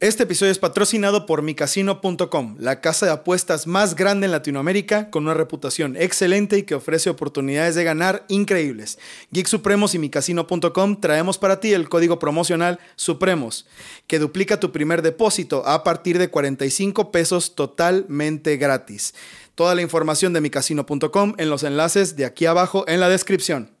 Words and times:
Este 0.00 0.22
episodio 0.22 0.52
es 0.52 0.60
patrocinado 0.60 1.26
por 1.26 1.42
micasino.com, 1.42 2.54
la 2.60 2.80
casa 2.80 3.04
de 3.04 3.10
apuestas 3.10 3.66
más 3.66 3.96
grande 3.96 4.26
en 4.26 4.30
Latinoamérica, 4.30 5.10
con 5.10 5.24
una 5.24 5.34
reputación 5.34 5.96
excelente 5.96 6.56
y 6.56 6.62
que 6.62 6.76
ofrece 6.76 7.10
oportunidades 7.10 7.74
de 7.74 7.82
ganar 7.82 8.24
increíbles. 8.28 9.00
Geek 9.32 9.48
Supremos 9.48 9.96
y 9.96 9.98
micasino.com 9.98 11.00
traemos 11.00 11.36
para 11.38 11.58
ti 11.58 11.72
el 11.72 11.88
código 11.88 12.20
promocional 12.20 12.78
Supremos, 12.94 13.66
que 14.06 14.20
duplica 14.20 14.60
tu 14.60 14.70
primer 14.70 15.02
depósito 15.02 15.66
a 15.66 15.82
partir 15.82 16.18
de 16.18 16.30
45 16.30 17.10
pesos 17.10 17.56
totalmente 17.56 18.56
gratis. 18.56 19.16
Toda 19.56 19.74
la 19.74 19.82
información 19.82 20.32
de 20.32 20.40
micasino.com 20.40 21.34
en 21.38 21.50
los 21.50 21.64
enlaces 21.64 22.14
de 22.14 22.24
aquí 22.24 22.46
abajo 22.46 22.84
en 22.86 23.00
la 23.00 23.08
descripción. 23.08 23.72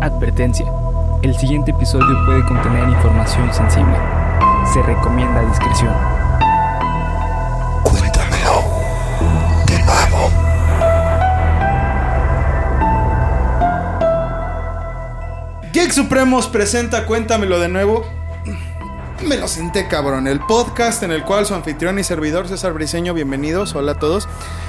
Advertencia. 0.00 0.66
El 1.24 1.36
siguiente 1.36 1.72
episodio 1.72 2.24
puede 2.24 2.46
contener 2.46 2.88
información 2.88 3.52
sensible. 3.52 4.19
Se 4.66 4.82
recomienda 4.82 5.42
discreción. 5.42 5.92
Cuéntamelo 7.82 8.64
de 9.66 9.82
nuevo. 9.82 10.30
Geek 15.72 15.92
Supremos 15.92 16.46
presenta 16.46 17.06
Cuéntamelo 17.06 17.58
de 17.58 17.68
nuevo. 17.68 18.04
Me 19.26 19.36
lo 19.36 19.48
senté, 19.48 19.86
cabrón. 19.88 20.28
El 20.28 20.40
podcast 20.40 21.02
en 21.02 21.12
el 21.12 21.24
cual 21.24 21.46
su 21.46 21.54
anfitrión 21.54 21.98
y 21.98 22.04
servidor 22.04 22.48
César 22.48 22.72
Briseño, 22.72 23.12
bienvenidos, 23.12 23.74
hola 23.74 23.92
a 23.92 23.98
todos, 23.98 24.28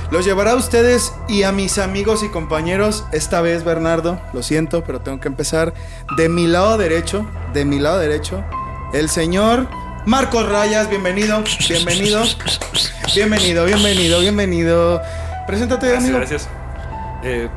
los 0.09 0.25
llevará 0.25 0.51
a 0.51 0.55
ustedes 0.55 1.13
y 1.29 1.43
a 1.43 1.51
mis 1.51 1.77
amigos 1.77 2.21
y 2.23 2.29
compañeros. 2.29 3.05
Esta 3.13 3.39
vez, 3.41 3.63
Bernardo, 3.63 4.19
lo 4.33 4.43
siento, 4.43 4.83
pero 4.83 4.99
tengo 4.99 5.21
que 5.21 5.29
empezar 5.29 5.73
de 6.17 6.27
mi 6.27 6.47
lado 6.47 6.77
derecho, 6.77 7.25
de 7.53 7.63
mi 7.63 7.79
lado 7.79 7.99
derecho, 7.99 8.43
el 8.93 9.09
señor 9.09 9.69
Marcos 10.05 10.47
Rayas, 10.49 10.89
bienvenido, 10.89 11.43
bienvenido, 11.69 12.23
bienvenido, 13.13 13.65
bienvenido, 13.65 14.19
bienvenido. 14.19 15.01
Preséntate, 15.45 15.87
Gracias, 15.87 16.03
amigo. 16.05 16.17
gracias. 16.19 16.49
Eh, 17.23 17.47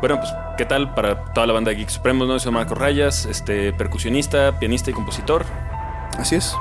bueno, 0.00 0.18
pues, 0.18 0.32
¿qué 0.58 0.64
tal 0.64 0.94
para 0.94 1.24
toda 1.32 1.46
la 1.46 1.52
banda 1.52 1.70
de 1.70 1.76
Geek 1.76 1.90
Supremos? 1.90 2.26
No 2.26 2.38
soy 2.40 2.50
Marco 2.50 2.74
Rayas, 2.74 3.26
este, 3.26 3.72
percusionista, 3.72 4.58
pianista 4.58 4.90
y 4.90 4.94
compositor. 4.94 5.44
Así 6.18 6.34
es. 6.36 6.54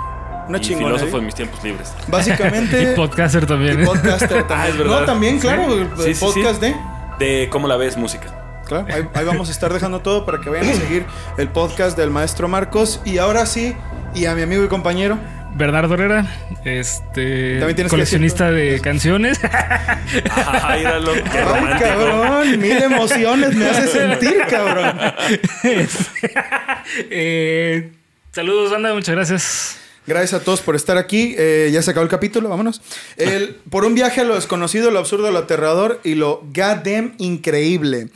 Una 0.47 0.59
y 0.59 0.61
chingona. 0.61 0.87
filósofo 0.87 1.17
¿eh? 1.17 1.19
de 1.21 1.25
mis 1.25 1.35
tiempos 1.35 1.63
libres. 1.63 1.93
Básicamente. 2.07 2.81
Y 2.93 2.95
podcaster 2.95 3.45
también. 3.47 3.81
Y 3.81 3.85
podcaster 3.85 4.43
también. 4.43 4.47
Ah, 4.51 4.67
es 4.67 4.77
verdad. 4.77 4.99
No, 4.99 5.05
también, 5.05 5.39
claro, 5.39 5.89
Sí, 6.03 6.13
sí, 6.13 6.19
podcast 6.23 6.61
sí. 6.61 6.73
de. 7.19 7.25
De 7.25 7.49
cómo 7.49 7.67
la 7.67 7.77
ves 7.77 7.97
música. 7.97 8.27
Claro, 8.71 8.87
ahí, 8.93 9.03
ahí 9.13 9.25
vamos 9.25 9.49
a 9.49 9.51
estar 9.51 9.73
dejando 9.73 9.99
todo 9.99 10.25
para 10.25 10.39
que 10.39 10.49
vayan 10.49 10.69
a 10.69 10.73
seguir 10.73 11.05
el 11.37 11.49
podcast 11.49 11.97
del 11.97 12.09
maestro 12.09 12.47
Marcos. 12.47 13.01
Y 13.05 13.17
ahora 13.17 13.45
sí, 13.45 13.75
y 14.15 14.25
a 14.25 14.35
mi 14.35 14.41
amigo 14.43 14.63
y 14.63 14.67
compañero. 14.67 15.17
Bernardo 15.53 15.95
Herrera, 15.95 16.33
este 16.63 17.57
También 17.59 17.75
tienes 17.75 17.89
que 17.91 17.95
coleccionista 17.97 18.49
de 18.51 18.79
canciones. 18.79 19.37
Ay, 19.43 20.83
cabrón, 21.77 22.57
mil 22.57 22.81
emociones 22.81 23.53
me 23.53 23.65
hace 23.67 23.87
sentir, 23.89 24.37
cabrón. 24.49 24.97
Eh, 27.09 27.91
saludos, 28.31 28.71
banda, 28.71 28.93
muchas 28.93 29.15
gracias. 29.15 29.77
Gracias 30.07 30.41
a 30.41 30.43
todos 30.43 30.61
por 30.61 30.75
estar 30.75 30.97
aquí. 30.97 31.35
Eh, 31.37 31.69
ya 31.71 31.81
se 31.81 31.91
acabó 31.91 32.03
el 32.03 32.09
capítulo, 32.09 32.49
vámonos. 32.49 32.81
El- 33.17 33.55
por 33.69 33.85
un 33.85 33.93
viaje 33.93 34.21
a 34.21 34.23
lo 34.23 34.35
desconocido, 34.35 34.89
lo 34.89 34.99
absurdo, 34.99 35.29
lo 35.31 35.39
aterrador 35.39 35.99
y 36.03 36.15
lo 36.15 36.41
goddamn 36.55 37.13
increíble. 37.19 38.07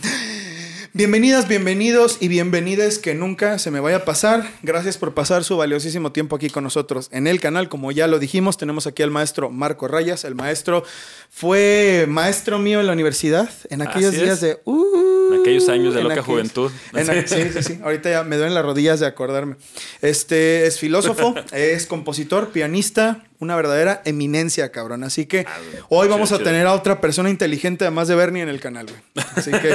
Bienvenidas, 1.00 1.50
bienvenidos 1.50 2.20
y 2.22 2.30
bienvenidas 2.30 3.00
que 3.00 3.14
nunca 3.16 3.60
se 3.60 3.70
me 3.70 3.82
vaya 3.82 3.98
a 3.98 4.06
pasar. 4.06 4.50
Gracias 4.64 4.98
por 4.98 5.14
pasar 5.14 5.44
su 5.44 5.58
valiosísimo 5.58 6.14
tiempo 6.14 6.38
aquí 6.38 6.50
con 6.50 6.64
nosotros 6.64 7.10
en 7.12 7.28
el 7.28 7.42
canal. 7.42 7.68
Como 7.68 7.92
ya 7.92 8.08
lo 8.08 8.18
dijimos, 8.18 8.56
tenemos 8.58 8.88
aquí 8.88 9.04
al 9.04 9.12
maestro 9.12 9.50
Marco 9.50 9.90
Rayas. 9.90 10.24
El 10.24 10.36
maestro 10.36 10.86
fue 11.30 12.06
maestro 12.08 12.60
mío 12.60 12.80
en 12.80 12.88
la 12.88 12.94
universidad 12.94 13.50
en 13.70 13.82
aquellos 13.82 14.14
Así 14.16 14.24
días 14.24 14.36
es. 14.36 14.42
de... 14.42 14.60
uh, 14.64 15.34
En 15.34 15.42
aquellos 15.42 15.68
años 15.68 15.94
de 15.96 16.02
loca 16.02 16.14
aquellos- 16.14 16.26
juventud. 16.28 16.72
en 16.94 17.28
sí, 17.28 17.36
sí, 17.54 17.62
sí. 17.64 17.80
Ahorita 17.84 18.10
ya 18.10 18.24
me 18.24 18.38
duelen 18.38 18.54
las 18.54 18.64
rodillas 18.64 19.02
de 19.02 19.06
acordarme. 19.08 19.58
Este 20.02 20.66
es 20.66 20.80
filósofo, 20.80 21.36
es 21.52 21.88
compositor, 21.88 22.52
pianista, 22.52 23.26
una 23.46 23.56
verdadera 23.56 24.02
eminencia, 24.06 24.72
cabrón. 24.72 25.04
Así 25.04 25.26
que 25.26 25.46
hoy 25.90 26.08
vamos 26.08 26.32
a 26.32 26.38
chido. 26.38 26.50
tener 26.50 26.68
a 26.68 26.74
otra 26.74 27.00
persona 27.00 27.30
inteligente 27.30 27.86
además 27.86 28.08
de 28.08 28.16
Bernie 28.16 28.44
en 28.44 28.50
el 28.50 28.60
canal, 28.60 28.88
güey. 28.88 29.26
Así 29.36 29.52
que 29.52 29.70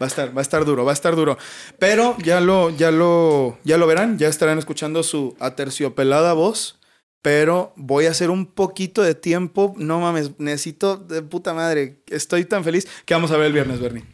va 0.00 0.04
a 0.04 0.06
estar, 0.06 0.36
va 0.36 0.40
a 0.40 0.42
estar 0.42 0.64
duro, 0.64 0.84
va 0.84 0.92
a 0.92 0.94
estar 0.94 1.14
duro. 1.14 1.38
Pero 1.78 2.16
ya 2.24 2.40
lo, 2.40 2.70
ya 2.70 2.90
lo, 2.90 3.58
ya 3.64 3.78
lo 3.78 3.86
verán, 3.86 4.18
ya 4.18 4.28
estarán 4.28 4.58
escuchando 4.58 5.02
su 5.02 5.36
aterciopelada 5.38 6.32
voz. 6.32 6.80
Pero 7.22 7.74
voy 7.76 8.06
a 8.06 8.10
hacer 8.12 8.30
un 8.30 8.46
poquito 8.46 9.02
de 9.02 9.14
tiempo. 9.14 9.74
No 9.76 10.00
mames, 10.00 10.32
necesito 10.38 10.96
de 10.96 11.22
puta 11.22 11.52
madre. 11.52 12.00
Estoy 12.08 12.44
tan 12.46 12.64
feliz 12.64 12.88
que 13.04 13.12
vamos 13.14 13.30
a 13.30 13.36
ver 13.36 13.46
el 13.46 13.52
viernes, 13.52 13.78
Bernie. 13.78 14.04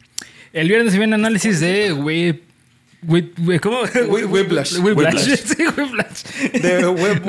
El 0.51 0.67
viernes 0.67 0.91
se 0.91 0.99
viene 0.99 1.15
análisis 1.15 1.59
de 1.59 1.93
Whip. 1.93 2.46
¿Cómo? 3.61 3.83
Whi- 3.83 4.25
Whiplash. 4.25 4.77
Whiplash. 4.79 5.15
Sí, 5.47 5.63
Whiplash. 5.65 6.23
De 6.61 6.85
web, 6.87 7.21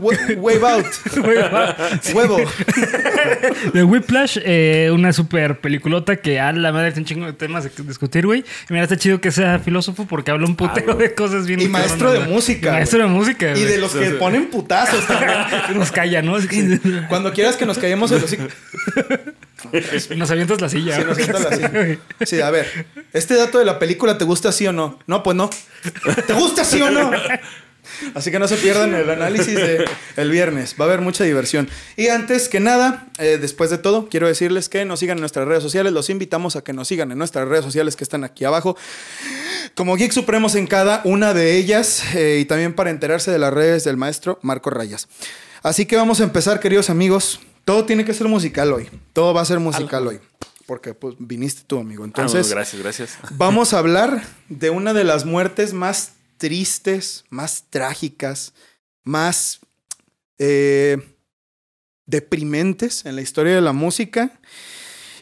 web- 0.00 0.38
wave 0.38 0.64
out. 0.66 0.86
Huevo. 2.14 2.38
De 3.74 3.84
Whiplash, 3.84 4.38
eh, 4.42 4.90
una 4.92 5.12
super 5.12 5.60
peliculota 5.60 6.16
que 6.16 6.40
a 6.40 6.52
la 6.52 6.72
madre 6.72 6.92
tiene 6.92 7.00
un 7.02 7.06
chingo 7.06 7.26
de 7.26 7.32
temas 7.34 7.64
de 7.64 7.70
discutir, 7.84 8.24
güey. 8.26 8.40
Y 8.40 8.72
mira, 8.72 8.84
está 8.84 8.96
chido 8.96 9.20
que 9.20 9.30
sea 9.30 9.58
filósofo 9.58 10.06
porque 10.06 10.30
habla 10.30 10.46
un 10.46 10.56
putero 10.56 10.94
de 10.94 11.14
cosas 11.14 11.46
bien. 11.46 11.60
Y 11.60 11.68
maestro 11.68 12.12
de 12.12 12.20
música, 12.20 12.68
Y 12.70 12.72
Maestro 12.72 12.98
de 13.00 13.06
música. 13.06 13.52
Y 13.56 13.64
de 13.64 13.78
los 13.78 13.92
que 13.94 14.10
ponen 14.12 14.46
putazos 14.46 15.06
también. 15.06 15.32
nos 15.74 15.92
calla, 15.92 16.22
¿no? 16.22 16.36
Que- 16.38 16.80
Cuando 17.08 17.32
quieras 17.32 17.56
que 17.56 17.66
nos 17.66 17.76
callemos 17.78 18.10
el 18.12 18.24
hocico. 18.24 18.44
nos 20.16 20.30
avientas 20.30 20.60
la 20.60 20.68
silla. 20.68 21.04
Sí, 22.24 22.40
a 22.40 22.50
ver. 22.50 22.86
¿Este 23.12 23.34
dato 23.34 23.58
de 23.58 23.64
la 23.64 23.78
película 23.78 24.18
te 24.18 24.24
gusta 24.24 24.52
sí 24.52 24.66
o 24.66 24.72
no? 24.72 24.98
No, 25.06 25.22
pues 25.22 25.36
no. 25.36 25.50
¿Te 26.26 26.32
gusta 26.32 26.64
sí 26.64 26.80
o 26.82 26.90
no? 26.90 27.10
Así 28.14 28.30
que 28.30 28.38
no 28.38 28.48
se 28.48 28.56
pierdan 28.56 28.94
el 28.94 29.08
análisis 29.08 29.54
de 29.54 29.84
el 30.16 30.30
viernes. 30.30 30.74
Va 30.78 30.84
a 30.84 30.88
haber 30.88 31.00
mucha 31.00 31.24
diversión. 31.24 31.68
Y 31.96 32.08
antes 32.08 32.48
que 32.48 32.60
nada, 32.60 33.06
eh, 33.18 33.38
después 33.40 33.70
de 33.70 33.78
todo, 33.78 34.08
quiero 34.08 34.26
decirles 34.26 34.68
que 34.68 34.84
nos 34.84 35.00
sigan 35.00 35.18
en 35.18 35.20
nuestras 35.22 35.46
redes 35.46 35.62
sociales. 35.62 35.92
Los 35.92 36.10
invitamos 36.10 36.56
a 36.56 36.62
que 36.62 36.72
nos 36.72 36.88
sigan 36.88 37.12
en 37.12 37.18
nuestras 37.18 37.48
redes 37.48 37.64
sociales 37.64 37.96
que 37.96 38.04
están 38.04 38.24
aquí 38.24 38.44
abajo. 38.44 38.76
Como 39.74 39.96
Geek 39.96 40.12
Supremos 40.12 40.54
en 40.54 40.66
cada 40.66 41.00
una 41.04 41.34
de 41.34 41.56
ellas. 41.56 42.02
eh, 42.14 42.38
y 42.40 42.44
también 42.44 42.74
para 42.74 42.90
enterarse 42.90 43.30
de 43.30 43.38
las 43.38 43.52
redes 43.52 43.84
del 43.84 43.96
maestro 43.96 44.38
Marco 44.42 44.70
Rayas. 44.70 45.08
Así 45.62 45.86
que 45.86 45.96
vamos 45.96 46.20
a 46.20 46.24
empezar, 46.24 46.60
queridos 46.60 46.90
amigos. 46.90 47.40
Todo 47.66 47.84
tiene 47.84 48.04
que 48.04 48.14
ser 48.14 48.28
musical 48.28 48.72
hoy. 48.72 48.88
Todo 49.12 49.34
va 49.34 49.40
a 49.40 49.44
ser 49.44 49.58
musical 49.58 50.06
hoy. 50.06 50.20
Porque 50.66 50.94
pues 50.94 51.16
viniste 51.18 51.62
tú, 51.66 51.78
amigo. 51.80 52.04
Entonces, 52.04 52.50
Entonces, 52.50 52.54
gracias, 52.54 52.82
gracias. 52.82 53.18
Vamos 53.36 53.74
a 53.74 53.78
hablar 53.78 54.22
de 54.48 54.70
una 54.70 54.94
de 54.94 55.02
las 55.04 55.24
muertes 55.24 55.72
más 55.72 56.12
tristes, 56.38 57.24
más 57.28 57.64
trágicas, 57.68 58.52
más 59.02 59.58
eh, 60.38 60.98
deprimentes 62.06 63.04
en 63.04 63.16
la 63.16 63.22
historia 63.22 63.54
de 63.56 63.60
la 63.60 63.72
música. 63.72 64.30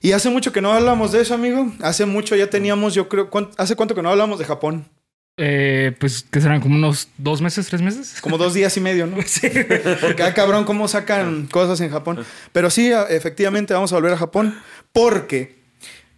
Y 0.02 0.12
hace 0.12 0.28
mucho 0.28 0.52
que 0.52 0.60
no 0.60 0.70
hablamos 0.72 1.12
de 1.12 1.22
eso, 1.22 1.32
amigo. 1.32 1.72
Hace 1.80 2.04
mucho 2.04 2.36
ya 2.36 2.50
teníamos, 2.50 2.92
yo 2.92 3.08
creo, 3.08 3.30
¿cuán- 3.30 3.50
¿hace 3.56 3.74
cuánto 3.74 3.94
que 3.94 4.02
no 4.02 4.10
hablamos 4.10 4.38
de 4.38 4.44
Japón? 4.44 4.86
Eh, 5.36 5.96
pues 5.98 6.24
que 6.30 6.40
serán 6.40 6.60
como 6.60 6.76
unos 6.76 7.08
dos 7.18 7.40
meses, 7.42 7.66
tres 7.66 7.82
meses. 7.82 8.20
Como 8.20 8.38
dos 8.38 8.54
días 8.54 8.76
y 8.76 8.80
medio, 8.80 9.06
¿no? 9.06 9.16
Sí. 9.26 9.48
Porque, 10.00 10.22
ah, 10.22 10.32
cabrón, 10.34 10.64
cómo 10.64 10.86
sacan 10.86 11.46
cosas 11.46 11.80
en 11.80 11.90
Japón. 11.90 12.24
Pero 12.52 12.70
sí, 12.70 12.92
a- 12.92 13.02
efectivamente, 13.04 13.74
vamos 13.74 13.92
a 13.92 13.96
volver 13.96 14.12
a 14.12 14.16
Japón. 14.16 14.56
Porque 14.92 15.56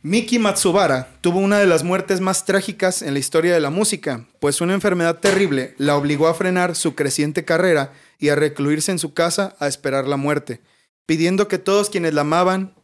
Miki 0.02 0.38
Matsubara 0.38 1.08
tuvo 1.22 1.38
una 1.38 1.58
de 1.58 1.66
las 1.66 1.82
muertes 1.82 2.20
más 2.20 2.44
trágicas 2.44 3.00
en 3.00 3.14
la 3.14 3.18
historia 3.18 3.54
de 3.54 3.60
la 3.60 3.70
música, 3.70 4.26
pues 4.38 4.60
una 4.60 4.74
enfermedad 4.74 5.18
terrible 5.18 5.74
la 5.78 5.96
obligó 5.96 6.28
a 6.28 6.34
frenar 6.34 6.76
su 6.76 6.94
creciente 6.94 7.44
carrera 7.44 7.92
y 8.18 8.28
a 8.28 8.34
recluirse 8.36 8.92
en 8.92 8.98
su 8.98 9.14
casa 9.14 9.56
a 9.58 9.66
esperar 9.66 10.06
la 10.06 10.16
muerte, 10.18 10.60
pidiendo 11.06 11.48
que 11.48 11.58
todos 11.58 11.88
quienes 11.90 12.12
la 12.14 12.20
amaban 12.20 12.74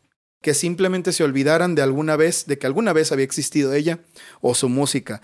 que 0.40 0.54
simplemente 0.54 1.12
se 1.12 1.22
olvidaran 1.22 1.74
de 1.76 1.82
alguna 1.82 2.16
vez, 2.16 2.46
de 2.46 2.58
que 2.58 2.66
alguna 2.66 2.92
vez 2.92 3.12
había 3.12 3.24
existido 3.24 3.72
ella 3.74 4.00
o 4.40 4.54
su 4.56 4.68
música. 4.68 5.22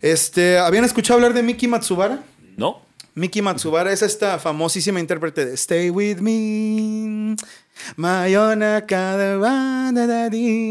Este, 0.00 0.58
¿habían 0.58 0.84
escuchado 0.84 1.18
hablar 1.18 1.34
de 1.34 1.42
Miki 1.42 1.68
Matsubara? 1.68 2.22
¿No? 2.56 2.82
Miki 3.14 3.42
Matsubara 3.42 3.92
es 3.92 4.02
esta 4.02 4.38
famosísima 4.38 5.00
intérprete 5.00 5.44
de 5.44 5.54
Stay 5.54 5.90
With 5.90 6.18
Me. 6.18 7.34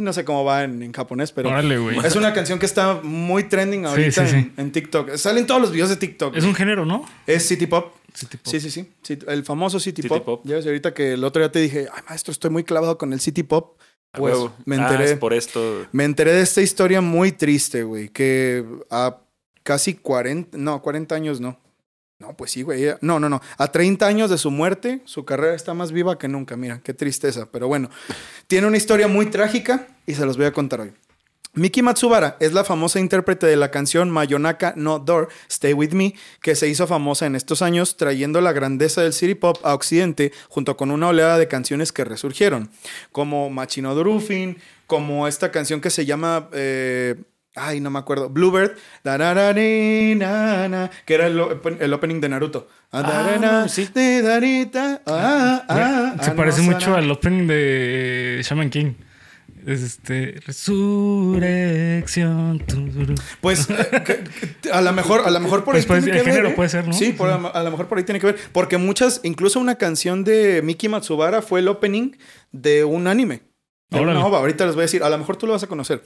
No 0.02 0.14
sé 0.14 0.24
cómo 0.24 0.46
va 0.46 0.64
en, 0.64 0.82
en 0.82 0.94
japonés, 0.94 1.32
pero 1.32 1.50
Órale, 1.50 1.78
es 2.06 2.16
una 2.16 2.34
canción 2.34 2.58
que 2.58 2.66
está 2.66 3.02
muy 3.04 3.44
trending 3.44 3.86
ahorita 3.86 4.26
sí, 4.26 4.32
sí. 4.32 4.38
En, 4.38 4.54
en 4.58 4.72
TikTok. 4.72 5.16
Salen 5.16 5.46
todos 5.46 5.62
los 5.62 5.72
videos 5.72 5.90
de 5.90 5.98
TikTok. 5.98 6.36
Es 6.38 6.46
un 6.46 6.56
género, 6.56 6.86
¿no? 6.86 7.06
Es 7.26 7.46
City 7.48 7.68
Pop. 7.68 7.96
City 8.14 8.38
pop. 8.38 8.48
Sí, 8.52 8.60
sí, 8.60 8.72
sí, 8.72 8.90
Sí, 9.04 9.20
El 9.28 9.44
famoso 9.44 9.80
City, 9.80 10.02
City 10.02 10.08
Pop. 10.10 10.26
Pop. 10.26 10.42
Ya 10.46 10.56
ves, 10.56 10.66
ahorita 10.66 10.94
que 10.94 11.14
el 11.14 11.24
otro 11.24 11.42
día 11.42 11.52
te 11.52 11.60
dije, 11.60 11.88
ay, 11.94 12.02
maestro, 12.10 12.32
estoy 12.32 12.50
muy 12.50 12.64
clavado 12.64 12.98
con 12.98 13.14
el 13.14 13.20
City 13.20 13.44
Pop. 13.44 13.78
Pues 14.14 14.34
huevo. 14.34 14.54
me 14.66 14.78
Ah, 14.78 14.90
enteré. 14.90 15.12
es 15.12 15.18
por 15.20 15.34
esto. 15.34 15.86
Me 15.92 16.04
enteré 16.06 16.34
de 16.34 16.42
esta 16.42 16.62
historia 16.62 17.02
muy 17.02 17.32
triste, 17.32 17.84
güey. 17.84 18.10
Que 18.10 18.66
a 18.90 19.18
casi 19.64 19.94
40, 19.96 20.58
no, 20.58 20.82
40 20.82 21.14
años 21.16 21.40
no. 21.40 21.60
No, 22.20 22.36
pues 22.36 22.52
sí, 22.52 22.64
güey. 22.64 22.84
No, 23.02 23.20
no, 23.20 23.30
no. 23.30 23.42
A 23.60 23.72
30 23.72 24.08
años 24.08 24.30
de 24.32 24.40
su 24.40 24.50
muerte, 24.50 25.02
su 25.06 25.24
carrera 25.24 25.54
está 25.54 25.76
más 25.76 25.92
viva 25.92 26.18
que 26.18 26.28
nunca. 26.28 26.58
Mira, 26.58 26.82
qué 26.84 26.94
tristeza. 26.96 27.48
Pero 27.52 27.68
bueno, 27.68 27.92
tiene 28.48 28.66
una 28.66 28.78
historia 28.78 29.08
muy 29.08 29.28
trágica 29.28 29.88
y 30.08 30.16
se 30.16 30.26
los 30.26 30.36
voy 30.36 30.48
a 30.48 30.52
contar 30.52 30.82
hoy. 30.82 30.94
Miki 31.58 31.82
Matsubara 31.82 32.38
es 32.40 32.54
la 32.54 32.64
famosa 32.64 33.00
intérprete 33.00 33.48
de 33.48 33.56
la 33.56 33.72
canción 33.72 34.10
Mayonaka 34.12 34.74
no 34.78 35.00
Door, 35.00 35.30
Stay 35.50 35.74
With 35.74 35.92
Me, 35.94 36.14
que 36.42 36.56
se 36.56 36.68
hizo 36.68 36.86
famosa 36.88 37.26
en 37.26 37.36
estos 37.36 37.62
años 37.62 37.98
trayendo 37.98 38.42
la 38.42 38.54
grandeza 38.54 39.02
del 39.02 39.12
city 39.14 39.36
pop 39.36 39.58
a 39.64 39.74
Occidente 39.74 40.32
junto 40.50 40.78
con 40.78 40.92
una 40.92 41.08
oleada 41.10 41.38
de 41.38 41.48
canciones 41.48 41.92
que 41.92 42.04
resurgieron, 42.06 42.70
como 43.12 43.50
Machino 43.50 43.96
Drufin, 43.96 44.58
como 44.86 45.28
esta 45.28 45.52
canción 45.52 45.82
que 45.82 45.90
se 45.90 46.06
llama... 46.06 46.48
eh, 46.54 47.16
Ay, 47.60 47.80
no 47.80 47.90
me 47.90 47.98
acuerdo. 47.98 48.30
Bluebird. 48.30 48.74
que 51.08 51.16
era 51.16 51.26
el, 51.26 51.40
open- 51.40 51.78
el 51.82 51.92
opening 51.92 52.22
de 52.22 52.30
Naruto. 52.30 52.68
Ah, 52.92 53.66
sí. 53.68 53.82
Se 56.24 56.32
parece 56.36 56.62
mucho 56.62 56.94
al 56.96 57.10
opening 57.10 57.48
de 57.48 58.42
Shaman 58.48 58.70
King. 58.70 58.94
Es 59.68 59.82
este. 59.84 60.40
Resurrección. 60.46 62.64
Pues 63.42 63.68
eh, 63.70 64.24
a 64.72 64.82
lo 64.82 64.94
mejor, 64.94 65.22
a 65.26 65.30
lo 65.30 65.40
mejor 65.40 65.64
por 65.64 65.76
ahí 65.76 65.82
Pues, 65.82 65.86
pues, 65.88 66.04
tiene 66.06 66.20
el 66.20 66.24
que 66.24 66.30
ver. 66.30 66.36
género 66.38 66.54
¿eh? 66.54 66.56
puede 66.56 66.70
ser, 66.70 66.88
¿no? 66.88 66.94
Sí, 66.94 67.12
por- 67.14 67.30
a 67.30 67.64
lo 67.64 67.72
mejor 67.72 67.88
por 67.88 67.98
ahí 67.98 68.04
tiene 68.06 68.20
que 68.20 68.28
ver. 68.28 68.38
Porque 68.54 68.78
muchas, 68.78 69.20
incluso 69.24 69.60
una 69.60 69.76
canción 69.76 70.24
de 70.24 70.62
Miki 70.64 70.88
Matsubara 70.90 71.42
fue 71.42 71.60
el 71.60 71.68
opening 71.68 72.12
de 72.52 72.84
un 72.86 73.08
anime. 73.08 73.42
De 73.90 74.00
una 74.00 74.26
ova. 74.26 74.40
Ahorita 74.40 74.66
les 74.66 74.76
voy 74.76 74.82
a 74.82 74.86
decir, 74.86 75.04
a 75.04 75.10
lo 75.10 75.18
mejor 75.18 75.38
tú 75.38 75.48
lo 75.48 75.54
vas 75.54 75.64
a 75.64 75.68
conocer. 75.68 76.02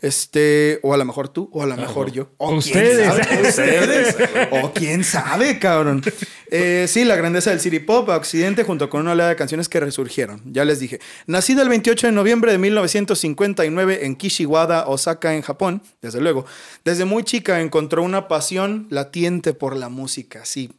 Este, 0.00 0.78
o 0.82 0.94
a 0.94 0.96
lo 0.96 1.04
mejor 1.04 1.28
tú, 1.28 1.50
o 1.52 1.62
a 1.62 1.66
lo 1.66 1.76
mejor 1.76 2.12
yo. 2.12 2.30
O 2.36 2.54
Ustedes. 2.54 3.10
quién 3.10 3.26
sabe, 3.26 3.48
ustedes. 3.48 4.16
o 4.50 4.72
quién 4.72 5.04
sabe, 5.04 5.58
cabrón. 5.58 6.02
Eh, 6.50 6.86
sí, 6.88 7.04
la 7.04 7.16
grandeza 7.16 7.50
del 7.50 7.60
city 7.60 7.80
pop 7.80 8.08
a 8.10 8.16
Occidente 8.16 8.62
junto 8.62 8.88
con 8.88 9.00
una 9.00 9.12
oleada 9.12 9.30
de 9.30 9.36
canciones 9.36 9.68
que 9.68 9.80
resurgieron. 9.80 10.40
Ya 10.46 10.64
les 10.64 10.78
dije. 10.78 11.00
Nacida 11.26 11.62
el 11.62 11.68
28 11.68 12.06
de 12.06 12.12
noviembre 12.12 12.52
de 12.52 12.58
1959 12.58 14.06
en 14.06 14.16
Kishiwada, 14.16 14.86
Osaka, 14.86 15.34
en 15.34 15.42
Japón, 15.42 15.82
desde 16.00 16.20
luego. 16.20 16.46
Desde 16.84 17.04
muy 17.04 17.24
chica 17.24 17.60
encontró 17.60 18.02
una 18.02 18.28
pasión 18.28 18.86
latiente 18.90 19.52
por 19.52 19.76
la 19.76 19.88
música, 19.88 20.42
así, 20.42 20.70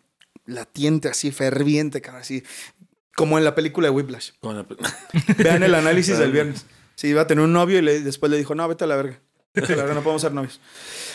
latiente, 0.46 1.10
así, 1.10 1.32
ferviente, 1.32 2.02
cabrón, 2.02 2.22
así. 2.22 2.44
Como 3.16 3.38
en 3.38 3.44
la 3.44 3.54
película 3.54 3.88
de 3.88 3.92
Whiplash. 3.92 4.32
Vean 5.38 5.64
el 5.64 5.76
análisis 5.76 6.18
del 6.18 6.32
viernes. 6.32 6.66
Sí, 7.00 7.08
iba 7.08 7.22
a 7.22 7.28
tener 7.28 7.46
un 7.46 7.54
novio 7.54 7.80
y 7.80 7.82
le- 7.82 8.02
después 8.02 8.30
le 8.30 8.38
dijo, 8.38 8.54
no, 8.56 8.68
vete 8.68 8.84
a 8.84 8.88
la 8.88 8.98
verga. 8.98 9.22
Vete 9.54 9.72
a 9.72 9.76
la 9.78 9.84
verga, 9.84 9.96
no 9.96 10.04
podemos 10.04 10.22
ser 10.22 10.34
novios. 10.34 10.60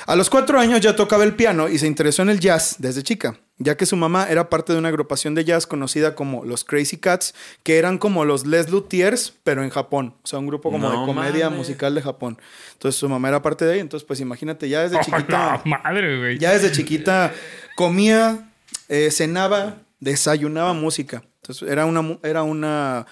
A 0.06 0.16
los 0.16 0.30
cuatro 0.30 0.58
años 0.58 0.80
ya 0.80 0.96
tocaba 0.96 1.24
el 1.24 1.34
piano 1.34 1.68
y 1.68 1.78
se 1.78 1.86
interesó 1.86 2.22
en 2.22 2.30
el 2.30 2.40
jazz 2.40 2.76
desde 2.78 3.02
chica, 3.02 3.38
ya 3.58 3.76
que 3.76 3.84
su 3.84 3.94
mamá 3.94 4.26
era 4.30 4.48
parte 4.48 4.72
de 4.72 4.78
una 4.78 4.88
agrupación 4.88 5.34
de 5.34 5.44
jazz 5.44 5.66
conocida 5.66 6.14
como 6.14 6.42
los 6.46 6.64
Crazy 6.64 6.96
Cats, 6.96 7.34
que 7.62 7.76
eran 7.76 7.98
como 7.98 8.24
los 8.24 8.46
Les 8.46 8.70
Luthiers, 8.70 9.34
pero 9.44 9.62
en 9.62 9.68
Japón. 9.68 10.14
O 10.22 10.26
sea, 10.26 10.38
un 10.38 10.46
grupo 10.46 10.70
como 10.70 10.88
No 10.88 11.00
de 11.00 11.06
comedia 11.06 11.44
mames. 11.50 11.58
musical 11.58 11.94
de 11.94 12.00
Japón. 12.00 12.38
Entonces 12.72 12.98
su 12.98 13.06
mamá 13.06 13.28
era 13.28 13.42
parte 13.42 13.66
de 13.66 13.74
ahí. 13.74 13.80
Entonces, 13.80 14.06
pues 14.06 14.20
imagínate, 14.20 14.70
ya 14.70 14.80
desde 14.88 15.00
chiquita... 15.04 15.60
Oh, 15.62 15.68
madre, 15.68 16.18
güey. 16.18 16.38
Ya 16.38 16.52
desde 16.54 16.72
chiquita 16.72 17.30
comía, 17.76 18.50
eh, 18.88 19.10
cenaba, 19.10 19.76
desayunaba 20.00 20.72
música. 20.72 21.22
Entonces 21.42 21.68
era 21.68 21.84
una, 21.84 22.18
era 22.22 22.42
una, 22.42 23.06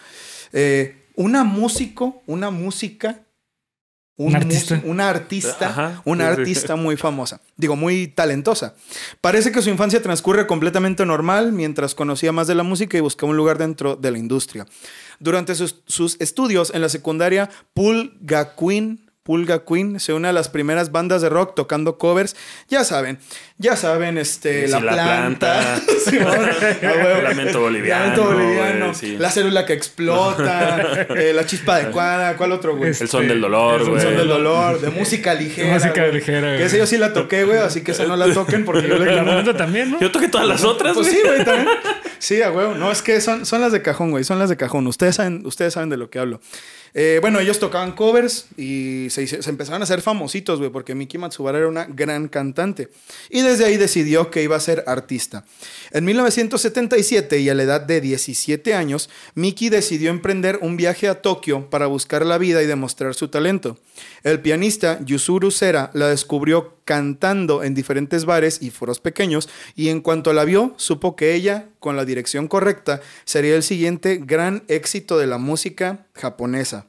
eh, 0.55 1.02
una 1.23 1.45
músico, 1.45 2.23
una 2.27 2.51
música, 2.51 3.21
un 4.17 4.29
Un 4.29 4.37
artista. 4.37 4.75
mus- 4.77 4.85
una 4.85 5.09
artista, 5.09 5.69
Ajá, 5.69 6.03
una 6.05 6.29
sí, 6.29 6.35
sí. 6.35 6.41
artista 6.41 6.77
muy 6.77 6.97
famosa, 6.97 7.41
digo, 7.57 7.77
muy 7.77 8.09
talentosa. 8.09 8.75
Parece 9.21 9.51
que 9.53 9.63
su 9.63 9.71
infancia 9.71 10.03
transcurre 10.03 10.47
completamente 10.47 11.07
normal 11.07 11.53
mientras 11.53 11.95
conocía 11.95 12.31
más 12.33 12.47
de 12.47 12.55
la 12.55 12.63
música 12.63 12.97
y 12.99 13.01
buscaba 13.01 13.31
un 13.31 13.37
lugar 13.39 13.57
dentro 13.59 13.97
de 13.97 14.11
la 14.11 14.19
industria. 14.19 14.67
Durante 15.19 15.55
sus, 15.55 15.83
sus 15.87 16.21
estudios 16.21 16.73
en 16.75 16.83
la 16.83 16.89
secundaria, 16.89 17.49
Pulga 17.75 18.55
Queen, 18.55 19.11
Pulga 19.23 19.65
Queen 19.65 20.01
se 20.01 20.13
une 20.13 20.27
a 20.29 20.33
las 20.33 20.49
primeras 20.49 20.91
bandas 20.91 21.23
de 21.23 21.29
rock 21.29 21.55
tocando 21.55 21.97
covers. 21.97 22.35
Ya 22.69 22.83
saben, 22.85 23.19
ya 23.57 23.77
saben, 23.77 24.19
este, 24.19 24.67
Sí, 24.67 24.73
La 24.73 24.81
La 24.81 24.93
Planta, 24.93 25.81
Planta. 25.85 26.83
Lamento 27.23 27.61
boliviano, 27.61 28.01
Lamento 28.17 28.25
boliviano, 28.25 28.85
güey, 28.87 28.95
sí. 28.95 29.17
La 29.19 29.31
célula 29.31 29.65
que 29.65 29.75
explota, 29.75 31.07
eh, 31.17 31.33
La 31.33 31.47
Chispa 31.47 31.77
adecuada, 31.77 32.37
¿cuál 32.37 32.53
otro, 32.53 32.77
güey? 32.77 32.91
Este, 32.91 33.05
El 33.05 33.11
son 33.11 33.29
del 33.29 33.41
dolor, 33.41 33.77
el 33.77 33.83
El 33.83 33.91
güey. 33.91 34.03
son 34.03 34.17
del 34.17 34.29
dolor, 34.29 34.81
de 34.81 34.91
música 34.91 35.35
ligera. 35.35 35.75
música 35.75 36.01
güey. 36.01 36.13
ligera, 36.15 36.41
Que 36.41 36.55
güey. 36.55 36.63
esa 36.65 36.77
yo 36.79 36.87
sí 36.87 36.99
la 36.99 37.13
toqué, 37.13 37.45
güey, 37.45 37.59
así 37.59 37.83
que 37.83 37.93
esa 37.93 38.05
no 38.05 38.17
la 38.17 38.33
toquen 38.33 38.65
porque 38.65 38.89
yo 38.89 38.99
le 38.99 39.15
La 39.15 39.55
también, 39.57 39.93
¿no? 39.93 40.01
Yo 40.01 40.11
toqué 40.11 40.29
todas 40.29 40.47
las 40.47 40.65
otras, 40.65 40.95
Pues 40.95 41.09
güey. 41.09 41.21
sí, 41.21 41.27
güey, 41.27 41.45
también. 41.45 41.69
Sí, 42.19 42.41
a 42.43 42.53
huevo. 42.53 42.75
No, 42.75 42.91
es 42.93 43.03
que 43.03 43.21
son, 43.21 43.47
son 43.47 43.61
las 43.61 43.73
de 43.73 43.83
cajón, 43.83 44.11
güey. 44.13 44.23
Son 44.25 44.39
las 44.39 44.49
de 44.49 44.57
cajón. 44.57 44.87
Ustedes 44.87 45.17
saben, 45.17 45.43
ustedes 45.45 45.75
saben 45.75 45.89
de 45.91 45.97
lo 45.97 46.09
que 46.09 46.21
hablo. 46.21 46.41
Eh, 46.95 47.19
bueno, 47.23 47.41
ellos 47.41 47.59
tocaban 47.59 47.93
covers 47.93 48.47
y 48.57 49.07
se, 49.09 49.23
empezaron 49.49 49.81
a 49.81 49.85
hacer 49.85 50.03
famositos, 50.03 50.59
güey, 50.59 50.71
porque 50.71 50.95
Miki 50.95 51.17
Matsubara 51.17 51.59
era 51.59 51.69
una 51.69 51.87
gran 51.87 52.29
cantante. 52.29 52.91
Y 53.31 53.41
desde 53.41 53.65
ahí 53.65 53.79
decidió 53.79 54.31
que 54.31 54.43
iba 54.43 54.57
a 54.57 54.61
ser 54.61 54.85
artista. 54.87 55.45
En 55.91 56.05
1977 56.05 57.39
y 57.39 57.49
a 57.49 57.55
la 57.55 57.63
edad 57.63 57.81
de 57.81 58.01
17 58.01 58.75
años, 58.75 59.09
Miki 59.35 59.71
decidió 59.71 60.11
emprender 60.11 60.59
un 60.61 60.77
viaje 60.77 61.09
a 61.09 61.23
Tokio 61.23 61.71
para 61.71 61.87
buscar 61.87 62.27
la 62.27 62.37
vida 62.39 62.63
y 62.63 62.67
demostrar 62.67 63.15
su 63.15 63.29
talento. 63.29 63.79
El 64.23 64.41
pianista 64.41 65.01
Yusuru 65.05 65.51
Sera 65.51 65.91
la 65.95 66.09
descubrió 66.09 66.77
cantando 66.85 67.65
en 67.65 67.75
diferentes 67.75 68.25
bares 68.25 68.63
y 68.63 68.71
foros 68.71 69.01
pequeños 69.01 69.49
y 69.75 69.89
en 69.89 70.01
cuanto 70.01 70.33
la 70.33 70.45
vio, 70.45 70.75
supo 70.77 71.17
que 71.17 71.35
ella, 71.35 71.69
con 71.81 71.97
la 71.97 72.05
dirección 72.05 72.47
correcta, 72.47 73.01
sería 73.25 73.57
el 73.57 73.63
siguiente 73.63 74.21
gran 74.23 74.63
éxito 74.69 75.19
de 75.19 75.27
la 75.27 75.39
música 75.39 76.07
japonesa. 76.15 76.87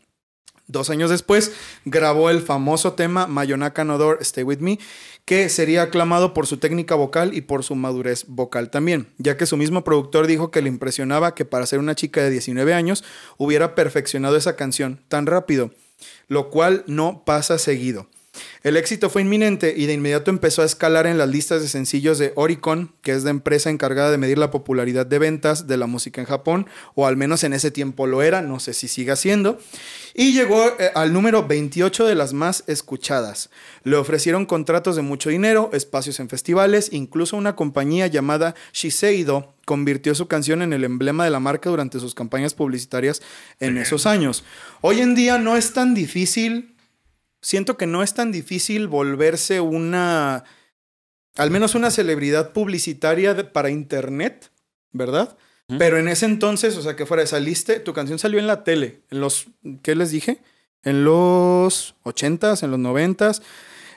Dos 0.67 0.89
años 0.89 1.09
después, 1.09 1.51
grabó 1.83 2.29
el 2.29 2.41
famoso 2.41 2.93
tema 2.93 3.27
Mayonaka 3.27 3.83
no 3.83 3.97
Door, 3.97 4.19
Stay 4.21 4.43
With 4.43 4.59
Me, 4.59 4.79
que 5.25 5.49
sería 5.49 5.81
aclamado 5.81 6.33
por 6.33 6.47
su 6.47 6.57
técnica 6.57 6.95
vocal 6.95 7.35
y 7.35 7.41
por 7.41 7.63
su 7.63 7.75
madurez 7.75 8.25
vocal 8.27 8.69
también, 8.69 9.07
ya 9.17 9.35
que 9.35 9.45
su 9.45 9.57
mismo 9.57 9.83
productor 9.83 10.25
dijo 10.25 10.51
que 10.51 10.61
le 10.61 10.69
impresionaba 10.69 11.35
que 11.35 11.43
para 11.43 11.65
ser 11.65 11.79
una 11.79 11.95
chica 11.95 12.21
de 12.21 12.29
19 12.29 12.73
años 12.73 13.03
hubiera 13.37 13.75
perfeccionado 13.75 14.37
esa 14.37 14.55
canción 14.55 15.01
tan 15.09 15.25
rápido, 15.25 15.71
lo 16.27 16.49
cual 16.49 16.83
no 16.87 17.23
pasa 17.25 17.57
seguido. 17.57 18.07
El 18.63 18.77
éxito 18.77 19.09
fue 19.09 19.21
inminente 19.21 19.73
y 19.77 19.85
de 19.85 19.93
inmediato 19.93 20.31
empezó 20.31 20.63
a 20.63 20.65
escalar 20.65 21.05
en 21.05 21.17
las 21.17 21.29
listas 21.29 21.61
de 21.61 21.67
sencillos 21.67 22.17
de 22.17 22.33
Oricon, 22.35 22.93
que 23.01 23.11
es 23.11 23.23
la 23.23 23.29
empresa 23.29 23.69
encargada 23.69 24.09
de 24.09 24.17
medir 24.17 24.37
la 24.37 24.49
popularidad 24.49 25.05
de 25.05 25.19
ventas 25.19 25.67
de 25.67 25.77
la 25.77 25.85
música 25.85 26.19
en 26.19 26.27
Japón, 26.27 26.67
o 26.95 27.05
al 27.05 27.15
menos 27.15 27.43
en 27.43 27.53
ese 27.53 27.69
tiempo 27.69 28.07
lo 28.07 28.23
era, 28.23 28.41
no 28.41 28.59
sé 28.59 28.73
si 28.73 28.87
siga 28.87 29.15
siendo, 29.15 29.59
y 30.15 30.33
llegó 30.33 30.65
eh, 30.79 30.91
al 30.95 31.13
número 31.13 31.45
28 31.45 32.07
de 32.07 32.15
las 32.15 32.33
más 32.33 32.63
escuchadas. 32.67 33.49
Le 33.83 33.97
ofrecieron 33.97 34.45
contratos 34.45 34.95
de 34.95 35.03
mucho 35.03 35.29
dinero, 35.29 35.69
espacios 35.73 36.19
en 36.19 36.29
festivales, 36.29 36.89
incluso 36.91 37.37
una 37.37 37.55
compañía 37.55 38.07
llamada 38.07 38.55
Shiseido 38.71 39.52
convirtió 39.65 40.13
su 40.15 40.27
canción 40.27 40.61
en 40.61 40.73
el 40.73 40.83
emblema 40.83 41.23
de 41.23 41.31
la 41.31 41.39
marca 41.39 41.69
durante 41.69 41.99
sus 41.99 42.13
campañas 42.15 42.53
publicitarias 42.53 43.21
en 43.59 43.77
esos 43.77 44.05
años. 44.05 44.43
Hoy 44.81 44.99
en 45.01 45.15
día 45.15 45.37
no 45.37 45.55
es 45.57 45.73
tan 45.73 45.93
difícil 45.93 46.69
siento 47.41 47.75
que 47.75 47.85
no 47.87 48.03
es 48.03 48.13
tan 48.13 48.31
difícil 48.31 48.87
volverse 48.87 49.59
una, 49.59 50.45
al 51.35 51.51
menos 51.51 51.75
una 51.75 51.91
celebridad 51.91 52.53
publicitaria 52.53 53.33
de- 53.33 53.43
para 53.43 53.69
internet, 53.69 54.49
¿verdad? 54.93 55.37
Pero 55.77 55.97
en 55.97 56.07
ese 56.07 56.25
entonces, 56.25 56.77
o 56.77 56.81
sea, 56.81 56.95
que 56.95 57.05
fuera, 57.05 57.25
saliste, 57.25 57.79
tu 57.79 57.93
canción 57.93 58.17
salió 58.19 58.39
en 58.39 58.47
la 58.47 58.63
tele, 58.63 59.01
en 59.11 59.19
los, 59.19 59.47
¿qué 59.81 59.93
les 59.95 60.11
dije? 60.11 60.39
En 60.83 61.03
los 61.03 61.95
80s, 62.03 62.63
en 62.63 62.71
los 62.71 62.79
90s, 62.79 63.41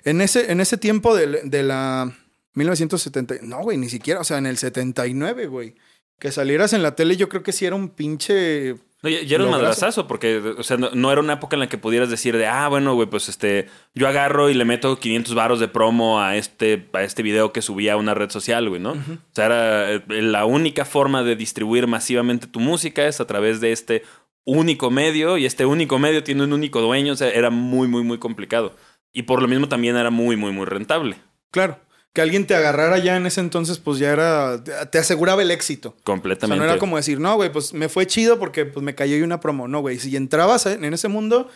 en 0.04 0.20
ese, 0.22 0.50
en 0.50 0.60
ese 0.60 0.76
tiempo 0.76 1.14
de, 1.14 1.42
de 1.44 1.62
la 1.62 2.16
1970, 2.56 3.36
no, 3.42 3.60
güey, 3.60 3.76
ni 3.76 3.88
siquiera, 3.88 4.20
o 4.20 4.24
sea, 4.24 4.38
en 4.38 4.46
el 4.46 4.56
79, 4.56 5.46
güey. 5.46 5.74
Que 6.18 6.32
salieras 6.32 6.72
en 6.72 6.82
la 6.82 6.96
tele, 6.96 7.16
yo 7.16 7.28
creo 7.28 7.42
que 7.42 7.52
sí 7.52 7.66
era 7.66 7.76
un 7.76 7.90
pinche 7.90 8.76
No, 9.02 9.10
ya, 9.10 9.20
ya 9.22 9.36
era 9.36 9.44
un 9.44 9.50
madrazazo, 9.50 10.06
porque, 10.06 10.38
o 10.38 10.62
sea, 10.62 10.78
no, 10.78 10.88
no 10.94 11.12
era 11.12 11.20
una 11.20 11.34
época 11.34 11.56
en 11.56 11.60
la 11.60 11.68
que 11.68 11.76
pudieras 11.76 12.08
decir 12.08 12.34
de, 12.38 12.46
ah, 12.46 12.68
bueno, 12.68 12.94
güey, 12.94 13.06
pues 13.06 13.28
este, 13.28 13.68
yo 13.94 14.08
agarro 14.08 14.48
y 14.48 14.54
le 14.54 14.64
meto 14.64 14.98
500 14.98 15.34
varos 15.34 15.60
de 15.60 15.68
promo 15.68 16.18
a 16.18 16.36
este, 16.36 16.88
a 16.94 17.02
este 17.02 17.22
video 17.22 17.52
que 17.52 17.60
subía 17.60 17.92
a 17.92 17.96
una 17.98 18.14
red 18.14 18.30
social, 18.30 18.66
güey, 18.70 18.80
¿no? 18.80 18.92
O 18.92 19.34
sea, 19.34 19.44
era 19.44 19.92
eh, 19.92 20.02
la 20.08 20.46
única 20.46 20.86
forma 20.86 21.22
de 21.22 21.36
distribuir 21.36 21.86
masivamente 21.86 22.46
tu 22.46 22.60
música 22.60 23.06
es 23.06 23.20
a 23.20 23.26
través 23.26 23.60
de 23.60 23.72
este 23.72 24.02
único 24.46 24.90
medio, 24.90 25.36
y 25.36 25.44
este 25.44 25.66
único 25.66 25.98
medio 25.98 26.24
tiene 26.24 26.44
un 26.44 26.54
único 26.54 26.80
dueño, 26.80 27.12
o 27.12 27.16
sea, 27.16 27.28
era 27.28 27.50
muy, 27.50 27.88
muy, 27.88 28.02
muy 28.02 28.16
complicado. 28.16 28.74
Y 29.12 29.24
por 29.24 29.42
lo 29.42 29.48
mismo 29.48 29.68
también 29.68 29.96
era 29.96 30.10
muy, 30.10 30.36
muy, 30.36 30.52
muy 30.52 30.64
rentable. 30.64 31.16
Claro. 31.50 31.78
Que 32.16 32.22
alguien 32.22 32.46
te 32.46 32.54
agarrara 32.54 32.96
ya 32.96 33.14
en 33.18 33.26
ese 33.26 33.40
entonces, 33.42 33.78
pues 33.78 33.98
ya 33.98 34.10
era. 34.10 34.64
Te 34.90 34.96
aseguraba 34.98 35.42
el 35.42 35.50
éxito. 35.50 35.90
O 35.90 35.92
sea, 35.96 36.04
Completamente. 36.04 36.58
no 36.58 36.64
era 36.64 36.78
como 36.78 36.96
decir, 36.96 37.20
no, 37.20 37.34
güey, 37.36 37.52
pues 37.52 37.74
me 37.74 37.90
fue 37.90 38.06
chido 38.06 38.38
porque 38.38 38.64
pues 38.64 38.82
me 38.82 38.94
cayó 38.94 39.16
ahí 39.16 39.20
una 39.20 39.38
promo. 39.38 39.68
No, 39.68 39.80
güey. 39.82 39.98
Si 39.98 40.16
entrabas 40.16 40.64
en 40.64 40.94
ese 40.94 41.08
mundo, 41.08 41.50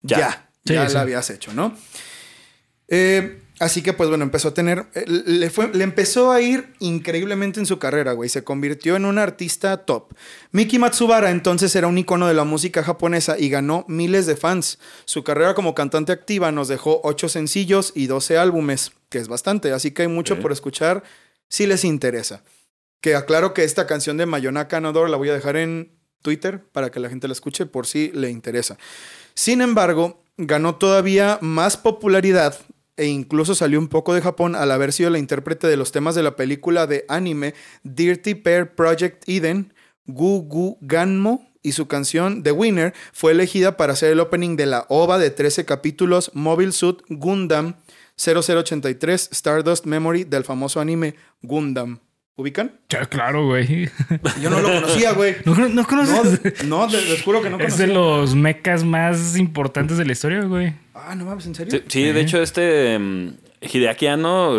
Ya. 0.00 0.18
ya. 0.18 0.48
Ya, 0.64 0.88
Sí, 0.88 0.94
la 0.94 1.00
habías 1.02 1.28
hecho, 1.28 1.52
¿no? 1.52 1.76
Eh, 2.88 3.42
Así 3.58 3.82
que, 3.82 3.94
pues 3.94 4.08
bueno, 4.10 4.22
empezó 4.22 4.48
a 4.48 4.54
tener. 4.54 4.86
eh, 4.94 5.04
Le, 5.06 5.48
fue, 5.48 5.68
le 5.72 5.82
empezó 5.82 6.30
a 6.30 6.42
ir 6.42 6.74
increíblemente 6.78 7.58
en 7.58 7.64
su 7.64 7.78
carrera, 7.78 8.12
güey. 8.12 8.28
Se 8.28 8.44
convirtió 8.44 8.96
en 8.96 9.06
un 9.06 9.18
artista 9.18 9.78
top. 9.78 10.12
Miki 10.52 10.78
Matsubara 10.78 11.30
entonces 11.30 11.74
era 11.74 11.86
un 11.86 11.96
icono 11.96 12.28
de 12.28 12.34
la 12.34 12.44
música 12.44 12.82
japonesa 12.82 13.38
y 13.38 13.48
ganó 13.48 13.86
miles 13.88 14.26
de 14.26 14.36
fans. 14.36 14.78
Su 15.06 15.24
carrera 15.24 15.54
como 15.54 15.74
cantante 15.74 16.12
activa 16.12 16.52
nos 16.52 16.68
dejó 16.68 17.00
8 17.02 17.30
sencillos 17.30 17.92
y 17.94 18.08
12 18.08 18.36
álbumes, 18.36 18.92
que 19.08 19.18
es 19.18 19.28
bastante. 19.28 19.72
Así 19.72 19.90
que 19.92 20.02
hay 20.02 20.08
mucho 20.08 20.38
por 20.38 20.52
escuchar 20.52 21.02
si 21.48 21.66
les 21.66 21.84
interesa. 21.84 22.42
Que 23.00 23.14
aclaro 23.14 23.54
que 23.54 23.64
esta 23.64 23.86
canción 23.86 24.18
de 24.18 24.26
Mayonaka 24.26 24.76
Anodor 24.76 25.08
la 25.08 25.16
voy 25.16 25.30
a 25.30 25.34
dejar 25.34 25.56
en 25.56 25.92
Twitter 26.20 26.62
para 26.72 26.90
que 26.90 27.00
la 27.00 27.08
gente 27.08 27.26
la 27.26 27.32
escuche 27.32 27.64
por 27.64 27.86
si 27.86 28.10
le 28.12 28.30
interesa. 28.30 28.76
Sin 29.34 29.62
embargo, 29.62 30.22
ganó 30.36 30.74
todavía 30.74 31.38
más 31.40 31.76
popularidad 31.76 32.58
e 32.96 33.06
incluso 33.06 33.54
salió 33.54 33.78
un 33.78 33.88
poco 33.88 34.14
de 34.14 34.22
Japón 34.22 34.54
al 34.54 34.70
haber 34.70 34.92
sido 34.92 35.10
la 35.10 35.18
intérprete 35.18 35.66
de 35.66 35.76
los 35.76 35.92
temas 35.92 36.14
de 36.14 36.22
la 36.22 36.36
película 36.36 36.86
de 36.86 37.04
anime 37.08 37.54
Dirty 37.82 38.34
Pair 38.34 38.74
Project 38.74 39.28
Eden, 39.28 39.74
Gu 40.06 40.42
Gu 40.42 40.78
Ganmo, 40.80 41.46
y 41.66 41.72
su 41.72 41.88
canción 41.88 42.44
The 42.44 42.52
Winner 42.52 42.94
fue 43.12 43.32
elegida 43.32 43.76
para 43.76 43.96
ser 43.96 44.12
el 44.12 44.20
opening 44.20 44.54
de 44.54 44.66
la 44.66 44.86
OVA 44.88 45.18
de 45.18 45.30
13 45.30 45.64
capítulos 45.64 46.30
Mobile 46.32 46.70
Suit 46.70 47.02
Gundam 47.08 47.74
0083 48.16 49.30
Stardust 49.32 49.84
Memory 49.84 50.22
del 50.22 50.44
famoso 50.44 50.78
anime 50.78 51.16
Gundam. 51.42 51.98
¿Ubican? 52.38 52.72
Ya, 52.90 53.06
claro, 53.06 53.46
güey. 53.46 53.88
Yo 54.42 54.50
no 54.50 54.60
lo 54.60 54.68
conocía, 54.70 55.12
güey. 55.12 55.36
¿No, 55.46 55.54
no 55.54 55.68
No, 55.70 55.86
conoces? 55.86 56.64
no, 56.66 56.86
te- 56.86 57.00
les 57.02 57.22
juro 57.22 57.40
que 57.42 57.48
no 57.48 57.58
es 57.58 57.78
de 57.78 57.86
conocía. 57.86 57.94
los 57.94 58.34
mecas 58.34 58.84
más 58.84 59.36
importantes 59.38 59.96
de 59.96 60.04
la 60.04 60.12
historia, 60.12 60.42
güey. 60.42 60.74
Ah, 60.94 61.14
no 61.14 61.24
mames, 61.24 61.46
¿en 61.46 61.54
serio? 61.54 61.72
Sí, 61.72 61.82
sí, 61.88 62.02
de 62.12 62.20
hecho, 62.20 62.42
este 62.42 62.98
mm, 62.98 63.30
Hideaki 63.62 64.06
Anno, 64.08 64.58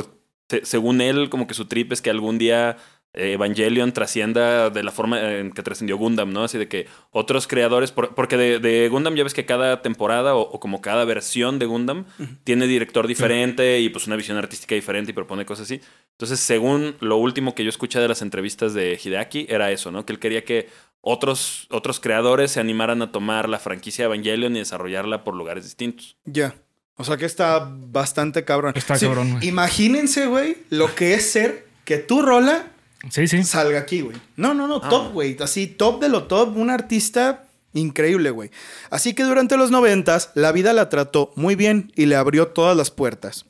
se- 0.50 0.66
según 0.66 1.02
él, 1.02 1.30
como 1.30 1.46
que 1.46 1.54
su 1.54 1.66
trip 1.66 1.92
es 1.92 2.02
que 2.02 2.10
algún 2.10 2.40
día 2.40 2.78
Evangelion 3.18 3.92
trascienda 3.94 4.70
de 4.70 4.84
la 4.84 4.92
forma 4.92 5.20
en 5.40 5.52
que 5.52 5.64
trascendió 5.64 5.98
Gundam, 5.98 6.32
¿no? 6.32 6.44
Así 6.44 6.58
de 6.58 6.68
que 6.68 6.88
otros 7.12 7.48
creadores, 7.48 7.92
por- 7.92 8.14
porque 8.16 8.38
de, 8.38 8.60
de 8.60 8.88
Gundam 8.90 9.16
ya 9.16 9.24
ves 9.24 9.34
que 9.34 9.46
cada 9.46 9.82
temporada 9.82 10.36
o, 10.36 10.42
o 10.42 10.60
como 10.60 10.82
cada 10.82 11.04
versión 11.06 11.60
de 11.60 11.66
Gundam 11.66 12.06
tiene 12.44 12.68
director 12.68 13.08
diferente 13.08 13.80
y 13.80 13.90
pues 13.90 14.08
una 14.08 14.16
visión 14.16 14.38
artística 14.38 14.76
diferente 14.76 15.12
y 15.12 15.14
propone 15.14 15.46
cosas 15.46 15.66
así. 15.66 15.82
Entonces, 16.12 16.40
según 16.40 16.96
lo 17.00 17.18
último 17.18 17.54
que 17.56 17.64
yo 17.64 17.70
escuché 17.70 18.00
de 18.00 18.08
las 18.08 18.22
entrevistas 18.22 18.74
de 18.74 19.00
Hideaki, 19.04 19.48
era 19.50 19.72
eso, 19.72 19.92
¿no? 19.92 20.06
Que 20.06 20.14
él 20.14 20.20
quería 20.20 20.44
que 20.44 20.70
otros, 21.02 21.68
otros 21.70 22.00
creadores 22.00 22.52
se 22.52 22.60
animaran 22.60 23.02
a 23.02 23.12
tomar 23.12 23.48
la 23.48 23.60
franquicia 23.60 24.04
de 24.08 24.14
Evangelion 24.14 24.56
y 24.56 24.60
desarrollarla 24.60 25.24
por 25.24 25.36
lugares 25.36 25.64
distintos. 25.64 26.18
Ya. 26.26 26.56
O 26.98 27.04
sea 27.04 27.16
que 27.18 27.26
está 27.26 27.70
bastante 27.72 28.44
cabrón. 28.44 28.74
Está 28.76 28.98
cabrón, 28.98 29.34
güey. 29.34 29.48
Imagínense, 29.48 30.26
güey, 30.26 30.58
lo 30.72 30.94
que 30.96 31.14
es 31.14 31.30
ser 31.32 31.68
que 31.86 31.98
tu 31.98 32.22
rola 32.24 32.72
Sí, 33.10 33.28
sí. 33.28 33.44
salga 33.44 33.80
aquí, 33.80 34.02
güey. 34.02 34.18
No, 34.36 34.54
no, 34.54 34.68
no, 34.68 34.82
Ah. 34.84 34.90
top, 34.90 35.14
güey. 35.14 35.38
Así, 35.40 35.68
top 35.68 36.02
de 36.02 36.10
lo 36.10 36.24
top, 36.26 36.58
un 36.58 36.70
artista 36.70 37.44
increíble, 37.74 38.32
güey. 38.32 38.50
Así 38.90 39.14
que 39.14 39.24
durante 39.24 39.56
los 39.58 39.70
noventas, 39.72 40.32
la 40.34 40.52
vida 40.52 40.74
la 40.74 40.90
trató 40.90 41.32
muy 41.36 41.56
bien 41.56 41.92
y 41.96 42.08
le 42.08 42.16
abrió 42.16 42.48
todas 42.48 42.76
las 42.76 42.90
puertas. 42.92 43.46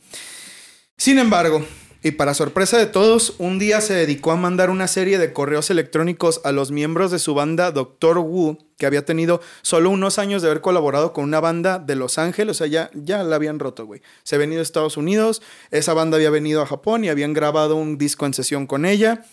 Sin 0.98 1.18
embargo, 1.20 1.66
y 2.04 2.12
para 2.12 2.34
sorpresa 2.34 2.77
de 2.77 2.86
todos, 2.88 3.36
un 3.38 3.58
día 3.60 3.82
se 3.82 3.94
dedicó 3.94 4.32
a 4.32 4.36
mandar 4.36 4.70
una 4.70 4.88
serie 4.88 5.18
de 5.18 5.34
correos 5.34 5.70
electrónicos 5.70 6.42
a 6.44 6.51
los 6.51 6.72
miembros 6.72 7.12
de 7.12 7.20
su 7.20 7.34
banda 7.34 7.72
Doctor 7.72 8.20
Wu, 8.20 8.58
que 8.77 8.86
había 8.86 9.06
tenido 9.06 9.42
solo 9.62 9.89
unos 9.89 10.20
años 10.20 10.42
de 10.42 10.50
haber 10.50 10.62
colaborado 10.62 11.12
con 11.13 11.24
una 11.24 11.39
banda 11.39 11.80
de 11.80 11.96
Los 11.96 12.18
Ángeles, 12.18 12.51
o 12.51 12.58
sea, 12.60 12.68
ya, 12.68 12.92
ya 12.94 13.24
la 13.24 13.36
habían 13.36 13.60
roto, 13.60 13.86
güey. 13.86 14.01
Se 14.24 14.36
había 14.36 14.46
venido 14.46 14.60
a 14.62 14.63
Estados 14.63 14.98
Unidos, 14.98 15.42
esa 15.72 15.94
banda 15.94 16.18
había 16.18 16.30
venido 16.30 16.62
a 16.62 16.68
Japón 16.68 17.04
y 17.04 17.10
habían 17.10 17.34
grabado 17.34 17.75
un 17.75 17.98
disco 17.98 18.25
en 18.25 18.34
sesión 18.34 18.68
con 18.68 18.86
ella. 18.86 19.25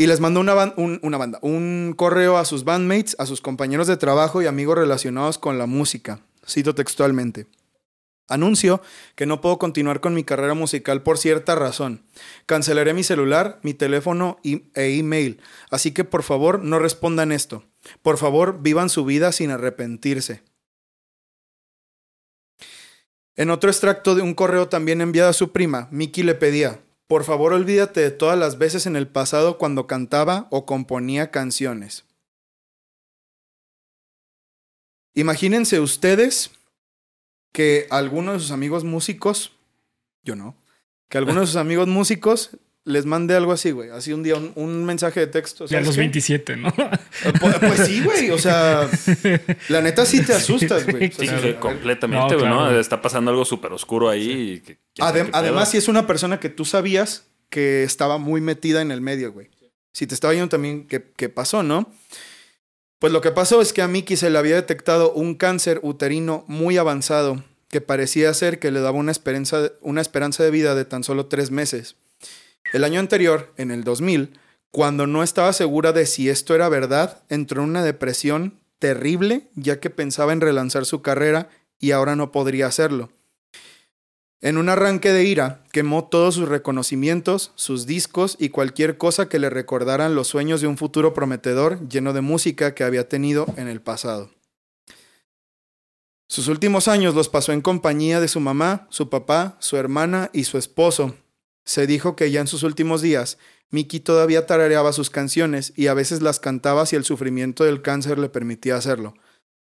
Y 0.00 0.06
les 0.06 0.20
mandó 0.20 0.38
una, 0.38 0.54
un, 0.76 1.00
una 1.02 1.18
banda, 1.18 1.40
un 1.42 1.92
correo 1.96 2.38
a 2.38 2.44
sus 2.44 2.62
bandmates, 2.62 3.16
a 3.18 3.26
sus 3.26 3.40
compañeros 3.40 3.88
de 3.88 3.96
trabajo 3.96 4.40
y 4.40 4.46
amigos 4.46 4.78
relacionados 4.78 5.38
con 5.38 5.58
la 5.58 5.66
música. 5.66 6.20
Cito 6.46 6.74
textualmente. 6.74 7.46
Anuncio 8.28 8.80
que 9.16 9.26
no 9.26 9.40
puedo 9.40 9.58
continuar 9.58 10.00
con 10.00 10.14
mi 10.14 10.22
carrera 10.22 10.54
musical 10.54 11.02
por 11.02 11.18
cierta 11.18 11.56
razón. 11.56 12.02
Cancelaré 12.46 12.94
mi 12.94 13.02
celular, 13.02 13.58
mi 13.62 13.74
teléfono 13.74 14.38
e 14.44 14.62
email. 14.74 15.40
Así 15.70 15.90
que 15.92 16.04
por 16.04 16.22
favor 16.22 16.62
no 16.62 16.78
respondan 16.78 17.32
esto. 17.32 17.64
Por 18.00 18.18
favor 18.18 18.62
vivan 18.62 18.90
su 18.90 19.04
vida 19.04 19.32
sin 19.32 19.50
arrepentirse. 19.50 20.42
En 23.34 23.50
otro 23.50 23.70
extracto 23.70 24.14
de 24.14 24.22
un 24.22 24.34
correo 24.34 24.68
también 24.68 25.00
enviado 25.00 25.30
a 25.30 25.32
su 25.32 25.52
prima, 25.52 25.88
Mickey 25.90 26.22
le 26.22 26.34
pedía, 26.34 26.80
por 27.08 27.24
favor 27.24 27.54
olvídate 27.54 28.00
de 28.00 28.10
todas 28.10 28.38
las 28.38 28.58
veces 28.58 28.86
en 28.86 28.94
el 28.94 29.08
pasado 29.08 29.58
cuando 29.58 29.86
cantaba 29.86 30.46
o 30.50 30.66
componía 30.66 31.30
canciones. 31.30 32.04
Imagínense 35.14 35.80
ustedes 35.80 36.52
que 37.52 37.88
alguno 37.90 38.34
de 38.34 38.40
sus 38.40 38.50
amigos 38.50 38.84
músicos, 38.84 39.52
yo 40.22 40.36
no, 40.36 40.54
que 41.08 41.18
alguno 41.18 41.40
de 41.40 41.46
sus 41.46 41.56
amigos 41.56 41.88
músicos 41.88 42.50
les 42.84 43.04
mande 43.04 43.34
algo 43.34 43.52
así, 43.52 43.70
güey. 43.70 43.90
Así 43.90 44.12
un 44.12 44.22
día 44.22 44.36
un, 44.36 44.52
un 44.54 44.84
mensaje 44.84 45.20
de 45.20 45.26
texto. 45.26 45.66
Ya 45.66 45.78
a 45.78 45.82
¿sabes 45.82 45.86
los 45.88 45.94
qué? 45.96 46.00
27, 46.00 46.56
¿no? 46.56 46.68
Eh, 46.68 47.32
Pues, 47.40 47.54
pues 47.58 47.86
sí, 47.86 48.02
güey. 48.02 48.30
O 48.30 48.38
sea, 48.38 48.88
la 49.68 49.82
neta 49.82 50.06
sí 50.06 50.22
te 50.24 50.32
asustas, 50.34 50.86
güey. 50.86 51.08
O 51.08 51.12
sea, 51.12 51.38
Sí, 51.40 51.48
sí, 51.48 51.54
completamente, 51.60 52.34
No, 52.34 52.38
güey, 52.40 52.50
¿no? 52.50 52.58
claro. 52.60 52.80
Está 52.80 53.02
pasando 53.02 53.30
algo 53.30 53.44
súper 53.44 53.72
oscuro 53.72 54.08
ahí. 54.08 54.30
y 54.54 54.60
que- 54.60 54.78
Adem- 54.98 55.30
además, 55.32 55.70
si 55.70 55.76
es 55.76 55.88
una 55.88 56.06
persona 56.06 56.40
que 56.40 56.48
tú 56.48 56.64
sabías 56.64 57.26
que 57.50 57.82
estaba 57.84 58.18
muy 58.18 58.40
metida 58.40 58.80
en 58.82 58.90
el 58.90 59.00
medio, 59.00 59.32
güey. 59.32 59.50
Si 59.92 60.06
te 60.06 60.14
estaba 60.14 60.32
yendo 60.32 60.48
también, 60.48 60.86
¿qué, 60.86 61.02
qué 61.16 61.28
pasó, 61.28 61.62
no? 61.62 61.90
Pues 62.98 63.12
lo 63.12 63.20
que 63.20 63.30
pasó 63.30 63.60
es 63.60 63.72
que 63.72 63.82
a 63.82 63.88
Mickey 63.88 64.16
se 64.16 64.28
le 64.30 64.38
había 64.38 64.54
detectado 64.56 65.12
un 65.12 65.34
cáncer 65.34 65.80
uterino 65.82 66.44
muy 66.48 66.76
avanzado 66.78 67.42
que 67.70 67.80
parecía 67.80 68.32
ser 68.34 68.58
que 68.58 68.70
le 68.70 68.80
daba 68.80 68.98
una 68.98 69.12
esperanza, 69.12 69.70
una 69.82 70.00
esperanza 70.00 70.42
de 70.42 70.50
vida 70.50 70.74
de 70.74 70.84
tan 70.84 71.04
solo 71.04 71.26
tres 71.26 71.50
meses. 71.50 71.96
El 72.72 72.84
año 72.84 73.00
anterior, 73.00 73.52
en 73.56 73.70
el 73.70 73.84
2000, 73.84 74.38
cuando 74.70 75.06
no 75.06 75.22
estaba 75.22 75.52
segura 75.52 75.92
de 75.92 76.06
si 76.06 76.28
esto 76.28 76.54
era 76.54 76.68
verdad, 76.68 77.22
entró 77.28 77.62
en 77.62 77.70
una 77.70 77.82
depresión 77.82 78.60
terrible 78.78 79.48
ya 79.54 79.80
que 79.80 79.90
pensaba 79.90 80.32
en 80.32 80.40
relanzar 80.40 80.84
su 80.84 81.02
carrera 81.02 81.48
y 81.78 81.92
ahora 81.92 82.16
no 82.16 82.32
podría 82.32 82.66
hacerlo. 82.66 83.10
En 84.40 84.56
un 84.56 84.68
arranque 84.68 85.12
de 85.12 85.24
ira, 85.24 85.64
quemó 85.72 86.04
todos 86.04 86.36
sus 86.36 86.48
reconocimientos, 86.48 87.50
sus 87.56 87.86
discos 87.86 88.36
y 88.38 88.50
cualquier 88.50 88.96
cosa 88.96 89.28
que 89.28 89.40
le 89.40 89.50
recordaran 89.50 90.14
los 90.14 90.28
sueños 90.28 90.60
de 90.60 90.68
un 90.68 90.76
futuro 90.76 91.12
prometedor 91.12 91.88
lleno 91.88 92.12
de 92.12 92.20
música 92.20 92.72
que 92.72 92.84
había 92.84 93.08
tenido 93.08 93.46
en 93.56 93.66
el 93.66 93.80
pasado. 93.80 94.30
Sus 96.28 96.46
últimos 96.46 96.86
años 96.86 97.14
los 97.14 97.28
pasó 97.28 97.52
en 97.52 97.62
compañía 97.62 98.20
de 98.20 98.28
su 98.28 98.38
mamá, 98.38 98.86
su 98.90 99.08
papá, 99.08 99.56
su 99.58 99.76
hermana 99.76 100.30
y 100.32 100.44
su 100.44 100.56
esposo. 100.56 101.16
Se 101.68 101.86
dijo 101.86 102.16
que 102.16 102.30
ya 102.30 102.40
en 102.40 102.46
sus 102.46 102.62
últimos 102.62 103.02
días, 103.02 103.38
Mickey 103.70 104.00
todavía 104.00 104.46
tarareaba 104.46 104.92
sus 104.92 105.10
canciones 105.10 105.72
y 105.76 105.88
a 105.88 105.94
veces 105.94 106.22
las 106.22 106.40
cantaba 106.40 106.86
si 106.86 106.96
el 106.96 107.04
sufrimiento 107.04 107.64
del 107.64 107.82
cáncer 107.82 108.18
le 108.18 108.28
permitía 108.28 108.76
hacerlo 108.76 109.14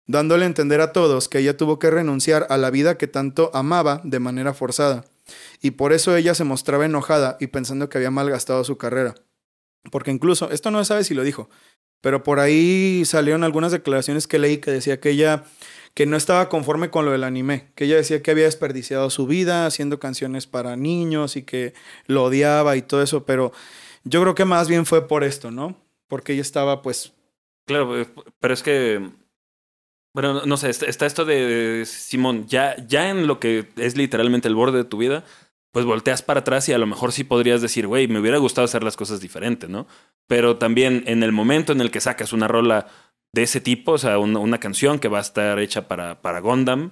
dándole 0.07 0.45
a 0.45 0.47
entender 0.47 0.81
a 0.81 0.93
todos 0.93 1.29
que 1.29 1.39
ella 1.39 1.57
tuvo 1.57 1.79
que 1.79 1.91
renunciar 1.91 2.47
a 2.51 2.59
la 2.59 2.71
vida 2.71 2.99
que 2.99 3.07
tanto 3.07 3.51
amaba 3.55 4.01
de 4.05 4.21
manera 4.21 4.55
forzada. 4.55 5.05
Y 5.61 5.73
por 5.73 5.93
eso 5.93 6.17
ella 6.17 6.35
se 6.35 6.45
mostraba 6.45 6.85
enojada 6.85 7.37
y 7.41 7.49
pensando 7.49 7.89
que 7.89 7.99
había 7.99 8.11
malgastado 8.11 8.65
su 8.65 8.77
carrera. 8.77 9.15
Porque 9.91 10.11
incluso, 10.11 10.51
esto 10.51 10.71
no 10.71 10.79
se 10.79 10.89
sabe 10.89 11.05
si 11.05 11.15
lo 11.15 11.23
dijo, 11.23 11.49
pero 12.01 12.23
por 12.23 12.41
ahí 12.41 13.05
salieron 13.05 13.45
algunas 13.45 13.73
declaraciones 13.73 14.27
que 14.27 14.39
leí 14.39 14.59
que 14.59 14.71
decía 14.71 15.01
que 15.01 15.11
ella 15.11 15.45
que 15.95 16.07
no 16.07 16.17
estaba 16.17 16.49
conforme 16.49 16.91
con 16.91 17.05
lo 17.05 17.11
del 17.13 17.25
anime, 17.25 17.71
que 17.75 17.85
ella 17.85 17.97
decía 17.97 18.23
que 18.23 18.31
había 18.31 18.45
desperdiciado 18.45 19.11
su 19.11 19.27
vida 19.27 19.67
haciendo 19.67 19.99
canciones 19.99 20.47
para 20.47 20.77
niños 20.77 21.37
y 21.37 21.43
que 21.43 21.75
lo 22.07 22.25
odiaba 22.25 22.77
y 22.77 22.83
todo 22.83 23.03
eso, 23.03 23.25
pero 23.25 23.53
yo 24.05 24.23
creo 24.23 24.35
que 24.35 24.45
más 24.45 24.69
bien 24.69 24.87
fue 24.87 25.07
por 25.07 25.23
esto, 25.25 25.51
¿no? 25.51 25.77
Porque 26.09 26.33
ella 26.33 26.43
estaba 26.43 26.83
pues 26.83 27.13
Claro, 27.67 28.01
eh, 28.01 28.09
pero 28.41 28.55
es 28.55 28.63
que. 28.63 29.11
Bueno, 30.15 30.43
no- 30.45 30.57
sé, 30.57 30.69
está, 30.69 30.87
está 30.87 31.07
esto 31.07 31.25
de 31.25 31.85
Simón, 31.87 32.47
ya, 32.47 32.77
ya 32.87 33.09
en 33.09 33.27
lo 33.27 33.41
que 33.41 33.69
es 33.77 33.97
literalmente 33.97 34.47
el 34.49 34.55
borde 34.55 34.79
de 34.79 34.85
tu 34.85 34.99
vida, 34.99 35.25
pues 35.73 35.87
volteas 35.87 36.21
para 36.23 36.41
atrás 36.41 36.69
y 36.69 36.73
a 36.75 36.79
lo 36.79 36.87
mejor 36.87 37.13
sí 37.13 37.25
podrías 37.25 37.63
decir, 37.63 37.87
güey, 37.87 38.09
me 38.09 38.19
hubiera 38.21 38.37
gustado 38.37 38.67
hacer 38.67 38.83
las 38.85 38.97
cosas 38.97 39.21
diferentes, 39.21 39.71
¿no? 39.71 39.87
Pero 40.27 40.59
también 40.59 41.03
en 41.07 41.23
el 41.23 41.33
momento 41.33 41.73
en 41.73 41.81
el 41.81 41.91
que 41.91 42.01
sacas 42.01 42.35
una 42.35 42.47
rola 42.47 42.89
de 43.35 43.43
ese 43.43 43.61
tipo, 43.61 43.93
o 43.93 43.99
sea, 43.99 44.19
una, 44.19 44.59
canción 44.59 44.99
que 44.99 45.09
va 45.09 45.19
a 45.19 45.23
estar 45.23 45.59
hecha 45.59 45.89
para, 45.89 46.21
para 46.21 46.41
Gundam, 46.41 46.91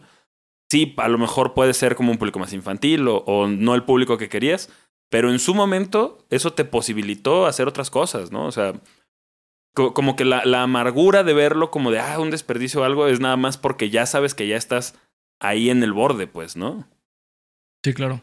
sí, 0.71 0.95
a 0.97 1.09
lo 1.09 1.19
mejor 1.19 1.53
puede 1.55 1.75
ser 1.75 1.97
como 1.97 2.13
un 2.13 2.19
público 2.19 2.39
más 2.39 2.53
infantil 2.53 3.07
o, 3.09 3.47
no 3.47 3.75
el 3.75 3.83
público 3.85 4.17
que 4.17 4.29
querías, 4.29 4.71
pero 5.11 5.31
en 5.31 5.39
su 5.39 5.55
momento 5.55 6.25
eso 6.31 6.53
te 6.53 6.65
posibilitó 6.65 7.47
hacer 7.47 7.69
otras 7.69 7.91
cosas, 7.91 8.31
¿no? 8.33 8.47
O 8.47 8.53
sea, 8.53 8.73
co- 9.75 9.93
como 9.93 10.17
que 10.17 10.25
la, 10.25 10.45
la 10.45 10.63
amargura 10.63 11.25
de 11.25 11.35
verlo 11.35 11.71
como 11.71 11.91
de, 11.91 11.99
ah, 12.01 12.19
un 12.21 12.31
desperdicio 12.31 12.81
o 12.81 12.85
algo, 12.85 13.07
es 13.09 13.21
nada 13.21 13.37
más 13.37 13.59
porque 13.59 13.91
ya 13.91 14.07
sabes 14.07 14.35
que 14.35 14.47
ya 14.47 14.57
estás 14.57 14.95
ahí 15.41 15.69
en 15.69 15.83
el 15.83 15.93
borde, 15.93 16.27
pues, 16.27 16.57
¿no? 16.57 16.87
Sí, 17.85 17.93
claro. 17.93 18.21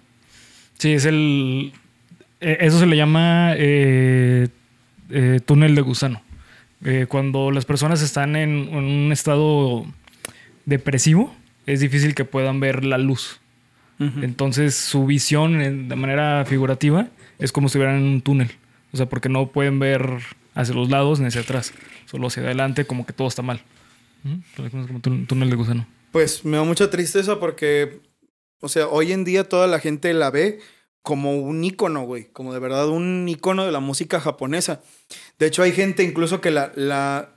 Sí, 0.77 0.93
es 0.93 1.05
el. 1.05 1.74
eh, 2.39 2.57
Eso 2.62 2.79
se 2.79 2.86
le 2.86 2.95
llama 2.95 3.53
eh, 3.57 4.47
eh, 5.09 5.39
túnel 5.45 5.74
de 5.75 5.81
gusano. 5.81 6.21
Eh, 6.84 7.05
cuando 7.10 7.51
las 7.51 7.65
personas 7.65 8.01
están 8.01 8.36
en, 8.36 8.69
en 8.69 8.75
un 8.84 9.12
estado 9.12 9.86
depresivo, 10.65 11.34
es 11.65 11.79
difícil 11.79 12.15
que 12.15 12.25
puedan 12.25 12.60
ver 12.60 12.84
la 12.86 12.98
luz. 12.98 13.39
Entonces, 14.00 14.75
su 14.75 15.07
visión 15.07 15.60
en- 15.60 15.89
de 15.89 15.96
manera 15.96 16.46
figurativa 16.46 17.07
es 17.39 17.51
como 17.51 17.67
si 17.67 17.72
estuvieran 17.72 17.98
en 17.98 18.03
un 18.03 18.22
túnel. 18.22 18.51
O 18.93 18.98
sea, 18.98 19.07
porque 19.07 19.27
no 19.27 19.48
pueden 19.48 19.79
ver 19.79 20.07
hacia 20.53 20.75
los 20.75 20.91
lados 20.91 21.19
ni 21.19 21.25
hacia 21.25 21.41
atrás. 21.41 21.74
Solo 22.05 22.27
hacia 22.27 22.43
adelante, 22.43 22.86
como 22.86 23.07
que 23.07 23.13
todo 23.13 23.27
está 23.27 23.41
mal. 23.41 23.60
¿Mm? 24.24 24.36
Como 24.86 25.00
tún- 25.00 25.25
túnel 25.25 25.50
de 25.50 25.55
gusano. 25.55 25.88
Pues 26.12 26.46
me 26.46 26.57
da 26.57 26.63
mucha 26.63 26.91
tristeza 26.91 27.39
porque, 27.39 28.00
o 28.62 28.69
sea, 28.69 28.88
hoy 28.88 29.13
en 29.13 29.24
día 29.24 29.50
toda 29.50 29.65
la 29.65 29.79
gente 29.79 30.13
la 30.13 30.29
ve 30.29 30.60
como 31.07 31.37
un 31.37 31.63
ícono, 31.63 32.01
güey. 32.03 32.25
Como 32.33 32.53
de 32.53 32.59
verdad 32.59 32.89
un 32.89 33.29
ícono 33.29 33.65
de 33.65 33.71
la 33.71 33.79
música 33.79 34.19
japonesa. 34.19 34.81
De 35.39 35.45
hecho, 35.45 35.63
hay 35.63 35.71
gente 35.71 36.03
incluso 36.03 36.41
que 36.41 36.51
la, 36.51 36.73
la 36.75 37.29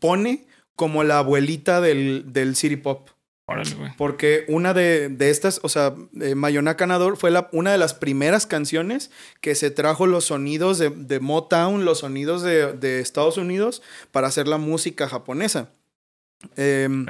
pone 0.00 0.48
como 0.74 1.04
la 1.04 1.18
abuelita 1.18 1.80
del, 1.80 2.32
del 2.32 2.56
city 2.56 2.74
pop. 2.74 3.08
Órale, 3.46 3.72
güey. 3.76 3.92
Porque 3.96 4.46
una 4.48 4.74
de, 4.74 5.10
de 5.10 5.30
estas, 5.30 5.60
o 5.62 5.68
sea, 5.68 5.94
eh, 6.20 6.34
Mayonaka 6.34 6.88
Nador 6.88 7.16
fue 7.16 7.30
la, 7.30 7.48
una 7.52 7.70
de 7.70 7.78
las 7.78 7.94
primeras 7.94 8.48
canciones 8.48 9.12
que 9.40 9.54
se 9.54 9.70
trajo 9.70 10.08
los 10.08 10.24
sonidos 10.24 10.78
de, 10.78 10.90
de 10.90 11.20
Motown, 11.20 11.84
los 11.84 12.00
sonidos 12.00 12.42
de, 12.42 12.72
de 12.72 12.98
Estados 12.98 13.36
Unidos 13.36 13.80
para 14.10 14.26
hacer 14.26 14.48
la 14.48 14.58
música 14.58 15.08
japonesa. 15.08 15.70
Em, 16.56 17.06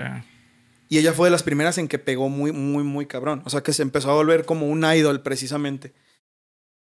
y 0.95 0.99
ella 0.99 1.13
fue 1.15 1.29
de 1.29 1.31
las 1.31 1.43
primeras 1.43 1.79
en 1.79 1.89
que 1.89 1.99
pegó 1.99 2.29
muy, 2.29 2.53
muy, 2.53 2.83
muy 2.85 3.07
cabrón. 3.07 3.41
O 3.47 3.51
sea, 3.51 3.63
que 3.63 3.73
se 3.73 3.81
empezó 3.83 4.11
a 4.11 4.15
volver 4.15 4.45
como 4.45 4.67
un 4.67 4.85
idol 4.85 5.23
precisamente. 5.23 5.93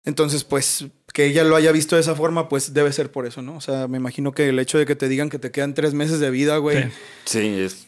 Entonces, 0.05 0.45
pues, 0.45 0.87
que 1.13 1.25
ella 1.27 1.43
lo 1.43 1.57
haya 1.57 1.73
visto 1.73 1.97
de 1.97 2.01
esa 2.03 2.15
forma, 2.15 2.49
pues 2.49 2.73
debe 2.75 2.93
ser 2.93 3.11
por 3.11 3.27
eso, 3.27 3.43
¿no? 3.43 3.57
O 3.57 3.61
sea, 3.61 3.89
me 3.89 3.97
imagino 3.97 4.33
que 4.33 4.49
el 4.51 4.59
hecho 4.59 4.79
de 4.79 4.87
que 4.87 4.95
te 4.95 5.09
digan 5.09 5.31
que 5.31 5.39
te 5.39 5.51
quedan 5.51 5.75
tres 5.75 5.95
meses 5.95 6.21
de 6.21 6.31
vida, 6.31 6.59
güey, 6.59 6.85
Sí. 6.85 6.91
Sí, 7.25 7.61
es. 7.61 7.87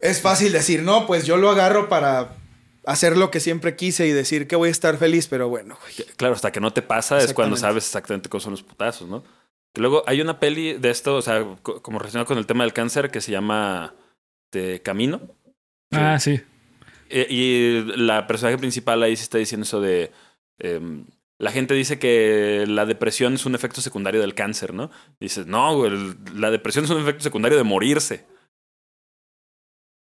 es 0.00 0.20
fácil 0.20 0.52
decir, 0.52 0.82
no, 0.82 1.06
pues 1.06 1.24
yo 1.26 1.36
lo 1.38 1.48
agarro 1.50 1.88
para 1.88 2.36
hacer 2.84 3.16
lo 3.16 3.30
que 3.30 3.40
siempre 3.40 3.76
quise 3.76 4.06
y 4.06 4.10
decir 4.12 4.46
que 4.48 4.56
voy 4.56 4.68
a 4.68 4.72
estar 4.72 4.96
feliz, 4.98 5.28
pero 5.28 5.48
bueno, 5.48 5.78
güey. 5.80 6.08
Claro, 6.16 6.34
hasta 6.34 6.52
que 6.52 6.60
no 6.60 6.72
te 6.72 6.82
pasa 6.82 7.18
es 7.18 7.32
cuando 7.32 7.56
sabes 7.56 7.84
exactamente 7.86 8.28
cómo 8.28 8.40
son 8.40 8.50
los 8.52 8.62
putazos, 8.62 9.08
¿no? 9.08 9.22
Que 9.72 9.80
luego 9.80 10.02
hay 10.06 10.20
una 10.20 10.40
peli 10.40 10.74
de 10.74 10.90
esto, 10.90 11.14
o 11.16 11.22
sea, 11.22 11.46
co- 11.62 11.80
como 11.80 11.98
relacionado 12.00 12.26
con 12.26 12.36
el 12.38 12.46
tema 12.46 12.64
del 12.64 12.72
cáncer 12.72 13.10
que 13.10 13.20
se 13.20 13.30
llama 13.30 13.94
de 14.52 14.80
Camino. 14.82 15.20
Ah, 15.92 16.18
sí. 16.18 16.40
Eh, 17.08 17.26
Y 17.28 17.96
la 17.96 18.26
personaje 18.26 18.58
principal 18.58 19.02
ahí 19.02 19.16
sí 19.16 19.22
está 19.22 19.38
diciendo 19.38 19.64
eso 19.64 19.80
de. 19.80 20.10
em, 20.58 21.04
la 21.38 21.50
gente 21.52 21.72
dice 21.74 21.98
que 21.98 22.64
la 22.68 22.84
depresión 22.84 23.32
es 23.34 23.46
un 23.46 23.54
efecto 23.54 23.80
secundario 23.80 24.20
del 24.20 24.34
cáncer, 24.34 24.74
¿no? 24.74 24.90
Dices, 25.18 25.46
no, 25.46 25.74
güey, 25.74 25.90
el- 25.92 26.16
la 26.40 26.50
depresión 26.50 26.84
es 26.84 26.90
un 26.90 27.00
efecto 27.00 27.22
secundario 27.22 27.56
de 27.56 27.64
morirse. 27.64 28.26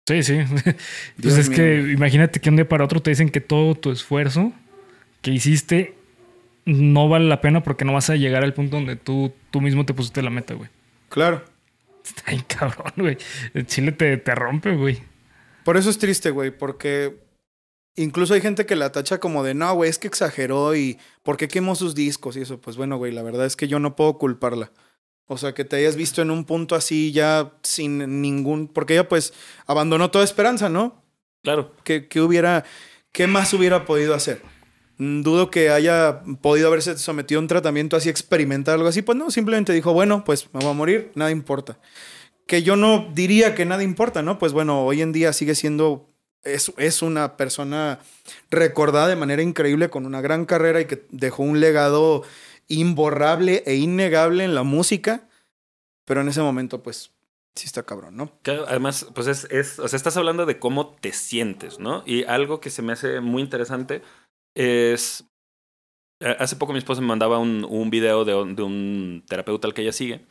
Sí, 0.08 0.24
sí. 0.24 0.34
Dios 1.18 1.36
Pues 1.36 1.38
es 1.38 1.50
mío. 1.50 1.58
que 1.58 1.92
imagínate 1.92 2.40
que 2.40 2.50
un 2.50 2.56
día 2.56 2.68
para 2.68 2.84
otro 2.84 3.00
te 3.02 3.12
dicen 3.12 3.30
que 3.30 3.42
todo 3.42 3.76
tu 3.76 3.92
esfuerzo 3.92 4.52
que 5.22 5.32
hiciste 5.32 5.94
no 6.66 7.08
vale 7.10 7.26
la 7.26 7.42
pena 7.42 7.62
porque 7.62 7.86
no 7.86 7.94
vas 7.94 8.10
a 8.10 8.16
llegar 8.16 8.44
al 8.44 8.54
punto 8.56 8.78
donde 8.78 8.96
tú, 8.96 9.32
tú 9.52 9.62
mismo 9.62 9.86
te 9.86 9.94
pusiste 9.94 10.22
la 10.24 10.30
meta, 10.32 10.56
güey. 10.56 10.70
Claro. 11.10 11.44
Está 12.10 12.32
bien 12.32 12.46
cabrón, 12.48 12.94
güey. 12.98 13.18
El 13.54 13.66
chile 13.66 13.92
te, 13.92 14.18
te 14.18 14.36
rompe, 14.36 14.76
güey. 14.76 15.02
Por 15.64 15.78
eso 15.78 15.90
es 15.90 15.98
triste, 15.98 16.32
güey, 16.32 16.52
porque 16.52 17.20
incluso 17.96 18.34
hay 18.34 18.42
gente 18.42 18.66
que 18.66 18.76
la 18.76 18.92
tacha 18.92 19.20
como 19.20 19.44
de, 19.44 19.54
no, 19.54 19.74
güey, 19.76 19.90
es 19.90 20.00
que 20.00 20.08
exageró 20.08 20.76
y 20.76 20.98
¿por 21.24 21.38
qué 21.38 21.48
quemó 21.48 21.76
sus 21.76 21.96
discos 21.96 22.38
y 22.38 22.42
eso? 22.42 22.60
Pues 22.60 22.78
bueno, 22.78 22.98
güey, 22.98 23.12
la 23.12 23.24
verdad 23.24 23.46
es 23.46 23.56
que 23.56 23.68
yo 23.68 23.80
no 23.80 23.96
puedo 23.96 24.18
culparla. 24.18 24.72
O 25.28 25.38
sea, 25.38 25.54
que 25.54 25.66
te 25.66 25.76
hayas 25.76 25.96
visto 25.96 26.24
en 26.24 26.32
un 26.32 26.44
punto 26.44 26.76
así 26.76 27.12
ya 27.12 27.54
sin 27.62 28.22
ningún... 28.22 28.68
Porque 28.68 28.94
ella 28.94 29.08
pues 29.08 29.34
abandonó 29.68 30.10
toda 30.10 30.24
esperanza, 30.24 30.70
¿no? 30.70 31.04
Claro. 31.44 31.76
¿Qué, 31.84 32.08
qué 32.08 32.20
hubiera... 32.20 32.66
¿Qué 33.12 33.28
más 33.28 33.54
hubiera 33.54 33.86
podido 33.86 34.16
hacer? 34.16 34.42
Dudo 35.00 35.50
que 35.50 35.70
haya 35.70 36.24
podido 36.42 36.68
haberse 36.68 36.98
sometido 36.98 37.40
a 37.40 37.42
un 37.42 37.48
tratamiento 37.48 37.96
así 37.96 38.10
experimental, 38.10 38.76
algo 38.76 38.90
así. 38.90 39.02
Pues 39.02 39.18
no, 39.18 39.32
simplemente 39.32 39.72
dijo, 39.72 39.94
bueno, 39.94 40.26
pues 40.26 40.54
me 40.54 40.60
voy 40.60 40.72
a 40.72 40.74
morir, 40.74 41.12
nada 41.16 41.32
importa. 41.32 41.80
Que 42.46 42.64
yo 42.64 42.76
no 42.76 43.10
diría 43.14 43.56
que 43.56 43.66
nada 43.66 43.82
importa, 43.82 44.22
¿no? 44.24 44.38
Pues 44.38 44.52
bueno, 44.52 44.84
hoy 44.84 45.02
en 45.02 45.14
día 45.14 45.32
sigue 45.32 45.56
siendo, 45.56 46.10
es, 46.44 46.74
es 46.76 47.02
una 47.02 47.38
persona 47.38 48.00
recordada 48.52 49.08
de 49.08 49.16
manera 49.16 49.42
increíble 49.42 49.90
con 49.90 50.06
una 50.06 50.20
gran 50.20 50.46
carrera 50.46 50.82
y 50.82 50.86
que 50.86 51.06
dejó 51.12 51.44
un 51.44 51.62
legado 51.62 52.24
imborrable 52.68 53.64
e 53.66 53.76
innegable 53.76 54.44
en 54.44 54.54
la 54.54 54.64
música. 54.64 55.30
Pero 56.04 56.20
en 56.20 56.28
ese 56.28 56.42
momento, 56.42 56.84
pues, 56.84 57.12
sí 57.56 57.68
está 57.68 57.84
cabrón, 57.84 58.18
¿no? 58.18 58.34
Claro, 58.42 58.66
además, 58.68 59.08
pues 59.16 59.28
es, 59.28 59.48
es, 59.50 59.80
o 59.80 59.88
sea, 59.88 59.96
estás 59.96 60.18
hablando 60.18 60.46
de 60.46 60.60
cómo 60.60 60.96
te 60.96 61.14
sientes, 61.14 61.80
¿no? 61.80 62.04
Y 62.06 62.26
algo 62.26 62.60
que 62.60 62.70
se 62.70 62.82
me 62.82 62.92
hace 62.92 63.22
muy 63.22 63.42
interesante 63.42 64.02
es, 64.56 65.26
eh, 66.22 66.36
hace 66.40 66.56
poco 66.56 66.74
mi 66.74 66.80
esposa 66.80 67.02
me 67.02 67.08
mandaba 67.08 67.40
un, 67.40 67.66
un 67.70 67.90
video 67.90 68.26
de, 68.26 68.36
un- 68.36 68.56
de 68.56 68.64
un 68.64 69.24
terapeuta 69.28 69.68
al 69.68 69.74
que 69.74 69.82
ella 69.84 69.94
sigue, 69.94 70.22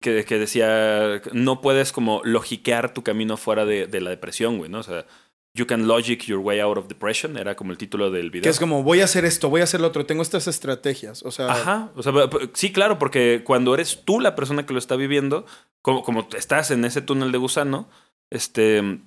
que, 0.00 0.24
que 0.24 0.38
decía, 0.38 1.22
no 1.32 1.60
puedes 1.60 1.92
como 1.92 2.20
logiquear 2.24 2.92
tu 2.92 3.02
camino 3.02 3.36
fuera 3.36 3.64
de, 3.64 3.86
de 3.86 4.00
la 4.00 4.10
depresión, 4.10 4.58
güey, 4.58 4.70
¿no? 4.70 4.78
O 4.80 4.82
sea, 4.82 5.06
You 5.54 5.66
can 5.66 5.86
logic 5.86 6.22
your 6.24 6.38
way 6.38 6.60
out 6.60 6.78
of 6.78 6.88
depression, 6.88 7.36
era 7.36 7.54
como 7.56 7.72
el 7.72 7.76
título 7.76 8.10
del 8.10 8.30
video. 8.30 8.42
Que 8.44 8.48
es 8.48 8.58
como, 8.58 8.82
voy 8.82 9.02
a 9.02 9.04
hacer 9.04 9.26
esto, 9.26 9.50
voy 9.50 9.60
a 9.60 9.64
hacer 9.64 9.82
lo 9.82 9.88
otro, 9.88 10.06
tengo 10.06 10.22
estas 10.22 10.48
estrategias. 10.48 11.22
O 11.24 11.30
sea, 11.30 11.52
Ajá, 11.52 11.90
o 11.94 12.02
sea, 12.02 12.10
sí, 12.54 12.72
claro, 12.72 12.98
porque 12.98 13.42
cuando 13.44 13.74
eres 13.74 14.00
tú 14.06 14.18
la 14.18 14.34
persona 14.34 14.64
que 14.64 14.72
lo 14.72 14.78
está 14.78 14.96
viviendo, 14.96 15.44
como, 15.82 16.04
como 16.04 16.26
estás 16.38 16.70
en 16.70 16.86
ese 16.86 17.02
túnel 17.02 17.32
de 17.32 17.38
gusano, 17.38 17.86
este, 18.30 19.00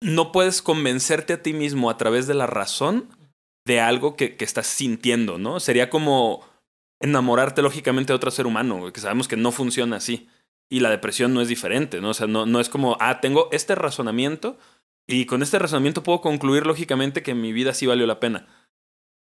no 0.00 0.32
puedes 0.32 0.62
convencerte 0.62 1.32
a 1.32 1.42
ti 1.42 1.52
mismo 1.52 1.90
a 1.90 1.96
través 1.96 2.26
de 2.26 2.34
la 2.34 2.46
razón 2.46 3.08
de 3.66 3.80
algo 3.80 4.16
que, 4.16 4.36
que 4.36 4.44
estás 4.44 4.66
sintiendo, 4.66 5.38
¿no? 5.38 5.60
Sería 5.60 5.90
como 5.90 6.44
enamorarte 7.00 7.62
lógicamente 7.62 8.12
de 8.12 8.16
otro 8.16 8.30
ser 8.30 8.46
humano, 8.46 8.92
que 8.92 9.00
sabemos 9.00 9.28
que 9.28 9.36
no 9.36 9.52
funciona 9.52 9.96
así. 9.96 10.28
Y 10.70 10.80
la 10.80 10.90
depresión 10.90 11.32
no 11.32 11.40
es 11.40 11.48
diferente, 11.48 12.00
¿no? 12.00 12.10
O 12.10 12.14
sea, 12.14 12.26
no, 12.26 12.46
no 12.46 12.60
es 12.60 12.68
como, 12.68 12.96
ah, 13.00 13.20
tengo 13.20 13.48
este 13.52 13.74
razonamiento 13.74 14.58
y 15.06 15.24
con 15.24 15.42
este 15.42 15.58
razonamiento 15.58 16.02
puedo 16.02 16.20
concluir 16.20 16.66
lógicamente 16.66 17.22
que 17.22 17.34
mi 17.34 17.52
vida 17.52 17.72
sí 17.72 17.86
valió 17.86 18.06
la 18.06 18.20
pena. 18.20 18.46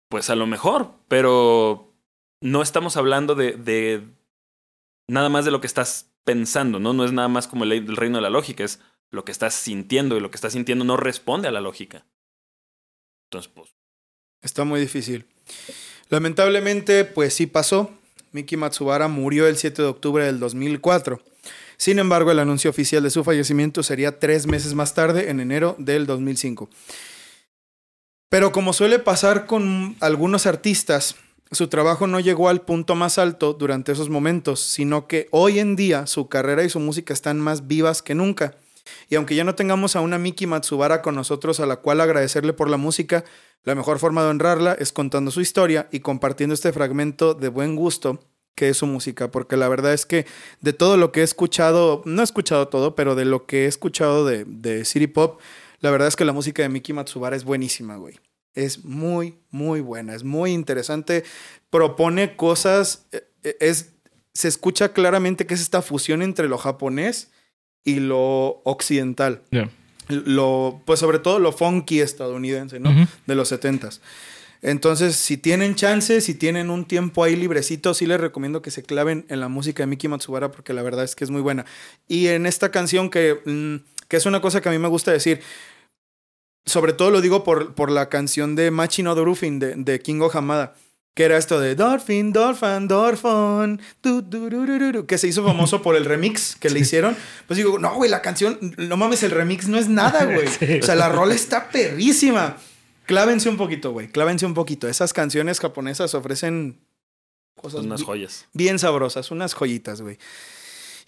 Pues 0.08 0.30
a 0.30 0.36
lo 0.36 0.46
mejor, 0.46 0.94
pero 1.08 1.94
no 2.40 2.62
estamos 2.62 2.96
hablando 2.96 3.34
de, 3.34 3.52
de 3.52 4.02
nada 5.08 5.28
más 5.28 5.44
de 5.44 5.52
lo 5.52 5.60
que 5.60 5.68
estás 5.68 6.12
pensando, 6.24 6.80
¿no? 6.80 6.92
No 6.92 7.04
es 7.04 7.12
nada 7.12 7.28
más 7.28 7.46
como 7.46 7.64
el, 7.64 7.72
el 7.72 7.96
reino 7.96 8.18
de 8.18 8.22
la 8.22 8.30
lógica, 8.30 8.64
es 8.64 8.80
lo 9.10 9.24
que 9.24 9.32
estás 9.32 9.54
sintiendo 9.54 10.16
y 10.16 10.20
lo 10.20 10.30
que 10.30 10.36
estás 10.36 10.52
sintiendo 10.52 10.84
no 10.84 10.96
responde 10.96 11.48
a 11.48 11.52
la 11.52 11.60
lógica. 11.60 12.06
Entonces, 13.28 13.50
pues, 13.54 13.76
Está 14.46 14.62
muy 14.62 14.78
difícil. 14.78 15.26
Lamentablemente, 16.08 17.04
pues 17.04 17.34
sí 17.34 17.46
pasó. 17.46 17.90
Miki 18.30 18.56
Matsubara 18.56 19.08
murió 19.08 19.48
el 19.48 19.56
7 19.56 19.82
de 19.82 19.88
octubre 19.88 20.24
del 20.24 20.38
2004. 20.38 21.20
Sin 21.76 21.98
embargo, 21.98 22.30
el 22.30 22.38
anuncio 22.38 22.70
oficial 22.70 23.02
de 23.02 23.10
su 23.10 23.24
fallecimiento 23.24 23.82
sería 23.82 24.20
tres 24.20 24.46
meses 24.46 24.74
más 24.74 24.94
tarde, 24.94 25.30
en 25.30 25.40
enero 25.40 25.74
del 25.78 26.06
2005. 26.06 26.70
Pero 28.28 28.52
como 28.52 28.72
suele 28.72 29.00
pasar 29.00 29.46
con 29.46 29.96
algunos 30.00 30.46
artistas, 30.46 31.16
su 31.50 31.66
trabajo 31.66 32.06
no 32.06 32.20
llegó 32.20 32.48
al 32.48 32.62
punto 32.62 32.94
más 32.94 33.18
alto 33.18 33.52
durante 33.52 33.90
esos 33.90 34.10
momentos, 34.10 34.60
sino 34.60 35.08
que 35.08 35.26
hoy 35.32 35.58
en 35.58 35.74
día 35.74 36.06
su 36.06 36.28
carrera 36.28 36.62
y 36.62 36.70
su 36.70 36.78
música 36.78 37.12
están 37.12 37.40
más 37.40 37.66
vivas 37.66 38.00
que 38.02 38.14
nunca. 38.14 38.56
Y 39.08 39.16
aunque 39.16 39.34
ya 39.34 39.44
no 39.44 39.54
tengamos 39.54 39.96
a 39.96 40.00
una 40.00 40.18
Miki 40.18 40.46
Matsubara 40.46 41.02
con 41.02 41.14
nosotros 41.14 41.60
a 41.60 41.66
la 41.66 41.76
cual 41.76 42.00
agradecerle 42.00 42.52
por 42.52 42.70
la 42.70 42.76
música, 42.76 43.24
la 43.64 43.74
mejor 43.74 43.98
forma 43.98 44.22
de 44.22 44.28
honrarla 44.28 44.74
es 44.74 44.92
contando 44.92 45.30
su 45.30 45.40
historia 45.40 45.88
y 45.90 46.00
compartiendo 46.00 46.54
este 46.54 46.72
fragmento 46.72 47.34
de 47.34 47.48
buen 47.48 47.76
gusto 47.76 48.20
que 48.56 48.70
es 48.70 48.78
su 48.78 48.86
música, 48.86 49.30
porque 49.30 49.56
la 49.56 49.68
verdad 49.68 49.92
es 49.92 50.06
que 50.06 50.26
de 50.62 50.72
todo 50.72 50.96
lo 50.96 51.12
que 51.12 51.20
he 51.20 51.24
escuchado, 51.24 52.02
no 52.06 52.22
he 52.22 52.24
escuchado 52.24 52.68
todo, 52.68 52.96
pero 52.96 53.14
de 53.14 53.26
lo 53.26 53.46
que 53.46 53.64
he 53.64 53.66
escuchado 53.66 54.24
de, 54.24 54.44
de 54.46 54.84
City 54.86 55.06
Pop, 55.06 55.40
la 55.80 55.90
verdad 55.90 56.08
es 56.08 56.16
que 56.16 56.24
la 56.24 56.32
música 56.32 56.62
de 56.62 56.70
Miki 56.70 56.94
Matsubara 56.94 57.36
es 57.36 57.44
buenísima, 57.44 57.96
güey. 57.96 58.18
Es 58.54 58.84
muy, 58.84 59.38
muy 59.50 59.82
buena, 59.82 60.14
es 60.14 60.24
muy 60.24 60.52
interesante, 60.52 61.24
propone 61.68 62.34
cosas, 62.36 63.06
eh, 63.12 63.28
eh, 63.42 63.56
es, 63.60 63.92
se 64.32 64.48
escucha 64.48 64.94
claramente 64.94 65.46
que 65.46 65.52
es 65.52 65.60
esta 65.60 65.82
fusión 65.82 66.22
entre 66.22 66.48
lo 66.48 66.56
japonés 66.56 67.30
y 67.86 68.00
lo 68.00 68.60
occidental. 68.64 69.40
Lo, 70.08 70.82
pues 70.84 71.00
sobre 71.00 71.20
todo 71.20 71.38
lo 71.38 71.52
funky 71.52 72.00
estadounidense, 72.00 72.78
¿no? 72.78 72.90
De 73.26 73.34
los 73.34 73.50
70s. 73.50 74.00
Entonces, 74.60 75.14
si 75.16 75.36
tienen 75.36 75.76
chance, 75.76 76.20
si 76.20 76.34
tienen 76.34 76.70
un 76.70 76.84
tiempo 76.84 77.22
ahí 77.22 77.36
librecito, 77.36 77.94
sí 77.94 78.04
les 78.04 78.20
recomiendo 78.20 78.60
que 78.60 78.72
se 78.72 78.82
claven 78.82 79.24
en 79.28 79.40
la 79.40 79.48
música 79.48 79.84
de 79.84 79.86
Miki 79.86 80.08
Matsubara 80.08 80.50
porque 80.50 80.72
la 80.72 80.82
verdad 80.82 81.04
es 81.04 81.14
que 81.14 81.24
es 81.24 81.30
muy 81.30 81.40
buena. 81.40 81.64
Y 82.08 82.26
en 82.26 82.46
esta 82.46 82.70
canción 82.70 83.08
que, 83.08 83.38
mm, 83.44 84.06
que 84.08 84.16
es 84.16 84.26
una 84.26 84.40
cosa 84.40 84.60
que 84.60 84.68
a 84.68 84.72
mí 84.72 84.78
me 84.78 84.88
gusta 84.88 85.12
decir, 85.12 85.40
sobre 86.64 86.92
todo 86.92 87.12
lo 87.12 87.20
digo 87.20 87.44
por, 87.44 87.74
por 87.74 87.92
la 87.92 88.08
canción 88.08 88.56
de 88.56 88.72
Machino 88.72 89.14
Dorufin 89.14 89.60
de, 89.60 89.76
de 89.76 90.00
Kingo 90.00 90.30
Hamada. 90.36 90.74
Que 91.16 91.24
era 91.24 91.38
esto 91.38 91.58
de 91.58 91.74
ru, 91.74 91.98
ru, 94.66 94.92
ru, 94.92 95.06
que 95.06 95.16
se 95.16 95.26
hizo 95.26 95.42
famoso 95.42 95.80
por 95.80 95.96
el 95.96 96.04
remix 96.04 96.56
que 96.56 96.68
le 96.68 96.80
hicieron. 96.80 97.16
Pues 97.46 97.56
digo, 97.56 97.78
no, 97.78 97.94
güey, 97.94 98.10
la 98.10 98.20
canción, 98.20 98.58
no 98.76 98.98
mames, 98.98 99.22
el 99.22 99.30
remix 99.30 99.66
no 99.66 99.78
es 99.78 99.88
nada, 99.88 100.26
güey. 100.26 100.46
Sí. 100.46 100.80
O 100.80 100.82
sea, 100.84 100.94
la 100.94 101.08
rola 101.08 101.34
está 101.34 101.70
perrísima. 101.70 102.58
Clávense 103.06 103.48
un 103.48 103.56
poquito, 103.56 103.92
güey, 103.92 104.08
clávense 104.08 104.44
un 104.44 104.52
poquito. 104.52 104.88
Esas 104.88 105.14
canciones 105.14 105.58
japonesas 105.58 106.14
ofrecen 106.14 106.80
cosas 107.54 107.86
Unas 107.86 108.02
joyas. 108.02 108.44
bien 108.52 108.78
sabrosas, 108.78 109.30
unas 109.30 109.54
joyitas, 109.54 110.02
güey. 110.02 110.18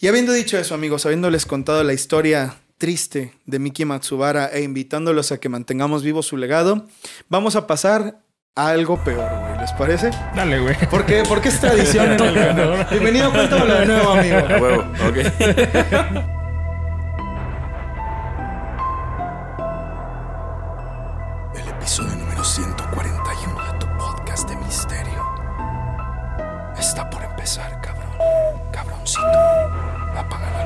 Y 0.00 0.06
habiendo 0.06 0.32
dicho 0.32 0.56
eso, 0.56 0.74
amigos, 0.74 1.04
habiéndoles 1.04 1.44
contado 1.44 1.84
la 1.84 1.92
historia 1.92 2.56
triste 2.78 3.34
de 3.44 3.58
Miki 3.58 3.84
Matsubara 3.84 4.46
e 4.46 4.62
invitándolos 4.62 5.32
a 5.32 5.38
que 5.38 5.50
mantengamos 5.50 6.02
vivo 6.02 6.22
su 6.22 6.38
legado, 6.38 6.86
vamos 7.28 7.56
a 7.56 7.66
pasar 7.66 8.22
a 8.54 8.70
algo 8.70 9.04
peor, 9.04 9.28
güey. 9.28 9.57
¿Les 9.68 9.76
parece? 9.76 10.10
Dale, 10.34 10.60
güey. 10.60 10.74
Porque, 10.90 11.24
porque 11.28 11.48
es 11.50 11.60
tradición 11.60 12.12
en 12.12 12.12
el 12.12 12.34
canal. 12.34 12.86
Bienvenido, 12.90 13.30
cuéntamelo 13.30 13.74
de 13.80 13.86
nuevo, 13.86 14.12
amigo. 14.12 14.38
A 14.38 14.56
huevo, 14.58 14.84
ok. 15.06 15.16
El 21.54 21.68
episodio 21.68 22.16
número 22.16 22.42
141 22.42 23.72
de 23.72 23.78
tu 23.78 23.86
podcast 23.98 24.48
de 24.48 24.56
misterio 24.56 25.22
está 26.78 27.10
por 27.10 27.22
empezar, 27.22 27.78
cabrón. 27.82 28.08
Cabroncito, 28.72 29.20
apaga 30.16 30.50
la 30.50 30.56
luz. 30.56 30.57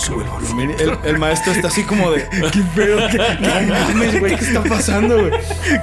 Sube 0.00 0.24
el 0.24 0.30
volumen. 0.30 0.74
El, 0.78 0.98
el 1.04 1.18
maestro 1.18 1.52
está 1.52 1.68
así 1.68 1.84
como 1.84 2.10
de. 2.10 2.26
Qué 2.52 2.62
pedo, 2.74 3.06
qué, 3.10 3.18
No 3.18 3.74
mames, 3.74 4.18
güey, 4.18 4.34
¿qué 4.34 4.44
está 4.44 4.62
pasando, 4.62 5.28
güey? 5.28 5.32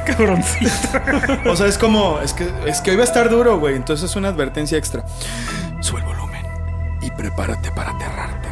cabroncito. 0.05 0.71
O 1.45 1.55
sea, 1.55 1.67
es 1.67 1.77
como. 1.77 2.19
Es 2.21 2.33
que, 2.33 2.51
es 2.65 2.81
que 2.81 2.91
hoy 2.91 2.97
va 2.97 3.03
a 3.03 3.05
estar 3.05 3.29
duro, 3.29 3.59
güey. 3.59 3.75
Entonces 3.75 4.09
es 4.09 4.15
una 4.15 4.29
advertencia 4.29 4.75
extra. 4.75 5.03
Sube 5.81 5.99
el 5.99 6.05
volumen 6.05 6.43
y 7.01 7.11
prepárate 7.11 7.71
para 7.71 7.91
aterrarte. 7.91 8.47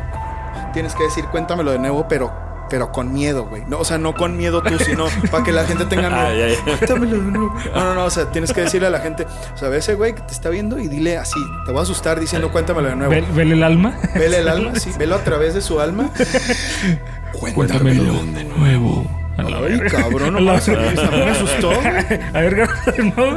Tienes 0.74 0.94
que 0.94 1.04
decir, 1.06 1.26
cuéntamelo 1.26 1.72
de 1.72 1.80
nuevo, 1.80 2.08
pero, 2.08 2.32
pero 2.70 2.92
con 2.92 3.14
miedo, 3.14 3.46
güey. 3.46 3.64
No, 3.68 3.80
o 3.80 3.86
sea, 3.86 3.98
no 3.98 4.14
con 4.14 4.38
miedo 4.38 4.62
tú, 4.64 4.78
sino 4.80 5.06
para 5.32 5.44
que 5.44 5.52
la 5.52 5.66
gente 5.66 5.86
tenga 5.86 6.10
miedo. 6.10 6.56
Cuéntamelo 6.66 7.18
de 7.18 7.32
nuevo. 7.32 7.56
No, 7.74 7.84
no, 7.84 7.94
no. 7.96 8.06
O 8.06 8.10
sea, 8.10 8.32
tienes 8.32 8.52
que 8.54 8.62
decirle 8.62 8.88
a 8.88 8.92
la 8.92 9.00
gente, 9.00 9.26
o 9.54 9.58
sea, 9.58 9.70
ve 9.70 9.78
ese 9.78 9.94
güey 9.96 10.14
que 10.16 10.22
te 10.22 10.34
está 10.34 10.50
viendo 10.50 10.80
y 10.80 10.88
dile 10.88 11.18
así. 11.18 11.40
Te 11.66 11.72
voy 11.72 11.80
a 11.80 11.84
asustar 11.84 12.20
diciendo, 12.20 12.52
cuéntamelo 12.52 12.90
de 12.90 12.96
nuevo. 12.96 13.12
Ve- 13.12 13.26
Vele 13.34 13.54
el 13.56 13.64
alma. 13.64 13.98
Vele 14.16 14.38
el 14.40 14.48
alma, 14.48 14.76
sí. 14.80 14.92
Velo 14.98 15.16
a 15.16 15.24
través 15.24 15.54
de 15.54 15.62
su 15.62 15.80
alma. 15.80 16.10
Cuéntamelo 17.54 18.04
de 18.24 18.44
nuevo. 18.46 19.06
A 19.38 19.44
la 19.44 19.58
Ay, 19.58 19.64
verga. 19.78 20.02
cabrón, 20.02 20.32
no 20.34 20.40
A 20.40 20.42
la 20.42 20.52
mames, 20.54 20.70
a 20.70 21.12
mí 21.12 21.18
me 21.18 21.30
asustó. 21.32 21.72
A 21.72 22.40
ver, 22.40 22.68
de 22.96 23.04
nuevo. 23.04 23.36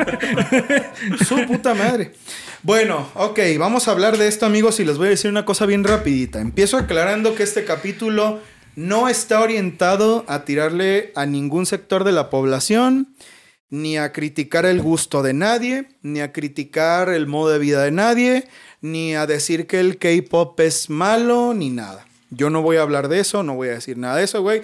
Su 1.26 1.44
puta 1.46 1.74
madre. 1.74 2.12
Bueno, 2.62 3.08
ok, 3.14 3.38
vamos 3.58 3.88
a 3.88 3.90
hablar 3.92 4.16
de 4.16 4.28
esto, 4.28 4.46
amigos, 4.46 4.78
y 4.78 4.84
les 4.84 4.96
voy 4.96 5.08
a 5.08 5.10
decir 5.10 5.30
una 5.30 5.44
cosa 5.44 5.66
bien 5.66 5.82
rapidita. 5.82 6.40
Empiezo 6.40 6.76
aclarando 6.76 7.34
que 7.34 7.42
este 7.42 7.64
capítulo 7.64 8.38
no 8.78 9.08
está 9.08 9.40
orientado 9.40 10.24
a 10.28 10.44
tirarle 10.44 11.10
a 11.16 11.26
ningún 11.26 11.66
sector 11.66 12.04
de 12.04 12.12
la 12.12 12.30
población, 12.30 13.12
ni 13.70 13.98
a 13.98 14.12
criticar 14.12 14.66
el 14.66 14.80
gusto 14.80 15.24
de 15.24 15.32
nadie, 15.32 15.88
ni 16.02 16.20
a 16.20 16.30
criticar 16.32 17.08
el 17.08 17.26
modo 17.26 17.50
de 17.50 17.58
vida 17.58 17.82
de 17.82 17.90
nadie, 17.90 18.46
ni 18.80 19.16
a 19.16 19.26
decir 19.26 19.66
que 19.66 19.80
el 19.80 19.98
K-pop 19.98 20.60
es 20.60 20.90
malo, 20.90 21.54
ni 21.54 21.70
nada. 21.70 22.06
Yo 22.30 22.50
no 22.50 22.62
voy 22.62 22.76
a 22.76 22.82
hablar 22.82 23.08
de 23.08 23.18
eso, 23.18 23.42
no 23.42 23.56
voy 23.56 23.66
a 23.66 23.72
decir 23.72 23.98
nada 23.98 24.14
de 24.14 24.22
eso, 24.22 24.42
güey. 24.42 24.62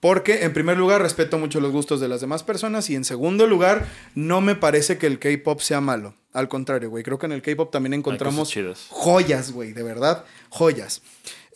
Porque 0.00 0.44
en 0.44 0.52
primer 0.52 0.76
lugar 0.76 1.02
respeto 1.02 1.38
mucho 1.38 1.60
los 1.60 1.72
gustos 1.72 2.00
de 2.00 2.08
las 2.08 2.20
demás 2.20 2.44
personas 2.44 2.88
y 2.88 2.94
en 2.94 3.04
segundo 3.04 3.46
lugar 3.46 3.88
no 4.14 4.40
me 4.40 4.54
parece 4.54 4.96
que 4.96 5.06
el 5.06 5.18
K-pop 5.18 5.60
sea 5.60 5.80
malo. 5.80 6.14
Al 6.32 6.48
contrario, 6.48 6.90
güey, 6.90 7.02
creo 7.02 7.18
que 7.18 7.26
en 7.26 7.32
el 7.32 7.42
K-pop 7.42 7.72
también 7.72 7.94
encontramos 7.94 8.54
joyas, 8.90 9.50
güey, 9.50 9.72
de 9.72 9.82
verdad, 9.82 10.24
joyas. 10.50 11.02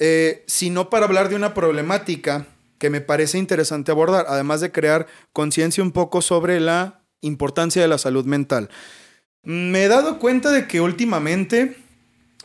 Eh, 0.01 0.43
sino 0.49 0.91
para 0.91 1.07
hablar 1.07 1.29
de 1.29 1.37
una 1.37 1.55
problemática 1.55 2.47
que 2.79 2.91
me 2.91 3.01
parece 3.01 3.39
interesante 3.39 3.93
abordar, 3.93 4.27
además 4.29 4.61
de 4.61 4.73
crear 4.73 5.07
conciencia 5.33 5.85
un 5.85 5.93
poco 5.93 6.21
sobre 6.21 6.59
la 6.59 7.05
importancia 7.21 7.81
de 7.81 7.87
la 7.87 7.99
salud 7.99 8.25
mental. 8.25 8.71
Me 9.45 9.85
he 9.85 9.89
dado 9.89 10.19
cuenta 10.19 10.51
de 10.51 10.67
que 10.67 10.81
últimamente, 10.81 11.77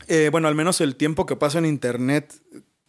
eh, 0.08 0.30
bueno, 0.32 0.48
al 0.48 0.54
menos 0.54 0.80
el 0.80 0.96
tiempo 0.96 1.26
que 1.26 1.36
paso 1.36 1.58
en 1.58 1.66
internet 1.66 2.36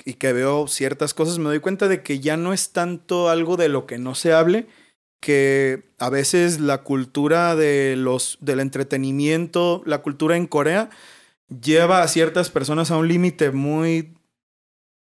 y 0.04 0.14
que 0.14 0.32
veo 0.32 0.68
ciertas 0.68 1.14
cosas, 1.14 1.38
me 1.38 1.44
doy 1.44 1.60
cuenta 1.60 1.88
de 1.88 2.02
que 2.02 2.20
ya 2.20 2.36
no 2.36 2.52
es 2.52 2.72
tanto 2.72 3.28
algo 3.28 3.56
de 3.56 3.68
lo 3.68 3.86
que 3.86 3.98
no 3.98 4.14
se 4.14 4.32
hable, 4.32 4.66
que 5.20 5.82
a 5.98 6.10
veces 6.10 6.60
la 6.60 6.78
cultura 6.82 7.56
de 7.56 7.96
los, 7.96 8.38
del 8.40 8.60
entretenimiento, 8.60 9.82
la 9.84 9.98
cultura 9.98 10.36
en 10.36 10.46
Corea, 10.46 10.90
lleva 11.48 12.02
a 12.02 12.08
ciertas 12.08 12.50
personas 12.50 12.90
a 12.90 12.96
un 12.96 13.08
límite 13.08 13.50
muy 13.50 14.14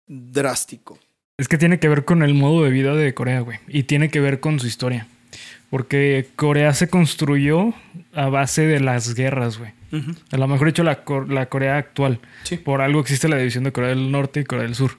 drástico. 0.07 0.97
Es 1.37 1.47
que 1.47 1.57
tiene 1.57 1.79
que 1.79 1.89
ver 1.89 2.05
con 2.05 2.23
el 2.23 2.33
modo 2.33 2.63
de 2.63 2.71
vida 2.71 2.95
de 2.95 3.13
Corea, 3.13 3.41
güey. 3.41 3.59
Y 3.67 3.83
tiene 3.83 4.09
que 4.09 4.19
ver 4.19 4.39
con 4.39 4.59
su 4.59 4.67
historia. 4.67 5.07
Porque 5.69 6.27
Corea 6.35 6.73
se 6.73 6.89
construyó 6.89 7.73
a 8.13 8.27
base 8.27 8.65
de 8.67 8.79
las 8.79 9.15
guerras, 9.15 9.57
güey. 9.57 9.71
A 10.31 10.37
lo 10.37 10.47
mejor 10.47 10.67
dicho 10.67 10.83
la, 10.83 11.03
la 11.27 11.45
Corea 11.47 11.77
actual. 11.77 12.19
Sí. 12.43 12.57
Por 12.57 12.81
algo 12.81 12.99
existe 13.01 13.27
la 13.27 13.37
división 13.37 13.63
de 13.63 13.71
Corea 13.71 13.89
del 13.89 14.11
Norte 14.11 14.39
y 14.41 14.43
Corea 14.45 14.63
del 14.63 14.75
Sur. 14.75 14.97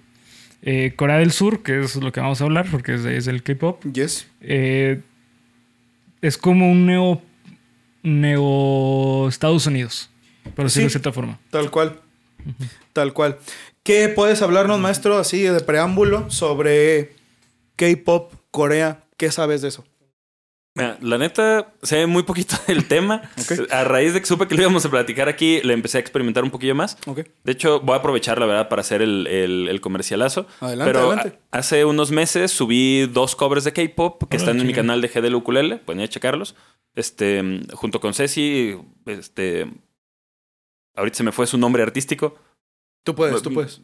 Eh, 0.63 0.93
Corea 0.97 1.17
del 1.19 1.33
Sur, 1.33 1.63
que 1.63 1.81
es 1.81 1.97
lo 1.97 2.13
que 2.13 2.21
vamos 2.21 2.41
a 2.41 2.45
hablar, 2.45 2.67
porque 2.71 2.95
es, 2.95 3.27
el 3.27 3.43
K-pop, 3.43 3.83
Yes. 3.93 4.27
eh, 4.43 5.01
es 6.21 6.39
como 6.39 6.71
un 6.71 6.87
neo, 6.87 7.21
neo 8.03 9.29
Estados 9.29 9.67
Unidos, 9.67 10.11
por 10.55 10.67
decirlo 10.67 10.87
de 10.87 10.91
cierta 10.91 11.13
forma. 11.13 11.39
Tal 11.51 11.71
cual. 11.71 11.99
Tal 12.93 13.13
cual. 13.13 13.39
¿Qué 13.83 14.09
puedes 14.09 14.43
hablarnos, 14.43 14.79
maestro, 14.79 15.19
así 15.19 15.43
de 15.43 15.61
preámbulo 15.61 16.31
sobre 16.31 17.15
K-pop, 17.77 18.33
Corea? 18.53 19.03
¿Qué 19.17 19.33
sabes 19.33 19.63
de 19.63 19.69
eso? 19.69 19.85
Mira, 20.75 20.97
la 21.03 21.19
neta, 21.19 21.75
sé 21.83 22.07
muy 22.07 22.23
poquito 22.23 22.57
del 22.67 22.89
tema. 22.89 23.21
Ok. 23.39 23.71
A 23.71 23.85
raíz 23.85 24.15
de 24.15 24.21
que 24.21 24.27
supe 24.27 24.49
que 24.49 24.55
lo 24.55 24.63
íbamos 24.63 24.85
a 24.87 24.91
platicar 24.91 25.29
aquí, 25.29 25.61
le 25.63 25.75
empecé 25.75 25.99
a 25.99 26.01
experimentar 26.01 26.45
un 26.45 26.51
poquillo 26.51 26.75
más. 26.75 26.97
Ok. 27.07 27.21
De 27.45 27.53
hecho, 27.53 27.81
voy 27.81 27.93
a 27.95 27.99
aprovechar, 27.99 28.39
la 28.39 28.47
verdad, 28.47 28.69
para 28.71 28.81
hacer 28.81 29.03
el, 29.03 29.27
el- 29.27 29.69
el 29.69 29.81
comercialazo. 29.83 30.47
Adelante, 30.61 30.93
Pero 30.93 31.07
adelante. 31.13 31.39
hace 31.51 31.85
unos 31.85 32.11
meses 32.11 32.51
subí 32.53 33.07
dos 33.07 33.37
covers 33.37 33.65
de 33.65 33.73
K-pop 33.75 34.23
que 34.31 34.37
Ah, 34.37 34.41
están 34.41 34.61
en 34.61 34.67
mi 34.67 34.73
canal 34.73 35.03
de 35.03 35.09
GDL 35.09 35.35
Ukulele. 35.35 35.77
Pueden 35.77 36.01
ir 36.01 36.07
a 36.07 36.09
checarlos. 36.09 36.55
Este, 36.95 37.61
junto 37.75 38.01
con 38.01 38.15
Ceci, 38.15 38.77
este... 39.07 39.71
Ahorita 40.95 41.19
se 41.19 41.23
me 41.25 41.33
fue 41.33 41.47
su 41.47 41.59
nombre 41.59 41.83
artístico. 41.83 42.37
Tú 43.05 43.15
puedes, 43.15 43.43
tú 43.43 43.53
puedes. 43.53 43.81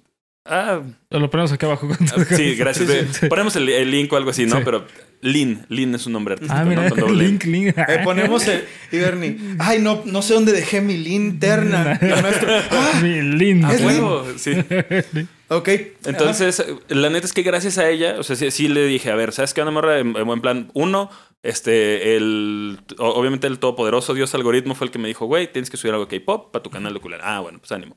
Ah, 0.48 0.80
Lo 1.10 1.30
ponemos 1.30 1.52
aquí 1.52 1.66
abajo. 1.66 1.88
ah, 1.90 2.24
sí, 2.30 2.54
gracias. 2.56 2.86
Sí, 2.88 2.92
De- 2.94 3.06
sí, 3.06 3.14
sí. 3.20 3.26
Ponemos 3.28 3.54
el, 3.56 3.68
el 3.68 3.90
link 3.90 4.12
o 4.12 4.16
algo 4.16 4.30
así, 4.30 4.46
¿no? 4.46 4.56
Sí. 4.56 4.62
Pero 4.64 4.84
Lin, 5.20 5.64
Lin 5.68 5.94
es 5.94 6.06
un 6.06 6.12
nombre 6.12 6.34
artístico. 6.34 6.58
Ah, 6.58 6.64
¿no? 6.64 6.70
mira, 6.70 6.88
Con 6.90 7.00
doble 7.00 7.24
N. 7.24 7.28
link, 7.32 7.44
link. 7.44 7.76
Eh, 7.76 8.00
ponemos 8.04 8.46
el... 8.46 8.64
Y 8.92 8.98
Bernie, 8.98 9.36
ay, 9.58 9.80
no, 9.80 10.02
no 10.04 10.22
sé 10.22 10.34
dónde 10.34 10.52
dejé 10.52 10.80
mi 10.80 10.96
maestro, 12.22 12.48
ah, 12.70 13.00
Mi 13.02 13.20
link. 13.22 13.64
A 13.64 13.74
Es 13.74 13.82
huevo, 13.82 14.24
sí. 14.36 14.52
ok. 15.48 15.68
Entonces, 16.04 16.64
la 16.88 17.10
neta 17.10 17.26
es 17.26 17.32
que 17.32 17.42
gracias 17.42 17.78
a 17.78 17.88
ella, 17.88 18.16
o 18.18 18.22
sea, 18.22 18.36
sí, 18.36 18.50
sí 18.50 18.68
le 18.68 18.86
dije, 18.86 19.10
a 19.10 19.16
ver, 19.16 19.32
¿sabes 19.32 19.54
qué, 19.54 19.60
Ana 19.60 19.70
Morra? 19.72 19.98
En, 19.98 20.16
en 20.16 20.24
buen 20.24 20.40
plan, 20.40 20.70
uno, 20.74 21.10
este, 21.42 22.16
el, 22.16 22.78
obviamente 22.98 23.46
el 23.48 23.58
todopoderoso 23.58 24.14
Dios 24.14 24.34
algoritmo 24.36 24.74
fue 24.76 24.86
el 24.86 24.92
que 24.92 24.98
me 25.00 25.08
dijo, 25.08 25.26
güey, 25.26 25.50
tienes 25.52 25.68
que 25.68 25.76
subir 25.76 25.94
algo 25.94 26.06
de 26.06 26.20
K-pop 26.20 26.52
para 26.52 26.62
tu 26.62 26.70
canal 26.70 26.92
de 26.92 26.98
ukulele. 27.00 27.22
Ah, 27.26 27.40
bueno, 27.40 27.58
pues 27.58 27.72
ánimo. 27.72 27.96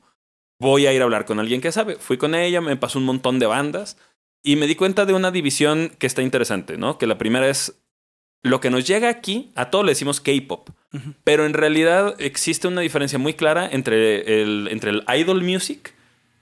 Voy 0.62 0.86
a 0.86 0.92
ir 0.92 1.00
a 1.00 1.04
hablar 1.04 1.24
con 1.24 1.40
alguien 1.40 1.60
que 1.60 1.72
sabe. 1.72 1.96
Fui 1.96 2.18
con 2.18 2.36
ella, 2.36 2.60
me 2.60 2.76
pasó 2.76 3.00
un 3.00 3.04
montón 3.04 3.40
de 3.40 3.46
bandas 3.46 3.96
y 4.44 4.54
me 4.54 4.68
di 4.68 4.76
cuenta 4.76 5.06
de 5.06 5.12
una 5.12 5.32
división 5.32 5.92
que 5.98 6.06
está 6.06 6.22
interesante, 6.22 6.78
¿no? 6.78 6.98
Que 6.98 7.08
la 7.08 7.18
primera 7.18 7.48
es 7.48 7.74
lo 8.42 8.60
que 8.60 8.70
nos 8.70 8.86
llega 8.86 9.08
aquí, 9.08 9.50
a 9.54 9.70
todos 9.70 9.84
le 9.84 9.92
decimos 9.92 10.20
K-pop, 10.20 10.70
pero 11.24 11.46
en 11.46 11.54
realidad 11.54 12.16
existe 12.18 12.68
una 12.68 12.80
diferencia 12.80 13.18
muy 13.18 13.34
clara 13.34 13.68
entre 13.70 14.42
el, 14.42 14.68
entre 14.70 14.90
el 14.90 15.04
idol 15.16 15.42
music 15.42 15.94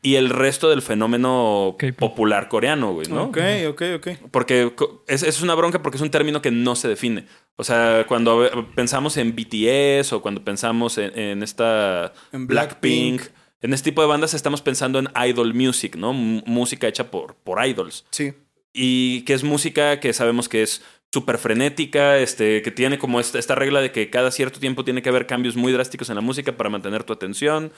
y 0.03 0.15
el 0.15 0.31
resto 0.31 0.71
del 0.71 0.81
fenómeno 0.81 1.77
popular 1.99 2.49
coreano, 2.49 2.95
güey, 2.95 3.07
¿no? 3.09 3.25
Ok, 3.25 3.39
ok, 3.69 3.83
ok. 3.97 4.09
Porque 4.31 4.73
es, 5.09 5.23
es 5.23 5.43
una 5.43 5.55
bronca 5.55 5.83
porque 5.83 5.97
es 5.97 6.03
un 6.03 6.11
término 6.11 6.41
que 6.41 6.51
no 6.51 6.75
se 6.75 6.89
define. 6.89 7.27
O 7.57 7.65
sea, 7.65 8.07
cuando 8.09 8.67
pensamos 8.75 9.19
en 9.19 9.37
BTS 9.37 10.15
o 10.15 10.23
cuando 10.23 10.43
pensamos 10.43 10.97
en, 10.97 11.19
en 11.19 11.43
esta 11.43 12.15
En 12.33 12.47
Blackpink, 12.47 13.21
Blackpink. 13.21 13.40
En 13.63 13.73
este 13.75 13.91
tipo 13.91 14.03
de 14.03 14.09
bandas 14.09 14.35
estamos 14.35 14.63
pensando 14.63 14.99
en 14.99 15.09
idol 15.29 15.55
music, 15.55 15.97
¿no? 15.97 16.11
M- 16.13 16.43
música 16.47 16.89
hecha 16.89 17.11
por, 17.11 17.35
por 17.37 17.65
idols. 17.67 18.05
Sí. 18.11 18.33
Y 18.73 19.23
que 19.23 19.35
es 19.35 19.43
música 19.45 20.01
que 20.01 20.13
sabemos 20.13 20.49
que 20.49 20.63
es 20.63 20.83
súper 21.13 21.39
frenética, 21.39 22.19
este, 22.19 22.63
que 22.63 22.71
tiene 22.71 22.99
como 22.99 23.19
esta, 23.19 23.39
esta 23.39 23.57
regla 23.57 23.81
de 23.81 23.91
que 23.91 24.11
cada 24.11 24.31
cierto 24.31 24.61
tiempo 24.61 24.85
tiene 24.85 25.03
que 25.03 25.09
haber 25.09 25.27
cambios 25.27 25.57
muy 25.57 25.73
drásticos 25.73 26.09
en 26.09 26.15
la 26.15 26.21
música 26.21 26.57
para 26.57 26.71
mantener 26.71 27.03
tu 27.05 27.13
atención. 27.13 27.73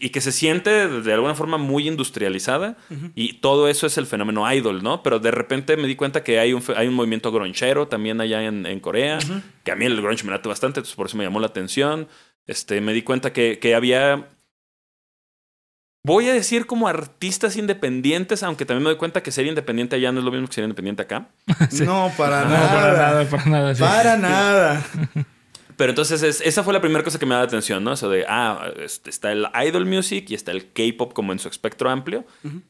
y 0.00 0.08
que 0.10 0.20
se 0.20 0.30
siente 0.32 0.88
de 0.88 1.12
alguna 1.12 1.34
forma 1.34 1.58
muy 1.58 1.88
industrializada 1.88 2.76
y 3.16 3.34
todo 3.40 3.68
eso 3.68 3.86
es 3.88 3.98
el 3.98 4.06
fenómeno 4.06 4.50
idol, 4.54 4.82
¿no? 4.84 5.02
Pero 5.02 5.18
de 5.18 5.30
repente 5.32 5.76
me 5.76 5.88
di 5.88 5.96
cuenta 5.96 6.22
que 6.22 6.38
hay 6.38 6.52
un, 6.52 6.62
hay 6.76 6.86
un 6.86 6.94
movimiento 6.94 7.32
gronchero 7.32 7.88
también 7.88 8.20
allá 8.20 8.44
en, 8.44 8.64
en 8.66 8.78
Corea, 8.80 9.18
que 9.64 9.72
a 9.72 9.74
mí 9.76 9.84
el 9.84 10.00
grunge 10.00 10.24
me 10.24 10.30
late 10.30 10.48
bastante, 10.48 10.78
entonces 10.80 10.94
por 10.96 11.06
eso 11.06 11.16
me 11.16 11.24
llamó 11.24 11.40
la 11.40 11.48
atención. 11.48 12.06
Este, 12.46 12.80
me 12.80 12.92
di 12.94 13.02
cuenta 13.02 13.32
que, 13.32 13.58
que 13.58 13.74
había... 13.74 14.28
Voy 16.04 16.28
a 16.28 16.32
decir 16.32 16.66
como 16.66 16.88
artistas 16.88 17.56
independientes, 17.56 18.42
aunque 18.42 18.64
también 18.64 18.84
me 18.84 18.90
doy 18.90 18.98
cuenta 18.98 19.22
que 19.22 19.30
ser 19.32 19.46
independiente 19.46 19.96
allá 19.96 20.12
no 20.12 20.20
es 20.20 20.24
lo 20.24 20.30
mismo 20.30 20.46
que 20.46 20.54
ser 20.54 20.64
independiente 20.64 21.02
acá. 21.02 21.28
No, 21.84 22.10
para 22.16 22.44
No, 22.44 22.50
nada. 22.50 22.70
para 22.72 22.92
nada, 22.96 23.24
para 23.28 23.44
nada. 23.46 23.74
sí. 23.74 23.80
Para 23.82 24.16
nada. 24.16 24.86
Pero 25.76 25.90
entonces 25.90 26.22
es- 26.24 26.40
esa 26.40 26.64
fue 26.64 26.72
la 26.72 26.80
primera 26.80 27.04
cosa 27.04 27.18
que 27.20 27.26
me 27.26 27.34
da 27.34 27.40
la 27.42 27.46
atención, 27.46 27.84
¿no? 27.84 27.92
Eso 27.92 28.08
de, 28.10 28.24
ah, 28.28 28.68
este, 28.82 29.10
está 29.10 29.30
el 29.30 29.46
idol 29.66 29.86
music 29.86 30.28
y 30.30 30.34
está 30.34 30.50
el 30.50 30.72
K-pop 30.72 31.12
como 31.12 31.32
en 31.32 31.38
su 31.38 31.48
espectro 31.48 31.88
amplio. 31.88 32.24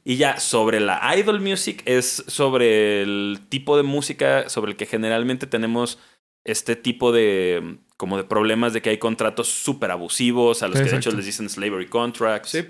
Y 0.05 0.17
ya 0.17 0.39
sobre 0.41 0.79
la 0.81 1.01
idol 1.17 1.41
music 1.41 1.83
es 1.87 2.23
sobre 2.27 3.01
el 3.03 3.41
tipo 3.49 3.77
de 3.79 3.83
música 3.83 4.49
sobre 4.51 4.73
el 4.73 4.77
que 4.77 4.85
generalmente 4.85 5.47
tenemos 5.47 5.99
este 6.45 6.77
tipo 6.77 7.11
de 7.13 7.79
como 7.97 8.17
de 8.19 8.25
problemas 8.25 8.73
de 8.75 8.83
que 8.83 8.91
hay 8.91 8.99
contratos 8.99 9.49
súper 9.49 9.91
abusivos 9.91 10.63
a 10.63 10.69
los 10.69 10.79
que 10.81 10.89
de 10.91 10.97
hecho 10.97 11.11
les 11.11 11.25
dicen 11.25 11.49
slavery 11.49 11.87
contracts. 11.87 12.51
Sí. 12.51 12.67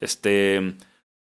Este 0.00 0.74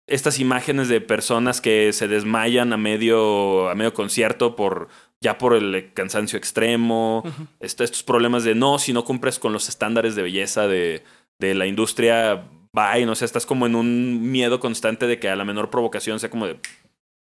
estas 0.05 0.39
imágenes 0.39 0.89
de 0.89 0.99
personas 0.99 1.61
que 1.61 1.93
se 1.93 2.07
desmayan 2.09 2.73
a 2.73 2.77
medio 2.77 3.69
a 3.69 3.75
medio 3.75 3.93
concierto 3.93 4.55
por 4.55 4.89
ya 5.21 5.37
por 5.37 5.53
el 5.55 5.93
cansancio 5.93 6.37
extremo, 6.37 7.23
este- 7.61 7.85
estos 7.85 8.03
problemas 8.03 8.43
de 8.43 8.55
no, 8.55 8.77
si 8.79 8.91
no 8.91 9.05
cumples 9.05 9.39
con 9.39 9.53
los 9.53 9.69
estándares 9.69 10.15
de 10.15 10.21
belleza 10.23 10.67
de, 10.67 11.03
de 11.39 11.53
la 11.55 11.65
industria, 11.65 12.43
bye, 12.73 13.05
no 13.05 13.15
sé, 13.15 13.23
estás 13.23 13.45
como 13.45 13.65
en 13.65 13.75
un 13.75 14.29
miedo 14.31 14.59
constante 14.59 15.07
de 15.07 15.19
que 15.19 15.29
a 15.29 15.37
la 15.37 15.45
menor 15.45 15.69
provocación 15.69 16.19
sea 16.19 16.29
como 16.29 16.47
de 16.47 16.59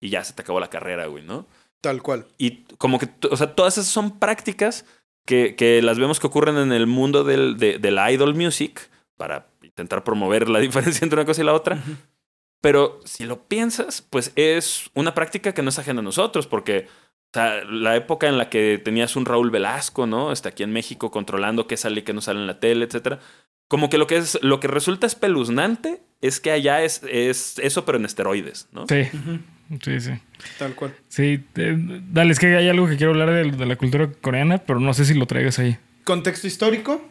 y 0.01 0.09
ya 0.09 0.25
se 0.25 0.33
te 0.33 0.43
acabó 0.43 0.59
la 0.59 0.69
carrera, 0.71 1.07
güey, 1.07 1.23
¿no? 1.23 1.47
Tal 1.81 2.03
cual. 2.03 2.27
Y 2.39 2.65
como 2.79 2.99
que, 2.99 3.09
o 3.31 3.37
sea, 3.37 3.55
todas 3.55 3.79
esas 3.79 3.87
son 3.91 4.19
prácticas 4.19 4.85
que, 5.25 5.55
que 5.55 5.81
las 5.83 6.01
vemos 6.01 6.19
que 6.19 6.27
ocurren 6.27 6.57
en 6.57 6.73
el 6.73 6.89
mundo 6.89 7.23
del, 7.23 7.57
de, 7.57 7.79
de 7.79 7.91
la 7.93 8.11
idol 8.11 8.35
music 8.35 8.91
para 9.17 9.47
intentar 9.73 10.05
promover 10.05 10.49
la 10.49 10.59
diferencia 10.61 11.05
entre 11.05 11.19
una 11.19 11.27
cosa 11.27 11.43
y 11.43 11.45
la 11.45 11.55
otra. 11.55 11.83
Pero 12.61 13.01
si 13.05 13.25
lo 13.25 13.43
piensas, 13.49 14.07
pues 14.09 14.33
es 14.37 14.91
una 14.95 15.15
práctica 15.15 15.53
que 15.53 15.63
no 15.63 15.71
es 15.71 15.79
ajena 15.79 16.01
a 16.01 16.05
nosotros, 16.05 16.47
porque 16.47 16.87
o 16.87 17.35
sea, 17.35 17.65
la 17.65 17.97
época 17.97 18.29
en 18.29 18.39
la 18.39 18.51
que 18.51 18.81
tenías 18.83 19.17
un 19.17 19.25
Raúl 19.25 19.51
Velasco, 19.51 20.07
¿no? 20.07 20.33
Está 20.33 20.51
aquí 20.51 20.63
en 20.63 20.73
México 20.73 21.11
controlando 21.11 21.67
qué 21.67 21.77
sale 21.77 22.01
y 22.01 22.03
qué 22.03 22.13
no 22.13 22.21
sale 22.21 22.41
en 22.41 22.47
la 22.47 22.61
tele, 22.61 22.85
etcétera. 22.85 23.19
Como 23.69 23.89
que 23.89 23.99
lo 23.99 24.07
que 24.07 24.19
es, 24.19 24.39
lo 24.43 24.61
que 24.61 24.69
resulta 24.69 25.07
espeluznante 25.07 26.03
es 26.21 26.41
que 26.41 26.51
allá 26.51 26.83
es, 26.83 27.03
es 27.11 27.59
eso, 27.59 27.85
pero 27.85 27.99
en 27.99 28.05
esteroides, 28.05 28.69
¿no? 28.71 28.87
Sí, 28.87 29.05
sí, 29.83 30.01
sí. 30.01 30.13
Tal 30.59 30.75
cual. 30.75 30.95
Sí, 31.09 31.43
eh, 31.57 31.77
dale, 32.13 32.33
es 32.33 32.39
que 32.39 32.55
hay 32.55 32.69
algo 32.69 32.87
que 32.87 32.99
quiero 32.99 33.13
hablar 33.13 33.31
de, 33.31 33.51
de 33.51 33.67
la 33.67 33.77
cultura 33.77 34.13
coreana, 34.21 34.59
pero 34.59 34.79
no 34.79 34.93
sé 34.93 35.07
si 35.07 35.15
lo 35.15 35.27
traigas 35.27 35.59
ahí. 35.59 35.79
Contexto 36.05 36.47
histórico. 36.47 37.03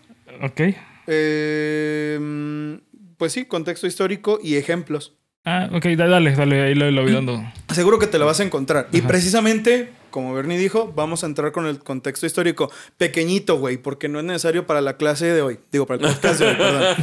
Ok. 0.43 0.62
Eh, 1.08 2.80
pues 3.18 3.32
sí, 3.34 3.46
contexto 3.46 3.88
histórico 3.88 4.40
y 4.42 4.56
ejemplos. 4.56 5.14
Ah, 5.44 5.70
ok, 5.74 5.86
da- 5.98 6.08
dale, 6.08 6.36
dale, 6.36 6.62
ahí 6.62 6.76
lo, 6.76 6.90
lo 6.92 7.02
voy 7.02 7.14
dando. 7.14 7.44
Seguro 7.74 7.98
que 7.98 8.06
te 8.08 8.20
lo 8.20 8.26
vas 8.28 8.40
a 8.40 8.44
encontrar. 8.44 8.88
Y 8.92 9.02
precisamente, 9.02 9.90
como 10.12 10.34
Bernie 10.36 10.58
dijo, 10.60 10.94
vamos 10.96 11.24
a 11.24 11.26
entrar 11.28 11.52
con 11.52 11.66
el 11.66 11.80
contexto 11.80 12.28
histórico. 12.28 12.72
Pequeñito, 12.98 13.58
güey, 13.58 13.78
porque 13.78 14.08
no 14.08 14.20
es 14.20 14.26
necesario 14.26 14.68
para 14.68 14.82
la 14.82 14.98
clase 14.98 15.26
de 15.26 15.42
hoy. 15.42 15.60
Digo, 15.72 15.88
para 15.88 16.00
el 16.08 16.14
podcast 16.14 16.40
de 16.42 16.48
hoy, 16.48 16.56
perdón. 16.56 16.96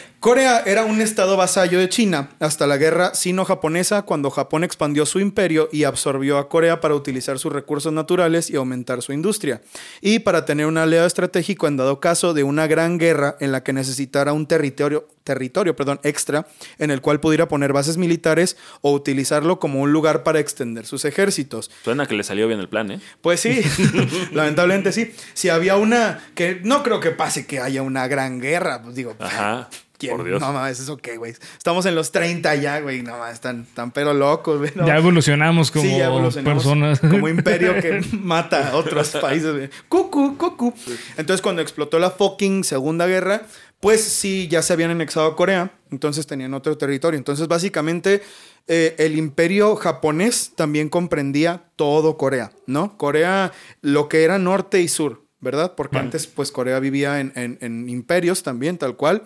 Corea 0.24 0.62
era 0.64 0.86
un 0.86 1.02
estado 1.02 1.36
vasallo 1.36 1.78
de 1.78 1.90
China 1.90 2.30
hasta 2.40 2.66
la 2.66 2.78
guerra 2.78 3.14
sino-japonesa 3.14 4.06
cuando 4.06 4.30
Japón 4.30 4.64
expandió 4.64 5.04
su 5.04 5.20
imperio 5.20 5.68
y 5.70 5.84
absorbió 5.84 6.38
a 6.38 6.48
Corea 6.48 6.80
para 6.80 6.94
utilizar 6.94 7.38
sus 7.38 7.52
recursos 7.52 7.92
naturales 7.92 8.48
y 8.48 8.56
aumentar 8.56 9.02
su 9.02 9.12
industria. 9.12 9.60
Y 10.00 10.20
para 10.20 10.46
tener 10.46 10.64
un 10.64 10.78
aliado 10.78 11.06
estratégico 11.06 11.66
en 11.66 11.76
dado 11.76 12.00
caso 12.00 12.32
de 12.32 12.42
una 12.42 12.66
gran 12.66 12.96
guerra 12.96 13.36
en 13.38 13.52
la 13.52 13.62
que 13.62 13.74
necesitara 13.74 14.32
un 14.32 14.46
territorio, 14.46 15.06
territorio 15.24 15.76
perdón, 15.76 16.00
extra 16.04 16.46
en 16.78 16.90
el 16.90 17.02
cual 17.02 17.20
pudiera 17.20 17.46
poner 17.46 17.74
bases 17.74 17.98
militares 17.98 18.56
o 18.80 18.92
utilizarlo 18.92 19.58
como 19.58 19.82
un 19.82 19.92
lugar 19.92 20.22
para 20.22 20.40
extender 20.40 20.86
sus 20.86 21.04
ejércitos. 21.04 21.70
Suena 21.82 22.06
que 22.06 22.14
le 22.14 22.22
salió 22.22 22.48
bien 22.48 22.60
el 22.60 22.70
plan, 22.70 22.90
¿eh? 22.92 23.00
Pues 23.20 23.40
sí, 23.40 23.60
lamentablemente 24.32 24.90
sí. 24.90 25.12
Si 25.34 25.50
había 25.50 25.76
una, 25.76 26.24
que 26.34 26.62
no 26.64 26.82
creo 26.82 27.00
que 27.00 27.10
pase 27.10 27.46
que 27.46 27.60
haya 27.60 27.82
una 27.82 28.08
gran 28.08 28.40
guerra, 28.40 28.80
pues 28.80 28.94
digo, 28.94 29.16
Ajá. 29.18 29.68
¿Quién? 30.06 30.16
Por 30.16 30.26
Dios. 30.26 30.40
No 30.40 30.52
mames, 30.52 30.80
eso 30.80 30.96
qué, 30.96 31.16
güey. 31.16 31.32
Estamos 31.32 31.86
en 31.86 31.94
los 31.94 32.12
30 32.12 32.54
ya, 32.56 32.80
güey, 32.80 33.02
no 33.02 33.18
mames, 33.18 33.34
están, 33.34 33.66
tan 33.74 33.90
pero 33.90 34.14
locos, 34.14 34.58
güey. 34.58 34.70
no. 34.74 34.86
Ya 34.86 34.96
evolucionamos 34.96 35.70
como 35.70 35.84
Sí, 35.84 35.96
ya 35.98 36.06
evolucionamos 36.06 36.62
personas. 36.62 37.00
Como 37.10 37.28
imperio 37.28 37.74
que 37.80 38.00
mata 38.20 38.70
a 38.70 38.76
otros 38.76 39.10
países. 39.20 39.52
güey. 39.54 39.70
Cucu, 39.88 40.36
cucu. 40.36 40.72
Entonces, 41.16 41.40
cuando 41.42 41.62
explotó 41.62 41.98
la 41.98 42.10
fucking 42.10 42.64
Segunda 42.64 43.06
Guerra, 43.06 43.42
pues 43.80 44.02
sí, 44.02 44.48
ya 44.48 44.62
se 44.62 44.72
habían 44.72 44.90
anexado 44.90 45.26
a 45.26 45.36
Corea. 45.36 45.72
Entonces 45.90 46.26
tenían 46.26 46.54
otro 46.54 46.76
territorio. 46.78 47.18
Entonces, 47.18 47.46
básicamente, 47.48 48.22
eh, 48.66 48.94
el 48.98 49.16
imperio 49.18 49.76
japonés 49.76 50.52
también 50.56 50.88
comprendía 50.88 51.64
todo 51.76 52.16
Corea, 52.16 52.50
¿no? 52.66 52.96
Corea, 52.96 53.52
lo 53.82 54.08
que 54.08 54.24
era 54.24 54.38
norte 54.38 54.80
y 54.80 54.88
sur, 54.88 55.22
¿verdad? 55.40 55.74
Porque 55.76 55.96
Vale. 55.96 56.06
antes, 56.06 56.26
pues, 56.26 56.50
Corea 56.50 56.80
vivía 56.80 57.20
en, 57.20 57.32
en- 57.36 57.58
en 57.60 57.88
imperios 57.90 58.42
también, 58.42 58.78
tal 58.78 58.96
cual. 58.96 59.22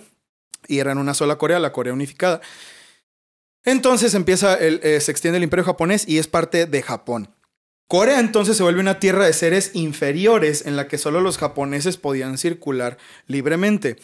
Y 0.69 0.79
eran 0.79 0.99
una 0.99 1.15
sola 1.15 1.37
Corea, 1.37 1.59
la 1.59 1.73
Corea 1.73 1.93
unificada. 1.93 2.41
Entonces 3.65 4.15
empieza 4.15 4.57
eh, 4.57 5.01
se 5.01 5.11
extiende 5.11 5.39
el 5.39 5.43
imperio 5.43 5.65
japonés 5.65 6.07
y 6.07 6.19
es 6.19 6.29
parte 6.29 6.67
de 6.67 6.83
Japón. 6.83 7.35
Corea 7.89 8.21
entonces 8.21 8.57
se 8.57 8.63
vuelve 8.63 8.81
una 8.81 9.01
tierra 9.01 9.25
de 9.25 9.33
seres 9.33 9.71
inferiores 9.73 10.67
en 10.67 10.77
la 10.77 10.89
que 10.89 10.99
solo 10.99 11.23
los 11.23 11.39
japoneses 11.39 11.97
podían 11.97 12.37
circular 12.37 12.99
libremente. 13.27 13.97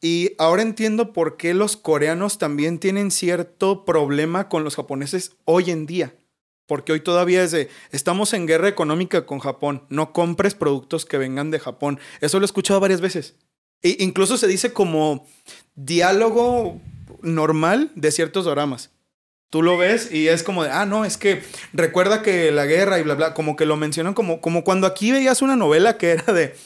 Y 0.00 0.32
ahora 0.38 0.62
entiendo 0.62 1.12
por 1.12 1.36
qué 1.36 1.52
los 1.52 1.76
coreanos 1.76 2.38
también 2.38 2.78
tienen 2.78 3.10
cierto 3.10 3.84
problema 3.84 4.48
con 4.48 4.64
los 4.64 4.76
japoneses 4.76 5.32
hoy 5.44 5.70
en 5.70 5.84
día. 5.84 6.14
Porque 6.66 6.92
hoy 6.92 7.00
todavía 7.00 7.44
es 7.44 7.52
de, 7.52 7.68
estamos 7.92 8.32
en 8.32 8.46
guerra 8.46 8.68
económica 8.68 9.26
con 9.26 9.38
Japón, 9.38 9.84
no 9.88 10.12
compres 10.12 10.54
productos 10.54 11.04
que 11.04 11.18
vengan 11.18 11.50
de 11.50 11.60
Japón. 11.60 12.00
Eso 12.20 12.38
lo 12.38 12.44
he 12.44 12.46
escuchado 12.46 12.80
varias 12.80 13.00
veces. 13.00 13.36
E 13.82 13.96
incluso 14.00 14.36
se 14.36 14.46
dice 14.46 14.72
como 14.72 15.26
diálogo 15.74 16.80
normal 17.22 17.90
de 17.94 18.10
ciertos 18.10 18.44
dramas. 18.46 18.90
Tú 19.50 19.62
lo 19.62 19.78
ves 19.78 20.10
y 20.12 20.28
es 20.28 20.42
como 20.42 20.64
de, 20.64 20.70
ah, 20.70 20.86
no, 20.86 21.04
es 21.04 21.16
que 21.16 21.42
recuerda 21.72 22.22
que 22.22 22.50
la 22.50 22.66
guerra 22.66 22.98
y 22.98 23.02
bla, 23.02 23.14
bla, 23.14 23.32
como 23.34 23.54
que 23.54 23.64
lo 23.64 23.76
mencionan 23.76 24.12
como, 24.14 24.40
como 24.40 24.64
cuando 24.64 24.86
aquí 24.86 25.12
veías 25.12 25.40
una 25.40 25.54
novela 25.54 25.96
que 25.98 26.10
era 26.10 26.32
de, 26.32 26.56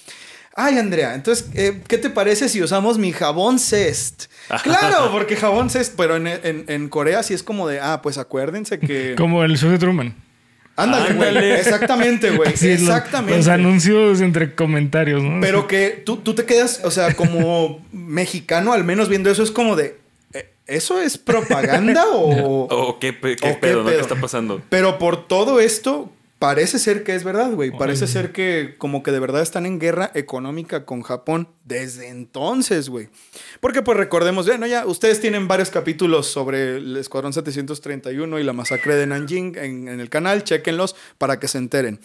ay, 0.55 0.79
Andrea, 0.79 1.15
entonces, 1.15 1.51
eh, 1.55 1.83
¿qué 1.87 1.99
te 1.99 2.09
parece 2.09 2.49
si 2.49 2.63
usamos 2.63 2.97
mi 2.97 3.13
jabón 3.13 3.59
Cest? 3.59 4.25
claro, 4.63 5.11
porque 5.13 5.37
jabón 5.37 5.69
Cest, 5.69 5.95
pero 5.97 6.17
en, 6.17 6.27
en- 6.27 6.65
en 6.69 6.89
Corea 6.89 7.23
sí 7.23 7.35
es 7.35 7.43
como 7.43 7.69
de, 7.69 7.81
ah, 7.81 8.01
pues 8.03 8.17
acuérdense 8.17 8.79
que... 8.79 9.15
Como 9.17 9.45
el 9.45 9.59
show 9.59 9.71
de 9.71 9.79
Truman. 9.79 10.15
Ándale, 10.83 11.15
güey. 11.15 11.53
Exactamente, 11.53 12.31
güey. 12.31 12.57
Sí, 12.57 12.71
Exactamente. 12.71 13.37
Los, 13.37 13.49
anuncios 13.49 14.21
entre 14.21 14.55
comentarios, 14.55 15.23
¿no? 15.23 15.41
Pero 15.41 15.67
que 15.67 16.03
tú, 16.05 16.17
tú 16.19 16.35
te 16.35 16.45
quedas, 16.45 16.81
o 16.85 16.91
sea, 16.91 17.15
como 17.15 17.85
mexicano, 17.93 18.73
al 18.73 18.85
menos 18.85 19.09
viendo 19.09 19.31
eso, 19.31 19.43
es 19.43 19.51
como 19.51 19.77
de, 19.77 19.99
"¿Eh, 20.33 20.51
¿eso 20.67 21.01
es 21.01 21.19
propaganda 21.19 22.05
o...? 22.13 22.67
¿O 22.71 22.99
qué, 22.99 23.19
qué 23.19 23.33
¿O 23.33 23.37
qué 23.37 23.59
pedo, 23.61 23.83
no? 23.83 23.91
¿Qué 23.91 24.01
está 24.01 24.17
pasando? 24.17 24.63
Pero 24.69 24.99
por 24.99 25.27
todo 25.27 25.61
esto, 25.61 26.11
parece 26.41 26.79
ser 26.79 27.05
que 27.05 27.15
es 27.15 27.23
verdad, 27.23 27.53
güey. 27.53 27.71
Parece 27.71 28.07
ser 28.07 28.33
que 28.33 28.75
como 28.79 29.03
que 29.03 29.13
de 29.13 29.21
verdad 29.21 29.43
están 29.43 29.67
en 29.67 29.79
guerra 29.79 30.11
económica 30.15 30.87
con 30.87 31.03
Japón 31.03 31.49
desde 31.65 32.09
entonces, 32.09 32.89
güey. 32.89 33.11
Porque 33.61 33.83
pues 33.83 33.99
recordemos, 33.99 34.47
bueno, 34.47 34.67
ya 34.67 34.87
ustedes 34.87 35.21
tienen 35.21 35.47
varios 35.49 35.69
capítulos 35.69 36.27
sobre 36.29 36.79
el 36.79 36.97
Escuadrón 36.97 37.35
731 37.35 38.39
y 38.39 38.43
la 38.43 38.55
masacre 38.55 38.97
de 38.97 39.07
Nanjing 39.07 39.59
en, 39.59 39.89
en 39.89 40.01
el 40.01 40.09
canal, 40.09 40.43
chéquenlos 40.43 40.97
para 41.19 41.39
que 41.39 41.47
se 41.47 41.59
enteren. 41.59 42.01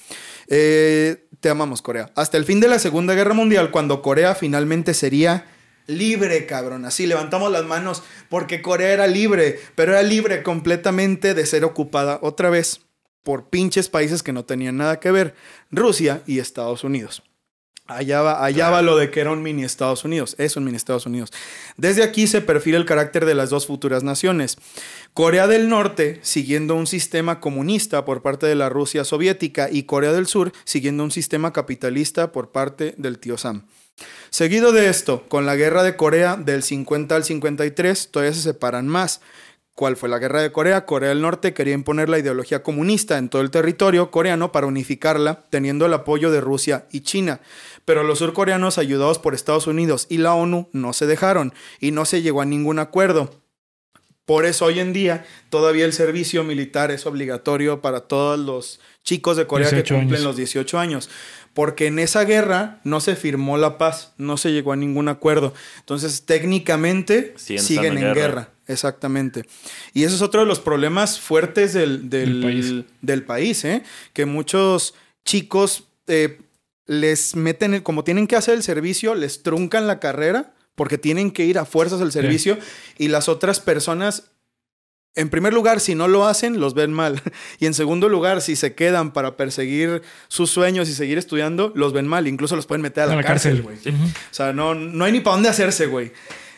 Eh, 0.48 1.28
te 1.40 1.50
amamos, 1.50 1.82
Corea. 1.82 2.12
Hasta 2.16 2.38
el 2.38 2.44
fin 2.44 2.60
de 2.60 2.68
la 2.68 2.78
Segunda 2.78 3.16
Guerra 3.16 3.34
Mundial, 3.34 3.72
cuando 3.72 4.02
Corea 4.02 4.36
finalmente 4.36 4.94
sería 4.94 5.46
libre, 5.88 6.46
cabrón. 6.46 6.84
Así 6.84 7.08
levantamos 7.08 7.54
las 7.54 7.64
manos 7.64 8.04
porque 8.28 8.62
Corea 8.62 8.92
era 8.92 9.08
libre, 9.08 9.62
pero 9.76 9.94
era 9.94 10.04
libre 10.04 10.44
completamente 10.44 11.34
de 11.34 11.46
ser 11.46 11.64
ocupada 11.64 12.20
otra 12.22 12.50
vez 12.50 12.85
por 13.26 13.50
pinches 13.50 13.90
países 13.90 14.22
que 14.22 14.32
no 14.32 14.46
tenían 14.46 14.78
nada 14.78 15.00
que 15.00 15.10
ver, 15.10 15.34
Rusia 15.72 16.22
y 16.28 16.38
Estados 16.38 16.84
Unidos. 16.84 17.24
Allá 17.88 18.22
va, 18.22 18.46
allá 18.46 18.70
va 18.70 18.84
lo 18.84 18.98
de 18.98 19.10
que 19.10 19.20
era 19.20 19.32
un 19.32 19.42
mini 19.42 19.64
Estados 19.64 20.06
Unidos, 20.06 20.36
es 20.38 20.56
un 20.56 20.64
mini 20.64 20.78
Estados 20.78 21.08
Unidos. 21.08 21.34
Desde 21.76 22.04
aquí 22.04 22.28
se 22.28 22.42
perfila 22.42 22.78
el 22.78 22.86
carácter 22.86 23.26
de 23.26 23.34
las 23.34 23.50
dos 23.50 23.66
futuras 23.66 24.04
naciones. 24.04 24.58
Corea 25.16 25.48
del 25.48 25.70
Norte 25.70 26.20
siguiendo 26.22 26.76
un 26.76 26.86
sistema 26.86 27.40
comunista 27.40 28.06
por 28.06 28.22
parte 28.22 28.46
de 28.46 28.56
la 28.56 28.70
Rusia 28.70 29.04
soviética 29.06 29.70
y 29.72 29.84
Corea 29.84 30.14
del 30.14 30.28
Sur 30.28 30.52
siguiendo 30.64 31.04
un 31.04 31.12
sistema 31.12 31.52
capitalista 31.52 32.32
por 32.32 32.52
parte 32.52 32.94
del 32.98 33.18
tío 33.18 33.38
Sam. 33.38 33.66
Seguido 34.30 34.72
de 34.72 34.90
esto, 34.90 35.24
con 35.30 35.46
la 35.46 35.56
guerra 35.56 35.82
de 35.82 35.96
Corea 35.96 36.36
del 36.36 36.64
50 36.64 37.16
al 37.16 37.24
53, 37.24 38.10
todavía 38.12 38.34
se 38.34 38.42
separan 38.42 38.88
más. 38.88 39.22
¿Cuál 39.76 39.98
fue 39.98 40.08
la 40.08 40.20
guerra 40.20 40.42
de 40.42 40.54
Corea? 40.54 40.86
Corea 40.86 41.10
del 41.10 41.22
Norte 41.22 41.54
quería 41.54 41.74
imponer 41.74 42.08
la 42.08 42.18
ideología 42.18 42.64
comunista 42.64 43.18
en 43.18 43.28
todo 43.28 43.42
el 43.42 43.52
territorio 43.52 44.10
coreano 44.10 44.54
para 44.54 44.68
unificarla, 44.68 45.44
teniendo 45.50 45.86
el 45.86 45.94
apoyo 45.94 46.32
de 46.32 46.40
Rusia 46.40 46.86
y 46.92 47.02
China. 47.02 47.42
Pero 47.84 48.04
los 48.04 48.20
surcoreanos, 48.20 48.78
ayudados 48.78 49.20
por 49.20 49.34
Estados 49.36 49.68
Unidos 49.68 50.08
y 50.10 50.20
la 50.20 50.34
ONU, 50.34 50.70
no 50.72 50.94
se 50.94 51.08
dejaron 51.08 51.54
y 51.82 51.92
no 51.92 52.06
se 52.06 52.22
llegó 52.22 52.42
a 52.42 52.46
ningún 52.46 52.80
acuerdo. 52.80 53.42
Por 54.24 54.46
eso 54.46 54.66
hoy 54.66 54.80
en 54.80 54.94
día 54.94 55.26
todavía 55.50 55.84
el 55.84 55.92
servicio 55.94 56.46
militar 56.46 56.90
es 56.90 57.06
obligatorio 57.06 57.82
para 57.82 58.00
todos 58.02 58.40
los 58.40 58.80
chicos 59.04 59.36
de 59.36 59.46
Corea 59.46 59.70
que 59.70 59.76
18 59.76 59.94
cumplen 59.96 60.16
años. 60.22 60.26
los 60.26 60.38
18 60.38 60.80
años. 60.80 61.10
Porque 61.54 61.88
en 61.88 62.00
esa 62.00 62.24
guerra 62.24 62.80
no 62.86 63.02
se 63.02 63.16
firmó 63.18 63.58
la 63.58 63.78
paz, 63.78 64.14
no 64.18 64.38
se 64.38 64.52
llegó 64.54 64.72
a 64.72 64.78
ningún 64.78 65.10
acuerdo. 65.10 65.54
Entonces, 65.80 66.26
técnicamente 66.26 67.34
Siguen 67.38 67.98
en 67.98 67.98
en 67.98 68.04
guerra. 68.04 68.14
guerra. 68.14 68.50
Exactamente. 68.68 69.44
Y 69.94 70.04
eso 70.04 70.16
es 70.16 70.22
otro 70.22 70.42
de 70.42 70.48
los 70.48 70.60
problemas 70.60 71.20
fuertes 71.20 71.74
del, 71.74 72.10
del, 72.10 72.42
país. 72.42 72.74
del 73.02 73.24
país, 73.24 73.64
¿eh? 73.66 73.84
Que 74.14 74.26
muchos 74.26 74.94
chicos 75.24 75.84
eh, 76.08 76.40
les 76.88 77.36
meten, 77.36 77.74
el- 77.76 77.84
como 77.84 78.04
tienen 78.04 78.28
que 78.28 78.36
hacer 78.36 78.56
el 78.56 78.64
servicio, 78.64 79.14
les 79.16 79.44
truncan 79.44 79.88
la 79.88 80.00
carrera 80.00 80.54
porque 80.76 80.98
tienen 80.98 81.32
que 81.32 81.46
ir 81.46 81.58
a 81.60 81.66
fuerzas 81.66 82.02
al 82.02 82.12
servicio 82.12 82.58
y 82.98 83.08
las 83.08 83.30
otras 83.30 83.60
personas, 83.60 84.32
en 85.16 85.30
primer 85.30 85.54
lugar, 85.54 85.80
si 85.80 85.96
no 85.96 86.08
lo 86.10 86.26
hacen, 86.28 86.60
los 86.60 86.74
ven 86.74 86.92
mal. 86.92 87.22
Y 87.60 87.66
en 87.68 87.74
segundo 87.74 88.10
lugar, 88.10 88.42
si 88.42 88.56
se 88.58 88.76
quedan 88.76 89.14
para 89.14 89.38
perseguir 89.38 90.02
sus 90.28 90.50
sueños 90.50 90.90
y 90.90 90.94
seguir 90.94 91.18
estudiando, 91.18 91.72
los 91.76 91.94
ven 91.94 92.08
mal. 92.08 92.28
Incluso 92.28 92.56
los 92.58 92.66
pueden 92.66 92.82
meter 92.82 93.04
a 93.04 93.08
la, 93.08 93.14
A 93.14 93.16
la 93.18 93.24
cárcel, 93.24 93.64
cárcel. 93.64 93.94
güey. 93.94 94.06
O 94.06 94.34
sea, 94.34 94.52
no, 94.54 94.76
no 94.76 95.06
hay 95.06 95.12
ni 95.14 95.22
para 95.22 95.36
dónde 95.36 95.50
hacerse, 95.50 95.86
güey. 95.86 96.12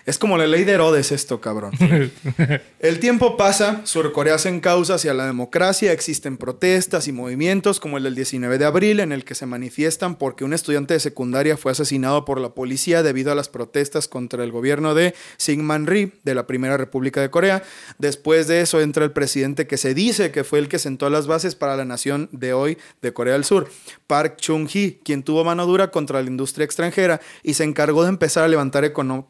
Es 0.07 0.17
como 0.17 0.37
la 0.37 0.47
ley 0.47 0.63
de 0.63 0.71
Herodes 0.71 1.11
esto, 1.11 1.41
cabrón. 1.41 1.73
El 2.79 2.99
tiempo 2.99 3.35
pasa, 3.35 3.81
Surcorea 3.83 4.37
se 4.37 4.47
encausa 4.47 4.93
hacia 4.95 5.13
la 5.13 5.25
democracia, 5.25 5.91
existen 5.91 6.37
protestas 6.37 7.09
y 7.09 7.11
movimientos 7.11 7.81
como 7.81 7.97
el 7.97 8.03
del 8.03 8.15
19 8.15 8.57
de 8.57 8.63
abril 8.63 9.01
en 9.01 9.11
el 9.11 9.25
que 9.25 9.35
se 9.35 9.45
manifiestan 9.45 10.15
porque 10.15 10.45
un 10.45 10.53
estudiante 10.53 10.93
de 10.93 11.01
secundaria 11.01 11.57
fue 11.57 11.73
asesinado 11.73 12.23
por 12.23 12.39
la 12.39 12.49
policía 12.49 13.03
debido 13.03 13.33
a 13.33 13.35
las 13.35 13.49
protestas 13.49 14.07
contra 14.07 14.45
el 14.45 14.51
gobierno 14.53 14.95
de 14.95 15.13
Syngman 15.35 15.87
Rhee 15.87 16.13
de 16.23 16.35
la 16.35 16.47
Primera 16.47 16.77
República 16.77 17.19
de 17.19 17.29
Corea. 17.29 17.63
Después 17.97 18.47
de 18.47 18.61
eso 18.61 18.79
entra 18.79 19.03
el 19.03 19.11
presidente 19.11 19.67
que 19.67 19.75
se 19.75 19.93
dice 19.93 20.31
que 20.31 20.45
fue 20.45 20.59
el 20.59 20.69
que 20.69 20.79
sentó 20.79 21.09
las 21.09 21.27
bases 21.27 21.55
para 21.55 21.75
la 21.75 21.83
nación 21.83 22.29
de 22.31 22.53
hoy 22.53 22.77
de 23.01 23.11
Corea 23.11 23.33
del 23.33 23.43
Sur, 23.43 23.69
Park 24.07 24.37
Chung-hee, 24.39 24.99
quien 25.03 25.23
tuvo 25.23 25.43
mano 25.43 25.65
dura 25.65 25.91
contra 25.91 26.21
la 26.23 26.29
industria 26.29 26.63
extranjera 26.63 27.19
y 27.43 27.55
se 27.55 27.65
encargó 27.65 28.03
de 28.03 28.09
empezar 28.09 28.45
a 28.45 28.47
levantar 28.47 28.85
econo- 28.85 29.27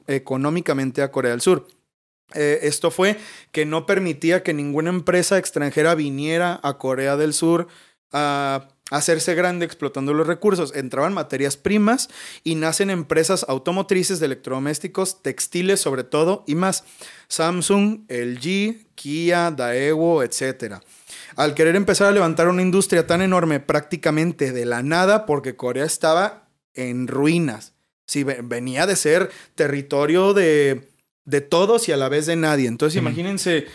a 0.72 1.12
Corea 1.12 1.32
del 1.32 1.42
Sur. 1.42 1.68
Eh, 2.34 2.60
esto 2.64 2.92
fue 2.92 3.18
que 3.52 3.66
no 3.66 3.86
permitía 3.86 4.44
que 4.44 4.54
ninguna 4.54 4.90
empresa 4.90 5.38
extranjera 5.38 5.96
viniera 5.96 6.60
a 6.62 6.78
Corea 6.78 7.16
del 7.16 7.34
Sur 7.34 7.68
a 8.12 8.68
hacerse 8.92 9.36
grande 9.36 9.66
explotando 9.66 10.14
los 10.14 10.28
recursos. 10.28 10.76
Entraban 10.76 11.14
materias 11.14 11.58
primas 11.58 12.10
y 12.44 12.56
nacen 12.56 12.90
empresas 12.90 13.46
automotrices 13.48 14.20
de 14.20 14.28
electrodomésticos, 14.28 15.22
textiles 15.22 15.80
sobre 15.80 16.04
todo 16.04 16.44
y 16.48 16.56
más. 16.56 16.84
Samsung, 17.28 18.06
LG, 18.10 18.88
Kia, 18.96 19.52
Daewoo, 19.52 20.24
etc. 20.24 20.76
Al 21.36 21.54
querer 21.54 21.76
empezar 21.76 22.08
a 22.08 22.12
levantar 22.12 22.48
una 22.48 22.62
industria 22.62 23.08
tan 23.08 23.22
enorme 23.22 23.60
prácticamente 23.60 24.52
de 24.52 24.66
la 24.66 24.84
nada 24.84 25.26
porque 25.26 25.56
Corea 25.56 25.86
estaba 25.86 26.50
en 26.74 27.08
ruinas. 27.08 27.74
Sí, 28.08 28.24
ve- 28.24 28.40
venía 28.44 28.88
de 28.88 28.96
ser 28.96 29.30
territorio 29.56 30.34
de, 30.34 30.88
de 31.26 31.42
todos 31.42 31.88
y 31.90 31.92
a 31.92 31.98
la 31.98 32.10
vez 32.10 32.26
de 32.26 32.36
nadie. 32.36 32.68
Entonces, 32.68 32.98
imagínense, 32.98 33.68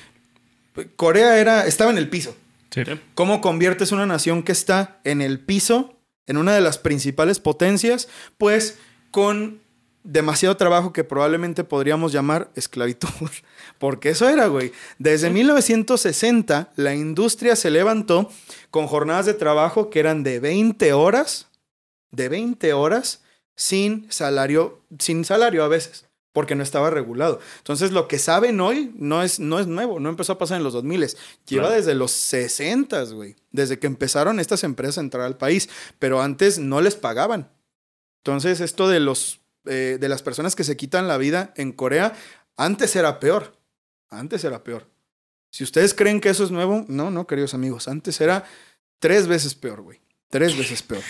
Corea 0.97 1.39
era, 1.39 1.67
estaba 1.67 1.91
en 1.91 1.99
el 1.99 2.09
piso. 2.09 2.35
Sí. 2.71 2.83
¿Cómo 3.15 3.41
conviertes 3.43 3.93
una 3.93 4.07
nación 4.07 4.43
que 4.43 4.53
está 4.53 4.99
en 5.05 5.21
el 5.21 5.39
piso, 5.39 5.99
en 6.27 6.39
una 6.39 6.55
de 6.55 6.63
las 6.63 6.79
principales 6.79 7.39
potencias? 7.39 8.09
Pues 8.39 8.79
con 9.11 9.61
demasiado 10.05 10.57
trabajo 10.57 10.93
que 10.93 11.05
probablemente 11.05 11.63
podríamos 11.63 12.11
llamar 12.13 12.51
esclavitud. 12.57 13.09
Porque 13.79 14.09
eso 14.09 14.29
era, 14.31 14.47
güey. 14.47 14.73
Desde 14.99 15.29
1960 15.29 16.73
la 16.77 16.95
industria 16.95 17.55
se 17.57 17.71
levantó 17.71 18.31
con 18.71 18.87
jornadas 18.87 19.27
de 19.27 19.35
trabajo 19.35 19.91
que 19.91 20.01
eran 20.01 20.23
de 20.23 20.41
20 20.41 20.93
horas, 20.95 21.49
de 22.11 22.29
20 22.31 22.73
horas 22.73 23.23
sin 23.57 24.11
salario, 24.11 24.83
sin 24.99 25.25
salario 25.25 25.65
a 25.65 25.69
veces, 25.69 26.07
porque 26.33 26.55
no 26.55 26.63
estaba 26.63 26.91
regulado. 26.91 27.41
Entonces 27.59 27.93
lo 27.93 28.09
que 28.09 28.19
saben 28.19 28.61
hoy 28.61 28.93
no 28.97 29.23
es, 29.23 29.39
no 29.39 29.59
es 29.59 29.67
nuevo, 29.67 30.01
no 30.01 30.09
empezó 30.09 30.33
a 30.33 30.39
pasar 30.39 30.57
en 30.59 30.65
los 30.65 30.73
2000, 30.73 31.01
lleva 31.01 31.17
Claro. 31.47 31.71
desde 31.71 31.95
los 31.95 32.11
60, 32.13 33.03
güey, 33.13 33.37
desde 33.51 33.79
que 33.79 33.87
empezaron 33.87 34.41
estas 34.41 34.65
empresas 34.65 34.99
a 34.99 35.03
entrar 35.03 35.25
al 35.27 35.37
país, 35.37 35.69
pero 35.99 36.23
antes 36.23 36.59
no 36.59 36.81
les 36.81 36.95
pagaban. 36.97 37.51
Entonces 38.25 38.61
esto 38.61 38.89
de 38.89 39.01
los 39.01 39.41
eh, 39.65 39.99
de 40.01 40.09
las 40.09 40.23
personas 40.23 40.57
que 40.57 40.65
se 40.65 40.77
quitan 40.77 41.07
la 41.07 41.19
vida 41.19 41.53
en 41.57 41.71
Corea 41.71 42.15
antes 42.57 42.97
era 42.97 43.21
peor, 43.21 43.57
antes 44.11 44.43
era 44.43 44.65
peor. 44.65 44.89
Si 45.51 45.63
ustedes 45.63 45.95
creen 45.95 46.21
que 46.21 46.31
eso 46.31 46.43
es 46.45 46.51
nuevo, 46.51 46.85
no, 46.89 47.11
no, 47.13 47.27
queridos 47.29 47.55
amigos, 47.55 47.87
antes 47.87 48.21
era 48.21 48.45
tres 48.99 49.27
veces 49.29 49.55
peor, 49.55 49.83
güey, 49.83 50.01
tres 50.31 50.57
veces 50.57 50.83
peor. 50.83 51.03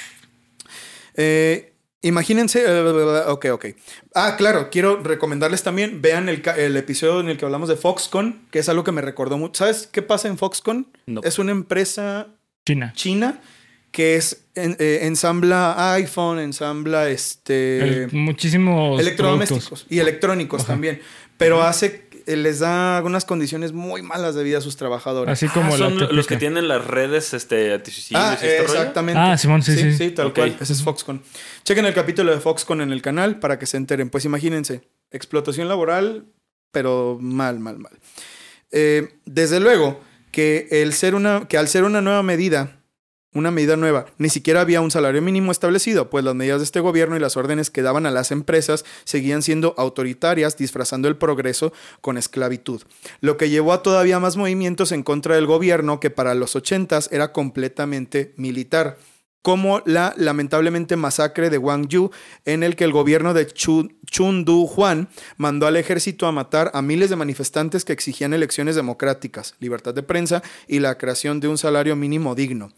Eh, 1.15 1.72
imagínense, 2.03 2.65
ok, 3.27 3.47
ok. 3.53 3.67
Ah, 4.15 4.35
claro, 4.37 4.69
quiero 4.71 5.03
recomendarles 5.03 5.63
también, 5.63 6.03
vean 6.03 6.29
el, 6.29 6.43
ca- 6.43 6.57
el 6.57 6.77
episodio 6.77 7.21
en 7.21 7.29
el 7.29 7.39
que 7.39 7.45
hablamos 7.45 7.69
de 7.69 7.77
Foxconn, 7.77 8.47
que 8.51 8.59
es 8.59 8.69
algo 8.69 8.85
que 8.85 8.93
me 8.93 9.01
recordó 9.03 9.39
mucho. 9.39 9.59
¿Sabes 9.65 9.89
qué 9.91 10.03
pasa 10.03 10.29
en 10.29 10.39
Foxconn? 10.39 10.87
No. 11.07 11.21
Es 11.25 11.39
una 11.39 11.53
empresa 11.53 12.29
China. 12.67 12.93
china 12.95 13.41
que 13.91 14.17
es 14.17 14.45
en- 14.55 14.77
eh, 14.79 15.01
ensambla 15.03 15.93
iPhone, 15.95 16.39
ensambla 16.39 17.09
este 17.11 17.79
El- 18.05 18.13
muchísimos 18.13 19.01
electrodomésticos 19.01 19.65
productos. 19.65 19.87
y 19.93 19.99
electrónicos 19.99 20.63
Ajá. 20.63 20.73
también, 20.73 21.01
pero 21.37 21.63
hace 21.63 22.09
les 22.27 22.59
da 22.61 22.97
algunas 22.97 23.25
condiciones 23.25 23.73
muy 23.73 24.03
malas 24.03 24.35
de 24.35 24.43
vida 24.45 24.59
a 24.59 24.61
sus 24.61 24.77
trabajadores. 24.77 25.33
Así 25.33 25.49
como 25.49 25.75
Ah, 25.75 25.79
son 25.79 25.99
los 26.17 26.27
que 26.27 26.37
tienen 26.37 26.69
las 26.69 26.85
redes 26.87 27.35
este, 27.35 27.73
antisociales 27.75 28.27
Ah, 28.29 28.35
este 28.35 28.59
rollo? 28.63 28.73
exactamente. 28.75 29.19
Ah, 29.21 29.37
Simón, 29.39 29.63
sí, 29.63 29.77
sí. 29.77 29.93
Sí, 29.97 30.11
tal 30.11 30.33
cual. 30.33 30.57
Ese 30.61 30.73
es 30.73 30.83
Foxconn. 30.83 31.23
Chequen 31.65 31.87
el 31.87 31.95
capítulo 31.95 32.33
de 32.33 32.41
Foxconn 32.41 32.81
en 32.81 32.93
el 32.93 33.03
canal 33.03 33.39
para 33.39 33.59
que 33.59 33.67
se 33.67 33.77
enteren. 33.77 34.11
Pues 34.11 34.25
imagínense, 34.25 34.83
explotación 35.11 35.69
laboral, 35.69 36.27
pero 36.71 37.19
mal, 37.21 37.59
mal, 37.61 37.79
mal. 37.79 37.99
Eh, 38.71 39.15
desde 39.27 39.61
luego 39.61 40.01
que, 40.31 40.69
el 40.71 40.93
ser 40.95 41.15
una, 41.15 41.47
que 41.49 41.59
al 41.59 41.69
ser 41.69 41.85
una 41.85 42.01
nueva 42.01 42.23
medida, 42.23 42.79
una 43.35 43.51
medida 43.51 43.77
nueva, 43.77 44.07
ni 44.19 44.29
siquiera 44.29 44.61
había 44.61 44.81
un 44.81 44.91
salario 44.91 45.23
mínimo 45.23 45.53
establecido, 45.53 46.11
pues 46.11 46.25
las 46.25 46.35
medidas 46.35 46.59
de 46.59 46.65
este 46.65 46.81
gobierno 46.81 47.17
y 47.17 47.21
las 47.21 47.37
órdenes 47.37 47.71
que 47.71 47.83
daban 47.83 48.05
a 48.07 48.11
las 48.11 48.31
empresas 48.31 48.85
seguían 49.05 49.43
siendo 49.43 49.75
autoritarias, 49.79 50.57
disfrazando 50.57 51.09
el 51.09 51.17
progreso 51.17 51.73
con 52.01 52.19
esclavitud, 52.19 52.83
lo 53.21 53.37
que 53.37 53.49
llevó 53.51 53.73
a 53.73 53.83
todavía 53.83 54.21
más 54.21 54.37
movimientos 54.37 54.93
en 54.93 55.03
contra 55.03 55.35
del 55.37 55.47
gobierno 55.47 55.99
que 56.01 56.11
para 56.11 56.35
los 56.35 56.57
80s 56.57 57.09
era 57.11 57.33
completamente 57.33 58.35
militar 58.37 58.99
como 59.41 59.83
la 59.87 60.15
lamentablemente 60.17 60.95
masacre 60.95 61.51
de 61.51 61.59
Gwangju, 61.59 62.13
en 62.45 62.63
el 62.63 62.77
que 62.77 62.85
el 62.85 62.93
gobierno 62.93 63.35
de 63.35 63.49
Chu- 63.49 63.93
Chun 64.09 64.45
Du-hwan 64.45 65.09
mandó 65.37 65.67
al 65.67 65.77
ejército 65.77 66.29
a 66.29 66.33
matar 66.33 66.71
a 66.75 66.81
miles 66.81 67.11
de 67.11 67.17
manifestantes 67.17 67.85
que 67.85 67.93
exigían 67.93 68.35
elecciones 68.35 68.77
democráticas, 68.77 69.57
libertad 69.59 69.95
de 69.95 70.05
prensa 70.05 70.45
y 70.69 70.79
la 70.79 70.97
creación 70.97 71.41
de 71.41 71.49
un 71.49 71.59
salario 71.59 71.97
mínimo 71.97 72.37
digno. 72.37 72.71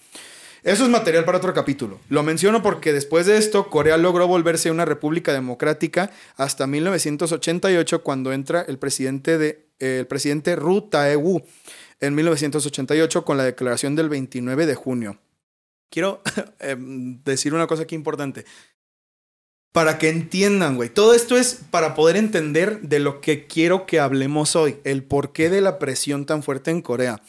Eso 0.65 0.85
es 0.85 0.89
material 0.89 1.27
para 1.27 1.37
otro 1.37 1.53
capítulo. 1.53 2.01
Lo 2.09 2.23
menciono 2.23 2.63
porque 2.63 2.95
después 2.95 3.27
de 3.27 3.37
esto, 3.37 3.69
Corea 3.69 3.99
logró 3.99 4.27
volverse 4.27 4.71
una 4.71 4.87
república 4.87 5.35
democrática 5.35 6.11
hasta 6.37 6.67
1988, 6.67 8.03
cuando 8.03 8.33
entra 8.33 8.63
el 8.63 8.79
presidente, 8.79 9.37
de, 9.37 9.69
eh, 9.79 9.99
el 10.01 10.07
presidente 10.07 10.57
Ru 10.57 10.89
Tae-woo 10.89 11.45
en 12.01 12.15
1988 12.15 13.27
con 13.27 13.37
la 13.37 13.45
declaración 13.45 13.95
del 13.95 14.09
29 14.09 14.65
de 14.65 14.75
junio. 14.75 15.19
Quiero 15.91 16.23
em, 16.61 17.23
decir 17.25 17.53
una 17.53 17.67
cosa 17.67 17.83
aquí 17.83 17.95
importante. 17.95 18.47
Para 19.71 19.99
que 19.99 20.09
entiendan, 20.09 20.77
güey. 20.77 20.89
Todo 20.89 21.13
esto 21.13 21.37
es 21.37 21.61
para 21.71 21.95
poder 21.95 22.17
entender 22.17 22.81
de 22.81 23.01
lo 23.01 23.21
que 23.21 23.47
quiero 23.47 23.85
que 23.85 24.01
hablemos 24.01 24.57
hoy. 24.57 24.77
El 24.85 25.03
porqué 25.03 25.51
de 25.51 25.61
la 25.61 25.79
presión 25.79 26.25
tan 26.25 26.43
fuerte 26.43 26.71
en 26.71 26.81
Corea. 26.81 27.21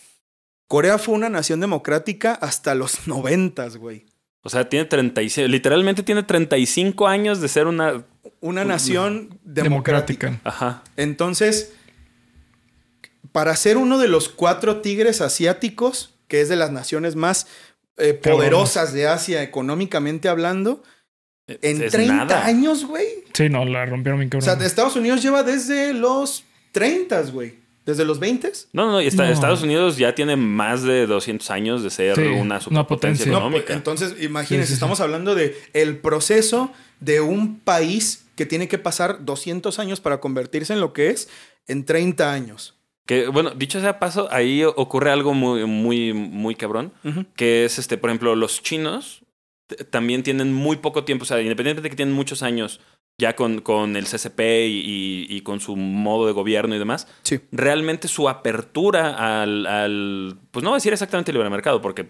Corea 0.68 0.98
fue 0.98 1.14
una 1.16 1.30
nación 1.30 1.60
democrática 1.60 2.34
hasta 2.34 2.76
los 2.76 3.08
noventas, 3.08 3.78
güey. 3.78 4.06
O 4.42 4.50
sea, 4.50 4.70
tiene 4.70 4.86
35, 4.86 5.48
literalmente 5.48 6.04
tiene 6.04 6.24
35 6.24 7.08
años 7.08 7.42
de 7.42 7.48
ser 7.48 7.68
una... 7.68 8.04
Una 8.42 8.64
nación 8.64 9.40
democrática. 9.44 10.28
Democrática. 10.28 10.42
Ajá. 10.44 10.84
Entonces, 10.98 11.74
para 13.32 13.56
ser 13.56 13.78
uno 13.78 13.98
de 13.98 14.08
los 14.08 14.30
cuatro 14.30 14.82
tigres 14.82 15.22
asiáticos, 15.22 16.14
que 16.28 16.42
es 16.42 16.50
de 16.50 16.56
las 16.56 16.72
naciones 16.72 17.16
más 17.16 17.48
eh, 17.98 18.14
poderosas 18.14 18.94
de 18.94 19.08
Asia 19.08 19.42
económicamente 19.42 20.28
hablando, 20.30 20.84
En 21.48 21.82
Es 21.82 21.92
30 21.92 22.14
nada. 22.14 22.46
años, 22.46 22.86
güey. 22.86 23.06
Sí, 23.34 23.50
no, 23.50 23.66
la 23.66 23.86
rompieron 23.86 24.20
bien 24.20 24.30
O 24.30 24.32
cabrón. 24.32 24.46
sea, 24.46 24.56
de 24.56 24.66
Estados 24.68 24.96
Unidos 24.96 25.22
lleva 25.24 25.42
desde 25.44 25.94
los 25.94 26.44
30, 26.72 27.22
güey. 27.32 27.56
Desde 27.86 28.04
los 28.04 28.20
20. 28.20 28.52
No, 28.74 28.86
no, 28.88 28.92
no. 28.94 29.02
y 29.02 29.08
está- 29.08 29.26
No. 29.26 29.32
Estados 29.32 29.62
Unidos 29.62 29.98
ya 29.98 30.16
tiene 30.16 30.36
más 30.36 30.82
de 30.84 31.06
200 31.06 31.52
años 31.52 31.84
de 31.84 31.90
ser 31.92 32.16
Sí, 32.16 32.22
una 32.24 32.42
una 32.42 32.60
superpotencia 32.60 32.86
potencia. 32.88 33.26
No, 33.32 33.38
económica. 33.38 33.66
pues, 33.68 33.78
entonces, 33.78 34.16
imagínense, 34.24 34.66
Sí, 34.66 34.68
sí, 34.68 34.68
sí. 34.68 34.74
estamos 34.74 35.00
hablando 35.02 35.36
de 35.36 35.56
el 35.74 35.98
proceso 35.98 36.72
de 37.00 37.22
un 37.22 37.60
país 37.60 38.26
que 38.36 38.46
tiene 38.46 38.68
que 38.68 38.78
pasar 38.80 39.24
200 39.24 39.78
años 39.80 40.02
para 40.02 40.20
convertirse 40.20 40.74
en 40.74 40.80
lo 40.82 40.94
que 40.94 41.10
es 41.10 41.30
en 41.68 41.86
30 41.86 42.34
años. 42.34 42.74
Que, 43.06 43.28
bueno, 43.28 43.52
dicho 43.52 43.80
sea 43.80 44.00
paso, 44.00 44.28
ahí 44.32 44.64
ocurre 44.64 45.12
algo 45.12 45.36
muy, 45.36 45.66
muy, 45.66 46.12
muy 46.14 46.56
cabrón. 46.56 46.92
Que 47.36 47.66
es, 47.66 47.78
este, 47.78 47.98
por 48.00 48.10
ejemplo, 48.10 48.36
los 48.36 48.64
chinos 48.64 49.22
también 49.92 50.24
tienen 50.24 50.54
muy 50.54 50.78
poco 50.78 51.04
tiempo. 51.04 51.22
O 51.24 51.26
sea, 51.28 51.40
independientemente 51.42 51.84
de 51.84 51.90
que 51.92 51.96
tienen 51.96 52.16
muchos 52.16 52.42
años 52.42 52.80
ya 53.18 53.36
con, 53.36 53.62
con 53.62 53.96
el 53.96 54.06
CCP 54.06 54.40
y, 54.68 54.80
y- 54.82 55.28
y 55.38 55.42
con 55.42 55.60
su 55.60 55.76
modo 55.76 56.28
de 56.28 56.34
gobierno 56.34 56.76
y 56.76 56.80
demás, 56.80 57.08
Sí. 57.24 57.40
realmente 57.52 58.08
su 58.08 58.28
apertura 58.28 59.42
al, 59.42 59.66
al, 59.66 60.38
pues 60.52 60.64
no 60.64 60.72
voy 60.72 60.76
a 60.76 60.80
decir 60.80 60.94
exactamente 60.94 61.32
libre 61.32 61.50
mercado, 61.50 61.82
porque 61.82 62.10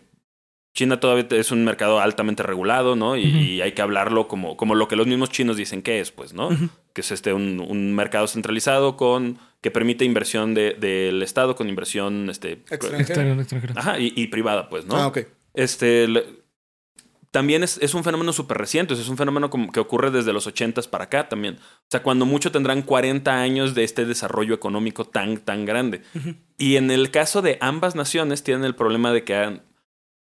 China 0.74 1.00
todavía 1.00 1.26
es 1.32 1.52
un 1.52 1.64
mercado 1.64 2.02
altamente 2.02 2.44
regulado, 2.44 2.96
¿no? 2.98 3.16
Y, 3.16 3.62
hay 3.62 3.72
que 3.72 3.82
hablarlo 3.82 4.28
como, 4.28 4.58
como 4.58 4.76
lo 4.76 4.90
que 4.90 4.98
los 4.98 5.08
mismos 5.08 5.30
chinos 5.30 5.56
dicen 5.56 5.82
que 5.82 6.02
es, 6.02 6.12
pues, 6.12 6.34
¿no? 6.34 6.50
Que 6.94 7.00
es 7.02 7.12
este 7.12 7.32
un, 7.32 7.62
un 7.66 7.96
mercado 7.96 8.28
centralizado 8.28 8.98
con 8.98 9.38
que 9.62 9.72
permite 9.72 10.04
inversión 10.04 10.54
de- 10.54 10.74
del 10.74 11.24
Estado 11.24 11.56
con 11.56 11.70
inversión 11.70 12.30
este, 12.30 12.64
Extranjera. 12.70 13.38
Ajá, 13.76 14.00
y, 14.00 14.12
y 14.18 14.28
privada, 14.28 14.68
pues, 14.68 14.86
¿no? 14.86 14.98
Ah, 14.98 15.08
ok. 15.08 15.20
Este 15.54 16.08
le- 16.10 16.26
también 17.36 17.64
es, 17.64 17.78
es 17.82 17.94
un 17.94 18.06
fenómeno 18.06 18.32
súper 18.32 18.58
reciente, 18.58 18.94
o 18.94 18.96
sea, 18.96 19.04
es 19.04 19.10
un 19.10 19.18
fenómeno 19.18 19.50
como 19.50 19.70
que 19.74 19.82
ocurre 19.82 20.10
desde 20.10 20.32
los 20.32 20.48
80s 20.48 20.88
para 20.88 21.04
acá 21.04 21.28
también. 21.28 21.56
O 21.60 21.88
sea, 21.92 22.02
cuando 22.02 22.26
mucho 22.26 22.50
tendrán 22.50 22.82
40 22.82 23.42
años 23.42 23.76
de 23.76 23.84
este 23.84 24.06
desarrollo 24.06 24.56
económico 24.56 25.04
tan, 25.04 25.38
tan 25.40 25.66
grande. 25.66 26.02
Y 26.58 26.78
en 26.78 26.92
el 26.92 27.12
caso 27.12 27.42
de 27.42 27.58
ambas 27.60 27.94
naciones 27.94 28.42
tienen 28.42 28.64
el 28.64 28.74
problema 28.74 29.12
de 29.12 29.26
que 29.26 29.36
han- 29.36 29.64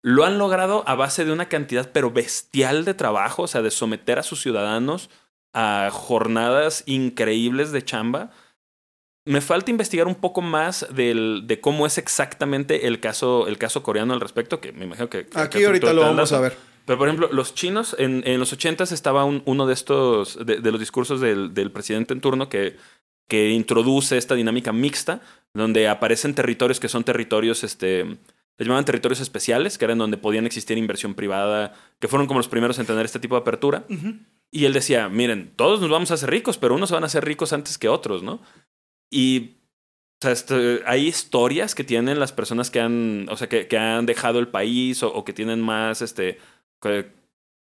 lo 0.02 0.26
han 0.26 0.40
logrado 0.40 0.84
a 0.88 0.96
base 0.96 1.26
de 1.26 1.32
una 1.32 1.48
cantidad 1.48 1.92
pero 1.92 2.10
bestial 2.10 2.86
de 2.86 2.96
trabajo, 2.96 3.44
o 3.44 3.48
sea, 3.48 3.62
de 3.62 3.70
someter 3.72 4.18
a 4.18 4.24
sus 4.24 4.42
ciudadanos 4.42 5.12
a 5.54 5.90
jornadas 5.92 6.82
increíbles 6.88 7.72
de 7.72 7.84
chamba. 7.86 8.32
Me 9.28 9.42
falta 9.42 9.72
investigar 9.72 10.08
un 10.08 10.16
poco 10.16 10.42
más 10.42 10.88
del, 10.94 11.44
de 11.46 11.60
cómo 11.60 11.86
es 11.86 11.98
exactamente 11.98 12.88
el 12.88 13.00
caso, 13.00 13.48
el 13.48 13.58
caso 13.58 13.82
coreano 13.84 14.14
al 14.14 14.22
respecto, 14.22 14.60
que 14.60 14.72
me 14.72 14.86
imagino 14.86 15.10
que... 15.10 15.26
que- 15.28 15.40
Aquí 15.40 15.64
ahorita 15.68 15.88
lo 15.94 16.02
vamos 16.02 16.32
a 16.32 16.40
ver. 16.42 16.75
Pero, 16.86 16.98
por 17.00 17.08
ejemplo, 17.08 17.30
los 17.32 17.54
chinos, 17.56 17.96
en, 18.00 18.24
en 18.26 18.40
los 18.40 18.54
ochentas 18.54 18.92
estaba 18.92 19.26
un- 19.26 19.42
uno 19.46 19.66
de 19.68 19.74
estos, 19.74 20.38
de, 20.46 20.60
de 20.60 20.72
los 20.72 20.80
discursos 20.80 21.20
del, 21.22 21.54
del 21.54 21.72
presidente 21.72 22.14
en 22.14 22.22
turno 22.22 22.48
que, 22.50 22.78
que 23.28 23.50
introduce 23.50 24.18
esta 24.18 24.36
dinámica 24.36 24.72
mixta, 24.72 25.22
donde 25.54 25.88
aparecen 25.88 26.36
territorios 26.36 26.80
que 26.80 26.88
son 26.90 27.04
territorios, 27.04 27.64
este, 27.64 28.04
les 28.58 28.68
llamaban 28.68 28.86
territorios 28.86 29.20
especiales, 29.20 29.78
que 29.78 29.86
eran 29.86 29.98
donde 29.98 30.18
podían 30.18 30.46
existir 30.46 30.78
inversión 30.78 31.14
privada, 31.16 31.74
que 32.00 32.08
fueron 32.08 32.28
como 32.28 32.40
los 32.40 32.48
primeros 32.48 32.78
en 32.80 32.86
tener 32.86 33.06
este 33.06 33.20
tipo 33.20 33.36
de 33.36 33.42
apertura. 33.42 33.86
Y 34.52 34.66
él 34.66 34.74
decía, 34.74 35.10
miren, 35.10 35.52
todos 35.56 35.82
nos 35.82 35.90
vamos 35.90 36.12
a 36.12 36.14
hacer 36.14 36.30
ricos, 36.30 36.58
pero 36.58 36.76
unos 36.76 36.90
se 36.90 36.96
van 36.96 37.04
a 37.04 37.08
hacer 37.08 37.26
ricos 37.26 37.52
antes 37.52 37.78
que 37.78 37.90
otros, 37.90 38.22
¿no? 38.24 38.42
Y 39.10 39.58
o 40.18 40.22
sea, 40.22 40.32
este, 40.32 40.82
hay 40.86 41.08
historias 41.08 41.76
que 41.76 41.84
tienen 41.84 42.20
las 42.20 42.32
personas 42.32 42.72
que 42.72 42.80
han, 42.80 43.28
o 43.30 43.36
sea, 43.36 43.50
que, 43.50 43.68
que 43.68 43.78
han 43.78 44.06
dejado 44.06 44.40
el 44.40 44.48
país 44.48 45.04
o, 45.04 45.14
o 45.14 45.26
que 45.26 45.34
tienen 45.34 45.62
más, 45.62 46.02
este, 46.02 46.38
que, 46.90 47.12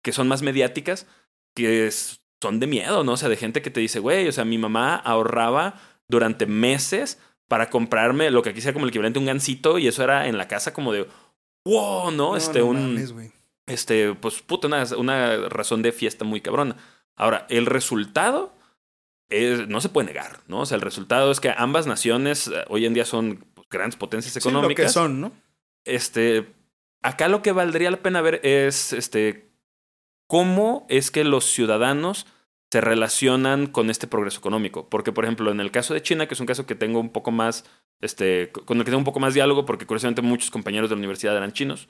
que 0.04 0.12
son 0.12 0.28
más 0.28 0.42
mediáticas, 0.42 1.08
que 1.56 1.88
es- 1.88 2.22
son 2.42 2.60
de 2.60 2.68
miedo, 2.68 3.04
¿no? 3.04 3.14
O 3.14 3.18
sea, 3.18 3.30
de 3.30 3.38
gente 3.38 3.62
que 3.62 3.70
te 3.72 3.80
dice, 3.80 4.00
güey, 4.00 4.28
o 4.28 4.32
sea, 4.32 4.46
mi 4.46 4.58
mamá 4.58 4.96
ahorraba 4.96 5.76
durante 6.08 6.46
meses 6.46 7.20
para 7.48 7.70
comprarme 7.70 8.30
lo 8.32 8.42
que 8.44 8.50
aquí 8.50 8.62
sea 8.62 8.74
como 8.74 8.86
el 8.86 8.90
equivalente 8.90 9.18
a 9.20 9.22
un 9.22 9.26
gansito 9.26 9.80
y 9.80 9.88
eso 9.88 10.04
era 10.04 10.28
en 10.28 10.38
la 10.38 10.48
casa 10.48 10.74
como 10.74 10.92
de, 10.94 11.08
wow, 11.66 12.12
¿no? 12.12 12.36
este, 12.38 12.60
no 12.60 12.66
un, 12.68 12.96
mames, 12.96 13.14
este, 13.66 14.14
pues, 14.14 14.42
puta, 14.42 14.68
una, 14.68 14.84
una 14.98 15.38
razón 15.50 15.82
de 15.82 15.92
fiesta 15.92 16.24
muy 16.26 16.42
cabrona. 16.42 16.76
Ahora, 17.16 17.48
el 17.50 17.66
resultado 17.66 18.54
es- 19.30 19.68
no 19.68 19.82
se 19.82 19.90
puede 19.90 20.08
negar, 20.08 20.42
¿no? 20.48 20.60
O 20.62 20.66
sea, 20.68 20.76
el 20.76 20.82
resultado 20.82 21.32
es 21.32 21.40
que 21.40 21.52
ambas 21.58 21.88
naciones 21.88 22.48
eh, 22.48 22.64
hoy 22.68 22.86
en 22.86 22.94
día 22.94 23.06
son 23.06 23.44
pues, 23.56 23.68
grandes 23.70 23.96
potencias 23.96 24.34
Sí, 24.34 24.40
lo 24.44 24.50
económicas. 24.50 24.86
que 24.88 24.92
son, 24.92 25.22
¿no? 25.22 25.32
Este, 25.84 26.46
acá 27.08 27.28
lo 27.28 27.42
que 27.42 27.52
valdría 27.52 27.92
la 27.92 28.02
pena 28.02 28.22
ver 28.22 28.40
es, 28.44 28.94
este, 28.94 29.50
cómo 30.28 30.86
es 30.90 31.12
que 31.12 31.24
los 31.24 31.46
ciudadanos 31.46 32.26
se 32.72 32.82
relacionan 32.82 33.68
con 33.68 33.90
este 33.90 34.08
progreso 34.08 34.40
económico. 34.40 34.90
Porque, 34.90 35.12
por 35.14 35.24
ejemplo, 35.24 35.52
en 35.52 35.60
el 35.62 35.72
caso 35.72 35.94
de 35.94 36.02
China, 36.02 36.28
que 36.28 36.34
es 36.34 36.40
un 36.40 36.46
caso 36.48 36.66
que 36.66 36.76
tengo 36.76 37.00
un 37.00 37.10
poco 37.10 37.32
más, 37.32 37.64
este, 38.02 38.52
con 38.52 38.78
el 38.78 38.84
que 38.84 38.92
tengo 38.92 38.98
un 39.00 39.06
poco 39.06 39.20
más 39.22 39.34
diálogo, 39.34 39.66
porque 39.66 39.86
curiosamente 39.86 40.22
muchos 40.22 40.52
compañeros 40.52 40.90
de 40.90 40.96
la 40.96 41.00
universidad 41.00 41.38
eran 41.38 41.54
chinos, 41.54 41.88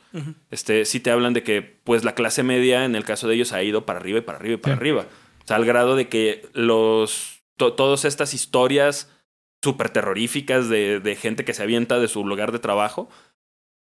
este, 0.52 0.86
sí 0.86 1.00
te 1.00 1.10
hablan 1.12 1.34
de 1.34 1.42
que 1.44 1.62
pues 1.84 2.04
la 2.04 2.14
clase 2.14 2.44
media 2.44 2.86
en 2.86 2.96
el 2.96 3.04
caso 3.06 3.28
de 3.28 3.36
ellos 3.36 3.52
ha 3.54 3.64
ido 3.64 3.86
para 3.86 4.00
arriba 4.00 4.20
y 4.20 4.22
para 4.22 4.38
arriba 4.38 4.56
y 4.56 4.58
para 4.58 4.76
Sí. 4.76 4.80
arriba. 4.80 5.08
O 5.44 5.48
sea, 5.48 5.56
al 5.56 5.66
grado 5.66 5.96
de 5.96 6.08
que 6.10 6.48
los 6.54 7.42
to- 7.58 7.74
todas 7.74 8.06
estas 8.06 8.34
historias 8.34 9.10
súper 9.64 9.90
terroríficas 9.90 10.70
de, 10.70 11.00
de 11.00 11.16
gente 11.16 11.46
que 11.46 11.54
se 11.54 11.64
avienta 11.64 12.00
de 12.00 12.08
su 12.08 12.24
lugar 12.28 12.52
de 12.52 12.60
trabajo, 12.60 13.10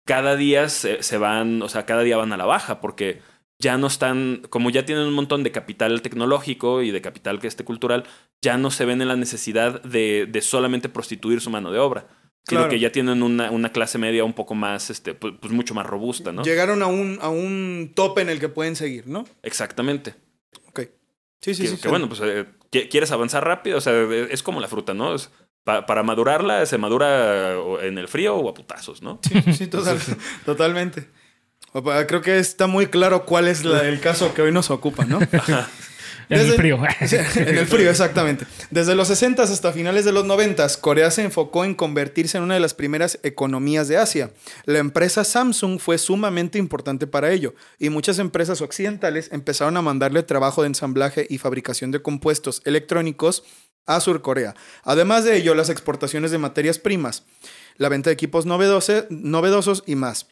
cada 0.05 0.37
día 0.37 0.69
se, 0.69 1.03
se 1.03 1.19
van, 1.19 1.63
o 1.63 1.69
sea, 1.69 1.87
cada 1.87 2.03
día 2.03 2.17
van 2.17 2.33
a 2.33 2.37
la 2.37 2.45
baja 2.47 2.81
porque 2.81 3.21
ya 3.59 3.79
no 3.79 3.87
están, 3.87 4.43
como 4.51 4.71
ya 4.71 4.85
tienen 4.85 5.05
un 5.07 5.15
montón 5.15 5.43
de 5.45 5.53
capital 5.53 6.03
tecnológico 6.03 6.83
y 6.83 6.91
de 6.91 7.01
capital 7.01 7.39
que 7.39 7.47
esté 7.47 7.65
cultural, 7.65 8.05
ya 8.43 8.59
no 8.59 8.71
se 8.73 8.85
ven 8.85 9.01
en 9.03 9.09
la 9.09 9.17
necesidad 9.17 9.81
de, 9.83 10.27
de 10.29 10.41
solamente 10.43 10.89
prostituir 10.89 11.41
su 11.41 11.51
mano 11.51 11.71
de 11.71 11.79
obra. 11.79 12.07
Sino 12.45 12.69
que 12.69 12.81
ya 12.81 12.91
tienen 12.91 13.23
una, 13.23 13.53
una 13.53 13.71
clase 13.71 13.99
media 13.99 14.25
un 14.25 14.33
poco 14.33 14.57
más, 14.57 14.91
este, 14.91 15.15
pues, 15.15 15.35
pues 15.41 15.53
mucho 15.53 15.75
más 15.75 15.87
robusta, 15.87 16.33
¿no? 16.33 16.43
Llegaron 16.43 16.83
a 16.83 16.89
un, 16.89 17.21
a 17.23 17.29
un 17.29 17.93
tope 17.95 18.21
en 18.21 18.29
el 18.31 18.41
que 18.41 18.49
pueden 18.49 18.75
seguir, 18.75 19.07
¿no? 19.07 19.25
Exactamente. 19.45 20.17
Ok. 20.67 20.81
Sí, 21.41 21.55
sí, 21.55 21.63
que, 21.63 21.69
sí. 21.69 21.77
que 21.77 21.83
sí. 21.83 21.89
bueno, 21.89 22.09
pues 22.09 22.21
eh, 22.25 22.47
qui- 22.73 22.89
quieres 22.91 23.13
avanzar 23.13 23.45
rápido, 23.45 23.79
o 23.79 23.81
sea, 23.81 23.93
es 24.29 24.43
como 24.43 24.61
la 24.61 24.67
fruta, 24.67 24.93
¿no? 24.93 25.15
Es- 25.15 25.31
pa- 25.65 25.87
para 25.87 26.03
madurarla 26.03 26.65
se 26.67 26.79
madura 26.79 27.55
en 27.83 27.99
el 27.99 28.09
frío 28.09 28.37
o 28.37 28.49
a 28.49 28.55
putazos, 28.55 29.03
¿no? 29.03 29.19
Sí, 29.23 29.53
sí, 29.53 29.67
total- 29.67 29.99
totalmente. 30.45 31.09
Creo 32.07 32.21
que 32.21 32.39
está 32.39 32.67
muy 32.67 32.87
claro 32.87 33.25
cuál 33.25 33.49
es 33.49 33.65
la- 33.65 33.83
el 33.89 34.01
caso 34.01 34.35
que 34.35 34.43
hoy 34.43 34.53
nos 34.53 34.71
ocupa, 34.71 35.05
¿no? 35.05 35.19
En 36.29 36.41
el 36.41 36.53
frío. 36.55 36.79
En 37.37 37.59
el 37.59 37.67
frío, 37.67 37.91
exactamente. 37.91 38.47
Desde 38.71 38.95
los 38.95 39.09
60 39.09 39.43
hasta 39.43 39.73
finales 39.73 40.07
de 40.07 40.13
los 40.13 40.25
90, 40.25 40.67
Corea 40.81 41.11
se 41.11 41.23
enfocó 41.23 41.65
en 41.65 41.75
convertirse 41.75 42.39
en 42.39 42.45
una 42.45 42.55
de 42.55 42.61
las 42.61 42.73
primeras 42.73 43.19
economías 43.23 43.87
de 43.89 43.99
Asia. 43.99 44.31
La 44.65 44.79
empresa 44.79 45.25
Samsung 45.25 45.79
fue 45.79 45.99
sumamente 45.99 46.59
importante 46.59 47.07
para 47.07 47.33
ello, 47.33 47.55
y 47.79 47.91
muchas 47.91 48.19
empresas 48.19 48.63
occidentales 48.63 49.29
empezaron 49.31 49.77
a 49.77 49.83
mandarle 49.83 50.23
trabajo 50.23 50.63
de 50.63 50.69
ensamblaje 50.69 51.27
y 51.29 51.37
fabricación 51.37 51.91
de 51.91 52.01
compuestos 52.01 52.63
electrónicos 52.65 53.45
a 53.87 54.01
Surcorea. 54.01 54.55
Además 54.85 55.25
de 55.25 55.37
ello, 55.37 55.55
las 55.55 55.71
exportaciones 55.71 56.31
de 56.31 56.39
materias 56.39 56.79
primas, 56.79 57.25
la 57.77 57.89
venta 57.89 58.11
de 58.11 58.15
equipos 58.15 58.47
novedosos 58.47 59.85
y 59.87 59.95
más. 59.97 60.29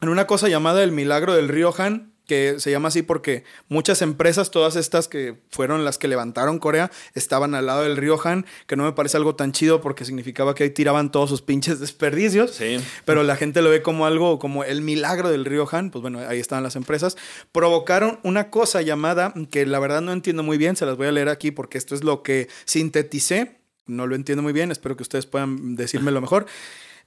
En 0.00 0.08
una 0.08 0.26
cosa 0.26 0.48
llamada 0.48 0.82
el 0.82 0.92
milagro 0.92 1.34
del 1.34 1.48
río 1.48 1.74
Han, 1.78 2.09
que 2.30 2.60
se 2.60 2.70
llama 2.70 2.86
así 2.86 3.02
porque 3.02 3.42
muchas 3.68 4.02
empresas, 4.02 4.52
todas 4.52 4.76
estas 4.76 5.08
que 5.08 5.34
fueron 5.50 5.84
las 5.84 5.98
que 5.98 6.06
levantaron 6.06 6.60
Corea, 6.60 6.88
estaban 7.16 7.56
al 7.56 7.66
lado 7.66 7.82
del 7.82 7.96
río 7.96 8.20
Han, 8.22 8.46
que 8.68 8.76
no 8.76 8.84
me 8.84 8.92
parece 8.92 9.16
algo 9.16 9.34
tan 9.34 9.50
chido 9.50 9.80
porque 9.80 10.04
significaba 10.04 10.54
que 10.54 10.62
ahí 10.62 10.70
tiraban 10.70 11.10
todos 11.10 11.28
sus 11.28 11.42
pinches 11.42 11.80
desperdicios. 11.80 12.52
Sí. 12.52 12.78
Pero 13.04 13.24
la 13.24 13.34
gente 13.34 13.62
lo 13.62 13.70
ve 13.70 13.82
como 13.82 14.06
algo, 14.06 14.38
como 14.38 14.62
el 14.62 14.80
milagro 14.80 15.28
del 15.28 15.44
río 15.44 15.68
Han. 15.72 15.90
Pues 15.90 16.02
bueno, 16.02 16.20
ahí 16.20 16.38
estaban 16.38 16.62
las 16.62 16.76
empresas. 16.76 17.16
Provocaron 17.50 18.20
una 18.22 18.48
cosa 18.48 18.80
llamada, 18.80 19.34
que 19.50 19.66
la 19.66 19.80
verdad 19.80 20.00
no 20.00 20.12
entiendo 20.12 20.44
muy 20.44 20.56
bien, 20.56 20.76
se 20.76 20.86
las 20.86 20.96
voy 20.96 21.08
a 21.08 21.12
leer 21.12 21.30
aquí 21.30 21.50
porque 21.50 21.78
esto 21.78 21.96
es 21.96 22.04
lo 22.04 22.22
que 22.22 22.46
sinteticé. 22.64 23.56
No 23.86 24.06
lo 24.06 24.14
entiendo 24.14 24.40
muy 24.40 24.52
bien, 24.52 24.70
espero 24.70 24.96
que 24.96 25.02
ustedes 25.02 25.26
puedan 25.26 25.74
decírmelo 25.74 26.20
mejor. 26.20 26.46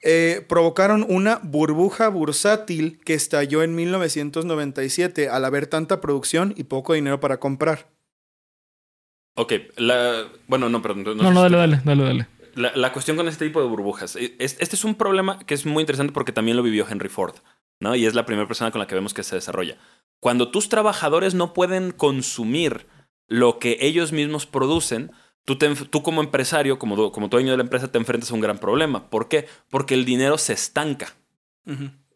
Eh, 0.06 0.46
provocaron 0.50 1.06
una 1.08 1.40
burbuja 1.44 2.10
bursátil 2.10 3.00
que 3.06 3.14
estalló 3.14 3.64
en 3.64 3.74
1997 3.76 5.30
al 5.30 5.46
haber 5.46 5.68
tanta 5.68 6.02
producción 6.02 6.54
y 6.58 6.66
poco 6.66 6.94
dinero 6.94 7.20
para 7.22 7.40
comprar. 7.40 7.88
Ok, 9.36 9.54
la... 9.78 10.28
Bueno, 10.48 10.70
no, 10.70 10.82
perdón. 10.82 11.04
No, 11.18 11.32
no, 11.32 11.42
dale, 11.42 11.58
dale, 11.58 11.82
dale, 11.84 12.04
dale. 12.04 12.28
La, 12.56 12.72
la 12.76 12.92
cuestión 12.94 13.18
con 13.18 13.28
este 13.28 13.46
tipo 13.46 13.62
de 13.62 13.68
burbujas. 13.68 14.16
es- 14.16 14.58
Este 14.60 14.76
es 14.76 14.84
un 14.84 14.96
problema 14.96 15.40
que 15.40 15.54
es 15.54 15.66
muy 15.66 15.82
interesante 15.82 16.14
porque 16.14 16.32
también 16.34 16.58
lo 16.58 16.64
vivió 16.64 16.86
Henry 16.88 17.10
Ford, 17.10 17.36
¿no? 17.80 17.96
Y 17.96 18.06
es 18.06 18.14
la 18.14 18.26
primera 18.26 18.48
persona 18.48 18.72
con 18.72 18.80
la 18.80 18.88
que 18.88 18.96
vemos 18.96 19.14
que 19.14 19.24
se 19.24 19.36
desarrolla. 19.36 19.78
Cuando 20.20 20.52
tus 20.52 20.70
trabajadores 20.70 21.34
no 21.34 21.54
pueden 21.54 21.92
consumir 21.92 22.86
lo 23.28 23.58
que 23.58 23.78
ellos 23.82 24.12
mismos 24.12 24.46
producen, 24.46 25.12
tú, 25.46 25.58
te 25.58 25.74
tú 25.76 26.04
como 26.04 26.22
empresario, 26.22 26.80
como, 26.80 27.12
como 27.12 27.28
dueño 27.28 27.52
de 27.52 27.58
la 27.58 27.64
empresa, 27.64 27.92
te 27.92 27.98
enfrentas 27.98 28.32
a 28.32 28.34
un 28.34 28.42
gran 28.42 28.58
problema. 28.58 29.10
¿Por 29.10 29.28
qué? 29.28 29.48
Porque 29.70 29.94
el 29.94 30.06
dinero 30.06 30.38
se 30.38 30.54
estanca. 30.54 31.14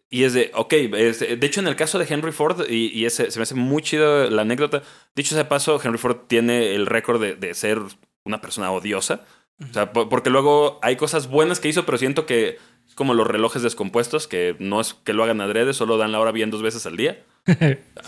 Y 0.09 0.23
es 0.23 0.33
de, 0.33 0.51
ok, 0.53 0.73
es- 0.73 1.19
de 1.19 1.45
hecho 1.45 1.59
en 1.59 1.67
el 1.67 1.75
caso 1.75 1.99
de 1.99 2.05
Henry 2.09 2.31
Ford, 2.31 2.65
y, 2.69 2.87
y 2.97 3.05
ese, 3.05 3.29
se 3.31 3.39
me 3.39 3.43
hace 3.43 3.55
muy 3.55 3.81
chido 3.81 4.29
la 4.29 4.43
anécdota, 4.43 4.81
dicho 5.15 5.35
sea 5.35 5.49
paso, 5.49 5.79
Henry 5.83 5.97
Ford 5.97 6.17
tiene 6.27 6.75
el 6.75 6.85
récord 6.85 7.19
de, 7.21 7.35
de 7.35 7.53
ser 7.53 7.79
una 8.23 8.39
persona 8.41 8.71
odiosa. 8.71 9.25
O 9.69 9.73
sea, 9.73 9.91
po- 9.91 10.07
porque 10.07 10.29
luego 10.29 10.79
hay 10.83 10.95
cosas 10.97 11.27
buenas 11.29 11.59
que 11.59 11.67
hizo, 11.67 11.85
pero 11.85 11.97
siento 11.97 12.25
que 12.25 12.57
es 12.87 12.93
como 12.95 13.13
los 13.15 13.25
relojes 13.27 13.63
descompuestos, 13.63 14.27
que 14.27 14.55
no 14.59 14.79
es 14.79 14.93
que 14.93 15.13
lo 15.13 15.23
hagan 15.23 15.41
adrede, 15.41 15.73
solo 15.73 15.97
dan 15.97 16.11
la 16.11 16.19
hora 16.19 16.31
bien 16.31 16.51
dos 16.51 16.61
veces 16.61 16.85
al 16.85 16.95
día. 16.95 17.23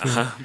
Ajá. 0.01 0.38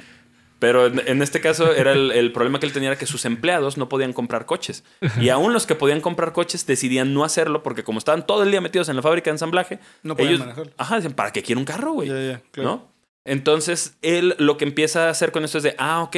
Pero 0.59 0.85
en, 0.87 1.01
en 1.05 1.21
este 1.21 1.41
caso 1.41 1.73
era 1.73 1.91
el, 1.91 2.11
el 2.11 2.31
problema 2.31 2.59
que 2.59 2.65
él 2.65 2.71
tenía 2.73 2.89
era 2.89 2.97
que 2.97 3.05
sus 3.05 3.25
empleados 3.25 3.77
no 3.77 3.89
podían 3.89 4.13
comprar 4.13 4.45
coches. 4.45 4.83
Y 5.19 5.29
aún 5.29 5.51
los 5.53 5.65
que 5.65 5.75
podían 5.75 5.99
comprar 6.01 6.31
coches 6.31 6.65
decidían 6.65 7.13
no 7.13 7.23
hacerlo 7.25 7.61
porque 7.61 7.83
como 7.83 7.99
estaban 7.99 8.25
todo 8.25 8.43
el 8.43 8.51
día 8.51 8.61
metidos 8.61 8.87
en 8.89 8.95
la 8.95 9.01
fábrica 9.01 9.29
de 9.29 9.35
ensamblaje, 9.35 9.79
No 10.03 10.15
podían 10.15 10.33
ellos, 10.35 10.45
manejarlo. 10.45 10.71
ajá, 10.77 10.95
dicen, 10.97 11.13
¿para 11.13 11.31
qué 11.33 11.43
quiero 11.43 11.59
un 11.59 11.65
carro, 11.65 11.91
güey? 11.93 12.07
Ya, 12.07 12.21
ya, 12.21 12.41
claro. 12.51 12.69
¿No? 12.69 12.91
Entonces, 13.25 13.97
él 14.01 14.35
lo 14.39 14.55
que 14.57 14.65
empieza 14.65 15.07
a 15.07 15.09
hacer 15.09 15.31
con 15.31 15.43
esto 15.43 15.57
es 15.57 15.63
de, 15.63 15.75
ah, 15.77 16.01
ok, 16.03 16.15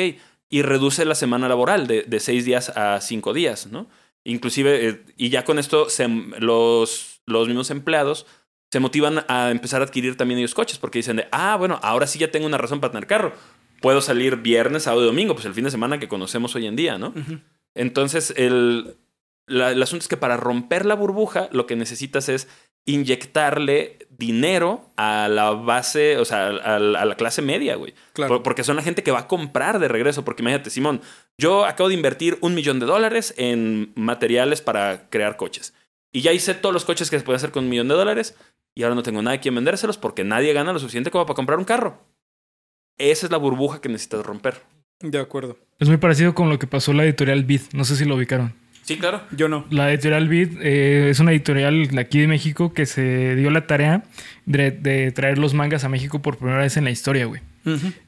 y 0.50 0.62
reduce 0.62 1.04
la 1.06 1.16
semana 1.16 1.48
laboral 1.50 1.88
de, 1.88 2.04
de 2.04 2.20
seis 2.20 2.46
días 2.46 2.70
a 2.76 3.02
cinco 3.02 3.34
días, 3.34 3.68
¿no? 3.68 3.88
Inclusive, 4.24 4.88
eh, 4.90 5.02
y 5.18 5.30
ya 5.30 5.46
con 5.46 5.58
esto, 5.58 5.90
se- 5.90 6.08
los, 6.40 7.22
los 7.26 7.48
mismos 7.48 7.72
empleados 7.72 8.26
se 8.72 8.80
motivan 8.82 9.24
a 9.30 9.50
empezar 9.52 9.82
a 9.82 9.86
adquirir 9.86 10.18
también 10.18 10.40
ellos 10.40 10.54
coches, 10.54 10.78
porque 10.78 11.00
dicen 11.00 11.16
de, 11.18 11.28
ah, 11.32 11.56
bueno, 11.58 11.80
ahora 11.82 12.06
sí 12.08 12.20
ya 12.20 12.30
tengo 12.30 12.46
una 12.46 12.58
razón 12.58 12.82
para 12.82 12.92
tener 12.92 13.08
carro. 13.08 13.34
Puedo 13.82 14.02
salir 14.02 14.38
viernes, 14.38 14.84
sábado 14.84 15.04
y 15.04 15.08
domingo, 15.08 15.34
pues 15.36 15.46
el 15.46 15.54
fin 15.54 15.64
de 15.66 15.72
semana 15.72 16.00
que 16.00 16.08
conocemos 16.08 16.56
hoy 16.56 16.66
en 16.68 16.76
día, 16.76 16.98
¿no? 16.98 17.14
Entonces, 17.76 18.34
el, 18.38 18.96
la- 19.46 19.72
el 19.72 19.82
asunto 19.84 20.04
es 20.04 20.08
que 20.08 20.18
para 20.18 20.36
romper 20.38 20.86
la 20.86 20.96
burbuja, 20.96 21.48
lo 21.52 21.66
que 21.68 21.76
necesitas 21.76 22.28
es 22.30 22.48
inyectarle 22.86 24.08
dinero 24.10 24.90
a 24.98 25.28
la 25.30 25.52
base, 25.52 26.18
o 26.18 26.26
sea, 26.26 26.48
a, 26.48 26.76
a 26.78 26.80
la 27.06 27.16
clase 27.16 27.42
media, 27.42 27.76
güey. 27.76 27.94
Claro. 28.14 28.36
Por- 28.36 28.44
porque 28.44 28.64
son 28.64 28.76
la 28.76 28.82
gente 28.82 29.04
que 29.04 29.12
va 29.12 29.20
a 29.20 29.28
comprar 29.28 29.80
de 29.80 29.88
regreso. 29.88 30.26
Porque 30.26 30.42
imagínate, 30.42 30.70
Simón, 30.70 31.02
yo 31.38 31.66
acabo 31.66 31.90
de 31.90 31.96
invertir 31.96 32.38
un 32.42 32.56
millón 32.56 32.80
de 32.80 32.86
dólares 32.86 33.34
en 33.38 33.92
materiales 33.96 34.62
para 34.62 35.10
crear 35.10 35.38
coches. 35.38 35.74
Y 36.12 36.22
ya 36.22 36.34
hice 36.34 36.54
todos 36.56 36.74
los 36.74 36.86
coches 36.86 37.10
que 37.10 37.20
se 37.20 37.26
puede 37.26 37.38
hacer 37.38 37.52
con 37.52 37.66
un 37.66 37.70
millón 37.70 37.88
de 37.88 37.96
dólares. 37.96 38.36
Y 38.76 38.84
ahora 38.84 38.96
no 38.96 39.04
tengo 39.04 39.22
nada 39.22 39.36
a 39.38 39.42
quien 39.42 39.56
vendérselos 39.56 39.98
porque 39.98 40.24
nadie 40.24 40.54
gana 40.54 40.74
lo 40.74 40.80
suficiente 40.80 41.12
como 41.12 41.26
para 41.26 41.36
comprar 41.36 41.60
un 41.60 41.66
carro. 41.66 42.00
Esa 42.98 43.26
es 43.26 43.32
la 43.32 43.38
burbuja 43.38 43.82
que 43.82 43.90
necesitas 43.90 44.26
romper. 44.26 44.62
De 45.00 45.20
acuerdo. 45.20 45.58
Es 45.80 45.88
muy 45.88 45.98
parecido 45.98 46.34
con 46.34 46.50
lo 46.50 46.58
que 46.58 46.68
pasó 46.68 46.92
en 46.92 46.98
la 46.98 47.04
editorial 47.04 47.44
Vid. 47.44 47.62
No 47.74 47.86
sé 47.86 47.96
si 47.96 48.06
lo 48.06 48.16
ubicaron. 48.16 48.54
Sí, 48.84 48.98
claro. 48.98 49.22
Yo 49.32 49.50
no. 49.50 49.66
La 49.70 49.92
editorial 49.92 50.30
Vid 50.30 50.60
eh, 50.62 51.10
es 51.10 51.20
una 51.20 51.32
editorial 51.32 51.88
de 51.88 52.00
aquí 52.00 52.22
de 52.22 52.28
México 52.28 52.74
que 52.74 52.86
se 52.86 53.36
dio 53.36 53.52
la 53.52 53.68
tarea 53.68 54.06
de, 54.46 54.72
de 54.72 55.12
traer 55.12 55.38
los 55.38 55.54
mangas 55.54 55.84
a 55.84 55.90
México 55.90 56.22
por 56.22 56.38
primera 56.38 56.60
vez 56.60 56.78
en 56.78 56.86
la 56.86 56.90
historia, 56.90 57.26
güey. 57.26 57.42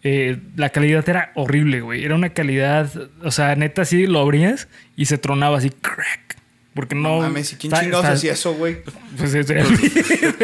Eh, 0.03 0.37
la 0.55 0.69
calidad 0.69 1.07
era 1.07 1.31
horrible, 1.35 1.81
güey. 1.81 2.03
Era 2.03 2.15
una 2.15 2.29
calidad, 2.29 2.89
o 3.21 3.31
sea, 3.31 3.55
neta, 3.55 3.83
sí 3.85 4.07
lo 4.07 4.19
abrías 4.19 4.69
y 4.95 5.05
se 5.05 5.17
tronaba 5.17 5.57
así, 5.57 5.69
crack. 5.69 6.37
Porque 6.79 6.95
no. 6.95 7.17
No 7.17 7.21
mames, 7.23 7.51
¿y 7.51 7.55
quién 7.57 7.73
está- 7.73 7.83
chingados 7.83 8.05
está- 8.05 8.13
hacía 8.15 8.31
eso, 8.31 8.53
güey? 8.53 8.77
Pues 9.17 9.33
editorial 9.33 9.67
Vid. 9.67 9.91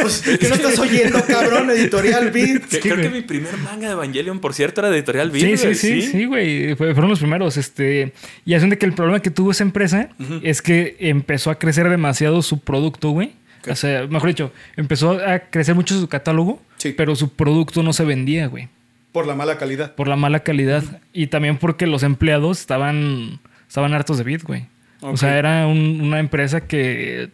Pues, 0.00 0.22
¿Qué 0.40 0.48
no 0.48 0.54
estás 0.56 0.76
oyendo, 0.80 1.24
cabrón? 1.24 1.70
Editorial 1.70 2.32
Beat. 2.32 2.62
Sí, 2.68 2.78
creo 2.80 2.96
güey. 2.96 3.08
que 3.08 3.14
mi 3.14 3.22
primer 3.22 3.56
manga 3.58 3.86
de 3.86 3.92
Evangelion, 3.92 4.40
por 4.40 4.54
cierto, 4.54 4.80
era 4.80 4.90
de 4.90 4.96
Editorial 4.98 5.30
Sí, 5.32 5.46
Vid, 5.46 5.56
sí, 5.56 5.62
güey, 5.66 5.74
sí, 5.76 6.02
sí, 6.02 6.24
güey. 6.24 6.74
Fue- 6.74 6.94
Fueron 6.94 7.10
los 7.10 7.20
primeros. 7.20 7.56
Este, 7.56 8.12
y 8.44 8.54
hacen 8.54 8.70
de 8.70 8.78
que 8.78 8.86
el 8.86 8.92
problema 8.92 9.20
que 9.20 9.30
tuvo 9.30 9.52
esa 9.52 9.62
empresa 9.62 10.08
es 10.42 10.62
que 10.62 10.96
empezó 10.98 11.50
a 11.52 11.58
crecer 11.60 11.88
demasiado 11.88 12.42
su 12.42 12.58
producto, 12.58 13.10
güey. 13.10 13.32
O 13.70 13.76
sea, 13.76 14.06
mejor 14.08 14.30
dicho, 14.30 14.52
empezó 14.76 15.12
a 15.12 15.38
crecer 15.38 15.76
mucho 15.76 15.96
su 15.98 16.08
catálogo, 16.08 16.60
Sí. 16.78 16.92
pero 16.96 17.14
su 17.14 17.30
producto 17.34 17.84
no 17.84 17.92
se 17.92 18.04
vendía, 18.04 18.48
güey. 18.48 18.68
Por 19.12 19.26
la 19.28 19.36
mala 19.36 19.58
calidad. 19.58 19.94
Por 19.94 20.08
la 20.08 20.16
mala 20.16 20.40
calidad. 20.40 20.82
Y 21.12 21.28
también 21.28 21.56
porque 21.56 21.86
los 21.86 22.02
empleados 22.02 22.58
estaban, 22.58 23.38
estaban 23.68 23.94
hartos 23.94 24.18
de 24.18 24.24
Bit, 24.24 24.42
güey. 24.42 24.66
O 25.04 25.10
Ok. 25.10 25.16
sea, 25.18 25.38
era 25.38 25.66
un- 25.66 26.00
una 26.00 26.18
empresa 26.18 26.66
que 26.66 27.28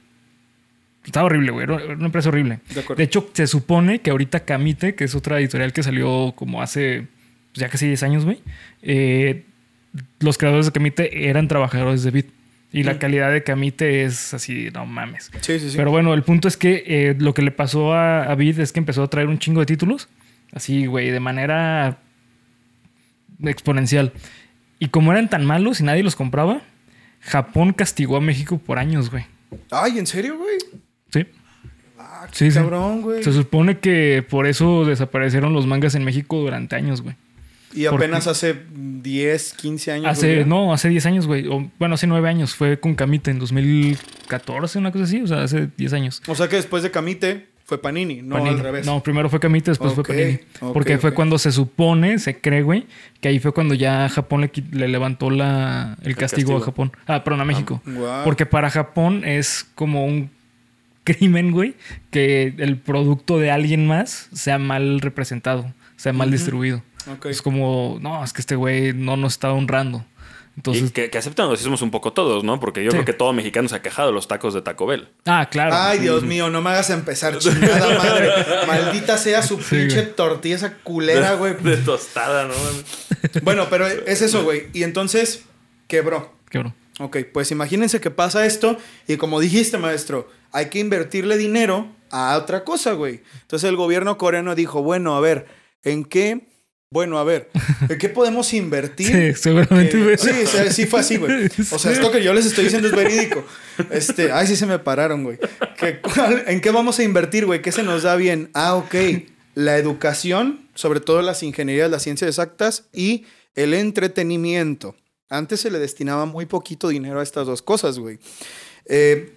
estaba 1.05 1.27
horrible, 1.27 1.53
güey. 1.53 1.65
Era 1.65 1.75
una 1.95 2.07
empresa 2.07 2.29
horrible. 2.29 2.59
De. 2.75 2.95
De 2.97 3.03
hecho, 3.05 3.31
se 3.33 3.47
supone 3.47 4.01
que 4.01 4.11
ahorita 4.11 4.41
Camite, 4.45 4.95
que 4.95 5.05
es 5.05 5.15
otra 5.15 5.39
editorial 5.39 5.73
que 5.73 5.83
salió 5.83 6.33
como 6.37 6.63
hace 6.63 7.07
pues, 7.53 7.61
ya 7.63 7.69
casi 7.69 7.87
10 7.87 8.03
años, 8.03 8.25
güey, 8.25 8.39
eh, 8.83 9.45
los 10.21 10.39
creadores 10.39 10.67
de 10.67 10.73
Camite 10.73 11.29
eran 11.29 11.49
trabajadores 11.49 12.03
de 12.03 12.11
Bit. 12.11 12.27
Y 12.73 12.85
la 12.85 13.01
calidad 13.01 13.33
de 13.33 13.43
Camite 13.43 14.05
es 14.05 14.33
así, 14.33 14.69
no 14.73 14.87
mames. 14.87 15.31
Sí, 15.41 15.59
sí, 15.59 15.71
sí. 15.71 15.77
Pero 15.77 15.91
bueno, 15.91 16.15
el 16.15 16.23
punto 16.23 16.47
es 16.47 16.57
que 16.57 16.85
eh, 16.87 17.17
lo 17.19 17.35
que 17.35 17.43
le 17.43 17.51
pasó 17.51 17.93
a, 17.95 18.23
a 18.23 18.35
Bit 18.37 18.59
es 18.61 18.71
que 18.73 18.79
empezó 18.79 19.03
a 19.03 19.09
traer 19.11 19.27
un 19.27 19.39
chingo 19.41 19.59
de 19.61 19.67
títulos. 19.67 20.09
Así, 20.53 20.87
güey, 20.87 21.11
de 21.11 21.19
manera 21.19 21.99
exponencial. 23.43 24.13
Y 24.79 24.89
como 24.89 25.13
eran 25.13 25.29
tan 25.29 25.45
malos 25.45 25.81
y 25.81 25.85
nadie 25.85 26.03
los 26.03 26.17
compraba, 26.17 26.63
Japón 27.21 27.73
castigó 27.73 28.17
a 28.17 28.21
México 28.21 28.59
por 28.59 28.79
años, 28.79 29.11
güey. 29.11 29.27
Ay, 29.71 29.99
¿en 29.99 30.07
serio, 30.07 30.39
güey? 30.39 30.57
Sí. 31.13 31.27
Ah, 31.99 32.27
qué 32.31 32.51
Sí, 32.51 32.55
cabrón, 32.55 33.03
güey. 33.03 33.23
Se 33.23 33.33
supone 33.33 33.79
que 33.79 34.25
por 34.29 34.47
eso 34.47 34.85
desaparecieron 34.85 35.53
los 35.53 35.67
mangas 35.67 35.95
en 35.95 36.05
México 36.05 36.39
durante 36.39 36.77
años, 36.77 37.03
güey. 37.03 37.17
Y 37.73 37.87
apenas 37.87 38.27
hace 38.27 38.57
10, 38.75 39.55
15 39.55 39.93
años. 39.93 40.07
Hace, 40.07 40.35
güey. 40.37 40.47
no, 40.47 40.73
hace 40.73 40.89
10 40.89 41.07
años, 41.07 41.27
güey. 41.27 41.47
O, 41.47 41.71
bueno, 41.79 41.95
hace 41.95 42.07
9 42.07 42.29
años. 42.29 42.55
Fue 42.55 42.81
con 42.81 42.95
Camite 42.95 43.31
en 43.31 43.39
2014, 43.39 44.79
una 44.79 44.91
cosa 44.91 45.05
así. 45.05 45.23
O 45.23 45.27
sea, 45.27 45.43
hace 45.45 45.69
10 45.77 45.93
años. 45.93 46.23
O 46.27 46.35
sea 46.35 46.49
que 46.49 46.57
después 46.57 46.83
de 46.83 46.91
Camite 46.91 47.50
fue 47.71 47.81
Panini, 47.81 48.21
no 48.21 48.35
Panini. 48.35 48.57
al 48.57 48.59
revés. 48.59 48.85
No, 48.85 49.01
primero 49.01 49.31
fue 49.31 49.39
Camite, 49.39 49.71
después 49.71 49.95
fue 49.95 50.03
Panini. 50.03 50.41
Porque 50.73 50.99
fue 50.99 51.15
cuando 51.15 51.39
se 51.39 51.53
supone, 51.53 52.19
se 52.19 52.41
cree, 52.41 52.63
güey, 52.63 52.89
que 53.21 53.29
ahí 53.29 53.39
fue 53.39 53.53
cuando 53.53 53.75
ya 53.75 54.09
Japón 54.09 54.51
le, 54.73 54.89
levantó 54.89 55.31
la, 55.31 55.97
el, 56.03 56.17
castigo, 56.17 56.55
castigo. 56.55 56.57
a 56.57 56.61
Japón. 56.63 56.93
Ah, 57.07 57.23
perdón, 57.23 57.43
a 57.43 57.45
México. 57.45 57.81
guau. 57.87 58.25
Porque 58.25 58.45
para 58.45 58.71
Japón 58.71 59.25
es 59.25 59.69
como 59.77 60.05
un 60.05 60.31
crimen, 61.05 61.53
güey, 61.53 61.77
que 62.11 62.55
el 62.59 62.77
producto 62.77 63.39
de 63.39 63.53
alguien 63.53 63.87
más 63.87 64.29
sea 64.33 64.59
mal 64.59 65.01
representado, 65.01 65.73
sea 65.95 66.13
mal 66.13 66.33
distribuido. 66.33 66.83
Es 67.25 67.41
como, 67.41 67.99
no, 68.01 68.25
es 68.25 68.33
que 68.33 68.41
este 68.41 68.57
güey 68.57 68.93
no 68.95 69.17
nos 69.17 69.35
está 69.35 69.53
honrando. 69.53 70.05
Entonces, 70.61 70.91
y 70.91 70.93
que, 70.93 71.09
que 71.11 71.17
aceptan 71.19 71.49
lo 71.49 71.55
hicimos 71.55 71.81
un 71.81 71.91
poco 71.91 72.13
todos, 72.13 72.45
¿no? 72.45 72.61
Porque 72.61 72.85
yo 72.85 72.91
Sí. 72.91 72.97
creo 72.97 73.05
que 73.07 73.13
todo 73.15 73.33
mexicano 73.33 73.69
se 73.69 73.77
ha 73.77 73.83
quejado 73.83 74.09
de 74.09 74.15
los 74.15 74.29
tacos 74.29 74.53
de 74.53 74.61
Taco 74.63 74.87
Bell. 74.87 75.09
ah, 75.25 75.49
claro. 75.51 75.75
Ay, 75.75 75.99
Dios 76.01 76.23
mío, 76.23 76.51
no 76.51 76.61
me 76.61 76.71
hagas 76.71 76.91
empezar, 76.91 77.39
chingada 77.39 77.99
madre. 77.99 78.31
Maldita 78.67 79.17
sea 79.17 79.43
su 79.43 79.57
Sí, 79.61 79.77
pinche 79.77 80.03
güey. 80.03 80.15
tortilla, 80.15 80.57
esa 80.57 80.75
culera, 80.79 81.35
güey. 81.35 81.55
De 81.55 81.77
tostada, 81.79 82.45
¿no? 82.47 82.55
Bueno, 83.43 83.67
pero 83.71 83.87
es 83.87 84.23
eso, 84.23 84.43
güey. 84.45 84.69
Y 84.73 84.83
entonces, 84.83 85.45
quebró. 85.89 86.33
Qué 86.51 86.59
bro. 86.59 86.75
Ok, 86.99 87.17
pues 87.33 87.51
imagínense 87.51 88.01
que 88.01 88.11
pasa 88.11 88.45
esto 88.45 88.77
y 89.09 89.17
como 89.17 89.41
dijiste, 89.41 89.79
maestro, 89.79 90.29
hay 90.53 90.67
que 90.67 90.79
invertirle 90.81 91.39
dinero 91.39 91.89
a 92.11 92.37
otra 92.37 92.65
cosa, 92.65 92.93
güey. 92.93 93.23
Entonces 93.43 93.67
el 93.69 93.77
gobierno 93.77 94.19
coreano 94.19 94.55
dijo, 94.55 94.83
bueno, 94.83 95.17
a 95.17 95.21
ver, 95.21 95.47
¿en 95.83 96.05
qué? 96.05 96.50
Bueno, 96.93 97.19
a 97.21 97.25
ver, 97.25 97.49
¿en 97.89 97.99
qué 97.99 98.09
podemos 98.09 98.53
invertir? 98.53 99.07
Sí, 99.35 99.41
seguramente. 99.41 100.13
Eh, 100.15 100.19
sí, 100.19 100.29
o 100.43 100.47
sea, 100.49 100.73
sí 100.73 100.87
fue 100.87 100.99
así, 100.99 101.19
güey. 101.19 101.47
O 101.71 101.79
sea, 101.79 101.93
esto 101.93 102.11
que 102.11 102.21
yo 102.21 102.35
les 102.35 102.47
estoy 102.47 102.65
diciendo 102.65 102.89
es 102.89 102.97
verídico. 102.97 103.45
Este, 103.93 104.33
ay, 104.33 104.49
sí 104.49 104.57
se 104.57 104.67
me 104.67 104.77
pararon, 104.81 105.23
güey. 105.23 105.39
¿Qué- 105.79 106.01
cuál- 106.01 106.43
¿En 106.49 106.61
qué 106.61 106.73
vamos 106.73 106.99
a 106.99 107.05
invertir, 107.05 107.47
güey? 107.47 107.63
¿Qué 107.63 107.71
se 107.71 107.85
nos 107.85 108.03
da 108.03 108.17
bien? 108.17 108.51
Ah, 108.55 108.75
ok. 108.75 108.93
La 109.55 109.79
educación, 109.79 110.67
sobre 110.75 110.99
todo 110.99 111.23
las 111.23 111.45
ingenierías, 111.45 111.89
las 111.93 112.03
ciencias 112.03 112.29
exactas 112.29 112.89
y 112.93 113.25
el 113.55 113.73
entretenimiento. 113.73 114.97
Antes 115.29 115.61
se 115.61 115.71
le 115.71 115.79
destinaba 115.79 116.27
muy 116.27 116.47
poquito 116.47 116.89
dinero 116.89 117.21
a 117.21 117.23
estas 117.23 117.47
dos 117.47 117.63
cosas, 117.63 118.01
güey. 118.01 118.19
Eh, 118.87 119.33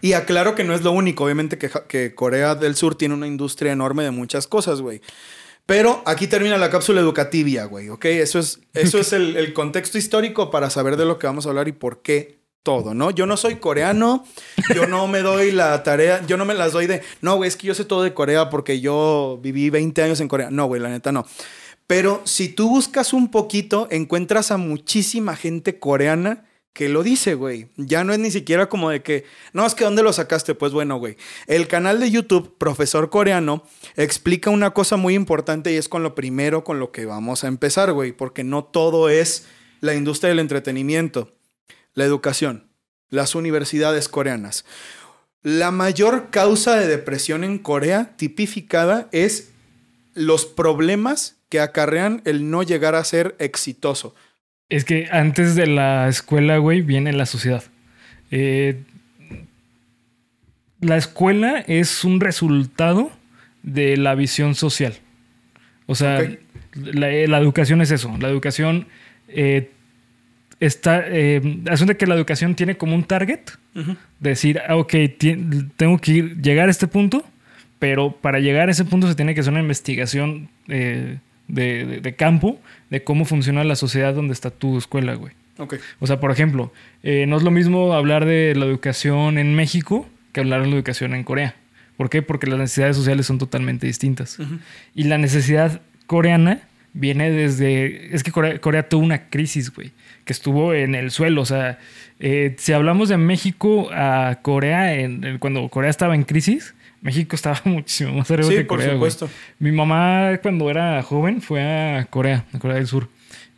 y 0.00 0.14
aclaro 0.14 0.56
que 0.56 0.64
no 0.64 0.74
es 0.74 0.82
lo 0.82 0.90
único. 0.90 1.22
Obviamente 1.22 1.58
que 1.58 2.14
Corea 2.16 2.56
del 2.56 2.74
Sur 2.74 2.96
tiene 2.96 3.14
una 3.14 3.28
industria 3.28 3.70
enorme 3.70 4.02
de 4.02 4.10
muchas 4.10 4.48
cosas, 4.48 4.80
güey. 4.80 5.00
Pero 5.68 6.02
aquí 6.06 6.26
termina 6.28 6.56
la 6.56 6.70
cápsula 6.70 6.98
educativa, 6.98 7.64
güey, 7.64 7.90
¿ok? 7.90 8.06
Eso 8.06 8.38
es, 8.38 8.58
eso 8.72 8.98
es 8.98 9.12
el, 9.12 9.36
el 9.36 9.52
contexto 9.52 9.98
histórico 9.98 10.50
para 10.50 10.70
saber 10.70 10.96
de 10.96 11.04
lo 11.04 11.18
que 11.18 11.26
vamos 11.26 11.44
a 11.44 11.50
hablar 11.50 11.68
y 11.68 11.72
por 11.72 12.00
qué 12.00 12.38
todo, 12.62 12.94
¿no? 12.94 13.10
Yo 13.10 13.26
no 13.26 13.36
soy 13.36 13.56
coreano, 13.56 14.24
yo 14.74 14.86
no 14.86 15.06
me 15.08 15.20
doy 15.20 15.52
la 15.52 15.82
tarea, 15.82 16.24
yo 16.26 16.38
no 16.38 16.46
me 16.46 16.54
las 16.54 16.72
doy 16.72 16.86
de, 16.86 17.02
no, 17.20 17.36
güey, 17.36 17.48
es 17.48 17.56
que 17.56 17.66
yo 17.66 17.74
sé 17.74 17.84
todo 17.84 18.02
de 18.02 18.14
Corea 18.14 18.48
porque 18.48 18.80
yo 18.80 19.38
viví 19.42 19.68
20 19.68 20.02
años 20.02 20.22
en 20.22 20.28
Corea. 20.28 20.50
No, 20.50 20.64
güey, 20.64 20.80
la 20.80 20.88
neta 20.88 21.12
no. 21.12 21.26
Pero 21.86 22.22
si 22.24 22.48
tú 22.48 22.70
buscas 22.70 23.12
un 23.12 23.30
poquito, 23.30 23.88
encuentras 23.90 24.50
a 24.50 24.56
muchísima 24.56 25.36
gente 25.36 25.78
coreana 25.78 26.46
que 26.78 26.88
lo 26.88 27.02
dice, 27.02 27.34
güey. 27.34 27.66
Ya 27.76 28.04
no 28.04 28.12
es 28.12 28.20
ni 28.20 28.30
siquiera 28.30 28.68
como 28.68 28.90
de 28.90 29.02
que, 29.02 29.24
no, 29.52 29.66
es 29.66 29.74
que 29.74 29.82
¿dónde 29.82 30.04
lo 30.04 30.12
sacaste? 30.12 30.54
Pues 30.54 30.70
bueno, 30.70 30.96
güey. 30.96 31.16
El 31.48 31.66
canal 31.66 31.98
de 31.98 32.08
YouTube, 32.08 32.56
Profesor 32.56 33.10
Coreano, 33.10 33.64
explica 33.96 34.50
una 34.50 34.70
cosa 34.70 34.96
muy 34.96 35.16
importante 35.16 35.72
y 35.72 35.76
es 35.76 35.88
con 35.88 36.04
lo 36.04 36.14
primero 36.14 36.62
con 36.62 36.78
lo 36.78 36.92
que 36.92 37.04
vamos 37.04 37.42
a 37.42 37.48
empezar, 37.48 37.92
güey. 37.92 38.12
Porque 38.12 38.44
no 38.44 38.62
todo 38.62 39.08
es 39.08 39.48
la 39.80 39.96
industria 39.96 40.28
del 40.28 40.38
entretenimiento, 40.38 41.32
la 41.94 42.04
educación, 42.04 42.68
las 43.10 43.34
universidades 43.34 44.08
coreanas. 44.08 44.64
La 45.42 45.72
mayor 45.72 46.30
causa 46.30 46.76
de 46.76 46.86
depresión 46.86 47.42
en 47.42 47.58
Corea, 47.58 48.14
tipificada, 48.16 49.08
es 49.10 49.50
los 50.14 50.46
problemas 50.46 51.38
que 51.48 51.58
acarrean 51.58 52.22
el 52.24 52.50
no 52.50 52.62
llegar 52.62 52.94
a 52.94 53.02
ser 53.02 53.34
exitoso. 53.40 54.14
Es 54.68 54.84
que 54.84 55.08
antes 55.10 55.54
de 55.54 55.66
la 55.66 56.08
escuela, 56.08 56.58
güey, 56.58 56.82
viene 56.82 57.12
la 57.12 57.26
sociedad. 57.26 57.64
Eh, 58.30 58.82
la 60.80 60.96
escuela 60.96 61.64
es 61.66 62.04
un 62.04 62.20
resultado 62.20 63.10
de 63.62 63.96
la 63.96 64.14
visión 64.14 64.54
social. 64.54 64.94
O 65.86 65.94
sea, 65.94 66.22
la, 66.74 67.10
eh, 67.10 67.26
la 67.28 67.38
educación 67.38 67.80
es 67.80 67.90
eso. 67.90 68.14
La 68.20 68.28
educación 68.28 68.86
eh, 69.28 69.70
está. 70.60 71.02
Eh, 71.06 71.60
asume 71.70 71.96
que 71.96 72.06
la 72.06 72.14
educación 72.14 72.54
tiene 72.54 72.76
como 72.76 72.94
un 72.94 73.04
target. 73.04 73.40
Decir, 74.20 74.60
ah, 74.68 74.76
ok, 74.76 74.92
tengo 75.76 75.98
que 75.98 76.12
ir- 76.12 76.42
llegar 76.42 76.68
a 76.68 76.70
este 76.70 76.88
punto, 76.88 77.24
pero 77.78 78.12
para 78.12 78.40
llegar 78.40 78.68
a 78.68 78.72
ese 78.72 78.84
punto 78.84 79.06
se 79.08 79.14
tiene 79.14 79.34
que 79.34 79.40
hacer 79.40 79.52
una 79.52 79.62
investigación 79.62 80.48
eh, 80.68 81.18
de, 81.48 81.84
de- 81.86 82.00
de 82.00 82.14
campo 82.14 82.60
de 82.90 83.02
cómo 83.02 83.24
funciona 83.24 83.64
la 83.64 83.76
sociedad 83.76 84.14
donde 84.14 84.32
está 84.34 84.50
tu 84.50 84.78
escuela, 84.78 85.14
güey. 85.14 85.32
O 85.98 86.06
sea, 86.06 86.20
por 86.20 86.30
ejemplo, 86.30 86.72
eh, 87.02 87.24
no 87.26 87.36
es 87.36 87.42
lo 87.42 87.50
mismo 87.50 87.92
hablar 87.94 88.24
de 88.24 88.54
la 88.56 88.64
educación 88.66 89.38
en 89.38 89.54
México 89.56 90.06
que 90.32 90.40
hablar 90.40 90.60
de 90.62 90.68
la 90.68 90.74
educación 90.76 91.14
en 91.14 91.24
Corea. 91.24 91.56
¿Por 91.96 92.10
qué? 92.10 92.22
Porque 92.22 92.46
las 92.46 92.58
necesidades 92.60 92.96
sociales 92.96 93.26
son 93.26 93.38
totalmente 93.38 93.86
distintas. 93.86 94.38
Y 94.94 95.04
la 95.04 95.18
necesidad 95.18 95.80
coreana 96.06 96.60
viene 96.92 97.30
desde... 97.30 98.14
Es 98.14 98.22
que 98.22 98.30
Corea, 98.30 98.60
Corea 98.60 98.88
tuvo 98.88 99.02
una 99.04 99.28
crisis, 99.30 99.74
güey, 99.74 99.90
que 100.24 100.32
estuvo 100.32 100.74
en 100.74 100.94
el 100.94 101.10
suelo. 101.10 101.42
O 101.42 101.44
sea, 101.46 101.78
eh, 102.20 102.54
si 102.58 102.72
hablamos 102.72 103.08
de 103.08 103.16
México 103.16 103.88
a 103.92 104.38
Corea, 104.42 104.94
en- 104.94 105.24
en- 105.24 105.38
cuando 105.38 105.68
Corea 105.70 105.90
estaba 105.90 106.14
en 106.14 106.22
crisis, 106.22 106.74
México 107.00 107.36
estaba 107.36 107.60
muchísimo 107.64 108.12
más 108.14 108.30
arriba 108.30 108.48
Sí, 108.48 108.54
que 108.56 108.64
por 108.64 108.78
Corea, 108.78 108.94
güey. 108.94 109.10
supuesto. 109.10 109.28
Mi 109.58 109.72
mamá 109.72 110.38
cuando 110.42 110.68
era 110.70 111.02
joven 111.02 111.40
fue 111.42 111.62
a 111.62 112.04
Corea, 112.06 112.44
a 112.52 112.58
Corea 112.58 112.76
del 112.76 112.86
Sur. 112.86 113.08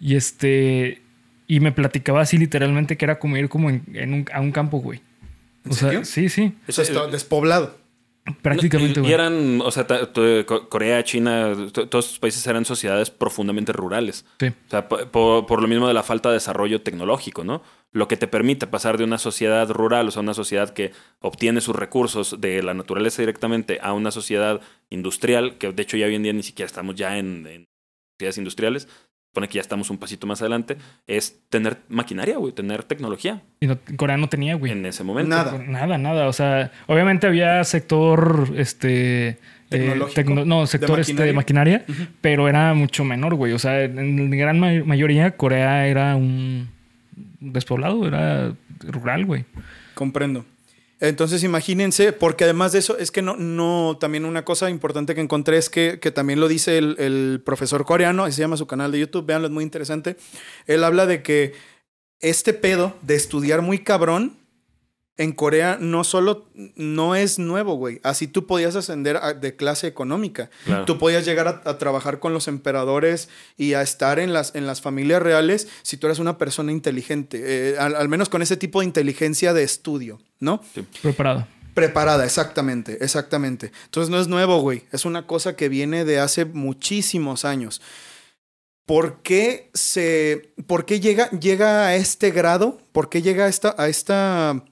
Y 0.01 0.17
este 0.17 1.03
y 1.47 1.61
me 1.61 1.73
platicaba 1.73 2.21
así 2.21 2.39
literalmente 2.39 2.97
que 2.97 3.05
era 3.05 3.19
como 3.19 3.37
ir 3.37 3.49
como 3.49 3.71
en, 3.71 3.83
en 3.95 4.15
un, 4.15 4.27
a 4.33 4.41
un 4.41 4.53
campo, 4.53 4.79
güey. 4.79 5.01
¿En 5.65 5.73
O 5.73 5.75
sea, 5.75 6.05
sí, 6.05 6.29
sí, 6.29 6.55
O 6.69 6.73
sea, 6.73 6.85
está 6.85 7.07
despoblado. 7.09 7.77
prácticamente, 8.43 9.01
Y, 9.01 9.03
y 9.03 9.03
güey. 9.03 9.13
eran, 9.13 9.61
o 9.61 9.71
sea, 9.71 9.87
Co- 10.47 10.69
Corea, 10.69 11.03
China, 11.05 11.53
to- 11.73 11.89
todos 11.89 12.05
estos 12.07 12.19
países 12.19 12.47
eran 12.47 12.65
sociedades 12.65 13.11
profundamente 13.11 13.73
rurales. 13.73 14.25
Sí. 14.39 14.47
O 14.47 14.71
sea, 14.71 14.89
po- 14.89 15.05
por, 15.09 15.47
por 15.47 15.61
lo 15.61 15.69
mismo 15.69 15.89
de 15.89 15.95
la 15.95 16.03
falta 16.03 16.29
de 16.29 16.35
desarrollo 16.35 16.83
tecnológico, 16.83 17.43
¿no? 17.45 17.63
Lo 17.93 18.07
que 18.07 18.17
te 18.17 18.29
permite 18.29 18.67
pasar 18.69 18.99
de 18.99 19.05
una 19.05 19.19
sociedad 19.19 19.69
rural, 19.71 20.07
o 20.07 20.11
sea, 20.13 20.23
una 20.23 20.35
sociedad 20.35 20.71
que 20.71 20.93
obtiene 21.21 21.61
sus 21.61 21.75
recursos 21.75 22.41
de 22.41 22.63
la 22.63 22.73
naturaleza 22.75 23.21
directamente, 23.23 23.79
a 23.83 23.93
una 23.95 24.11
sociedad 24.13 24.61
industrial, 24.91 25.57
que 25.59 25.73
de 25.73 25.83
hecho 25.83 25.97
ya 25.97 26.07
hoy 26.07 26.15
en 26.15 26.23
día 26.23 26.33
ni 26.33 26.43
siquiera 26.45 26.67
estamos 26.67 26.95
ya 26.95 27.19
en, 27.19 27.47
en 27.49 27.65
sociedades 28.17 28.39
industriales, 28.39 28.89
supone 29.33 29.49
que 29.49 29.55
ya 29.55 29.61
estamos 29.61 29.91
un 29.91 29.99
pasito 29.99 30.27
más 30.27 30.41
adelante, 30.41 30.77
es 31.07 31.41
tener 31.49 31.79
maquinaria, 31.89 32.37
güey, 32.37 32.53
tener 32.53 32.83
tecnología 32.85 33.43
Y 33.61 33.67
no- 33.67 33.79
Corea 33.97 34.17
no 34.17 34.29
tenía, 34.29 34.55
güey. 34.55 34.73
en 34.73 34.87
ese 34.87 35.03
momento. 35.05 35.31
Nada. 35.31 35.59
Nada, 35.59 35.99
nada. 35.99 36.27
O 36.29 36.33
sea, 36.33 36.71
obviamente 36.87 37.27
había 37.29 37.63
sector, 37.65 38.49
este... 38.57 39.39
eh, 39.73 40.01
tecno- 40.15 40.45
no, 40.45 40.67
sector 40.67 40.97
De 40.97 41.03
este, 41.03 41.23
de 41.25 41.33
maquinaria, 41.33 41.85
pero 42.21 42.49
era 42.49 42.75
mucho 42.75 43.05
menor, 43.05 43.35
güey. 43.37 43.53
O 43.53 43.59
sea, 43.59 43.83
en 43.85 44.31
gran 44.31 44.59
ma- 44.61 44.85
mayoría 44.85 45.37
Corea 45.37 45.87
era 45.87 46.17
un 46.17 46.69
despoblado, 47.41 48.07
era 48.07 48.55
rural, 48.81 49.27
güey. 49.27 49.45
Comprendo. 49.95 50.45
Entonces 51.01 51.43
imagínense, 51.43 52.13
porque 52.13 52.45
además 52.45 52.73
de 52.73 52.81
eso, 52.81 52.99
es 52.99 53.11
que 53.11 53.23
no, 53.23 53.35
no, 53.37 53.97
también 53.99 54.27
una 54.27 54.45
cosa 54.45 54.69
importante 54.69 55.15
que 55.15 55.23
encontré 55.23 55.57
es 55.57 55.71
que, 55.71 55.99
que 55.99 56.11
también 56.11 56.41
lo 56.41 56.49
dice 56.49 56.77
el, 56.77 56.95
el 56.99 57.43
profesor 57.45 57.87
coreano, 57.87 58.25
así 58.25 58.37
se 58.37 58.43
llama 58.43 58.59
su 58.59 58.67
canal 58.67 58.93
de 58.93 59.01
YouTube, 59.01 59.25
véanlo, 59.25 59.49
es 59.49 59.53
muy 59.53 59.65
interesante. 59.65 60.17
Él 60.67 60.85
habla 60.85 61.07
de 61.07 61.23
que 61.23 61.55
este 62.21 62.53
pedo 62.53 62.95
de 63.01 63.15
estudiar 63.15 63.63
muy 63.63 63.79
cabrón 63.79 64.40
en 65.21 65.33
Corea 65.33 65.77
no 65.81 66.03
solo 66.03 66.47
no 66.77 67.15
es 67.15 67.39
nuevo, 67.39 67.75
güey. 67.75 68.01
Así 68.03 68.27
tú 68.27 68.47
podías 68.47 68.75
ascender 68.75 69.17
a- 69.19 69.35
de 69.35 69.55
clase 69.55 69.87
económica. 69.87 70.49
Claro. 70.65 70.85
Tú 70.87 70.99
podías 70.99 71.25
llegar 71.25 71.47
a, 71.47 71.63
a 71.69 71.79
trabajar 71.79 72.19
con 72.21 72.33
los 72.33 72.49
emperadores 72.49 73.29
y 73.57 73.75
a 73.75 73.83
estar 73.83 74.19
en 74.19 74.33
las, 74.33 74.55
en 74.55 74.67
las 74.67 74.81
familias 74.81 75.23
reales 75.23 75.69
si 75.83 75.97
tú 75.97 76.07
eras 76.07 76.19
una 76.19 76.39
persona 76.39 76.73
inteligente. 76.73 77.41
eh, 77.45 77.77
al, 77.79 77.95
al 77.97 78.09
menos 78.09 78.29
con 78.29 78.43
ese 78.43 78.57
tipo 78.57 78.81
de 78.81 78.87
inteligencia 78.87 79.53
de 79.53 79.63
estudio, 79.63 80.21
¿no? 80.41 80.63
Preparado. 81.03 81.47
Preparada, 81.75 82.25
exactamente, 82.25 82.99
exactamente. 83.05 83.71
Entonces 83.85 84.11
no 84.11 84.21
es 84.21 84.27
nuevo, 84.27 84.61
güey. 84.61 84.85
Es 84.91 85.05
una 85.05 85.27
cosa 85.27 85.55
que 85.55 85.69
viene 85.69 86.05
de 86.05 86.19
hace 86.19 86.45
muchísimos 86.45 87.45
años. 87.45 87.81
¿Por 88.87 89.23
qué 89.23 89.71
se. 89.73 90.53
¿Por 90.67 90.85
qué 90.85 90.99
llega, 90.99 91.31
llega 91.31 91.87
a 91.87 91.95
este 91.95 92.33
grado? 92.33 92.79
¿Por 92.91 93.09
qué 93.09 93.23
llega 93.23 93.45
a 93.45 93.49
esta, 93.49 93.75
a 93.79 93.89
esta. 93.89 94.65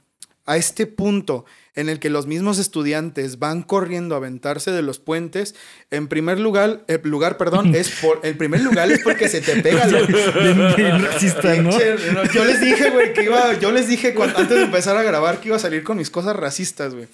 A 0.49 0.57
este 0.57 0.86
punto 0.86 1.44
en 1.74 1.88
el 1.88 2.01
que 2.01 2.11
los 2.11 2.26
mismos 2.26 2.59
estudiantes 2.59 3.38
van 3.38 3.62
corriendo 3.62 4.14
a 4.16 4.18
aventarse 4.18 4.72
de 4.72 4.82
los 4.82 4.99
puentes? 4.99 5.55
En 5.92 6.09
primer 6.09 6.40
lugar, 6.40 6.82
eh, 6.88 6.99
lugar, 7.05 7.36
perdón, 7.36 7.74
es 7.76 7.90
por. 8.03 8.20
En 8.24 8.36
primer 8.36 8.62
lugar 8.62 8.90
es 8.90 9.01
porque 9.05 9.28
se 9.28 9.40
te 9.40 9.62
pega 9.62 9.86
la. 9.86 10.01
¿no? 11.62 12.24
Yo 12.32 12.44
les 12.44 12.61
dije, 12.61 12.90
güey, 12.90 13.12
que 13.12 13.24
iba. 13.24 13.59
Yo 13.59 13.72
les 13.72 13.88
dije 13.88 14.14
cuando- 14.14 14.38
antes 14.38 14.57
de 14.57 14.64
empezar 14.64 14.96
a 14.96 15.03
grabar 15.03 15.40
que 15.40 15.49
iba 15.49 15.57
a 15.57 15.61
salir 15.61 15.84
con 15.84 15.96
mis 15.99 16.11
cosas 16.11 16.34
racistas, 16.36 16.94
güey. 16.94 17.07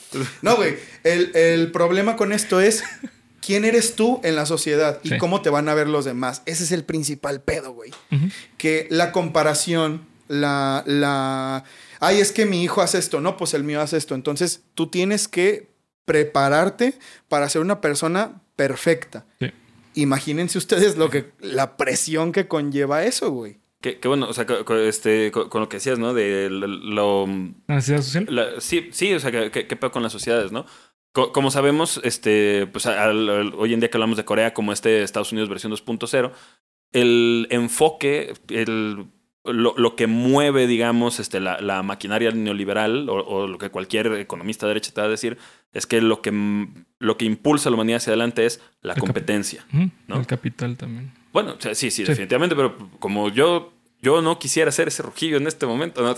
No, 0.42 0.56
güey. 0.56 0.76
El, 1.02 1.34
el 1.34 1.70
problema 1.72 2.16
con 2.16 2.32
esto 2.32 2.60
es. 2.60 2.84
¿Quién 3.46 3.66
eres 3.66 3.94
tú 3.94 4.22
en 4.24 4.36
la 4.36 4.46
sociedad 4.46 5.00
y 5.02 5.10
Sí. 5.10 5.18
cómo 5.18 5.42
te 5.42 5.50
van 5.50 5.68
a 5.68 5.74
ver 5.74 5.86
los 5.86 6.06
demás? 6.06 6.40
Ese 6.46 6.64
es 6.64 6.72
el 6.72 6.82
principal 6.82 7.42
pedo, 7.42 7.72
güey. 7.74 7.90
Que 8.56 8.86
la 8.88 9.12
comparación, 9.12 10.06
la, 10.28 10.82
la... 10.86 11.64
Ay, 12.04 12.18
es 12.20 12.32
que 12.32 12.46
mi 12.46 12.62
hijo 12.62 12.82
hace 12.82 12.98
esto. 12.98 13.20
No, 13.20 13.36
pues 13.36 13.54
el 13.54 13.64
mío 13.64 13.80
hace 13.80 13.96
esto. 13.96 14.14
Entonces, 14.14 14.64
tú 14.74 14.88
tienes 14.88 15.26
que 15.28 15.68
prepararte 16.04 16.94
para 17.28 17.48
ser 17.48 17.60
una 17.62 17.80
persona 17.80 18.42
perfecta. 18.56 19.26
Sí. 19.40 19.50
Imagínense 19.94 20.58
ustedes 20.58 20.96
lo 20.96 21.08
que... 21.10 21.30
La 21.40 21.76
presión 21.76 22.32
que 22.32 22.46
conlleva 22.48 23.04
eso, 23.04 23.30
güey. 23.30 23.58
Que, 23.80 23.98
que 24.00 24.08
bueno, 24.08 24.28
o 24.28 24.32
sea, 24.32 24.46
co- 24.46 24.64
co- 24.64 24.76
este, 24.76 25.30
co- 25.30 25.48
con, 25.50 25.60
lo 25.60 25.68
que 25.68 25.76
decías, 25.76 25.98
¿no? 25.98 26.14
De 26.14 26.48
lo, 26.50 27.26
La 27.68 27.74
necesidad 27.76 28.02
social. 28.02 28.26
la- 28.30 28.60
sí, 28.60 28.88
sí, 28.92 29.12
o 29.14 29.20
sea, 29.20 29.30
que- 29.30 29.50
que- 29.50 29.66
qué 29.66 29.76
pedo 29.76 29.90
con 29.92 30.02
las 30.02 30.12
sociedades, 30.12 30.52
¿no? 30.52 30.64
Co- 31.12 31.32
como 31.32 31.50
sabemos, 31.50 32.00
este, 32.02 32.66
pues 32.72 32.86
al- 32.86 33.28
al- 33.28 33.54
hoy 33.56 33.74
en 33.74 33.80
día 33.80 33.90
que 33.90 33.96
hablamos 33.98 34.16
de 34.16 34.24
Corea 34.24 34.54
como 34.54 34.72
este 34.72 35.02
Estados 35.02 35.32
Unidos 35.32 35.48
versión 35.50 35.70
2.0, 35.70 36.32
el 36.92 37.46
enfoque, 37.50 38.32
el, 38.48 39.06
lo, 39.44 39.74
lo 39.76 39.94
que 39.96 40.06
mueve, 40.06 40.66
digamos, 40.66 41.20
este, 41.20 41.38
la, 41.40 41.60
la 41.60 41.82
maquinaria 41.82 42.30
neoliberal 42.30 43.08
o, 43.10 43.14
o 43.16 43.46
lo 43.46 43.58
que 43.58 43.70
cualquier 43.70 44.06
economista 44.14 44.66
de 44.66 44.70
derecha 44.70 44.92
te 44.92 45.00
va 45.00 45.06
a 45.06 45.10
decir, 45.10 45.36
es 45.72 45.86
que 45.86 46.00
lo 46.00 46.22
que, 46.22 46.32
lo 46.98 47.16
que 47.18 47.24
impulsa 47.24 47.68
a 47.68 47.70
la 47.70 47.74
humanidad 47.76 47.98
hacia 47.98 48.12
adelante 48.12 48.46
es 48.46 48.60
la 48.80 48.94
El 48.94 49.00
competencia. 49.00 49.64
El 50.08 50.26
capital 50.26 50.76
también. 50.76 51.12
Bueno, 51.32 51.56
sí, 51.60 51.74
sí, 51.74 51.90
Sí. 51.90 52.04
definitivamente, 52.04 52.54
pero 52.56 52.76
como 53.00 53.28
yo, 53.28 53.72
yo 54.00 54.22
no 54.22 54.38
quisiera 54.38 54.68
hacer 54.68 54.88
ese 54.88 55.02
rojillo 55.02 55.36
en 55.36 55.46
este 55.46 55.66
momento, 55.66 56.02
¿no? 56.02 56.14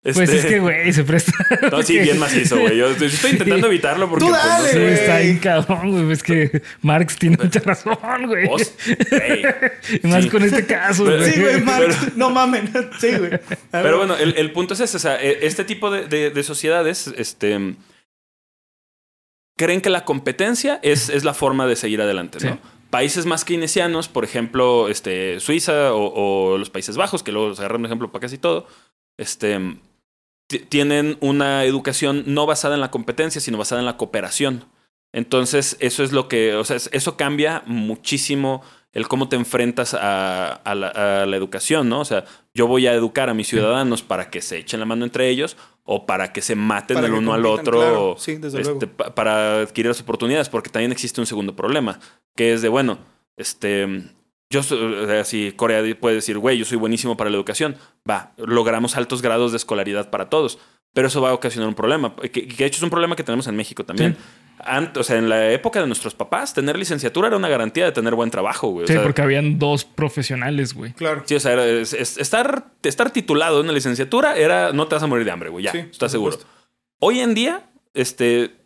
Pues 0.00 0.16
Este- 0.16 0.36
es 0.38 0.46
que, 0.46 0.60
güey, 0.60 0.92
se 0.92 1.02
presta. 1.04 1.32
No, 1.72 1.82
sí, 1.82 1.98
bien 1.98 2.18
macizo, 2.18 2.58
güey. 2.58 2.76
Yo 2.78 2.86
estoy 2.90 3.32
intentando 3.32 3.66
evitarlo 3.66 4.08
porque... 4.08 4.24
Tú 4.26 4.30
pues, 4.30 4.44
no 4.44 4.64
sé. 4.68 4.94
está 4.94 5.18
bien 5.18 5.38
cabrón, 5.38 5.90
güey. 5.90 6.12
Es 6.12 6.22
que 6.22 6.62
Marx 6.82 7.16
tiene 7.16 7.36
mucha 7.36 7.60
razón, 7.60 7.96
güey. 8.26 8.48
Más 10.04 10.24
sí. 10.24 10.30
con 10.30 10.42
este 10.44 10.66
caso, 10.66 11.04
güey. 11.04 11.32
Sí, 11.32 11.40
güey, 11.40 11.60
Marx. 11.62 12.16
No 12.16 12.30
mamen. 12.30 12.70
Sí, 13.00 13.08
güey. 13.16 13.40
Pero 13.72 13.98
bueno, 13.98 14.16
el, 14.16 14.34
el 14.36 14.52
punto 14.52 14.74
es 14.74 14.80
ese. 14.80 14.96
O 14.96 15.00
sea, 15.00 15.20
e- 15.20 15.46
este 15.46 15.64
tipo 15.64 15.90
de, 15.90 16.06
de- 16.06 16.30
de 16.30 16.42
sociedades 16.44 17.12
este, 17.16 17.74
creen 19.56 19.80
que 19.80 19.90
la 19.90 20.04
competencia 20.04 20.78
es, 20.82 21.08
es 21.08 21.24
la 21.24 21.34
forma 21.34 21.66
de 21.66 21.76
seguir 21.76 22.00
adelante, 22.00 22.38
¿no? 22.44 22.52
Sí. 22.54 22.58
Países 22.90 23.26
más 23.26 23.44
keynesianos, 23.44 24.08
por 24.08 24.24
ejemplo, 24.24 24.88
este, 24.88 25.40
Suiza 25.40 25.92
o, 25.92 26.52
o 26.54 26.56
los 26.56 26.70
Países 26.70 26.96
Bajos, 26.96 27.22
que 27.22 27.32
luego 27.32 27.54
se 27.54 27.60
agarran 27.62 27.80
un 27.80 27.86
ejemplo 27.86 28.10
para 28.10 28.22
casi 28.22 28.38
todo, 28.38 28.66
este, 29.18 29.58
tienen 30.48 31.16
una 31.20 31.64
educación 31.64 32.24
no 32.26 32.46
basada 32.46 32.74
en 32.74 32.80
la 32.80 32.90
competencia, 32.90 33.40
sino 33.40 33.58
basada 33.58 33.80
en 33.80 33.86
la 33.86 33.96
cooperación. 33.96 34.64
Entonces, 35.12 35.76
eso 35.80 36.02
es 36.04 36.12
lo 36.12 36.28
que, 36.28 36.54
o 36.54 36.64
sea, 36.64 36.76
es- 36.76 36.90
eso 36.92 37.16
cambia 37.16 37.62
muchísimo 37.66 38.62
el 38.92 39.06
cómo 39.08 39.28
te 39.28 39.36
enfrentas 39.36 39.94
a, 39.94 40.48
a 40.52 40.74
la, 40.74 40.88
a 40.88 41.26
la 41.26 41.36
educación, 41.36 41.88
¿no? 41.88 42.00
O 42.00 42.04
sea, 42.04 42.24
yo 42.54 42.66
voy 42.66 42.86
a 42.86 42.94
educar 42.94 43.28
a 43.28 43.34
mis 43.34 43.48
ciudadanos 43.48 44.02
para 44.02 44.30
que 44.30 44.40
se 44.40 44.58
echen 44.58 44.80
la 44.80 44.86
mano 44.86 45.04
entre 45.04 45.28
ellos 45.28 45.56
o 45.84 46.06
para 46.06 46.32
que 46.32 46.40
se 46.42 46.54
maten 46.54 46.94
Para 46.96 47.06
el 47.06 47.12
uno 47.14 47.32
al 47.34 47.44
otro, 47.46 47.78
claro. 47.78 48.10
o, 48.12 48.18
Sí, 48.18 48.36
desde 48.36 48.60
este, 48.60 48.86
luego. 48.86 49.14
para 49.14 49.60
adquirir 49.60 49.88
las 49.88 50.00
oportunidades, 50.00 50.48
porque 50.48 50.70
también 50.70 50.92
existe 50.92 51.20
un 51.20 51.26
segundo 51.26 51.54
problema, 51.54 52.00
que 52.36 52.52
es 52.54 52.62
de, 52.62 52.68
bueno, 52.68 52.98
este, 53.36 53.86
yo, 54.50 54.62
so- 54.62 54.76
o 55.02 55.06
sea, 55.06 55.24
si 55.24 55.52
Corea 55.52 55.82
puede 56.00 56.16
decir, 56.16 56.38
güey, 56.38 56.58
yo 56.58 56.64
soy 56.64 56.78
buenísimo 56.78 57.16
para 57.16 57.30
la 57.30 57.36
educación, 57.36 57.76
va, 58.08 58.32
logramos 58.36 58.96
altos 58.96 59.22
grados 59.22 59.52
de 59.52 59.56
escolaridad 59.58 60.10
para 60.10 60.28
todos, 60.30 60.58
pero 60.94 61.08
eso 61.08 61.20
va 61.20 61.30
a 61.30 61.34
ocasionar 61.34 61.68
un 61.68 61.74
problema. 61.74 62.14
Que, 62.16 62.30
que 62.30 62.46
de 62.46 62.64
hecho 62.64 62.78
es 62.78 62.82
un 62.82 62.90
problema 62.90 63.14
que 63.16 63.22
tenemos 63.24 63.46
en 63.46 63.56
México 63.56 63.84
también. 63.84 64.16
Ant- 64.64 64.96
o 64.96 65.04
sea, 65.04 65.18
en 65.18 65.28
la 65.28 65.52
época 65.52 65.80
de 65.80 65.86
nuestros 65.86 66.14
papás, 66.14 66.52
tener 66.54 66.76
licenciatura 66.76 67.28
era 67.28 67.36
una 67.36 67.48
garantía 67.48 67.84
de 67.84 67.92
tener 67.92 68.14
buen 68.16 68.30
trabajo, 68.30 68.68
güey. 68.68 68.84
O 68.84 68.86
Sí, 68.88 68.94
sea, 68.94 69.02
porque 69.04 69.22
habían 69.22 69.58
dos 69.58 69.84
profesionales, 69.84 70.74
güey. 70.74 70.94
Claro. 70.94 71.22
Sí, 71.26 71.36
o 71.36 71.40
sea, 71.40 71.52
era- 71.52 71.66
es- 71.66 71.92
es- 71.92 72.18
estar, 72.18 72.72
estar 72.82 73.10
titulado 73.10 73.60
en 73.60 73.66
una 73.66 73.72
licenciatura 73.74 74.36
era 74.36 74.72
no 74.72 74.88
te 74.88 74.96
vas 74.96 75.04
a 75.04 75.06
morir 75.06 75.24
de 75.26 75.30
hambre, 75.30 75.50
güey. 75.50 75.64
Ya, 75.64 75.72
Sí, 75.72 75.78
estás 75.78 76.10
seguro. 76.10 76.32
supuesto. 76.32 76.52
Hoy 77.00 77.20
en 77.20 77.34
día, 77.34 77.70
este. 77.94 78.56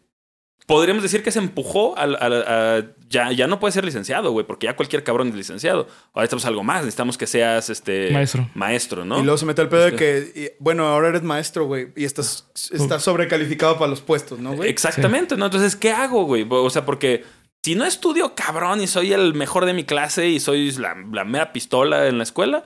Podríamos 0.72 1.02
decir 1.02 1.22
que 1.22 1.30
se 1.30 1.38
empujó 1.38 1.94
a, 1.98 2.82
ya, 3.08 3.30
ya 3.32 3.46
no 3.46 3.60
puedes 3.60 3.74
ser 3.74 3.84
licenciado, 3.84 4.32
güey, 4.32 4.46
porque 4.46 4.66
ya 4.66 4.74
cualquier 4.76 5.04
cabrón 5.04 5.28
es 5.28 5.34
licenciado. 5.34 5.80
Ahora 6.12 6.22
necesitamos 6.22 6.44
algo 6.46 6.64
más, 6.64 6.78
necesitamos 6.80 7.18
que 7.18 7.26
seas 7.26 7.68
este 7.70 8.10
Maestro. 8.10 8.48
Maestro, 8.54 9.04
¿no? 9.04 9.18
Y 9.20 9.22
luego 9.22 9.36
se 9.38 9.46
mete 9.46 9.62
el 9.62 9.68
pedo 9.68 9.82
de 9.82 9.88
Este- 9.88 10.32
que, 10.32 10.40
y- 10.40 10.48
bueno, 10.58 10.86
ahora 10.86 11.08
eres 11.08 11.22
maestro, 11.22 11.66
güey, 11.66 11.88
y 11.94 12.04
estás, 12.04 12.48
estás 12.72 13.02
sobrecalificado 13.02 13.74
para 13.78 13.88
los 13.90 14.00
puestos, 14.00 14.38
¿no, 14.38 14.54
güey? 14.54 14.70
Exactamente, 14.70 15.36
¿no? 15.36 15.44
Entonces, 15.46 15.76
¿qué 15.76 15.90
hago, 15.90 16.24
güey? 16.24 16.46
O 16.48 16.70
sea, 16.70 16.84
porque 16.86 17.24
si 17.62 17.74
no 17.74 17.84
estudio 17.84 18.34
cabrón 18.34 18.80
y 18.80 18.86
soy 18.86 19.12
el 19.12 19.34
mejor 19.34 19.66
de 19.66 19.74
mi 19.74 19.84
clase 19.84 20.28
y 20.28 20.40
soy 20.40 20.72
la, 20.72 20.96
la 21.12 21.24
mera 21.24 21.52
pistola 21.52 22.08
en 22.08 22.16
la 22.16 22.24
escuela, 22.24 22.64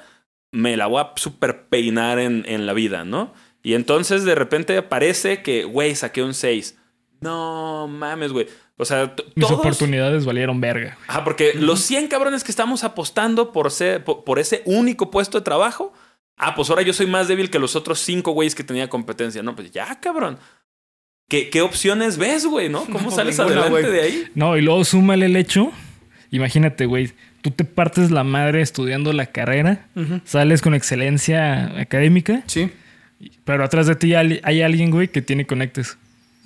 me 0.53 0.77
la 0.77 0.87
voy 0.87 1.03
a 1.03 1.13
super 1.17 1.67
peinar 1.69 2.19
en, 2.19 2.45
en 2.47 2.67
la 2.67 2.73
vida, 2.73 3.05
¿no? 3.05 3.35
Y 3.63 3.75
entonces 3.75 4.25
de 4.25 4.37
repente 4.37 4.81
parece 4.83 5.43
que, 5.43 5.65
güey, 5.65 5.97
saqué 5.97 6.23
un 6.23 6.35
6. 6.35 6.79
No 7.21 7.89
mames, 7.89 8.33
güey. 8.33 8.47
O 8.77 8.85
sea, 8.85 9.15
Mis 9.35 9.47
todos... 9.47 9.61
oportunidades 9.61 10.25
valieron 10.27 10.61
verga. 10.61 10.99
Ajá, 11.09 11.25
porque 11.25 11.55
los 11.55 11.81
100 11.81 12.09
cabrones 12.09 12.45
que 12.45 12.51
estamos 12.53 12.85
apostando 12.85 13.53
por, 13.53 13.71
ser, 13.71 14.05
por, 14.05 14.25
por 14.25 14.39
ese 14.39 14.63
único 14.67 15.11
puesto 15.11 15.39
de 15.39 15.45
trabajo, 15.45 15.93
ah, 16.37 16.55
pues 16.55 16.69
ahora 16.71 16.83
yo 16.83 16.93
soy 16.93 17.07
más 17.07 17.27
débil 17.29 17.51
que 17.51 17.59
los 17.59 17.75
otros 17.75 17.99
5 18.01 18.33
güeyes 18.33 18.55
que 18.55 18.65
tenía 18.65 18.89
competencia. 18.89 19.43
No, 19.43 19.57
pues 19.57 19.71
ya, 19.71 19.99
cabrón. 20.01 20.39
¿Qué, 21.29 21.49
qué 21.51 21.63
opciones 21.63 22.19
ves, 22.19 22.47
güey, 22.47 22.69
no? 22.69 22.85
¿Cómo 22.85 23.01
No, 23.01 23.11
sales 23.11 23.39
ninguna, 23.39 23.63
adelante 23.63 23.91
de 23.91 24.01
ahí? 24.03 24.25
No, 24.35 24.57
y 24.57 24.61
luego 24.63 24.85
súmale 24.85 25.27
el 25.27 25.37
hecho. 25.37 25.73
Imagínate, 26.31 26.87
güey. 26.87 27.13
Tú 27.43 27.51
te 27.51 27.65
partes 27.65 28.11
la 28.11 28.25
madre 28.25 28.61
estudiando 28.61 29.13
la 29.13 29.27
carrera, 29.27 29.87
sales 30.25 30.61
con 30.63 30.75
excelencia 30.75 31.79
académica, 31.81 32.43
Sí. 32.47 32.71
pero 33.45 33.65
atrás 33.65 33.87
de 33.87 33.95
ti 33.95 34.15
hay 34.15 34.41
hay 34.43 34.63
alguien, 34.63 34.91
güey, 34.91 35.09
que 35.09 35.23
tiene 35.23 35.47
conectes. 35.47 35.97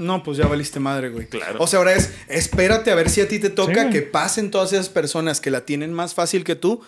No, 0.00 0.22
pues 0.22 0.38
ya 0.38 0.46
valiste 0.46 0.80
madre, 0.80 1.10
güey. 1.10 1.26
Claro. 1.28 1.58
O 1.62 1.66
sea, 1.66 1.78
ahora 1.78 1.94
es, 1.94 2.10
espérate 2.28 2.90
a 2.90 2.94
ver 2.94 3.10
si 3.10 3.20
a 3.20 3.28
ti 3.28 3.38
te 3.38 3.50
toca 3.50 3.84
Sí. 3.84 3.90
que 3.90 4.02
pasen 4.02 4.50
todas 4.50 4.72
esas 4.72 4.88
personas 4.88 5.40
que 5.40 5.50
la 5.50 5.64
tienen 5.66 5.92
más 5.92 6.14
fácil 6.14 6.42
que 6.42 6.56
tú. 6.56 6.80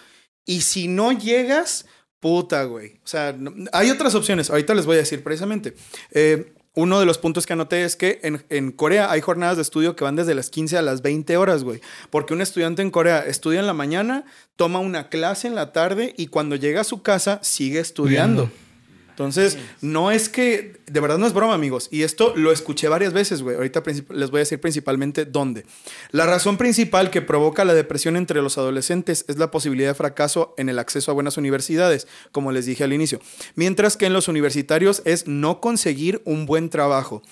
Y 0.46 0.62
si 0.62 0.88
no 0.88 1.12
llegas, 1.12 1.86
puta, 2.20 2.64
güey. 2.64 3.00
O 3.04 3.06
sea, 3.06 3.34
no- 3.38 3.52
hay 3.72 3.90
otras 3.90 4.14
opciones. 4.14 4.48
Ahorita 4.50 4.74
les 4.74 4.86
voy 4.86 4.96
a 4.96 5.00
decir 5.00 5.22
precisamente. 5.22 5.74
Eh, 6.10 6.52
uno 6.74 6.98
de 7.00 7.04
los 7.04 7.18
puntos 7.18 7.44
que 7.46 7.52
anoté 7.52 7.84
es 7.84 7.96
que 7.96 8.18
en, 8.22 8.42
en 8.48 8.72
Corea 8.72 9.10
hay 9.10 9.20
jornadas 9.20 9.56
de 9.56 9.62
estudio 9.62 9.94
que 9.94 10.04
van 10.04 10.16
desde 10.16 10.34
las 10.34 10.48
15 10.48 10.78
a 10.78 10.82
las 10.82 11.02
20 11.02 11.36
horas, 11.36 11.64
güey. 11.64 11.80
Porque 12.08 12.32
un 12.32 12.40
estudiante 12.40 12.80
en 12.80 12.90
Corea 12.90 13.20
estudia 13.26 13.60
en 13.60 13.66
la 13.66 13.74
mañana, 13.74 14.24
toma 14.56 14.78
una 14.78 15.10
clase 15.10 15.48
en 15.48 15.54
la 15.54 15.72
tarde 15.72 16.14
y 16.16 16.28
cuando 16.28 16.56
llega 16.56 16.80
a 16.80 16.84
su 16.84 17.02
casa 17.02 17.40
sigue 17.42 17.78
estudiando. 17.78 18.44
Estudiando. 18.44 18.71
Entonces, 19.12 19.58
no 19.82 20.10
es 20.10 20.30
que, 20.30 20.80
de 20.86 21.00
verdad 21.00 21.18
no 21.18 21.26
es 21.26 21.34
broma, 21.34 21.52
amigos. 21.52 21.88
Y 21.90 22.02
esto 22.02 22.32
lo 22.34 22.50
escuché 22.50 22.88
varias 22.88 23.12
veces, 23.12 23.42
güey. 23.42 23.56
Ahorita 23.56 23.82
les 24.10 24.30
voy 24.30 24.38
a 24.38 24.40
decir 24.40 24.58
principalmente 24.58 25.26
dónde. 25.26 25.66
La 26.12 26.24
razón 26.24 26.56
principal 26.56 27.10
que 27.10 27.20
provoca 27.20 27.66
la 27.66 27.74
depresión 27.74 28.16
entre 28.16 28.40
los 28.40 28.56
adolescentes 28.56 29.26
es 29.28 29.36
la 29.36 29.50
posibilidad 29.50 29.90
de 29.90 29.94
fracaso 29.94 30.54
en 30.56 30.70
el 30.70 30.78
acceso 30.78 31.10
a 31.10 31.14
buenas 31.14 31.36
universidades, 31.36 32.08
como 32.32 32.52
les 32.52 32.64
dije 32.64 32.84
al 32.84 32.94
inicio. 32.94 33.20
Mientras 33.54 33.98
que 33.98 34.06
en 34.06 34.14
los 34.14 34.28
universitarios 34.28 35.02
es 35.04 35.26
no 35.26 35.60
conseguir 35.60 36.22
un 36.24 36.46
buen 36.46 36.70
trabajo. 36.70 37.22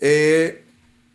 Eh, 0.00 0.64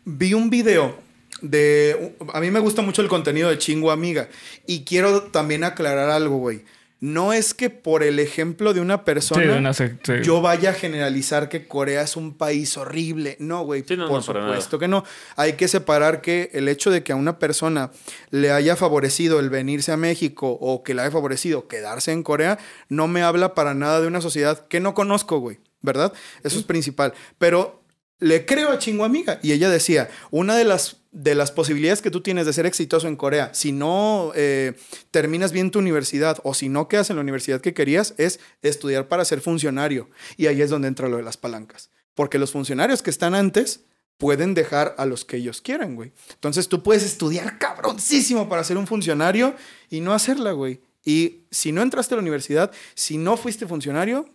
vi 0.06 0.32
un 0.32 0.48
video 0.48 0.96
de... 1.42 2.14
A 2.32 2.40
mí 2.40 2.50
me 2.50 2.60
gusta 2.60 2.80
mucho 2.80 3.02
el 3.02 3.08
contenido 3.08 3.50
de 3.50 3.58
Chingo 3.58 3.90
Amiga. 3.90 4.30
Y 4.66 4.84
quiero 4.84 5.24
también 5.24 5.62
aclarar 5.62 6.08
algo, 6.08 6.38
güey. 6.38 6.62
No 7.06 7.32
es 7.32 7.54
que 7.54 7.70
por 7.70 8.02
el 8.02 8.18
ejemplo 8.18 8.74
de 8.74 8.80
una 8.80 9.04
persona 9.04 9.40
Sí, 9.40 9.46
de 9.46 9.56
una 9.56 10.22
yo 10.22 10.40
vaya 10.40 10.70
a 10.70 10.72
generalizar 10.72 11.48
que 11.48 11.68
Corea 11.68 12.02
es 12.02 12.16
un 12.16 12.34
país 12.36 12.76
horrible. 12.76 13.36
No, 13.38 13.62
güey, 13.62 13.84
Sí, 13.86 13.96
no, 13.96 14.08
por 14.08 14.16
no, 14.16 14.22
supuesto 14.22 14.80
que 14.80 14.88
no. 14.88 15.04
Hay 15.36 15.52
que 15.52 15.68
separar 15.68 16.20
que 16.20 16.50
el 16.52 16.68
hecho 16.68 16.90
de 16.90 17.04
que 17.04 17.12
a 17.12 17.16
una 17.16 17.38
persona 17.38 17.92
le 18.30 18.50
haya 18.50 18.74
favorecido 18.74 19.38
el 19.38 19.50
venirse 19.50 19.92
a 19.92 19.96
México 19.96 20.58
o 20.60 20.82
que 20.82 20.94
le 20.94 21.02
haya 21.02 21.12
favorecido 21.12 21.68
quedarse 21.68 22.10
en 22.10 22.24
Corea 22.24 22.58
no 22.88 23.06
me 23.06 23.22
habla 23.22 23.54
para 23.54 23.74
nada 23.74 24.00
de 24.00 24.08
una 24.08 24.20
sociedad 24.20 24.66
que 24.66 24.80
no 24.80 24.94
conozco, 24.94 25.38
güey, 25.38 25.60
¿verdad? 25.82 26.12
Eso 26.42 26.58
es 26.58 26.64
principal. 26.64 27.14
Pero 27.38 27.84
le 28.18 28.46
creo 28.46 28.70
a 28.70 28.78
Chingo 28.78 29.04
Amiga 29.04 29.38
y 29.44 29.52
ella 29.52 29.70
decía, 29.70 30.08
una 30.32 30.56
de 30.56 30.64
las 30.64 30.96
de 31.16 31.34
las 31.34 31.50
posibilidades 31.50 32.02
que 32.02 32.10
tú 32.10 32.20
tienes 32.20 32.44
de 32.44 32.52
ser 32.52 32.66
exitoso 32.66 33.08
en 33.08 33.16
Corea, 33.16 33.54
si 33.54 33.72
no 33.72 34.32
eh, 34.34 34.74
terminas 35.10 35.50
bien 35.50 35.70
tu 35.70 35.78
universidad 35.78 36.38
o 36.44 36.52
si 36.52 36.68
no 36.68 36.88
quedas 36.88 37.08
en 37.08 37.16
la 37.16 37.22
universidad 37.22 37.62
que 37.62 37.72
querías, 37.72 38.12
es 38.18 38.38
estudiar 38.60 39.08
para 39.08 39.24
ser 39.24 39.40
funcionario. 39.40 40.10
Y 40.36 40.46
ahí 40.46 40.60
es 40.60 40.68
donde 40.68 40.88
entra 40.88 41.08
lo 41.08 41.16
de 41.16 41.22
las 41.22 41.38
palancas. 41.38 41.88
Porque 42.14 42.38
los 42.38 42.52
funcionarios 42.52 43.02
que 43.02 43.08
están 43.08 43.34
antes 43.34 43.80
pueden 44.18 44.52
dejar 44.52 44.94
a 44.98 45.06
los 45.06 45.24
que 45.24 45.38
ellos 45.38 45.62
quieran, 45.62 45.94
güey. 45.94 46.12
Entonces 46.34 46.68
tú 46.68 46.82
puedes 46.82 47.02
estudiar 47.02 47.56
cabroncísimo 47.58 48.46
para 48.50 48.62
ser 48.62 48.76
un 48.76 48.86
funcionario 48.86 49.54
y 49.88 50.02
no 50.02 50.12
hacerla, 50.12 50.52
güey. 50.52 50.82
Y 51.02 51.44
si 51.50 51.72
no 51.72 51.80
entraste 51.80 52.12
a 52.12 52.16
la 52.16 52.22
universidad, 52.22 52.72
si 52.94 53.16
no 53.16 53.38
fuiste 53.38 53.66
funcionario, 53.66 54.28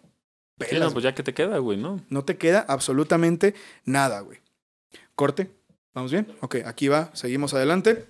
Sí, 0.59 0.67
pelas, 0.75 0.89
no, 0.89 0.93
pues 0.93 1.03
ya 1.03 1.15
que 1.15 1.23
te 1.23 1.33
queda, 1.33 1.57
güey, 1.57 1.77
¿no? 1.77 2.03
no 2.09 2.23
te 2.23 2.37
queda 2.37 2.65
absolutamente 2.67 3.55
nada, 3.83 4.19
güey. 4.21 4.39
Corte. 5.15 5.49
¿Vamos 5.93 6.11
bien? 6.11 6.27
Ok, 6.41 6.57
aquí 6.65 6.87
va. 6.87 7.09
Seguimos 7.13 7.53
adelante. 7.53 8.05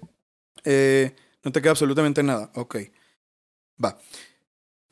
Eh, 0.63 1.15
no 1.43 1.51
te 1.51 1.61
queda 1.61 1.71
absolutamente 1.71 2.21
nada. 2.23 2.51
Ok. 2.55 2.77
Va. 3.83 3.97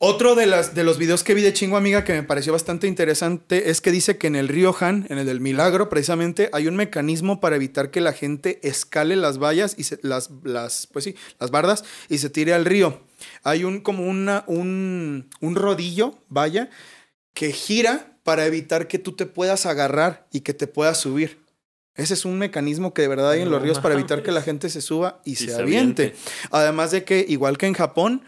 Otro 0.02 0.34
de, 0.34 0.46
las, 0.46 0.74
de 0.74 0.82
los 0.82 0.96
videos 0.96 1.22
que 1.22 1.34
vi 1.34 1.42
de 1.42 1.52
Chingo 1.52 1.76
Amiga 1.76 2.04
que 2.04 2.14
me 2.14 2.22
pareció 2.22 2.54
bastante 2.54 2.86
interesante 2.86 3.68
es 3.70 3.82
que 3.82 3.92
dice 3.92 4.16
que 4.16 4.28
en 4.28 4.34
el 4.34 4.48
río 4.48 4.74
Han, 4.80 5.04
en 5.10 5.18
el 5.18 5.26
del 5.26 5.40
Milagro, 5.40 5.90
precisamente, 5.90 6.48
hay 6.54 6.68
un 6.68 6.74
mecanismo 6.76 7.38
para 7.38 7.56
evitar 7.56 7.90
que 7.90 8.00
la 8.00 8.14
gente 8.14 8.60
escale 8.66 9.14
las 9.16 9.38
vallas 9.38 9.74
y 9.76 9.84
se- 9.84 10.00
las, 10.02 10.30
las, 10.42 10.86
pues 10.86 11.04
sí, 11.04 11.16
las 11.38 11.50
bardas 11.50 11.84
y 12.08 12.16
se 12.16 12.30
tire 12.30 12.54
al 12.54 12.64
río. 12.64 13.02
Hay 13.44 13.62
un 13.64 13.82
como 13.82 14.06
una, 14.06 14.42
un, 14.46 15.28
un 15.42 15.54
rodillo, 15.54 16.14
vaya, 16.30 16.70
que 17.34 17.52
gira 17.52 18.16
para 18.24 18.46
evitar 18.46 18.88
que 18.88 18.98
tú 18.98 19.12
te 19.12 19.26
puedas 19.26 19.66
agarrar 19.66 20.26
y 20.32 20.40
que 20.40 20.54
te 20.54 20.66
puedas 20.66 20.96
subir. 20.98 21.39
Ese 22.00 22.14
es 22.14 22.24
un 22.24 22.38
mecanismo 22.38 22.94
que 22.94 23.02
de 23.02 23.08
verdad 23.08 23.30
hay 23.30 23.42
en 23.42 23.50
los 23.50 23.60
ríos 23.60 23.78
para 23.78 23.94
evitar 23.94 24.22
que 24.22 24.32
la 24.32 24.42
gente 24.42 24.70
se 24.70 24.80
suba 24.80 25.20
y, 25.24 25.32
Y 25.32 25.36
se, 25.36 25.46
se 25.46 25.54
aviente. 25.54 26.02
aviente. 26.02 26.20
Además 26.50 26.90
de 26.90 27.04
que, 27.04 27.24
igual 27.28 27.58
que 27.58 27.66
en 27.66 27.74
Japón, 27.74 28.22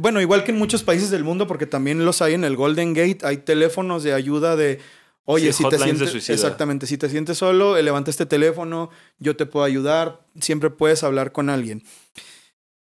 bueno, 0.00 0.20
igual 0.20 0.44
que 0.44 0.52
en 0.52 0.58
muchos 0.58 0.82
países 0.82 1.10
del 1.10 1.24
mundo, 1.24 1.46
porque 1.46 1.66
también 1.66 2.04
los 2.04 2.22
hay 2.22 2.34
en 2.34 2.44
el 2.44 2.56
Golden 2.56 2.94
Gate, 2.94 3.18
hay 3.22 3.38
teléfonos 3.38 4.02
de 4.02 4.14
ayuda 4.14 4.56
de, 4.56 4.80
oye, 5.24 5.52
Sí, 5.52 5.64
si 5.64 5.68
te 5.68 5.78
sientes, 5.78 6.28
exactamente, 6.30 6.86
si 6.86 6.96
te 6.96 7.08
sientes 7.08 7.38
solo, 7.38 7.80
levanta 7.80 8.10
este 8.10 8.26
teléfono, 8.26 8.90
yo 9.18 9.36
te 9.36 9.44
puedo 9.46 9.64
ayudar, 9.64 10.20
siempre 10.40 10.70
puedes 10.70 11.02
hablar 11.02 11.32
con 11.32 11.50
alguien. 11.50 11.82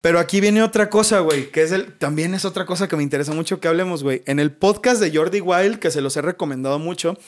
Pero 0.01 0.21
aquí 0.21 0.41
viene 0.41 0.63
otra 0.63 0.89
cosa, 0.89 1.21
güey, 1.21 1.51
que 1.51 1.63
es 1.63 1.73
el, 1.73 1.93
también 1.99 2.35
es 2.35 2.45
otra 2.45 2.65
cosa 2.65 2.87
que 2.87 2.97
me 2.97 3.03
interesa 3.03 3.33
mucho 3.33 3.59
que 3.59 3.67
hablemos, 3.67 4.05
güey. 4.05 4.23
En 4.27 4.39
el 4.39 4.53
podcast 4.53 5.01
de 5.01 5.17
Jordi 5.17 5.41
Wild, 5.41 5.81
que 5.81 5.91
se 5.91 6.01
los 6.01 6.17
he 6.17 6.23
recomendado 6.23 6.79
mucho, 6.79 7.19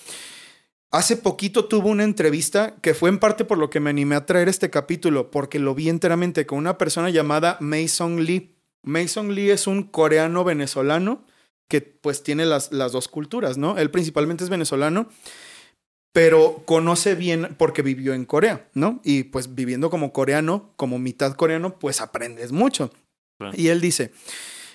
hace 0.90 1.16
poquito 1.16 1.66
tuvo 1.66 1.88
una 1.88 2.04
entrevista 2.04 2.76
que 2.80 2.94
fue 2.94 3.10
en 3.10 3.18
parte 3.18 3.44
por 3.44 3.58
lo 3.58 3.70
que 3.70 3.80
me 3.80 3.90
animé 3.90 4.16
a 4.16 4.26
traer 4.26 4.48
este 4.48 4.70
capítulo, 4.70 5.30
porque 5.30 5.58
lo 5.58 5.74
vi 5.74 5.88
enteramente 5.88 6.46
con 6.46 6.58
una 6.58 6.78
persona 6.78 7.10
llamada 7.10 7.56
Mason 7.60 8.24
Lee. 8.24 8.54
Mason 8.82 9.34
Lee 9.34 9.50
es 9.50 9.66
un 9.66 9.82
coreano 9.82 10.44
venezolano 10.44 11.24
que 11.68 11.82
pues 11.82 12.22
tiene 12.22 12.46
las, 12.46 12.72
las 12.72 12.92
dos 12.92 13.08
culturas, 13.08 13.58
¿no? 13.58 13.76
Él 13.76 13.90
principalmente 13.90 14.44
es 14.44 14.50
venezolano, 14.50 15.08
pero 16.12 16.62
conoce 16.64 17.14
bien 17.14 17.54
porque 17.58 17.82
vivió 17.82 18.14
en 18.14 18.24
Corea, 18.24 18.68
¿no? 18.72 19.00
Y 19.04 19.24
pues 19.24 19.54
viviendo 19.54 19.90
como 19.90 20.12
coreano, 20.12 20.72
como 20.76 20.98
mitad 20.98 21.34
coreano, 21.34 21.78
pues 21.78 22.00
aprendes 22.00 22.52
mucho. 22.52 22.90
Y 23.52 23.68
él 23.68 23.80
dice, 23.80 24.10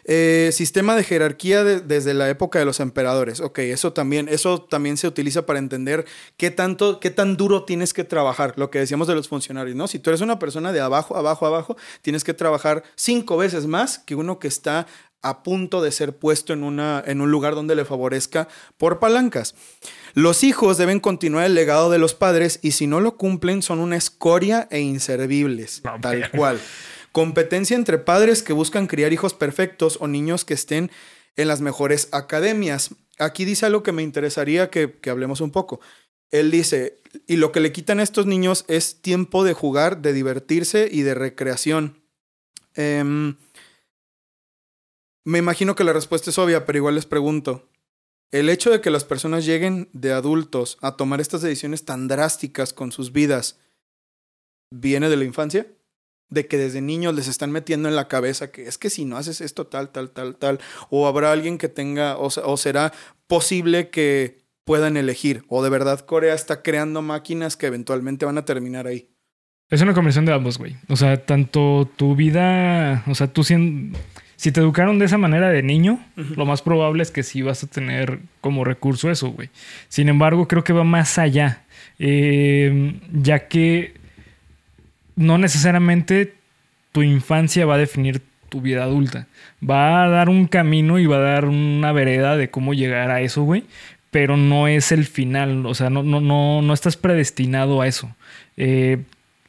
eh, 0.06 0.50
sistema 0.54 0.96
de 0.96 1.04
jerarquía 1.04 1.64
de- 1.64 1.80
desde 1.82 2.14
la 2.14 2.30
época 2.30 2.60
de 2.60 2.66
los 2.66 2.80
emperadores. 2.80 3.40
Ok, 3.40 3.60
eso 3.60 3.94
también, 3.94 4.28
eso 4.30 4.62
también 4.62 4.98
se 4.98 5.08
utiliza 5.08 5.46
para 5.46 5.60
entender 5.60 6.06
qué 6.38 6.52
tanto, 6.52 7.00
qué 7.00 7.10
tan 7.10 7.38
duro 7.38 7.64
tienes 7.64 7.94
que 7.94 8.04
trabajar. 8.04 8.54
Lo 8.58 8.70
que 8.70 8.80
decíamos 8.80 9.08
de 9.08 9.16
los 9.16 9.28
funcionarios, 9.30 9.76
¿no? 9.76 9.88
Si 9.88 10.00
tú 10.00 10.10
eres 10.10 10.22
una 10.22 10.40
persona 10.40 10.72
de 10.74 10.82
abajo, 10.82 11.16
abajo, 11.16 11.46
abajo, 11.46 11.78
tienes 12.02 12.24
que 12.24 12.34
trabajar 12.34 12.84
cinco 12.96 13.38
veces 13.38 13.66
más 13.68 14.00
que 14.00 14.16
uno 14.16 14.40
que 14.40 14.48
está 14.48 14.88
a 15.26 15.42
punto 15.42 15.82
de 15.82 15.94
ser 15.94 16.18
puesto 16.18 16.52
en, 16.52 16.64
una, 16.64 17.02
en 17.08 17.22
un 17.22 17.32
lugar 17.32 17.56
donde 17.56 17.76
le 17.76 17.86
favorezca 17.86 18.50
por 18.78 19.00
palancas. 19.00 19.56
Los 20.16 20.44
hijos 20.44 20.78
deben 20.78 21.00
continuar 21.00 21.46
el 21.46 21.54
legado 21.56 21.90
de 21.90 21.98
los 21.98 22.14
padres 22.14 22.60
y 22.62 22.72
si 22.72 22.88
no 22.88 23.00
lo 23.00 23.16
cumplen 23.16 23.62
son 23.62 23.80
una 23.80 23.96
escoria 23.96 24.68
e 24.70 24.82
inservibles, 24.82 25.82
No, 25.86 25.94
tal 26.02 26.30
cual. 26.32 26.60
Competencia 27.14 27.78
entre 27.78 28.00
padres 28.00 28.42
que 28.42 28.54
buscan 28.54 28.88
criar 28.88 29.14
hijos 29.14 29.36
perfectos 29.36 29.98
o 30.02 30.08
niños 30.08 30.46
que 30.46 30.56
estén 30.56 30.92
en 31.36 31.48
las 31.48 31.62
mejores 31.62 32.10
academias. 32.12 32.90
Aquí 33.20 33.46
dice 33.46 33.68
algo 33.68 33.84
que 33.84 33.92
me 33.92 34.02
interesaría 34.02 34.72
que, 34.72 35.00
que 35.00 35.10
hablemos 35.12 35.40
un 35.40 35.52
poco. 35.52 35.80
él 36.32 36.50
dice, 36.50 36.98
y 37.28 37.36
lo 37.36 37.52
que 37.52 37.60
le 37.60 37.72
quitan 37.72 38.00
a 38.00 38.04
estos 38.04 38.26
niños 38.26 38.66
es 38.68 39.02
tiempo 39.04 39.44
de 39.44 39.54
jugar, 39.54 40.02
de 40.02 40.14
divertirse 40.14 40.90
y 40.92 41.04
de 41.04 41.14
recreación. 41.14 42.02
Em, 42.74 43.38
me 45.24 45.38
imagino 45.38 45.76
que 45.76 45.84
la 45.84 45.94
respuesta 45.94 46.32
es 46.32 46.40
obvia, 46.40 46.66
pero 46.66 46.80
igual 46.80 46.96
les 46.96 47.06
pregunto. 47.06 47.70
El 48.32 48.50
hecho 48.50 48.72
de 48.72 48.82
que 48.82 48.90
las 48.90 49.04
personas 49.04 49.46
lleguen 49.46 49.90
de 49.94 50.12
adultos 50.12 50.80
a 50.82 50.98
tomar 50.98 51.22
estas 51.22 51.44
decisiones 51.44 51.86
tan 51.86 52.08
drásticas 52.08 52.74
con 52.74 52.92
sus 52.92 53.12
vidas, 53.12 53.60
¿viene 54.72 55.10
de 55.10 55.18
la 55.18 55.26
infancia? 55.26 55.68
De 56.34 56.48
que 56.48 56.58
desde 56.58 56.82
niños 56.82 57.14
les 57.16 57.28
están 57.28 57.52
metiendo 57.52 57.90
en 57.90 57.96
la 57.96 58.08
cabeza 58.08 58.52
que 58.52 58.68
es 58.68 58.78
que 58.78 58.90
si 58.90 59.06
no 59.06 59.18
haces 59.18 59.42
esto, 59.42 59.68
tal, 59.68 59.90
tal, 59.90 60.10
tal, 60.12 60.36
tal. 60.36 60.60
O 60.90 61.08
habrá 61.08 61.32
alguien 61.32 61.58
que 61.58 61.70
tenga, 61.70 62.18
o, 62.18 62.28
o 62.28 62.58
será 62.58 62.92
posible 63.28 63.90
que 63.90 64.40
puedan 64.66 64.98
elegir. 64.98 65.44
O 65.48 65.64
de 65.64 65.70
verdad 65.70 66.00
Corea 66.00 66.34
está 66.34 66.62
creando 66.62 67.02
máquinas 67.02 67.58
que 67.58 67.68
eventualmente 67.68 68.26
van 68.26 68.38
a 68.38 68.46
terminar 68.46 68.88
ahí. 68.88 69.10
Es 69.70 69.82
una 69.82 69.94
combinación 69.94 70.26
de 70.26 70.34
ambos, 70.34 70.58
güey. 70.58 70.76
O 70.90 70.96
sea, 70.96 71.26
tanto 71.26 71.90
tu 71.96 72.16
vida, 72.16 73.04
o 73.08 73.16
sea, 73.16 73.28
tú 73.28 73.44
siendo 73.44 73.98
si 74.44 74.52
te 74.52 74.60
educaron 74.60 75.00
de 75.00 75.06
esa 75.06 75.18
manera 75.18 75.50
de 75.50 75.64
niño, 75.64 76.00
lo 76.18 76.46
más 76.46 76.62
probable 76.62 77.02
es 77.02 77.12
que 77.12 77.24
sí 77.24 77.42
vas 77.42 77.64
a 77.64 77.68
tener 77.68 78.20
como 78.42 78.66
recurso 78.66 79.10
eso, 79.10 79.30
güey. 79.30 79.50
Sin 79.88 80.10
embargo, 80.10 80.50
creo 80.50 80.66
que 80.66 80.74
va 80.74 80.84
más 80.84 81.18
allá, 81.18 81.64
eh, 81.98 83.00
ya 83.14 83.48
que 83.48 83.94
no 85.16 85.38
necesariamente 85.38 86.36
tu 86.92 87.02
infancia 87.02 87.66
va 87.66 87.76
a 87.76 87.80
definir 87.80 88.22
tu 88.50 88.62
vida 88.62 88.84
adulta. 88.84 89.28
Va 89.68 90.04
a 90.04 90.10
dar 90.10 90.30
un 90.30 90.48
camino 90.48 91.00
y 91.00 91.06
va 91.06 91.18
a 91.18 91.22
dar 91.22 91.46
una 91.46 91.92
vereda 91.92 92.38
de 92.38 92.50
cómo 92.50 92.74
llegar 92.74 93.12
a 93.12 93.22
eso, 93.22 93.44
güey. 93.44 93.64
Pero 94.12 94.38
no 94.38 94.68
es 94.68 94.92
el 94.92 95.06
final, 95.06 95.66
o 95.66 95.74
sea, 95.74 95.90
no, 95.90 96.04
no, 96.04 96.22
no, 96.22 96.62
no 96.62 96.74
estás 96.74 96.98
predestinado 96.98 97.82
a 97.82 97.88
eso. 97.88 98.16
Eh, 98.58 99.00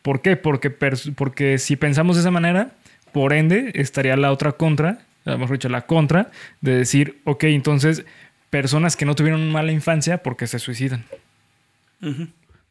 ¿Por 0.01 0.23
qué? 0.23 0.37
Porque, 0.37 0.71
porque 0.71 1.59
si 1.59 1.77
pensamos 1.77 2.17
de 2.17 2.21
esa 2.21 2.31
manera, 2.31 2.71
por 3.13 3.33
ende, 3.33 3.73
estaría 3.75 4.17
la 4.17 4.33
otra 4.33 4.53
contra, 4.53 5.01
mejor 5.25 5.53
dicho, 5.53 5.69
la 5.69 5.83
contra, 5.83 6.31
de 6.63 6.77
decir, 6.77 7.21
ok, 7.25 7.45
entonces, 7.45 8.05
personas 8.51 8.97
que 8.97 9.05
no 9.05 9.15
tuvieron 9.15 9.51
mala 9.53 9.73
infancia 9.73 10.23
porque 10.23 10.47
se 10.47 10.59
suicidan. 10.59 11.05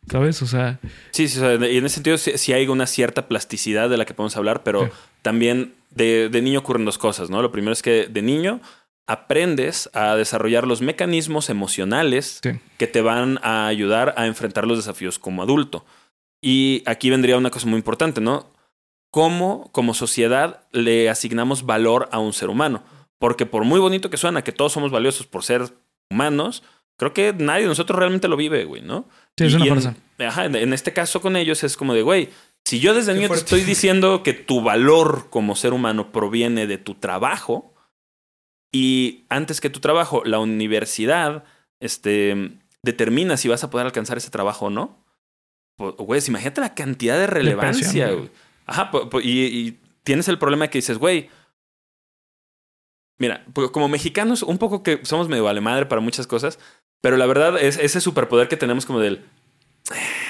¿Sabes? 0.09 0.41
O 0.41 0.47
sea. 0.47 0.79
Sí, 1.11 1.27
sí, 1.27 1.39
y 1.41 1.77
en 1.77 1.85
ese 1.85 1.95
sentido 1.95 2.17
sí, 2.17 2.53
hay 2.53 2.67
una 2.67 2.87
cierta 2.87 3.27
plasticidad 3.27 3.89
de 3.89 3.97
la 3.97 4.05
que 4.05 4.13
podemos 4.13 4.35
hablar, 4.37 4.63
pero 4.63 4.89
también 5.21 5.73
de, 5.91 6.29
niño 6.41 6.59
ocurren 6.59 6.85
dos 6.85 6.97
cosas, 6.97 7.29
¿no? 7.29 7.41
Lo 7.41 7.51
primero 7.51 7.73
es 7.73 7.81
que 7.81 8.07
de 8.07 8.21
niño 8.21 8.61
aprendes 9.07 9.89
a 9.93 10.15
desarrollar 10.15 10.65
los 10.65 10.81
mecanismos 10.81 11.49
emocionales 11.49 12.41
que 12.77 12.87
te 12.87 13.01
van 13.01 13.39
a 13.43 13.67
ayudar 13.67 14.13
a 14.17 14.27
enfrentar 14.27 14.65
los 14.67 14.77
desafíos 14.77 15.19
como 15.19 15.43
adulto. 15.43 15.85
Y 16.41 16.83
aquí 16.85 17.09
vendría 17.09 17.37
una 17.37 17.51
cosa 17.51 17.67
muy 17.67 17.77
importante, 17.77 18.19
¿no? 18.19 18.53
cómo 19.13 19.69
como 19.71 19.93
sociedad 19.93 20.61
le 20.71 21.07
asignamos 21.07 21.67
valor 21.67 22.09
a 22.11 22.17
un 22.17 22.33
ser 22.33 22.49
humano. 22.49 22.81
Porque 23.19 23.45
por 23.45 23.63
muy 23.63 23.79
bonito 23.79 24.09
que 24.09 24.17
suena 24.17 24.43
que 24.43 24.51
todos 24.51 24.73
somos 24.73 24.89
valiosos 24.89 25.27
por 25.27 25.43
ser 25.43 25.71
humanos, 26.09 26.63
creo 26.97 27.13
que 27.13 27.33
nadie 27.33 27.63
de 27.63 27.67
nosotros 27.67 27.97
realmente 27.97 28.27
lo 28.27 28.37
vive, 28.37 28.65
güey, 28.65 28.81
¿no? 28.81 29.07
Sí, 29.37 29.45
es 29.45 29.53
una 29.55 29.95
en, 30.17 30.27
ajá, 30.27 30.45
en 30.45 30.73
este 30.73 30.93
caso 30.93 31.21
con 31.21 31.35
ellos 31.35 31.63
es 31.63 31.75
como 31.77 31.93
de, 31.93 32.01
güey, 32.01 32.29
si 32.65 32.79
yo 32.79 32.93
desde 32.93 33.13
niño 33.13 33.29
te 33.29 33.35
estoy 33.35 33.61
diciendo 33.61 34.23
que 34.23 34.33
tu 34.33 34.61
valor 34.61 35.27
como 35.29 35.55
ser 35.55 35.73
humano 35.73 36.11
proviene 36.11 36.65
de 36.65 36.77
tu 36.77 36.95
trabajo 36.95 37.73
y 38.71 39.25
antes 39.29 39.61
que 39.61 39.69
tu 39.69 39.79
trabajo, 39.79 40.23
la 40.25 40.39
universidad 40.39 41.43
este, 41.79 42.57
determina 42.81 43.37
si 43.37 43.47
vas 43.47 43.63
a 43.63 43.69
poder 43.69 43.85
alcanzar 43.85 44.17
ese 44.17 44.31
trabajo 44.31 44.67
o 44.67 44.69
no. 44.69 45.03
Pues, 45.77 45.95
güey, 45.95 46.21
imagínate 46.27 46.61
la 46.61 46.73
cantidad 46.73 47.17
de 47.17 47.27
relevancia, 47.27 48.11
güey. 48.11 48.31
Ajá, 48.65 48.91
y, 49.21 49.77
tienes 50.03 50.27
el 50.27 50.39
problema 50.39 50.69
que 50.69 50.77
dices, 50.77 50.97
güey, 50.97 51.29
mira, 53.17 53.45
como 53.71 53.87
mexicanos, 53.89 54.43
un 54.43 54.57
poco 54.57 54.83
que 54.83 55.05
somos 55.05 55.27
medio 55.27 55.43
vale 55.43 55.61
madre 55.61 55.85
para 55.85 56.01
muchas 56.01 56.27
cosas, 56.27 56.59
pero 57.03 57.17
la 57.17 57.25
verdad 57.25 57.61
es 57.61 57.77
ese 57.77 57.99
superpoder 57.99 58.47
que 58.47 58.55
tenemos 58.55 58.85
como 58.85 58.99
del... 59.01 59.25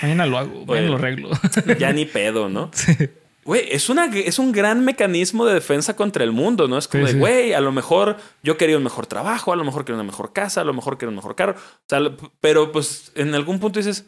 Mañana 0.01 0.25
lo 0.25 0.39
hago, 0.39 0.65
mañana 0.65 0.87
lo 0.87 0.95
arreglo. 0.95 1.29
Ya 1.77 1.93
ni 1.93 2.05
pedo, 2.05 2.49
¿no? 2.49 2.71
Sí. 2.73 2.95
Güey, 3.45 3.67
es, 3.69 3.89
una, 3.89 4.05
es 4.05 4.39
un 4.39 4.51
gran 4.51 4.83
mecanismo 4.83 5.45
de 5.45 5.53
defensa 5.53 5.95
contra 5.95 6.23
el 6.23 6.31
mundo, 6.31 6.67
¿no? 6.67 6.77
Es 6.77 6.87
como 6.87 7.05
de, 7.05 7.13
güey, 7.13 7.53
a 7.53 7.59
lo 7.59 7.71
mejor 7.71 8.17
yo 8.41 8.57
quería 8.57 8.77
un 8.77 8.83
mejor 8.83 9.05
trabajo, 9.05 9.51
a 9.51 9.55
lo 9.55 9.63
mejor 9.63 9.83
quería 9.83 10.01
una 10.01 10.09
mejor 10.09 10.33
casa, 10.33 10.61
a 10.61 10.63
lo 10.63 10.73
mejor 10.73 10.97
quería 10.97 11.09
un 11.09 11.17
mejor 11.17 11.35
carro. 11.35 11.53
O 11.53 11.85
sea, 11.87 11.99
pero 12.39 12.71
pues 12.71 13.11
en 13.15 13.35
algún 13.35 13.59
punto 13.59 13.79
dices, 13.79 14.05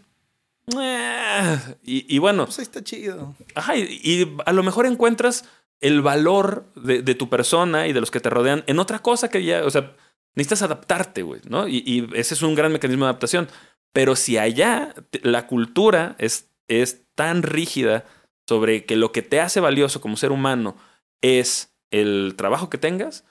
eh, 0.79 1.57
y, 1.83 2.17
bueno. 2.17 2.45
Pues 2.45 2.59
está 2.59 2.83
chido. 2.83 3.35
Ajá, 3.53 3.77
y, 3.77 4.35
a 4.45 4.53
lo 4.53 4.63
mejor 4.63 4.87
encuentras 4.87 5.45
el 5.81 6.01
valor 6.01 6.65
de, 6.75 7.03
tu 7.13 7.29
persona 7.29 7.87
y 7.87 7.93
de 7.93 7.99
los 7.99 8.09
que 8.09 8.21
te 8.21 8.29
rodean 8.29 8.63
en 8.65 8.79
otra 8.79 8.99
cosa 8.99 9.29
que 9.29 9.43
ya, 9.43 9.65
o 9.65 9.69
sea, 9.69 9.91
necesitas 10.35 10.61
adaptarte, 10.61 11.23
güey, 11.23 11.41
¿no? 11.47 11.67
Y, 11.67 12.09
ese 12.13 12.33
es 12.33 12.41
un 12.41 12.55
gran 12.55 12.71
mecanismo 12.71 13.05
de 13.05 13.09
adaptación. 13.09 13.47
Pero 13.93 14.15
si 14.15 14.37
allá 14.37 14.93
la 15.21 15.47
cultura 15.47 16.15
es, 16.19 16.49
es 16.67 17.03
tan 17.15 17.43
rígida 17.43 18.05
sobre 18.47 18.85
que 18.85 18.95
lo 18.95 19.11
que 19.11 19.21
te 19.21 19.39
hace 19.39 19.59
valioso 19.59 20.01
como 20.01 20.17
ser 20.17 20.31
humano 20.31 20.75
es 21.21 21.73
el 21.91 22.35
trabajo 22.37 22.69
que 22.69 22.77
tengas, 22.77 23.23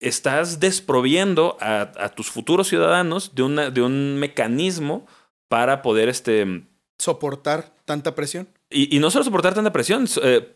estás 0.00 0.60
desproviendo 0.60 1.56
a, 1.60 2.10
tus 2.14 2.30
futuros 2.30 2.68
ciudadanos 2.68 3.34
de, 3.34 3.42
una, 3.42 3.70
de 3.70 3.82
un 3.82 4.18
mecanismo 4.18 5.06
para 5.48 5.80
poder 5.80 6.08
este, 6.08 6.64
soportar 6.98 7.72
tanta 7.84 8.14
presión. 8.14 8.48
Y, 8.68 8.98
no 8.98 9.10
solo 9.10 9.24
soportar 9.24 9.54
tanta 9.54 9.72
presión, 9.72 10.06
eh, 10.22 10.52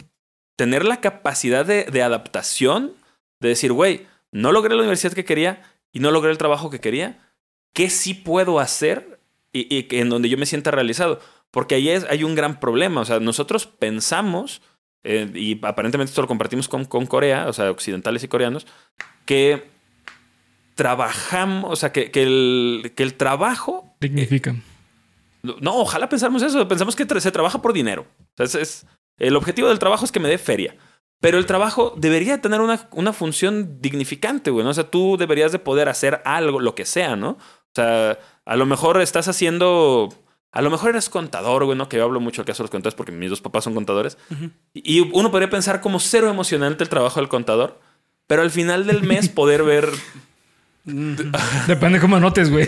tener 0.56 0.84
la 0.84 1.00
capacidad 1.00 1.66
de, 1.66 2.02
adaptación, 2.02 2.92
de 3.40 3.50
decir, 3.50 3.72
güey, 3.72 4.06
no 4.32 4.52
logré 4.52 4.74
la 4.74 4.80
universidad 4.80 5.12
que 5.12 5.24
quería 5.24 5.62
y 5.92 6.00
no 6.00 6.10
logré 6.10 6.30
el 6.30 6.38
trabajo 6.38 6.70
que 6.70 6.80
quería, 6.80 7.32
¿qué 7.72 7.90
sí 7.90 8.14
puedo 8.14 8.60
hacer 8.60 9.20
y, 9.52 9.86
en 9.96 10.08
donde 10.08 10.28
yo 10.28 10.38
me 10.38 10.46
sienta 10.46 10.70
realizado? 10.70 11.20
Porque 11.50 11.74
ahí 11.74 11.88
es, 11.88 12.04
hay 12.04 12.24
un 12.24 12.34
gran 12.34 12.60
problema. 12.60 13.00
O 13.00 13.04
sea, 13.04 13.20
nosotros 13.20 13.66
pensamos, 13.66 14.62
eh, 15.04 15.30
y 15.34 15.64
aparentemente 15.64 16.10
esto 16.10 16.22
lo 16.22 16.28
compartimos 16.28 16.68
con, 16.68 16.84
con 16.84 17.06
Corea, 17.06 17.48
o 17.48 17.52
sea, 17.52 17.70
occidentales 17.70 18.22
y 18.24 18.28
coreanos, 18.28 18.66
que 19.24 19.70
trabajamos, 20.74 21.72
o 21.72 21.76
sea, 21.76 21.92
que, 21.92 22.10
que, 22.10 22.22
el, 22.22 22.92
que 22.94 23.02
el 23.02 23.14
trabajo... 23.14 23.96
Dignifica. 24.00 24.54
No, 25.42 25.76
ojalá 25.76 26.08
pensamos 26.08 26.42
eso. 26.42 26.66
Pensamos 26.68 26.96
que 26.96 27.20
se 27.20 27.30
trabaja 27.30 27.62
por 27.62 27.72
dinero. 27.72 28.06
es, 28.38 28.86
el 29.18 29.36
objetivo 29.36 29.68
del 29.68 29.78
trabajo 29.78 30.04
es 30.04 30.12
que 30.12 30.20
me 30.20 30.28
dé 30.28 30.38
feria. 30.38 30.76
Pero 31.20 31.38
el 31.38 31.46
trabajo 31.46 31.94
debería 31.96 32.40
tener 32.40 32.60
una, 32.60 32.88
una 32.92 33.12
función 33.12 33.80
dignificante, 33.80 34.50
güey, 34.50 34.64
¿no? 34.64 34.70
O 34.70 34.74
sea, 34.74 34.90
tú 34.90 35.16
deberías 35.16 35.52
de 35.52 35.58
poder 35.58 35.88
hacer 35.88 36.20
algo, 36.24 36.60
lo 36.60 36.74
que 36.74 36.84
sea, 36.84 37.16
¿no? 37.16 37.30
O 37.30 37.74
sea, 37.74 38.18
a 38.44 38.56
lo 38.56 38.66
mejor 38.66 39.00
estás 39.00 39.28
haciendo... 39.28 40.08
A 40.52 40.62
lo 40.62 40.70
mejor 40.70 40.90
eres 40.90 41.10
contador, 41.10 41.64
güey, 41.66 41.76
¿no? 41.76 41.88
Que 41.88 41.98
yo 41.98 42.04
hablo 42.04 42.18
mucho 42.18 42.40
del 42.40 42.46
caso 42.46 42.62
de 42.62 42.64
los 42.64 42.70
contadores 42.70 42.94
porque 42.94 43.12
mis 43.12 43.28
dos 43.28 43.42
papás 43.42 43.64
son 43.64 43.74
contadores. 43.74 44.16
Y 44.72 45.00
uno 45.00 45.30
podría 45.30 45.50
pensar 45.50 45.82
como 45.82 46.00
cero 46.00 46.30
emocionante 46.30 46.82
el 46.82 46.88
trabajo 46.88 47.20
del 47.20 47.28
contador. 47.28 47.78
Pero 48.26 48.40
al 48.40 48.50
final 48.50 48.86
del 48.86 49.02
mes 49.02 49.28
poder 49.34 49.64
ver 49.64 49.90
Depende 51.66 51.98
cómo 51.98 52.16
anotes, 52.16 52.48
güey. 52.48 52.66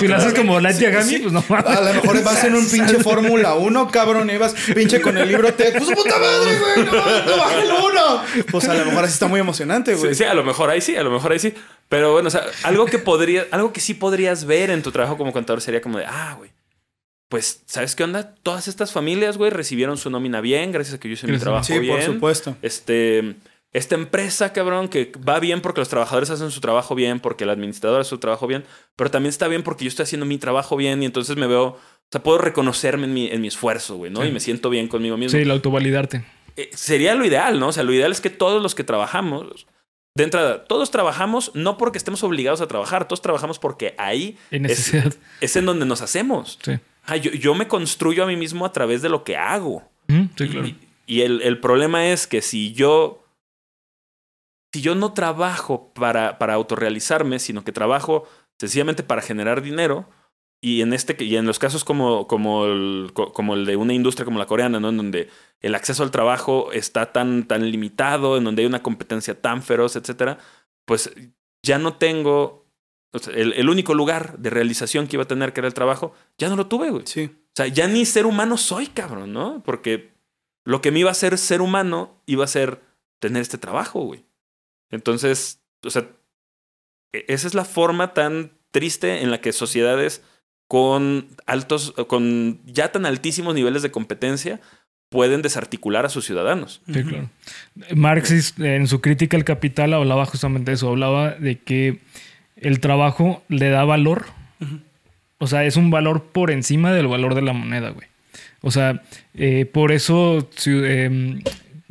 si 0.00 0.08
lo 0.08 0.16
haces 0.16 0.32
como 0.32 0.58
Light 0.58 0.78
Yagami, 0.78 1.18
pues 1.18 1.32
no 1.32 1.44
A 1.50 1.80
lo 1.80 1.94
mejor 1.94 2.24
vas 2.24 2.42
en 2.44 2.54
un 2.54 2.66
pinche 2.66 2.98
Fórmula 3.02 3.54
1, 3.56 3.90
cabrón, 3.90 4.30
y 4.30 4.38
vas 4.38 4.54
pinche 4.74 5.02
con 5.02 5.18
el 5.18 5.28
libro 5.28 5.52
te. 5.52 5.72
Pues 5.72 5.90
puta 5.90 6.18
madre, 6.18 6.58
güey, 6.58 6.86
no, 6.86 6.92
no 6.92 7.60
el 7.60 7.70
uno. 7.70 8.22
Pues 8.50 8.68
a 8.68 8.74
lo 8.74 8.86
mejor 8.86 9.04
así 9.04 9.12
está 9.12 9.26
muy 9.26 9.40
emocionante, 9.40 9.94
güey. 9.96 10.14
Sí, 10.14 10.22
sí, 10.22 10.24
a 10.24 10.32
lo 10.32 10.44
mejor 10.44 10.70
ahí 10.70 10.80
sí, 10.80 10.96
a 10.96 11.02
lo 11.02 11.10
mejor 11.10 11.32
ahí 11.32 11.38
sí. 11.38 11.52
Pero 11.90 12.12
bueno, 12.12 12.28
o 12.28 12.30
sea, 12.30 12.42
algo 12.62 12.86
que 12.86 12.98
podría, 12.98 13.46
algo 13.50 13.72
que 13.72 13.80
sí 13.80 13.92
podrías 13.92 14.46
ver 14.46 14.70
en 14.70 14.82
tu 14.82 14.90
trabajo 14.90 15.18
como 15.18 15.34
contador 15.34 15.60
sería 15.60 15.82
como 15.82 15.98
de, 15.98 16.06
ah, 16.06 16.34
güey. 16.38 16.50
Pues, 17.28 17.60
¿sabes 17.66 17.94
qué 17.94 18.04
onda? 18.04 18.34
Todas 18.42 18.68
estas 18.68 18.92
familias, 18.92 19.36
güey, 19.36 19.50
recibieron 19.50 19.98
su 19.98 20.08
nómina 20.08 20.40
bien, 20.40 20.72
gracias 20.72 20.94
a 20.94 21.00
que 21.00 21.08
yo 21.08 21.14
hice 21.14 21.26
mi 21.26 21.36
trabajo 21.36 21.66
bien. 21.68 21.82
Sí, 21.82 21.90
por 21.90 22.02
supuesto. 22.02 22.56
Este 22.62 23.36
esta 23.72 23.94
empresa, 23.94 24.52
cabrón, 24.52 24.88
que 24.88 25.12
va 25.26 25.40
bien 25.40 25.60
porque 25.60 25.80
los 25.80 25.88
trabajadores 25.88 26.30
hacen 26.30 26.50
su 26.50 26.60
trabajo 26.60 26.94
bien, 26.94 27.20
porque 27.20 27.44
el 27.44 27.50
administrador 27.50 28.00
hace 28.00 28.10
su 28.10 28.18
trabajo 28.18 28.46
bien, 28.46 28.64
pero 28.96 29.10
también 29.10 29.30
está 29.30 29.46
bien 29.46 29.62
porque 29.62 29.84
yo 29.84 29.88
estoy 29.88 30.04
haciendo 30.04 30.24
mi 30.24 30.38
trabajo 30.38 30.76
bien 30.76 31.02
y 31.02 31.06
entonces 31.06 31.36
me 31.36 31.46
veo, 31.46 31.64
o 31.64 31.78
sea, 32.10 32.22
puedo 32.22 32.38
reconocerme 32.38 33.04
en 33.04 33.14
mi, 33.14 33.26
en 33.26 33.40
mi 33.42 33.48
esfuerzo, 33.48 33.96
güey, 33.96 34.10
¿no? 34.10 34.24
Y 34.24 34.32
me 34.32 34.40
siento 34.40 34.70
bien 34.70 34.88
conmigo 34.88 35.16
mismo. 35.16 35.38
Sí, 35.38 35.44
la 35.44 35.52
autovalidarte. 35.54 36.24
Eh, 36.56 36.70
sería 36.72 37.14
lo 37.14 37.26
ideal, 37.26 37.60
¿no? 37.60 37.68
O 37.68 37.72
sea, 37.72 37.82
lo 37.82 37.92
ideal 37.92 38.10
es 38.10 38.22
que 38.22 38.30
todos 38.30 38.62
los 38.62 38.74
que 38.74 38.84
trabajamos, 38.84 39.66
de 40.16 40.24
entrada, 40.24 40.64
todos 40.64 40.90
trabajamos 40.90 41.52
no 41.54 41.76
porque 41.76 41.98
estemos 41.98 42.22
obligados 42.22 42.62
a 42.62 42.68
trabajar, 42.68 43.06
todos 43.06 43.20
trabajamos 43.20 43.58
porque 43.58 43.94
ahí 43.98 44.38
es, 44.50 44.94
es, 45.40 45.56
en 45.56 45.66
donde 45.66 45.84
nos 45.84 46.00
hacemos. 46.00 46.58
Sí. 46.62 46.72
yo, 47.38 47.54
me 47.54 47.68
construyo 47.68 48.24
a 48.24 48.26
mí 48.26 48.34
mismo 48.34 48.64
a 48.64 48.72
través 48.72 49.02
de 49.02 49.10
lo 49.10 49.24
que 49.24 49.36
hago. 49.36 49.88
sí, 50.08 50.48
claro. 50.48 50.68
Y, 51.06 51.22
el, 51.22 51.40
el 51.42 51.58
problema 51.58 52.08
es 52.08 52.26
que 52.26 52.42
si 52.42 52.74
yo 52.74 53.24
si 54.72 54.80
yo 54.80 54.94
no 54.94 55.12
trabajo 55.12 55.92
para, 55.94 56.38
para 56.38 56.54
autorrealizarme, 56.54 57.38
sino 57.38 57.64
que 57.64 57.72
trabajo 57.72 58.24
sencillamente 58.58 59.02
para 59.02 59.22
generar 59.22 59.62
dinero, 59.62 60.08
y 60.60 60.82
en 60.82 60.92
este 60.92 61.16
y 61.22 61.36
en 61.36 61.46
los 61.46 61.60
casos 61.60 61.84
como, 61.84 62.26
como, 62.26 62.66
el, 62.66 63.10
co- 63.14 63.32
como 63.32 63.54
el 63.54 63.64
de 63.64 63.76
una 63.76 63.94
industria 63.94 64.24
como 64.24 64.40
la 64.40 64.46
coreana, 64.46 64.80
¿no? 64.80 64.88
En 64.88 64.96
donde 64.96 65.30
el 65.60 65.74
acceso 65.76 66.02
al 66.02 66.10
trabajo 66.10 66.72
está 66.72 67.12
tan, 67.12 67.46
tan 67.46 67.70
limitado, 67.70 68.36
en 68.36 68.42
donde 68.44 68.62
hay 68.62 68.66
una 68.66 68.82
competencia 68.82 69.40
tan 69.40 69.62
feroz, 69.62 69.94
etcétera, 69.94 70.38
pues 70.84 71.12
ya 71.62 71.78
no 71.78 71.94
tengo 71.94 72.66
o 73.12 73.18
sea, 73.20 73.34
el, 73.34 73.52
el 73.54 73.68
único 73.70 73.94
lugar 73.94 74.38
de 74.38 74.50
realización 74.50 75.06
que 75.06 75.16
iba 75.16 75.22
a 75.22 75.28
tener, 75.28 75.52
que 75.52 75.60
era 75.60 75.68
el 75.68 75.74
trabajo, 75.74 76.12
ya 76.36 76.48
no 76.48 76.56
lo 76.56 76.66
tuve, 76.66 76.90
güey. 76.90 77.06
Sí. 77.06 77.24
O 77.26 77.52
sea, 77.54 77.68
ya 77.68 77.86
ni 77.86 78.04
ser 78.04 78.26
humano 78.26 78.56
soy, 78.56 78.88
cabrón, 78.88 79.32
¿no? 79.32 79.62
Porque 79.64 80.12
lo 80.64 80.82
que 80.82 80.90
me 80.90 80.98
iba 80.98 81.08
a 81.10 81.12
hacer 81.12 81.38
ser 81.38 81.60
humano 81.62 82.20
iba 82.26 82.44
a 82.44 82.48
ser 82.48 82.82
tener 83.20 83.42
este 83.42 83.58
trabajo, 83.58 84.00
güey. 84.00 84.24
Entonces, 84.90 85.60
o 85.84 85.90
sea, 85.90 86.08
e- 87.12 87.24
esa 87.28 87.46
es 87.46 87.54
la 87.54 87.64
forma 87.64 88.14
tan 88.14 88.52
triste 88.70 89.22
en 89.22 89.30
la 89.30 89.40
que 89.40 89.52
sociedades 89.52 90.22
con 90.68 91.28
altos, 91.46 91.92
con 92.08 92.60
ya 92.66 92.92
tan 92.92 93.06
altísimos 93.06 93.54
niveles 93.54 93.82
de 93.82 93.90
competencia 93.90 94.60
pueden 95.10 95.40
desarticular 95.40 96.04
a 96.04 96.10
sus 96.10 96.26
ciudadanos. 96.26 96.82
Sí, 96.92 97.02
claro. 97.02 97.30
Marx 97.96 98.54
en 98.58 98.86
su 98.86 99.00
crítica 99.00 99.38
al 99.38 99.44
capital 99.44 99.94
hablaba 99.94 100.26
justamente 100.26 100.70
de 100.70 100.74
eso, 100.74 100.90
hablaba 100.90 101.30
de 101.30 101.58
que 101.58 102.00
el 102.56 102.80
trabajo 102.80 103.42
le 103.48 103.70
da 103.70 103.84
valor, 103.84 104.26
o 105.38 105.46
sea, 105.46 105.64
es 105.64 105.76
un 105.76 105.90
valor 105.90 106.24
por 106.24 106.50
encima 106.50 106.92
del 106.92 107.06
valor 107.06 107.34
de 107.34 107.42
la 107.42 107.54
moneda, 107.54 107.90
güey. 107.90 108.06
O 108.60 108.70
sea, 108.70 109.02
eh, 109.34 109.64
por 109.64 109.92
eso 109.92 110.50
em, 110.66 111.40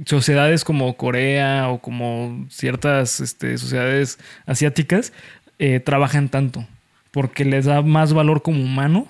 sociedades 0.05 0.63
como 0.63 0.95
Corea 0.95 1.69
o 1.69 1.79
como 1.79 2.45
ciertas 2.49 3.19
este, 3.19 3.57
sociedades 3.57 4.19
asiáticas 4.45 5.13
eh, 5.59 5.79
trabajan 5.79 6.29
tanto, 6.29 6.65
porque 7.11 7.45
les 7.45 7.65
da 7.65 7.81
más 7.81 8.13
valor 8.13 8.41
como 8.41 8.61
humano 8.61 9.07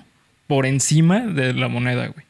por 0.47 0.65
encima 0.65 1.21
de 1.21 1.53
la 1.53 1.67
moneda, 1.67 2.07
güey. 2.07 2.25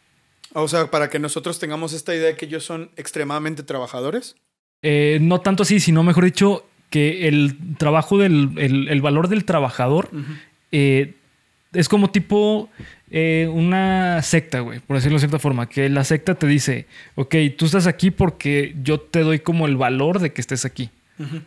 O 0.54 0.68
sea, 0.68 0.90
para 0.90 1.10
que 1.10 1.20
nosotros 1.20 1.60
tengamos 1.60 1.94
esta 1.94 2.16
idea 2.16 2.28
de 2.28 2.36
que 2.36 2.46
ellos 2.46 2.64
son 2.64 2.90
extremadamente 2.96 3.62
trabajadores. 3.62 4.36
Eh, 4.82 5.20
no 5.22 5.42
tanto 5.42 5.64
así, 5.64 5.80
sino 5.80 6.02
mejor 6.02 6.26
dicho, 6.26 6.66
que 6.90 7.28
el 7.28 7.58
trabajo 7.78 8.18
del 8.18 8.52
el, 8.58 8.88
el 8.88 9.02
valor 9.02 9.28
del 9.28 9.46
trabajador 9.46 10.10
eh, 10.72 11.16
es 11.80 11.88
como 11.90 12.10
tipo 12.10 12.70
eh, 13.12 13.50
una 13.52 14.22
secta, 14.22 14.60
güey, 14.62 14.80
por 14.80 14.98
decirlo 14.98 15.16
de 15.18 15.20
cierta 15.22 15.40
forma, 15.40 15.70
que 15.70 15.90
la 15.90 16.04
secta 16.04 16.36
te 16.36 16.48
dice, 16.48 16.88
ok, 17.16 17.36
tú 17.58 17.66
estás 17.66 17.88
aquí 17.88 18.12
porque 18.12 18.76
yo 18.84 19.00
te 19.00 19.22
doy 19.22 19.40
como 19.40 19.66
el 19.68 19.78
valor 19.78 20.20
de 20.20 20.34
que 20.34 20.42
estés 20.42 20.66
aquí. 20.66 20.90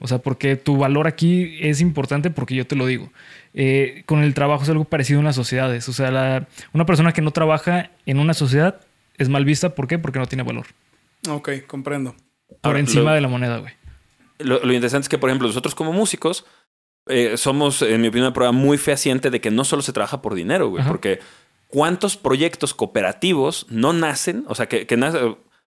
O 0.01 0.09
sea, 0.09 0.19
porque 0.19 0.57
tu 0.57 0.77
valor 0.79 1.07
aquí 1.07 1.57
es 1.61 1.81
importante 1.81 2.31
porque 2.31 2.57
yo 2.57 2.67
te 2.67 2.75
lo 2.75 2.87
digo. 2.87 3.13
Eh, 3.55 4.03
con 4.05 4.23
el 4.25 4.35
trabajo 4.35 4.65
es 4.65 4.69
algo 4.69 4.83
parecido 4.85 5.21
en 5.21 5.27
las 5.27 5.37
sociedades. 5.37 5.89
O 5.89 5.93
sea, 5.93 6.11
la- 6.11 6.49
una 6.73 6.87
persona 6.87 7.13
que 7.13 7.23
no 7.23 7.31
trabaja 7.31 7.91
en 8.05 8.19
una 8.19 8.35
sociedad 8.35 8.81
es 9.17 9.29
mal 9.29 9.45
vista. 9.45 9.77
¿Por 9.77 9.87
qué? 9.87 9.97
Porque 9.97 10.19
no 10.19 10.27
tiene 10.27 10.43
valor. 10.43 10.67
Ok, 11.29 11.51
comprendo. 11.69 12.17
Por 12.49 12.59
Ahora, 12.63 12.81
encima 12.81 13.11
lo- 13.11 13.15
de 13.15 13.21
la 13.21 13.29
moneda, 13.29 13.59
güey. 13.59 13.73
Lo, 14.41 14.59
lo 14.65 14.73
interesante 14.73 15.05
es 15.05 15.09
que, 15.09 15.19
por 15.19 15.31
ejemplo, 15.31 15.47
nosotros 15.47 15.77
como 15.77 15.93
músicos 15.93 16.47
eh, 17.07 17.37
somos, 17.37 17.83
en 17.83 18.01
mi 18.01 18.09
opinión, 18.09 18.27
una 18.27 18.35
prueba 18.35 18.53
muy 18.53 18.79
fehaciente 18.79 19.31
de 19.31 19.41
que 19.41 19.51
no 19.51 19.65
solo 19.65 19.83
se 19.83 19.93
trabaja 19.93 20.23
por 20.23 20.35
dinero, 20.35 20.69
güey. 20.69 20.83
Ajá. 20.83 20.91
Porque 20.91 21.21
¿cuántos 21.69 22.17
proyectos 22.17 22.75
cooperativos 22.75 23.67
no 23.69 23.93
nacen? 23.93 24.45
O 24.49 24.55
sea, 24.55 24.67
que, 24.69 24.87
que 24.87 24.97
nace- 24.97 25.37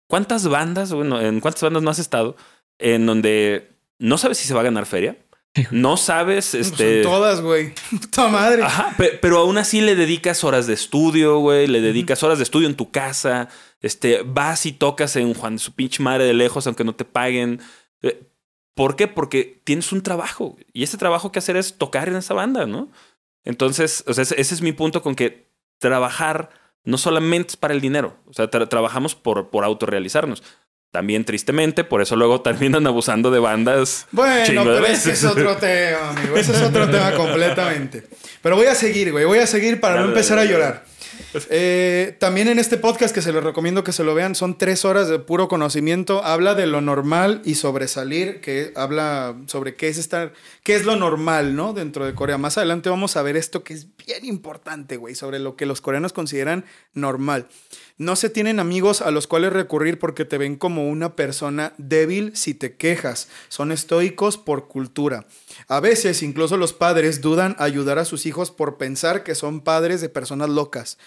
¿Cuántas 0.09 0.47
bandas, 0.49 0.93
bueno, 0.93 1.20
en 1.20 1.41
cuántas 1.41 1.62
bandas 1.62 1.83
no 1.83 1.91
has 1.91 1.99
estado 1.99 2.37
en 2.79 3.07
donde 3.07 3.70
no 3.99 4.18
sabes 4.18 4.37
si 4.39 4.47
se 4.47 4.53
va 4.55 4.61
a 4.61 4.64
ganar 4.64 4.85
feria? 4.85 5.16
No 5.70 5.97
sabes, 5.99 6.51
Pues 6.53 6.66
este... 6.66 7.03
Son 7.03 7.12
todas, 7.12 7.41
güey. 7.43 7.75
Puta 7.91 8.29
madre. 8.29 8.62
Ajá, 8.62 8.95
pe- 8.99 9.18
pero 9.20 9.39
aún 9.39 9.59
así 9.59 9.81
le 9.83 9.95
dedicas 9.95 10.45
horas 10.45 10.66
de 10.66 10.75
estudio, 10.75 11.39
güey, 11.39 11.66
le 11.66 11.81
dedicas 11.83 12.23
horas 12.23 12.39
de 12.39 12.45
estudio 12.45 12.68
en 12.68 12.75
tu 12.75 12.91
casa, 12.91 13.49
este, 13.83 14.23
vas 14.25 14.64
y 14.66 14.73
tocas 14.73 15.16
en 15.16 15.33
Juan 15.35 15.55
de 15.57 15.59
su 15.61 15.73
pinche 15.73 16.03
madre 16.03 16.25
de 16.25 16.35
lejos 16.35 16.66
aunque 16.66 16.85
no 16.85 16.95
te 16.95 17.05
paguen. 17.05 17.61
¿Por 18.75 18.97
qué? 18.97 19.07
Porque 19.09 19.61
tienes 19.64 19.93
un 19.93 20.03
trabajo 20.03 20.57
y 20.73 20.83
ese 20.83 20.97
trabajo 20.97 21.31
que 21.33 21.39
hacer 21.39 21.57
es 21.57 21.77
tocar 21.79 22.09
en 22.09 22.16
esa 22.16 22.35
banda, 22.35 22.66
¿no? 22.66 22.91
Entonces, 23.45 24.05
o 24.07 24.14
sea, 24.14 24.23
ese 24.23 24.41
ese 24.41 24.55
es 24.55 24.62
mi 24.62 24.73
punto 24.73 25.03
con 25.03 25.14
que 25.14 25.49
trabajar 25.79 26.51
no 26.85 26.97
solamente 26.99 27.51
es 27.51 27.57
para 27.57 27.75
el 27.75 27.81
dinero, 27.81 28.16
o 28.27 28.33
sea, 28.33 28.51
tra- 28.51 28.68
trabajamos 28.68 29.14
por, 29.14 29.51
por 29.51 29.64
autorrealizarnos. 29.64 30.43
También 30.91 31.25
tristemente, 31.25 31.85
por 31.85 32.03
eso 32.03 32.16
luego 32.16 32.41
terminan 32.43 32.87
abusando 32.87 33.31
de 33.31 33.39
bandas. 33.39 34.07
Bueno, 34.12 34.62
pero 34.64 34.87
ese 34.87 35.12
es 35.12 35.25
otro 35.25 35.57
tema, 35.61 36.11
amigo. 36.11 36.37
Ese 36.37 36.53
es 36.53 36.62
otro 36.62 36.89
tema 36.91 37.12
completamente. 37.14 38.07
Pero 38.43 38.57
voy 38.57 38.66
a 38.66 38.75
seguir, 38.75 39.11
güey. 39.12 39.25
Voy 39.25 39.39
a 39.39 39.47
seguir 39.47 39.81
para 39.81 40.01
no 40.01 40.09
empezar 40.09 40.39
a 40.39 40.45
llorar. 40.45 40.85
Eh, 41.51 42.16
también 42.18 42.49
en 42.49 42.59
este 42.59 42.76
podcast, 42.76 43.14
que 43.14 43.22
se 43.22 43.33
los 43.33 43.43
recomiendo 43.43 43.85
que 43.85 43.93
se 43.93 44.05
lo 44.05 44.14
vean, 44.14 44.35
son 44.35 44.59
tres 44.59 44.85
horas 44.85 45.09
de 45.09 45.18
puro 45.18 45.49
conocimiento. 45.49 46.24
Habla 46.24 46.55
de 46.55 46.66
lo 46.66 46.80
normal 46.80 47.43
y 47.45 47.55
sobresalir, 47.55 48.41
que 48.41 48.72
habla 48.76 49.37
sobre 49.47 49.74
qué 49.74 49.89
es 49.89 49.99
estar, 49.99 50.33
qué 50.62 50.74
es 50.74 50.85
lo 50.85 50.97
normal, 50.97 51.57
¿no? 51.57 51.72
Dentro 51.72 52.05
de 52.05 52.14
Corea. 52.14 52.39
Más 52.39 52.59
adelante 52.59 52.91
vamos 52.91 53.16
a 53.16 53.22
ver 53.22 53.37
esto 53.37 53.64
que 53.64 53.74
es 53.74 53.87
bien 53.97 54.24
importante, 54.24 54.97
güey, 54.97 55.14
sobre 55.14 55.39
lo 55.39 55.57
que 55.57 55.66
los 55.66 55.80
coreanos 55.80 56.12
consideran 56.12 56.64
normal. 56.93 57.49
No 57.99 58.16
se 58.16 58.30
tienen 58.30 58.59
amigos 58.59 59.01
a 59.01 59.11
los 59.11 59.26
cuales 59.26 59.53
recurrir 59.53 59.99
porque 59.99 60.24
te 60.24 60.39
ven 60.39 60.57
como 60.57 60.89
una 60.89 61.14
persona 61.14 61.72
débil 61.78 62.37
si 62.37 62.55
te 62.55 62.74
quejas. 62.76 63.28
Son 63.49 63.72
estoicos 63.72 64.39
por 64.39 64.68
cultura. 64.68 65.26
A 65.73 65.81
veces 65.81 66.23
incluso 66.23 66.59
los 66.59 66.75
padres 66.75 67.23
dudan 67.23 67.57
ayudar 67.59 67.99
a 67.99 68.05
sus 68.05 68.27
hijos 68.27 68.51
por 68.51 68.77
pensar 68.77 69.25
que 69.25 69.35
son 69.35 69.62
padres 69.62 70.03
de 70.03 70.11
personas 70.11 70.51
locas. 70.51 70.99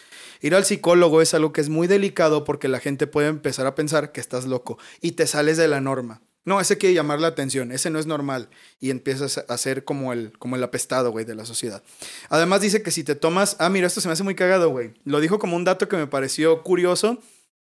Ir 0.41 0.55
al 0.55 0.65
psicólogo 0.65 1.21
es 1.21 1.35
algo 1.35 1.53
que 1.53 1.61
es 1.61 1.69
muy 1.69 1.85
delicado 1.85 2.43
porque 2.45 2.67
la 2.67 2.79
gente 2.79 3.05
puede 3.05 3.27
empezar 3.27 3.67
a 3.67 3.75
pensar 3.75 4.11
que 4.11 4.19
estás 4.19 4.45
loco 4.45 4.79
y 5.01 5.11
te 5.11 5.27
sales 5.27 5.57
de 5.57 5.67
la 5.67 5.81
norma. 5.81 6.23
No, 6.45 6.59
ese 6.59 6.79
quiere 6.79 6.95
llamar 6.95 7.19
la 7.19 7.27
atención, 7.27 7.71
ese 7.71 7.91
no 7.91 7.99
es 7.99 8.07
normal 8.07 8.49
y 8.79 8.89
empiezas 8.89 9.37
a 9.47 9.55
ser 9.59 9.83
como 9.83 10.13
el, 10.13 10.35
como 10.39 10.55
el 10.55 10.63
apestado, 10.63 11.11
güey, 11.11 11.25
de 11.25 11.35
la 11.35 11.45
sociedad. 11.45 11.83
Además 12.29 12.61
dice 12.61 12.81
que 12.81 12.89
si 12.89 13.03
te 13.03 13.13
tomas, 13.13 13.57
ah, 13.59 13.69
mira, 13.69 13.85
esto 13.85 14.01
se 14.01 14.07
me 14.07 14.13
hace 14.13 14.23
muy 14.23 14.33
cagado, 14.33 14.69
güey. 14.69 14.95
Lo 15.03 15.19
dijo 15.19 15.37
como 15.37 15.57
un 15.57 15.63
dato 15.63 15.87
que 15.87 15.97
me 15.97 16.07
pareció 16.07 16.63
curioso, 16.63 17.19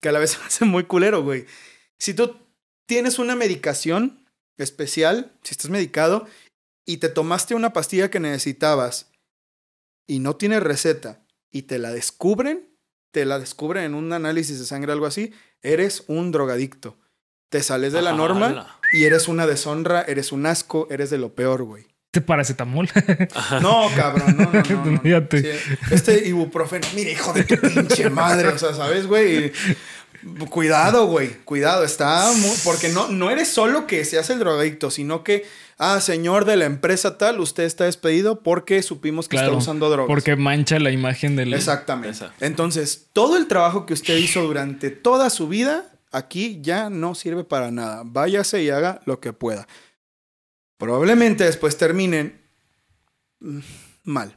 que 0.00 0.08
a 0.08 0.12
la 0.12 0.18
vez 0.18 0.30
se 0.32 0.38
me 0.40 0.44
hace 0.46 0.64
muy 0.64 0.82
culero, 0.82 1.22
güey. 1.22 1.46
Si 1.98 2.14
tú 2.14 2.34
tienes 2.86 3.20
una 3.20 3.36
medicación 3.36 4.26
especial, 4.58 5.32
si 5.44 5.52
estás 5.52 5.70
medicado 5.70 6.26
y 6.90 6.96
te 6.96 7.08
tomaste 7.08 7.54
una 7.54 7.72
pastilla 7.72 8.10
que 8.10 8.18
necesitabas 8.18 9.12
y 10.08 10.18
no 10.18 10.34
tienes 10.34 10.60
receta 10.60 11.24
y 11.48 11.62
te 11.62 11.78
la 11.78 11.92
descubren, 11.92 12.68
te 13.12 13.24
la 13.24 13.38
descubren 13.38 13.84
en 13.84 13.94
un 13.94 14.12
análisis 14.12 14.58
de 14.58 14.66
sangre, 14.66 14.90
algo 14.90 15.06
así, 15.06 15.32
eres 15.62 16.02
un 16.08 16.32
drogadicto. 16.32 16.98
Te 17.48 17.62
sales 17.62 17.92
de 17.92 18.02
la 18.02 18.12
norma 18.12 18.46
Ala. 18.48 18.80
y 18.92 19.04
eres 19.04 19.28
una 19.28 19.46
deshonra, 19.46 20.02
eres 20.02 20.32
un 20.32 20.46
asco, 20.46 20.88
eres 20.90 21.10
de 21.10 21.18
lo 21.18 21.32
peor, 21.36 21.62
güey. 21.62 21.86
Este 22.12 22.22
paracetamol. 22.22 22.88
No, 23.62 23.88
cabrón, 23.94 24.36
no, 24.36 24.50
no, 24.52 24.62
no. 24.64 25.00
no. 25.00 25.28
Sí, 25.30 25.46
este 25.92 26.26
ibuprofeno, 26.26 26.88
mire, 26.96 27.12
hijo 27.12 27.32
de 27.32 27.44
tu 27.44 27.56
pinche 27.56 28.10
madre, 28.10 28.48
o 28.48 28.58
sea, 28.58 28.74
¿sabes, 28.74 29.06
güey? 29.06 29.52
Cuidado, 30.50 31.06
güey, 31.06 31.30
cuidado, 31.44 31.84
está 31.84 32.30
muy... 32.36 32.54
Porque 32.64 32.88
no, 32.90 33.08
no 33.08 33.30
eres 33.30 33.48
solo 33.48 33.86
que 33.86 34.04
seas 34.04 34.28
el 34.30 34.38
drogadicto, 34.38 34.90
sino 34.90 35.24
que, 35.24 35.46
ah, 35.78 36.00
señor 36.00 36.44
de 36.44 36.56
la 36.56 36.66
empresa 36.66 37.16
tal, 37.16 37.40
usted 37.40 37.64
está 37.64 37.84
despedido 37.84 38.42
porque 38.42 38.82
supimos 38.82 39.28
que 39.28 39.36
Claro, 39.36 39.52
está 39.52 39.58
usando 39.58 39.88
drogas. 39.88 40.08
Porque 40.08 40.36
mancha 40.36 40.78
la 40.78 40.90
imagen 40.90 41.36
del. 41.36 41.54
Exactamente. 41.54 42.10
Esa. 42.10 42.34
Entonces, 42.40 43.08
todo 43.12 43.36
el 43.36 43.46
trabajo 43.46 43.86
que 43.86 43.94
usted 43.94 44.16
hizo 44.18 44.42
durante 44.42 44.90
toda 44.90 45.30
su 45.30 45.48
vida, 45.48 45.90
aquí 46.12 46.58
ya 46.60 46.90
no 46.90 47.14
sirve 47.14 47.44
para 47.44 47.70
nada. 47.70 48.02
Váyase 48.04 48.62
y 48.62 48.70
haga 48.70 49.00
lo 49.06 49.20
que 49.20 49.32
pueda. 49.32 49.66
Probablemente 50.76 51.44
después 51.44 51.76
terminen 51.76 52.40
mm, 53.40 53.58
mal. 54.04 54.36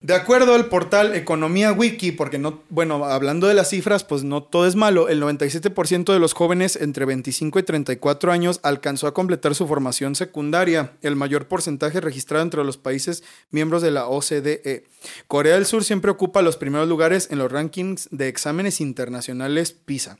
De 0.00 0.14
acuerdo 0.14 0.54
al 0.54 0.66
portal 0.66 1.12
Economía 1.16 1.72
Wiki, 1.72 2.12
porque 2.12 2.38
no, 2.38 2.62
bueno, 2.68 3.04
hablando 3.04 3.48
de 3.48 3.54
las 3.54 3.70
cifras, 3.70 4.04
pues 4.04 4.22
no 4.22 4.44
todo 4.44 4.64
es 4.68 4.76
malo, 4.76 5.08
el 5.08 5.20
97% 5.20 6.12
de 6.12 6.20
los 6.20 6.34
jóvenes 6.34 6.76
entre 6.76 7.04
25 7.04 7.58
y 7.58 7.62
34 7.64 8.30
años 8.30 8.60
alcanzó 8.62 9.08
a 9.08 9.12
completar 9.12 9.56
su 9.56 9.66
formación 9.66 10.14
secundaria, 10.14 10.92
el 11.02 11.16
mayor 11.16 11.48
porcentaje 11.48 12.00
registrado 12.00 12.44
entre 12.44 12.62
los 12.62 12.76
países 12.76 13.24
miembros 13.50 13.82
de 13.82 13.90
la 13.90 14.06
OCDE. 14.06 14.84
Corea 15.26 15.54
del 15.54 15.66
Sur 15.66 15.82
siempre 15.82 16.12
ocupa 16.12 16.42
los 16.42 16.56
primeros 16.56 16.88
lugares 16.88 17.28
en 17.32 17.38
los 17.38 17.50
rankings 17.50 18.08
de 18.12 18.28
exámenes 18.28 18.80
internacionales 18.80 19.72
PISA. 19.72 20.18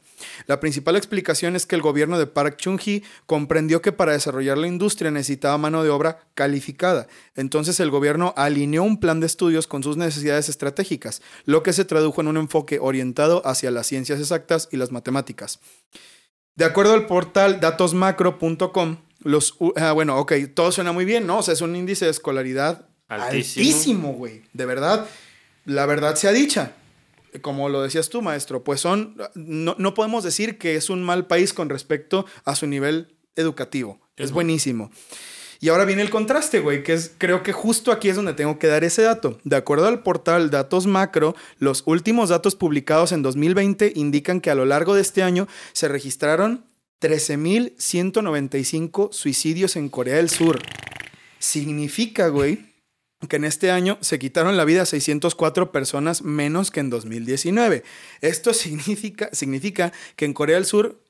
La 0.49 0.59
principal 0.59 0.97
explicación 0.97 1.55
es 1.55 1.67
que 1.67 1.77
el 1.77 1.83
gobierno 1.83 2.19
de 2.19 2.27
Park 2.27 2.57
Chung-hee 2.57 3.05
comprendió 3.27 3.81
que 3.81 3.93
para 3.93 4.13
desarrollar 4.13 4.59
la 4.59 4.67
industria 4.67 5.13
necesitaba 5.13 5.57
mano 5.57 5.85
de 5.85 5.91
obra 5.91 6.19
calificada. 6.35 7.07
Entonces 7.37 7.79
el 7.79 7.91
gobierno 7.91 8.35
alineó 8.37 8.83
un 8.83 8.99
plan 8.99 9.21
de 9.21 9.27
estudios 9.27 9.68
con 9.69 9.83
sus 9.83 9.97
necesidades 9.97 10.49
estratégicas, 10.49 11.23
lo 11.45 11.63
que 11.63 11.73
se 11.73 11.85
tradujo 11.85 12.21
en 12.21 12.29
un 12.29 12.37
enfoque 12.39 12.79
orientado 12.81 13.47
hacia 13.47 13.71
las 13.71 13.87
ciencias 13.87 14.19
exactas 14.19 14.69
y 14.73 14.77
las 14.79 14.91
matemáticas. 14.91 15.61
De 16.57 16.65
acuerdo 16.65 16.95
al 16.95 17.07
portal 17.07 17.61
datosmacro.com, 17.61 18.97
los... 19.23 19.55
u- 19.61 19.73
ah, 19.77 19.93
bueno, 19.93 20.17
ok, 20.19 20.33
todo 20.55 20.73
suena 20.73 20.93
muy 20.93 21.05
bien, 21.05 21.27
¿no? 21.27 21.39
O 21.39 21.43
sea, 21.43 21.55
es 21.55 21.61
un 21.61 21.77
índice 21.77 22.05
de 22.07 22.11
escolaridad 22.11 22.89
Altísimo. 23.09 23.65
altísimo, 23.67 24.13
güey. 24.15 24.43
De 24.53 24.67
verdad. 24.67 25.07
la 25.65 25.87
verdad 25.87 26.15
sea 26.17 26.33
dicha, 26.33 26.73
como 27.43 27.69
lo 27.69 27.83
decías 27.83 28.09
tú, 28.09 28.23
maestro, 28.23 28.65
pues 28.65 28.81
son, 28.81 29.17
no, 29.35 29.75
no 29.79 29.95
podemos 29.95 30.25
decir 30.25 30.59
que 30.59 30.75
es 30.77 30.91
un 30.91 31.03
mal 31.05 31.27
país 31.27 31.53
con 31.53 31.69
respecto 31.69 32.27
a 32.45 32.55
su 32.57 32.67
nivel 32.67 33.17
educativo. 33.37 34.01
Es 34.17 34.33
buenísimo. 34.33 34.91
Y 35.61 35.71
ahora 35.71 35.85
viene 35.85 36.03
el 36.03 36.11
contraste, 36.11 36.61
güey, 36.61 36.85
que 36.85 36.93
es, 36.93 37.11
creo 37.19 37.43
que 37.43 37.53
justo 37.53 37.91
aquí 37.91 38.09
es 38.09 38.15
donde 38.17 38.35
tengo 38.35 38.61
que 38.61 38.69
dar 38.69 38.85
ese 38.85 39.03
dato. 39.03 39.41
De 39.43 39.57
acuerdo 39.57 39.89
al 39.89 40.05
portal 40.05 40.51
Datos 40.51 40.87
Macro, 40.87 41.35
los 41.59 41.83
últimos 41.87 42.29
datos 42.29 42.55
publicados 42.55 43.11
en 43.11 43.23
2020 43.23 43.95
indican 43.97 44.41
que 44.41 44.51
a 44.51 44.55
lo 44.55 44.67
largo 44.67 44.95
de 44.95 45.01
este 45.01 45.25
año 45.25 45.49
se 45.73 45.89
registraron 45.89 46.65
13.195 47.01 49.13
suicidios 49.13 49.75
en 49.75 49.89
Corea 49.89 50.15
del 50.17 50.31
Sur. 50.31 50.61
Significa, 51.41 52.29
güey, 52.29 52.69
que 53.29 53.37
en 53.37 53.45
este 53.45 53.73
año 53.73 53.99
se 54.01 54.21
quitaron 54.21 54.57
la 54.57 54.65
vida 54.65 54.87
604 54.87 55.73
personas 55.73 56.23
menos 56.23 56.71
que 56.71 56.79
en 56.81 56.91
2019. 56.91 57.83
Esto 58.21 58.55
significa, 58.55 59.29
significa 59.33 59.93
que 60.15 60.25
en 60.25 60.35
Corea 60.35 60.55
del 60.57 60.67
Sur 60.67 61.01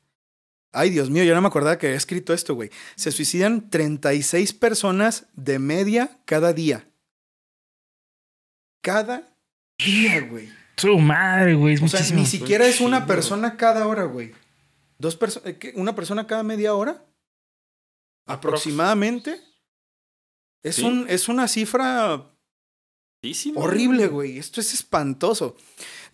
Ay, 0.72 0.90
Dios 0.90 1.08
mío, 1.10 1.24
yo 1.24 1.34
no 1.34 1.40
me 1.40 1.48
acordaba 1.48 1.78
que 1.78 1.86
había 1.86 1.96
escrito 1.96 2.32
esto, 2.34 2.54
güey. 2.54 2.70
Se 2.94 3.10
suicidan 3.10 3.70
36 3.70 4.52
personas 4.52 5.26
de 5.34 5.58
media 5.58 6.20
cada 6.26 6.52
día. 6.52 6.86
Cada 8.82 9.34
día, 9.78 10.20
güey. 10.20 10.48
Su 10.76 10.98
madre, 10.98 11.54
güey. 11.54 11.76
O 11.82 11.88
sea, 11.88 12.00
ni 12.14 12.26
siquiera 12.26 12.66
es 12.66 12.80
una 12.80 13.06
persona 13.06 13.56
cada 13.56 13.86
hora, 13.86 14.04
güey. 14.04 14.32
Dos 14.98 15.16
personas, 15.16 15.54
¿una 15.74 15.94
persona 15.94 16.26
cada 16.26 16.42
media 16.42 16.74
hora? 16.74 17.04
Aproximadamente. 18.26 19.40
Es, 20.62 20.76
Sí. 20.76 20.82
un, 20.84 21.06
es 21.08 21.28
una 21.28 21.48
cifra. 21.48 22.30
Horrible, 23.56 24.06
güey. 24.08 24.38
Esto 24.38 24.60
es 24.60 24.74
espantoso. 24.74 25.56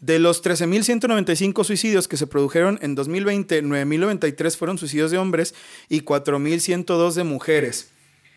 De 0.01 0.18
los 0.18 0.42
13.195 0.42 1.64
suicidios 1.64 2.09
que 2.09 2.16
se 2.16 2.26
produjeron 2.26 2.78
en 2.82 2.95
2020, 2.95 3.62
9.093 3.62 4.57
fueron 4.57 4.78
suicidios 4.78 5.11
de 5.11 5.18
hombres 5.18 5.55
y 5.88 6.03
4.102 6.03 7.14
de 7.14 7.24
mujeres. 7.24 7.90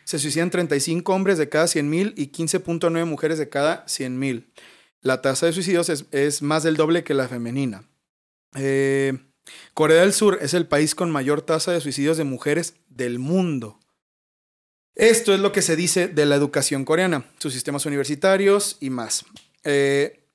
Se 0.03 0.19
suicidan 0.19 0.49
35 0.49 1.13
hombres 1.13 1.37
de 1.37 1.49
cada 1.49 1.65
100.000 1.65 2.13
y 2.15 2.31
15.9 2.31 3.05
mujeres 3.05 3.37
de 3.39 3.49
cada 3.49 3.85
100.000. 3.85 4.45
La 5.01 5.21
tasa 5.21 5.45
de 5.45 5.53
suicidios 5.53 5.89
es, 5.89 6.41
más 6.41 6.63
del 6.63 6.77
doble 6.77 7.03
que 7.03 7.13
la 7.13 7.27
femenina. 7.27 7.83
Eh, 8.55 9.17
Corea 9.73 10.01
del 10.01 10.13
Sur 10.13 10.39
es 10.41 10.53
el 10.53 10.67
país 10.67 10.95
con 10.95 11.11
mayor 11.11 11.41
tasa 11.41 11.71
de 11.71 11.81
suicidios 11.81 12.17
de 12.17 12.23
mujeres 12.23 12.75
del 12.89 13.19
mundo. 13.19 13.79
Esto 14.95 15.33
es 15.33 15.39
lo 15.39 15.51
que 15.51 15.61
se 15.61 15.75
dice 15.75 16.07
de 16.07 16.25
la 16.25 16.35
educación 16.35 16.83
coreana, 16.83 17.25
sus 17.37 17.53
sistemas 17.53 17.85
universitarios 17.85 18.77
y 18.79 18.89
más. 18.89 19.25
Eh, 19.63 20.26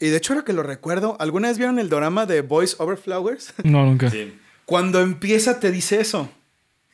y 0.00 0.08
de 0.08 0.16
hecho, 0.16 0.32
ahora 0.32 0.44
que 0.44 0.52
lo 0.52 0.62
recuerdo, 0.62 1.16
¿alguna 1.20 1.48
vez 1.48 1.58
vieron 1.58 1.78
el 1.78 1.88
drama 1.88 2.24
de 2.26 2.40
Boys 2.42 2.76
Over 2.78 2.96
Flowers? 2.98 3.52
No, 3.64 3.84
nunca. 3.84 4.10
Sí. 4.10 4.32
Cuando 4.64 5.00
empieza 5.00 5.60
te 5.60 5.70
dice 5.70 6.00
eso. 6.00 6.28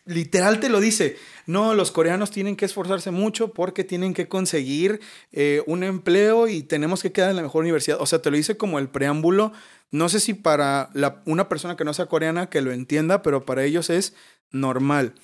Literal 0.07 0.61
te 0.61 0.68
lo 0.68 0.80
dice. 0.80 1.16
No, 1.46 1.72
los 1.74 1.90
coreanos 1.90 2.30
tienen 2.30 2.57
que 2.57 2.66
esforzarse 2.66 3.11
mucho 3.11 3.52
porque 3.55 3.84
tienen 3.84 4.12
que 4.12 4.28
conseguir 4.28 5.00
eh, 5.32 5.62
un 5.66 5.82
empleo 5.82 6.46
y 6.46 6.62
tenemos 6.62 7.00
que 7.02 7.11
quedar 7.11 7.30
en 7.30 7.36
la 7.36 7.42
mejor 7.42 7.62
universidad. 7.62 7.98
O 8.00 8.07
sea, 8.07 8.20
te 8.20 8.30
lo 8.30 8.36
dice 8.36 8.57
como 8.59 8.78
el 8.78 8.88
preámbulo. 8.88 9.52
No 9.90 10.11
sé 10.11 10.20
si 10.20 10.34
para 10.34 10.90
la- 10.92 11.22
una 11.24 11.48
persona 11.48 11.76
que 11.76 11.84
no 11.84 11.94
sea 11.94 12.05
coreana 12.07 12.50
que 12.50 12.61
lo 12.61 12.70
entienda, 12.72 13.22
pero 13.22 13.46
para 13.46 13.64
ellos 13.64 13.88
es 13.88 14.14
normal. 14.50 15.14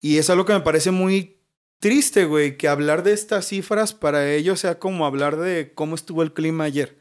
Y 0.00 0.16
es 0.16 0.30
algo 0.30 0.46
que 0.46 0.54
me 0.54 0.60
parece 0.60 0.90
muy 0.92 1.36
triste, 1.80 2.26
güey, 2.26 2.56
que 2.56 2.68
hablar 2.68 3.02
de 3.02 3.12
estas 3.12 3.46
cifras 3.48 3.92
para 3.94 4.30
ellos 4.32 4.60
sea 4.60 4.78
como 4.78 5.04
hablar 5.06 5.36
de 5.36 5.72
cómo 5.74 5.96
estuvo 5.96 6.22
el 6.22 6.32
clima 6.32 6.64
ayer. 6.64 7.00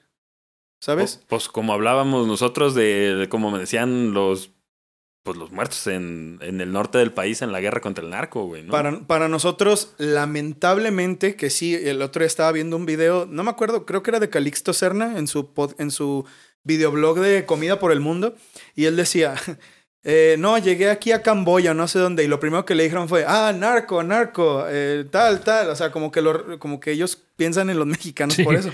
¿Sabes? 0.81 1.17
Pues, 1.17 1.25
pues 1.27 1.47
como 1.49 1.73
hablábamos 1.73 2.25
nosotros 2.25 2.73
de, 2.73 3.13
de 3.15 3.29
como 3.29 3.51
me 3.51 3.59
decían 3.59 4.13
los 4.13 4.51
pues 5.21 5.37
los 5.37 5.51
muertos 5.51 5.85
en, 5.87 6.39
en 6.41 6.61
el 6.61 6.71
norte 6.71 6.97
del 6.97 7.11
país 7.11 7.41
en 7.41 7.51
la 7.51 7.59
guerra 7.59 7.81
contra 7.81 8.03
el 8.03 8.09
narco, 8.09 8.45
güey, 8.45 8.63
¿no? 8.63 8.71
Para, 8.71 9.05
para 9.05 9.27
nosotros, 9.27 9.93
lamentablemente, 9.97 11.35
que 11.35 11.49
sí, 11.49 11.75
el 11.75 12.01
otro 12.01 12.21
día 12.21 12.27
estaba 12.27 12.51
viendo 12.53 12.77
un 12.77 12.85
video, 12.85 13.27
no 13.29 13.43
me 13.43 13.49
acuerdo, 13.49 13.85
creo 13.85 14.01
que 14.01 14.11
era 14.11 14.21
de 14.21 14.29
Calixto 14.29 14.71
Serna 14.71 15.19
en 15.19 15.27
su, 15.27 15.53
pod- 15.53 15.75
en 15.77 15.91
su 15.91 16.25
videoblog 16.63 17.19
de 17.19 17.45
Comida 17.45 17.79
por 17.79 17.91
el 17.91 17.99
Mundo, 17.99 18.35
y 18.75 18.85
él 18.85 18.95
decía, 18.95 19.35
eh, 20.03 20.35
no, 20.39 20.57
llegué 20.57 20.89
aquí 20.89 21.11
a 21.11 21.21
Camboya, 21.21 21.73
no 21.73 21.87
sé 21.87 21.99
dónde, 21.99 22.23
y 22.23 22.27
lo 22.27 22.39
primero 22.39 22.65
que 22.65 22.73
le 22.75 22.83
dijeron 22.83 23.09
fue, 23.09 23.25
ah, 23.27 23.53
narco, 23.57 24.01
narco, 24.03 24.65
eh, 24.69 25.05
tal, 25.11 25.41
tal, 25.41 25.69
o 25.69 25.75
sea, 25.75 25.91
como 25.91 26.11
que, 26.11 26.21
lo- 26.21 26.57
como 26.59 26.79
que 26.79 26.91
ellos 26.91 27.21
piensan 27.35 27.69
en 27.69 27.77
los 27.77 27.87
mexicanos 27.97 28.35
Sí. 28.35 28.43
por 28.43 28.55
eso. 28.55 28.71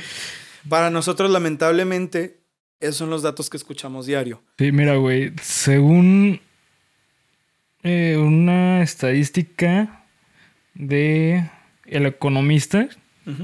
Para 0.70 0.90
nosotros, 0.90 1.30
lamentablemente, 1.32 2.38
esos 2.80 2.98
son 2.98 3.10
los 3.10 3.22
datos 3.24 3.50
que 3.50 3.58
escuchamos 3.58 4.06
diario. 4.06 4.42
Sí, 4.58 4.72
mira, 4.72 4.96
güey. 4.96 5.32
Según 5.42 6.42
eh, 7.84 8.18
una 8.20 8.82
estadística 8.82 10.04
de 10.74 11.50
El 11.86 12.06
Economista 12.06 12.88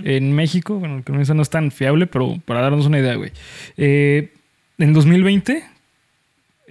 en 0.04 0.34
México, 0.34 0.76
bueno, 0.76 0.96
el 0.96 1.02
Economista 1.02 1.34
no 1.34 1.42
es 1.42 1.50
tan 1.50 1.72
fiable, 1.72 2.06
pero 2.08 2.40
para 2.46 2.62
darnos 2.62 2.86
una 2.86 3.00
idea, 3.00 3.16
güey. 3.16 3.32
En 3.78 4.94
2020 4.94 5.64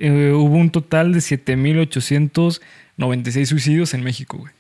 eh, 0.01 0.33
hubo 0.35 0.57
un 0.57 0.71
total 0.71 1.13
de 1.13 1.21
7.896 1.21 3.45
suicidios 3.47 3.95
en 3.95 4.03
México, 4.03 4.39
güey. 4.39 4.53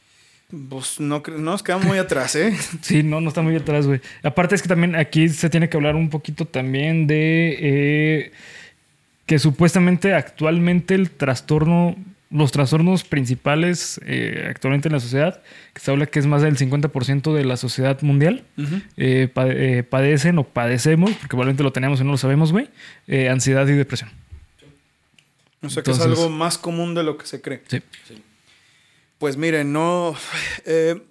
Pues 0.69 0.99
no, 0.99 1.23
nos 1.39 1.63
quedamos 1.63 1.87
muy 1.87 1.99
atrás, 1.99 2.35
¿eh? 2.35 2.57
Sí, 2.83 3.03
no, 3.05 3.21
no 3.21 3.29
está 3.29 3.41
muy 3.43 3.55
atrás, 3.55 3.87
güey. 3.87 4.01
Aparte 4.23 4.57
es 4.57 4.63
que 4.63 4.69
también 4.69 4.97
aquí 4.97 5.29
se 5.29 5.49
tiene 5.49 5.69
que 5.69 5.77
hablar 5.77 5.95
un 5.95 6.11
poquito 6.11 6.45
también 6.45 7.07
de 7.07 7.57
eh, 7.61 8.33
que 9.27 9.39
supuestamente 9.39 10.13
actualmente 10.13 10.97
el 10.97 11.13
trastorno, 11.13 11.95
los 12.31 12.51
trastornos 12.51 13.05
principales 13.05 14.01
eh, 14.05 14.49
actualmente 14.51 14.89
en 14.89 14.95
la 14.95 15.01
sociedad, 15.01 15.41
que 15.73 15.81
se 15.81 15.93
habla 15.93 16.07
que 16.07 16.19
es 16.19 16.27
más 16.27 16.43
del 16.43 16.57
50% 16.57 17.33
de 17.33 17.45
la 17.45 17.57
sociedad 17.57 18.03
mundial, 18.03 18.43
pa- 19.33 19.47
eh, 19.47 19.85
padecen 19.89 20.37
o 20.39 20.43
padecemos, 20.45 21.13
porque 21.13 21.29
probablemente 21.29 21.63
lo 21.63 21.73
tenemos 21.73 22.01
y 22.01 22.05
no 22.05 22.11
lo 22.11 22.19
sabemos, 22.19 22.51
güey, 22.51 22.69
ansiedad 23.31 23.69
y 23.69 23.73
depresión. 23.75 24.11
O 25.63 25.69
sea, 25.69 25.83
que 25.83 25.91
es 25.91 26.01
algo 26.01 26.29
más 26.29 26.59
común 26.59 26.95
de 26.95 27.03
lo 27.03 27.19
que 27.19 27.27
se 27.27 27.41
cree. 27.41 27.63
Sí. 27.69 27.83
Pues 29.19 29.37
miren, 29.37 29.73
no. 29.73 30.17
eh, 30.65 31.03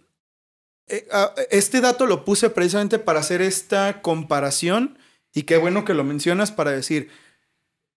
eh, 0.88 1.08
este 1.52 1.82
dato 1.82 2.08
lo 2.08 2.26
puse 2.26 2.50
precisamente 2.50 2.98
para 2.98 3.20
hacer 3.20 3.42
esta 3.42 4.02
comparación 4.02 4.98
y 5.34 5.44
qué 5.44 5.58
bueno 5.58 5.86
que 5.86 5.94
lo 5.94 6.04
mencionas 6.04 6.52
para 6.52 6.72
decir 6.72 7.10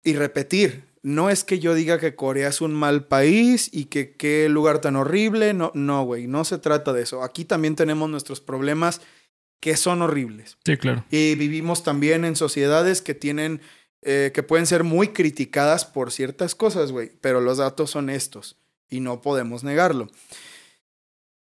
y 0.04 0.14
repetir. 0.14 0.84
No 1.02 1.30
es 1.30 1.42
que 1.42 1.58
yo 1.58 1.74
diga 1.74 1.98
que 1.98 2.14
Corea 2.14 2.48
es 2.48 2.60
un 2.60 2.74
mal 2.74 3.06
país 3.06 3.68
y 3.72 3.86
que 3.86 4.14
qué 4.14 4.48
lugar 4.48 4.80
tan 4.80 4.94
horrible. 4.94 5.52
No, 5.54 5.72
no, 5.74 6.04
güey, 6.04 6.26
no 6.26 6.44
se 6.44 6.58
trata 6.58 6.92
de 6.92 7.02
eso. 7.02 7.24
Aquí 7.24 7.44
también 7.44 7.74
tenemos 7.74 8.08
nuestros 8.08 8.40
problemas 8.40 9.00
que 9.58 9.76
son 9.76 10.02
horribles. 10.02 10.58
Sí, 10.64 10.76
claro. 10.76 11.04
Y 11.10 11.34
vivimos 11.36 11.82
también 11.82 12.24
en 12.24 12.36
sociedades 12.36 13.00
que 13.00 13.14
tienen, 13.14 13.60
eh, 14.02 14.30
que 14.34 14.42
pueden 14.42 14.66
ser 14.66 14.84
muy 14.84 15.08
criticadas 15.08 15.84
por 15.84 16.10
ciertas 16.12 16.54
cosas, 16.54 16.92
güey. 16.92 17.12
Pero 17.20 17.40
los 17.40 17.58
datos 17.58 17.90
son 17.90 18.10
estos 18.10 18.56
y 18.90 19.00
no 19.00 19.20
podemos 19.20 19.64
negarlo. 19.64 20.08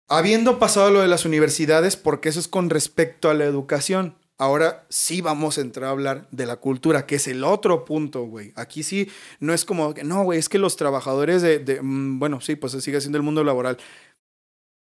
Habiendo 0.08 0.58
pasado 0.58 0.90
lo 0.90 1.00
de 1.00 1.08
las 1.08 1.24
universidades, 1.24 1.96
porque 1.96 2.28
eso 2.28 2.40
es 2.40 2.48
con 2.48 2.68
respecto 2.70 3.30
a 3.30 3.34
la 3.34 3.44
educación, 3.44 4.16
ahora 4.36 4.84
sí 4.90 5.20
vamos 5.22 5.56
a 5.56 5.62
entrar 5.62 5.86
a 5.88 5.90
hablar 5.92 6.28
de 6.30 6.44
la 6.46 6.56
cultura, 6.56 7.06
que 7.06 7.14
es 7.14 7.28
el 7.28 7.44
otro 7.44 7.84
punto, 7.84 8.22
güey. 8.24 8.52
Aquí 8.56 8.82
sí, 8.82 9.10
no 9.40 9.54
es 9.54 9.64
como, 9.64 9.94
no, 10.04 10.24
güey, 10.24 10.38
es 10.38 10.48
que 10.50 10.58
los 10.58 10.76
trabajadores 10.76 11.40
de, 11.40 11.60
de- 11.60 11.80
mm, 11.80 12.18
bueno, 12.18 12.40
sí, 12.40 12.56
pues 12.56 12.72
sigue 12.72 13.00
siendo 13.00 13.16
el 13.16 13.24
mundo 13.24 13.42
laboral. 13.42 13.78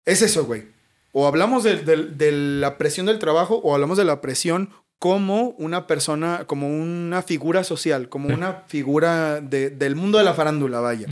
Es 0.05 0.23
eso, 0.23 0.45
güey. 0.45 0.69
O 1.13 1.27
hablamos 1.27 1.65
de 1.65 2.33
la 2.61 2.79
presión 2.79 3.07
del 3.07 3.19
trabajo 3.19 3.57
o 3.57 3.75
hablamos 3.75 3.97
de 3.99 4.05
la 4.05 4.21
presión 4.21 4.71
como 4.99 5.51
una 5.59 5.87
persona, 5.87 6.45
como 6.47 6.69
una 6.69 7.23
figura 7.23 7.65
social, 7.65 8.09
como 8.09 8.29
Sí. 8.29 8.35
una 8.35 8.63
figura 8.67 9.41
de- 9.41 9.71
del 9.71 9.95
mundo 9.97 10.19
de 10.19 10.25
la 10.25 10.35
farándula, 10.35 10.81
vaya. 10.81 11.07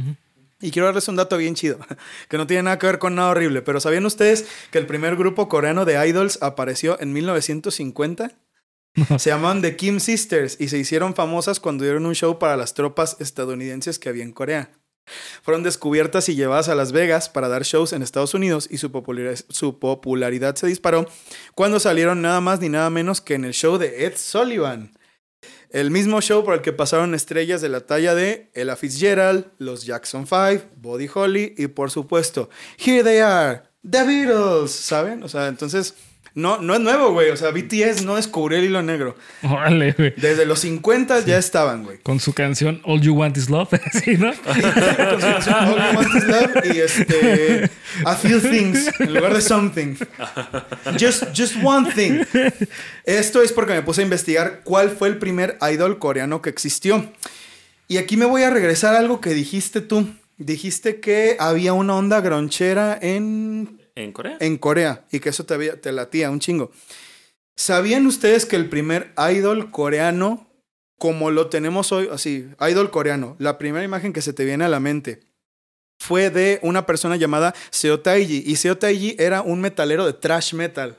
Y 0.61 0.71
quiero 0.71 0.87
darles 0.87 1.09
un 1.09 1.17
dato 1.17 1.37
bien 1.37 1.55
chido, 1.55 1.79
que 2.29 2.39
no 2.39 2.47
tiene 2.47 2.63
nada 2.63 2.79
que 2.79 2.87
ver 2.87 2.99
con 2.99 3.15
nada 3.15 3.29
horrible, 3.31 3.61
pero 3.61 3.81
¿sabían 3.81 4.07
ustedes 4.07 4.47
que 4.71 4.79
el 4.79 4.87
primer 4.87 5.17
grupo 5.17 5.49
coreano 5.49 5.85
de 5.85 6.07
idols 6.09 6.39
apareció 6.41 6.99
en 7.01 7.13
1950? 7.13 8.33
Se 9.19 9.31
llamaban 9.31 9.61
The 9.61 9.77
Kim 9.77 9.99
Sisters 10.01 10.57
y 10.61 10.69
se 10.69 10.79
hicieron 10.79 11.15
famosas 11.15 11.59
cuando 11.61 11.83
dieron 11.85 12.07
un 12.07 12.15
show 12.15 12.39
para 12.39 12.57
las 12.57 12.75
tropas 12.75 13.17
estadounidenses 13.19 13.99
que 13.99 14.09
había 14.09 14.23
en 14.23 14.33
Corea. 14.33 14.71
Fueron 15.43 15.63
descubiertas 15.63 16.29
y 16.29 16.35
llevadas 16.35 16.69
a 16.69 16.75
Las 16.75 16.93
Vegas 16.93 17.29
para 17.29 17.49
dar 17.49 17.63
shows 17.63 17.93
en 17.93 18.03
Estados 18.03 18.35
Unidos 18.35 18.69
y 18.71 18.79
su 18.79 18.91
popularidad, 18.91 20.57
se 20.57 20.67
disparó 20.67 21.07
cuando 21.55 21.81
salieron 21.81 22.23
nada 22.23 22.41
más 22.41 22.61
ni 22.61 22.69
nada 22.69 22.91
menos 22.91 23.21
que 23.21 23.35
en 23.35 23.45
el 23.45 23.53
show 23.53 23.79
de 23.79 24.07
Ed 24.07 24.15
Sullivan. 24.17 24.97
El 25.71 25.91
mismo 25.91 26.21
show 26.21 26.45
por 26.45 26.55
el 26.55 26.63
que 26.63 26.73
pasaron 26.73 27.15
estrellas 27.15 27.61
de 27.61 27.69
la 27.69 27.81
talla 27.81 28.15
de 28.15 28.51
Ella 28.55 28.77
Fitzgerald, 28.77 29.47
los 29.59 29.85
Jackson 29.85 30.27
5, 30.27 30.67
Buddy 30.77 31.11
Holly 31.13 31.55
y 31.59 31.67
por 31.67 31.91
supuesto, 31.91 32.49
Here 32.79 33.03
They 33.03 33.19
Are, 33.19 33.63
The 33.89 34.05
Beatles, 34.05 34.71
¿saben? 34.71 35.23
O 35.25 35.29
sea, 35.29 35.49
entonces 35.49 35.95
no, 36.35 36.59
no 36.59 36.75
es 36.75 36.81
nuevo, 36.81 37.13
güey. 37.13 37.31
O 37.31 37.37
sea, 37.37 37.51
BTS 37.51 38.05
no 38.05 38.17
descubrió 38.17 38.59
el 38.59 38.65
hilo 38.65 38.83
negro. 38.83 39.17
Órale, 39.43 39.93
güey. 39.93 40.15
Desde 40.17 40.45
los 40.45 40.59
50 40.61 41.25
ya 41.25 41.39
estaban, 41.39 41.85
güey. 41.85 41.99
Con 41.99 42.19
su 42.19 42.33
canción 42.33 42.81
All 42.85 43.01
You 43.01 43.15
Want 43.15 43.37
Is 43.37 43.49
Love. 43.49 43.71
sí, 44.05 44.17
¿no? 44.17 44.33
Con 44.45 44.55
su 44.55 45.27
canción 45.27 45.55
All 45.55 45.77
You 45.77 45.97
Want 45.97 46.15
Is 46.17 46.25
Love 46.25 46.75
y 46.75 46.79
este. 46.81 47.71
A 48.05 48.17
few 48.17 48.41
things 48.41 48.91
en 48.99 49.15
lugar 49.15 49.33
de 49.33 49.41
something. 49.41 49.95
Just, 50.99 51.27
just 51.37 51.55
one 51.63 51.93
thing. 51.93 52.25
Esto 53.05 53.41
es 53.41 53.53
porque 53.53 53.75
me 53.75 53.83
puse 53.83 54.01
a 54.01 54.05
investigar 54.05 54.63
cuál 54.65 54.91
fue 54.91 55.09
el 55.09 55.19
primer 55.19 55.57
idol 55.73 56.01
coreano 56.01 56.43
que 56.43 56.51
existió. 56.51 57.13
Y 57.87 57.99
aquí 57.99 58.17
me 58.17 58.25
voy 58.25 58.43
a 58.43 58.51
regresar 58.51 58.97
a 58.97 58.99
algo 58.99 59.21
que 59.21 59.31
dijiste 59.31 59.81
tú. 59.81 60.09
Dijiste 60.37 60.99
que 60.99 61.37
había 61.39 61.75
una 61.75 61.95
onda 61.95 62.21
gronchera 62.21 62.99
en, 63.01 63.79
¿En 63.97 64.13
Corea? 64.13 64.37
en 64.41 64.59
Corea 64.59 65.05
y 65.13 65.21
que 65.21 65.29
eso 65.29 65.45
te, 65.45 65.55
había- 65.55 65.81
te 65.81 65.93
latía 65.93 66.31
un 66.31 66.41
chingo. 66.41 66.73
¿Sabían 67.57 68.07
ustedes 68.07 68.47
que 68.47 68.57
el 68.57 68.69
primer 68.69 69.13
idol 69.31 69.71
coreano, 69.71 70.49
como 70.99 71.31
lo 71.31 71.49
tenemos 71.49 71.93
hoy, 71.93 72.09
así, 72.13 72.49
idol 72.69 72.91
coreano, 72.91 73.37
la 73.39 73.59
primera 73.59 73.85
imagen 73.85 74.13
que 74.13 74.23
se 74.23 74.33
te 74.33 74.45
viene 74.45 74.65
a 74.65 74.69
la 74.69 74.81
mente, 74.81 75.21
fue 76.01 76.31
de 76.31 76.59
una 76.63 76.87
persona 76.87 77.15
llamada 77.17 77.55
Seo 77.71 78.01
Taiji? 78.01 78.43
Y 78.45 78.57
Seo 78.57 78.77
Taiji 78.77 79.15
era 79.19 79.43
un 79.43 79.61
metalero 79.61 80.05
de 80.07 80.13
thrash 80.15 80.55
metal. 80.55 80.97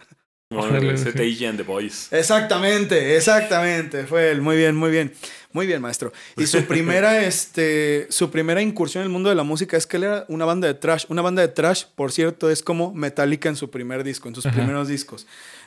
Ese 0.50 1.12
sí. 1.12 1.18
Taiji 1.18 1.46
and 1.48 1.58
the 1.58 1.64
Boys. 1.64 2.08
Exactamente, 2.14 3.18
exactamente. 3.18 4.06
Fue 4.06 4.32
él. 4.32 4.42
Muy 4.42 4.56
bien, 4.56 4.76
muy 4.76 4.92
bien. 4.92 5.12
Muy 5.56 5.66
bien, 5.68 5.82
maestro. 5.82 6.12
Y 6.38 6.48
su 6.48 6.66
primera, 6.66 7.24
este, 7.26 8.08
su 8.10 8.30
primera 8.30 8.62
incursión 8.62 9.04
en 9.04 9.06
el 9.08 9.12
mundo 9.14 9.30
de 9.30 9.36
la 9.36 9.44
música 9.44 9.78
es 9.78 9.88
que 9.88 9.96
él 9.96 10.04
era 10.04 10.26
una 10.28 10.44
banda 10.44 10.68
de 10.68 10.74
trash. 10.74 11.06
Una 11.08 11.22
banda 11.22 11.42
de 11.42 11.48
trash, 11.48 11.86
por 11.96 12.12
cierto, 12.12 12.50
es 12.50 12.62
como 12.62 12.94
Metallica 12.94 13.48
en 13.48 13.56
su 13.56 13.70
primer 13.70 14.04
disco, 14.04 14.28
en 14.28 14.36
sus 14.36 14.46
Ajá. 14.46 14.58
primeros 14.58 14.90
discos. 14.90 15.26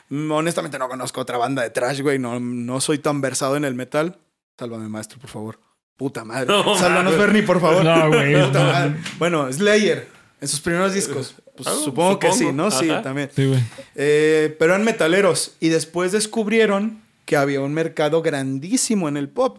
Mm, 0.09 0.29
Honestamente 0.31 0.77
no 0.77 0.87
conozco 0.87 1.21
otra 1.21 1.37
banda 1.39 1.63
de 1.63 1.71
trash, 1.71 2.01
güey. 2.01 2.19
No, 2.19 2.39
no 2.39 2.79
soy 2.81 2.99
tan 2.99 3.19
versado 3.19 3.57
en 3.57 3.65
el 3.65 3.73
metal. 3.73 4.17
Sálvame, 4.59 4.87
maestro, 4.89 5.17
por 5.19 5.29
favor. 5.31 5.59
Puta 5.97 6.23
madre. 6.23 6.45
No, 6.45 6.75
Sálvanos. 6.77 7.17
Bernie, 7.17 7.41
por 7.41 7.59
favor. 7.59 7.83
No, 7.83 8.09
güey, 8.09 8.33
Puta 8.45 8.63
no. 8.63 8.71
madre. 8.71 8.95
Bueno, 9.17 9.51
Slayer, 9.51 10.07
en 10.39 10.47
sus 10.47 10.59
primeros 10.61 10.93
discos. 10.93 11.33
Pues, 11.57 11.67
Ah, 11.67 11.75
supongo, 11.83 12.19
que 12.19 12.31
sí. 12.31 12.51
¿no? 12.53 12.69
Sí, 12.71 12.89
Ajá. 12.91 13.01
también. 13.01 13.29
Sí, 13.35 13.45
güey. 13.47 13.59
Eh, 13.95 14.55
pero 14.59 14.73
eran 14.75 14.85
metaleros 14.85 15.55
y 15.59 15.69
después 15.69 16.11
descubrieron 16.11 17.01
que 17.25 17.35
había 17.37 17.59
un 17.61 17.73
mercado 17.73 18.21
grandísimo 18.21 19.09
en 19.09 19.17
el 19.17 19.29
pop. 19.29 19.57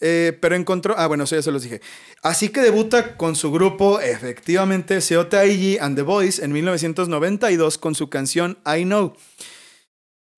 Eh, 0.00 0.36
pero 0.40 0.54
encontró, 0.54 0.94
ah 0.96 1.06
bueno, 1.08 1.24
eso 1.24 1.34
ya 1.36 1.42
se 1.42 1.50
los 1.50 1.62
dije. 1.62 1.80
Así 2.22 2.50
que 2.50 2.60
debuta 2.60 3.16
con 3.16 3.34
su 3.36 3.50
grupo, 3.50 4.00
efectivamente, 4.00 5.00
Seo 5.00 5.26
Taiji 5.26 5.78
and 5.78 5.96
the 5.96 6.02
Boys 6.02 6.38
en 6.38 6.52
1992 6.52 7.78
con 7.78 7.94
su 7.94 8.08
canción 8.08 8.58
I 8.64 8.84
Know. 8.84 9.14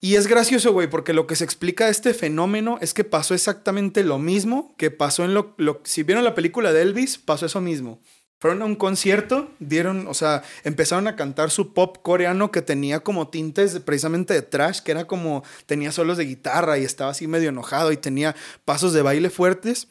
Y 0.03 0.15
es 0.15 0.27
gracioso, 0.27 0.73
güey, 0.73 0.89
porque 0.89 1.13
lo 1.13 1.27
que 1.27 1.37
se 1.37 1.45
explica 1.45 1.91
este 1.91 2.15
fenómeno 2.15 2.79
es 2.81 2.95
que 2.95 3.05
pasó 3.05 3.35
exactamente 3.35 4.03
lo 4.03 4.19
mismo 4.19 4.75
que 4.79 4.91
pasó 4.91 5.25
en 5.27 5.35
lo, 5.35 5.55
lo- 5.59 5.83
Si 5.85 6.03
vieron 6.05 6.25
la 6.25 6.35
película 6.35 6.73
de 6.73 6.81
Elvis, 6.81 7.19
pasó 7.19 7.45
eso 7.45 7.61
mismo. 7.61 8.01
Fueron 8.41 8.63
a 8.63 8.65
un 8.65 8.75
concierto, 8.75 9.51
dieron, 9.59 10.09
o 10.09 10.15
sea, 10.15 10.43
empezaron 10.65 11.07
a 11.07 11.15
cantar 11.15 11.51
su 11.51 11.75
pop 11.75 11.99
coreano 12.01 12.51
que 12.51 12.63
tenía 12.63 13.01
como 13.01 13.29
tintes 13.29 13.79
precisamente 13.81 14.33
de 14.33 14.41
trash, 14.41 14.81
que 14.81 14.93
era 14.93 15.07
como, 15.07 15.45
tenía 15.67 15.93
solos 15.93 16.17
de 16.17 16.25
guitarra 16.25 16.79
y 16.79 16.85
estaba 16.85 17.11
así 17.11 17.27
medio 17.27 17.51
enojado 17.51 17.93
y 17.93 17.99
tenía 17.99 18.35
pasos 18.65 18.95
de 18.95 19.03
baile 19.03 19.29
fuertes. 19.29 19.89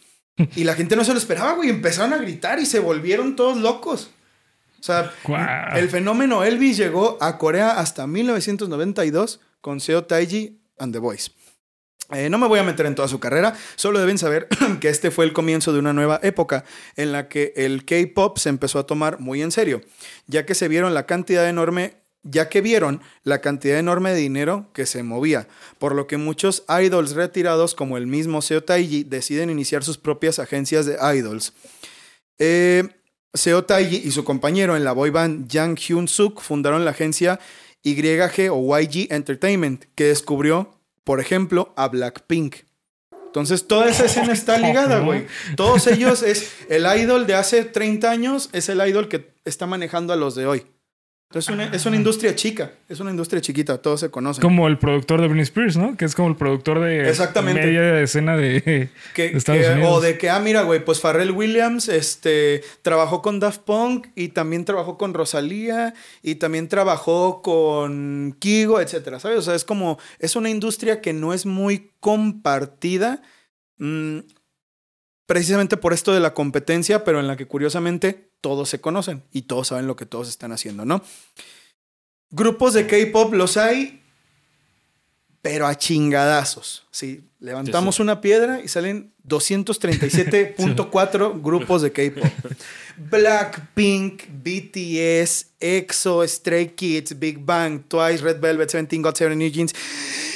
Y 0.56 0.64
la 0.64 0.74
gente 0.74 0.96
no 0.96 1.04
se 1.04 1.12
lo 1.12 1.20
esperaba, 1.20 1.54
güey. 1.54 1.70
Empezaron 1.70 2.14
a 2.14 2.18
gritar 2.18 2.60
y 2.60 2.66
se 2.66 2.80
volvieron 2.80 3.36
todos 3.36 3.58
locos. 3.58 4.10
O 4.80 4.84
sea, 4.84 5.14
el 5.76 5.90
fenómeno 5.90 6.44
Elvis 6.44 6.78
llegó 6.78 7.18
a 7.22 7.38
Corea 7.38 7.80
hasta 7.80 8.08
1992 8.08 9.42
con 9.62 9.80
Seo 9.80 10.06
Taiji 10.06 10.60
and 10.80 10.94
the 10.94 11.00
Boys. 11.00 11.32
Eh, 12.12 12.30
no 12.30 12.40
me 12.40 12.48
voy 12.48 12.60
a 12.60 12.64
meter 12.64 12.88
en 12.88 12.96
toda 12.96 13.08
su 13.08 13.20
carrera, 13.20 13.56
solo 13.76 14.00
deben 14.00 14.18
saber 14.18 14.48
que 14.82 14.90
este 14.90 15.12
fue 15.12 15.26
el 15.26 15.34
comienzo 15.34 15.74
de 15.74 15.80
una 15.80 15.94
nueva 15.94 16.20
época 16.24 16.66
en 16.96 17.12
la 17.12 17.28
que 17.28 17.54
el 17.56 17.86
K-pop 17.86 18.38
se 18.40 18.50
empezó 18.50 18.80
a 18.80 18.88
tomar 18.88 19.20
muy 19.20 19.44
en 19.44 19.52
serio, 19.52 19.82
ya 20.26 20.46
que 20.46 20.56
se 20.56 20.68
vieron 20.68 20.96
la 20.96 21.06
cantidad 21.06 21.48
enorme, 21.48 21.94
ya 22.24 22.50
que 22.50 22.62
vieron 22.62 23.02
la 23.24 23.42
cantidad 23.42 23.78
enorme 23.78 24.12
de 24.12 24.18
dinero 24.18 24.70
que 24.74 24.88
se 24.88 25.04
movía, 25.04 25.48
por 25.78 25.94
lo 25.94 26.08
que 26.08 26.18
muchos 26.18 26.64
idols 26.82 27.12
retirados 27.12 27.76
como 27.76 27.96
el 27.96 28.08
mismo 28.08 28.42
Seo 28.42 28.64
Taiji 28.64 29.04
deciden 29.04 29.52
iniciar 29.52 29.84
sus 29.84 30.00
propias 30.00 30.40
agencias 30.40 30.88
de 30.88 30.98
idols. 31.16 31.54
Eh, 32.40 32.90
Seo 33.36 33.66
Taiji 33.66 34.02
y 34.04 34.10
su 34.10 34.24
compañero 34.24 34.76
en 34.76 34.84
la 34.84 34.94
boy 34.94 35.12
band 35.12 35.48
Jang 35.48 35.78
Hyun 35.78 36.08
Suk 36.08 36.42
fundaron 36.42 36.86
la 36.86 36.92
agencia 36.92 37.40
YG 37.84 38.50
o 38.52 38.80
YG 38.80 39.14
Entertainment, 39.14 39.86
que 39.94 40.06
descubrió, 40.06 40.79
por 41.10 41.20
ejemplo, 41.20 41.74
a 41.76 41.88
Blackpink. 41.88 42.58
Entonces, 43.26 43.68
toda 43.68 43.90
esa 43.90 44.06
escena 44.06 44.32
está 44.32 44.60
ligada, 44.60 45.00
güey. 45.00 45.26
Todos 45.56 45.88
ellos 45.88 46.22
es 46.22 46.54
el 46.70 46.86
idol 46.86 47.26
de 47.26 47.34
hace 47.34 47.66
30 47.66 48.12
años, 48.12 48.50
es 48.54 48.70
el 48.70 48.88
idol 48.88 49.08
que 49.08 49.34
está 49.44 49.66
manejando 49.66 50.14
a 50.14 50.16
los 50.16 50.36
de 50.36 50.46
hoy. 50.46 50.68
Entonces, 51.32 51.54
una- 51.54 51.66
es 51.66 51.86
una 51.86 51.96
industria 51.96 52.34
chica, 52.34 52.72
es 52.88 53.00
una 53.00 53.12
industria 53.12 53.40
chiquita, 53.40 53.78
todos 53.80 54.00
se 54.00 54.10
conocen. 54.10 54.42
Como 54.42 54.68
el 54.68 54.80
productor 54.80 55.22
de 55.22 55.28
Britney 55.28 55.44
Spears, 55.44 55.78
¿no? 55.78 55.96
Que 55.96 56.06
es 56.06 56.16
como 56.16 56.28
el 56.28 56.36
productor 56.36 56.80
de 56.80 57.08
Exactamente. 57.08 57.62
media 57.68 58.02
escena 58.02 58.36
de, 58.38 58.90
Que- 59.14 59.30
de 59.30 59.38
Estados 59.38 59.62
que- 59.64 59.72
Unidos. 59.74 59.92
o 59.98 60.02
de 60.02 60.18
que, 60.18 60.32
ah, 60.32 60.40
mira, 60.40 60.64
güey, 60.64 60.84
pues 60.84 61.00
Pharrell 61.00 61.30
Williams 61.30 61.88
este, 61.88 62.64
trabajó 62.82 63.22
con 63.22 63.40
Daft 63.40 63.62
Punk 63.62 64.08
y 64.16 64.30
también 64.30 64.66
trabajó 64.66 64.98
con 64.98 65.14
Rosalía 65.14 65.94
y 66.24 66.36
también 66.36 66.68
trabajó 66.68 67.44
con 67.44 68.36
Kigo, 68.40 68.82
etcétera, 68.82 69.20
¿sabes? 69.20 69.38
O 69.38 69.42
sea, 69.44 69.54
es 69.54 69.64
como, 69.66 70.00
es 70.18 70.36
una 70.36 70.50
industria 70.50 71.00
que 71.00 71.14
no 71.14 71.32
es 71.36 71.46
muy 71.46 71.92
compartida 72.00 73.22
mm, 73.78 74.22
precisamente 75.28 75.78
por 75.78 75.94
esto 75.94 76.12
de 76.12 76.22
la 76.22 76.34
competencia, 76.34 77.04
pero 77.04 77.20
en 77.20 77.28
la 77.28 77.38
que 77.38 77.46
curiosamente 77.46 78.29
todos 78.42 78.70
se 78.70 78.82
conocen 78.82 79.24
y 79.32 79.44
todos 79.44 79.70
saben 79.70 79.88
lo 79.88 79.96
que 79.96 80.06
todos 80.06 80.30
están 80.30 80.52
haciendo, 80.52 80.86
¿no? 80.86 81.04
Grupos 82.32 82.74
de 82.74 82.88
K-pop 82.88 83.34
los 83.34 83.58
hay, 83.58 84.02
pero 85.42 85.68
a 85.68 85.76
chingadazos. 85.76 86.86
Sí, 86.92 87.28
levantamos 87.40 88.00
una 88.00 88.22
piedra 88.22 88.62
y 88.62 88.68
salen 88.68 89.14
237.4 89.30 91.42
grupos 91.42 91.82
de 91.82 91.92
K-pop. 91.92 92.26
Blackpink, 92.98 94.24
BTS, 94.28 95.54
EXO, 95.60 96.28
Stray 96.28 96.70
Kids, 96.70 97.18
Big 97.18 97.40
Bang, 97.40 97.84
Twice, 97.88 98.22
Red 98.22 98.42
Velvet, 98.42 98.70
Seventeen, 98.70 99.02
God 99.02 99.16
Seven, 99.16 99.38
New 99.38 99.50
Jeans. 99.50 99.74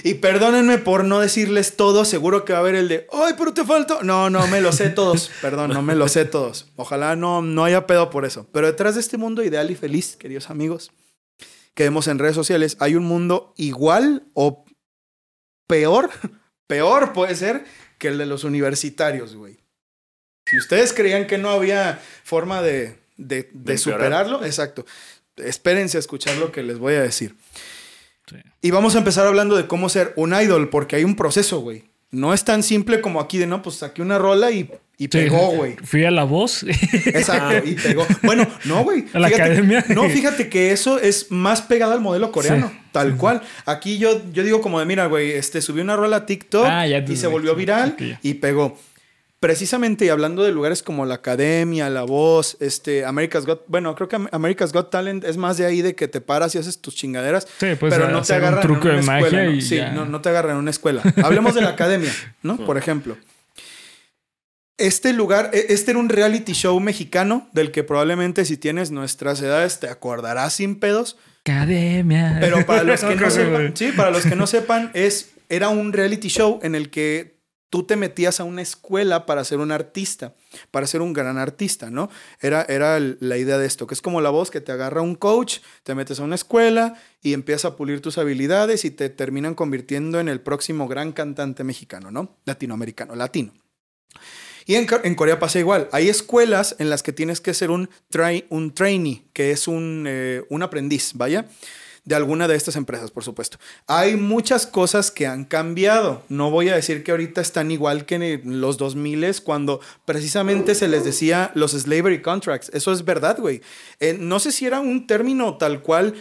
Y 0.04 0.16
perdónenme 0.16 0.78
por 0.78 1.04
no 1.04 1.20
decirles 1.20 1.76
todo, 1.76 2.06
seguro 2.06 2.46
que 2.46 2.54
va 2.54 2.60
a 2.60 2.62
haber 2.62 2.76
el 2.76 2.88
de, 2.88 3.08
ay, 3.12 3.34
pero 3.38 3.54
te 3.54 3.66
falta. 3.66 4.00
No, 4.04 4.30
no, 4.30 4.48
me 4.48 4.62
lo 4.62 4.72
sé 4.72 4.90
todos. 4.90 5.30
Perdón, 5.42 5.72
no 5.72 5.82
me 5.82 5.96
lo 5.96 6.08
sé 6.08 6.26
todos. 6.26 6.68
Ojalá 6.76 7.16
no, 7.16 7.42
no 7.42 7.66
haya 7.66 7.88
pedo 7.88 8.10
por 8.10 8.26
eso. 8.26 8.48
Pero 8.52 8.68
detrás 8.68 8.96
de 8.96 9.02
este 9.02 9.18
mundo 9.18 9.44
ideal 9.44 9.70
y 9.72 9.76
feliz, 9.76 10.16
queridos 10.16 10.50
amigos, 10.50 10.92
que 11.74 11.84
vemos 11.84 12.08
en 12.08 12.20
redes 12.20 12.36
sociales, 12.36 12.78
hay 12.80 12.96
un 12.96 13.04
mundo 13.04 13.54
igual 13.58 14.28
o 14.34 14.66
peor, 15.68 16.10
peor 16.68 17.14
puede 17.14 17.36
ser 17.36 17.66
que 17.98 18.10
el 18.10 18.18
de 18.18 18.26
los 18.26 18.44
universitarios, 18.44 19.36
güey. 19.36 19.58
Si 20.46 20.58
ustedes 20.58 20.94
creían 20.94 21.28
que 21.28 21.38
no 21.38 21.50
había 21.50 22.02
forma 22.24 22.62
de, 22.62 23.00
de, 23.18 23.50
de 23.54 23.78
superarlo, 23.78 24.44
exacto. 24.46 24.86
Espérense 25.38 25.98
a 25.98 26.00
escuchar 26.00 26.38
lo 26.38 26.52
que 26.52 26.64
les 26.64 26.78
voy 26.78 26.96
a 26.96 27.02
decir. 27.02 27.36
Sí. 28.30 28.38
Y 28.62 28.72
vamos 28.72 28.96
a 28.96 29.00
empezar 29.00 29.26
hablando 29.26 29.56
de 29.56 29.68
cómo 29.68 29.90
ser 29.90 30.14
un 30.16 30.34
idol, 30.34 30.70
porque 30.70 30.98
hay 30.98 31.04
un 31.04 31.16
proceso, 31.16 31.60
güey. 31.60 31.86
No 32.12 32.34
es 32.34 32.46
tan 32.46 32.62
simple 32.62 33.02
como 33.02 33.20
aquí 33.20 33.38
de, 33.38 33.48
no, 33.48 33.62
pues 33.62 33.78
saqué 33.78 34.02
una 34.02 34.20
rola 34.20 34.52
y, 34.52 34.70
y 34.98 35.04
Sí. 35.06 35.08
pegó, 35.10 35.52
güey. 35.52 35.76
Fui 35.84 36.06
a 36.06 36.12
la 36.12 36.24
voz. 36.24 36.64
Exacto, 37.06 37.68
y 37.68 37.74
pegó. 37.76 38.06
Bueno, 38.22 38.48
no, 38.66 38.84
güey. 38.84 39.06
A 39.14 39.20
la 39.20 39.28
Fíjate- 39.30 39.44
academia. 39.44 39.86
No, 39.90 40.08
fíjate 40.10 40.50
que 40.50 40.72
eso 40.72 41.00
es 41.00 41.32
más 41.32 41.62
pegado 41.62 41.94
al 41.94 42.02
modelo 42.02 42.32
coreano, 42.32 42.70
Sí. 42.74 42.80
tal 42.92 43.18
cual. 43.18 43.42
Aquí 43.66 43.98
yo, 43.98 44.22
yo 44.32 44.44
digo 44.44 44.62
como 44.62 44.80
de, 44.80 44.86
mira, 44.86 45.08
güey, 45.08 45.32
este, 45.32 45.62
subí 45.62 45.82
una 45.82 45.96
rola 45.96 46.18
a 46.18 46.26
TikTok 46.26 46.66
Ah, 46.70 46.86
ya 46.88 47.00
y 47.00 47.16
se 47.16 47.28
volvió 47.28 47.56
viral 47.56 47.94
ok, 47.96 48.02
ya. 48.02 48.20
y 48.22 48.36
pegó. 48.36 48.78
Precisamente 49.40 50.06
y 50.06 50.10
hablando 50.10 50.42
de 50.44 50.54
lugares 50.54 50.82
como 50.84 51.06
la 51.06 51.16
Academia, 51.16 51.90
La 51.90 52.04
Voz, 52.04 52.56
este, 52.62 53.04
America's 53.04 53.46
Got... 53.46 53.64
Bueno, 53.68 53.94
creo 53.94 54.08
que 54.08 54.16
Am- 54.16 54.30
America's 54.32 54.72
Got 54.72 54.90
Talent 54.90 55.26
es 55.26 55.36
más 55.36 55.58
de 55.58 55.66
ahí 55.66 55.82
de 55.82 55.96
que 55.96 56.08
te 56.08 56.22
paras 56.22 56.56
y 56.56 56.60
haces 56.60 56.80
tus 56.80 56.96
chingaderas. 56.96 57.46
Sí, 57.60 57.68
pues, 57.78 57.94
pero 57.94 58.08
no 58.08 58.20
te 58.22 58.32
hacer 58.34 58.38
un 58.38 58.44
agarran 58.48 58.62
truco 58.62 58.88
en 58.88 58.94
una 58.94 59.02
de 59.02 59.06
magia 59.06 59.44
escuela, 59.44 59.62
Sí, 59.62 59.82
no, 59.96 60.06
no 60.06 60.22
te 60.22 60.30
agarran 60.30 60.52
en 60.54 60.58
una 60.60 60.70
escuela. 60.72 61.02
Hablemos 61.22 61.56
de 61.56 61.62
la 61.62 61.70
Academia, 61.72 62.12
¿no? 62.42 62.56
Por 62.56 62.78
ejemplo. 62.78 63.18
Este 64.84 65.14
lugar, 65.14 65.50
e- 65.54 65.68
este 65.70 65.92
era 65.92 66.00
un 66.02 66.10
reality 66.10 66.52
show 66.52 66.78
mexicano 66.82 67.48
del 67.54 67.72
que 67.72 67.86
probablemente 67.86 68.44
si 68.44 68.58
tienes 68.58 68.92
nuestras 68.92 69.42
edades 69.42 69.80
te 69.80 69.88
acordarás 69.88 70.56
sin 70.56 70.78
pedos. 70.78 71.16
Academia. 71.46 72.36
Pero 72.42 72.66
para 72.66 72.84
los 72.84 73.02
que 73.02 73.16
no 73.16 73.32
sepan, 73.32 73.78
sí, 73.78 73.94
para 73.96 74.12
los 74.12 74.26
que 74.26 74.36
no 74.36 74.46
sepan, 74.46 74.92
es, 74.94 75.36
era 75.48 75.70
un 75.70 75.94
reality 75.94 76.28
show 76.28 76.60
en 76.64 76.76
el 76.76 76.90
que 76.90 77.40
tú 77.70 77.84
te 77.84 77.96
metías 77.96 78.42
a 78.42 78.44
una 78.44 78.62
escuela 78.62 79.26
para 79.26 79.46
ser 79.46 79.60
un 79.60 79.72
artista, 79.72 80.36
para 80.70 80.86
ser 80.86 81.02
un 81.02 81.14
gran 81.14 81.38
artista, 81.38 81.90
¿no? 81.90 82.10
Era, 82.42 82.64
era 82.64 83.00
la 83.00 83.38
idea 83.38 83.58
de 83.58 83.66
esto, 83.66 83.88
que 83.88 83.94
es 83.94 84.02
como 84.02 84.20
la 84.20 84.32
voz 84.32 84.52
que 84.52 84.60
te 84.60 84.74
agarra 84.74 85.02
un 85.02 85.16
coach, 85.16 85.60
te 85.84 85.96
metes 85.96 86.20
a 86.20 86.24
una 86.24 86.36
escuela 86.36 86.96
y 87.22 87.32
empiezas 87.32 87.72
a 87.72 87.78
pulir 87.78 88.02
tus 88.02 88.18
habilidades 88.18 88.84
y 88.84 88.92
te 88.92 89.08
terminan 89.08 89.56
convirtiendo 89.56 90.20
en 90.20 90.28
el 90.28 90.42
próximo 90.42 90.90
gran 90.90 91.14
cantante 91.14 91.64
mexicano, 91.64 92.12
¿no? 92.12 92.36
Latinoamericano, 92.44 93.16
latino. 93.16 93.54
Y 94.66 94.76
en, 94.76 94.86
Co- 94.86 95.00
en 95.04 95.16
Corea 95.16 95.40
pasa 95.40 95.60
igual. 95.60 95.90
Hay 95.92 96.10
escuelas 96.10 96.76
en 96.80 96.90
las 96.90 97.04
que 97.04 97.14
tienes 97.14 97.42
que 97.42 97.54
ser 97.54 97.72
un, 97.72 97.90
un 98.50 98.74
trainee, 98.74 99.24
que 99.34 99.52
es 99.52 99.68
un, 99.68 100.06
eh, 100.08 100.44
un 100.50 100.64
aprendiz, 100.64 101.12
vaya, 101.16 101.46
de 102.06 102.16
alguna 102.16 102.50
de 102.50 102.56
estas 102.56 102.76
empresas, 102.76 103.12
por 103.12 103.24
supuesto. 103.24 103.58
Hay 103.88 104.18
muchas 104.18 104.68
cosas 104.68 105.10
que 105.10 105.26
han 105.26 105.46
cambiado. 105.46 106.22
No 106.28 106.52
voy 106.52 106.68
a 106.70 106.76
decir 106.76 107.02
que 107.04 107.12
ahorita 107.12 107.40
están 107.40 107.72
igual 107.72 108.06
que 108.06 108.16
en 108.16 108.60
los 108.62 108.78
2000 108.78 109.42
cuando 109.42 109.80
precisamente 110.06 110.76
se 110.76 110.90
les 110.90 111.06
decía 111.06 111.52
los 111.56 111.72
slavery 111.72 112.22
contracts. 112.22 112.70
Eso 112.74 112.92
es 112.92 113.06
verdad, 113.06 113.38
güey. 113.40 113.62
Eh, 114.02 114.18
no 114.20 114.40
sé 114.40 114.52
si 114.52 114.66
era 114.66 114.82
un 114.82 115.08
término 115.08 115.58
tal 115.58 115.82
cual 115.82 116.14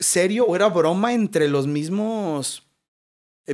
serio 0.00 0.46
o 0.46 0.56
era 0.56 0.68
broma 0.68 1.12
entre 1.12 1.48
los 1.48 1.66
mismos 1.66 2.67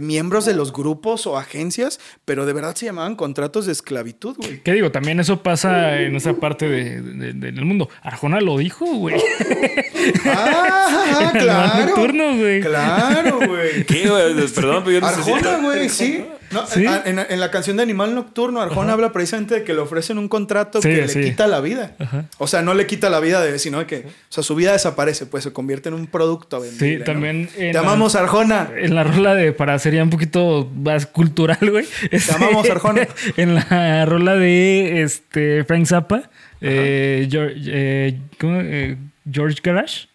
miembros 0.01 0.45
de 0.45 0.55
los 0.55 0.73
grupos 0.73 1.27
o 1.27 1.37
agencias, 1.39 2.01
pero 2.25 2.47
de 2.47 2.53
verdad 2.53 2.75
se 2.75 2.87
llamaban 2.87 3.15
contratos 3.16 3.66
de 3.66 3.73
esclavitud, 3.73 4.37
güey. 4.37 4.61
¿Qué 4.62 4.73
digo? 4.73 4.91
También 4.91 5.21
eso 5.21 5.43
pasa 5.43 6.01
en 6.01 6.16
esa 6.16 6.35
parte 6.35 6.69
de- 6.69 7.01
de- 7.03 7.33
de- 7.33 7.53
del 7.53 7.65
mundo. 7.65 7.89
Arjona 8.03 8.41
lo 8.41 8.59
dijo, 8.59 8.85
güey. 8.87 9.16
Ah, 10.27 11.31
En 11.35 11.41
el 11.41 11.47
bar 11.47 11.73
claro. 11.73 11.87
nocturno, 11.87 12.37
güey. 12.37 12.61
Claro, 12.61 13.39
güey. 13.47 13.85
¿Qué, 13.87 14.09
güey? 14.09 14.35
Perdón, 14.49 14.83
pero 14.85 14.91
yo 14.91 15.01
necesito... 15.01 15.35
Arjona, 15.37 15.59
güey, 15.65 15.89
sí. 15.89 16.25
No, 16.55 16.66
Sí. 16.66 16.85
En, 17.05 17.18
en 17.18 17.40
la 17.40 17.51
canción 17.51 17.76
de 17.76 17.82
Animal 17.82 18.14
Nocturno, 18.14 18.60
Arjona 18.62 18.93
habla 18.94 19.12
precisamente 19.12 19.56
de 19.56 19.64
que 19.64 19.74
le 19.74 19.81
ofrecen 19.81 20.16
un 20.18 20.28
contrato 20.28 20.81
Sí, 20.81 20.89
que 20.89 21.09
sí. 21.09 21.18
le 21.18 21.24
quita 21.26 21.47
la 21.47 21.60
vida. 21.60 21.94
Ajá. 21.98 22.24
O 22.39 22.47
sea, 22.47 22.62
no 22.62 22.72
le 22.74 22.86
quita 22.86 23.10
la 23.10 23.20
vida, 23.20 23.43
de, 23.43 23.59
sino 23.59 23.86
que, 23.86 23.97
o 24.06 24.10
sea, 24.32 24.43
su 24.43 24.55
vida 24.55 24.72
desaparece, 24.72 25.26
pues 25.26 25.44
se 25.44 25.52
convierte 25.52 25.89
en 25.90 25.94
un 25.97 26.06
producto 26.06 26.60
vendible. 26.60 26.93
Sí, 26.94 26.98
¿no? 27.01 27.05
también. 27.05 27.36
en 27.56 27.72
Te 27.72 27.72
la- 27.74 27.81
amamos, 27.81 28.14
Arjona. 28.14 28.70
En 28.76 28.94
la 28.94 29.05
rola 29.05 29.35
de, 29.35 29.52
para 29.52 29.78
ser 29.78 29.94
ya 29.94 30.02
un 30.02 30.10
poquito 30.10 30.70
más 30.74 31.06
cultural, 31.06 31.59
güey. 31.70 31.85
Te 32.10 32.32
amamos, 32.35 32.68
Arjona. 32.70 33.06
En 33.36 33.55
la 33.56 34.05
rola 34.06 34.35
de 34.36 35.02
este 35.02 35.64
Frank 35.64 35.86
Zappa, 35.86 36.31
eh, 36.60 37.26
George, 37.31 37.56
eh, 37.66 38.18
¿cómo? 38.40 38.60
Eh, 38.62 38.97
George 39.31 39.59
Garage, 39.62 40.09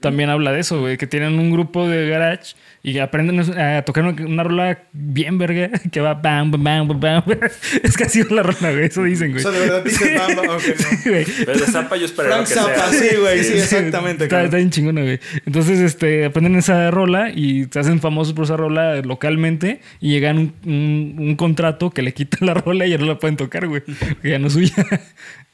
también 0.00 0.30
habla 0.30 0.52
de 0.52 0.60
eso, 0.60 0.80
güey, 0.80 0.96
que 0.96 1.06
tienen 1.06 1.38
un 1.38 1.50
grupo 1.50 1.88
de 1.88 2.08
garage 2.08 2.54
y 2.86 2.98
aprenden 2.98 3.40
a 3.58 3.82
tocar 3.82 4.04
una, 4.04 4.24
una 4.26 4.44
rola 4.44 4.78
bien 4.92 5.38
verga 5.38 5.70
que 5.90 6.00
va 6.00 6.14
bam, 6.14 6.50
bam, 6.52 6.62
bam, 6.62 6.88
bam, 6.88 7.00
bam. 7.00 7.38
Es 7.82 7.96
casi 7.96 8.22
la 8.24 8.42
rola, 8.44 8.70
güey, 8.72 8.84
eso 8.84 9.02
dicen, 9.02 9.30
O 9.30 9.32
güey. 9.32 9.42
sea, 9.42 9.50
de 9.52 9.58
verdad 9.58 9.82
dices, 9.84 10.18
bamba, 10.18 10.42
ok, 10.42 10.62
no. 10.68 10.96
Sí, 10.98 11.08
güey. 11.10 11.24
Pero 11.46 11.58
de 11.58 11.66
Zampa 11.66 11.96
yo 11.96 12.06
Frank 12.08 12.40
que 12.40 12.46
sea. 12.46 12.62
Zappa, 12.64 12.92
sí, 12.92 13.08
güey, 13.20 13.42
sí, 13.42 13.52
exactamente. 13.54 14.24
Está, 14.24 14.28
claro. 14.28 14.44
está 14.44 14.56
bien 14.58 14.70
chingona, 14.70 15.00
güey. 15.02 15.18
Entonces, 15.46 15.80
este, 15.80 16.26
aprenden 16.26 16.56
esa 16.56 16.90
rola 16.90 17.30
y 17.30 17.64
se 17.70 17.78
hacen 17.80 18.00
famosos 18.00 18.34
por 18.34 18.44
esa 18.44 18.56
rola 18.56 18.96
localmente 19.00 19.80
y 20.00 20.10
llegan 20.10 20.38
un, 20.38 20.54
un- 20.66 21.14
un 21.18 21.36
contrato 21.36 21.90
que 21.90 22.02
le 22.02 22.12
quita 22.12 22.36
la 22.42 22.54
rola 22.54 22.86
y 22.86 22.90
ya 22.90 22.98
no 22.98 23.06
la 23.06 23.18
pueden 23.18 23.36
tocar, 23.36 23.66
güey. 23.66 23.82
Ya 24.22 24.38
no 24.38 24.48
es 24.48 24.52
suya. 24.52 24.74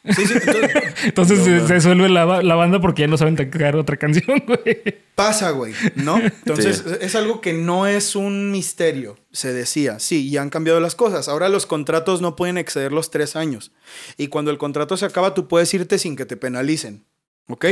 Sí, 0.04 0.26
sí, 0.26 0.34
entonces, 0.34 0.70
Entonces 1.04 1.38
No, 1.46 1.66
se, 1.68 1.74
disuelve 1.74 2.08
la, 2.08 2.24
ba- 2.24 2.42
la 2.42 2.54
banda 2.54 2.80
porque 2.80 3.02
ya 3.02 3.08
no 3.08 3.18
saben 3.18 3.36
tocar 3.36 3.76
otra 3.76 3.96
canción, 3.98 4.42
güey. 4.46 4.82
pasa, 5.14 5.50
güey, 5.50 5.74
¿no? 5.94 6.18
Entonces, 6.18 6.82
Sí. 6.86 6.94
es 7.02 7.14
algo 7.14 7.40
que 7.42 7.52
no 7.52 7.86
es 7.86 8.16
un 8.16 8.50
misterio, 8.50 9.18
se 9.32 9.52
decía. 9.52 9.98
Sí, 9.98 10.26
y 10.28 10.36
han 10.38 10.48
cambiado 10.48 10.80
las 10.80 10.94
cosas. 10.94 11.28
Ahora 11.28 11.48
los 11.50 11.66
contratos 11.66 12.22
no 12.22 12.34
pueden 12.36 12.56
exceder 12.56 12.92
los 12.92 13.10
tres 13.10 13.36
años. 13.36 13.72
Y 14.16 14.28
cuando 14.28 14.50
el 14.50 14.56
contrato 14.58 14.96
se 14.96 15.04
acaba, 15.04 15.34
tú 15.34 15.48
puedes 15.48 15.72
irte 15.74 15.98
sin 15.98 16.16
que 16.16 16.24
te 16.24 16.36
penalicen, 16.38 17.04
¿ok? 17.48 17.66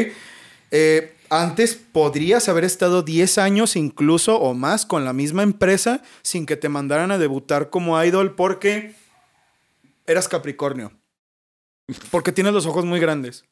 Eh, 0.71 1.15
antes 1.31 1.77
podrías 1.77 2.49
haber 2.51 2.65
estado 2.65 3.03
10 3.03 3.39
años 3.39 3.75
incluso 3.75 4.39
o 4.39 4.53
más 4.53 4.85
con 4.85 5.07
la 5.07 5.15
misma 5.15 5.43
empresa 5.43 6.03
sin 6.21 6.45
que 6.45 6.57
te 6.57 6.69
mandaran 6.69 7.11
a 7.11 7.17
debutar 7.17 7.71
como 7.71 8.03
idol 8.05 8.35
porque 8.35 8.95
eras 10.07 10.29
Capricornio. 10.29 10.93
Porque 12.10 12.32
tienes 12.32 12.52
los 12.52 12.66
ojos 12.66 12.85
muy 12.85 13.01
grandes. 13.01 13.44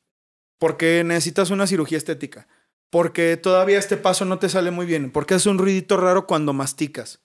Porque 0.58 1.04
necesitas 1.04 1.50
una 1.50 1.66
cirugía 1.66 1.98
estética. 1.98 2.48
Porque 2.90 3.36
todavía 3.36 3.78
este 3.78 3.96
paso 3.96 4.24
no 4.24 4.38
te 4.38 4.48
sale 4.48 4.70
muy 4.70 4.86
bien. 4.86 5.10
Porque 5.10 5.34
hace 5.34 5.48
un 5.48 5.58
ruidito 5.58 5.96
raro 5.96 6.26
cuando 6.26 6.52
masticas. 6.52 7.20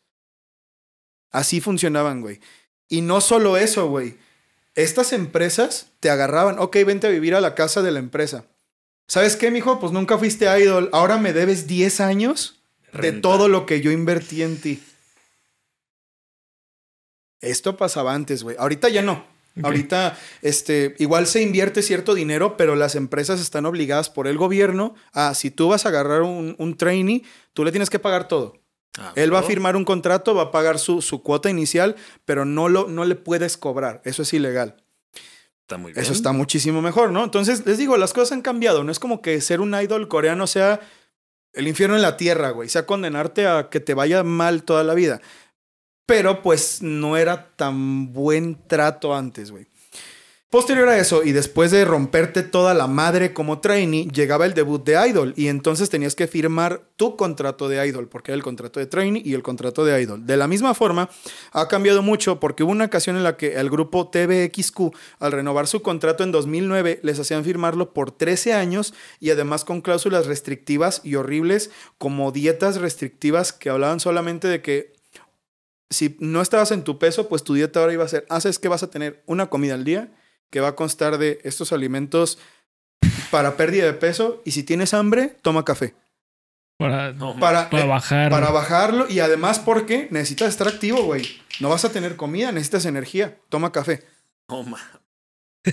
Así 1.32 1.62
funcionaban, 1.62 2.22
güey. 2.22 2.40
Y 2.88 3.02
no 3.02 3.22
solo 3.22 3.58
eso, 3.58 3.88
güey. 3.88 4.18
Estas 4.76 5.14
empresas 5.14 5.92
te 6.00 6.10
agarraban. 6.10 6.60
Ok, 6.60 6.78
vente 6.86 7.08
a 7.08 7.12
vivir 7.12 7.36
a 7.36 7.42
la 7.42 7.56
casa 7.56 7.82
de 7.82 7.92
la 7.92 8.00
empresa. 8.00 8.46
¿Sabes 9.08 9.36
qué, 9.36 9.52
mijo? 9.52 9.80
Pues 9.80 9.92
nunca 9.92 10.18
fuiste 10.18 10.46
idol. 10.60 10.90
Ahora 10.94 11.18
me 11.18 11.34
debes 11.34 11.68
10 11.68 12.00
años 12.02 12.62
de 12.94 13.12
todo 13.12 13.48
lo 13.48 13.66
que 13.66 13.82
yo 13.82 13.92
invertí 13.92 14.44
en 14.44 14.60
ti. 14.60 14.84
Esto 17.40 17.76
pasaba 17.76 18.14
antes, 18.14 18.44
güey. 18.44 18.56
Ahorita 18.60 18.90
ya 18.90 19.02
no. 19.02 19.31
Ahorita, 19.64 20.18
este, 20.42 20.96
igual 21.00 21.28
se 21.28 21.42
invierte 21.42 21.82
cierto 21.82 22.14
dinero, 22.14 22.56
pero 22.58 22.76
las 22.76 22.96
empresas 22.96 23.42
están 23.42 23.66
obligadas 23.66 24.10
por 24.10 24.28
el 24.28 24.38
gobierno 24.38 24.96
a, 25.12 25.34
si 25.34 25.52
tú 25.52 25.70
vas 25.70 25.86
a 25.86 25.90
agarrar 25.90 26.22
un, 26.22 26.56
un 26.58 26.78
trainee, 26.78 27.24
tú 27.54 27.66
le 27.66 27.72
tienes 27.72 27.90
que 27.90 28.00
pagar 28.00 28.28
todo. 28.28 28.62
Ah, 28.98 29.14
Él 29.16 29.34
va 29.34 29.40
a 29.40 29.44
firmar 29.44 29.76
un 29.76 29.86
contrato, 29.86 30.36
va 30.36 30.44
a 30.44 30.52
pagar 30.52 30.78
su, 30.78 31.02
su 31.02 31.24
cuota 31.24 31.50
inicial, 31.50 31.96
pero 32.26 32.46
no, 32.46 32.70
lo, 32.70 32.88
no 32.88 33.06
le 33.06 33.16
puedes 33.16 33.58
cobrar. 33.58 34.02
Eso 34.04 34.24
es 34.24 34.34
ilegal. 34.34 34.84
Está 35.62 35.78
muy 35.78 35.94
bien. 35.94 36.04
Eso 36.04 36.12
está 36.12 36.34
muchísimo 36.34 36.82
mejor, 36.82 37.12
¿no? 37.12 37.24
Entonces, 37.24 37.66
les 37.66 37.78
digo, 37.78 37.96
las 37.98 38.14
cosas 38.14 38.34
han 38.34 38.42
cambiado. 38.42 38.84
No 38.84 38.92
es 38.92 39.00
como 39.00 39.22
que 39.22 39.40
ser 39.40 39.62
un 39.62 39.74
idol 39.74 40.10
coreano 40.10 40.46
sea 40.46 40.82
el 41.54 41.68
infierno 41.68 41.96
en 41.96 42.02
la 42.02 42.18
tierra, 42.18 42.50
güey. 42.50 42.68
Sea 42.68 42.86
condenarte 42.86 43.48
a 43.48 43.70
que 43.70 43.80
te 43.80 43.94
vaya 43.94 44.24
mal 44.24 44.64
toda 44.64 44.84
la 44.84 44.94
vida. 44.94 45.22
Pero 46.12 46.42
pues 46.42 46.82
no 46.82 47.16
era 47.16 47.56
tan 47.56 48.12
buen 48.12 48.68
trato 48.68 49.16
antes, 49.16 49.50
güey. 49.50 49.66
Posterior 50.50 50.90
a 50.90 50.98
eso, 50.98 51.24
y 51.24 51.32
después 51.32 51.72
de 51.72 51.86
romperte 51.86 52.44
toda 52.44 52.74
la 52.74 52.88
madre 52.88 53.32
como 53.32 53.62
trainee, 53.62 54.10
llegaba 54.10 54.46
el 54.46 54.54
debut 54.54 54.84
de 54.84 55.08
Idol. 55.08 55.34
Y 55.38 55.48
entonces 55.48 55.90
tenías 55.90 56.14
que 56.14 56.28
firmar 56.28 56.82
tu 56.98 57.16
contrato 57.16 57.70
de 57.70 57.88
Idol, 57.88 58.10
porque 58.10 58.32
era 58.32 58.36
el 58.36 58.44
contrato 58.44 58.82
de 58.82 58.88
trainee 58.88 59.22
y 59.24 59.36
el 59.36 59.42
contrato 59.42 59.86
de 59.86 60.02
Idol. 60.02 60.26
De 60.26 60.36
la 60.36 60.50
misma 60.50 60.74
forma, 60.74 61.10
ha 61.54 61.70
cambiado 61.70 62.02
mucho 62.02 62.42
porque 62.42 62.64
hubo 62.64 62.74
una 62.74 62.84
ocasión 62.84 63.16
en 63.16 63.24
la 63.24 63.38
que 63.38 63.54
el 63.54 63.70
grupo 63.70 64.10
TVXQ, 64.10 64.94
al 65.20 65.32
renovar 65.32 65.68
su 65.68 65.82
contrato 65.82 66.26
en 66.26 66.34
2009, 66.34 67.00
les 67.04 67.20
hacían 67.22 67.46
firmarlo 67.46 67.94
por 67.94 68.12
13 68.12 68.52
años 68.52 68.94
y 69.22 69.30
además 69.30 69.64
con 69.64 69.80
cláusulas 69.80 70.26
restrictivas 70.26 71.00
y 71.06 71.16
horribles, 71.16 71.72
como 71.98 72.34
dietas 72.34 72.82
restrictivas 72.82 73.54
que 73.54 73.70
hablaban 73.70 74.02
solamente 74.02 74.50
de 74.50 74.62
que 74.62 75.00
si 75.92 76.18
no 76.20 76.42
estabas 76.42 76.72
en 76.72 76.84
tu 76.84 76.98
peso, 76.98 77.30
pues 77.30 77.44
tu 77.44 77.54
dieta 77.54 77.80
ahora 77.80 77.94
iba 77.94 78.04
a 78.04 78.08
ser, 78.08 78.26
haces 78.30 78.58
que 78.58 78.68
vas 78.68 78.82
a 78.82 78.90
tener 78.90 79.22
una 79.28 79.48
comida 79.48 79.76
al 79.76 79.84
día 79.84 80.12
que 80.50 80.60
va 80.60 80.70
a 80.70 80.76
constar 80.76 81.18
de 81.20 81.40
estos 81.44 81.72
alimentos 81.72 82.40
para 83.30 83.56
pérdida 83.58 83.86
de 83.86 83.94
peso 83.94 84.42
y 84.44 84.52
si 84.52 84.64
tienes 84.64 84.94
hambre, 84.94 85.38
toma 85.42 85.64
café. 85.64 85.94
Para, 86.78 87.14
No, 87.14 87.40
Para, 87.40 87.70
para 87.70 87.84
eh, 87.84 87.88
bajar. 87.88 88.32
para 88.32 88.50
bajarlo 88.50 89.08
y 89.08 89.20
además 89.20 89.60
porque 89.60 90.08
necesitas 90.10 90.50
estar 90.50 90.68
activo, 90.68 91.04
güey. 91.04 91.24
No 91.60 91.70
vas 91.70 91.86
a 91.86 91.92
tener 91.92 92.16
comida, 92.16 92.52
necesitas 92.52 92.86
energía. 92.86 93.38
Toma 93.50 93.72
café. 93.72 94.04
no, 94.50 94.64
ma. 94.64 94.80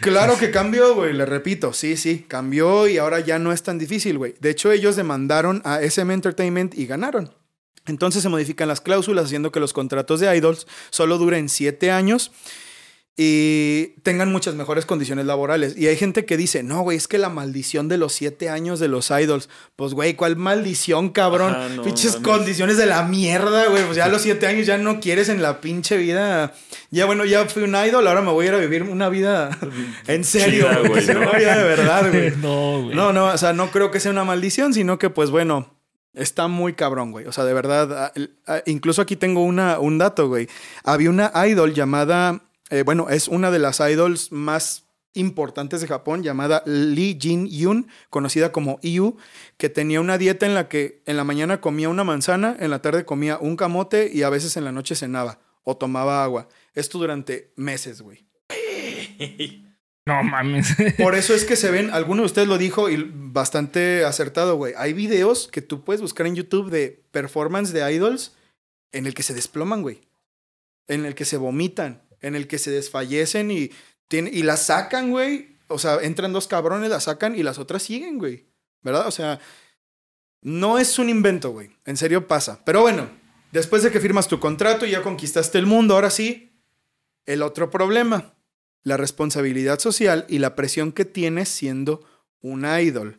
Claro 0.00 0.38
que 0.38 0.50
cambió, 0.50 0.94
güey, 0.94 1.12
le 1.12 1.26
repito, 1.26 1.72
sí, 1.72 1.96
sí, 1.96 2.24
cambió 2.26 2.88
y 2.88 2.96
ahora 2.98 3.20
ya 3.20 3.38
no 3.38 3.52
es 3.52 3.62
tan 3.62 3.78
difícil, 3.78 4.18
güey. 4.18 4.34
De 4.40 4.50
hecho, 4.50 4.72
ellos 4.72 4.96
demandaron 4.96 5.60
a 5.64 5.82
SM 5.82 6.12
Entertainment 6.12 6.74
y 6.74 6.86
ganaron. 6.86 7.34
Entonces 7.90 8.22
se 8.22 8.28
modifican 8.28 8.68
las 8.68 8.80
cláusulas 8.80 9.26
haciendo 9.26 9.52
que 9.52 9.60
los 9.60 9.72
contratos 9.72 10.20
de 10.20 10.34
idols 10.34 10.66
solo 10.90 11.18
duren 11.18 11.48
siete 11.48 11.90
años 11.90 12.30
y 13.22 13.96
tengan 14.02 14.32
muchas 14.32 14.54
mejores 14.54 14.86
condiciones 14.86 15.26
laborales. 15.26 15.76
Y 15.76 15.88
hay 15.88 15.96
gente 15.96 16.24
que 16.24 16.38
dice, 16.38 16.62
no, 16.62 16.80
güey, 16.80 16.96
es 16.96 17.06
que 17.06 17.18
la 17.18 17.28
maldición 17.28 17.86
de 17.86 17.98
los 17.98 18.14
siete 18.14 18.48
años 18.48 18.80
de 18.80 18.88
los 18.88 19.10
idols. 19.10 19.50
Pues, 19.76 19.92
güey, 19.92 20.14
¿cuál 20.14 20.36
maldición, 20.36 21.10
cabrón? 21.10 21.54
Ajá, 21.54 21.68
no 21.68 21.82
Pinches 21.82 22.16
condiciones 22.16 22.78
de 22.78 22.86
la 22.86 23.02
mierda, 23.02 23.66
güey. 23.66 23.84
Pues 23.84 23.98
ya 23.98 24.06
a 24.06 24.08
los 24.08 24.22
siete 24.22 24.46
años 24.46 24.66
ya 24.66 24.78
no 24.78 25.00
quieres 25.00 25.28
en 25.28 25.42
la 25.42 25.60
pinche 25.60 25.98
vida. 25.98 26.54
Ya, 26.90 27.04
bueno, 27.04 27.26
ya 27.26 27.44
fui 27.44 27.62
un 27.62 27.76
idol, 27.76 28.06
ahora 28.06 28.22
me 28.22 28.30
voy 28.30 28.46
a 28.46 28.48
ir 28.48 28.54
a 28.54 28.58
vivir 28.58 28.84
una 28.84 29.10
vida 29.10 29.50
en 30.06 30.24
serio, 30.24 30.68
Chida, 30.70 30.88
güey. 30.88 31.10
Una 31.10 31.32
vida 31.32 31.58
de 31.58 31.64
verdad, 31.64 32.10
güey. 32.10 32.30
no, 32.40 32.84
güey. 32.84 32.96
No, 32.96 33.12
no, 33.12 33.26
o 33.26 33.36
sea, 33.36 33.52
no 33.52 33.70
creo 33.70 33.90
que 33.90 34.00
sea 34.00 34.12
una 34.12 34.24
maldición, 34.24 34.72
sino 34.72 34.98
que, 34.98 35.10
pues 35.10 35.30
bueno, 35.30 35.79
está 36.14 36.48
muy 36.48 36.74
cabrón, 36.74 37.12
güey. 37.12 37.26
O 37.26 37.32
sea, 37.32 37.44
de 37.44 37.54
verdad, 37.54 38.12
incluso 38.66 39.02
aquí 39.02 39.16
tengo 39.16 39.44
una, 39.44 39.78
un 39.78 39.98
dato, 39.98 40.28
güey. 40.28 40.48
Había 40.84 41.10
una 41.10 41.32
idol 41.46 41.74
llamada, 41.74 42.42
eh, 42.70 42.82
bueno, 42.82 43.08
es 43.10 43.28
una 43.28 43.50
de 43.50 43.58
las 43.58 43.80
idols 43.80 44.32
más 44.32 44.84
importantes 45.14 45.80
de 45.80 45.88
Japón 45.88 46.22
llamada 46.22 46.62
Lee 46.66 47.18
Jin 47.20 47.48
Yun, 47.48 47.88
conocida 48.10 48.52
como 48.52 48.78
Iu, 48.82 49.16
que 49.56 49.68
tenía 49.68 50.00
una 50.00 50.18
dieta 50.18 50.46
en 50.46 50.54
la 50.54 50.68
que 50.68 51.02
en 51.06 51.16
la 51.16 51.24
mañana 51.24 51.60
comía 51.60 51.88
una 51.88 52.04
manzana, 52.04 52.56
en 52.58 52.70
la 52.70 52.80
tarde 52.80 53.04
comía 53.04 53.38
un 53.38 53.56
camote 53.56 54.10
y 54.12 54.22
a 54.22 54.30
veces 54.30 54.56
en 54.56 54.64
la 54.64 54.72
noche 54.72 54.94
cenaba 54.94 55.40
o 55.64 55.76
tomaba 55.76 56.22
agua. 56.22 56.48
Esto 56.74 56.98
durante 56.98 57.52
meses, 57.56 58.02
güey. 58.02 58.26
No 60.10 60.24
mames. 60.24 60.74
Por 60.98 61.14
eso 61.14 61.34
es 61.34 61.44
que 61.44 61.54
se 61.54 61.70
ven, 61.70 61.90
alguno 61.90 62.22
de 62.22 62.26
ustedes 62.26 62.48
lo 62.48 62.58
dijo 62.58 62.90
y 62.90 63.08
bastante 63.14 64.04
acertado, 64.04 64.56
güey. 64.56 64.74
Hay 64.76 64.92
videos 64.92 65.46
que 65.46 65.62
tú 65.62 65.84
puedes 65.84 66.02
buscar 66.02 66.26
en 66.26 66.34
YouTube 66.34 66.68
de 66.68 67.00
performance 67.12 67.72
de 67.72 67.92
idols 67.92 68.34
en 68.90 69.06
el 69.06 69.14
que 69.14 69.22
se 69.22 69.34
desploman, 69.34 69.82
güey. 69.82 70.00
En 70.88 71.06
el 71.06 71.14
que 71.14 71.24
se 71.24 71.36
vomitan, 71.36 72.02
en 72.20 72.34
el 72.34 72.48
que 72.48 72.58
se 72.58 72.72
desfallecen 72.72 73.52
y, 73.52 73.70
tiene, 74.08 74.30
y 74.32 74.42
las 74.42 74.66
sacan, 74.66 75.10
güey. 75.10 75.58
O 75.68 75.78
sea, 75.78 75.98
entran 76.02 76.32
dos 76.32 76.48
cabrones, 76.48 76.90
las 76.90 77.04
sacan 77.04 77.36
y 77.36 77.44
las 77.44 77.60
otras 77.60 77.84
siguen, 77.84 78.18
güey. 78.18 78.46
¿Verdad? 78.82 79.06
O 79.06 79.12
sea, 79.12 79.38
no 80.42 80.80
es 80.80 80.98
un 80.98 81.08
invento, 81.08 81.50
güey. 81.50 81.70
En 81.84 81.96
serio 81.96 82.26
pasa. 82.26 82.64
Pero 82.64 82.80
bueno, 82.80 83.08
después 83.52 83.84
de 83.84 83.92
que 83.92 84.00
firmas 84.00 84.26
tu 84.26 84.40
contrato 84.40 84.86
y 84.86 84.90
ya 84.90 85.02
conquistaste 85.02 85.58
el 85.58 85.66
mundo, 85.66 85.94
ahora 85.94 86.10
sí, 86.10 86.50
el 87.26 87.42
otro 87.42 87.70
problema 87.70 88.34
la 88.82 88.96
responsabilidad 88.96 89.78
social 89.78 90.24
y 90.28 90.38
la 90.38 90.54
presión 90.56 90.92
que 90.92 91.04
tienes 91.04 91.48
siendo 91.48 92.04
un 92.40 92.64
idol. 92.64 93.18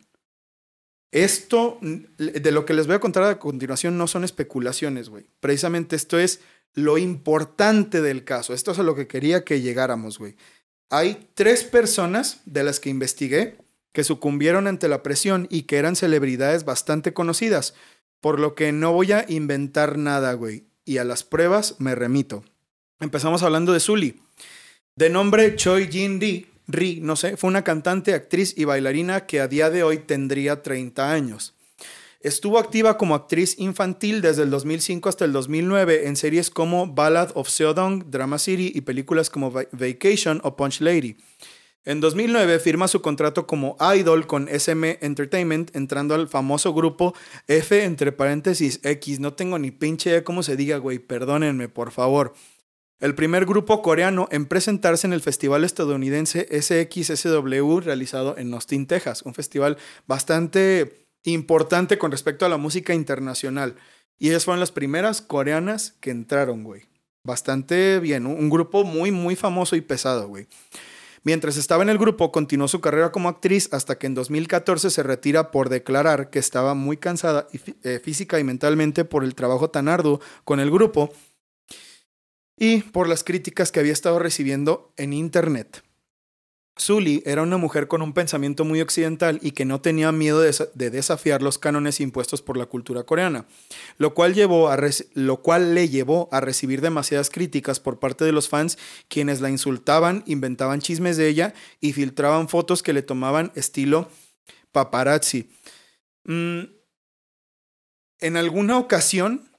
Esto, 1.10 1.78
de 1.82 2.52
lo 2.52 2.64
que 2.64 2.74
les 2.74 2.86
voy 2.86 2.96
a 2.96 3.00
contar 3.00 3.22
a 3.24 3.38
continuación, 3.38 3.98
no 3.98 4.06
son 4.06 4.24
especulaciones, 4.24 5.10
güey. 5.10 5.26
Precisamente 5.40 5.94
esto 5.94 6.18
es 6.18 6.40
lo 6.74 6.96
importante 6.96 8.00
del 8.00 8.24
caso. 8.24 8.54
Esto 8.54 8.72
es 8.72 8.78
a 8.78 8.82
lo 8.82 8.94
que 8.94 9.06
quería 9.06 9.44
que 9.44 9.60
llegáramos, 9.60 10.18
güey. 10.18 10.36
Hay 10.88 11.28
tres 11.34 11.64
personas 11.64 12.40
de 12.46 12.64
las 12.64 12.80
que 12.80 12.90
investigué 12.90 13.58
que 13.92 14.04
sucumbieron 14.04 14.66
ante 14.66 14.88
la 14.88 15.02
presión 15.02 15.46
y 15.50 15.62
que 15.62 15.76
eran 15.76 15.96
celebridades 15.96 16.64
bastante 16.64 17.12
conocidas, 17.12 17.74
por 18.20 18.40
lo 18.40 18.54
que 18.54 18.72
no 18.72 18.92
voy 18.92 19.12
a 19.12 19.26
inventar 19.28 19.98
nada, 19.98 20.32
güey. 20.32 20.64
Y 20.84 20.96
a 20.96 21.04
las 21.04 21.24
pruebas 21.24 21.76
me 21.78 21.94
remito. 21.94 22.42
Empezamos 23.00 23.42
hablando 23.42 23.72
de 23.72 23.80
Zully. 23.80 24.22
De 24.94 25.08
nombre 25.08 25.56
Choi 25.56 25.88
Jin 25.90 26.20
Ri, 26.20 26.46
Ri, 26.68 27.00
no 27.00 27.16
sé, 27.16 27.38
fue 27.38 27.48
una 27.48 27.64
cantante, 27.64 28.12
actriz 28.12 28.52
y 28.58 28.64
bailarina 28.64 29.24
que 29.24 29.40
a 29.40 29.48
día 29.48 29.70
de 29.70 29.82
hoy 29.82 29.96
tendría 29.96 30.62
30 30.62 31.10
años. 31.10 31.54
Estuvo 32.20 32.58
activa 32.58 32.98
como 32.98 33.14
actriz 33.14 33.58
infantil 33.58 34.20
desde 34.20 34.42
el 34.42 34.50
2005 34.50 35.08
hasta 35.08 35.24
el 35.24 35.32
2009 35.32 36.08
en 36.08 36.16
series 36.16 36.50
como 36.50 36.88
Ballad 36.88 37.30
of 37.34 37.48
Seodong, 37.48 38.10
Drama 38.10 38.38
City 38.38 38.70
y 38.74 38.82
películas 38.82 39.30
como 39.30 39.50
Vacation 39.50 40.42
o 40.44 40.56
Punch 40.56 40.82
Lady. 40.82 41.16
En 41.86 42.00
2009 42.00 42.58
firma 42.58 42.86
su 42.86 43.00
contrato 43.00 43.46
como 43.46 43.78
idol 43.96 44.26
con 44.26 44.46
SM 44.46 44.98
Entertainment, 45.00 45.74
entrando 45.74 46.14
al 46.14 46.28
famoso 46.28 46.74
grupo 46.74 47.14
F 47.48 47.82
entre 47.82 48.12
paréntesis 48.12 48.78
X. 48.82 49.20
No 49.20 49.32
tengo 49.32 49.58
ni 49.58 49.70
pinche 49.70 50.10
idea 50.10 50.22
cómo 50.22 50.42
se 50.42 50.54
diga, 50.54 50.76
güey, 50.76 50.98
perdónenme, 50.98 51.70
por 51.70 51.92
favor 51.92 52.34
el 53.02 53.16
primer 53.16 53.46
grupo 53.46 53.82
coreano 53.82 54.28
en 54.30 54.46
presentarse 54.46 55.08
en 55.08 55.12
el 55.12 55.20
festival 55.20 55.64
estadounidense 55.64 56.46
SXSW 56.48 57.80
realizado 57.80 58.38
en 58.38 58.54
Austin, 58.54 58.86
Texas, 58.86 59.22
un 59.22 59.34
festival 59.34 59.76
bastante 60.06 61.08
importante 61.24 61.98
con 61.98 62.12
respecto 62.12 62.46
a 62.46 62.48
la 62.48 62.58
música 62.58 62.94
internacional. 62.94 63.74
Y 64.20 64.28
ellas 64.28 64.44
fueron 64.44 64.60
las 64.60 64.70
primeras 64.70 65.20
coreanas 65.20 65.96
que 65.98 66.12
entraron, 66.12 66.62
güey. 66.62 66.82
Bastante 67.24 67.98
bien, 67.98 68.24
un 68.24 68.48
grupo 68.48 68.84
muy, 68.84 69.10
muy 69.10 69.34
famoso 69.34 69.74
y 69.74 69.80
pesado, 69.80 70.28
güey. 70.28 70.46
Mientras 71.24 71.56
estaba 71.56 71.82
en 71.82 71.88
el 71.88 71.98
grupo, 71.98 72.30
continuó 72.30 72.68
su 72.68 72.80
carrera 72.80 73.10
como 73.10 73.28
actriz 73.28 73.68
hasta 73.72 73.98
que 73.98 74.06
en 74.06 74.14
2014 74.14 74.90
se 74.90 75.02
retira 75.02 75.50
por 75.50 75.70
declarar 75.70 76.30
que 76.30 76.38
estaba 76.38 76.74
muy 76.74 76.98
cansada 76.98 77.48
eh, 77.82 78.00
física 78.02 78.38
y 78.38 78.44
mentalmente 78.44 79.04
por 79.04 79.24
el 79.24 79.34
trabajo 79.34 79.70
tan 79.70 79.88
arduo 79.88 80.20
con 80.44 80.60
el 80.60 80.70
grupo 80.70 81.12
y 82.62 82.78
por 82.78 83.08
las 83.08 83.24
críticas 83.24 83.72
que 83.72 83.80
había 83.80 83.92
estado 83.92 84.20
recibiendo 84.20 84.92
en 84.96 85.12
Internet. 85.12 85.82
Sully 86.76 87.20
era 87.26 87.42
una 87.42 87.56
mujer 87.56 87.88
con 87.88 88.02
un 88.02 88.12
pensamiento 88.12 88.64
muy 88.64 88.80
occidental 88.80 89.40
y 89.42 89.50
que 89.50 89.64
no 89.64 89.80
tenía 89.80 90.12
miedo 90.12 90.40
de, 90.40 90.90
desafiar 90.90 91.42
los 91.42 91.58
cánones 91.58 92.00
impuestos 92.00 92.40
por 92.40 92.56
la 92.56 92.66
cultura 92.66 93.02
coreana, 93.02 93.46
lo 93.98 94.14
cual, 94.14 94.34
llevó 94.34 94.70
a 94.70 94.78
lo 95.14 95.42
cual 95.42 95.74
le 95.74 95.88
llevó 95.88 96.28
a 96.30 96.40
recibir 96.40 96.82
demasiadas 96.82 97.30
críticas 97.30 97.80
por 97.80 97.98
parte 97.98 98.24
de 98.24 98.30
los 98.30 98.48
fans 98.48 98.78
quienes 99.08 99.40
la 99.40 99.50
insultaban, 99.50 100.22
inventaban 100.28 100.80
chismes 100.80 101.16
de 101.16 101.26
ella 101.26 101.54
y 101.80 101.94
filtraban 101.94 102.48
fotos 102.48 102.84
que 102.84 102.92
le 102.92 103.02
tomaban 103.02 103.50
estilo 103.56 104.08
paparazzi. 104.70 105.50
Mm, 106.26 106.60
en 108.20 108.36
alguna 108.36 108.78
ocasión, 108.78 109.50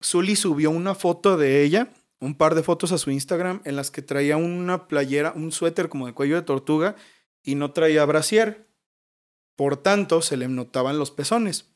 Sully 0.00 0.36
subió 0.36 0.70
una 0.70 0.94
foto 0.94 1.36
de 1.36 1.62
ella 1.62 1.92
un 2.20 2.34
par 2.34 2.54
de 2.54 2.62
fotos 2.62 2.92
a 2.92 2.98
su 2.98 3.10
Instagram 3.10 3.60
en 3.64 3.76
las 3.76 3.90
que 3.90 4.02
traía 4.02 4.36
una 4.36 4.88
playera, 4.88 5.32
un 5.34 5.52
suéter 5.52 5.88
como 5.88 6.06
de 6.06 6.14
cuello 6.14 6.36
de 6.36 6.42
tortuga 6.42 6.96
y 7.42 7.54
no 7.54 7.72
traía 7.72 8.04
brasier. 8.04 8.66
Por 9.54 9.76
tanto, 9.76 10.22
se 10.22 10.36
le 10.36 10.48
notaban 10.48 10.98
los 10.98 11.10
pezones. 11.10 11.70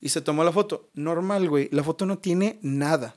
Y 0.00 0.10
se 0.10 0.20
tomó 0.20 0.44
la 0.44 0.52
foto. 0.52 0.90
Normal, 0.94 1.48
güey. 1.48 1.68
La 1.72 1.82
foto 1.82 2.06
no 2.06 2.18
tiene 2.18 2.58
nada. 2.62 3.16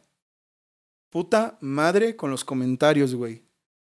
Puta 1.09 1.57
madre 1.61 2.15
con 2.15 2.31
los 2.31 2.43
comentarios, 2.43 3.13
güey. 3.15 3.43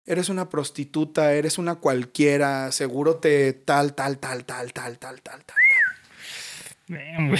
Eres 0.05 0.29
una 0.29 0.49
prostituta, 0.49 1.33
eres 1.33 1.57
una 1.57 1.75
cualquiera, 1.75 2.71
seguro 2.71 3.17
te 3.17 3.53
tal, 3.53 3.93
tal, 3.93 4.17
tal, 4.17 4.45
tal, 4.45 4.73
tal, 4.73 4.97
tal, 4.97 5.21
tal, 5.21 5.45
tal. 5.45 5.57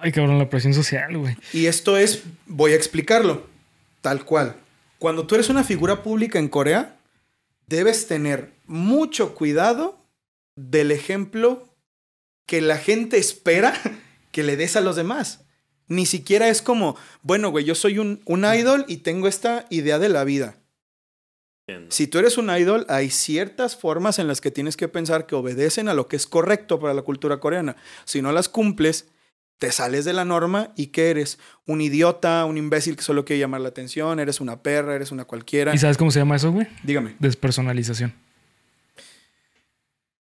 Ay, 0.00 0.12
cabrón, 0.12 0.38
la 0.38 0.48
presión 0.48 0.72
social, 0.72 1.18
güey. 1.18 1.36
Y 1.52 1.66
esto 1.66 1.98
es, 1.98 2.22
voy 2.46 2.72
a 2.72 2.76
explicarlo. 2.76 3.55
Tal 4.06 4.24
cual. 4.24 4.54
Cuando 5.00 5.26
tú 5.26 5.34
eres 5.34 5.48
una 5.48 5.64
figura 5.64 6.04
pública 6.04 6.38
en 6.38 6.48
Corea, 6.48 6.96
debes 7.66 8.06
tener 8.06 8.52
mucho 8.64 9.34
cuidado 9.34 9.98
del 10.54 10.92
ejemplo 10.92 11.74
que 12.46 12.60
la 12.60 12.78
gente 12.78 13.18
espera 13.18 13.74
que 14.30 14.44
le 14.44 14.56
des 14.56 14.76
a 14.76 14.80
los 14.80 14.94
demás. 14.94 15.40
Ni 15.88 16.06
siquiera 16.06 16.48
es 16.48 16.62
como, 16.62 16.96
bueno, 17.22 17.50
güey, 17.50 17.64
yo 17.64 17.74
soy 17.74 17.98
un, 17.98 18.22
un 18.26 18.44
idol 18.44 18.84
y 18.86 18.98
tengo 18.98 19.26
esta 19.26 19.66
idea 19.70 19.98
de 19.98 20.08
la 20.08 20.22
vida. 20.22 20.54
Si 21.88 22.06
tú 22.06 22.20
eres 22.20 22.38
un 22.38 22.48
idol, 22.48 22.86
hay 22.88 23.10
ciertas 23.10 23.74
formas 23.74 24.20
en 24.20 24.28
las 24.28 24.40
que 24.40 24.52
tienes 24.52 24.76
que 24.76 24.86
pensar 24.86 25.26
que 25.26 25.34
obedecen 25.34 25.88
a 25.88 25.94
lo 25.94 26.06
que 26.06 26.14
es 26.14 26.28
correcto 26.28 26.78
para 26.78 26.94
la 26.94 27.02
cultura 27.02 27.40
coreana. 27.40 27.74
Si 28.04 28.22
no 28.22 28.30
las 28.30 28.48
cumples, 28.48 29.08
te 29.58 29.72
sales 29.72 30.04
de 30.04 30.12
la 30.12 30.24
norma 30.24 30.72
y 30.76 30.88
que 30.88 31.10
eres 31.10 31.38
un 31.66 31.80
idiota, 31.80 32.44
un 32.44 32.58
imbécil 32.58 32.96
que 32.96 33.02
solo 33.02 33.24
quiere 33.24 33.40
llamar 33.40 33.62
la 33.62 33.68
atención, 33.68 34.20
eres 34.20 34.40
una 34.40 34.62
perra, 34.62 34.94
eres 34.94 35.12
una 35.12 35.24
cualquiera. 35.24 35.74
¿Y 35.74 35.78
sabes 35.78 35.96
cómo 35.96 36.10
se 36.10 36.18
llama 36.18 36.36
eso, 36.36 36.52
güey? 36.52 36.66
Dígame. 36.82 37.14
Despersonalización. 37.18 38.12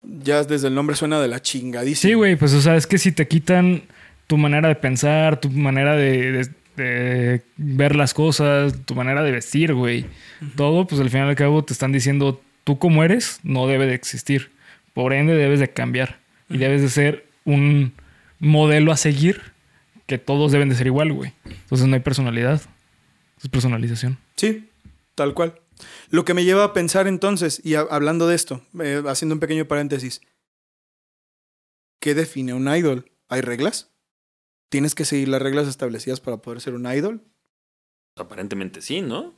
Ya 0.02 0.42
desde 0.44 0.68
el 0.68 0.74
nombre 0.74 0.96
suena 0.96 1.20
de 1.20 1.28
la 1.28 1.42
chingadísima. 1.42 2.10
Sí, 2.10 2.14
güey, 2.14 2.36
pues 2.36 2.54
o 2.54 2.62
sea, 2.62 2.76
es 2.76 2.86
que 2.86 2.96
si 2.96 3.12
te 3.12 3.28
quitan 3.28 3.82
tu 4.26 4.38
manera 4.38 4.68
de 4.68 4.76
pensar, 4.76 5.40
tu 5.40 5.50
manera 5.50 5.94
de, 5.96 6.48
ver 7.56 7.96
las 7.96 8.14
cosas, 8.14 8.72
tu 8.86 8.94
manera 8.94 9.22
de 9.22 9.32
vestir, 9.32 9.74
güey, 9.74 10.06
todo, 10.56 10.86
pues 10.86 11.00
al 11.00 11.10
final 11.10 11.26
y 11.26 11.30
al 11.30 11.36
cabo 11.36 11.62
te 11.62 11.74
están 11.74 11.92
diciendo, 11.92 12.40
tú 12.64 12.78
como 12.78 13.04
eres, 13.04 13.40
no 13.42 13.66
debe 13.66 13.86
de 13.86 13.94
existir. 13.94 14.50
Por 14.94 15.12
ende, 15.12 15.34
debes 15.34 15.60
de 15.60 15.68
cambiar. 15.68 16.20
Y 16.48 16.56
debes 16.56 16.80
de 16.80 16.88
ser 16.88 17.26
un 17.44 17.92
modelo 18.40 18.90
a 18.90 18.96
seguir 18.96 19.40
que 20.06 20.18
todos 20.18 20.50
deben 20.50 20.68
de 20.68 20.74
ser 20.74 20.88
igual, 20.88 21.12
güey. 21.12 21.32
Entonces 21.44 21.86
no 21.86 21.94
hay 21.94 22.00
personalidad. 22.00 22.60
Es 23.40 23.48
personalización. 23.48 24.18
Sí, 24.36 24.68
tal 25.14 25.34
cual. 25.34 25.60
Lo 26.10 26.24
que 26.24 26.34
me 26.34 26.44
lleva 26.44 26.64
a 26.64 26.72
pensar 26.72 27.06
entonces, 27.06 27.60
y 27.64 27.74
hablando 27.74 28.26
de 28.26 28.34
esto, 28.34 28.62
eh, 28.80 29.02
haciendo 29.06 29.34
un 29.34 29.40
pequeño 29.40 29.66
paréntesis, 29.66 30.20
¿qué 32.00 32.14
define 32.14 32.52
un 32.52 32.68
idol? 32.68 33.10
¿Hay 33.28 33.40
reglas? 33.40 33.92
¿Tienes 34.68 34.94
que 34.94 35.04
seguir 35.04 35.28
las 35.28 35.40
reglas 35.40 35.68
establecidas 35.68 36.20
para 36.20 36.38
poder 36.38 36.60
ser 36.60 36.74
un 36.74 36.90
idol? 36.90 37.22
Aparentemente 38.16 38.82
sí, 38.82 39.00
¿no? 39.00 39.34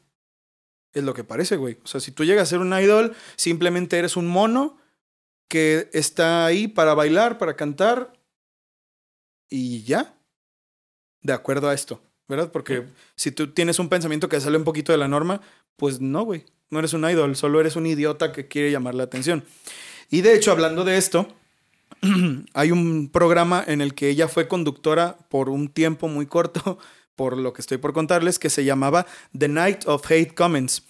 Es 0.92 1.04
lo 1.04 1.14
que 1.14 1.24
parece, 1.24 1.56
güey. 1.56 1.78
O 1.84 1.86
sea, 1.86 2.00
si 2.00 2.12
tú 2.12 2.24
llegas 2.24 2.44
a 2.44 2.50
ser 2.50 2.58
un 2.58 2.72
idol, 2.72 3.14
simplemente 3.36 3.98
eres 3.98 4.16
un 4.16 4.26
mono 4.26 4.78
que 5.48 5.90
está 5.92 6.44
ahí 6.46 6.68
para 6.68 6.94
bailar, 6.94 7.38
para 7.38 7.56
cantar 7.56 8.12
y 9.52 9.82
ya. 9.82 10.14
De 11.20 11.32
acuerdo 11.32 11.68
a 11.68 11.74
esto, 11.74 12.00
¿verdad? 12.26 12.50
Porque 12.50 12.84
si 13.14 13.30
tú 13.30 13.52
tienes 13.52 13.78
un 13.78 13.88
pensamiento 13.88 14.28
que 14.28 14.40
sale 14.40 14.56
un 14.56 14.64
poquito 14.64 14.90
de 14.90 14.98
la 14.98 15.06
norma, 15.06 15.40
pues 15.76 16.00
no, 16.00 16.24
güey. 16.24 16.46
No 16.70 16.78
eres 16.78 16.94
un 16.94 17.08
idol, 17.08 17.36
solo 17.36 17.60
eres 17.60 17.76
un 17.76 17.86
idiota 17.86 18.32
que 18.32 18.48
quiere 18.48 18.72
llamar 18.72 18.94
la 18.94 19.04
atención. 19.04 19.44
Y 20.10 20.22
de 20.22 20.34
hecho, 20.34 20.50
hablando 20.50 20.84
de 20.84 20.96
esto, 20.96 21.28
hay 22.54 22.72
un 22.72 23.10
programa 23.10 23.62
en 23.66 23.82
el 23.82 23.94
que 23.94 24.08
ella 24.08 24.26
fue 24.26 24.48
conductora 24.48 25.18
por 25.28 25.48
un 25.48 25.68
tiempo 25.68 26.08
muy 26.08 26.26
corto, 26.26 26.78
por 27.14 27.36
lo 27.36 27.52
que 27.52 27.60
estoy 27.60 27.76
por 27.76 27.92
contarles, 27.92 28.38
que 28.38 28.50
se 28.50 28.64
llamaba 28.64 29.06
The 29.36 29.48
Night 29.48 29.86
of 29.86 30.10
Hate 30.10 30.34
Comments. 30.34 30.82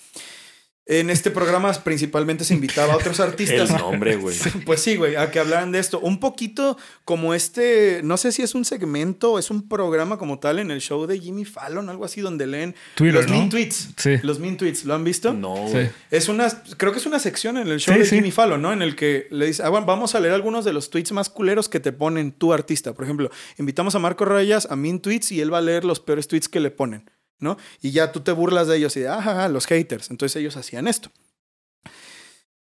En 0.85 1.11
este 1.11 1.31
programa 1.31 1.73
principalmente 1.73 2.43
se 2.45 2.55
invitaba 2.55 2.95
a 2.95 2.97
otros 2.97 3.21
artistas. 3.21 3.71
El 3.71 3.77
nombre, 3.77 4.17
güey. 4.17 4.37
Pues 4.67 4.81
sí, 4.81 4.97
güey, 4.97 5.15
a 5.15 5.31
que 5.31 5.39
hablaran 5.39 5.71
de 5.71 5.79
esto. 5.79 6.01
Un 6.01 6.19
poquito 6.19 6.77
como 7.05 7.35
este, 7.35 8.01
no 8.03 8.17
sé 8.17 8.33
si 8.33 8.43
es 8.43 8.55
un 8.57 8.65
segmento 8.65 9.33
o 9.35 9.39
es 9.39 9.51
un 9.51 9.69
programa 9.69 10.19
como 10.19 10.41
tal 10.41 10.59
en 10.59 10.71
el 10.73 10.81
show 10.81 11.07
de 11.07 11.21
Jimmy 11.21 11.45
Fallon, 11.45 11.89
algo 11.89 12.05
así, 12.05 12.21
donde 12.21 12.47
leen 12.49 12.75
Twitter, 12.97 13.15
los 13.15 13.27
¿no? 13.29 13.35
mean 13.37 13.49
tweets. 13.49 13.91
Sí. 13.97 14.17
Los 14.23 14.41
mean 14.41 14.57
tweets, 14.57 14.85
¿lo 14.85 14.95
han 14.95 15.05
visto? 15.05 15.33
No, 15.33 15.55
Sí. 15.71 15.89
Es 16.11 16.29
una, 16.29 16.49
creo 16.77 16.91
que 16.93 16.99
es 16.99 17.07
una 17.07 17.19
sección 17.21 17.57
en 17.59 17.69
el 17.69 17.79
show 17.79 17.95
Sí, 17.95 18.01
de 18.01 18.07
sí. 18.07 18.17
Jimmy 18.17 18.33
Fallon, 18.33 18.61
¿no? 18.61 18.73
En 18.73 18.83
el 18.83 18.97
que 18.97 19.29
le 19.31 19.47
dice, 19.47 19.63
ah, 19.63 19.69
bueno, 19.69 19.87
vamos 19.87 20.15
a 20.17 20.21
leer 20.21 20.35
algunos 20.35 20.65
de 20.65 20.73
los 20.73 20.91
tweets 20.91 21.13
más 21.13 21.29
culeros 21.29 21.69
que 21.69 21.79
te 21.81 21.93
ponen 21.93 22.33
tu 22.33 22.53
artista. 22.53 22.93
Por 22.93 23.05
ejemplo, 23.05 23.31
invitamos 23.59 23.95
a 23.95 24.01
Marco 24.01 24.25
Reyes 24.25 24.67
a 24.69 24.75
Mean 24.77 24.99
Tweets 25.01 25.31
y 25.33 25.41
él 25.41 25.53
va 25.55 25.59
a 25.59 25.63
leer 25.63 25.85
los 25.85 26.01
peores 26.01 26.27
tweets 26.27 26.49
que 26.49 26.59
le 26.61 26.71
ponen, 26.73 27.09
¿no? 27.43 27.59
Y 27.81 27.91
ya 27.91 28.13
tú 28.13 28.21
te 28.21 28.33
burlas 28.33 28.69
de 28.69 28.77
ellos 28.77 28.97
y 28.97 29.01
de, 29.01 29.09
ajá, 29.09 29.49
los 29.49 29.67
haters. 29.67 30.11
Entonces 30.11 30.37
ellos 30.37 30.57
hacían 30.57 30.89
esto. 30.89 31.11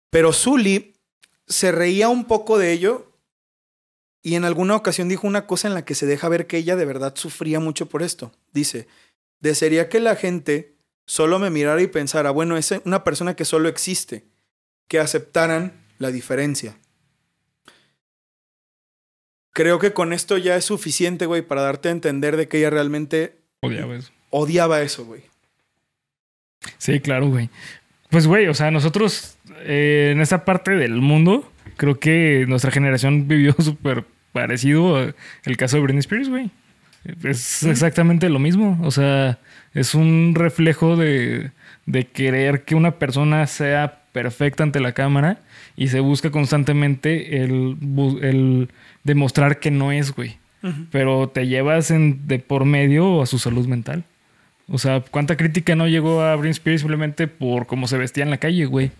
Pero 0.09 0.31
Zully 0.31 0.95
se 1.47 1.71
reía 1.71 2.09
un 2.09 2.25
poco 2.25 2.57
de 2.57 2.71
ello 2.71 3.11
y 4.21 4.35
en 4.35 4.45
alguna 4.45 4.75
ocasión 4.75 5.07
dijo 5.07 5.27
una 5.27 5.45
cosa 5.45 5.67
en 5.67 5.73
la 5.73 5.85
que 5.85 5.93
se 5.93 6.05
deja 6.05 6.29
ver 6.29 6.47
que 6.47 6.57
ella 6.57 6.75
de 6.75 6.85
verdad 6.85 7.13
sufría 7.15 7.59
mucho 7.59 7.87
por 7.87 8.01
esto. 8.01 8.31
Dice, 8.53 8.87
desearía 9.39 9.89
que 9.89 9.99
la 9.99 10.15
gente 10.15 10.77
solo 11.05 11.37
me 11.37 11.49
mirara 11.51 11.81
y 11.81 11.87
pensara, 11.87 12.31
bueno, 12.31 12.57
es 12.57 12.73
una 12.85 13.03
persona 13.03 13.35
que 13.35 13.45
solo 13.45 13.69
existe, 13.69 14.25
que 14.87 14.99
aceptaran 14.99 15.85
la 15.99 16.11
diferencia. 16.11 16.79
Creo 19.53 19.79
que 19.79 19.93
con 19.93 20.11
esto 20.11 20.37
ya 20.37 20.57
es 20.57 20.65
suficiente, 20.65 21.27
güey, 21.27 21.41
para 21.41 21.61
darte 21.61 21.89
a 21.89 21.91
entender 21.91 22.35
de 22.35 22.47
que 22.47 22.57
ella 22.57 22.71
realmente. 22.71 23.39
Odiaba 24.35 24.81
eso, 24.81 25.05
güey. 25.05 25.21
Sí, 26.77 26.99
claro, 26.99 27.29
güey. 27.29 27.49
Pues, 28.09 28.27
güey, 28.27 28.47
o 28.47 28.53
sea, 28.53 28.71
nosotros 28.71 29.37
eh, 29.61 30.11
en 30.13 30.21
esta 30.21 30.45
parte 30.45 30.71
del 30.71 30.95
mundo, 30.95 31.51
creo 31.77 31.99
que 31.99 32.45
nuestra 32.47 32.71
generación 32.71 33.27
vivió 33.27 33.53
súper 33.59 34.03
parecido 34.31 34.97
a 34.97 35.13
el 35.45 35.57
caso 35.57 35.77
de 35.77 35.83
Britney 35.83 35.99
Spears, 35.99 36.29
güey. 36.29 36.49
Es 37.23 37.63
exactamente 37.63 38.29
lo 38.29 38.39
mismo. 38.39 38.79
O 38.83 38.91
sea, 38.91 39.37
es 39.73 39.95
un 39.95 40.33
reflejo 40.35 40.95
de, 40.95 41.51
de 41.85 42.07
querer 42.07 42.63
que 42.63 42.75
una 42.75 42.97
persona 42.97 43.45
sea 43.47 44.01
perfecta 44.11 44.63
ante 44.63 44.79
la 44.79 44.93
cámara 44.93 45.39
y 45.75 45.89
se 45.89 45.99
busca 45.99 46.31
constantemente 46.31 47.43
el, 47.43 47.77
el 48.21 48.69
demostrar 49.03 49.59
que 49.59 49.71
no 49.71 49.91
es, 49.91 50.11
güey. 50.11 50.37
Pero 50.89 51.29
te 51.29 51.45
llevas 51.45 51.91
en, 51.91 52.27
de 52.27 52.39
por 52.39 52.65
medio 52.65 53.21
a 53.21 53.27
su 53.27 53.37
salud 53.37 53.67
mental. 53.67 54.03
O 54.67 54.77
sea, 54.77 55.01
¿cuánta 55.01 55.37
crítica 55.37 55.75
no 55.75 55.87
llegó 55.87 56.21
a 56.21 56.35
Britney 56.35 56.51
Spears 56.51 56.81
simplemente 56.81 57.27
por 57.27 57.67
cómo 57.67 57.87
se 57.87 57.97
vestía 57.97 58.23
en 58.23 58.31
la 58.31 58.37
calle, 58.39 58.65
güey? 58.65 58.91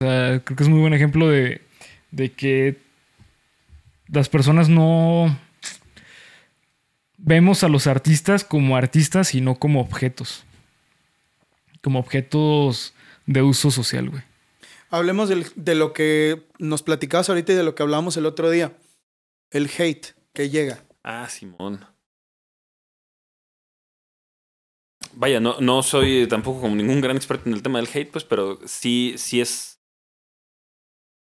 O 0.00 0.04
sea, 0.04 0.40
creo 0.44 0.56
que 0.56 0.62
es 0.62 0.68
muy 0.68 0.80
buen 0.80 0.94
ejemplo 0.94 1.28
de, 1.28 1.60
de 2.10 2.32
que 2.32 2.76
las 4.08 4.28
personas 4.28 4.68
no 4.68 5.36
vemos 7.16 7.64
a 7.64 7.68
los 7.68 7.86
artistas 7.86 8.44
como 8.44 8.76
artistas 8.76 9.34
y 9.34 9.40
no 9.40 9.56
como 9.56 9.80
objetos. 9.80 10.44
Como 11.82 11.98
objetos 11.98 12.94
de 13.26 13.42
uso 13.42 13.70
social, 13.70 14.10
güey. 14.10 14.22
Hablemos 14.90 15.28
del- 15.28 15.46
de 15.54 15.74
lo 15.74 15.92
que 15.92 16.46
nos 16.58 16.82
platicabas 16.82 17.28
ahorita 17.28 17.52
y 17.52 17.56
de 17.56 17.62
lo 17.64 17.74
que 17.74 17.82
hablábamos 17.82 18.16
el 18.16 18.26
otro 18.26 18.50
día. 18.50 18.72
El 19.50 19.68
hate 19.78 20.14
que 20.32 20.48
llega. 20.48 20.82
Ah, 21.02 21.28
Simón. 21.28 21.84
Vaya, 25.14 25.40
no, 25.40 25.56
no 25.60 25.82
soy 25.82 26.26
tampoco 26.28 26.60
como 26.60 26.76
ningún 26.76 27.00
gran 27.00 27.16
experto 27.16 27.48
en 27.48 27.54
el 27.54 27.62
tema 27.62 27.80
del 27.80 27.88
hate, 27.92 28.10
pues, 28.10 28.24
pero 28.24 28.58
sí, 28.66 29.14
sí 29.16 29.40
es. 29.40 29.80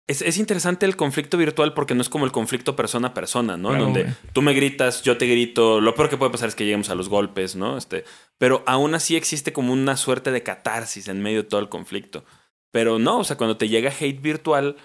Es, 0.07 0.23
es 0.23 0.39
interesante 0.39 0.87
el 0.87 0.97
conflicto 0.97 1.37
virtual 1.37 1.73
porque 1.73 1.95
no 1.95 2.03
es 2.03 2.09
como 2.09 2.25
el 2.25 2.33
conflicto 2.33 2.75
persona 2.75 3.09
a 3.09 3.15
persona, 3.15 3.57
¿no? 3.57 3.69
Claro, 3.69 3.85
Donde 3.85 4.13
tú 4.33 4.43
me 4.43 4.55
gritas, 4.55 5.03
yo 5.03 5.17
te 5.17 5.27
grito. 5.27 5.81
Lo 5.81 5.95
peor 5.95 6.11
que 6.11 6.17
puede 6.17 6.33
pasar 6.33 6.49
es 6.49 6.57
que 6.57 6.65
lleguemos 6.65 6.91
a 6.91 6.97
los 6.97 7.09
golpes, 7.09 7.55
¿no? 7.55 7.77
Este, 7.77 8.05
pero 8.37 8.65
aún 8.67 8.95
así 8.97 9.15
existe 9.15 9.53
como 9.53 9.73
una 9.73 9.97
suerte 9.97 10.33
de 10.33 10.43
catarsis 10.43 11.07
en 11.07 11.23
medio 11.23 11.45
de 11.45 11.49
todo 11.49 11.61
el 11.61 11.69
conflicto. 11.69 12.25
Pero 12.73 12.99
no, 12.99 13.21
o 13.21 13.25
sea, 13.25 13.37
cuando 13.37 13.57
te 13.57 13.69
llega 13.69 13.93
hate 13.99 14.21
virtual, 14.21 14.77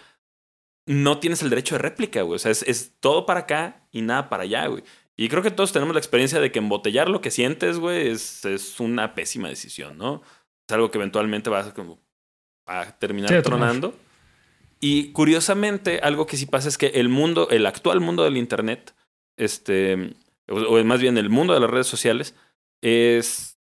no 0.85 1.17
tienes 1.19 1.41
el 1.41 1.49
derecho 1.49 1.75
de 1.75 1.79
réplica, 1.79 2.21
güey. 2.21 2.35
O 2.35 2.39
sea, 2.39 2.51
es, 2.51 2.61
es 2.63 2.93
todo 2.99 3.25
para 3.25 3.41
acá 3.41 3.87
y 3.91 4.03
nada 4.03 4.29
para 4.29 4.43
allá, 4.43 4.67
güey. 4.67 4.83
Y 5.17 5.29
creo 5.29 5.41
que 5.41 5.51
todos 5.51 5.71
tenemos 5.71 5.93
la 5.95 5.99
experiencia 5.99 6.39
de 6.39 6.51
que 6.51 6.59
embotellar 6.59 7.09
lo 7.09 7.21
que 7.21 7.31
sientes, 7.31 7.79
güey, 7.79 8.09
es, 8.09 8.43
es 8.45 8.79
una 8.79 9.15
pésima 9.15 9.47
decisión, 9.47 9.97
¿no? 9.97 10.21
Es 10.67 10.73
algo 10.73 10.91
que 10.91 10.97
eventualmente 10.97 11.49
vas 11.49 11.67
a, 11.67 11.73
como, 11.73 11.99
a 12.65 12.91
terminar 12.97 13.29
Sí, 13.29 13.41
tronando. 13.41 13.93
Y 14.81 15.11
curiosamente, 15.13 15.99
algo 16.03 16.25
que 16.25 16.37
sí 16.37 16.45
pasa 16.45 16.67
es 16.67 16.77
que 16.77 16.87
el 16.87 17.07
mundo, 17.07 17.47
el 17.49 17.65
actual 17.65 18.01
mundo 18.01 18.23
del 18.23 18.35
Internet, 18.35 18.93
este, 19.37 20.13
o, 20.49 20.55
o 20.55 20.83
más 20.83 20.99
bien 20.99 21.17
el 21.17 21.29
mundo 21.29 21.53
de 21.53 21.61
las 21.61 21.69
redes 21.69 21.87
sociales, 21.87 22.35
es, 22.81 23.57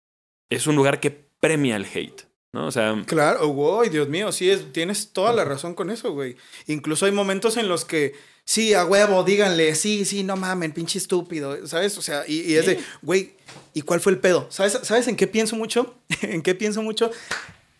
es 0.51 0.67
un 0.67 0.77
lugar 0.77 0.99
que 0.99 1.11
premia 1.11 1.77
el 1.77 1.85
hate, 1.85 2.23
¿no? 2.53 2.67
O 2.67 2.71
sea, 2.73 3.01
Claro, 3.07 3.47
güey, 3.49 3.91
Dios 3.91 4.09
mío, 4.09 4.33
sí, 4.33 4.51
es, 4.51 4.73
tienes 4.73 5.13
toda 5.13 5.33
la 5.33 5.45
razón 5.45 5.75
con 5.75 5.91
eso, 5.91 6.13
güey. 6.13 6.37
Incluso 6.67 7.07
hay 7.07 7.13
momentos 7.13 7.57
en 7.57 7.69
los 7.69 7.85
que, 7.85 8.15
sí, 8.45 8.75
a 8.75 8.85
huevo, 8.85 9.23
díganle, 9.25 9.75
sí, 9.75 10.05
sí, 10.05 10.23
no 10.23 10.37
mamen, 10.37 10.73
pinche 10.73 10.99
estúpido, 10.99 11.67
¿sabes? 11.67 11.97
O 11.99 12.03
sea, 12.03 12.25
y, 12.27 12.41
y 12.43 12.57
es 12.57 12.67
de, 12.67 12.79
güey, 13.03 13.33
¿y 13.73 13.83
cuál 13.83 14.01
fue 14.01 14.13
el 14.13 14.19
pedo? 14.19 14.47
¿Sabes, 14.51 14.79
¿Sabes 14.83 15.09
en 15.09 15.17
qué 15.17 15.27
pienso 15.27 15.57
mucho? 15.57 15.95
¿En 16.23 16.43
qué 16.43 16.55
pienso 16.55 16.83
mucho? 16.83 17.11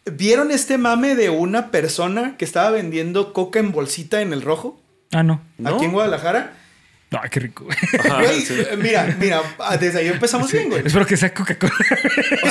¿Vieron 0.07 0.51
este 0.51 0.77
mame 0.77 1.15
de 1.15 1.31
una 1.31 1.71
persona 1.71 2.37
que 2.37 2.45
estaba 2.45 2.71
vendiendo 2.71 3.33
coca 3.33 3.59
en 3.59 3.73
bolsita 3.73 4.21
en 4.21 4.33
el 4.33 4.43
rojo? 4.43 4.81
Ah, 5.13 5.23
no. 5.23 5.41
¿no? 5.59 5.77
Aquí 5.77 5.85
en 5.87 5.93
Guadalajara. 5.93 6.59
Ay, 7.11 7.31
qué 7.31 7.39
rico, 7.41 7.65
güey. 7.65 7.77
Ajá, 8.01 8.23
Güey, 8.23 8.41
sí. 8.41 8.55
eh, 8.59 8.77
mira, 8.77 9.17
mira, 9.21 9.41
ah, 9.61 9.77
desde 9.77 10.01
ahí 10.01 10.09
empezamos 10.09 10.51
bien, 10.51 10.69
güey. 10.69 10.85
Espero 10.85 11.07
que 11.07 11.17
sea 11.17 11.33
Coca-Cola. 11.33 11.73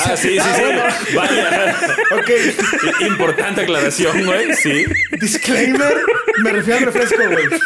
Ah, 0.05 0.15
sí, 0.15 0.29
sí, 0.29 0.37
Ah, 0.39 0.53
sí. 0.55 0.61
bueno. 0.61 0.83
Vaya. 1.15 1.85
Ok, 2.13 3.01
Importante 3.07 3.61
aclaración, 3.63 4.25
güey. 4.25 4.53
Sí. 4.55 4.85
disclaimer, 5.19 5.97
me 6.43 6.51
refiero 6.53 6.79
al 6.79 6.85
refresco, 6.85 7.17
güey. 7.29 7.59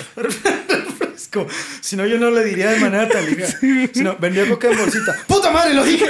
Refresco. 0.16 1.46
Si 1.80 1.96
no, 1.96 2.06
yo 2.06 2.18
no 2.18 2.30
le 2.30 2.44
diría 2.44 2.70
de 2.70 2.80
manera 2.80 3.08
tan 3.08 3.24
ligera. 3.24 3.48
Si 3.92 4.02
no, 4.02 4.16
vendía 4.18 4.48
coca 4.48 4.70
en 4.70 4.78
bolsita. 4.78 5.16
¡Puta 5.26 5.50
madre, 5.50 5.74
lo 5.74 5.84
dije! 5.84 6.06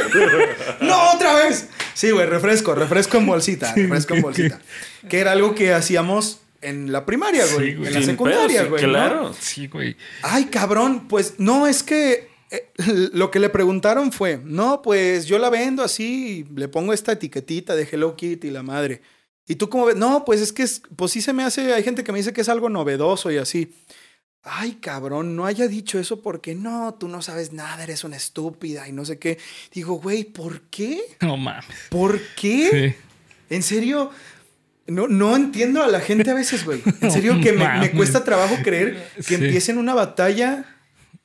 ¡No, 0.81 1.13
otra 1.13 1.35
vez! 1.35 1.69
Sí, 1.95 2.11
güey, 2.11 2.27
refresco, 2.27 2.75
refresco 2.75 3.19
en 3.19 3.27
bolsita, 3.27 3.75
refresco 3.75 4.15
en 4.15 4.23
bolsita. 4.23 4.61
Que 5.09 5.21
era 5.21 5.33
algo 5.33 5.55
que 5.55 5.73
hacíamos 5.73 6.41
en 6.61 6.93
la 6.93 7.05
primaria, 7.05 7.45
güey. 7.55 7.71
Sí, 7.71 7.77
güey. 7.77 7.89
en 7.89 7.95
la 7.95 8.03
secundaria, 8.03 8.65
güey. 8.65 8.83
¿no? 8.83 8.89
Claro. 8.89 9.35
Sí, 9.39 9.67
güey. 9.67 9.97
Ay, 10.23 10.47
cabrón, 10.47 11.09
pues 11.09 11.35
no, 11.39 11.67
es 11.67 11.83
que 11.83 12.33
eh, 12.53 12.71
lo 13.15 13.31
que 13.31 13.41
le 13.41 13.49
preguntaron 13.49 14.13
fue, 14.13 14.39
no, 14.45 14.83
pues 14.83 15.27
yo 15.27 15.39
la 15.39 15.51
vendo 15.51 15.83
así, 15.83 16.47
le 16.55 16.69
pongo 16.69 16.93
esta 16.93 17.13
etiquetita 17.13 17.75
de 17.75 17.89
Hello 17.91 18.15
Kitty, 18.15 18.51
la 18.51 18.63
madre. 18.63 19.01
¿Y 19.47 19.56
tú 19.56 19.69
cómo 19.69 19.86
ves? 19.86 19.97
No, 19.97 20.24
pues 20.24 20.40
es 20.40 20.52
que, 20.52 20.62
es, 20.62 20.82
pues 20.97 21.12
sí 21.12 21.20
se 21.20 21.32
me 21.32 21.43
hace, 21.43 21.73
hay 21.74 21.82
gente 21.82 22.05
que 22.05 22.12
me 22.12 22.19
dice 22.19 22.32
que 22.32 22.40
es 22.43 22.48
algo 22.48 22.69
novedoso 22.69 23.31
y 23.31 23.39
así. 23.39 23.74
Ay, 24.44 24.73
cabrón, 24.81 25.36
no 25.36 25.47
haya 25.47 25.69
dicho 25.69 25.98
eso 26.01 26.20
porque 26.20 26.55
no, 26.55 26.94
tú 26.98 27.06
no 27.09 27.23
sabes 27.23 27.52
nada, 27.52 27.82
eres 27.85 28.02
una 28.02 28.16
estúpida 28.16 28.89
y 28.89 28.93
no 28.93 29.05
sé 29.05 29.19
qué. 29.19 29.39
Digo, 29.73 29.94
güey, 29.94 30.24
¿por 30.24 30.62
qué? 30.62 31.01
No 31.20 31.36
mames. 31.36 31.64
¿Por 31.90 32.20
qué? 32.36 32.94
Sí. 32.98 33.55
En 33.55 33.62
serio, 33.62 34.10
no, 34.89 35.06
no 35.06 35.36
entiendo 35.36 35.82
a 35.82 35.86
la 35.89 36.01
gente 36.01 36.31
a 36.31 36.35
veces, 36.35 36.64
güey. 36.64 36.82
En 37.01 37.10
serio 37.12 37.35
No 37.35 37.40
que 37.40 37.52
me, 37.52 37.93
cuesta 37.93 38.24
trabajo 38.24 38.56
creer 38.64 39.09
que 39.16 39.23
Sí. 39.23 39.35
empiecen 39.35 39.78
una 39.78 39.94
batalla 39.94 40.64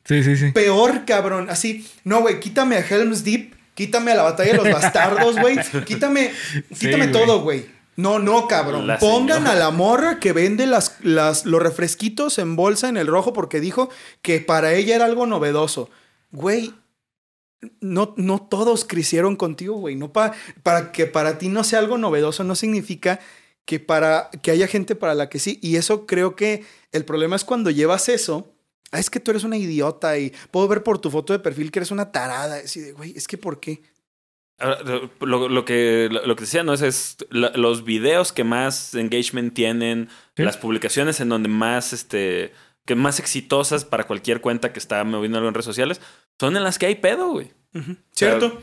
Sí, 0.05 0.23
sí, 0.23 0.35
sí. 0.37 0.51
peor, 0.51 1.05
cabrón. 1.05 1.49
Así, 1.49 1.87
no, 2.03 2.21
güey, 2.21 2.39
quítame 2.39 2.75
a 2.77 2.79
Helm's 2.87 3.23
Deep, 3.23 3.55
quítame 3.73 4.11
a 4.11 4.15
la 4.15 4.23
batalla 4.23 4.51
de 4.51 4.57
los 4.57 4.71
bastardos, 4.71 5.39
güey. 5.39 5.57
Quítame, 5.85 6.31
quítame 6.79 7.07
todo, 7.07 7.41
güey. 7.41 7.65
No, 7.97 8.19
no, 8.19 8.47
cabrón. 8.47 8.87
La 8.87 8.99
Pongan 8.99 9.39
señora. 9.39 9.51
a 9.51 9.55
la 9.55 9.71
morra 9.71 10.19
que 10.19 10.31
vende 10.31 10.65
las, 10.67 10.97
las, 11.03 11.45
los 11.45 11.61
refresquitos 11.61 12.37
en 12.39 12.55
bolsa 12.55 12.87
en 12.89 12.95
el 12.95 13.07
rojo 13.07 13.33
porque 13.33 13.59
dijo 13.59 13.89
que 14.21 14.39
para 14.39 14.73
ella 14.73 14.95
era 14.95 15.05
algo 15.05 15.25
novedoso. 15.25 15.89
Güey, 16.31 16.73
no, 17.81 18.13
no 18.17 18.39
todos 18.39 18.85
crecieron 18.85 19.35
contigo, 19.35 19.75
güey. 19.77 19.95
No 19.95 20.13
pa- 20.13 20.33
para 20.63 20.91
que 20.91 21.07
para 21.07 21.37
ti 21.39 21.49
no 21.49 21.63
sea 21.63 21.79
algo 21.79 21.97
novedoso 21.97 22.43
no 22.43 22.55
significa 22.55 23.19
que 23.65 23.79
para 23.79 24.29
que 24.41 24.51
haya 24.51 24.67
gente 24.67 24.95
para 24.95 25.15
la 25.15 25.27
que 25.27 25.39
sí. 25.39 25.59
Y 25.61 25.75
eso 25.75 26.05
creo 26.05 26.35
que 26.35 26.63
el 26.91 27.03
problema 27.03 27.35
es 27.35 27.43
cuando 27.43 27.69
llevas 27.71 28.09
eso. 28.09 28.53
"Ah, 28.91 28.99
es 28.99 29.09
que 29.09 29.19
tú 29.19 29.31
eres 29.31 29.43
una 29.43 29.57
idiota 29.57 30.17
y 30.19 30.31
puedo 30.51 30.67
ver 30.67 30.83
por 30.83 30.99
tu 30.99 31.09
foto 31.11 31.33
de 31.33 31.39
perfil 31.39 31.71
que 31.71 31.79
eres 31.79 31.91
una 31.91 32.11
tarada. 32.11 32.57
Así 32.63 32.79
de, 32.79 32.91
güey, 32.93 33.13
es 33.17 33.27
que 33.27 33.37
¿por 33.37 33.59
qué? 33.59 33.81
Ahora, 34.59 34.79
Lo, 35.21 35.49
lo 35.49 35.65
que, 35.65 36.09
lo, 36.11 36.35
que 36.35 36.41
decía, 36.41 36.63
¿no? 36.63 36.73
Es, 36.73 36.81
es 36.81 37.17
la- 37.29 37.51
los 37.51 37.83
videos 37.83 38.31
que 38.31 38.43
más 38.43 38.95
engagement 38.95 39.53
tienen, 39.53 40.09
Sí. 40.35 40.43
las 40.43 40.57
publicaciones 40.57 41.19
en 41.19 41.29
donde 41.29 41.47
más, 41.49 41.93
este, 41.93 42.53
que 42.85 42.95
más 42.95 43.19
exitosas 43.19 43.85
para 43.85 44.05
cualquier 44.07 44.41
cuenta 44.41 44.73
que 44.73 44.79
está 44.79 45.03
moviendo 45.03 45.37
algo 45.37 45.47
en 45.49 45.53
redes 45.53 45.65
sociales, 45.65 46.01
son 46.39 46.57
en 46.57 46.63
las 46.63 46.79
que 46.79 46.85
hay 46.87 46.95
pedo, 46.95 47.29
güey. 47.29 47.51
¿Cierto? 48.13 48.59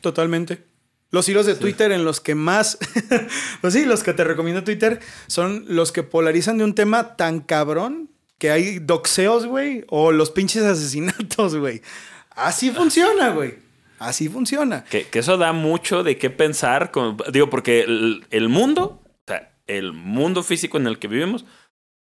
Totalmente. 0.00 0.64
Los 1.12 1.28
hilos 1.28 1.46
de 1.46 1.54
Twitter 1.56 1.90
en 1.92 2.04
los 2.04 2.20
que 2.20 2.34
más, 2.34 2.78
pues 3.60 3.74
sí, 3.74 3.84
los 3.84 4.02
que 4.02 4.12
te 4.14 4.24
recomiendo 4.24 4.62
Twitter 4.64 5.00
son 5.26 5.64
los 5.68 5.92
que 5.92 6.02
polarizan 6.04 6.58
de 6.58 6.64
un 6.64 6.74
tema 6.74 7.16
tan 7.16 7.40
cabrón 7.40 8.10
que 8.38 8.50
hay 8.50 8.78
doxeos, 8.78 9.46
güey, 9.46 9.84
o 9.88 10.12
los 10.12 10.30
pinches 10.30 10.62
asesinatos, 10.62 11.54
güey. 11.58 11.82
Así 12.30 12.70
funciona, 12.70 13.30
güey. 13.30 13.54
Así 14.00 14.28
funciona. 14.28 14.82
Que, 14.84 15.04
que 15.04 15.20
eso 15.20 15.36
da 15.36 15.52
mucho 15.52 16.02
de 16.02 16.16
qué 16.18 16.30
pensar. 16.30 16.90
Con, 16.90 17.16
digo, 17.32 17.48
porque 17.50 17.82
el, 17.82 18.24
el 18.30 18.48
mundo, 18.48 19.00
o 19.06 19.20
sea, 19.28 19.52
el 19.68 19.92
mundo 19.92 20.42
físico 20.42 20.76
en 20.78 20.88
el 20.88 20.98
que 20.98 21.06
vivimos, 21.06 21.44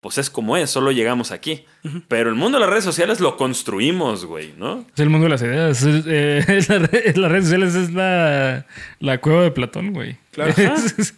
pues 0.01 0.17
es 0.17 0.31
como 0.31 0.57
es, 0.57 0.71
solo 0.71 0.93
llegamos 0.93 1.33
aquí. 1.33 1.65
Pero 2.07 2.31
el 2.31 2.37
mundo 2.37 2.57
de 2.59 2.61
las 2.63 2.71
redes 2.71 2.85
sociales 2.85 3.19
lo 3.21 3.37
construimos, 3.37 4.25
güey, 4.27 4.55
¿no? 4.57 4.87
Es 4.95 5.01
el 5.01 5.11
mundo 5.11 5.25
de 5.25 5.31
las 5.31 5.43
ideas. 5.43 5.83
Es, 5.83 6.05
eh, 6.07 6.45
es 6.49 6.69
la 6.69 6.79
re- 6.79 7.13
las 7.17 7.31
redes 7.33 7.45
sociales 7.45 7.75
es 7.75 7.93
la, 7.93 8.65
la 9.01 9.21
cueva 9.21 9.43
de 9.43 9.51
Platón, 9.51 9.93
güey. 9.93 10.17
Claro. 10.31 10.55
Es- 10.57 11.15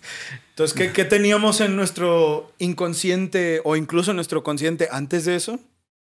Entonces, 0.50 0.76
¿qué, 0.76 0.92
qué 0.92 1.04
teníamos 1.04 1.60
en 1.62 1.76
nuestro 1.76 2.52
inconsciente 2.58 3.60
o 3.64 3.76
incluso 3.76 4.10
en 4.12 4.16
nuestro 4.16 4.42
consciente 4.42 4.88
antes 4.90 5.24
de 5.24 5.36
eso? 5.36 5.60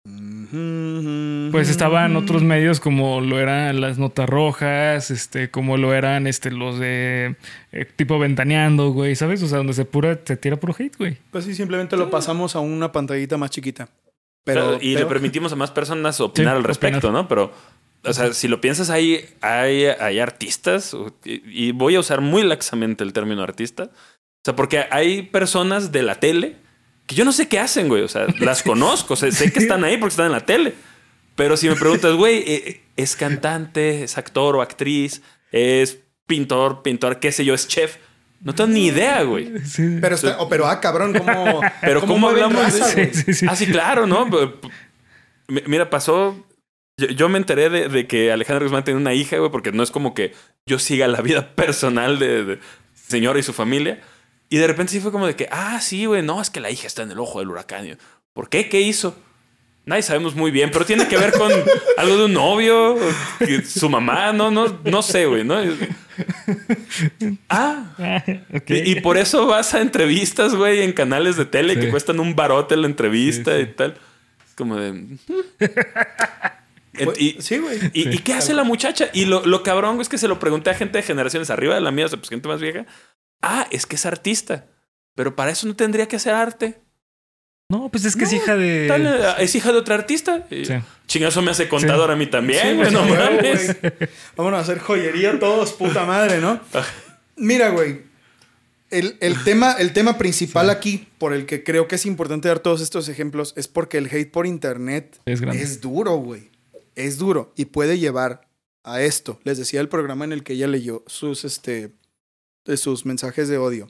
Pues 0.05 1.69
estaban 1.69 2.17
otros 2.17 2.43
medios 2.43 2.81
como 2.81 3.21
lo 3.21 3.39
eran 3.39 3.79
las 3.79 3.97
notas 3.97 4.27
rojas, 4.27 5.09
este, 5.11 5.49
como 5.49 5.77
lo 5.77 5.93
eran 5.93 6.27
este, 6.27 6.51
los 6.51 6.77
de 6.77 7.37
eh, 7.71 7.85
tipo 7.95 8.19
ventaneando, 8.19 8.91
güey, 8.91 9.15
¿sabes? 9.15 9.41
O 9.43 9.47
sea, 9.47 9.59
donde 9.59 9.73
se 9.73 9.85
pura, 9.85 10.19
se 10.25 10.35
tira 10.35 10.57
puro 10.57 10.75
hate, 10.77 10.97
güey. 10.97 11.17
Pues 11.31 11.45
sí, 11.45 11.55
simplemente 11.55 11.95
lo 11.95 12.09
pasamos 12.09 12.55
a 12.57 12.59
una 12.59 12.91
pantallita 12.91 13.37
más 13.37 13.51
chiquita. 13.51 13.87
Pero, 14.43 14.77
y 14.81 14.95
le 14.95 15.05
permitimos 15.05 15.53
a 15.53 15.55
más 15.55 15.71
personas 15.71 16.19
opinar 16.19 16.55
Sí, 16.55 16.57
al 16.57 16.63
respecto, 16.65 16.97
opinar. 16.97 17.13
¿no? 17.13 17.27
Pero, 17.29 17.53
o 18.03 18.11
sea, 18.11 18.33
si 18.33 18.49
lo 18.49 18.59
piensas, 18.59 18.89
hay, 18.89 19.25
hay, 19.39 19.85
hay 19.85 20.19
artistas, 20.19 20.97
y 21.23 21.71
voy 21.71 21.95
a 21.95 22.01
usar 22.01 22.19
muy 22.19 22.43
laxamente 22.43 23.05
el 23.05 23.13
término 23.13 23.41
artista. 23.41 23.83
O 23.85 24.43
sea, 24.43 24.55
porque 24.57 24.85
hay 24.91 25.21
personas 25.21 25.93
de 25.93 26.03
la 26.03 26.15
tele 26.15 26.57
que 27.05 27.15
yo 27.15 27.25
no 27.25 27.31
sé 27.31 27.47
qué 27.47 27.59
hacen, 27.59 27.87
güey. 27.87 28.03
O 28.03 28.07
sea, 28.07 28.27
las 28.39 28.63
conozco, 28.63 29.13
o 29.13 29.17
sea, 29.17 29.31
sé 29.31 29.51
que 29.51 29.59
están 29.59 29.83
ahí 29.83 29.97
porque 29.97 30.13
están 30.13 30.27
en 30.27 30.31
la 30.33 30.45
tele. 30.45 30.73
Pero 31.35 31.57
si 31.57 31.67
me 31.67 31.75
preguntas, 31.75 32.13
güey, 32.13 32.43
eh, 32.45 32.83
¿es 32.95 33.15
cantante, 33.15 34.03
es 34.03 34.17
actor 34.17 34.55
o 34.55 34.61
actriz, 34.61 35.21
es 35.51 35.99
pintor, 36.27 36.83
pintor, 36.83 37.19
qué 37.19 37.31
sé 37.31 37.43
yo, 37.43 37.53
es 37.53 37.67
chef? 37.67 37.97
No 38.41 38.53
tengo 38.53 38.71
ni 38.71 38.87
idea, 38.87 39.23
güey. 39.23 39.59
Sí. 39.65 39.97
Pero, 40.01 40.15
está, 40.15 40.39
oh, 40.39 40.49
pero 40.49 40.67
ah, 40.67 40.79
cabrón, 40.79 41.13
¿cómo, 41.13 41.61
Pero 41.81 42.01
¿cómo, 42.01 42.29
hablamos 42.29 42.57
de 42.57 42.63
raza, 42.63 42.87
eso? 42.87 42.93
güey? 42.95 43.13
Sí, 43.13 43.23
sí, 43.23 43.33
sí. 43.33 43.45
Ah, 43.49 43.55
sí, 43.55 43.67
claro, 43.67 44.05
¿no? 44.05 44.29
Mira, 45.47 45.89
pasó. 45.89 46.45
Yo, 46.97 47.07
yo 47.07 47.29
me 47.29 47.37
enteré 47.39 47.69
de, 47.69 47.87
de 47.89 48.05
que 48.05 48.31
Alejandro 48.31 48.65
Guzmán 48.65 48.83
tiene 48.83 48.99
una 48.99 49.13
hija, 49.13 49.37
güey, 49.37 49.49
porque 49.49 49.71
no 49.71 49.81
es 49.81 49.89
como 49.89 50.13
que 50.13 50.33
yo 50.67 50.77
siga 50.77 51.07
la 51.07 51.21
vida 51.21 51.49
personal 51.55 52.19
de, 52.19 52.43
de 52.43 52.59
señora 52.93 53.39
y 53.39 53.43
su 53.43 53.53
familia. 53.53 54.01
Y 54.53 54.57
de 54.57 54.67
repente 54.67 54.91
sí 54.93 54.99
fue 54.99 55.11
como 55.11 55.25
de 55.25 55.35
que, 55.35 55.47
ah, 55.49 55.81
sí, 55.81 56.05
güey, 56.05 56.21
no, 56.21 56.39
es 56.39 56.51
que 56.51 56.59
la 56.59 56.69
hija 56.69 56.85
está 56.85 57.01
en 57.01 57.09
el 57.09 57.17
ojo 57.17 57.39
del 57.39 57.49
huracán. 57.49 57.85
Yo, 57.85 57.95
¿Por 58.33 58.49
qué? 58.49 58.69
¿Qué 58.69 58.81
hizo? 58.81 59.15
Nadie 59.85 60.03
sabemos 60.03 60.35
muy 60.35 60.51
bien, 60.51 60.69
pero 60.71 60.85
tiene 60.85 61.07
que 61.07 61.17
ver 61.17 61.31
con 61.33 61.51
algo 61.97 62.17
de 62.17 62.25
un 62.25 62.33
novio, 62.33 62.95
su 63.67 63.89
mamá, 63.89 64.31
no, 64.31 64.51
no, 64.51 64.79
no 64.83 65.01
sé, 65.01 65.25
güey, 65.25 65.43
¿no? 65.43 65.57
Ah, 67.49 67.95
Ah, 67.97 68.23
ok. 68.53 68.69
y, 68.69 68.91
y 68.91 69.01
por 69.01 69.17
eso 69.17 69.47
vas 69.47 69.73
a 69.73 69.81
entrevistas, 69.81 70.53
güey, 70.53 70.83
en 70.83 70.93
canales 70.93 71.35
de 71.35 71.45
tele 71.45 71.73
Sí. 71.73 71.79
que 71.79 71.89
cuestan 71.89 72.19
un 72.19 72.35
barote 72.35 72.77
la 72.77 72.85
entrevista 72.85 73.55
Sí, 73.57 73.63
sí. 73.63 73.69
y 73.71 73.73
tal. 73.73 73.97
Es 74.47 74.53
como 74.55 74.75
de. 74.77 74.91
"Mm". 74.93 75.17
Pues, 77.05 77.19
y, 77.19 77.37
sí, 77.41 77.57
güey. 77.57 77.79
¿Y, 77.91 78.07
y 78.15 78.19
qué 78.19 78.33
hace 78.33 78.53
la 78.53 78.63
muchacha? 78.63 79.09
Y 79.13 79.25
lo, 79.25 79.43
lo 79.47 79.63
cabrón 79.63 79.95
güey, 79.95 80.03
es 80.03 80.09
que 80.09 80.19
se 80.19 80.27
lo 80.27 80.37
pregunté 80.37 80.69
a 80.69 80.75
gente 80.75 80.99
de 80.99 81.03
generaciones 81.03 81.49
arriba 81.49 81.73
de 81.73 81.81
la 81.81 81.89
mía, 81.89 82.05
o 82.05 82.09
sea, 82.09 82.19
pues 82.19 82.29
gente 82.29 82.47
más 82.47 82.61
vieja. 82.61 82.85
Ah, 83.43 83.67
es 83.69 83.85
que 83.85 83.95
es 83.97 84.05
artista. 84.05 84.65
Pero 85.15 85.35
para 85.35 85.51
eso 85.51 85.67
no 85.67 85.75
tendría 85.75 86.07
que 86.07 86.15
hacer 86.15 86.33
arte. 86.33 86.79
No, 87.69 87.89
pues 87.89 88.05
es 88.05 88.15
que 88.15 88.23
es 88.25 88.33
hija 88.33 88.55
de. 88.55 88.85
Tal, 88.87 89.05
eh, 89.05 89.33
es 89.39 89.53
hija 89.55 89.71
de 89.71 89.77
otra 89.77 89.95
artista. 89.95 90.45
Sí. 90.49 90.63
Chingazo 91.07 91.41
me 91.41 91.51
hace 91.51 91.67
contador 91.69 92.11
a 92.11 92.15
mí 92.15 92.27
también, 92.27 92.61
Sí, 92.61 92.75
güey, 92.75 92.91
no 92.91 93.05
mames. 93.05 93.75
Vámonos 94.35 94.59
a 94.59 94.61
hacer 94.63 94.79
joyería 94.79 95.39
todos, 95.39 95.73
puta 95.73 96.05
madre, 96.05 96.39
¿no? 96.39 96.59
Mira, 97.35 97.69
güey. 97.69 98.01
El, 98.89 99.17
el 99.21 99.43
tema, 99.43 99.73
el 99.73 99.91
tema 99.91 100.19
principal 100.19 100.69
aquí, 100.69 101.07
por 101.17 101.33
el 101.33 101.47
que 101.47 101.63
creo 101.63 101.87
que 101.87 101.95
es 101.95 102.05
importante 102.05 102.47
dar 102.47 102.59
todos 102.59 102.79
estos 102.79 103.09
ejemplos, 103.09 103.53
es 103.57 103.67
porque 103.67 103.97
el 103.97 104.05
hate 104.05 104.31
por 104.31 104.45
internet 104.45 105.19
Es 105.25 105.41
grande. 105.41 105.63
es 105.63 105.81
duro, 105.81 106.15
güey. 106.17 106.51
Es 106.95 107.17
duro 107.17 107.53
y 107.55 107.65
puede 107.65 107.97
llevar 107.97 108.47
a 108.83 109.01
esto. 109.01 109.39
Les 109.45 109.57
decía 109.57 109.81
el 109.81 109.89
programa 109.89 110.25
en 110.25 110.31
el 110.31 110.43
que 110.43 110.53
ella 110.53 110.67
leyó 110.67 111.03
sus, 111.07 111.43
este, 111.43 111.91
de 112.65 112.77
sus 112.77 113.05
mensajes 113.05 113.47
de 113.47 113.57
odio. 113.57 113.87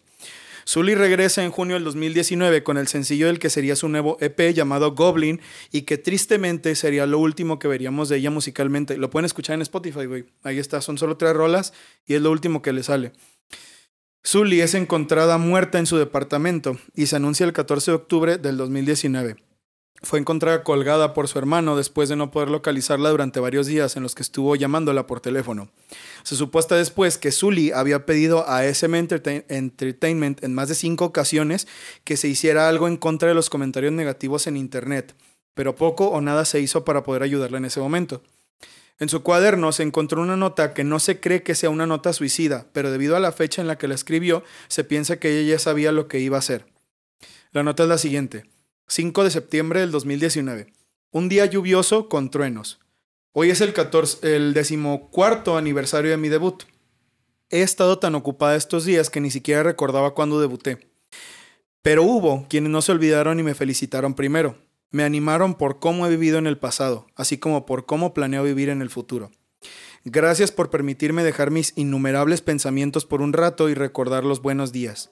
Zully 0.67 0.95
regresa 0.95 1.43
en 1.43 1.51
junio 1.51 1.75
del 1.75 1.83
2019 1.83 2.63
con 2.63 2.77
el 2.77 2.87
sencillo 2.87 3.27
del 3.27 3.39
que 3.39 3.49
sería 3.49 3.75
su 3.75 3.89
nuevo 3.89 4.17
EP 4.21 4.53
llamado 4.53 4.93
Goblin 4.93 5.41
y 5.71 5.81
que 5.81 5.97
tristemente 5.97 6.75
sería 6.75 7.05
lo 7.05 7.19
último 7.19 7.59
que 7.59 7.67
veríamos 7.67 8.09
de 8.09 8.17
ella 8.17 8.31
musicalmente. 8.31 8.97
Lo 8.97 9.09
pueden 9.09 9.25
escuchar 9.25 9.55
en 9.55 9.61
Spotify, 9.61 10.05
güey. 10.05 10.25
Ahí 10.43 10.59
está, 10.59 10.81
son 10.81 10.97
solo 10.97 11.17
tres 11.17 11.33
rolas 11.33 11.73
y 12.05 12.13
es 12.13 12.21
lo 12.21 12.31
último 12.31 12.61
que 12.61 12.73
le 12.73 12.83
sale. 12.83 13.11
Zully 14.25 14.61
es 14.61 14.73
encontrada 14.73 15.37
muerta 15.37 15.79
en 15.79 15.85
su 15.85 15.97
departamento 15.97 16.77
y 16.95 17.07
se 17.07 17.17
anuncia 17.17 17.45
el 17.45 17.51
14 17.51 17.91
de 17.91 17.95
octubre 17.95 18.37
del 18.37 18.55
2019. 18.55 19.42
Fue 20.05 20.19
encontrada 20.19 20.63
colgada 20.63 21.13
por 21.13 21.29
su 21.29 21.39
hermano 21.39 21.77
después 21.77 22.09
de 22.09 22.17
no 22.17 22.29
poder 22.29 22.49
localizarla 22.49 23.09
durante 23.09 23.39
varios 23.39 23.67
días 23.67 23.95
en 23.95 24.03
los 24.03 24.15
que 24.15 24.21
estuvo 24.21 24.53
llamándola 24.57 25.07
por 25.07 25.21
teléfono. 25.21 25.69
Se 26.23 26.35
supo 26.35 26.59
hasta 26.59 26.75
después 26.75 27.17
que 27.17 27.31
Zully 27.31 27.71
había 27.71 28.05
pedido 28.05 28.47
a 28.49 28.65
SM 28.65 28.99
Entertain- 28.99 29.45
Entertainment 29.47 30.43
en 30.43 30.53
más 30.53 30.67
de 30.67 30.75
cinco 30.75 31.05
ocasiones 31.05 31.69
que 32.03 32.17
se 32.17 32.27
hiciera 32.27 32.67
algo 32.67 32.89
en 32.89 32.97
contra 32.97 33.29
de 33.29 33.33
los 33.33 33.49
comentarios 33.49 33.93
negativos 33.93 34.45
en 34.45 34.57
Internet, 34.57 35.15
pero 35.53 35.75
poco 35.75 36.09
o 36.09 36.19
nada 36.19 36.43
se 36.43 36.59
hizo 36.59 36.83
para 36.83 37.03
poder 37.03 37.23
ayudarla 37.23 37.57
en 37.59 37.65
ese 37.65 37.79
momento. 37.79 38.21
En 38.99 39.07
su 39.07 39.23
cuaderno 39.23 39.71
se 39.71 39.83
encontró 39.83 40.21
una 40.21 40.35
nota 40.35 40.73
que 40.73 40.83
no 40.83 40.99
se 40.99 41.21
cree 41.21 41.43
que 41.43 41.55
sea 41.55 41.69
una 41.69 41.87
nota 41.87 42.11
suicida, 42.11 42.67
pero 42.73 42.91
debido 42.91 43.15
a 43.15 43.21
la 43.21 43.31
fecha 43.31 43.61
en 43.61 43.67
la 43.69 43.77
que 43.77 43.87
la 43.87 43.95
escribió, 43.95 44.43
se 44.67 44.83
piensa 44.83 45.17
que 45.17 45.39
ella 45.39 45.53
ya 45.53 45.59
sabía 45.59 45.93
lo 45.93 46.09
que 46.09 46.19
iba 46.19 46.35
a 46.35 46.39
hacer. 46.39 46.65
La 47.53 47.63
nota 47.63 47.83
es 47.83 47.89
la 47.89 47.97
siguiente. 47.97 48.52
5 48.87 49.23
de 49.23 49.31
septiembre 49.31 49.79
del 49.79 49.91
2019. 49.91 50.73
Un 51.11 51.29
día 51.29 51.45
lluvioso 51.45 52.09
con 52.09 52.29
truenos. 52.29 52.79
Hoy 53.31 53.49
es 53.49 53.61
el, 53.61 53.73
14, 53.73 54.35
el 54.35 54.53
decimocuarto 54.53 55.57
aniversario 55.57 56.11
de 56.11 56.17
mi 56.17 56.29
debut. 56.29 56.63
He 57.49 57.61
estado 57.61 57.97
tan 57.97 58.13
ocupada 58.13 58.55
estos 58.55 58.85
días 58.85 59.09
que 59.09 59.21
ni 59.21 59.31
siquiera 59.31 59.63
recordaba 59.63 60.13
cuándo 60.13 60.39
debuté. 60.39 60.91
Pero 61.81 62.03
hubo 62.03 62.45
quienes 62.49 62.71
no 62.71 62.81
se 62.81 62.91
olvidaron 62.91 63.39
y 63.39 63.43
me 63.43 63.55
felicitaron 63.55 64.13
primero. 64.13 64.57
Me 64.91 65.03
animaron 65.03 65.55
por 65.55 65.79
cómo 65.79 66.05
he 66.05 66.09
vivido 66.09 66.37
en 66.37 66.45
el 66.45 66.57
pasado, 66.57 67.07
así 67.15 67.37
como 67.37 67.65
por 67.65 67.85
cómo 67.85 68.13
planeo 68.13 68.43
vivir 68.43 68.69
en 68.69 68.81
el 68.81 68.89
futuro. 68.89 69.31
Gracias 70.05 70.51
por 70.51 70.69
permitirme 70.69 71.23
dejar 71.23 71.49
mis 71.49 71.73
innumerables 71.75 72.41
pensamientos 72.41 73.05
por 73.05 73.21
un 73.21 73.33
rato 73.33 73.69
y 73.69 73.73
recordar 73.73 74.23
los 74.23 74.41
buenos 74.41 74.71
días. 74.71 75.09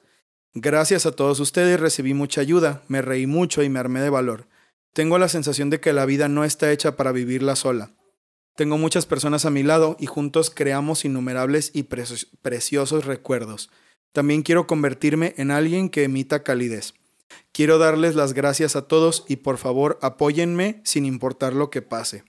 Gracias 0.53 1.05
a 1.05 1.13
todos 1.13 1.39
ustedes 1.39 1.79
recibí 1.79 2.13
mucha 2.13 2.41
ayuda, 2.41 2.83
me 2.87 3.01
reí 3.01 3.25
mucho 3.25 3.63
y 3.63 3.69
me 3.69 3.79
armé 3.79 4.01
de 4.01 4.09
valor. 4.09 4.47
Tengo 4.93 5.17
la 5.17 5.29
sensación 5.29 5.69
de 5.69 5.79
que 5.79 5.93
la 5.93 6.05
vida 6.05 6.27
no 6.27 6.43
está 6.43 6.71
hecha 6.71 6.97
para 6.97 7.13
vivirla 7.13 7.55
sola. 7.55 7.91
Tengo 8.57 8.77
muchas 8.77 9.05
personas 9.05 9.45
a 9.45 9.49
mi 9.49 9.63
lado 9.63 9.95
y 9.97 10.07
juntos 10.07 10.49
creamos 10.49 11.05
innumerables 11.05 11.71
y 11.73 11.83
precio- 11.83 12.27
preciosos 12.41 13.05
recuerdos. 13.05 13.69
También 14.11 14.41
quiero 14.41 14.67
convertirme 14.67 15.33
en 15.37 15.51
alguien 15.51 15.89
que 15.89 16.03
emita 16.03 16.43
calidez. 16.43 16.93
Quiero 17.53 17.77
darles 17.77 18.15
las 18.15 18.33
gracias 18.33 18.75
a 18.75 18.87
todos 18.89 19.23
y 19.29 19.37
por 19.37 19.57
favor 19.57 19.97
apóyenme 20.01 20.81
sin 20.83 21.05
importar 21.05 21.53
lo 21.53 21.69
que 21.69 21.81
pase. 21.81 22.25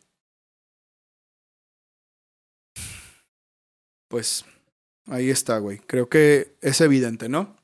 Pues 4.08 4.44
ahí 5.06 5.30
está, 5.30 5.58
güey. 5.58 5.78
Creo 5.78 6.08
que 6.08 6.56
es 6.60 6.80
evidente, 6.80 7.28
¿no? 7.28 7.56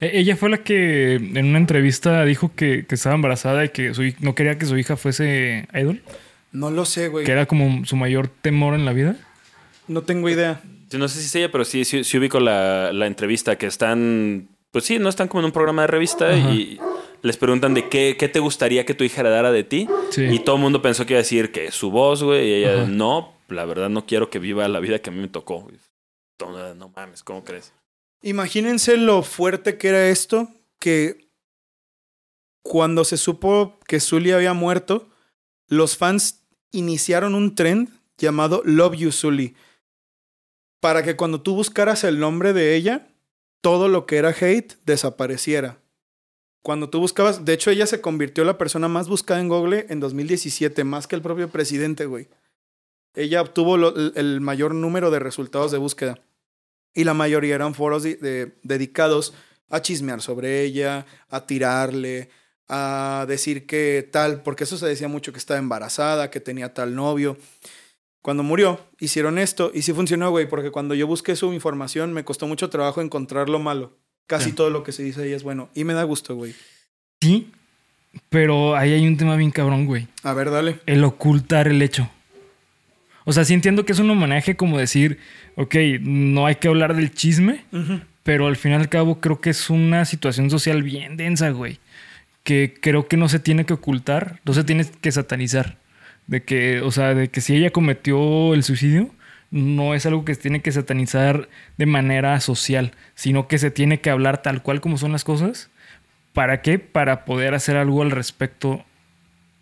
E- 0.00 0.18
Ella 0.18 0.36
fue 0.36 0.48
la 0.50 0.58
que 0.58 1.14
en 1.14 1.46
una 1.46 1.58
entrevista 1.58 2.24
dijo 2.24 2.52
que, 2.54 2.86
que 2.86 2.94
estaba 2.94 3.14
embarazada 3.14 3.64
y 3.64 3.68
que 3.70 3.94
su, 3.94 4.02
no 4.20 4.34
quería 4.34 4.58
que 4.58 4.66
su 4.66 4.76
hija 4.78 4.96
fuese 4.96 5.68
idol. 5.74 6.02
No 6.52 6.70
lo 6.70 6.84
sé, 6.84 7.08
güey. 7.08 7.24
Que 7.24 7.32
era 7.32 7.46
como 7.46 7.84
su 7.84 7.96
mayor 7.96 8.28
temor 8.28 8.74
en 8.74 8.84
la 8.84 8.92
vida. 8.92 9.16
No 9.86 10.02
tengo 10.02 10.28
idea. 10.28 10.60
No 10.92 11.06
sé 11.08 11.20
si 11.20 11.26
es 11.26 11.34
ella, 11.36 11.52
pero 11.52 11.64
sí, 11.64 11.84
sí, 11.84 12.02
sí 12.02 12.18
ubico 12.18 12.40
la, 12.40 12.92
la 12.92 13.06
entrevista 13.06 13.56
que 13.56 13.66
están. 13.66 14.48
Pues 14.72 14.84
sí, 14.84 14.98
no 14.98 15.08
están 15.08 15.28
como 15.28 15.40
en 15.40 15.46
un 15.46 15.52
programa 15.52 15.82
de 15.82 15.88
revista 15.88 16.30
Ajá. 16.30 16.50
y 16.52 16.78
les 17.22 17.36
preguntan 17.36 17.74
de 17.74 17.88
qué, 17.88 18.16
qué 18.18 18.28
te 18.28 18.40
gustaría 18.40 18.84
que 18.84 18.94
tu 18.94 19.04
hija 19.04 19.20
heredara 19.20 19.52
de 19.52 19.62
ti. 19.64 19.88
Sí. 20.10 20.24
Y 20.24 20.38
todo 20.40 20.56
el 20.56 20.62
mundo 20.62 20.82
pensó 20.82 21.06
que 21.06 21.12
iba 21.14 21.18
a 21.18 21.22
decir 21.22 21.52
que 21.52 21.70
su 21.70 21.90
voz, 21.90 22.22
güey. 22.24 22.48
Y 22.48 22.52
ella, 22.54 22.82
Ajá. 22.82 22.86
no, 22.88 23.32
la 23.48 23.64
verdad 23.64 23.88
no 23.88 24.06
quiero 24.06 24.30
que 24.30 24.38
viva 24.40 24.66
la 24.68 24.80
vida 24.80 24.98
que 24.98 25.10
a 25.10 25.12
mí 25.12 25.20
me 25.20 25.28
tocó. 25.28 25.68
No, 26.40 26.74
no 26.74 26.88
mames, 26.96 27.22
¿cómo 27.22 27.44
crees? 27.44 27.72
Imagínense 28.22 28.96
lo 28.96 29.22
fuerte 29.22 29.78
que 29.78 29.88
era 29.88 30.08
esto, 30.08 30.48
que 30.78 31.30
cuando 32.62 33.04
se 33.04 33.16
supo 33.16 33.78
que 33.86 34.00
Zully 34.00 34.32
había 34.32 34.52
muerto, 34.52 35.08
los 35.68 35.96
fans 35.96 36.46
iniciaron 36.70 37.34
un 37.34 37.54
trend 37.54 37.88
llamado 38.18 38.62
Love 38.64 38.96
You 38.96 39.12
Zully. 39.12 39.56
para 40.80 41.02
que 41.02 41.14
cuando 41.14 41.42
tú 41.42 41.54
buscaras 41.54 42.04
el 42.04 42.20
nombre 42.20 42.54
de 42.54 42.74
ella, 42.74 43.08
todo 43.60 43.88
lo 43.88 44.06
que 44.06 44.16
era 44.16 44.30
hate 44.30 44.78
desapareciera. 44.86 45.78
Cuando 46.62 46.88
tú 46.88 47.00
buscabas, 47.00 47.44
de 47.44 47.52
hecho 47.52 47.70
ella 47.70 47.86
se 47.86 48.00
convirtió 48.00 48.42
en 48.42 48.46
la 48.46 48.56
persona 48.56 48.88
más 48.88 49.06
buscada 49.06 49.40
en 49.40 49.48
Google 49.48 49.84
en 49.90 50.00
2017, 50.00 50.84
más 50.84 51.06
que 51.06 51.16
el 51.16 51.22
propio 51.22 51.50
presidente, 51.50 52.06
güey. 52.06 52.28
Ella 53.14 53.42
obtuvo 53.42 53.76
el 53.76 54.40
mayor 54.40 54.74
número 54.74 55.10
de 55.10 55.18
resultados 55.18 55.70
de 55.70 55.76
búsqueda. 55.76 56.22
Y 56.94 57.04
la 57.04 57.14
mayoría 57.14 57.54
eran 57.54 57.74
foros 57.74 58.02
de- 58.02 58.16
de- 58.16 58.52
dedicados 58.62 59.32
a 59.68 59.80
chismear 59.82 60.20
sobre 60.20 60.62
ella, 60.62 61.06
a 61.28 61.46
tirarle, 61.46 62.30
a 62.68 63.24
decir 63.28 63.66
que 63.66 64.08
tal, 64.10 64.42
porque 64.42 64.64
eso 64.64 64.76
se 64.76 64.86
decía 64.86 65.08
mucho 65.08 65.32
que 65.32 65.38
estaba 65.38 65.58
embarazada, 65.58 66.30
que 66.30 66.40
tenía 66.40 66.74
tal 66.74 66.94
novio. 66.94 67.36
Cuando 68.22 68.42
murió, 68.42 68.80
hicieron 68.98 69.38
esto 69.38 69.70
y 69.72 69.82
sí 69.82 69.92
funcionó, 69.92 70.30
güey, 70.30 70.48
porque 70.48 70.70
cuando 70.70 70.94
yo 70.94 71.06
busqué 71.06 71.36
su 71.36 71.52
información 71.52 72.12
me 72.12 72.24
costó 72.24 72.46
mucho 72.46 72.68
trabajo 72.68 73.00
encontrar 73.00 73.48
lo 73.48 73.58
malo. 73.58 73.96
Casi 74.26 74.52
todo 74.52 74.70
lo 74.70 74.84
que 74.84 74.92
se 74.92 75.02
dice 75.02 75.22
ahí 75.22 75.32
es 75.32 75.42
bueno. 75.42 75.70
Y 75.74 75.82
me 75.84 75.94
da 75.94 76.04
gusto, 76.04 76.36
güey. 76.36 76.54
Sí, 77.20 77.50
pero 78.28 78.76
ahí 78.76 78.92
hay 78.92 79.06
un 79.06 79.16
tema 79.16 79.36
bien 79.36 79.50
cabrón, 79.50 79.86
güey. 79.86 80.06
A 80.22 80.34
ver, 80.34 80.50
dale. 80.50 80.80
El 80.86 81.02
ocultar 81.04 81.66
el 81.66 81.80
hecho. 81.82 82.08
O 83.24 83.32
sea, 83.32 83.44
sí 83.44 83.54
entiendo 83.54 83.84
que 83.84 83.92
es 83.92 83.98
un 83.98 84.10
homenaje 84.10 84.56
como 84.56 84.78
decir, 84.78 85.18
ok, 85.56 85.74
no 86.00 86.46
hay 86.46 86.56
que 86.56 86.68
hablar 86.68 86.94
del 86.94 87.12
chisme, 87.12 87.64
pero 88.22 88.46
al 88.46 88.56
fin 88.56 88.72
y 88.72 88.74
al 88.74 88.88
cabo 88.88 89.20
creo 89.20 89.40
que 89.40 89.50
es 89.50 89.70
una 89.70 90.04
situación 90.04 90.50
social 90.50 90.82
bien 90.82 91.16
densa, 91.16 91.50
güey. 91.50 91.78
Que 92.42 92.74
creo 92.80 93.08
que 93.08 93.16
no 93.16 93.28
se 93.28 93.38
tiene 93.38 93.66
que 93.66 93.74
ocultar, 93.74 94.40
no 94.44 94.54
se 94.54 94.64
tiene 94.64 94.86
que 95.00 95.12
satanizar. 95.12 95.76
De 96.26 96.42
que, 96.42 96.80
o 96.80 96.90
sea, 96.90 97.14
de 97.14 97.28
que 97.28 97.40
si 97.40 97.56
ella 97.56 97.70
cometió 97.70 98.54
el 98.54 98.62
suicidio, 98.62 99.10
no 99.50 99.94
es 99.94 100.06
algo 100.06 100.24
que 100.24 100.34
se 100.34 100.42
tiene 100.42 100.62
que 100.62 100.72
satanizar 100.72 101.48
de 101.76 101.86
manera 101.86 102.38
social, 102.40 102.92
sino 103.14 103.48
que 103.48 103.58
se 103.58 103.70
tiene 103.70 104.00
que 104.00 104.10
hablar 104.10 104.42
tal 104.42 104.62
cual 104.62 104.80
como 104.80 104.96
son 104.96 105.12
las 105.12 105.24
cosas. 105.24 105.70
¿Para 106.32 106.62
qué? 106.62 106.78
Para 106.78 107.24
poder 107.24 107.54
hacer 107.54 107.76
algo 107.76 108.02
al 108.02 108.12
respecto 108.12 108.84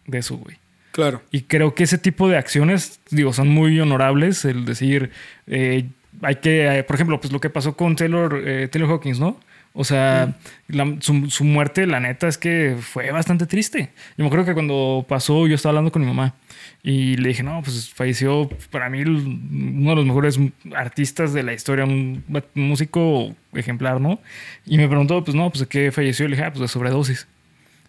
de 0.06 0.18
eso, 0.18 0.36
güey. 0.36 0.58
Claro. 0.98 1.22
Y 1.30 1.42
creo 1.42 1.76
que 1.76 1.84
ese 1.84 1.96
tipo 1.96 2.28
de 2.28 2.36
acciones, 2.36 2.98
digo, 3.10 3.32
son 3.32 3.46
muy 3.50 3.78
honorables. 3.78 4.44
El 4.44 4.64
decir, 4.64 5.12
eh, 5.46 5.84
hay 6.22 6.34
que, 6.36 6.66
eh, 6.78 6.82
por 6.82 6.96
ejemplo, 6.96 7.20
pues 7.20 7.32
lo 7.32 7.38
que 7.40 7.50
pasó 7.50 7.76
con 7.76 7.94
Taylor, 7.94 8.42
eh, 8.44 8.66
Taylor 8.66 8.90
Hawkins, 8.90 9.20
¿no? 9.20 9.38
O 9.74 9.84
sea, 9.84 10.34
la- 10.66 10.96
su, 10.98 11.30
su 11.30 11.44
muerte, 11.44 11.86
la 11.86 12.00
neta, 12.00 12.26
es 12.26 12.36
que 12.36 12.74
fue 12.80 13.12
bastante 13.12 13.46
triste. 13.46 13.90
Yo 14.16 14.24
me 14.24 14.26
acuerdo 14.26 14.44
que 14.44 14.54
cuando 14.54 15.06
pasó, 15.08 15.46
yo 15.46 15.54
estaba 15.54 15.70
hablando 15.70 15.92
con 15.92 16.02
mi 16.02 16.08
mamá 16.08 16.34
y 16.82 17.16
le 17.16 17.28
dije, 17.28 17.44
no, 17.44 17.62
pues 17.62 17.88
falleció 17.94 18.48
para 18.72 18.90
mí 18.90 19.02
uno 19.02 19.90
de 19.90 19.94
los 19.96 20.04
mejores 20.04 20.40
artistas 20.74 21.32
de 21.32 21.44
la 21.44 21.52
historia, 21.52 21.84
un 21.84 22.24
músico 22.54 23.36
ejemplar, 23.52 24.00
¿no? 24.00 24.18
Y 24.66 24.78
me 24.78 24.88
preguntó, 24.88 25.22
pues 25.22 25.36
no, 25.36 25.48
pues 25.48 25.60
de 25.60 25.66
qué 25.68 25.92
falleció. 25.92 26.26
Y 26.26 26.30
le 26.30 26.34
dije, 26.34 26.46
ah, 26.48 26.50
pues 26.50 26.60
de 26.62 26.66
sobredosis. 26.66 27.28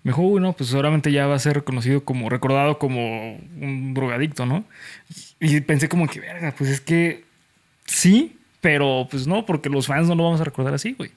Me 0.04 0.12
dijo, 0.12 0.22
uy, 0.22 0.40
no, 0.42 0.54
pues 0.54 0.70
seguramente 0.70 1.12
ya 1.12 1.28
va 1.28 1.36
a 1.36 1.40
ser 1.40 1.56
reconocido 1.56 2.04
como, 2.06 2.30
recordado 2.30 2.80
como 2.80 3.36
un 3.36 3.94
drogadicto, 3.94 4.46
¿no? 4.46 4.64
Y 5.40 5.60
pensé 5.62 5.90
como 5.90 6.08
que, 6.08 6.20
verga, 6.22 6.54
pues 6.58 6.70
es 6.70 6.82
que 6.82 7.26
sí, 7.86 8.38
pero 8.62 9.08
pues 9.10 9.28
no, 9.28 9.46
porque 9.46 9.70
los 9.70 9.88
fans 9.88 10.08
no 10.08 10.16
lo 10.16 10.24
vamos 10.24 10.42
a 10.42 10.46
recordar 10.46 10.74
así, 10.74 10.94
güey. 10.94 11.12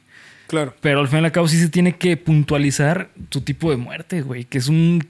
Claro. 0.48 0.74
Pero 0.80 1.00
al 1.00 1.08
fin 1.08 1.20
y 1.20 1.24
al 1.24 1.32
cabo 1.32 1.48
sí 1.48 1.58
se 1.58 1.68
tiene 1.68 1.96
que 1.96 2.16
puntualizar 2.16 3.10
tu 3.28 3.40
tipo 3.40 3.70
de 3.70 3.76
muerte, 3.76 4.22
güey, 4.22 4.44
que 4.44 4.58
es 4.58 4.68
un, 4.68 5.06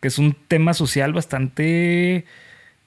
que 0.00 0.08
es 0.08 0.18
un 0.18 0.34
tema 0.48 0.74
social 0.74 1.12
bastante 1.12 2.24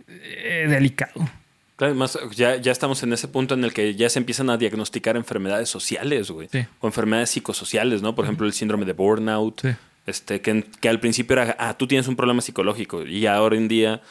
eh, 0.07 0.65
delicado. 0.67 1.29
Claro, 1.75 1.91
además, 1.91 2.17
ya, 2.35 2.55
ya 2.55 2.71
estamos 2.71 3.03
en 3.03 3.13
ese 3.13 3.27
punto 3.27 3.53
en 3.53 3.63
el 3.63 3.73
que 3.73 3.95
ya 3.95 4.09
se 4.09 4.19
empiezan 4.19 4.49
a 4.49 4.57
diagnosticar 4.57 5.17
enfermedades 5.17 5.69
sociales, 5.69 6.31
güey. 6.31 6.47
Sí. 6.51 6.65
O 6.79 6.87
enfermedades 6.87 7.29
psicosociales, 7.31 8.01
¿no? 8.01 8.15
Por 8.15 8.25
ejemplo, 8.25 8.47
el 8.47 8.53
síndrome 8.53 8.85
de 8.85 8.93
burnout. 8.93 9.61
Sí. 9.61 9.69
Este, 10.05 10.41
que, 10.41 10.63
que 10.81 10.89
al 10.89 10.99
principio 10.99 11.33
era, 11.41 11.55
ah, 11.59 11.77
tú 11.77 11.87
tienes 11.87 12.07
un 12.07 12.15
problema 12.15 12.41
psicológico. 12.41 13.03
Y 13.05 13.25
ahora 13.25 13.55
en 13.57 13.67
día 13.67 14.01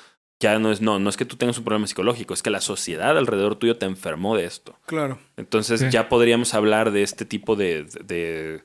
ya 0.41 0.59
no 0.59 0.73
es, 0.73 0.81
no, 0.81 0.99
no 0.99 1.09
es 1.09 1.17
que 1.17 1.25
tú 1.25 1.37
tengas 1.37 1.57
un 1.59 1.65
problema 1.65 1.87
psicológico, 1.87 2.35
es 2.35 2.43
que 2.43 2.51
la 2.51 2.61
sociedad 2.61 3.17
alrededor 3.17 3.57
tuyo 3.57 3.77
te 3.77 3.87
enfermó 3.87 4.37
de 4.37 4.45
esto. 4.45 4.77
Claro. 4.87 5.19
Entonces 5.37 5.81
Sí. 5.81 5.87
ya 5.91 6.09
podríamos 6.09 6.53
hablar 6.55 6.91
de 6.91 7.03
este 7.05 7.25
tipo 7.25 7.55
de, 7.57 7.85
de, 7.85 8.03
de- 8.05 8.63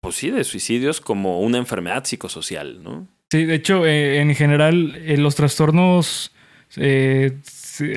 pues 0.00 0.14
sí, 0.16 0.30
de 0.30 0.44
suicidios 0.44 1.00
como 1.00 1.40
una 1.40 1.58
enfermedad 1.58 2.04
psicosocial, 2.04 2.82
¿no? 2.82 3.06
Sí, 3.30 3.44
de 3.44 3.54
hecho, 3.56 3.84
eh, 3.86 4.20
en 4.20 4.34
general, 4.34 4.94
eh, 4.96 5.16
los 5.18 5.34
trastornos. 5.34 6.32
eh, 6.76 7.36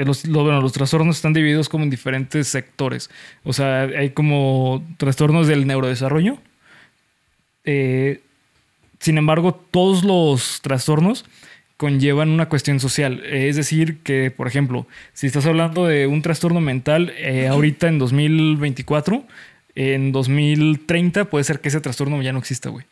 los, 0.05 0.25
lo- 0.25 0.43
bueno, 0.43 0.59
los 0.61 0.73
trastornos 0.73 1.15
están 1.17 1.33
divididos 1.33 1.69
como 1.69 1.83
en 1.83 1.89
diferentes 1.91 2.47
sectores. 2.47 3.09
O 3.43 3.53
sea, 3.53 3.83
hay 3.83 4.09
como 4.09 4.83
trastornos 4.97 5.47
del 5.47 5.67
neurodesarrollo. 5.67 6.39
Eh, 7.65 8.21
sin 9.03 9.17
embargo, 9.17 9.53
todos 9.71 10.03
los 10.03 10.61
trastornos 10.61 11.25
conllevan 11.77 12.29
una 12.29 12.47
cuestión 12.47 12.79
social. 12.79 13.21
Es 13.25 13.55
decir, 13.57 13.97
que, 14.03 14.31
por 14.31 14.47
ejemplo, 14.47 14.87
si 15.13 15.27
estás 15.27 15.45
hablando 15.45 15.85
de 15.85 16.07
un 16.07 16.21
trastorno 16.21 16.61
mental 16.61 17.11
eh, 17.17 17.47
ahorita 17.47 17.87
en 17.89 17.99
2024, 17.99 19.23
en 19.75 20.11
2030 20.11 21.25
puede 21.25 21.43
ser 21.43 21.59
que 21.59 21.69
ese 21.69 21.81
trastorno 21.81 22.21
ya 22.21 22.31
no 22.31 22.39
exista, 22.39 22.69
güey. 22.69 22.85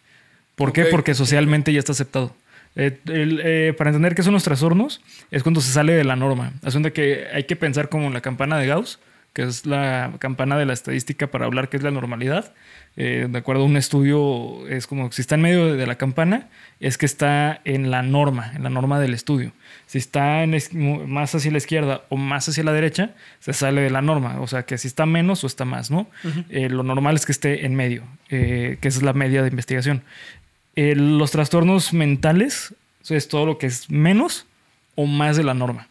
¿Por 0.56 0.74
qué? 0.74 0.84
Ok. 0.84 0.88
Porque 0.92 1.14
socialmente 1.14 1.72
ya 1.72 1.80
está 1.80 1.94
aceptado. 1.94 2.36
Eh, 2.76 2.98
el- 3.06 3.42
eh, 3.44 3.74
para 3.78 3.90
entender 3.92 4.16
qué 4.16 4.24
son 4.24 4.34
los 4.34 4.44
trastornos, 4.44 5.02
es 5.32 5.44
cuando 5.44 5.62
se 5.62 5.72
sale 5.72 5.94
de 5.94 6.04
la 6.04 6.16
norma. 6.16 6.54
Asume 6.64 6.92
que 6.92 7.28
hay 7.34 7.44
que 7.46 7.56
pensar 7.56 7.90
como 7.90 8.08
en 8.08 8.14
la 8.14 8.22
campana 8.22 8.58
de 8.58 8.68
Gauss, 8.68 9.00
que 9.34 9.44
es 9.44 9.66
la 9.66 10.12
campana 10.20 10.58
de 10.58 10.66
la 10.66 10.74
estadística 10.74 11.28
para 11.28 11.46
hablar 11.46 11.70
qué 11.70 11.78
es 11.78 11.84
la 11.84 11.92
normalidad. 11.92 12.52
Eh, 12.98 13.28
de 13.30 13.38
acuerdo 13.38 13.64
a 13.64 13.66
un 13.66 13.78
estudio, 13.78 14.68
es 14.68 14.86
como 14.86 15.12
si 15.14 15.22
está 15.22 15.36
en 15.36 15.42
medio 15.42 15.74
de, 15.76 15.88
la 15.88 15.96
campana, 15.98 16.50
es 16.82 16.98
que 16.98 17.06
está 17.06 17.62
en 17.64 17.90
la 17.90 18.02
norma, 18.04 18.52
en 18.54 18.64
la 18.64 18.70
norma 18.70 19.00
del 19.00 19.14
estudio. 19.14 19.54
Si 19.88 19.98
está 19.98 20.44
en 20.44 20.54
es- 20.54 20.74
más 20.74 21.34
hacia 21.34 21.52
la 21.52 21.58
izquierda 21.58 22.02
o 22.10 22.18
más 22.18 22.50
hacia 22.50 22.64
la 22.66 22.74
derecha, 22.74 23.12
se 23.40 23.54
sale 23.54 23.82
de 23.82 23.90
la 23.92 24.02
norma. 24.02 24.42
O 24.42 24.48
sea, 24.48 24.64
que 24.64 24.78
si 24.78 24.88
está 24.90 25.06
menos 25.06 25.44
o 25.44 25.48
está 25.48 25.64
más, 25.64 25.90
¿no? 25.90 26.08
Eh, 26.50 26.70
lo 26.70 26.84
normal 26.84 27.16
es 27.16 27.26
que 27.26 27.32
esté 27.32 27.66
en 27.66 27.76
medio, 27.76 28.04
eh, 28.30 28.78
que 28.82 28.88
es 28.90 29.02
la 29.02 29.14
media 29.14 29.42
de 29.42 29.48
investigación. 29.50 30.04
Los 30.76 31.32
trastornos 31.32 31.94
mentales 31.94 32.74
es 33.10 33.28
todo 33.30 33.46
lo 33.46 33.58
que 33.58 33.68
es 33.68 33.90
menos 33.90 34.46
o 34.96 35.06
más 35.06 35.38
de 35.38 35.44
la 35.44 35.54
norma. 35.54 35.88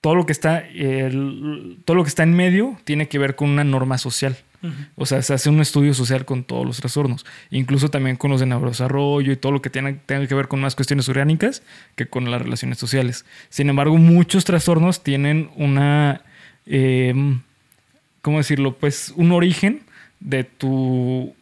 Todo 0.00 0.14
lo 0.16 0.26
que 0.26 0.32
está, 0.32 0.58
el- 0.58 1.78
todo 1.84 1.96
lo 1.96 2.02
que 2.04 2.08
está 2.08 2.22
en 2.24 2.34
medio 2.34 2.76
tiene 2.84 3.08
que 3.08 3.18
ver 3.18 3.36
con 3.36 3.50
una 3.50 3.64
norma 3.64 3.98
social. 3.98 4.36
O 4.96 5.06
sea, 5.06 5.20
se 5.22 5.34
hace 5.34 5.50
un 5.50 5.60
estudio 5.60 5.94
social 5.94 6.24
con 6.24 6.44
todos 6.44 6.64
los 6.64 6.78
trastornos, 6.78 7.26
incluso 7.50 7.90
también 7.90 8.16
con 8.16 8.30
los 8.30 8.40
de 8.40 8.46
neurodesarrollo 8.46 9.32
y 9.32 9.36
todo 9.36 9.52
lo 9.52 9.62
que 9.62 9.70
tiene, 9.70 9.94
tenga 10.06 10.26
que 10.26 10.34
ver 10.34 10.48
con 10.48 10.60
más 10.60 10.74
cuestiones 10.74 11.08
orgánicas 11.08 11.62
que 11.96 12.06
con 12.06 12.30
las 12.30 12.40
relaciones 12.40 12.78
sociales. 12.78 13.24
Sin 13.48 13.68
embargo, 13.68 13.96
muchos 13.98 14.44
trastornos 14.44 15.02
tienen 15.02 15.50
una, 15.56 16.22
eh, 16.66 17.14
¿cómo 18.22 18.38
decirlo? 18.38 18.76
Pues 18.76 19.12
un 19.16 19.32
origen 19.32 19.82
de 20.20 20.44
tu 20.44 21.34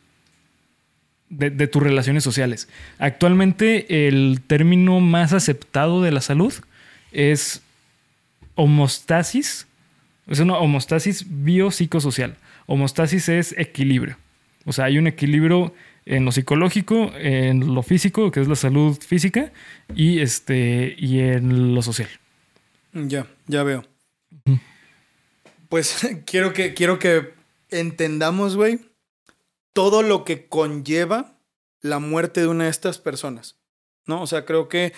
de, 1.29 1.51
de 1.51 1.67
tus 1.67 1.83
relaciones 1.83 2.25
sociales. 2.25 2.69
Actualmente 2.99 4.09
el 4.09 4.43
término 4.47 5.01
más 5.01 5.33
aceptado 5.33 6.03
de 6.03 6.13
la 6.13 6.21
salud 6.21 6.53
es 7.13 7.63
homostasis. 8.55 9.67
Es 10.27 10.41
una 10.41 10.59
homostasis 10.59 11.27
biopsicosocial. 11.29 12.37
Homostasis 12.73 13.29
es 13.29 13.55
equilibrio. 13.59 14.17
O 14.65 14.73
sea, 14.73 14.87
hay 14.87 14.97
un 14.97 15.07
equilibrio 15.07 15.75
en 16.07 16.25
lo 16.25 16.33
psicológico, 16.33 17.13
en 17.17 17.75
lo 17.75 17.83
físico, 17.83 18.31
que 18.31 18.41
es 18.41 18.49
la 18.49 18.57
salud 18.57 18.97
física, 18.99 19.53
y, 19.95 20.21
este, 20.21 20.97
y 20.97 21.21
en 21.21 21.75
lo 21.75 21.83
social. 21.83 22.09
Ya, 22.95 23.27
ya 23.47 23.63
veo. 23.63 23.85
Pues 25.69 26.09
quiero 26.25 26.55
que, 26.55 26.73
quiero 26.73 26.99
que 26.99 27.35
entendamos, 27.69 28.57
güey, 28.57 28.79
todo 29.75 30.03
lo 30.03 30.25
que 30.25 30.47
conlleva 30.47 31.37
la 31.83 31.99
muerte 31.99 32.41
de 32.41 32.47
una 32.47 32.65
de 32.65 32.71
estas 32.71 32.99
personas. 32.99 33.59
¿No? 34.07 34.23
O 34.23 34.27
sea, 34.27 34.47
creo 34.47 34.71
que 34.71 34.95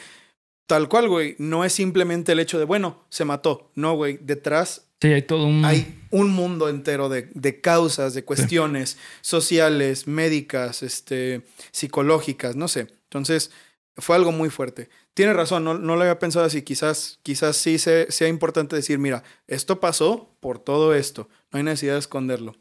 tal 0.66 0.88
cual, 0.88 1.08
güey, 1.08 1.34
no 1.40 1.64
es 1.64 1.72
simplemente 1.72 2.30
el 2.30 2.38
hecho 2.38 2.60
de, 2.60 2.66
bueno, 2.66 3.04
se 3.08 3.24
mató. 3.24 3.72
No, 3.74 3.96
güey, 3.96 4.18
detrás 4.22 4.86
Sí, 5.04 5.12
hay 5.12 5.22
todo 5.22 5.44
un... 5.44 5.64
hay 5.64 6.00
un 6.10 6.30
mundo 6.30 6.68
entero 6.68 7.08
de, 7.08 7.28
de 7.34 7.60
causas, 7.60 8.14
de 8.14 8.24
cuestiones 8.24 8.96
sociales, 9.20 10.06
médicas, 10.06 10.82
este, 10.82 11.42
psicológicas, 11.72 12.56
no 12.56 12.68
sé. 12.68 12.86
Entonces, 13.04 13.50
fue 13.96 14.16
algo 14.16 14.32
muy 14.32 14.48
fuerte. 14.48 14.88
Tiene 15.12 15.32
razón, 15.34 15.62
no, 15.64 15.74
no 15.74 15.94
lo 15.96 16.02
había 16.02 16.18
pensado 16.18 16.46
así. 16.46 16.62
Quizás, 16.62 17.18
quizás 17.22 17.56
sí 17.56 17.78
se- 17.78 18.10
sea 18.10 18.28
importante 18.28 18.74
decir, 18.76 18.98
mira, 18.98 19.22
esto 19.46 19.78
pasó 19.78 20.34
por 20.40 20.58
todo 20.58 20.94
esto. 20.94 21.28
No 21.52 21.58
hay 21.58 21.64
necesidad 21.64 21.92
de 21.94 21.98
esconderlo. 22.00 22.56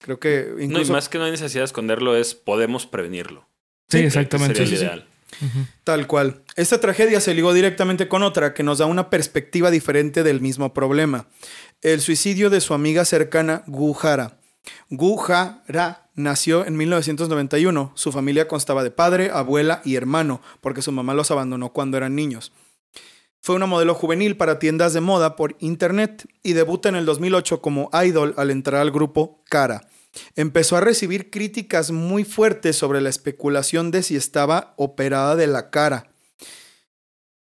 Creo 0.00 0.18
que 0.18 0.48
No, 0.54 0.60
y 0.60 0.64
incluso... 0.64 0.92
más 0.92 1.08
que 1.08 1.18
no 1.18 1.24
hay 1.24 1.30
necesidad 1.30 1.62
de 1.62 1.66
esconderlo, 1.66 2.16
es 2.16 2.34
podemos 2.34 2.86
prevenirlo. 2.86 3.46
Sí, 3.88 3.98
Sí, 3.98 4.04
exactamente. 4.04 4.66
Sería 4.66 4.78
sí, 4.78 4.84
el 4.84 5.04
Tal 5.84 6.06
cual. 6.06 6.42
Esta 6.56 6.80
tragedia 6.80 7.20
se 7.20 7.34
ligó 7.34 7.52
directamente 7.52 8.08
con 8.08 8.22
otra 8.22 8.54
que 8.54 8.62
nos 8.62 8.78
da 8.78 8.86
una 8.86 9.10
perspectiva 9.10 9.70
diferente 9.70 10.22
del 10.22 10.40
mismo 10.40 10.74
problema. 10.74 11.26
El 11.82 12.00
suicidio 12.00 12.50
de 12.50 12.60
su 12.60 12.74
amiga 12.74 13.04
cercana 13.04 13.62
Gu 13.66 13.96
Hara. 14.02 14.38
Gu 14.90 15.22
Hara 15.22 16.08
nació 16.14 16.66
en 16.66 16.76
1991. 16.76 17.92
Su 17.94 18.12
familia 18.12 18.48
constaba 18.48 18.82
de 18.82 18.90
padre, 18.90 19.30
abuela 19.32 19.80
y 19.84 19.96
hermano, 19.96 20.40
porque 20.60 20.82
su 20.82 20.92
mamá 20.92 21.14
los 21.14 21.30
abandonó 21.30 21.72
cuando 21.72 21.96
eran 21.96 22.14
niños. 22.14 22.52
Fue 23.40 23.54
una 23.54 23.66
modelo 23.66 23.94
juvenil 23.94 24.36
para 24.36 24.58
tiendas 24.58 24.92
de 24.92 25.00
moda 25.00 25.36
por 25.36 25.56
internet 25.60 26.28
y 26.42 26.54
debuta 26.54 26.88
en 26.88 26.96
el 26.96 27.06
2008 27.06 27.62
como 27.62 27.88
idol 28.04 28.34
al 28.36 28.50
entrar 28.50 28.80
al 28.80 28.90
grupo 28.90 29.42
Cara. 29.48 29.88
Empezó 30.36 30.76
a 30.76 30.80
recibir 30.80 31.30
críticas 31.30 31.90
muy 31.90 32.24
fuertes 32.24 32.76
sobre 32.76 33.00
la 33.00 33.08
especulación 33.08 33.90
de 33.90 34.02
si 34.02 34.16
estaba 34.16 34.74
operada 34.76 35.36
de 35.36 35.46
la 35.46 35.70
cara. 35.70 36.10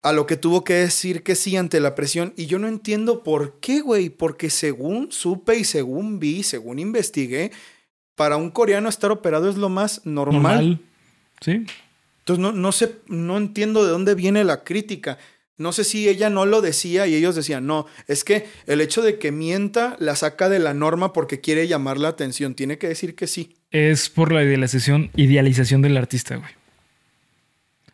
A 0.02 0.12
lo 0.12 0.26
que 0.26 0.36
tuvo 0.36 0.64
que 0.64 0.74
decir 0.74 1.22
que 1.22 1.34
sí 1.34 1.56
ante 1.56 1.80
la 1.80 1.94
presión. 1.94 2.34
Y 2.36 2.46
yo 2.46 2.58
no 2.58 2.68
entiendo 2.68 3.22
por 3.22 3.58
qué, 3.60 3.80
güey. 3.80 4.10
Porque 4.10 4.50
según 4.50 5.10
supe 5.12 5.56
y 5.56 5.64
según 5.64 6.18
vi, 6.18 6.42
según 6.42 6.78
investigué, 6.78 7.52
para 8.14 8.36
un 8.36 8.50
coreano 8.50 8.88
estar 8.88 9.10
operado 9.10 9.48
es 9.48 9.56
lo 9.56 9.68
más 9.68 10.04
normal. 10.04 10.42
Normal. 10.42 10.80
Sí. 11.40 11.64
Entonces 12.18 12.40
no, 12.42 12.52
no 12.52 12.72
sé, 12.72 12.96
no 13.06 13.36
entiendo 13.36 13.84
de 13.84 13.90
dónde 13.90 14.14
viene 14.14 14.44
la 14.44 14.64
crítica. 14.64 15.18
No 15.56 15.72
sé 15.72 15.84
si 15.84 16.08
ella 16.08 16.30
no 16.30 16.46
lo 16.46 16.60
decía 16.60 17.06
y 17.06 17.14
ellos 17.14 17.36
decían, 17.36 17.66
no, 17.66 17.86
es 18.08 18.24
que 18.24 18.46
el 18.66 18.80
hecho 18.80 19.02
de 19.02 19.18
que 19.18 19.30
mienta 19.30 19.96
la 20.00 20.16
saca 20.16 20.48
de 20.48 20.58
la 20.58 20.74
norma 20.74 21.12
porque 21.12 21.40
quiere 21.40 21.68
llamar 21.68 21.98
la 21.98 22.08
atención. 22.08 22.54
Tiene 22.54 22.78
que 22.78 22.88
decir 22.88 23.14
que 23.14 23.26
sí. 23.26 23.54
Es 23.70 24.08
por 24.08 24.32
la 24.32 24.42
idealización, 24.42 25.10
idealización 25.14 25.82
del 25.82 25.96
artista, 25.96 26.36
güey. 26.36 26.50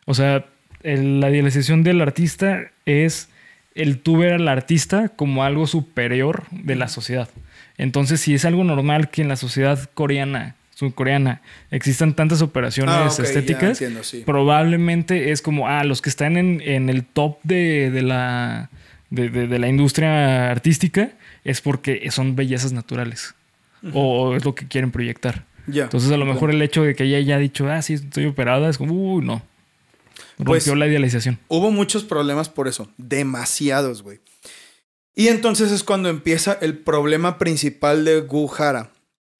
O 0.05 0.13
sea, 0.15 0.47
la 0.83 1.29
idealización 1.29 1.83
del 1.83 2.01
artista 2.01 2.71
es 2.85 3.29
el 3.75 3.99
tú 3.99 4.17
ver 4.17 4.33
al 4.33 4.47
artista 4.47 5.09
como 5.09 5.43
algo 5.43 5.67
superior 5.67 6.45
de 6.51 6.75
la 6.75 6.87
sociedad. 6.87 7.29
Entonces, 7.77 8.21
si 8.21 8.33
es 8.33 8.45
algo 8.45 8.63
normal 8.63 9.09
que 9.09 9.21
en 9.21 9.27
la 9.27 9.35
sociedad 9.35 9.89
coreana, 9.93 10.55
surcoreana, 10.81 11.41
existan 11.69 12.13
tantas 12.15 12.41
operaciones 12.41 12.93
Ah, 12.93 13.23
estéticas, 13.23 13.79
entiendo, 13.81 14.03
sí. 14.03 14.23
probablemente 14.25 15.31
es 15.31 15.41
como, 15.41 15.67
ah, 15.67 15.83
los 15.83 16.01
que 16.01 16.09
están 16.09 16.35
en, 16.37 16.59
en 16.61 16.89
el 16.89 17.05
top 17.05 17.37
de, 17.43 17.89
de 17.91 18.01
la, 18.01 18.69
de, 19.09 19.29
de- 19.29 19.47
de 19.47 19.59
la 19.59 19.67
industria 19.69 20.51
artística 20.51 21.11
es 21.43 21.61
porque 21.61 22.09
son 22.11 22.35
bellezas 22.35 22.73
naturales. 22.73 23.33
O 23.93 24.35
es 24.35 24.45
lo 24.45 24.53
que 24.53 24.67
quieren 24.67 24.91
proyectar. 24.91 25.45
Entonces, 25.67 26.11
a 26.11 26.17
lo 26.17 26.25
mejor 26.25 26.51
el 26.51 26.61
hecho 26.61 26.83
de 26.83 26.93
que 26.95 27.03
ella 27.05 27.17
haya 27.17 27.37
dicho, 27.37 27.67
ah, 27.69 27.81
sí, 27.81 27.93
estoy 27.93 28.25
operada, 28.25 28.69
es 28.69 28.77
como, 28.77 28.93
uy, 28.93 29.23
no. 29.25 29.41
Rompió 30.37 30.45
Pues- 30.45 30.67
la 30.67 30.85
idealización. 30.87 31.39
Hubo 31.47 31.71
muchos 31.71 32.03
problemas 32.03 32.49
por 32.49 32.67
eso. 32.67 32.91
Demasiados, 32.97 34.03
güey. 34.03 34.19
Y 35.15 35.27
entonces 35.27 35.71
es 35.71 35.83
cuando 35.83 36.09
empieza 36.09 36.57
el 36.61 36.77
problema 36.77 37.37
principal 37.37 38.05
de 38.05 38.21
Gu 38.21 38.49
Hara. 38.57 38.91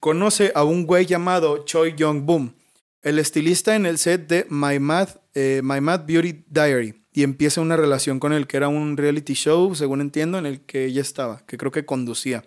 Conoce 0.02 0.52
a 0.56 0.64
un 0.64 0.88
güey 0.88 1.06
llamado 1.06 1.64
Choi 1.64 1.94
Young 1.96 2.24
Boom, 2.24 2.56
el 3.04 3.20
estilista 3.20 3.76
en 3.76 3.86
el 3.86 4.00
set 4.00 4.28
de 4.28 4.48
My 4.50 4.80
Mad, 4.80 5.10
eh, 5.36 5.62
My 5.64 5.80
Mad 5.80 6.08
Beauty 6.08 6.44
Diary. 6.48 7.06
Y 7.14 7.22
empieza 7.22 7.62
una 7.62 7.78
relación 7.78 8.20
con 8.20 8.34
el 8.34 8.48
que 8.48 8.58
era 8.58 8.68
un 8.68 8.98
reality 8.98 9.36
show, 9.36 9.76
según 9.76 10.02
entiendo, 10.02 10.40
en 10.40 10.48
el 10.48 10.62
que 10.62 10.86
ella 10.86 11.02
estaba, 11.02 11.46
que 11.46 11.56
creo 11.56 11.72
que 11.72 11.86
conducía. 11.86 12.44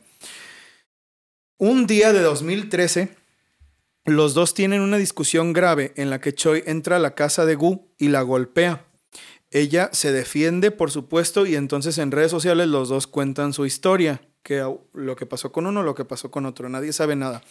Un 1.57 1.87
día 1.87 2.13
de 2.13 2.23
2013, 2.23 3.11
los 4.05 4.35
dos 4.35 4.53
tienen 4.55 4.81
una 4.81 4.97
discusión 4.97 5.53
grave 5.53 5.93
en 5.95 6.11
la 6.11 6.21
que 6.21 6.35
Choi 6.35 6.65
entra 6.67 6.97
a 6.97 6.99
la 6.99 7.15
casa 7.15 7.47
de 7.47 7.55
Gu 7.55 7.95
y 7.99 8.09
la 8.09 8.23
golpea. 8.23 8.85
Ella 9.53 9.91
se 9.93 10.11
defiende, 10.11 10.73
por 10.73 10.91
supuesto, 10.91 11.47
y 11.47 11.55
entonces 11.55 11.99
en 11.99 12.11
redes 12.11 12.33
sociales 12.33 12.67
los 12.67 12.89
dos 12.89 13.07
cuentan 13.07 13.53
su 13.53 13.65
historia, 13.65 14.23
que 14.45 14.65
lo 14.93 15.17
que 15.17 15.27
pasó 15.27 15.51
con 15.51 15.67
uno, 15.67 15.83
lo 15.83 15.97
que 15.97 16.05
pasó 16.05 16.31
con 16.31 16.47
otro, 16.47 16.69
nadie 16.69 16.93
sabe 16.93 17.17
nada. 17.17 17.43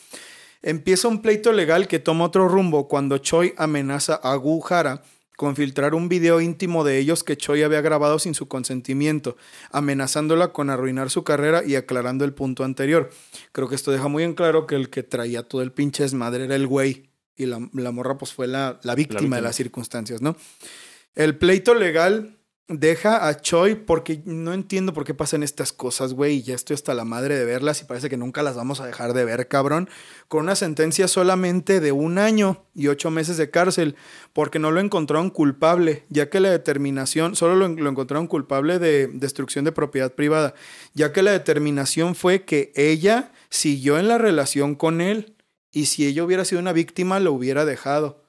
Empieza 0.62 1.10
un 1.10 1.22
pleito 1.22 1.52
legal 1.52 1.90
que 1.90 2.00
toma 2.00 2.24
otro 2.24 2.48
rumbo 2.48 2.88
cuando 2.88 3.18
Choi 3.18 3.54
amenaza 3.58 4.16
a 4.16 4.34
Gu 4.36 4.64
Hara 4.70 5.04
con 5.36 5.56
filtrar 5.56 5.96
un 5.96 6.08
video 6.08 6.40
íntimo 6.40 6.84
de 6.84 7.00
ellos 7.00 7.24
que 7.24 7.36
Choi 7.36 7.64
había 7.64 7.82
grabado 7.82 8.20
sin 8.20 8.36
su 8.36 8.48
consentimiento, 8.48 9.36
amenazándola 9.72 10.54
con 10.54 10.70
arruinar 10.70 11.10
su 11.10 11.24
carrera 11.24 11.64
y 11.66 11.76
aclarando 11.76 12.24
el 12.24 12.34
punto 12.34 12.64
anterior. 12.64 13.10
Creo 13.52 13.68
que 13.68 13.76
esto 13.76 13.92
deja 13.92 14.08
muy 14.08 14.24
en 14.24 14.36
claro 14.36 14.68
que 14.68 14.76
el 14.76 14.90
que 14.90 15.02
traía 15.02 15.44
todo 15.44 15.64
el 15.64 15.72
pinche 15.72 16.04
desmadre 16.04 16.46
era 16.46 16.56
el 16.56 16.68
güey 16.68 17.10
y 17.36 17.48
la, 17.48 17.68
la 17.74 17.92
morra 17.92 18.18
pues 18.20 18.34
fue 18.34 18.46
la, 18.46 18.80
la 18.84 18.94
víctima 18.94 19.20
de 19.20 19.26
víctima. 19.26 19.42
las 19.42 19.56
circunstancias, 19.56 20.22
¿no? 20.22 20.38
El 21.16 21.38
pleito 21.38 21.74
legal 21.74 22.38
deja 22.68 23.28
a 23.28 23.42
Choi 23.42 23.76
porque 23.76 24.22
no 24.26 24.54
entiendo 24.54 24.94
por 24.94 25.04
qué 25.04 25.14
pasan 25.14 25.44
estas 25.44 25.74
cosas, 25.74 26.14
güey, 26.14 26.38
y 26.38 26.44
ya 26.44 26.56
estoy 26.56 26.76
hasta 26.76 26.94
la 26.94 27.04
madre 27.04 27.38
de 27.38 27.46
verlas 27.46 27.82
y 27.82 27.86
parece 27.86 28.10
que 28.10 28.18
nunca 28.18 28.42
las 28.42 28.56
vamos 28.56 28.80
a 28.80 28.86
dejar 28.86 29.14
de 29.14 29.26
ver, 29.26 29.48
cabrón, 29.48 29.90
con 30.28 30.44
una 30.44 30.56
sentencia 30.56 31.08
solamente 31.08 31.80
de 31.80 31.92
un 31.92 32.18
año 32.18 32.66
y 32.74 32.88
ocho 32.88 33.12
meses 33.12 33.38
de 33.38 33.50
cárcel, 33.50 33.96
porque 34.32 34.60
no 34.60 34.72
lo 34.72 34.80
encontraron 34.80 35.30
culpable, 35.30 36.06
ya 36.10 36.30
que 36.30 36.40
la 36.40 36.52
determinación, 36.52 37.36
solo 37.36 37.56
lo, 37.56 37.68
lo 37.68 37.90
encontraron 37.90 38.28
culpable 38.28 38.80
de 38.80 39.08
destrucción 39.08 39.66
de 39.66 39.72
propiedad 39.72 40.14
privada, 40.14 40.54
ya 40.94 41.12
que 41.12 41.22
la 41.22 41.32
determinación 41.32 42.16
fue 42.16 42.46
que 42.46 42.72
ella 42.76 43.32
siguió 43.50 44.00
en 44.00 44.08
la 44.08 44.18
relación 44.18 44.76
con 44.76 45.02
él 45.02 45.36
y 45.72 45.88
si 45.88 46.06
ella 46.06 46.24
hubiera 46.24 46.46
sido 46.46 46.62
una 46.62 46.72
víctima 46.72 47.20
lo 47.20 47.34
hubiera 47.34 47.66
dejado. 47.66 48.23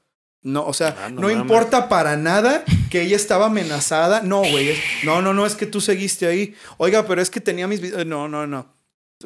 No, 0.44 0.66
o 0.66 0.74
sea, 0.74 0.94
Ah, 1.00 1.08
no, 1.08 1.30
importa 1.30 1.88
para 1.88 2.16
nada 2.18 2.64
que 2.90 3.00
ella 3.00 3.16
estaba 3.16 3.46
amenazada. 3.46 4.20
No, 4.20 4.40
güey. 4.40 4.76
No, 5.02 5.22
no, 5.22 5.32
no, 5.32 5.46
es 5.46 5.54
que 5.56 5.64
tú 5.64 5.80
seguiste 5.80 6.26
ahí. 6.26 6.54
Oiga, 6.76 7.06
pero 7.06 7.22
es 7.22 7.30
que 7.30 7.40
tenía 7.40 7.66
mis 7.66 7.80
videos. 7.80 8.04
No, 8.04 8.28
no, 8.28 8.46
no. 8.46 8.72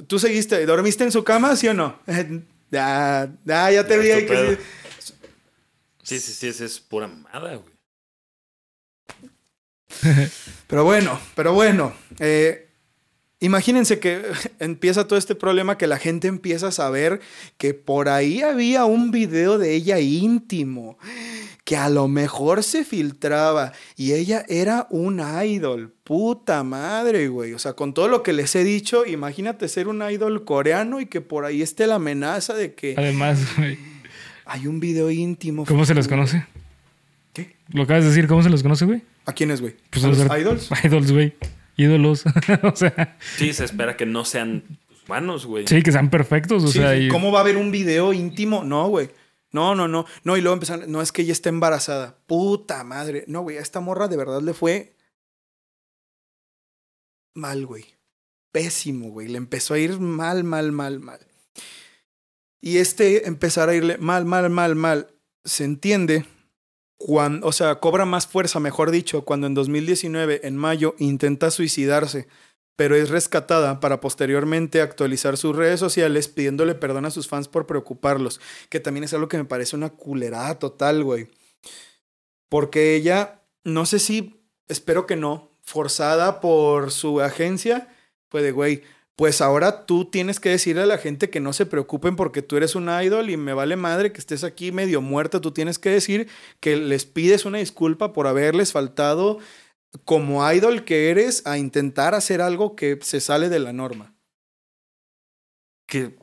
Tú 0.06 0.20
seguiste 0.20 0.54
ahí. 0.54 0.64
¿Dormiste 0.64 1.02
en 1.02 1.10
su 1.10 1.24
cama, 1.24 1.56
sí 1.56 1.66
o 1.66 1.74
no? 1.74 1.98
ya, 2.70 3.28
ya, 3.44 3.70
ya 3.72 3.84
te 3.86 3.94
Ya 3.94 4.00
vi 4.00 4.10
ahí 4.12 4.26
que 4.26 4.58
sí. 5.00 5.12
Sí, 6.04 6.20
sí, 6.20 6.32
sí, 6.32 6.46
esa 6.48 6.64
es 6.64 6.78
pura 6.78 7.08
mamada, 7.08 7.56
güey. 7.56 7.78
Pero 10.68 10.84
bueno, 10.84 11.18
pero 11.34 11.52
bueno. 11.54 11.94
eh, 12.20 12.67
imagínense 13.40 13.98
que 13.98 14.22
empieza 14.58 15.06
todo 15.06 15.18
este 15.18 15.34
problema 15.34 15.78
que 15.78 15.86
la 15.86 15.98
gente 15.98 16.28
empieza 16.28 16.68
a 16.68 16.72
saber 16.72 17.20
que 17.56 17.74
por 17.74 18.08
ahí 18.08 18.42
había 18.42 18.84
un 18.84 19.10
video 19.10 19.58
de 19.58 19.74
ella 19.74 20.00
íntimo 20.00 20.98
que 21.68 21.76
a 21.76 21.90
lo 21.90 22.08
mejor 22.08 22.62
se 22.62 22.82
filtraba 22.82 23.72
y 23.94 24.12
ella 24.12 24.42
era 24.48 24.86
un 24.88 25.20
idol. 25.44 25.92
Puta 26.02 26.64
madre, 26.64 27.28
güey. 27.28 27.52
O 27.52 27.58
sea, 27.58 27.74
con 27.74 27.92
todo 27.92 28.08
lo 28.08 28.22
que 28.22 28.32
les 28.32 28.56
he 28.56 28.64
dicho, 28.64 29.04
imagínate 29.04 29.68
ser 29.68 29.86
un 29.86 30.00
idol 30.00 30.46
coreano 30.46 30.98
y 30.98 31.04
que 31.04 31.20
por 31.20 31.44
ahí 31.44 31.60
esté 31.60 31.86
la 31.86 31.96
amenaza 31.96 32.54
de 32.54 32.72
que 32.72 32.94
Además, 32.96 33.40
güey, 33.58 33.76
hay 34.46 34.66
un 34.66 34.80
video 34.80 35.10
íntimo. 35.10 35.66
¿cómo 35.66 35.84
se 35.84 35.94
les 35.94 36.08
conoce? 36.08 36.46
¿Qué? 37.34 37.54
¿Lo 37.68 37.82
acabas 37.82 38.04
de 38.04 38.08
decir? 38.08 38.26
¿Cómo 38.28 38.42
se 38.42 38.48
los 38.48 38.62
conoce, 38.62 38.86
güey? 38.86 39.02
¿A 39.26 39.34
quiénes, 39.34 39.60
güey? 39.60 39.76
Pues 39.90 40.02
¿A 40.06 40.08
los 40.08 40.16
los 40.16 40.38
idols? 40.38 40.70
Idols, 40.84 41.12
güey. 41.12 41.34
Ídolos. 41.78 42.24
o 42.62 42.76
sea, 42.76 43.16
Sí, 43.36 43.54
se 43.54 43.64
espera 43.64 43.96
que 43.96 44.04
no 44.04 44.26
sean 44.26 44.78
humanos, 45.06 45.46
güey. 45.46 45.66
sí, 45.66 45.82
que 45.82 45.92
sean 45.92 46.10
perfectos. 46.10 46.64
O 46.64 46.68
Sí, 46.68 46.78
sea, 46.80 46.94
sí. 46.94 47.04
y- 47.04 47.08
¿Cómo 47.08 47.32
va 47.32 47.38
a 47.38 47.42
haber 47.42 47.56
un 47.56 47.70
video 47.70 48.12
íntimo? 48.12 48.64
No, 48.64 48.88
güey. 48.88 49.08
No, 49.52 49.74
no, 49.74 49.88
no. 49.88 50.04
No, 50.24 50.36
y 50.36 50.42
luego 50.42 50.52
empezaron, 50.54 50.90
no, 50.92 51.00
es 51.00 51.10
que 51.12 51.22
ella 51.22 51.32
está 51.32 51.48
embarazada. 51.48 52.18
Puta 52.26 52.84
madre. 52.84 53.24
No, 53.28 53.40
güey, 53.40 53.56
a 53.56 53.62
esta 53.62 53.80
morra 53.80 54.06
de 54.08 54.16
verdad 54.18 54.42
le 54.42 54.52
fue 54.52 54.94
mal, 57.34 57.64
güey. 57.66 57.86
Pésimo, 58.52 59.10
güey. 59.10 59.28
Le 59.28 59.38
empezó 59.38 59.74
a 59.74 59.78
ir 59.78 59.98
mal, 60.00 60.44
mal, 60.44 60.72
mal, 60.72 61.00
mal. 61.00 61.20
Y 62.60 62.78
este 62.78 63.26
empezar 63.28 63.68
a 63.68 63.74
irle 63.74 63.98
mal, 63.98 64.24
mal, 64.24 64.50
mal, 64.50 64.74
mal, 64.74 65.14
se 65.44 65.64
entiende 65.64 66.24
cuando, 66.98 67.46
o 67.46 67.52
sea, 67.52 67.76
cobra 67.76 68.04
más 68.04 68.26
fuerza, 68.26 68.60
mejor 68.60 68.90
dicho, 68.90 69.24
cuando 69.24 69.46
en 69.46 69.54
2019, 69.54 70.46
en 70.46 70.56
mayo, 70.56 70.94
intenta 70.98 71.50
suicidarse 71.50 72.28
pero 72.78 72.94
es 72.94 73.08
rescatada 73.08 73.80
para 73.80 74.00
posteriormente 74.00 74.80
actualizar 74.80 75.36
sus 75.36 75.56
redes 75.56 75.80
sociales 75.80 76.28
pidiéndole 76.28 76.76
perdón 76.76 77.06
a 77.06 77.10
sus 77.10 77.26
fans 77.26 77.48
por 77.48 77.66
preocuparlos, 77.66 78.40
que 78.68 78.78
también 78.78 79.02
es 79.02 79.12
algo 79.12 79.26
que 79.26 79.36
me 79.36 79.44
parece 79.44 79.74
una 79.74 79.88
culerada 79.88 80.60
total, 80.60 81.02
güey. 81.02 81.28
Porque 82.48 82.94
ella, 82.94 83.42
no 83.64 83.84
sé 83.84 83.98
si, 83.98 84.44
espero 84.68 85.08
que 85.08 85.16
no, 85.16 85.50
forzada 85.60 86.40
por 86.40 86.92
su 86.92 87.20
agencia, 87.20 87.92
fue 88.28 88.42
de, 88.42 88.52
güey, 88.52 88.84
pues 89.18 89.40
ahora 89.40 89.84
tú 89.84 90.04
tienes 90.04 90.38
que 90.38 90.48
decirle 90.50 90.82
a 90.82 90.86
la 90.86 90.96
gente 90.96 91.28
que 91.28 91.40
no 91.40 91.52
se 91.52 91.66
preocupen 91.66 92.14
porque 92.14 92.40
tú 92.40 92.56
eres 92.56 92.76
un 92.76 92.88
idol 92.88 93.30
y 93.30 93.36
me 93.36 93.52
vale 93.52 93.74
madre 93.74 94.12
que 94.12 94.20
estés 94.20 94.44
aquí 94.44 94.70
medio 94.70 95.00
muerta, 95.02 95.40
tú 95.40 95.50
tienes 95.50 95.80
que 95.80 95.90
decir 95.90 96.28
que 96.60 96.76
les 96.76 97.04
pides 97.04 97.44
una 97.44 97.58
disculpa 97.58 98.12
por 98.12 98.28
haberles 98.28 98.70
faltado 98.70 99.40
como 100.04 100.48
idol 100.52 100.84
que 100.84 101.10
eres 101.10 101.44
a 101.48 101.58
intentar 101.58 102.14
hacer 102.14 102.40
algo 102.40 102.76
que 102.76 103.00
se 103.02 103.20
sale 103.20 103.48
de 103.48 103.58
la 103.58 103.72
norma. 103.72 104.14
Que. 105.88 106.14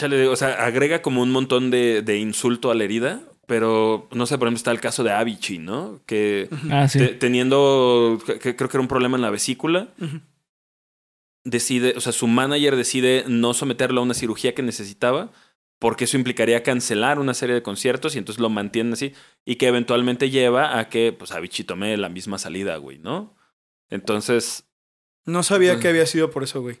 Chale, 0.00 0.28
o 0.28 0.36
sea, 0.36 0.64
agrega 0.64 1.02
como 1.02 1.22
un 1.22 1.30
montón 1.30 1.70
de, 1.70 2.00
de 2.02 2.16
insulto 2.18 2.70
a 2.70 2.74
la 2.74 2.84
herida. 2.84 3.20
Pero, 3.46 4.08
no 4.12 4.26
sé, 4.26 4.36
por 4.38 4.46
ejemplo, 4.46 4.58
está 4.58 4.70
el 4.70 4.80
caso 4.80 5.02
de 5.04 5.10
Avicii, 5.10 5.58
¿no? 5.58 6.00
Que 6.06 6.48
Ah, 6.70 6.86
sí. 6.86 6.98
te- 6.98 7.08
teniendo, 7.14 8.18
que- 8.24 8.38
que 8.38 8.54
creo 8.56 8.68
que 8.68 8.76
era 8.76 8.82
un 8.82 8.88
problema 8.88 9.16
en 9.16 9.22
la 9.22 9.30
vesícula. 9.30 9.88
Decide, 11.44 11.94
o 11.96 12.00
sea, 12.00 12.12
su 12.12 12.26
manager 12.26 12.76
decide 12.76 13.24
no 13.28 13.54
someterlo 13.54 14.00
a 14.00 14.04
una 14.04 14.14
cirugía 14.14 14.54
que 14.54 14.62
necesitaba 14.62 15.30
porque 15.78 16.04
eso 16.04 16.16
implicaría 16.16 16.62
cancelar 16.64 17.18
una 17.20 17.34
serie 17.34 17.54
de 17.54 17.62
conciertos 17.62 18.14
y 18.14 18.18
entonces 18.18 18.40
lo 18.40 18.48
mantienen 18.50 18.92
así 18.94 19.12
y 19.44 19.56
que 19.56 19.68
eventualmente 19.68 20.28
lleva 20.30 20.78
a 20.78 20.88
que, 20.88 21.12
pues, 21.12 21.30
Avicii 21.30 21.64
tome 21.64 21.96
la 21.96 22.08
misma 22.08 22.38
salida, 22.38 22.76
güey, 22.78 22.98
¿no? 22.98 23.36
Entonces, 23.90 24.64
No 25.26 25.42
sabía 25.42 25.72
Pues- 25.74 25.82
que 25.82 25.88
había 25.88 26.06
sido 26.06 26.30
por 26.30 26.42
eso, 26.42 26.62
güey. 26.62 26.78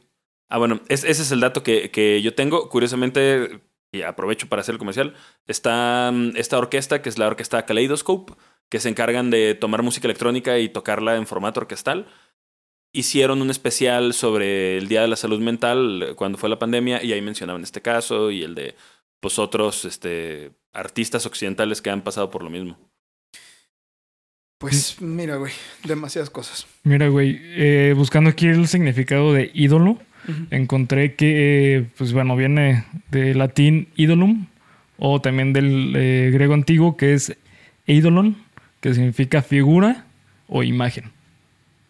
Ah, 0.48 0.56
bueno, 0.56 0.80
es- 0.88 1.04
ese 1.04 1.20
es 1.20 1.30
el 1.32 1.40
dato 1.40 1.62
que, 1.62 1.90
que 1.90 2.22
yo 2.22 2.34
tengo. 2.34 2.70
Curiosamente, 2.70 3.60
y 3.92 4.00
aprovecho 4.00 4.48
para 4.48 4.60
hacer 4.62 4.72
el 4.74 4.78
comercial, 4.78 5.14
está 5.46 6.10
mm, 6.14 6.30
esta 6.36 6.56
orquesta, 6.56 7.02
que 7.02 7.10
es 7.10 7.18
la 7.18 7.26
orquesta 7.26 7.66
Kaleidoscope, 7.66 8.32
que 8.70 8.80
se 8.80 8.88
encargan 8.88 9.28
de 9.28 9.54
tomar 9.54 9.82
música 9.82 10.06
electrónica 10.06 10.58
y 10.58 10.70
tocarla 10.70 11.16
en 11.16 11.26
formato 11.26 11.60
orquestal. 11.60 12.06
Hicieron 12.92 13.42
un 13.42 13.50
especial 13.50 14.14
sobre 14.14 14.78
el 14.78 14.88
Día 14.88 15.02
de 15.02 15.08
la 15.08 15.16
Salud 15.16 15.40
Mental 15.40 16.02
eh, 16.02 16.14
cuando 16.14 16.38
fue 16.38 16.48
la 16.48 16.58
pandemia 16.58 17.02
y 17.02 17.12
ahí 17.12 17.20
mencionaban 17.20 17.62
este 17.62 17.82
caso 17.82 18.30
y 18.30 18.42
el 18.42 18.54
de 18.54 18.74
pues, 19.20 19.38
otros 19.38 19.84
este, 19.84 20.52
artistas 20.72 21.26
occidentales 21.26 21.82
que 21.82 21.90
han 21.90 22.02
pasado 22.02 22.30
por 22.30 22.42
lo 22.42 22.50
mismo. 22.50 22.78
Pues 24.58 25.00
mira, 25.00 25.36
güey, 25.36 25.52
demasiadas 25.84 26.30
cosas. 26.30 26.66
Mira, 26.82 27.06
güey, 27.08 27.38
eh, 27.42 27.94
buscando 27.96 28.30
aquí 28.30 28.48
el 28.48 28.66
significado 28.66 29.32
de 29.32 29.52
ídolo, 29.54 29.98
encontré 30.50 31.14
que, 31.14 31.76
eh, 31.76 31.86
pues 31.96 32.12
bueno, 32.12 32.36
viene 32.36 32.84
del 33.10 33.38
latín 33.38 33.88
idolum 33.94 34.46
o 34.98 35.20
también 35.20 35.52
del 35.52 35.94
eh, 35.96 36.30
griego 36.32 36.54
antiguo 36.54 36.96
que 36.96 37.14
es 37.14 37.36
eidolon, 37.86 38.36
que 38.80 38.94
significa 38.94 39.42
figura 39.42 40.06
o 40.48 40.64
imagen. 40.64 41.12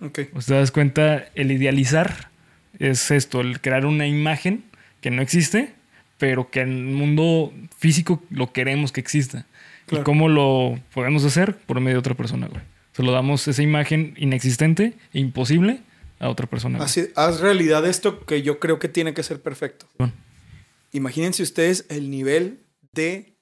Ok. 0.00 0.20
Pues 0.32 0.46
te 0.46 0.54
das 0.54 0.70
cuenta, 0.70 1.26
el 1.34 1.50
idealizar 1.50 2.30
es 2.78 3.10
esto, 3.10 3.40
el 3.40 3.60
crear 3.60 3.86
una 3.86 4.06
imagen 4.06 4.64
que 5.00 5.10
no 5.10 5.22
existe, 5.22 5.74
pero 6.18 6.50
que 6.50 6.60
en 6.60 6.70
el 6.70 6.94
mundo 6.94 7.52
físico 7.76 8.22
lo 8.30 8.52
queremos 8.52 8.92
que 8.92 9.00
exista. 9.00 9.46
Claro. 9.86 10.02
¿Y 10.02 10.04
cómo 10.04 10.28
lo 10.28 10.78
podemos 10.92 11.24
hacer? 11.24 11.56
Por 11.56 11.80
medio 11.80 11.96
de 11.96 12.00
otra 12.00 12.14
persona, 12.14 12.46
güey. 12.46 12.60
Se 12.92 13.02
lo 13.02 13.12
damos 13.12 13.46
esa 13.48 13.62
imagen 13.62 14.14
inexistente 14.16 14.94
e 15.12 15.20
imposible 15.20 15.80
a 16.18 16.28
otra 16.28 16.46
persona. 16.46 16.78
güey. 16.78 16.86
Así, 16.86 17.08
haz 17.14 17.40
realidad 17.40 17.86
esto 17.86 18.24
que 18.26 18.42
yo 18.42 18.58
creo 18.58 18.78
que 18.78 18.88
tiene 18.88 19.14
que 19.14 19.22
ser 19.22 19.40
perfecto. 19.40 19.86
Bueno. 19.98 20.12
Imagínense 20.92 21.42
ustedes 21.42 21.86
el 21.90 22.10
nivel 22.10 22.60
de 22.92 23.36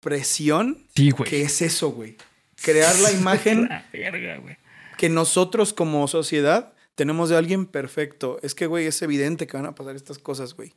presión 0.00 0.86
Sí, 0.94 1.12
que 1.24 1.42
es 1.42 1.62
eso, 1.62 1.90
güey. 1.90 2.16
Crear 2.62 2.98
la 2.98 3.12
imagen 3.20 3.68
La 3.68 3.86
verga, 3.92 4.38
güey. 4.38 4.56
Que 5.00 5.08
nosotros 5.08 5.72
como 5.72 6.06
sociedad 6.08 6.74
tenemos 6.94 7.30
de 7.30 7.38
alguien 7.38 7.64
perfecto. 7.64 8.38
Es 8.42 8.54
que, 8.54 8.66
güey, 8.66 8.84
es 8.84 9.00
evidente 9.00 9.46
que 9.46 9.56
van 9.56 9.64
a 9.64 9.74
pasar 9.74 9.96
estas 9.96 10.18
cosas, 10.18 10.52
güey. 10.52 10.74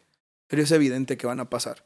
Pero 0.47 0.61
es 0.61 0.71
evidente 0.71 1.17
que 1.17 1.27
van 1.27 1.41
a 1.41 1.49
pasar. 1.49 1.83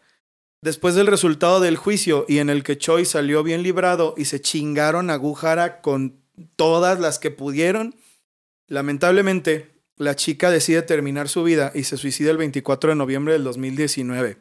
Después 0.61 0.93
del 0.93 1.07
resultado 1.07 1.59
del 1.59 1.77
juicio 1.77 2.25
y 2.27 2.37
en 2.37 2.51
el 2.51 2.61
que 2.61 2.77
Choi 2.77 3.05
salió 3.05 3.41
bien 3.41 3.63
librado 3.63 4.13
y 4.17 4.25
se 4.25 4.39
chingaron 4.39 5.09
a 5.09 5.15
Gujara 5.15 5.81
con 5.81 6.21
todas 6.55 6.99
las 6.99 7.17
que 7.17 7.31
pudieron, 7.31 7.95
lamentablemente 8.67 9.71
la 9.95 10.15
chica 10.15 10.51
decide 10.51 10.83
terminar 10.83 11.29
su 11.29 11.43
vida 11.43 11.71
y 11.73 11.85
se 11.85 11.97
suicida 11.97 12.29
el 12.29 12.37
24 12.37 12.91
de 12.91 12.97
noviembre 12.97 13.33
del 13.33 13.45
2019. 13.45 14.37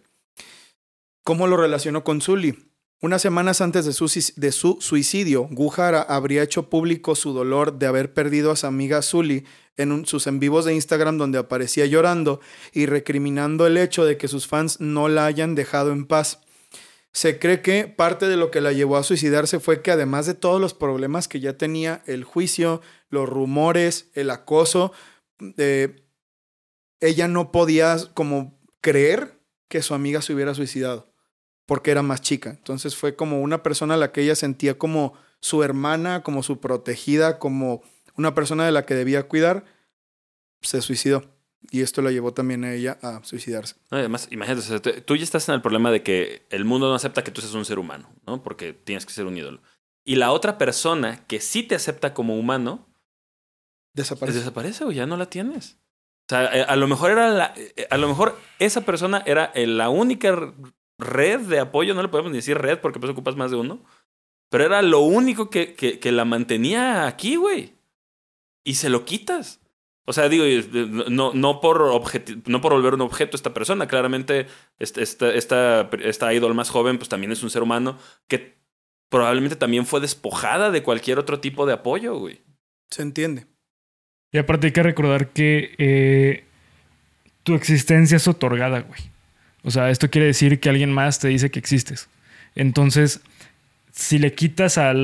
¿Cómo 1.24 1.46
lo 1.46 1.56
relacionó 1.56 2.04
con 2.04 2.20
Zully? 2.20 2.65
Unas 3.02 3.20
semanas 3.20 3.60
antes 3.60 3.84
de 3.84 4.52
su, 4.52 4.78
suicidio, 4.80 5.48
Gujara 5.50 6.00
habría 6.00 6.42
hecho 6.42 6.70
público 6.70 7.14
su 7.14 7.34
dolor 7.34 7.78
de 7.78 7.86
haber 7.86 8.14
perdido 8.14 8.50
a 8.50 8.56
su 8.56 8.66
amiga 8.66 9.02
Zully 9.02 9.44
en 9.76 10.06
sus 10.06 10.26
en 10.26 10.40
vivos 10.40 10.64
de 10.64 10.74
Instagram 10.74 11.18
donde 11.18 11.36
aparecía 11.36 11.84
llorando 11.84 12.40
y 12.72 12.86
recriminando 12.86 13.66
el 13.66 13.76
hecho 13.76 14.06
de 14.06 14.16
que 14.16 14.28
sus 14.28 14.46
fans 14.46 14.80
no 14.80 15.08
la 15.08 15.26
hayan 15.26 15.54
dejado 15.54 15.92
en 15.92 16.06
paz. 16.06 16.40
Se 17.12 17.38
cree 17.38 17.60
que 17.60 17.86
parte 17.86 18.28
de 18.28 18.38
lo 18.38 18.50
que 18.50 18.62
la 18.62 18.72
llevó 18.72 18.96
a 18.96 19.02
suicidarse 19.02 19.60
fue 19.60 19.82
que 19.82 19.90
además 19.90 20.24
de 20.24 20.32
todos 20.32 20.58
los 20.58 20.72
problemas 20.72 21.28
que 21.28 21.40
ya 21.40 21.58
tenía, 21.58 22.02
el 22.06 22.24
juicio, 22.24 22.80
los 23.10 23.28
rumores, 23.28 24.08
el 24.14 24.30
acoso, 24.30 24.92
eh, 25.58 26.02
ella 27.00 27.28
no 27.28 27.52
podía 27.52 27.98
como 28.14 28.58
creer 28.80 29.38
que 29.68 29.82
su 29.82 29.92
amiga 29.92 30.22
se 30.22 30.32
hubiera 30.32 30.54
suicidado 30.54 31.14
porque 31.66 31.90
era 31.90 32.02
más 32.02 32.20
chica. 32.22 32.50
Entonces 32.50 32.96
fue 32.96 33.14
como 33.16 33.40
una 33.42 33.62
persona 33.62 33.94
a 33.94 33.98
la 33.98 34.12
que 34.12 34.22
ella 34.22 34.34
sentía 34.36 34.78
como 34.78 35.14
su 35.40 35.62
hermana, 35.62 36.22
como 36.22 36.42
su 36.42 36.60
protegida, 36.60 37.38
como 37.38 37.82
una 38.16 38.34
persona 38.34 38.64
de 38.64 38.72
la 38.72 38.86
que 38.86 38.94
debía 38.94 39.24
cuidar, 39.28 39.64
se 40.62 40.80
suicidó. 40.80 41.24
Y 41.70 41.82
esto 41.82 42.00
la 42.00 42.12
llevó 42.12 42.32
también 42.32 42.64
a 42.64 42.72
ella 42.72 42.98
a 43.02 43.22
suicidarse. 43.24 43.74
No, 43.90 43.98
Además, 43.98 44.28
imagínate, 44.30 44.60
o 44.60 44.80
sea, 44.80 44.80
tú- 45.04 45.16
ya 45.16 45.24
estás 45.24 45.48
en 45.48 45.56
el 45.56 45.62
problema 45.62 45.90
de 45.90 46.02
que 46.04 46.46
el 46.50 46.64
mundo 46.64 46.88
no 46.88 46.94
acepta 46.94 47.24
que 47.24 47.32
tú 47.32 47.40
seas 47.40 47.54
un 47.54 47.64
ser 47.64 47.78
humano, 47.80 48.08
¿no? 48.26 48.42
Porque 48.42 48.72
tienes 48.72 49.04
que 49.04 49.12
ser 49.12 49.26
un 49.26 49.36
ídolo. 49.36 49.60
Y 50.04 50.14
la 50.16 50.30
otra 50.30 50.58
persona 50.58 51.26
que 51.26 51.40
sí 51.40 51.64
te 51.64 51.74
acepta 51.74 52.14
como 52.14 52.38
humano, 52.38 52.86
pues 53.94 54.08
Desapareció. 54.08 54.40
desaparece 54.40 54.84
o 54.84 54.92
ya 54.92 55.06
no 55.06 55.16
la 55.16 55.26
tienes. 55.26 55.78
O 56.28 56.28
sea, 56.28 56.44
eh, 56.56 56.62
a 56.68 56.76
lo 56.76 56.86
mejor 56.86 57.10
era 57.10 57.30
la, 57.30 57.52
eh, 57.56 57.86
a 57.90 57.96
lo 57.96 58.06
mejor 58.08 58.38
esa 58.60 58.82
persona 58.82 59.22
era 59.26 59.50
eh, 59.54 59.66
la 59.66 59.88
única 59.88 60.54
red 60.98 61.40
de 61.40 61.58
apoyo, 61.58 61.94
no 61.94 62.02
le 62.02 62.08
podemos 62.08 62.32
ni 62.32 62.38
decir 62.38 62.58
red 62.58 62.78
porque 62.80 62.98
pues 62.98 63.12
ocupas 63.12 63.36
más 63.36 63.50
de 63.50 63.56
uno, 63.56 63.84
pero 64.50 64.64
era 64.64 64.82
lo 64.82 65.00
único 65.00 65.50
que, 65.50 65.74
que, 65.74 65.98
que 65.98 66.12
la 66.12 66.24
mantenía 66.24 67.06
aquí, 67.06 67.36
güey. 67.36 67.74
Y 68.64 68.74
se 68.74 68.88
lo 68.88 69.04
quitas. 69.04 69.60
O 70.06 70.12
sea, 70.12 70.28
digo, 70.28 70.44
eh, 70.44 70.64
no, 71.10 71.32
no, 71.34 71.60
por 71.60 71.80
no 72.48 72.60
por 72.60 72.72
volver 72.72 72.94
un 72.94 73.00
objeto 73.00 73.36
esta 73.36 73.52
persona. 73.52 73.88
Claramente, 73.88 74.46
esta, 74.78 75.00
esta, 75.02 75.34
esta, 75.34 75.90
esta 76.02 76.32
idol 76.32 76.54
más 76.54 76.70
joven, 76.70 76.96
pues 76.96 77.08
también 77.08 77.32
es 77.32 77.42
un 77.42 77.50
ser 77.50 77.62
humano 77.62 77.98
que 78.28 78.56
probablemente 79.08 79.56
también 79.56 79.84
fue 79.84 80.00
despojada 80.00 80.70
de 80.70 80.82
cualquier 80.82 81.18
otro 81.18 81.40
tipo 81.40 81.66
de 81.66 81.72
apoyo, 81.72 82.16
güey. 82.18 82.40
Se 82.88 83.02
entiende. 83.02 83.46
Y 84.32 84.38
aparte 84.38 84.68
hay 84.68 84.72
que 84.72 84.82
recordar 84.82 85.32
que 85.32 85.74
eh, 85.78 86.44
tu 87.42 87.54
existencia 87.54 88.16
es 88.16 88.28
otorgada, 88.28 88.80
güey. 88.80 89.00
O 89.66 89.70
sea, 89.72 89.90
esto 89.90 90.08
quiere 90.10 90.28
decir 90.28 90.60
que 90.60 90.68
alguien 90.68 90.92
más 90.92 91.18
te 91.18 91.26
dice 91.26 91.50
que 91.50 91.58
existes. 91.58 92.08
Entonces, 92.54 93.20
si 93.92 94.18
le 94.18 94.32
quitas 94.32 94.78
a 94.78 94.94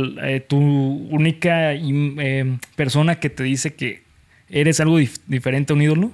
tu 0.49 0.57
única 0.59 1.75
eh, 1.75 2.59
persona 2.77 3.19
que 3.19 3.29
te 3.29 3.43
dice 3.43 3.75
que 3.75 4.03
eres 4.49 4.79
algo 4.81 5.01
dif- 5.01 5.19
diferente 5.27 5.73
a 5.73 5.77
un 5.77 5.83
ídolo, 5.83 6.13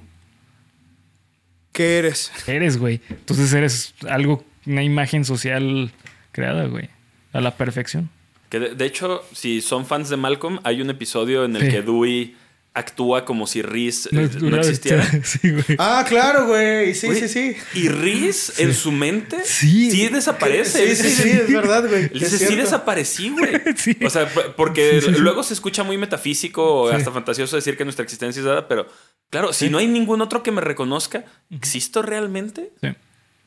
¿Qué 1.71 1.99
eres? 1.99 2.31
eres, 2.47 2.77
güey. 2.77 2.99
Entonces 3.09 3.53
eres 3.53 3.93
algo, 4.09 4.43
una 4.65 4.83
imagen 4.83 5.23
social 5.25 5.91
creada, 6.31 6.65
güey. 6.65 6.89
A 7.31 7.41
la 7.41 7.55
perfección. 7.55 8.09
Que 8.49 8.59
de, 8.59 8.75
de 8.75 8.85
hecho, 8.85 9.23
si 9.33 9.61
son 9.61 9.85
fans 9.85 10.09
de 10.09 10.17
Malcolm, 10.17 10.59
hay 10.63 10.81
un 10.81 10.89
episodio 10.89 11.45
en 11.45 11.55
el 11.55 11.63
Sí. 11.63 11.69
que 11.69 11.81
Dewey 11.83 12.35
actúa 12.79 13.25
como 13.25 13.45
si 13.47 13.61
Reese 13.61 14.09
eh, 14.11 14.29
no, 14.41 14.57
existiera. 14.57 15.05
Sí, 15.23 15.51
güey. 15.51 15.63
Ah, 15.77 16.05
claro, 16.07 16.47
güey. 16.47 16.95
Sí, 16.95 17.07
Güey, 17.07 17.19
sí, 17.21 17.27
sí. 17.27 17.55
Y 17.73 17.87
Reese, 17.89 18.63
en 18.63 18.73
su 18.73 18.91
mente, 18.91 19.37
Sí. 19.45 19.91
sí, 19.91 20.07
desaparece. 20.07 20.95
Sí, 20.95 21.03
sí, 21.03 21.09
sí, 21.23 21.29
es 21.29 21.51
verdad, 21.51 21.87
güey. 21.87 22.03
Él 22.05 22.19
dice, 22.19 22.37
sí 22.37 22.55
desaparecí, 22.55 23.29
güey. 23.29 23.51
Sí. 23.75 23.95
O 24.05 24.09
sea, 24.09 24.27
porque 24.55 24.99
Sí, 25.01 25.07
sí, 25.07 25.13
sí. 25.15 25.19
luego 25.21 25.43
se 25.43 25.53
escucha 25.53 25.83
muy 25.83 25.97
metafísico 25.97 26.83
o 26.83 26.89
hasta 26.89 27.11
fantasioso 27.11 27.55
decir 27.55 27.77
que 27.77 27.83
nuestra 27.83 28.03
existencia 28.03 28.39
es 28.39 28.45
dada, 28.45 28.67
pero 28.67 28.87
claro, 29.29 29.53
si 29.53 29.69
no 29.69 29.77
hay 29.77 29.87
ningún 29.87 30.21
otro 30.21 30.41
que 30.43 30.51
me 30.51 30.61
reconozca, 30.61 31.25
¿existo 31.51 32.01
realmente? 32.01 32.71
Sí. 32.81 32.89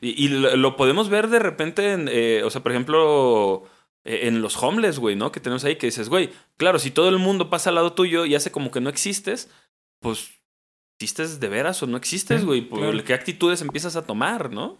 Y, 0.01 0.25
y 0.25 0.27
lo, 0.29 0.55
lo 0.57 0.75
podemos 0.77 1.09
ver 1.09 1.29
de 1.29 1.39
repente, 1.39 1.91
en, 1.93 2.09
eh, 2.11 2.41
o 2.43 2.49
sea, 2.49 2.61
por 2.61 2.71
ejemplo, 2.71 3.63
eh, 3.65 3.69
en 4.05 4.41
los 4.41 4.61
homeless, 4.61 4.99
güey, 4.99 5.15
¿no? 5.15 5.31
Que 5.31 5.39
tenemos 5.39 5.63
ahí 5.63 5.77
que 5.77 5.87
dices, 5.87 6.09
güey, 6.09 6.29
claro, 6.57 6.79
si 6.79 6.91
todo 6.91 7.09
el 7.09 7.19
mundo 7.19 7.49
pasa 7.49 7.69
al 7.69 7.75
lado 7.75 7.93
tuyo 7.93 8.25
y 8.25 8.35
hace 8.35 8.51
como 8.51 8.71
que 8.71 8.81
no 8.81 8.89
existes, 8.89 9.49
pues, 10.01 10.29
¿existes 10.99 11.39
de 11.39 11.47
veras 11.49 11.81
o 11.83 11.87
no 11.87 11.97
existes, 11.97 12.41
Sí, 12.41 12.45
güey? 12.45 12.61
Pues, 12.61 12.81
claro. 12.81 13.03
¿Qué 13.03 13.13
actitudes 13.13 13.61
empiezas 13.61 13.95
a 13.95 14.05
tomar, 14.05 14.51
no? 14.51 14.77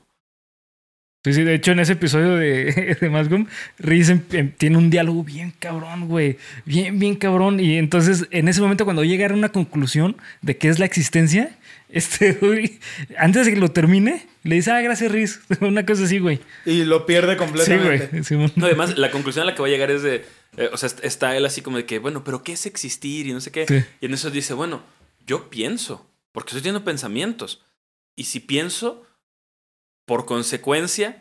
Sí, 1.26 1.34
sí, 1.34 1.44
de 1.44 1.56
hecho 1.56 1.72
en 1.72 1.80
ese 1.80 1.94
episodio 1.94 2.36
de, 2.36 2.98
de 3.00 3.10
Malcolm, 3.10 3.48
Reese 3.78 4.12
em- 4.12 4.24
em- 4.32 4.52
tiene 4.52 4.78
un 4.78 4.90
diálogo 4.90 5.24
bien 5.24 5.54
cabrón, 5.58 6.10
güey. 6.10 6.38
Bien, 6.66 7.00
bien 7.00 7.16
cabrón. 7.16 7.62
Y 7.62 7.78
entonces, 7.78 8.28
en 8.32 8.50
ese 8.50 8.60
momento, 8.62 8.84
cuando 8.84 9.06
llega 9.06 9.26
a 9.28 9.34
una 9.34 9.50
conclusión 9.54 10.18
de 10.42 10.58
qué 10.58 10.68
es 10.68 10.80
la 10.80 10.86
existencia, 10.86 11.58
este 11.94 12.34
güey, 12.34 12.80
antes 13.18 13.46
de 13.46 13.54
que 13.54 13.60
lo 13.60 13.70
termine, 13.72 14.28
le 14.44 14.56
dice, 14.56 14.72
ah, 14.72 14.82
gracias, 14.82 15.12
Reese. 15.12 15.40
Una 15.62 15.86
cosa 15.86 16.04
así, 16.04 16.20
güey. 16.20 16.40
Y 16.66 16.84
lo 16.84 17.06
pierde 17.06 17.34
Sí, 17.34 17.38
completamente. 17.38 18.08
güey. 18.08 18.24
Simón. 18.24 18.52
No, 18.56 18.66
además, 18.66 18.98
la 18.98 19.12
conclusión 19.12 19.44
a 19.44 19.46
la 19.52 19.56
que 19.56 19.62
va 19.62 19.68
a 19.68 19.72
llegar 19.72 19.92
es 19.92 20.04
de. 20.04 20.26
eh, 20.58 20.70
o 20.74 20.78
sea, 20.78 20.88
est- 20.88 21.04
está 21.04 21.36
él 21.38 21.46
así 21.46 21.62
como 21.62 21.78
de 21.78 21.86
que, 21.86 22.00
bueno, 22.00 22.24
pero 22.24 22.44
¿qué 22.44 22.54
es 22.54 22.66
existir? 22.66 23.28
Y 23.28 23.34
no 23.34 23.42
sé 23.42 23.52
qué. 23.52 23.66
Sí. 23.68 23.84
Y 24.02 24.06
en 24.08 24.14
eso 24.14 24.30
dice, 24.32 24.54
bueno, 24.54 24.84
yo 25.26 25.50
pienso, 25.50 26.10
porque 26.32 26.50
estoy 26.50 26.62
teniendo 26.62 26.84
pensamientos. 26.84 27.62
Y 28.16 28.26
si 28.26 28.40
pienso, 28.40 29.06
por 30.06 30.26
consecuencia, 30.26 31.20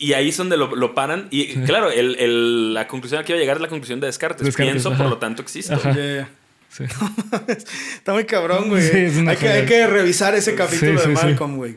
Y 0.00 0.12
ahí 0.12 0.28
es 0.28 0.36
donde 0.36 0.56
lo, 0.56 0.76
lo 0.76 0.94
paran. 0.94 1.26
Y 1.32 1.54
claro, 1.66 1.90
el, 1.90 2.14
el- 2.20 2.72
la 2.72 2.86
conclusión 2.86 3.20
a 3.20 3.24
que 3.24 3.32
iba 3.32 3.38
a 3.38 3.40
llegar 3.40 3.56
es 3.56 3.62
la 3.62 3.68
conclusión 3.68 3.98
de 3.98 4.06
Descartes. 4.06 4.44
Descartes, 4.46 4.72
Pienso, 4.74 4.90
ajá. 4.90 4.98
por 5.02 5.10
lo 5.10 5.18
tanto 5.18 5.42
existo. 5.42 5.74
Ajá. 5.74 5.92
Ya. 5.92 6.28
Sí. 6.70 6.84
Está 7.94 8.12
muy 8.12 8.24
cabrón, 8.24 8.68
güey. 8.68 8.82
Sí, 8.82 8.96
es 8.96 9.16
una 9.16 9.32
hay, 9.32 9.36
que, 9.36 9.48
hay 9.48 9.62
joya. 9.62 9.66
que 9.66 9.86
revisar 9.86 10.34
ese 10.34 10.54
capítulo 10.54 11.00
Sí, 11.00 11.08
de. 11.08 11.14
Malcolm, 11.14 11.56
güey. 11.56 11.76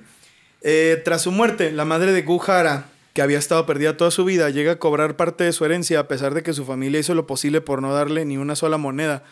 Eh, 0.62 1.02
tras 1.04 1.22
su 1.24 1.32
muerte, 1.32 1.72
la 1.72 1.86
madre 1.86 2.12
de 2.12 2.22
Guhara, 2.22 2.86
que 3.14 3.22
había 3.22 3.40
estado 3.40 3.66
perdida 3.66 3.98
toda 3.98 4.12
su 4.12 4.26
vida, 4.26 4.50
llega 4.50 4.74
a 4.74 4.80
cobrar 4.80 5.16
parte 5.16 5.44
de 5.44 5.54
su 5.54 5.66
herencia 5.66 6.00
a 6.00 6.08
pesar 6.08 6.34
de 6.34 6.44
que 6.44 6.54
su 6.54 6.66
familia 6.66 7.00
hizo 7.00 7.16
lo 7.16 7.26
posible 7.28 7.62
por 7.62 7.82
no 7.82 7.94
darle 7.94 8.26
ni 8.26 8.38
una 8.38 8.56
sola 8.56 8.78
moneda. 8.78 9.24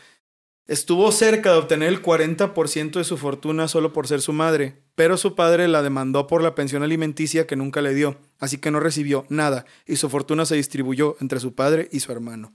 Estuvo 0.67 1.11
cerca 1.11 1.51
de 1.51 1.57
obtener 1.57 1.89
el 1.89 2.01
40% 2.01 2.91
de 2.91 3.03
su 3.03 3.17
fortuna 3.17 3.67
solo 3.67 3.91
por 3.91 4.07
ser 4.07 4.21
su 4.21 4.33
madre, 4.33 4.75
pero 4.95 5.17
su 5.17 5.33
padre 5.33 5.67
la 5.67 5.81
demandó 5.81 6.27
por 6.27 6.43
la 6.43 6.53
pensión 6.55 6.83
alimenticia 6.83 7.47
que 7.47 7.55
nunca 7.55 7.81
le 7.81 7.93
dio, 7.95 8.17
así 8.39 8.57
que 8.59 8.69
no 8.69 8.79
recibió 8.79 9.25
nada 9.29 9.65
y 9.87 9.95
su 9.95 10.09
fortuna 10.09 10.45
se 10.45 10.55
distribuyó 10.55 11.17
entre 11.21 11.39
su 11.39 11.55
padre 11.55 11.89
y 11.91 12.01
su 12.01 12.11
hermano. 12.11 12.53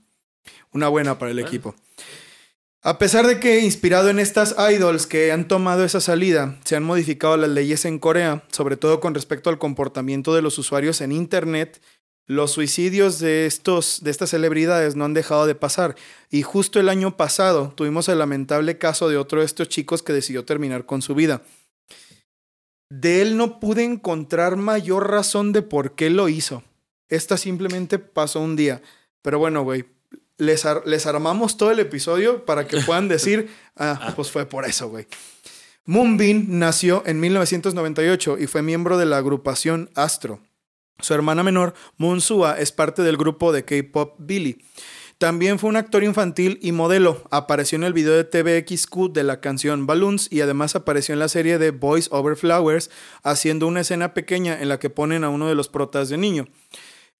Una 0.71 0.87
buena 0.87 1.17
para 1.19 1.31
el 1.31 1.37
Bueno. 1.37 1.47
equipo. 1.49 1.75
A 2.87 2.99
pesar 2.99 3.25
de 3.25 3.39
que, 3.39 3.61
inspirado 3.61 4.09
en 4.09 4.19
estas 4.19 4.55
idols 4.71 5.07
que 5.07 5.31
han 5.31 5.47
tomado 5.47 5.83
esa 5.83 5.99
salida, 5.99 6.59
se 6.65 6.75
han 6.75 6.83
modificado 6.83 7.35
las 7.35 7.49
leyes 7.49 7.83
en 7.83 7.97
Corea, 7.97 8.43
sobre 8.51 8.77
todo 8.77 8.99
con 8.99 9.15
respecto 9.15 9.49
al 9.49 9.57
comportamiento 9.57 10.35
de 10.35 10.43
los 10.43 10.59
usuarios 10.59 11.01
en 11.01 11.11
Internet, 11.11 11.81
los 12.27 12.51
suicidios 12.51 13.17
de, 13.17 13.47
estos, 13.47 14.03
de 14.03 14.11
estas 14.11 14.29
celebridades 14.29 14.95
no 14.95 15.03
han 15.03 15.15
dejado 15.15 15.47
de 15.47 15.55
pasar. 15.55 15.95
Y 16.29 16.43
justo 16.43 16.79
el 16.79 16.87
año 16.87 17.17
pasado 17.17 17.73
tuvimos 17.75 18.07
el 18.07 18.19
lamentable 18.19 18.77
caso 18.77 19.09
de 19.09 19.17
otro 19.17 19.39
de 19.39 19.47
estos 19.47 19.67
chicos 19.67 20.03
que 20.03 20.13
decidió 20.13 20.45
terminar 20.45 20.85
con 20.85 21.01
su 21.01 21.15
vida. 21.15 21.41
De 22.91 23.23
él 23.23 23.35
no 23.35 23.59
pude 23.59 23.83
encontrar 23.83 24.57
mayor 24.57 25.09
razón 25.09 25.53
de 25.53 25.63
por 25.63 25.95
qué 25.95 26.11
lo 26.11 26.29
hizo. 26.29 26.61
Esta 27.09 27.35
simplemente 27.37 27.97
pasó 27.97 28.41
un 28.41 28.55
día. 28.55 28.83
Pero 29.23 29.39
bueno, 29.39 29.63
güey, 29.63 29.85
les, 30.37 30.65
ar- 30.65 30.83
les 30.85 31.05
armamos 31.05 31.57
todo 31.57 31.71
el 31.71 31.79
episodio 31.79 32.45
para 32.45 32.67
que 32.67 32.77
puedan 32.85 33.07
decir, 33.07 33.49
ah, 33.75 34.13
pues 34.15 34.31
fue 34.31 34.45
por 34.45 34.65
eso, 34.65 34.89
güey. 34.89 35.07
Moonbin 35.85 36.57
nació 36.59 37.03
en 37.05 37.19
1998 37.19 38.37
y 38.39 38.47
fue 38.47 38.61
miembro 38.63 38.97
de 38.97 39.05
la 39.05 39.17
agrupación 39.17 39.89
Astro. 39.95 40.39
Su 40.99 41.13
hermana 41.13 41.43
menor, 41.43 41.73
Moonsua, 41.97 42.57
es 42.59 42.71
parte 42.71 43.01
del 43.03 43.17
grupo 43.17 43.51
de 43.51 43.65
K-pop 43.65 44.15
Billy. 44.17 44.63
También 45.17 45.59
fue 45.59 45.69
un 45.69 45.75
actor 45.77 46.03
infantil 46.03 46.57
y 46.61 46.71
modelo. 46.71 47.21
Apareció 47.31 47.75
en 47.77 47.83
el 47.83 47.93
video 47.93 48.13
de 48.13 48.23
TVXQ 48.25 49.11
de 49.13 49.23
la 49.23 49.39
canción 49.39 49.85
Balloons 49.85 50.27
y 50.31 50.41
además 50.41 50.75
apareció 50.75 51.13
en 51.13 51.19
la 51.19 51.29
serie 51.29 51.57
de 51.57 51.71
Boys 51.71 52.09
Over 52.11 52.35
Flowers, 52.35 52.89
haciendo 53.23 53.67
una 53.67 53.81
escena 53.81 54.13
pequeña 54.13 54.59
en 54.59 54.67
la 54.69 54.79
que 54.79 54.89
ponen 54.89 55.23
a 55.23 55.29
uno 55.29 55.47
de 55.47 55.55
los 55.55 55.69
protas 55.69 56.09
de 56.09 56.17
niño. 56.17 56.47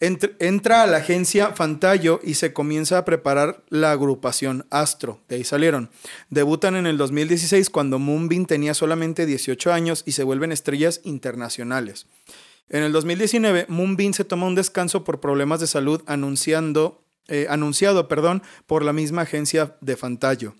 Entr- 0.02 0.36
entra 0.40 0.84
a 0.84 0.88
la 0.88 0.98
agencia 0.98 1.54
Fantayo 1.54 2.20
y 2.22 2.34
se 2.34 2.52
comienza 2.52 2.98
a 2.98 3.06
preparar 3.06 3.64
la 3.70 3.92
agrupación 3.92 4.66
Astro. 4.70 5.22
De 5.30 5.38
ahí 5.38 5.44
salieron. 5.46 5.90
Debutan 6.30 6.76
en 6.76 6.86
el 6.86 6.98
2016 6.98 7.70
cuando 7.70 7.98
Moonbin 7.98 8.46
tenía 8.46 8.74
solamente 8.74 9.26
18 9.26 9.72
años 9.72 10.04
y 10.06 10.12
se 10.12 10.24
vuelven 10.24 10.52
estrellas 10.52 11.00
internacionales. 11.06 12.08
En 12.68 12.84
el 12.84 12.92
2019, 12.92 13.68
Moonbin 13.70 14.14
se 14.14 14.26
toma 14.26 14.48
un 14.48 14.56
descanso 14.56 15.04
por 15.04 15.20
problemas 15.22 15.60
de 15.62 15.68
salud 15.68 16.02
anunciando, 16.08 17.04
eh, 17.28 17.48
anunciado 17.50 18.08
perdón, 18.08 18.44
por 18.66 18.84
la 18.84 18.92
misma 18.92 19.22
agencia 19.22 19.78
de 19.82 19.96
Fantayo. 19.96 20.56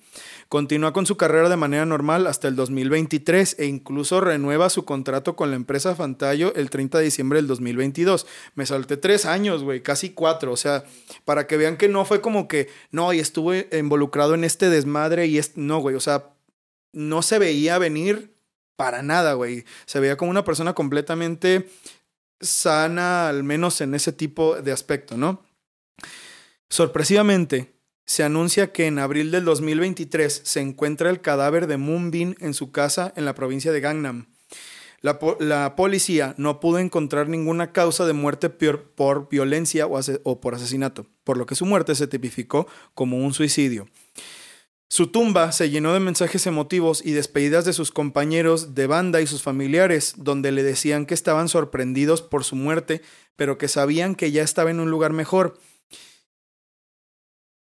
Continúa 0.48 0.94
con 0.94 1.06
su 1.06 1.18
carrera 1.18 1.50
de 1.50 1.56
manera 1.58 1.86
normal 1.86 2.28
hasta 2.28 2.48
el 2.48 2.56
2023 2.56 3.56
e 3.60 3.66
incluso 3.66 4.22
renueva 4.22 4.70
su 4.70 4.86
contrato 4.86 5.36
con 5.36 5.50
la 5.50 5.56
empresa 5.56 5.96
Fantayo 5.96 6.54
el 6.56 6.70
30 6.70 7.00
de 7.00 7.04
diciembre 7.04 7.38
del 7.38 7.48
2022. 7.48 8.28
Me 8.54 8.66
salté 8.66 8.98
tres 8.98 9.26
años, 9.26 9.64
güey, 9.64 9.82
casi 9.82 10.12
cuatro. 10.12 10.52
O 10.52 10.58
sea, 10.58 10.84
para 11.26 11.48
que 11.48 11.58
vean 11.58 11.78
que 11.78 11.90
no 11.90 12.06
fue 12.06 12.22
como 12.22 12.48
que, 12.48 12.70
no, 12.92 13.12
y 13.12 13.20
estuve 13.20 13.70
involucrado 13.72 14.36
en 14.36 14.44
este 14.44 14.70
desmadre 14.70 15.26
y 15.26 15.40
es, 15.40 15.58
no, 15.58 15.80
güey, 15.80 15.96
o 15.96 16.00
sea, 16.00 16.36
no 16.94 17.22
se 17.22 17.40
veía 17.40 17.78
venir 17.78 18.36
para 18.76 19.02
nada, 19.02 19.34
güey. 19.34 19.66
Se 19.86 20.00
veía 20.00 20.18
como 20.18 20.32
una 20.32 20.46
persona 20.46 20.74
completamente 20.74 21.70
sana, 22.40 23.30
al 23.30 23.44
menos 23.44 23.82
en 23.82 23.96
ese 23.96 24.12
tipo 24.12 24.62
de 24.62 24.72
aspecto, 24.72 25.18
¿no? 25.18 25.44
Sorpresivamente, 26.70 27.75
se 28.06 28.24
anuncia 28.24 28.72
que 28.72 28.86
en 28.88 29.00
abril 29.00 29.32
del 29.32 29.46
2023 29.46 30.42
se 30.44 30.60
encuentra 30.62 31.10
el 31.10 31.22
cadáver 31.22 31.68
de 31.68 31.78
Moonbin 31.78 32.36
en 32.40 32.54
su 32.54 32.72
casa 32.72 33.14
en 33.16 33.26
la 33.26 33.36
provincia 33.36 33.72
de 33.72 33.82
Gangnam. 33.82 34.28
La, 35.02 35.20
po- 35.20 35.38
la 35.40 35.76
policía 35.76 36.34
no 36.38 36.60
pudo 36.60 36.80
encontrar 36.80 37.30
ninguna 37.30 37.72
causa 37.72 38.06
de 38.06 38.14
muerte 38.14 38.50
por 38.50 39.30
violencia 39.30 39.86
o, 39.88 40.00
o 40.24 40.42
por 40.42 40.56
asesinato, 40.56 41.06
por 41.24 41.38
lo 41.38 41.46
que 41.46 41.56
su 41.56 41.66
muerte 41.66 41.94
se 41.96 42.08
tipificó 42.08 42.68
como 42.94 43.18
un 43.18 43.34
suicidio. 43.34 43.88
Su 44.88 45.08
tumba 45.08 45.52
se 45.52 45.70
llenó 45.72 45.94
de 45.94 46.00
mensajes 46.00 46.46
emotivos 46.46 47.04
y 47.04 47.12
despedidas 47.12 47.66
de 47.66 47.74
sus 47.74 47.92
compañeros 47.92 48.76
de 48.76 48.86
banda 48.88 49.20
y 49.20 49.28
sus 49.28 49.42
familiares, 49.42 50.14
donde 50.18 50.52
le 50.52 50.62
decían 50.64 51.06
que 51.08 51.16
estaban 51.16 51.50
sorprendidos 51.50 52.22
por 52.22 52.44
su 52.44 52.56
muerte, 52.56 53.02
pero 53.36 53.58
que 53.58 53.68
sabían 53.68 54.14
que 54.16 54.32
ya 54.32 54.44
estaba 54.44 54.70
en 54.72 54.80
un 54.80 54.92
lugar 54.92 55.12
mejor. 55.12 55.60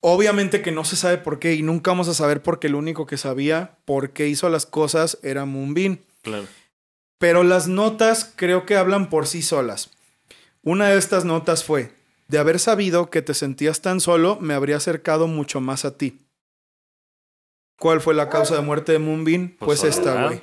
Obviamente 0.04 0.62
que 0.62 0.72
no 0.72 0.84
se 0.84 0.96
sabe 0.96 1.16
por 1.18 1.38
qué 1.38 1.54
y 1.54 1.62
nunca 1.62 1.92
vamos 1.92 2.08
a 2.08 2.14
saber 2.14 2.42
porque 2.42 2.66
el 2.66 2.74
único 2.74 3.06
que 3.06 3.16
sabía 3.16 3.76
por 3.84 4.10
qué 4.10 4.26
hizo 4.28 4.48
las 4.48 4.66
cosas 4.66 5.18
era 5.22 5.44
Moonbin. 5.44 6.04
Claro. 6.22 6.46
Pero 7.18 7.44
las 7.44 7.68
notas 7.68 8.32
creo 8.34 8.66
que 8.66 8.76
hablan 8.76 9.08
por 9.08 9.28
sí 9.28 9.42
solas. 9.42 9.90
Una 10.64 10.88
de 10.88 10.98
estas 10.98 11.24
notas 11.24 11.62
fue, 11.62 11.92
de 12.26 12.38
haber 12.38 12.58
sabido 12.58 13.10
que 13.10 13.22
te 13.22 13.32
sentías 13.32 13.80
tan 13.80 14.00
solo, 14.00 14.38
me 14.40 14.54
habría 14.54 14.76
acercado 14.78 15.28
mucho 15.28 15.60
más 15.60 15.84
a 15.84 15.96
ti. 15.96 16.18
¿Cuál 17.78 18.00
fue 18.00 18.14
la 18.14 18.28
causa 18.28 18.56
de 18.56 18.62
muerte 18.62 18.90
de 18.92 18.98
Moonbin? 18.98 19.56
Pues, 19.58 19.80
Pues 19.80 19.96
esta, 19.96 20.26
güey. 20.26 20.42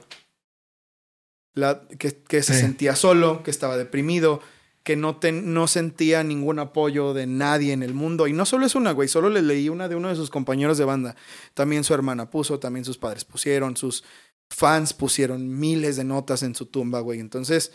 La, 1.54 1.82
que, 1.98 2.16
que 2.16 2.44
se 2.44 2.54
Sí. 2.54 2.62
sentía 2.62 2.96
solo, 2.96 3.44
que 3.44 3.52
estaba 3.52 3.76
deprimido, 3.76 4.42
que 4.84 4.96
no, 4.96 5.18
ten- 5.18 5.54
no 5.54 5.68
sentía 5.68 6.24
ningún 6.24 6.60
apoyo 6.60 7.14
de 7.14 7.28
nadie 7.28 7.74
en 7.74 7.84
el 7.84 7.94
mundo. 7.94 8.28
Y 8.28 8.34
no 8.34 8.46
solo 8.46 8.66
es 8.66 8.76
una, 8.76 8.92
güey, 8.92 9.08
solo 9.08 9.30
le 9.30 9.42
leí 9.42 9.70
una 9.70 9.88
de 9.88 9.96
uno 9.96 10.10
de 10.10 10.16
sus 10.16 10.30
compañeros 10.30 10.78
de 10.78 10.86
banda. 10.86 11.16
También 11.54 11.84
su 11.84 11.94
hermana 11.94 12.30
puso, 12.30 12.60
también 12.60 12.86
sus 12.86 12.98
padres 12.98 13.26
pusieron, 13.26 13.76
sus 13.78 14.04
fans 14.50 14.94
pusieron 14.94 15.60
miles 15.60 15.96
de 15.98 16.04
notas 16.06 16.42
en 16.44 16.56
su 16.56 16.66
tumba, 16.66 17.02
güey. 17.02 17.20
Entonces, 17.20 17.72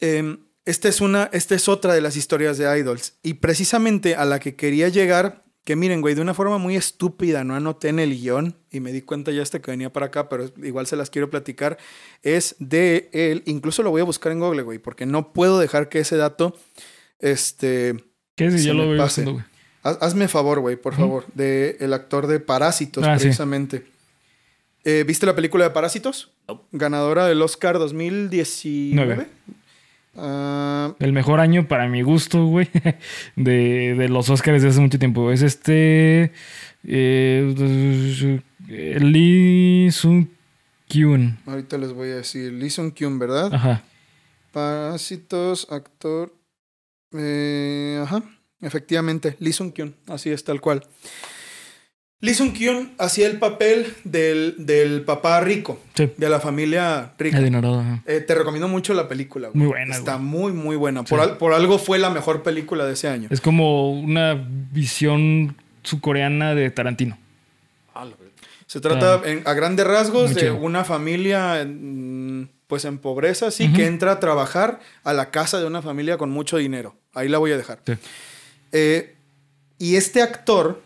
em, 0.00 0.46
esta, 0.64 0.88
es 0.88 1.00
una, 1.00 1.30
esta 1.32 1.54
es 1.54 1.68
otra 1.68 1.94
de 1.94 2.00
las 2.00 2.16
historias 2.16 2.58
de 2.58 2.78
Idols. 2.78 3.18
Y 3.22 3.34
precisamente 3.34 4.14
a 4.16 4.24
la 4.24 4.40
que 4.40 4.56
quería 4.56 4.88
llegar, 4.88 5.44
que 5.70 5.76
miren, 5.76 6.00
güey, 6.00 6.16
de 6.16 6.20
una 6.20 6.34
forma 6.34 6.58
muy 6.58 6.74
estúpida, 6.74 7.44
no 7.44 7.54
anoté 7.54 7.90
en 7.90 8.00
el 8.00 8.10
guion 8.20 8.56
y 8.72 8.80
me 8.80 8.90
di 8.90 9.02
cuenta 9.02 9.30
ya 9.30 9.40
hasta 9.40 9.60
que 9.60 9.70
venía 9.70 9.92
para 9.92 10.06
acá, 10.06 10.28
pero 10.28 10.50
igual 10.64 10.88
se 10.88 10.96
las 10.96 11.10
quiero 11.10 11.30
platicar, 11.30 11.78
es 12.24 12.56
de 12.58 13.08
él, 13.12 13.44
incluso 13.46 13.84
lo 13.84 13.90
voy 13.90 14.00
a 14.00 14.04
buscar 14.04 14.32
en 14.32 14.40
Google, 14.40 14.62
güey, 14.62 14.80
porque 14.80 15.06
no 15.06 15.32
puedo 15.32 15.60
dejar 15.60 15.88
que 15.88 16.00
ese 16.00 16.16
dato, 16.16 16.58
este, 17.20 17.94
¿Qué 18.34 18.50
si 18.50 18.64
ya 18.64 18.74
lo 18.74 18.84
voy 18.86 18.98
pase. 18.98 19.20
haciendo, 19.20 19.32
güey? 19.34 19.44
Haz- 19.84 19.98
Hazme 20.00 20.26
favor, 20.26 20.58
güey, 20.58 20.74
por 20.74 20.96
favor. 20.96 21.24
De 21.34 21.76
el 21.78 21.92
actor 21.92 22.26
de 22.26 22.40
Parásitos, 22.40 23.04
Ah, 23.06 23.16
sí. 23.16 23.22
precisamente. 23.26 23.86
Eh, 24.84 25.04
¿Viste 25.06 25.24
la 25.24 25.36
película 25.36 25.62
de 25.64 25.70
Parásitos? 25.70 26.32
No. 26.48 26.64
Ganadora 26.72 27.26
del 27.26 27.40
Oscar 27.42 27.78
2019. 27.78 29.28
Ah, 30.16 30.94
El 30.98 31.12
mejor 31.12 31.40
año 31.40 31.68
para 31.68 31.88
mi 31.88 32.02
gusto, 32.02 32.44
güey, 32.46 32.68
de, 33.36 33.94
de 33.96 34.08
los 34.08 34.28
Oscars 34.28 34.62
de 34.62 34.68
hace 34.68 34.80
mucho 34.80 34.98
tiempo. 34.98 35.30
Es 35.30 35.42
este. 35.42 36.32
Eh, 36.82 38.40
Lee 39.00 39.90
Sung 39.92 40.26
Kyun. 40.88 41.38
ahorita 41.46 41.78
les 41.78 41.92
voy 41.92 42.10
a 42.10 42.16
decir. 42.16 42.52
Lee 42.52 42.70
Sung 42.70 42.92
Kyun, 42.92 43.18
¿verdad? 43.18 43.52
Ajá. 43.54 43.82
Parásitos, 44.52 45.66
actor. 45.70 46.34
eh, 47.12 48.00
ajá. 48.02 48.22
Efectivamente, 48.60 49.36
Lee 49.38 49.52
Sung 49.52 49.72
Kyun. 49.72 49.94
Así 50.06 50.30
es, 50.30 50.44
tal 50.44 50.60
cual. 50.60 50.84
Lee 52.22 52.34
Sung 52.34 52.52
Kyun 52.52 52.92
hacía 52.98 53.26
el 53.26 53.38
papel 53.38 53.94
del, 54.04 54.54
del 54.58 55.02
papá 55.02 55.40
rico, 55.40 55.80
Sí. 55.94 56.10
de 56.16 56.28
la 56.28 56.38
familia 56.38 57.12
rica. 57.18 57.38
Adinerado. 57.38 57.82
Eh, 58.06 58.20
te 58.20 58.34
recomiendo 58.34 58.68
mucho 58.68 58.92
la 58.92 59.08
película. 59.08 59.48
güey. 59.48 59.58
Muy 59.58 59.66
buena, 59.68 59.96
Está 59.96 60.16
güey. 60.16 60.26
muy, 60.26 60.52
muy 60.52 60.76
buena. 60.76 61.00
Sí. 61.00 61.06
Por, 61.08 61.20
al- 61.20 61.38
por 61.38 61.54
algo 61.54 61.78
fue 61.78 61.98
la 61.98 62.10
mejor 62.10 62.42
película 62.42 62.84
de 62.84 62.92
ese 62.92 63.08
año. 63.08 63.28
Es 63.30 63.40
como 63.40 63.90
una 63.98 64.34
visión 64.70 65.56
subcoreana 65.82 66.54
de 66.54 66.70
Tarantino. 66.70 67.16
Ah. 67.94 68.06
Se 68.66 68.80
trata 68.80 69.22
en- 69.24 69.42
a 69.46 69.54
grandes 69.54 69.86
rasgos 69.86 70.34
de 70.34 70.50
una 70.50 70.84
familia 70.84 71.66
pues 72.66 72.84
en 72.84 72.98
pobreza, 72.98 73.50
sí, 73.50 73.72
que 73.72 73.86
entra 73.86 74.12
a 74.12 74.20
trabajar 74.20 74.78
a 75.02 75.12
la 75.12 75.30
casa 75.30 75.58
de 75.58 75.66
una 75.66 75.82
familia 75.82 76.18
con 76.18 76.30
mucho 76.30 76.56
dinero. 76.58 76.94
Ahí 77.14 77.28
la 77.28 77.38
voy 77.38 77.50
a 77.50 77.56
dejar. 77.56 77.80
Sí. 77.84 77.94
Eh, 78.72 79.16
y 79.78 79.96
este 79.96 80.22
actor 80.22 80.80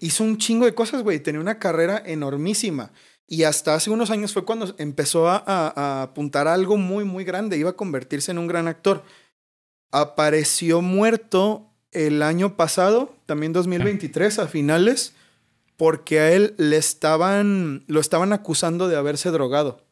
hizo 0.00 0.24
un 0.24 0.38
chingo 0.38 0.64
de 0.66 0.74
cosas, 0.74 1.02
güey. 1.02 1.20
Tenía 1.20 1.40
una 1.40 1.58
carrera 1.58 2.02
enormísima. 2.04 2.92
Y 3.28 3.42
hasta 3.42 3.74
hace 3.74 3.90
unos 3.90 4.10
años 4.10 4.32
fue 4.32 4.44
cuando 4.44 4.74
empezó 4.78 5.28
a, 5.28 5.36
a- 5.44 5.72
a 5.74 6.02
apuntar 6.02 6.46
a 6.46 6.54
algo 6.54 6.76
muy, 6.76 7.04
muy 7.04 7.24
grande. 7.24 7.56
Iba 7.58 7.70
a 7.70 7.76
convertirse 7.76 8.30
en 8.30 8.38
un 8.38 8.46
gran 8.46 8.68
actor. 8.68 9.02
apareció 9.92 10.82
muerto 10.82 11.70
el 11.92 12.22
año 12.22 12.56
pasado, 12.56 13.14
también 13.26 13.52
2023, 13.52 14.38
a 14.40 14.46
finales, 14.48 15.14
porque 15.76 16.20
a 16.20 16.32
él 16.32 16.54
le 16.58 16.76
estaban, 16.76 17.84
lo 17.86 18.00
estaban 18.00 18.32
acusando 18.32 18.88
de 18.88 18.96
haberse 18.96 19.30
drogado, 19.30 19.84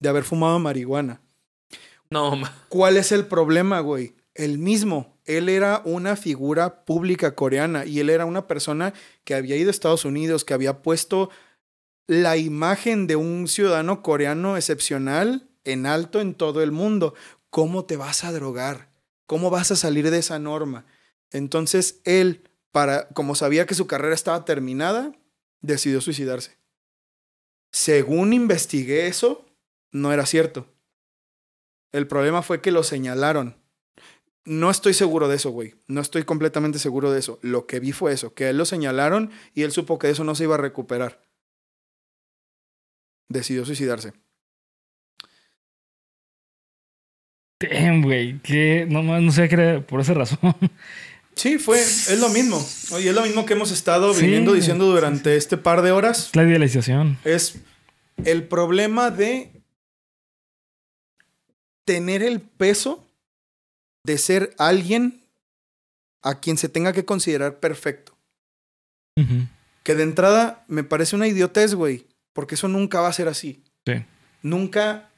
de 0.00 0.08
haber 0.08 0.24
fumado 0.24 0.58
marihuana. 0.58 1.20
No, 2.10 2.36
ma- 2.36 2.54
¿Cuál 2.68 2.96
es 2.96 3.10
el 3.12 3.26
problema, 3.26 3.80
güey? 3.80 4.14
El 4.38 4.58
mismo. 4.58 5.18
Él 5.24 5.48
era 5.48 5.82
una 5.84 6.14
figura 6.14 6.84
pública 6.84 7.34
coreana 7.34 7.84
y 7.84 7.98
él 7.98 8.08
era 8.08 8.24
una 8.24 8.46
persona 8.46 8.94
que 9.24 9.34
había 9.34 9.56
ido 9.56 9.68
a 9.68 9.72
Estados 9.72 10.04
Unidos, 10.04 10.44
que 10.44 10.54
había 10.54 10.80
puesto 10.80 11.28
la 12.06 12.36
imagen 12.36 13.08
de 13.08 13.16
un 13.16 13.48
ciudadano 13.48 14.00
coreano 14.00 14.56
excepcional 14.56 15.50
en 15.64 15.86
alto 15.86 16.20
en 16.20 16.34
todo 16.34 16.62
el 16.62 16.70
mundo. 16.70 17.14
¿Cómo 17.50 17.84
te 17.84 17.96
vas 17.96 18.22
a 18.22 18.32
drogar? 18.32 18.90
¿Cómo 19.26 19.50
vas 19.50 19.72
a 19.72 19.76
salir 19.76 20.08
de 20.08 20.18
esa 20.18 20.38
norma? 20.38 20.86
Entonces 21.32 22.00
él, 22.04 22.48
para, 22.70 23.08
como 23.08 23.34
sabía 23.34 23.66
que 23.66 23.74
su 23.74 23.88
carrera 23.88 24.14
estaba 24.14 24.44
terminada, 24.44 25.12
decidió 25.62 26.00
suicidarse. 26.00 26.56
Según 27.72 28.32
investigué 28.32 29.08
eso, 29.08 29.44
no 29.90 30.12
era 30.12 30.26
cierto. 30.26 30.68
El 31.90 32.06
problema 32.06 32.42
fue 32.42 32.60
que 32.60 32.70
lo 32.70 32.84
señalaron. 32.84 33.57
No 34.48 34.70
estoy 34.70 34.94
seguro 34.94 35.28
de 35.28 35.36
eso, 35.36 35.50
güey. 35.50 35.74
No 35.88 36.00
estoy 36.00 36.24
completamente 36.24 36.78
seguro 36.78 37.12
de 37.12 37.18
eso. 37.18 37.38
Lo 37.42 37.66
que 37.66 37.80
vi 37.80 37.92
fue 37.92 38.12
eso, 38.14 38.32
que 38.32 38.46
a 38.46 38.50
él 38.50 38.56
lo 38.56 38.64
señalaron 38.64 39.30
y 39.54 39.62
él 39.62 39.72
supo 39.72 39.98
que 39.98 40.08
eso 40.08 40.24
no 40.24 40.34
se 40.34 40.44
iba 40.44 40.54
a 40.54 40.58
recuperar. 40.58 41.22
Decidió 43.28 43.66
suicidarse. 43.66 44.14
Damn, 47.60 48.02
güey. 48.02 48.38
Que 48.40 48.86
no, 48.88 49.02
no 49.02 49.32
sé 49.32 49.48
qué 49.48 49.54
era 49.56 49.86
por 49.86 50.00
esa 50.00 50.14
razón. 50.14 50.38
Sí, 51.34 51.58
fue, 51.58 51.80
es 51.80 52.18
lo 52.20 52.28
mismo. 52.30 52.64
Oye, 52.92 53.10
es 53.10 53.14
lo 53.14 53.22
mismo 53.22 53.46
que 53.46 53.52
hemos 53.54 53.70
estado 53.70 54.12
Sí. 54.14 54.22
viniendo 54.24 54.52
diciendo 54.54 54.86
durante 54.86 55.36
este 55.36 55.56
par 55.56 55.82
de 55.82 55.92
horas. 55.92 56.30
La 56.34 56.42
idealización. 56.44 57.18
Es 57.24 57.60
el 58.24 58.48
problema 58.48 59.10
de 59.10 59.52
tener 61.84 62.22
el 62.22 62.40
peso 62.40 63.07
de 64.04 64.18
ser 64.18 64.54
alguien 64.58 65.24
a 66.22 66.40
quien 66.40 66.56
se 66.56 66.68
tenga 66.68 66.92
que 66.92 67.04
considerar 67.04 67.60
perfecto. 67.60 68.16
Que 69.82 69.94
de 69.96 70.02
entrada 70.04 70.64
me 70.68 70.84
parece 70.84 71.16
una 71.16 71.26
idiotez, 71.26 71.74
güey. 71.74 72.06
Porque 72.32 72.54
eso 72.54 72.68
nunca 72.68 73.00
va 73.00 73.08
a 73.08 73.12
ser 73.12 73.26
así. 73.26 73.64
Sí. 73.84 74.04
Nunca, 74.42 75.10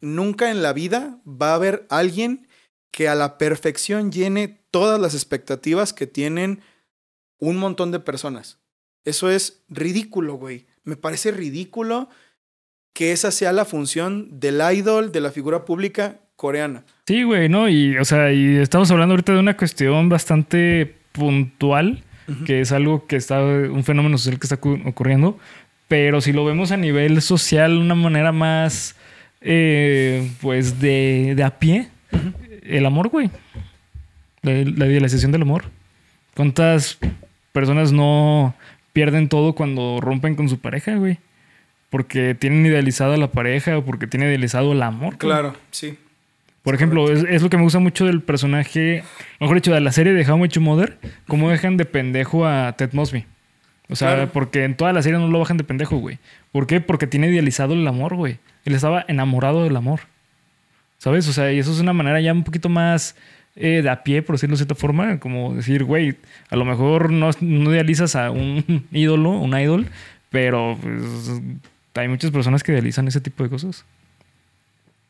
nunca 0.00 0.50
en 0.50 0.62
la 0.62 0.74
vida 0.74 1.20
va 1.26 1.52
a 1.52 1.54
haber 1.54 1.86
alguien 1.88 2.46
que 2.90 3.08
a 3.08 3.14
la 3.14 3.38
perfección 3.38 4.12
llene 4.12 4.60
todas 4.70 5.00
las 5.00 5.14
expectativas 5.14 5.92
que 5.92 6.06
tienen 6.06 6.60
un 7.38 7.56
montón 7.56 7.92
de 7.92 8.00
personas. 8.00 8.58
Eso 9.04 9.30
es 9.30 9.62
ridículo, 9.68 10.34
güey. 10.34 10.66
Me 10.82 10.96
parece 10.96 11.30
ridículo 11.30 12.08
que 12.92 13.12
esa 13.12 13.30
sea 13.30 13.52
la 13.52 13.64
función 13.64 14.38
del 14.38 14.60
idol, 14.72 15.12
de 15.12 15.20
la 15.20 15.30
figura 15.30 15.64
pública 15.64 16.20
coreana. 16.36 16.82
Sí, 17.06 17.22
güey, 17.22 17.48
¿no? 17.48 17.68
Y, 17.68 17.96
o 17.98 18.04
sea, 18.04 18.32
y 18.32 18.56
estamos 18.56 18.90
hablando 18.90 19.12
ahorita 19.12 19.32
de 19.32 19.38
una 19.38 19.56
cuestión 19.56 20.08
bastante 20.08 20.94
puntual, 21.12 22.02
que 22.46 22.60
es 22.60 22.72
algo 22.72 23.06
que 23.06 23.16
está, 23.16 23.42
un 23.42 23.84
fenómeno 23.84 24.16
social 24.16 24.38
que 24.40 24.46
está 24.46 24.56
cu- 24.56 24.80
ocurriendo, 24.86 25.38
pero 25.88 26.20
si 26.22 26.32
lo 26.32 26.44
vemos 26.44 26.72
a 26.72 26.76
nivel 26.78 27.20
social, 27.20 27.72
de 27.74 27.80
una 27.80 27.94
manera 27.94 28.32
más, 28.32 28.96
eh, 29.42 30.30
pues, 30.40 30.80
de, 30.80 31.34
de 31.36 31.42
a 31.44 31.58
pie, 31.58 31.88
el 32.62 32.86
amor, 32.86 33.08
güey. 33.10 33.30
La, 34.42 34.52
la 34.52 34.86
idealización 34.86 35.32
del 35.32 35.42
amor. 35.42 35.64
¿Cuántas 36.34 36.98
personas 37.52 37.92
no 37.92 38.54
pierden 38.94 39.28
todo 39.28 39.54
cuando 39.54 39.98
rompen 40.00 40.34
con 40.34 40.48
su 40.48 40.58
pareja, 40.58 40.96
güey? 40.96 41.18
Porque 41.90 42.34
tienen 42.34 42.64
idealizada 42.66 43.16
la 43.18 43.30
pareja 43.30 43.78
o 43.78 43.84
porque 43.84 44.06
tienen 44.06 44.28
idealizado 44.30 44.72
el 44.72 44.82
amor. 44.82 45.10
güey. 45.16 45.18
Claro, 45.18 45.54
sí. 45.70 45.96
Por 46.64 46.74
ejemplo, 46.74 47.12
es, 47.12 47.24
es 47.28 47.42
lo 47.42 47.50
que 47.50 47.56
me 47.58 47.62
gusta 47.62 47.78
mucho 47.78 48.06
del 48.06 48.22
personaje, 48.22 49.04
mejor 49.38 49.56
dicho, 49.56 49.72
de 49.72 49.80
la 49.80 49.92
serie 49.92 50.12
de 50.12 50.28
How 50.28 50.44
Your 50.46 50.64
Mother, 50.64 50.98
cómo 51.28 51.50
dejan 51.50 51.76
de 51.76 51.84
pendejo 51.84 52.46
a 52.46 52.72
Ted 52.72 52.92
Mosby. 52.94 53.26
O 53.90 53.96
sea, 53.96 54.14
Claro. 54.14 54.32
porque 54.32 54.64
en 54.64 54.74
toda 54.74 54.92
la 54.94 55.02
serie 55.02 55.18
no 55.18 55.28
lo 55.28 55.38
bajan 55.38 55.58
de 55.58 55.64
pendejo, 55.64 55.98
güey. 55.98 56.18
¿Por 56.52 56.66
qué? 56.66 56.80
Porque 56.80 57.06
tiene 57.06 57.28
idealizado 57.28 57.74
el 57.74 57.86
amor, 57.86 58.14
güey. 58.16 58.38
Él 58.64 58.74
estaba 58.74 59.04
enamorado 59.08 59.62
del 59.62 59.76
amor. 59.76 60.00
¿Sabes? 60.96 61.28
O 61.28 61.34
sea, 61.34 61.52
y 61.52 61.58
eso 61.58 61.70
es 61.70 61.80
una 61.80 61.92
manera 61.92 62.18
ya 62.22 62.32
un 62.32 62.44
poquito 62.44 62.70
más 62.70 63.14
eh, 63.56 63.82
de 63.82 63.90
a 63.90 64.02
pie, 64.02 64.22
por 64.22 64.36
decirlo 64.36 64.54
de 64.54 64.64
cierta 64.64 64.74
forma. 64.74 65.20
Como 65.20 65.54
decir, 65.54 65.84
güey, 65.84 66.16
a 66.48 66.56
lo 66.56 66.64
mejor 66.64 67.12
no, 67.12 67.28
no 67.40 67.70
idealizas 67.72 68.16
a 68.16 68.30
un 68.30 68.86
ídolo, 68.90 69.32
un 69.32 69.58
idol, 69.60 69.86
pero 70.30 70.78
pues, 70.80 71.42
hay 71.94 72.08
muchas 72.08 72.30
personas 72.30 72.62
que 72.62 72.72
idealizan 72.72 73.06
ese 73.06 73.20
tipo 73.20 73.44
de 73.44 73.50
cosas. 73.50 73.84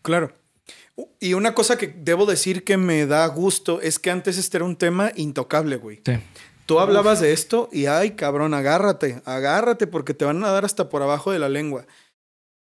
Claro. 0.03 0.33
Y 1.21 1.35
una 1.35 1.55
cosa 1.55 1.77
que 1.77 1.89
debo 1.89 2.25
decir 2.27 2.63
que 2.65 2.77
me 2.77 3.07
da 3.07 3.27
gusto 3.27 3.81
es 3.81 3.99
que 3.99 4.11
antes 4.11 4.39
este 4.39 4.59
era 4.59 4.65
un 4.65 4.77
tema 4.77 5.11
intocable, 5.17 5.77
güey. 5.77 6.01
Sí. 6.07 6.13
Tú 6.67 6.79
hablabas 6.79 7.21
de 7.21 7.33
esto 7.33 7.69
y 7.73 7.87
ay, 7.87 8.13
cabrón, 8.13 8.55
agárrate, 8.55 9.21
agárrate 9.25 9.87
porque 9.87 10.15
te 10.15 10.25
van 10.25 10.43
a 10.45 10.51
dar 10.51 10.65
hasta 10.65 10.89
por 10.89 11.03
abajo 11.03 11.31
de 11.33 11.39
la 11.39 11.49
lengua. 11.49 11.87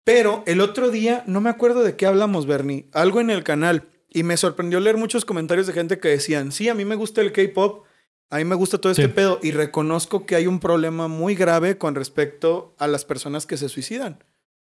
Pero 0.05 0.43
el 0.47 0.61
otro 0.61 0.91
día, 0.91 1.23
no 1.27 1.41
me 1.41 1.49
acuerdo 1.49 1.83
de 1.83 1.97
qué 1.97 2.07
hablamos, 2.07 2.47
Bernie, 2.47 2.87
algo 2.93 3.21
en 3.21 3.31
el 3.31 3.45
canal 3.45 3.89
y 4.11 4.23
me 4.23 4.37
sorprendió 4.37 4.79
leer 4.81 4.97
muchos 4.99 5.25
comentarios 5.25 5.67
de 5.67 5.73
gente 5.73 5.99
que 5.99 6.09
decían, 6.09 6.53
sí, 6.53 6.69
a 6.69 6.75
mí 6.75 6.85
me 6.85 6.97
gusta 6.97 7.23
el 7.23 7.33
K-Pop, 7.33 7.85
a 8.31 8.37
mí 8.37 8.45
me 8.45 8.55
gusta 8.57 8.79
todo 8.79 8.93
este 8.93 9.07
Sí. 9.07 9.09
pedo 9.09 9.39
y 9.43 9.53
reconozco 9.53 10.27
que 10.27 10.35
hay 10.37 10.47
un 10.47 10.61
problema 10.61 11.09
muy 11.09 11.35
grave 11.35 11.79
con 11.79 11.95
respecto 11.95 12.75
a 12.79 12.87
las 12.87 13.05
personas 13.07 13.47
que 13.47 13.57
se 13.57 13.69
suicidan. 13.71 14.23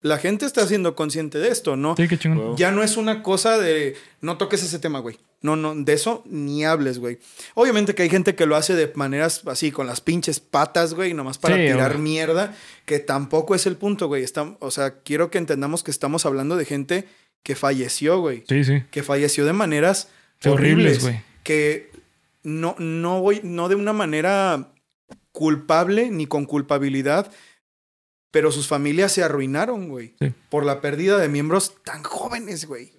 La 0.02 0.18
gente 0.18 0.46
está 0.46 0.66
siendo 0.66 0.94
consciente 0.94 1.38
de 1.38 1.48
esto, 1.48 1.76
¿no? 1.76 1.96
Sí, 1.96 2.06
qué 2.06 2.18
chingón. 2.18 2.56
Ya 2.56 2.70
no 2.70 2.82
es 2.82 2.96
una 2.96 3.22
cosa 3.22 3.58
de 3.58 3.96
no 4.20 4.36
toques 4.36 4.62
ese 4.62 4.78
tema, 4.78 5.00
güey. 5.00 5.18
No, 5.42 5.56
no, 5.56 5.74
de 5.74 5.92
eso 5.92 6.22
ni 6.26 6.64
hables, 6.64 6.98
güey. 6.98 7.18
Obviamente 7.54 7.94
que 7.94 8.02
hay 8.02 8.08
gente 8.10 8.34
que 8.34 8.46
lo 8.46 8.56
hace 8.56 8.74
de 8.74 8.90
maneras 8.94 9.42
así, 9.46 9.70
con 9.72 9.86
las 9.86 10.00
pinches 10.00 10.40
patas, 10.40 10.94
güey, 10.94 11.12
nomás 11.14 11.38
para 11.38 11.56
Sí, 11.56 11.62
tirar 11.62 11.92
güey. 11.92 12.02
mierda, 12.02 12.54
que 12.84 12.98
tampoco 13.00 13.54
es 13.54 13.66
el 13.66 13.76
punto, 13.76 14.06
güey. 14.08 14.22
Estam- 14.24 14.56
o 14.60 14.70
sea, 14.70 15.00
quiero 15.02 15.30
que 15.30 15.38
entendamos 15.38 15.82
que 15.82 15.90
estamos 15.90 16.24
hablando 16.26 16.56
de 16.56 16.64
gente 16.64 17.08
que 17.42 17.54
falleció, 17.54 18.18
güey. 18.20 18.44
Sí, 18.48 18.64
sí. 18.64 18.82
Que 18.90 19.02
falleció 19.02 19.44
de 19.44 19.52
maneras 19.52 20.08
Horribles, 20.44 20.52
horribles, 20.98 21.02
güey. 21.02 21.20
Que 21.42 21.90
no, 22.42 22.74
no 22.78 23.20
voy, 23.20 23.40
no 23.44 23.68
de 23.68 23.74
una 23.76 23.92
manera 23.92 24.72
culpable 25.32 26.10
ni 26.10 26.26
con 26.26 26.44
culpabilidad, 26.46 27.30
pero 28.36 28.52
sus 28.52 28.68
familias 28.68 29.12
se 29.12 29.22
arruinaron, 29.22 29.88
güey. 29.88 30.14
Sí. 30.20 30.30
Por 30.50 30.66
la 30.66 30.82
pérdida 30.82 31.16
de 31.16 31.26
miembros 31.26 31.82
tan 31.82 32.02
jóvenes, 32.02 32.66
güey. 32.66 32.92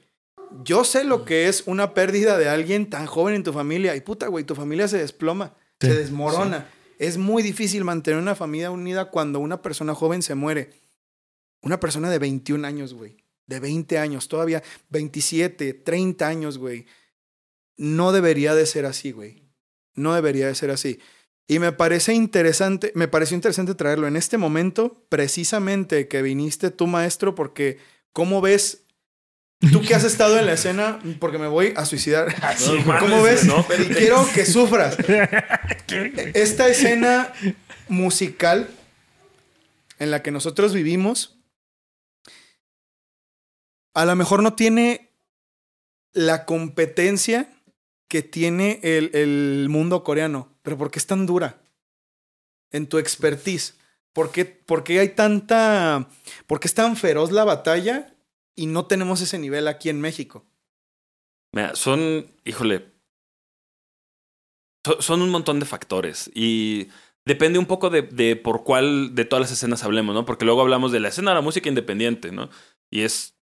Yo 0.63 0.83
sé 0.83 1.03
lo 1.03 1.25
que 1.25 1.47
es 1.47 1.61
una 1.67 1.93
pérdida 1.93 2.39
de 2.39 2.49
alguien 2.49 2.89
tan 2.89 3.05
joven 3.05 3.35
en 3.35 3.43
tu 3.43 3.53
familia. 3.53 3.95
Y 3.95 4.01
puta, 4.01 4.29
güey, 4.29 4.45
tu 4.45 4.55
familia 4.55 4.87
se 4.87 4.97
desploma, 4.97 5.53
Sí, 5.79 5.89
se 5.89 5.93
desmorona. 5.95 6.67
Es 6.97 7.19
muy 7.19 7.43
difícil 7.43 7.83
mantener 7.83 8.19
una 8.19 8.33
familia 8.33 8.71
unida 8.71 9.11
cuando 9.11 9.37
una 9.37 9.61
persona 9.61 9.93
joven 9.93 10.23
se 10.23 10.33
muere. 10.33 10.71
Una 11.61 11.79
persona 11.79 12.09
de 12.09 12.17
21 12.17 12.65
años, 12.65 12.95
güey. 12.95 13.17
De 13.45 13.59
20 13.59 13.99
años, 13.99 14.29
todavía 14.29 14.63
27, 14.89 15.71
30 15.71 16.27
años, 16.27 16.57
güey. 16.57 16.87
No 17.75 18.11
debería 18.11 18.55
de 18.55 18.65
ser 18.65 18.87
así, 18.87 19.11
güey. 19.11 19.43
No 19.93 20.15
debería 20.15 20.47
de 20.47 20.55
ser 20.55 20.71
así. 20.71 20.99
Y 21.47 21.59
me 21.59 21.71
parece 21.71 22.13
interesante, 22.13 22.91
me 22.93 23.07
pareció 23.07 23.35
interesante 23.35 23.73
traerlo 23.73 24.07
en 24.07 24.17
este 24.17 24.37
momento, 24.37 25.05
precisamente 25.07 26.09
que 26.09 26.21
viniste 26.21 26.71
tú, 26.71 26.87
maestro, 26.87 27.35
porque 27.35 27.79
¿cómo 28.11 28.41
ves? 28.41 28.83
Tú 29.71 29.81
que 29.81 29.95
has 29.95 30.03
estado 30.03 30.37
en 30.37 30.45
la 30.45 30.53
escena, 30.53 30.99
porque 31.19 31.37
me 31.39 31.47
voy 31.47 31.73
a 31.77 31.85
suicidar. 31.85 32.35
No 32.67 32.73
mames, 32.85 32.99
¿Cómo 33.01 33.23
ves? 33.23 33.45
no. 33.45 33.65
Y 33.79 33.85
quiero 33.93 34.27
que 34.33 34.45
sufras. 34.45 34.97
Esta 36.33 36.67
escena 36.67 37.31
musical 37.87 38.69
en 39.99 40.11
la 40.11 40.21
que 40.21 40.31
nosotros 40.31 40.73
vivimos, 40.73 41.39
a 43.95 44.05
lo 44.05 44.15
mejor 44.15 44.43
no 44.43 44.53
tiene 44.53 45.11
la 46.13 46.45
competencia 46.45 47.49
que 48.07 48.21
tiene 48.21 48.79
el, 48.83 49.11
el 49.13 49.67
mundo 49.69 50.03
coreano. 50.03 50.57
Pero 50.61 50.77
¿por 50.77 50.91
qué 50.91 50.99
es 50.99 51.07
tan 51.07 51.25
dura? 51.25 51.61
En 52.71 52.87
tu 52.87 52.97
expertise. 52.97 53.77
¿Por 54.13 54.31
qué, 54.31 54.45
por 54.45 54.83
qué 54.83 54.99
hay 54.99 55.09
tanta... 55.09 56.09
¿Por 56.47 56.59
qué 56.59 56.67
es 56.67 56.73
tan 56.73 56.97
feroz 56.97 57.31
la 57.31 57.43
batalla 57.43 58.15
y 58.55 58.65
no 58.65 58.87
tenemos 58.87 59.21
ese 59.21 59.37
nivel 59.37 59.67
aquí 59.67 59.89
en 59.89 60.01
México? 60.01 60.45
Mira, 61.53 61.75
son, 61.75 62.27
híjole, 62.43 62.91
so- 64.85 65.01
son 65.01 65.21
un 65.21 65.29
montón 65.29 65.59
de 65.59 65.65
factores 65.65 66.29
y 66.33 66.89
depende 67.25 67.59
un 67.59 67.67
poco 67.67 67.89
de, 67.89 68.01
de 68.01 68.35
por 68.35 68.63
cuál 68.63 69.15
de 69.15 69.25
todas 69.25 69.41
las 69.41 69.51
escenas 69.51 69.83
hablemos, 69.83 70.13
¿no? 70.15 70.25
Porque 70.25 70.45
luego 70.45 70.61
hablamos 70.61 70.91
de 70.91 70.99
la 70.99 71.09
escena 71.09 71.31
de 71.31 71.35
la 71.35 71.41
música 71.41 71.69
independiente, 71.69 72.31
¿no? 72.31 72.49
Y 72.89 73.01
es 73.01 73.36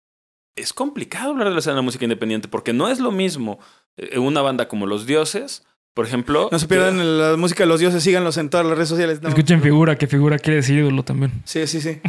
es 0.55 0.73
complicado 0.73 1.31
hablar 1.31 1.47
de 1.47 1.53
la 1.53 1.59
escena 1.59 1.73
de 1.73 1.77
la 1.77 1.83
música 1.83 2.05
independiente 2.05 2.47
porque 2.47 2.73
no 2.73 2.87
es 2.87 2.99
lo 2.99 3.11
mismo 3.11 3.59
eh, 3.97 4.19
una 4.19 4.41
banda 4.41 4.67
como 4.67 4.85
Los 4.85 5.05
Dioses, 5.05 5.63
por 5.93 6.05
ejemplo. 6.05 6.49
No 6.51 6.59
se 6.59 6.67
pierdan 6.67 7.17
la 7.17 7.37
música 7.37 7.63
de 7.63 7.67
los 7.67 7.79
dioses, 7.79 8.03
síganlos 8.03 8.37
en 8.37 8.49
todas 8.49 8.65
las 8.65 8.75
redes 8.75 8.89
sociales. 8.89 9.21
No. 9.21 9.29
Escuchen 9.29 9.61
figura, 9.61 9.97
que 9.97 10.07
figura 10.07 10.37
quiere 10.37 10.57
decir 10.57 10.79
ídolo 10.79 11.03
también. 11.03 11.31
Sí, 11.45 11.65
sí, 11.67 11.79
sí. 11.79 12.01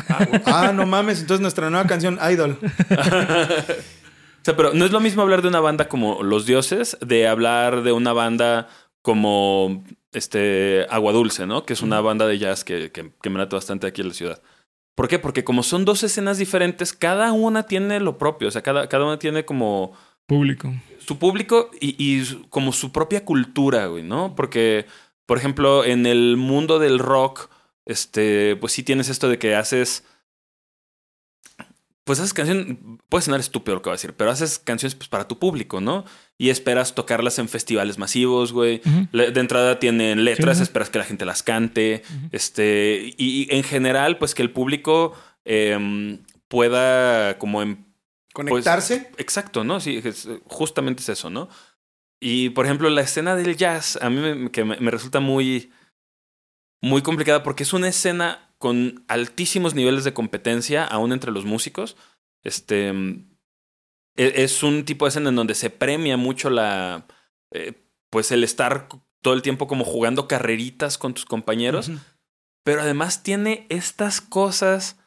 Ah, 0.46 0.72
no 0.74 0.86
mames, 0.86 1.20
entonces 1.20 1.40
nuestra 1.40 1.70
nueva 1.70 1.86
canción, 1.86 2.18
Idol. 2.30 2.58
O 4.38 4.48
sea, 4.48 4.56
pero 4.56 4.72
no 4.74 4.84
es 4.84 4.92
lo 4.92 5.00
mismo 5.00 5.22
hablar 5.22 5.42
de 5.42 5.48
una 5.48 5.58
banda 5.58 5.88
como 5.88 6.22
Los 6.22 6.46
Dioses, 6.46 6.96
de 7.04 7.26
hablar 7.26 7.82
de 7.82 7.90
una 7.90 8.12
banda 8.12 8.68
como 9.02 9.82
este 10.12 10.86
Agua 10.88 11.12
Dulce, 11.12 11.48
¿no? 11.48 11.64
Que 11.64 11.72
es 11.72 11.82
una 11.82 12.00
banda 12.00 12.28
de 12.28 12.38
jazz 12.38 12.62
que, 12.62 12.92
que, 12.92 13.10
que 13.20 13.28
me 13.28 13.40
late 13.40 13.56
bastante 13.56 13.88
aquí 13.88 14.02
en 14.02 14.08
la 14.08 14.14
ciudad. 14.14 14.42
¿Por 14.96 15.08
qué? 15.08 15.18
Porque 15.18 15.44
como 15.44 15.62
son 15.62 15.84
dos 15.84 16.02
escenas 16.02 16.38
diferentes, 16.38 16.94
cada 16.94 17.32
una 17.32 17.64
tiene 17.64 18.00
lo 18.00 18.16
propio. 18.16 18.48
O 18.48 18.50
sea, 18.50 18.62
cada, 18.62 18.88
cada 18.88 19.04
una 19.04 19.18
tiene 19.18 19.44
como 19.44 19.92
Público. 20.26 20.72
su 20.98 21.18
público 21.18 21.70
y, 21.80 21.94
y 21.98 22.24
como 22.48 22.72
su 22.72 22.92
propia 22.92 23.24
cultura, 23.24 23.86
güey, 23.86 24.02
¿no? 24.02 24.34
Porque, 24.34 24.86
por 25.26 25.36
ejemplo, 25.36 25.84
en 25.84 26.06
el 26.06 26.38
mundo 26.38 26.78
del 26.78 26.98
rock, 26.98 27.50
este, 27.84 28.56
pues 28.56 28.72
sí 28.72 28.82
tienes 28.82 29.10
esto 29.10 29.28
de 29.28 29.38
que 29.38 29.54
haces. 29.54 30.02
Pues 32.04 32.18
haces 32.18 32.32
canciones, 32.32 32.78
puede 33.10 33.22
sonar 33.22 33.40
estúpido 33.40 33.74
lo 33.74 33.82
que 33.82 33.90
voy 33.90 33.94
a 33.94 33.98
decir, 33.98 34.14
pero 34.14 34.30
haces 34.30 34.58
canciones 34.58 34.94
pues, 34.94 35.08
para 35.08 35.28
tu 35.28 35.38
público, 35.38 35.80
¿no? 35.82 36.04
Y 36.38 36.50
esperas 36.50 36.94
tocarlas 36.94 37.38
en 37.38 37.48
festivales 37.48 37.96
masivos, 37.98 38.52
güey. 38.52 38.82
De 39.12 39.40
entrada 39.40 39.78
tienen 39.78 40.24
letras, 40.24 40.58
Sí, 40.58 40.62
esperas 40.64 40.90
que 40.90 40.98
la 40.98 41.04
gente 41.04 41.24
las 41.24 41.42
cante. 41.42 42.02
Este. 42.30 43.14
Y, 43.16 43.44
y 43.50 43.56
en 43.56 43.62
general, 43.64 44.18
pues 44.18 44.34
que 44.34 44.42
el 44.42 44.50
público 44.50 45.14
em, 45.44 46.18
pueda 46.48 47.38
como 47.38 47.62
em- 47.62 47.84
Conectarse. 48.34 49.10
Exacto, 49.16 49.64
¿no? 49.64 49.80
Sí, 49.80 50.00
es- 50.04 50.28
justamente 50.44 51.00
es 51.02 51.08
eso, 51.08 51.30
¿no? 51.30 51.48
Y 52.20 52.50
por 52.50 52.66
ejemplo, 52.66 52.90
la 52.90 53.00
escena 53.00 53.34
del 53.34 53.56
jazz 53.56 53.98
a 54.02 54.10
mí 54.10 54.20
me, 54.20 54.50
que 54.50 54.62
me, 54.64 54.76
me 54.78 54.90
resulta 54.90 55.20
muy, 55.20 55.70
muy 56.82 57.00
complicada 57.00 57.42
porque 57.42 57.62
es 57.62 57.72
una 57.72 57.88
escena 57.88 58.50
con 58.58 59.04
altísimos 59.08 59.74
niveles 59.74 60.04
de 60.04 60.12
competencia, 60.12 60.84
aún 60.84 61.12
entre 61.12 61.30
los 61.32 61.46
músicos. 61.46 61.96
Este 62.44 62.92
es 64.16 64.62
un 64.62 64.84
tipo 64.84 65.04
de 65.04 65.10
escena 65.10 65.28
en 65.28 65.36
donde 65.36 65.54
se 65.54 65.70
premia 65.70 66.16
mucho 66.16 66.50
la, 66.50 67.06
eh, 67.52 67.72
pues 68.10 68.32
el 68.32 68.44
estar 68.44 68.88
todo 69.20 69.34
el 69.34 69.42
tiempo 69.42 69.66
como 69.66 69.84
jugando 69.84 70.28
carreritas 70.28 70.98
con 70.98 71.14
tus 71.14 71.24
compañeros 71.24 71.90
pero 72.66 72.80
además 72.80 73.22
tiene 73.22 73.64
estas 73.68 74.20
cosas 74.20 74.98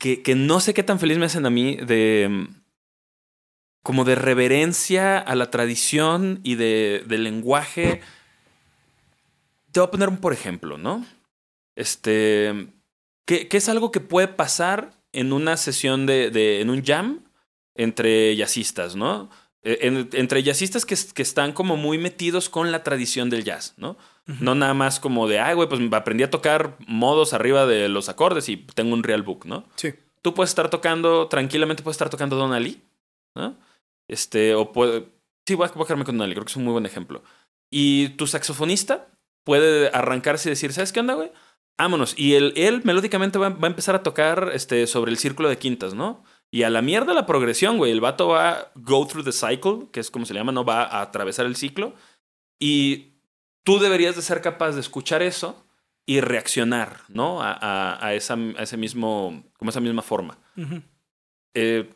que, 0.00 0.20
que 0.20 0.34
no 0.34 0.58
sé 0.58 0.74
qué 0.74 0.82
tan 0.82 0.98
feliz 0.98 1.16
me 1.16 1.26
hacen 1.26 1.46
a 1.46 1.50
mí 1.50 1.76
de 1.76 2.26
mm, 2.28 2.62
como 3.84 4.04
de 4.04 4.16
reverencia 4.16 5.16
a 5.18 5.36
la 5.36 5.52
tradición 5.52 6.40
y 6.42 6.56
de, 6.56 7.04
de 7.06 7.18
lenguaje. 7.18 8.00
Te 9.70 9.78
voy 9.78 9.86
a 9.86 9.90
poner 9.92 10.08
un 10.08 10.16
por 10.16 10.32
ejemplo, 10.32 10.76
¿no? 10.76 11.06
Este, 11.76 12.72
que, 13.26 13.46
que 13.46 13.56
es 13.56 13.68
algo 13.68 13.92
que 13.92 14.00
puede 14.00 14.26
pasar 14.26 14.90
en 15.12 15.32
una 15.32 15.56
sesión 15.56 16.04
de, 16.04 16.32
de 16.32 16.62
en 16.62 16.70
un 16.70 16.84
jam 16.84 17.22
entre 17.82 18.34
jazzistas, 18.36 18.96
¿no? 18.96 19.30
Eh, 19.62 19.78
en- 19.82 20.08
entre 20.12 20.42
jazzistas 20.42 20.84
que, 20.86 20.96
que 21.14 21.22
están 21.22 21.52
como 21.52 21.76
muy 21.76 21.98
metidos 21.98 22.48
con 22.48 22.72
la 22.72 22.82
tradición 22.82 23.28
del 23.30 23.44
jazz, 23.44 23.74
¿no? 23.76 23.96
No 24.40 24.54
nada 24.54 24.74
más 24.74 25.00
como 25.00 25.26
de, 25.26 25.40
ay, 25.40 25.54
güey, 25.54 25.68
pues 25.68 25.80
aprendí 25.92 26.22
a 26.22 26.30
tocar 26.30 26.76
modos 26.86 27.32
arriba 27.32 27.66
de 27.66 27.88
los 27.88 28.08
acordes 28.08 28.48
y 28.48 28.56
tengo 28.56 28.94
un 28.94 29.02
real 29.02 29.22
book, 29.22 29.44
¿no? 29.44 29.64
Sí. 29.76 29.92
Tú 30.22 30.34
puedes 30.34 30.50
estar 30.50 30.70
tocando, 30.70 31.26
tranquilamente 31.28 31.82
puedes 31.82 31.96
estar 31.96 32.10
tocando 32.10 32.36
Don 32.36 32.52
Ali, 32.52 32.80
¿no? 33.34 33.56
Este, 34.08 34.54
o 34.54 34.72
puede... 34.72 35.08
Sí, 35.46 35.54
voy 35.54 35.66
a 35.66 35.72
voy 35.72 35.82
a 35.82 35.86
quedarme 35.86 36.04
con 36.04 36.16
Don 36.16 36.24
Ali, 36.24 36.34
creo 36.34 36.44
que 36.44 36.50
es 36.50 36.56
un 36.56 36.64
muy 36.64 36.72
buen 36.72 36.86
ejemplo. 36.86 37.22
Y 37.72 38.10
tu 38.10 38.26
saxofonista 38.26 39.08
puede 39.44 39.88
arrancarse 39.92 40.48
y 40.48 40.52
decir, 40.52 40.72
¿sabes 40.72 40.92
qué 40.92 41.00
onda, 41.00 41.14
güey? 41.14 41.32
Vámonos. 41.78 42.14
Y 42.16 42.34
él, 42.34 42.52
él 42.56 42.82
melódicamente 42.84 43.38
va, 43.38 43.48
va 43.48 43.66
a 43.66 43.70
empezar 43.70 43.94
a 43.94 44.02
tocar 44.02 44.50
este, 44.54 44.86
sobre 44.86 45.10
el 45.10 45.18
círculo 45.18 45.48
de 45.48 45.58
quintas, 45.58 45.94
¿no? 45.94 46.22
Y 46.52 46.64
a 46.64 46.70
la 46.70 46.82
mierda 46.82 47.14
la 47.14 47.26
progresión, 47.26 47.76
güey. 47.78 47.92
El 47.92 48.00
vato 48.00 48.28
va 48.28 48.50
a 48.50 48.72
go 48.74 49.06
through 49.06 49.24
the 49.24 49.32
cycle, 49.32 49.86
que 49.92 50.00
es 50.00 50.10
como 50.10 50.26
se 50.26 50.34
le 50.34 50.40
llama, 50.40 50.52
¿no? 50.52 50.64
Va 50.64 50.82
a 50.84 51.02
atravesar 51.02 51.46
el 51.46 51.54
ciclo. 51.56 51.94
Y 52.58 53.12
tú 53.62 53.78
deberías 53.78 54.16
de 54.16 54.22
ser 54.22 54.40
capaz 54.40 54.72
de 54.72 54.80
escuchar 54.80 55.22
eso 55.22 55.64
y 56.06 56.20
reaccionar, 56.20 57.02
¿no? 57.08 57.40
A, 57.40 57.52
a- 57.52 58.04
a 58.04 58.14
esa, 58.14 58.34
a 58.34 58.62
ese 58.64 58.76
mismo, 58.76 59.44
como 59.58 59.70
esa 59.70 59.80
misma 59.80 60.02
forma. 60.02 60.38
Eh, 61.54 61.88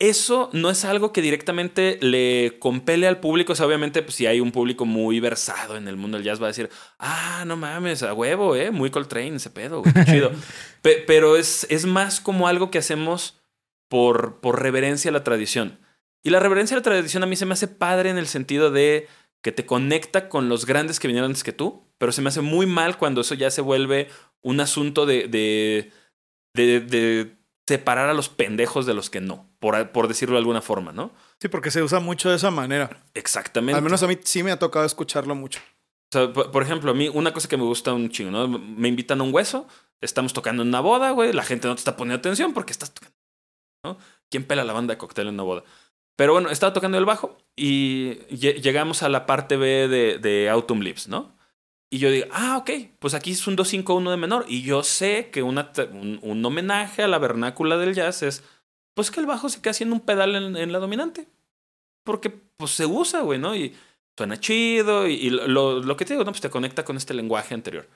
eso 0.00 0.50
no 0.52 0.70
es 0.70 0.84
algo 0.84 1.12
que 1.12 1.22
directamente 1.22 1.98
le 2.02 2.58
compele 2.58 3.06
al 3.06 3.20
público. 3.20 3.52
O 3.52 3.56
sea, 3.56 3.66
obviamente, 3.66 4.02
pues, 4.02 4.16
si 4.16 4.26
hay 4.26 4.40
un 4.40 4.50
público 4.50 4.84
muy 4.84 5.20
versado 5.20 5.76
en 5.76 5.86
el 5.86 5.96
mundo 5.96 6.16
del 6.18 6.24
jazz, 6.26 6.40
va 6.42 6.46
a 6.46 6.48
decir, 6.48 6.68
ah, 6.98 7.44
no 7.46 7.56
mames, 7.56 8.02
a 8.02 8.12
huevo, 8.12 8.56
¿eh? 8.56 8.72
Muy 8.72 8.90
Coltrane, 8.90 9.36
ese 9.36 9.50
pedo, 9.50 9.80
güey, 9.82 9.94
qué 9.94 10.04
chido. 10.04 10.32
Pe- 10.82 11.04
pero 11.06 11.36
es, 11.36 11.64
es 11.70 11.86
más 11.86 12.20
como 12.20 12.48
algo 12.48 12.70
que 12.72 12.78
hacemos 12.78 13.40
por, 13.88 14.40
por 14.40 14.62
reverencia 14.62 15.10
a 15.10 15.12
la 15.12 15.24
tradición. 15.24 15.78
Y 16.22 16.30
la 16.30 16.40
reverencia 16.40 16.76
a 16.76 16.80
la 16.80 16.84
tradición 16.84 17.22
a 17.22 17.26
mí 17.26 17.36
se 17.36 17.46
me 17.46 17.52
hace 17.52 17.68
padre 17.68 18.10
en 18.10 18.18
el 18.18 18.26
sentido 18.26 18.70
de 18.70 19.08
que 19.42 19.52
te 19.52 19.66
conecta 19.66 20.28
con 20.28 20.48
los 20.48 20.64
grandes 20.64 20.98
que 20.98 21.06
vinieron 21.06 21.30
antes 21.30 21.44
que 21.44 21.52
tú, 21.52 21.84
pero 21.98 22.12
se 22.12 22.22
me 22.22 22.30
hace 22.30 22.40
muy 22.40 22.66
mal 22.66 22.96
cuando 22.96 23.20
eso 23.20 23.34
ya 23.34 23.50
se 23.50 23.60
vuelve 23.60 24.08
un 24.40 24.60
asunto 24.60 25.04
de, 25.04 25.28
de, 25.28 25.92
de, 26.54 26.80
de 26.80 27.36
separar 27.66 28.08
a 28.08 28.14
los 28.14 28.28
pendejos 28.28 28.86
de 28.86 28.94
los 28.94 29.10
que 29.10 29.20
no, 29.20 29.48
por, 29.58 29.90
por 29.90 30.08
decirlo 30.08 30.34
de 30.34 30.40
alguna 30.40 30.62
forma, 30.62 30.92
¿no? 30.92 31.12
Sí, 31.40 31.48
porque 31.48 31.70
se 31.70 31.82
usa 31.82 32.00
mucho 32.00 32.30
de 32.30 32.36
esa 32.36 32.50
manera. 32.50 33.04
Exactamente. 33.14 33.76
Al 33.76 33.84
menos 33.84 34.02
a 34.02 34.06
mí 34.06 34.18
sí 34.22 34.42
me 34.42 34.50
ha 34.50 34.58
tocado 34.58 34.84
escucharlo 34.84 35.34
mucho. 35.34 35.60
O 35.60 36.18
sea, 36.18 36.32
por, 36.32 36.50
por 36.50 36.62
ejemplo, 36.62 36.90
a 36.90 36.94
mí 36.94 37.08
una 37.08 37.32
cosa 37.32 37.48
que 37.48 37.56
me 37.56 37.64
gusta 37.64 37.92
un 37.92 38.10
chingo, 38.10 38.30
¿no? 38.30 38.46
Me 38.48 38.88
invitan 38.88 39.20
a 39.20 39.24
un 39.24 39.34
hueso, 39.34 39.66
estamos 40.00 40.32
tocando 40.32 40.62
en 40.62 40.68
una 40.68 40.80
boda, 40.80 41.10
güey, 41.10 41.32
la 41.32 41.42
gente 41.42 41.68
no 41.68 41.74
te 41.74 41.80
está 41.80 41.96
poniendo 41.96 42.18
atención 42.18 42.52
porque 42.52 42.72
estás 42.72 42.92
tocando, 42.92 43.16
¿no? 43.84 43.98
¿Quién 44.30 44.44
pela 44.44 44.64
la 44.64 44.72
banda 44.72 44.94
de 44.94 44.98
cóctel 44.98 45.28
en 45.28 45.34
una 45.34 45.42
boda? 45.44 45.64
Pero 46.16 46.32
bueno, 46.32 46.50
estaba 46.50 46.72
tocando 46.72 46.98
el 46.98 47.04
bajo 47.04 47.36
y 47.56 48.14
lle- 48.30 48.60
llegamos 48.60 49.02
a 49.02 49.08
la 49.08 49.26
parte 49.26 49.56
B 49.56 49.88
de, 49.88 50.18
de 50.18 50.48
Autumn 50.48 50.82
Leaves, 50.82 51.06
¿no? 51.08 51.32
Y 51.90 51.98
yo 51.98 52.10
digo, 52.10 52.26
ah, 52.32 52.56
ok, 52.58 52.70
pues 52.98 53.14
aquí 53.14 53.32
es 53.32 53.46
un 53.46 53.56
2-5-1 53.56 54.10
de 54.10 54.16
menor. 54.16 54.44
Y 54.48 54.62
yo 54.62 54.82
sé 54.82 55.30
que 55.30 55.42
una, 55.44 55.70
un, 55.92 56.18
un 56.22 56.44
homenaje 56.44 57.02
a 57.04 57.08
la 57.08 57.18
vernácula 57.18 57.76
del 57.76 57.94
jazz 57.94 58.22
es, 58.22 58.42
pues 58.94 59.12
que 59.12 59.20
el 59.20 59.26
bajo 59.26 59.48
se 59.48 59.60
queda 59.60 59.70
haciendo 59.72 59.94
un 59.94 60.00
pedal 60.00 60.34
en, 60.34 60.56
en 60.56 60.72
la 60.72 60.80
dominante. 60.80 61.28
Porque 62.04 62.30
pues 62.30 62.72
se 62.72 62.86
usa, 62.86 63.20
güey, 63.20 63.38
¿no? 63.38 63.54
Y 63.54 63.74
suena 64.16 64.40
chido 64.40 65.06
y, 65.06 65.14
y 65.14 65.30
lo, 65.30 65.80
lo 65.80 65.96
que 65.96 66.04
te 66.04 66.14
digo, 66.14 66.24
no, 66.24 66.32
pues 66.32 66.40
te 66.40 66.50
conecta 66.50 66.84
con 66.84 66.96
este 66.96 67.14
lenguaje 67.14 67.54
anterior. 67.54 67.88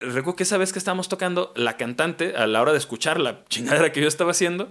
Recuerdo 0.00 0.36
que 0.36 0.42
esa 0.42 0.58
vez 0.58 0.72
que 0.72 0.78
estábamos 0.78 1.08
tocando, 1.08 1.52
la 1.56 1.76
cantante, 1.76 2.36
a 2.36 2.46
la 2.46 2.60
hora 2.60 2.72
de 2.72 2.78
escuchar 2.78 3.18
la 3.20 3.44
chingadera 3.46 3.92
que 3.92 4.00
yo 4.00 4.08
estaba 4.08 4.32
haciendo, 4.32 4.70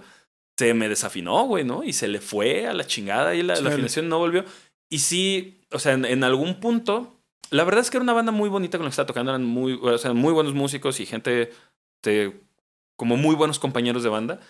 se 0.58 0.72
me 0.74 0.88
desafinó, 0.88 1.44
güey, 1.44 1.64
¿no? 1.64 1.84
Y 1.84 1.92
se 1.92 2.08
le 2.08 2.20
fue 2.20 2.66
a 2.66 2.72
la 2.74 2.86
chingada 2.86 3.34
y 3.34 3.42
la, 3.42 3.54
la 3.54 3.60
Chale. 3.60 3.70
afinación 3.74 4.08
no 4.08 4.18
volvió. 4.18 4.44
Y 4.90 4.98
sí, 5.00 5.60
o 5.72 5.78
sea, 5.78 5.92
en, 5.92 6.04
en 6.04 6.24
algún 6.24 6.60
punto, 6.60 7.20
la 7.50 7.64
verdad 7.64 7.80
es 7.82 7.90
que 7.90 7.96
era 7.98 8.02
una 8.04 8.12
banda 8.12 8.32
muy 8.32 8.48
bonita 8.48 8.78
con 8.78 8.84
la 8.84 8.88
que 8.90 8.92
estaba 8.92 9.06
tocando, 9.06 9.32
eran 9.32 9.44
muy, 9.44 9.78
o 9.82 9.98
sea, 9.98 10.12
muy 10.12 10.32
buenos 10.32 10.54
músicos 10.54 10.98
y 11.00 11.06
gente, 11.06 11.50
este, 12.02 12.40
como 12.96 13.16
muy 13.16 13.34
buenos 13.34 13.58
compañeros 13.58 14.02
de 14.02 14.08
banda. 14.08 14.40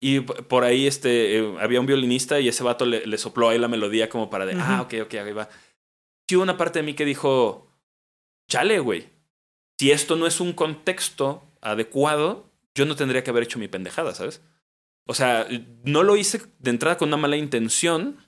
Y 0.00 0.20
por 0.20 0.62
ahí 0.64 0.86
este, 0.86 1.38
eh, 1.38 1.54
había 1.58 1.80
un 1.80 1.86
violinista 1.86 2.38
y 2.38 2.48
ese 2.48 2.62
vato 2.62 2.84
le, 2.84 3.06
le 3.06 3.18
sopló 3.18 3.48
ahí 3.48 3.58
la 3.58 3.66
melodía 3.68 4.08
como 4.10 4.28
para 4.28 4.44
de, 4.46 4.54
Ujú. 4.54 4.62
ah, 4.64 4.82
ok, 4.82 4.94
ok, 5.06 5.14
ahí 5.14 5.32
va. 5.32 5.48
Sí 6.28 6.36
hubo 6.36 6.42
una 6.42 6.58
parte 6.58 6.80
de 6.80 6.82
mí 6.84 6.94
que 6.94 7.04
dijo, 7.06 7.66
chale, 8.48 8.78
güey, 8.80 9.08
si 9.80 9.90
esto 9.90 10.16
no 10.16 10.26
es 10.26 10.40
un 10.40 10.52
contexto 10.52 11.42
adecuado, 11.62 12.50
yo 12.74 12.84
no 12.84 12.94
tendría 12.94 13.24
que 13.24 13.30
haber 13.30 13.44
hecho 13.44 13.58
mi 13.58 13.68
pendejada, 13.68 14.14
¿sabes? 14.14 14.42
O 15.06 15.14
sea, 15.14 15.46
no 15.84 16.02
lo 16.02 16.16
hice 16.16 16.42
de 16.58 16.70
entrada 16.70 16.98
con 16.98 17.08
una 17.08 17.16
mala 17.16 17.36
intención, 17.36 18.18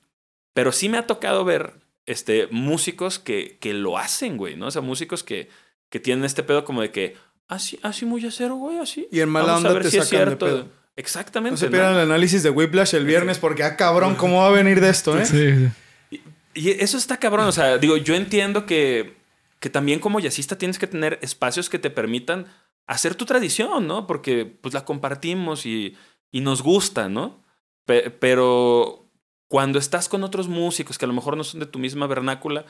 pero 0.55 0.73
sí 0.73 0.89
me 0.89 0.97
ha 0.99 1.07
tocado 1.07 1.45
ver 1.45 1.75
este, 2.07 2.47
músicos 2.51 3.19
que, 3.19 3.59
que 3.61 3.75
lo 3.75 3.99
hacen, 3.99 4.37
güey, 4.37 4.57
¿no? 4.57 4.69
O 4.69 4.71
sea, 4.71 4.81
músicos 4.81 5.23
que, 5.23 5.51
que 5.91 6.01
tienen 6.01 6.25
este 6.25 6.43
pedo 6.43 6.65
como 6.65 6.81
de 6.81 6.91
que, 6.93 7.17
así, 7.49 7.79
así 7.83 8.07
muy 8.07 8.25
acero, 8.25 8.57
güey, 8.57 8.79
así. 8.79 9.09
Y 9.11 9.21
en 9.21 9.29
mala 9.29 9.49
Vamos 9.55 9.65
a 9.65 9.69
onda 9.69 9.75
ver 9.75 9.83
te 9.83 9.91
si 9.91 9.99
es 9.99 10.05
sacan 10.09 10.19
de 10.21 10.27
cierto. 10.27 10.47
pedo. 10.47 10.69
Exactamente. 10.97 11.53
No 11.53 11.57
se 11.59 11.67
¿no? 11.67 11.73
pierdan 11.73 11.95
el 11.95 12.01
análisis 12.01 12.43
de 12.43 12.51
Whiplash 12.51 12.95
el 12.95 13.05
viernes 13.05 13.39
porque, 13.39 13.63
ah, 13.63 13.77
cabrón, 13.77 14.15
¿cómo 14.17 14.39
va 14.39 14.49
a 14.49 14.51
venir 14.51 14.81
de 14.81 14.91
esto, 14.91 15.19
eh? 15.19 15.27
Sí, 15.27 15.71
sí. 16.11 16.23
Y 16.55 16.71
eso 16.71 16.97
está 16.97 17.19
cabrón. 17.19 17.47
O 17.47 17.53
sea, 17.53 17.79
digo, 17.79 17.97
yo 17.97 18.15
entiendo 18.15 18.67
que, 18.67 19.15
que 19.61 19.71
también 19.71 20.01
como 20.01 20.19
jazzista 20.19 20.59
tienes 20.59 20.79
que 20.79 20.89
tener 20.89 21.19
espacios 21.23 21.69
que 21.69 21.79
te 21.79 21.91
permitan 21.91 22.47
hacer 22.89 23.15
tu 23.15 23.27
tradición, 23.27 23.87
¿no? 23.87 24.07
Porque 24.09 24.45
pues 24.45 24.75
la 24.75 24.85
compartimos 24.85 25.67
y, 25.67 25.97
y 26.31 26.41
nos 26.41 26.63
gusta, 26.63 27.09
¿no? 27.09 27.43
Pe- 27.87 28.11
pero 28.11 29.07
cuando 29.49 29.79
estás 29.79 30.09
con 30.09 30.25
otros 30.25 30.49
músicos 30.49 30.99
que 30.99 31.05
a 31.05 31.09
lo 31.09 31.15
mejor 31.15 31.37
no 31.37 31.45
son 31.45 31.61
de 31.61 31.67
tu 31.67 31.79
misma 31.79 32.07
vernácula, 32.07 32.67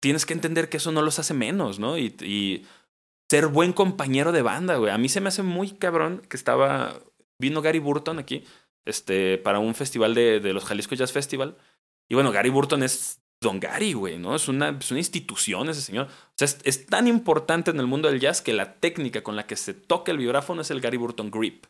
tienes 0.00 0.24
que 0.26 0.32
entender 0.34 0.68
que 0.68 0.78
eso 0.78 0.92
no 0.92 1.02
los 1.02 1.18
hace 1.18 1.34
menos, 1.34 1.78
¿no? 1.78 1.98
Y, 1.98 2.64
ser 3.28 3.48
buen 3.48 3.72
compañero 3.72 4.30
de 4.30 4.42
banda, 4.42 4.76
güey. 4.76 4.92
A 4.92 4.98
mí 4.98 5.08
se 5.08 5.20
me 5.20 5.28
hace 5.28 5.42
muy 5.42 5.72
cabrón 5.72 6.22
que 6.28 6.36
estaba... 6.36 7.00
Vino 7.40 7.60
Gary 7.60 7.80
Burton 7.80 8.20
aquí 8.20 8.44
este, 8.84 9.36
para 9.36 9.58
un 9.58 9.74
festival 9.74 10.14
de, 10.14 10.38
de 10.38 10.52
los 10.52 10.64
Jalisco 10.64 10.94
Jazz 10.94 11.10
Festival. 11.12 11.56
Y 12.08 12.14
bueno, 12.14 12.30
Gary 12.30 12.50
Burton 12.50 12.84
es 12.84 13.20
Don 13.40 13.58
Gary, 13.58 13.94
güey, 13.94 14.16
¿no? 14.16 14.36
Es 14.36 14.46
una, 14.46 14.70
es 14.70 14.90
una 14.92 15.00
institución 15.00 15.68
ese 15.68 15.82
señor. 15.82 16.06
O 16.06 16.34
sea, 16.36 16.46
es, 16.46 16.58
es 16.62 16.86
tan 16.86 17.08
importante 17.08 17.72
en 17.72 17.80
el 17.80 17.86
mundo 17.88 18.08
del 18.08 18.20
jazz 18.20 18.40
que 18.40 18.52
la 18.52 18.74
técnica 18.74 19.22
con 19.22 19.34
la 19.34 19.46
que 19.46 19.56
se 19.56 19.74
toca 19.74 20.12
el 20.12 20.18
vibráfono 20.18 20.62
es 20.62 20.70
el 20.70 20.80
Gary 20.80 20.96
Burton 20.96 21.30
Grip, 21.30 21.66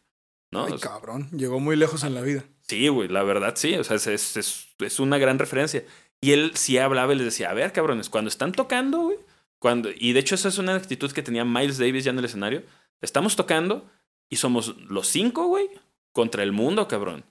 ¿no? 0.57 0.67
Ay, 0.67 0.73
O 0.73 0.79
sea, 0.79 0.91
cabrón. 0.93 1.29
Llegó 1.33 1.61
muy 1.61 1.77
lejos 1.77 2.03
en 2.05 2.15
la 2.15 2.23
vida. 2.23 2.45
Sí, 2.63 2.89
güey, 2.89 3.09
la 3.09 3.23
verdad 3.23 3.55
sí. 3.57 3.75
O 3.77 3.85
sea, 3.85 3.97
es, 3.97 4.07
es, 4.07 4.37
es- 4.37 4.69
es 4.79 5.01
una 5.01 5.19
gran 5.19 5.39
referencia. 5.39 5.85
Y 6.21 6.33
él 6.33 6.53
sí 6.55 6.79
hablaba 6.79 7.13
y 7.13 7.17
les 7.17 7.27
decía, 7.27 7.51
a 7.51 7.55
ver, 7.55 7.73
cabrones, 7.73 8.09
cuando 8.11 8.29
están 8.29 8.53
tocando, 8.53 8.99
güey, 9.01 9.19
cuando... 9.59 9.91
Y 9.95 10.13
de 10.13 10.21
hecho 10.21 10.35
esa 10.35 10.49
es 10.49 10.59
una 10.59 10.75
actitud 10.75 11.13
que 11.13 11.23
tenía 11.23 11.45
Miles 11.45 11.79
Davis 11.79 12.05
ya 12.05 12.11
en 12.11 12.19
el 12.19 12.25
escenario. 12.25 12.63
Estamos 13.01 13.37
tocando 13.37 13.89
y 14.29 14.37
somos 14.37 14.77
los 14.89 15.07
cinco, 15.09 15.47
güey, 15.47 15.69
contra 16.13 16.43
el 16.43 16.53
mundo, 16.53 16.89
cabrón. 16.89 17.25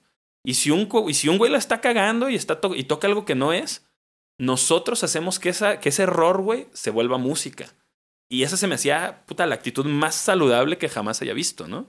Y 0.44 0.54
si 0.54 0.70
un, 0.70 0.88
y 1.08 1.14
si 1.14 1.28
un 1.28 1.38
güey 1.38 1.50
la 1.50 1.58
está 1.58 1.80
cagando 1.80 2.28
y, 2.30 2.36
está 2.36 2.60
to- 2.60 2.74
y 2.76 2.84
toca 2.84 3.06
algo 3.08 3.24
que 3.24 3.34
no 3.34 3.52
es, 3.52 3.84
nosotros 4.38 5.02
hacemos 5.04 5.38
que, 5.38 5.48
esa, 5.48 5.80
que 5.80 5.88
ese 5.88 6.04
error, 6.04 6.40
güey, 6.42 6.68
se 6.72 6.90
vuelva 6.90 7.18
música. 7.18 7.74
Y 8.28 8.42
esa 8.42 8.56
se 8.56 8.66
me 8.66 8.74
hacía, 8.74 9.24
puta, 9.26 9.46
la 9.46 9.54
actitud 9.54 9.86
más 9.86 10.14
saludable 10.14 10.78
que 10.78 10.88
jamás 10.88 11.22
haya 11.22 11.32
visto, 11.34 11.68
¿no? 11.68 11.88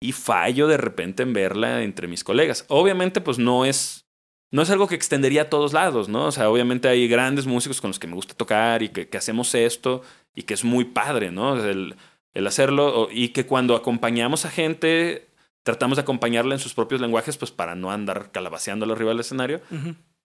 Y 0.00 0.12
fallo 0.12 0.66
de 0.66 0.78
repente 0.78 1.22
en 1.22 1.32
verla 1.32 1.82
entre 1.82 2.08
mis 2.08 2.24
colegas. 2.24 2.64
Obviamente, 2.68 3.20
pues 3.20 3.38
no 3.38 3.64
es, 3.64 4.06
no 4.50 4.62
es 4.62 4.70
algo 4.70 4.88
que 4.88 4.94
extendería 4.94 5.42
a 5.42 5.50
todos 5.50 5.72
lados, 5.72 6.08
¿no? 6.08 6.26
O 6.26 6.32
sea, 6.32 6.50
obviamente 6.50 6.88
hay 6.88 7.06
grandes 7.06 7.46
músicos 7.46 7.80
con 7.80 7.90
los 7.90 7.98
que 7.98 8.06
me 8.06 8.14
gusta 8.14 8.34
tocar 8.34 8.82
y 8.82 8.88
que, 8.88 9.08
que 9.08 9.18
hacemos 9.18 9.54
esto 9.54 10.02
y 10.34 10.44
que 10.44 10.54
es 10.54 10.64
muy 10.64 10.84
padre, 10.86 11.30
¿no? 11.30 11.62
El, 11.62 11.96
el 12.32 12.46
hacerlo 12.46 13.08
y 13.10 13.28
que 13.28 13.46
cuando 13.46 13.76
acompañamos 13.76 14.46
a 14.46 14.50
gente, 14.50 15.28
tratamos 15.62 15.96
de 15.96 16.02
acompañarla 16.02 16.54
en 16.54 16.60
sus 16.60 16.74
propios 16.74 17.00
lenguajes, 17.00 17.36
pues 17.36 17.50
para 17.50 17.74
no 17.74 17.90
andar 17.90 18.30
calabaceándolo 18.32 18.94
arriba 18.94 19.10
del 19.10 19.20
escenario. 19.20 19.60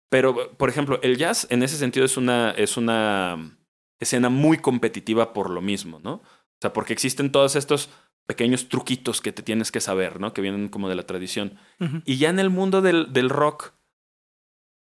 Pero, 0.10 0.52
por 0.52 0.70
ejemplo, 0.70 1.00
el 1.02 1.18
jazz 1.18 1.48
en 1.50 1.64
ese 1.64 1.78
sentido 1.78 2.06
es 2.06 2.16
una, 2.16 2.52
es 2.52 2.78
una 2.78 3.58
escena 4.00 4.30
muy 4.30 4.58
competitiva 4.60 5.34
por 5.34 5.50
lo 5.50 5.62
mismo, 5.62 6.00
¿no? 6.04 6.14
O 6.14 6.58
sea, 6.62 6.72
porque 6.72 6.94
existen 6.94 7.32
todos 7.32 7.56
estos 7.56 7.90
pequeños 8.26 8.70
truquitos 8.70 9.22
que 9.22 9.32
te 9.32 9.44
tienes 9.44 9.72
que 9.72 9.82
saber, 9.82 10.20
¿no? 10.20 10.34
Que 10.34 10.42
vienen 10.42 10.70
como 10.70 10.90
de 10.90 10.96
la 10.96 11.04
tradición. 11.06 11.58
Y 12.06 12.18
ya 12.18 12.30
en 12.30 12.40
el 12.40 12.50
mundo 12.50 12.82
del, 12.82 13.14
del 13.14 13.30
rock, 13.30 13.74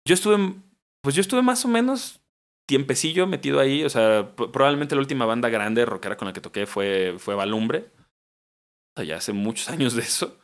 yo 0.06 0.14
estuve, 0.14 0.54
pues 1.02 1.14
yo 1.14 1.20
estuve 1.20 1.42
más 1.42 1.64
o 1.64 1.68
menos 1.68 2.20
tiempecillo 2.66 3.26
metido 3.26 3.60
ahí. 3.60 3.84
O 3.84 3.90
sea, 3.90 4.34
probablemente 4.36 4.94
la 4.94 5.00
última 5.02 5.26
banda 5.26 5.48
grande 5.48 5.84
rockera 5.84 6.16
con 6.16 6.26
la 6.26 6.32
que 6.32 6.40
toqué 6.40 6.66
fue, 6.66 7.16
fue 7.18 7.34
Balumbre. 7.34 7.90
O 8.96 9.00
sea, 9.00 9.04
ya 9.04 9.16
hace 9.16 9.32
muchos 9.32 9.68
años 9.70 9.94
de 9.94 10.02
eso. 10.02 10.38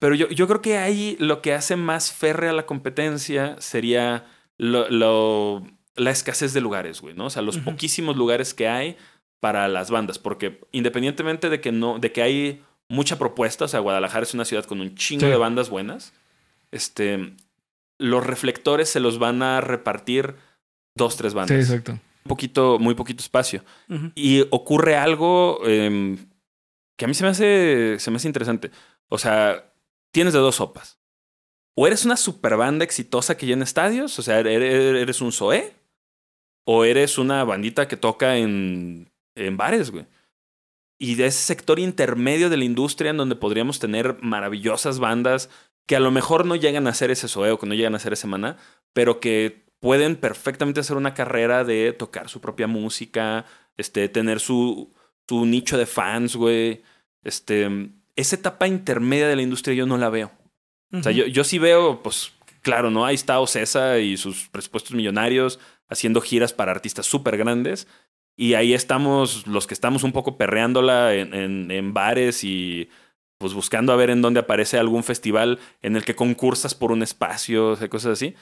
Pero 0.00 0.14
yo, 0.14 0.28
yo 0.28 0.46
creo 0.48 0.62
que 0.62 0.78
ahí 0.78 1.16
lo 1.20 1.42
que 1.42 1.52
hace 1.54 1.76
más 1.76 2.12
férrea 2.12 2.52
la 2.52 2.66
competencia 2.66 3.60
sería 3.60 4.26
lo, 4.58 4.88
lo- 4.88 5.66
la 5.96 6.10
escasez 6.10 6.54
de 6.54 6.60
lugares, 6.62 7.00
güey, 7.02 7.14
¿no? 7.14 7.26
O 7.26 7.30
sea, 7.30 7.42
los 7.42 7.58
poquísimos 7.58 8.16
lugares 8.16 8.54
que 8.54 8.68
hay 8.68 8.96
para 9.40 9.66
las 9.68 9.90
bandas. 9.90 10.18
Porque 10.18 10.60
independientemente 10.72 11.48
de 11.48 11.60
que 11.60 11.72
no, 11.72 11.98
de 11.98 12.12
que 12.12 12.22
hay 12.22 12.62
mucha 12.88 13.18
propuesta, 13.18 13.64
o 13.64 13.68
sea, 13.68 13.80
Guadalajara 13.80 14.22
es 14.24 14.34
una 14.34 14.44
ciudad 14.44 14.64
con 14.64 14.80
un 14.80 14.94
chingo 14.94 15.22
Sí. 15.26 15.30
de 15.30 15.36
bandas 15.36 15.70
buenas. 15.70 16.12
Este, 16.70 17.34
los 17.98 18.26
reflectores 18.26 18.88
se 18.88 19.00
los 19.00 19.18
van 19.18 19.42
a 19.42 19.60
repartir 19.60 20.34
dos, 20.96 21.16
tres 21.16 21.32
Sí, 21.32 21.36
bandas. 21.36 21.58
exacto. 21.70 21.92
un 21.92 22.28
poquito, 22.28 22.78
muy 22.78 22.94
poquito 22.94 23.22
espacio. 23.22 23.64
Y 24.14 24.42
ocurre 24.50 24.96
algo 24.96 25.60
em, 25.66 26.18
que 26.96 27.06
a 27.06 27.08
mí 27.08 27.14
se 27.14 27.24
me 27.24 27.30
hace, 27.30 27.96
se 27.98 28.10
me 28.10 28.16
hace 28.18 28.28
interesante. 28.28 28.70
O 29.08 29.18
sea, 29.18 29.72
tienes 30.12 30.32
de 30.34 30.38
dos 30.40 30.56
sopas. 30.56 30.98
O 31.74 31.86
eres 31.86 32.04
una 32.04 32.16
super 32.16 32.56
banda 32.56 32.84
exitosa 32.84 33.36
que 33.36 33.46
llena 33.46 33.64
estadios, 33.64 34.18
o 34.18 34.22
sea, 34.22 34.38
eres, 34.40 34.60
eres 34.96 35.20
un 35.22 35.32
Zoé, 35.32 35.74
o 36.66 36.84
eres 36.84 37.16
una 37.16 37.42
bandita 37.44 37.88
que 37.88 37.96
toca 37.96 38.36
en, 38.36 39.10
en 39.34 39.56
bares, 39.56 39.90
güey. 39.90 40.06
Y 40.98 41.14
de 41.14 41.26
ese 41.26 41.42
sector 41.42 41.78
intermedio 41.78 42.50
de 42.50 42.58
la 42.58 42.64
industria 42.64 43.10
en 43.10 43.16
donde 43.16 43.36
podríamos 43.36 43.78
tener 43.78 44.18
maravillosas 44.20 44.98
bandas 44.98 45.48
que 45.86 45.96
a 45.96 46.00
lo 46.00 46.10
mejor 46.10 46.44
no 46.44 46.56
llegan 46.56 46.86
a 46.86 46.94
ser 46.94 47.10
ese 47.10 47.26
Zoé 47.26 47.50
o 47.50 47.58
que 47.58 47.66
no 47.66 47.74
llegan 47.74 47.94
a 47.94 47.98
ser 47.98 48.12
ese 48.12 48.26
maná, 48.26 48.58
pero 48.92 49.18
que 49.18 49.64
pueden 49.80 50.16
perfectamente 50.16 50.80
hacer 50.80 50.96
una 50.96 51.14
carrera 51.14 51.64
de 51.64 51.92
tocar 51.92 52.28
su 52.28 52.40
propia 52.40 52.66
música, 52.66 53.46
este, 53.76 54.08
tener 54.08 54.40
su, 54.40 54.92
su 55.26 55.46
nicho 55.46 55.78
de 55.78 55.86
fans, 55.86 56.36
güey. 56.36 56.82
Este, 57.24 57.90
esa 58.14 58.36
etapa 58.36 58.68
intermedia 58.68 59.26
de 59.26 59.36
la 59.36 59.42
industria 59.42 59.74
yo 59.74 59.86
no 59.86 59.98
la 59.98 60.10
veo. 60.10 60.30
O 60.92 61.02
sea, 61.02 61.12
yo, 61.12 61.26
yo 61.26 61.44
sí 61.44 61.58
veo, 61.58 62.02
pues, 62.02 62.32
claro, 62.62 62.90
¿no? 62.90 63.06
Ahí 63.06 63.14
está 63.14 63.40
Ocesa 63.40 63.98
y 63.98 64.16
sus 64.16 64.48
presupuestos 64.48 64.92
millonarios 64.92 65.60
haciendo 65.88 66.20
giras 66.20 66.52
para 66.52 66.72
artistas 66.72 67.06
súper 67.06 67.36
grandes. 67.36 67.86
Y 68.40 68.54
ahí 68.54 68.72
estamos, 68.72 69.46
los 69.46 69.66
que 69.66 69.74
estamos 69.74 70.02
un 70.02 70.12
poco 70.12 70.38
perreándola 70.38 71.14
en, 71.14 71.34
en, 71.34 71.70
en 71.70 71.92
bares 71.92 72.42
y 72.42 72.88
pues 73.36 73.52
buscando 73.52 73.92
a 73.92 73.96
ver 73.96 74.08
en 74.08 74.22
dónde 74.22 74.40
aparece 74.40 74.78
algún 74.78 75.04
festival 75.04 75.58
en 75.82 75.94
el 75.94 76.04
que 76.06 76.14
concursas 76.14 76.74
por 76.74 76.90
un 76.90 77.02
espacio, 77.02 77.68
o 77.68 77.76
sea, 77.76 77.88
cosas 77.88 78.12
así. 78.12 78.34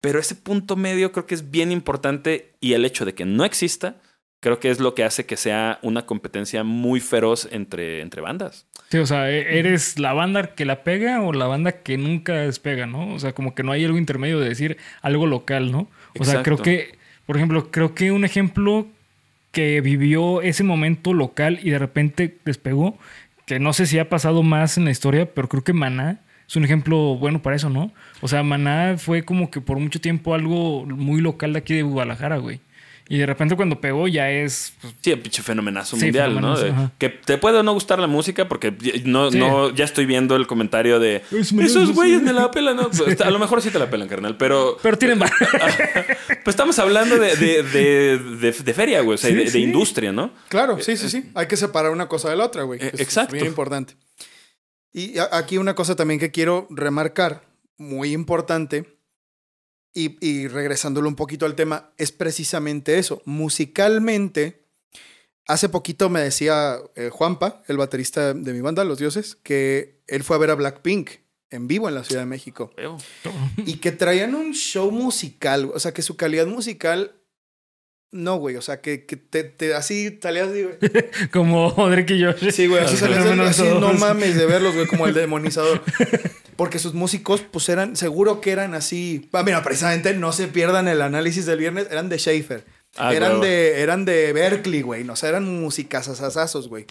Pero 0.00 0.20
ese 0.20 0.36
punto 0.36 0.76
medio 0.76 1.10
creo 1.10 1.26
que 1.26 1.34
es 1.34 1.50
bien 1.50 1.72
importante 1.72 2.54
y 2.60 2.74
el 2.74 2.84
hecho 2.84 3.04
de 3.04 3.14
que 3.14 3.24
no 3.24 3.44
exista, 3.44 3.96
creo 4.38 4.60
que 4.60 4.70
es 4.70 4.78
lo 4.78 4.94
que 4.94 5.02
hace 5.02 5.26
que 5.26 5.36
sea 5.36 5.80
una 5.82 6.06
competencia 6.06 6.62
muy 6.62 7.00
feroz 7.00 7.48
entre, 7.50 8.02
entre 8.02 8.20
bandas. 8.22 8.68
Sí, 8.88 8.98
o 8.98 9.06
sea, 9.06 9.32
e- 9.32 9.58
¿eres 9.58 9.98
la 9.98 10.12
banda 10.12 10.54
que 10.54 10.64
la 10.64 10.84
pega 10.84 11.22
o 11.22 11.32
la 11.32 11.48
banda 11.48 11.82
que 11.82 11.98
nunca 11.98 12.34
despega, 12.34 12.86
no? 12.86 13.14
O 13.14 13.18
sea, 13.18 13.32
como 13.34 13.56
que 13.56 13.64
no 13.64 13.72
hay 13.72 13.84
algo 13.84 13.98
intermedio 13.98 14.38
de 14.38 14.48
decir 14.48 14.76
algo 15.02 15.26
local, 15.26 15.72
¿no? 15.72 15.90
O 16.20 16.24
sea, 16.24 16.44
creo 16.44 16.54
Exacto. 16.54 16.62
que, 16.62 16.98
por 17.26 17.34
ejemplo, 17.36 17.72
creo 17.72 17.96
que 17.96 18.12
un 18.12 18.24
ejemplo 18.24 18.86
que 19.50 19.80
vivió 19.80 20.42
ese 20.42 20.64
momento 20.64 21.14
local 21.14 21.58
y 21.62 21.70
de 21.70 21.78
repente 21.78 22.38
despegó, 22.44 22.98
que 23.46 23.58
no 23.58 23.72
sé 23.72 23.86
si 23.86 23.98
ha 23.98 24.08
pasado 24.08 24.42
más 24.42 24.76
en 24.78 24.84
la 24.84 24.90
historia, 24.90 25.32
pero 25.34 25.48
creo 25.48 25.64
que 25.64 25.72
Maná 25.72 26.20
es 26.46 26.56
un 26.56 26.64
ejemplo 26.64 27.16
bueno 27.16 27.42
para 27.42 27.56
eso, 27.56 27.68
¿no? 27.68 27.92
O 28.20 28.28
sea, 28.28 28.42
Maná 28.42 28.96
fue 28.98 29.24
como 29.24 29.50
que 29.50 29.60
por 29.60 29.78
mucho 29.78 30.00
tiempo 30.00 30.34
algo 30.34 30.86
muy 30.86 31.20
local 31.20 31.52
de 31.52 31.58
aquí 31.58 31.74
de 31.74 31.82
Guadalajara, 31.82 32.38
güey. 32.38 32.60
Y 33.10 33.16
de 33.18 33.24
repente 33.26 33.56
cuando 33.56 33.80
pegó 33.80 34.06
ya 34.06 34.30
es... 34.30 34.74
pues, 34.82 34.92
Sí, 35.00 35.10
el 35.12 35.20
pinche 35.20 35.42
fenomenazo 35.42 35.96
Sí, 35.96 36.04
mundial, 36.04 36.34
fenomenazo, 36.34 36.66
¿no? 36.66 36.72
Ajá. 36.72 36.92
que 36.98 37.08
te 37.08 37.38
puede 37.38 37.56
o 37.58 37.62
no 37.62 37.72
gustar 37.72 37.98
la 37.98 38.06
música, 38.06 38.48
porque 38.48 38.74
no, 39.04 39.30
Sí. 39.30 39.38
no, 39.38 39.74
ya 39.74 39.86
estoy 39.86 40.04
viendo 40.04 40.36
el 40.36 40.46
comentario 40.46 41.00
de 41.00 41.22
Es 41.32 41.52
esos 41.52 41.94
güeyes 41.94 42.20
me 42.20 42.34
la 42.34 42.50
pelan, 42.50 42.76
¿no? 42.76 42.90
Pues, 42.90 43.18
a 43.22 43.30
lo 43.30 43.38
mejor 43.38 43.62
sí 43.62 43.70
te 43.70 43.78
la 43.78 43.88
pelan, 43.88 44.08
carnal, 44.08 44.36
pero 44.36 44.76
pero 44.82 44.98
tienen... 44.98 45.18
pues 46.44 46.48
estamos 46.54 46.78
hablando 46.78 47.18
de, 47.18 47.34
de, 47.36 47.62
de, 47.62 48.18
de- 48.18 48.52
de 48.52 48.74
feria, 48.74 49.00
güey, 49.00 49.14
o 49.14 49.18
sea, 49.18 49.30
Sí, 49.30 49.36
de, 49.36 49.58
industria, 49.58 50.12
¿no? 50.12 50.32
Claro, 50.48 50.78
sí, 50.80 50.96
sí, 50.98 51.08
sí. 51.08 51.30
Hay 51.34 51.46
que 51.46 51.56
separar 51.56 51.92
una 51.92 52.08
cosa 52.08 52.28
de 52.28 52.36
la 52.36 52.44
otra, 52.44 52.64
güey. 52.64 52.78
Eh, 52.82 52.88
Es- 52.88 52.94
es 52.94 53.00
exacto. 53.00 53.32
bien 53.32 53.46
importante. 53.46 53.94
Y 54.92 55.14
aquí 55.32 55.58
una 55.58 55.74
cosa 55.74 55.96
también 55.96 56.20
que 56.20 56.30
quiero 56.30 56.66
remarcar, 56.70 57.42
muy 57.76 58.12
importante, 58.12 58.97
y, 59.98 60.16
y 60.20 60.48
regresándolo 60.48 61.08
un 61.08 61.16
poquito 61.16 61.46
al 61.46 61.54
tema, 61.54 61.90
es 61.98 62.12
precisamente 62.12 62.98
eso. 62.98 63.20
Musicalmente, 63.24 64.64
hace 65.46 65.68
poquito 65.68 66.08
me 66.10 66.20
decía 66.20 66.76
eh, 66.94 67.10
Juanpa, 67.10 67.62
el 67.68 67.76
baterista 67.76 68.34
de 68.34 68.52
mi 68.52 68.60
banda, 68.60 68.84
Los 68.84 68.98
Dioses, 68.98 69.36
que 69.42 70.00
él 70.06 70.22
fue 70.22 70.36
a 70.36 70.38
ver 70.38 70.50
a 70.50 70.54
Blackpink 70.54 71.10
en 71.50 71.66
vivo 71.66 71.88
en 71.88 71.94
la 71.94 72.04
Ciudad 72.04 72.22
de 72.22 72.26
México. 72.26 72.72
Y 73.56 73.74
que 73.78 73.90
traían 73.92 74.34
un 74.34 74.52
show 74.52 74.90
musical, 74.90 75.70
o 75.74 75.80
sea, 75.80 75.92
que 75.92 76.02
su 76.02 76.16
calidad 76.16 76.46
musical... 76.46 77.14
No, 78.10 78.36
güey, 78.36 78.56
o 78.56 78.62
sea, 78.62 78.80
que, 78.80 79.04
que 79.04 79.16
te, 79.16 79.44
te- 79.44 79.74
así 79.74 80.18
salías 80.22 80.48
así, 80.48 80.62
güey. 80.62 80.76
como 81.30 81.70
Drake 81.90 82.14
y 82.14 82.24
Josh. 82.24 82.50
Sí, 82.52 82.66
güey, 82.66 82.82
así 82.82 82.96
salías 82.96 83.22
no 83.80 83.92
mames 83.92 84.34
de 84.34 84.46
verlos, 84.46 84.74
güey, 84.74 84.86
como 84.86 85.06
el 85.06 85.12
demonizador. 85.22 85.82
Porque 86.58 86.80
sus 86.80 86.92
músicos, 86.92 87.42
pues 87.42 87.68
eran, 87.68 87.94
seguro 87.94 88.40
que 88.40 88.50
eran 88.50 88.74
así. 88.74 89.28
Ah, 89.32 89.44
mira, 89.44 89.62
precisamente 89.62 90.12
no 90.14 90.32
se 90.32 90.48
pierdan 90.48 90.88
el 90.88 91.02
análisis 91.02 91.46
del 91.46 91.60
viernes, 91.60 91.86
eran 91.88 92.08
de 92.08 92.18
Schaefer. 92.18 92.64
Ah, 92.96 93.14
eran, 93.14 93.34
huevo. 93.34 93.44
de, 93.44 93.80
eran 93.80 94.04
de 94.04 94.32
Berkeley, 94.32 94.82
güey. 94.82 95.04
No, 95.04 95.12
o 95.12 95.16
sea, 95.16 95.28
eran 95.28 95.60
musicasasazos, 95.60 96.66
güey. 96.66 96.86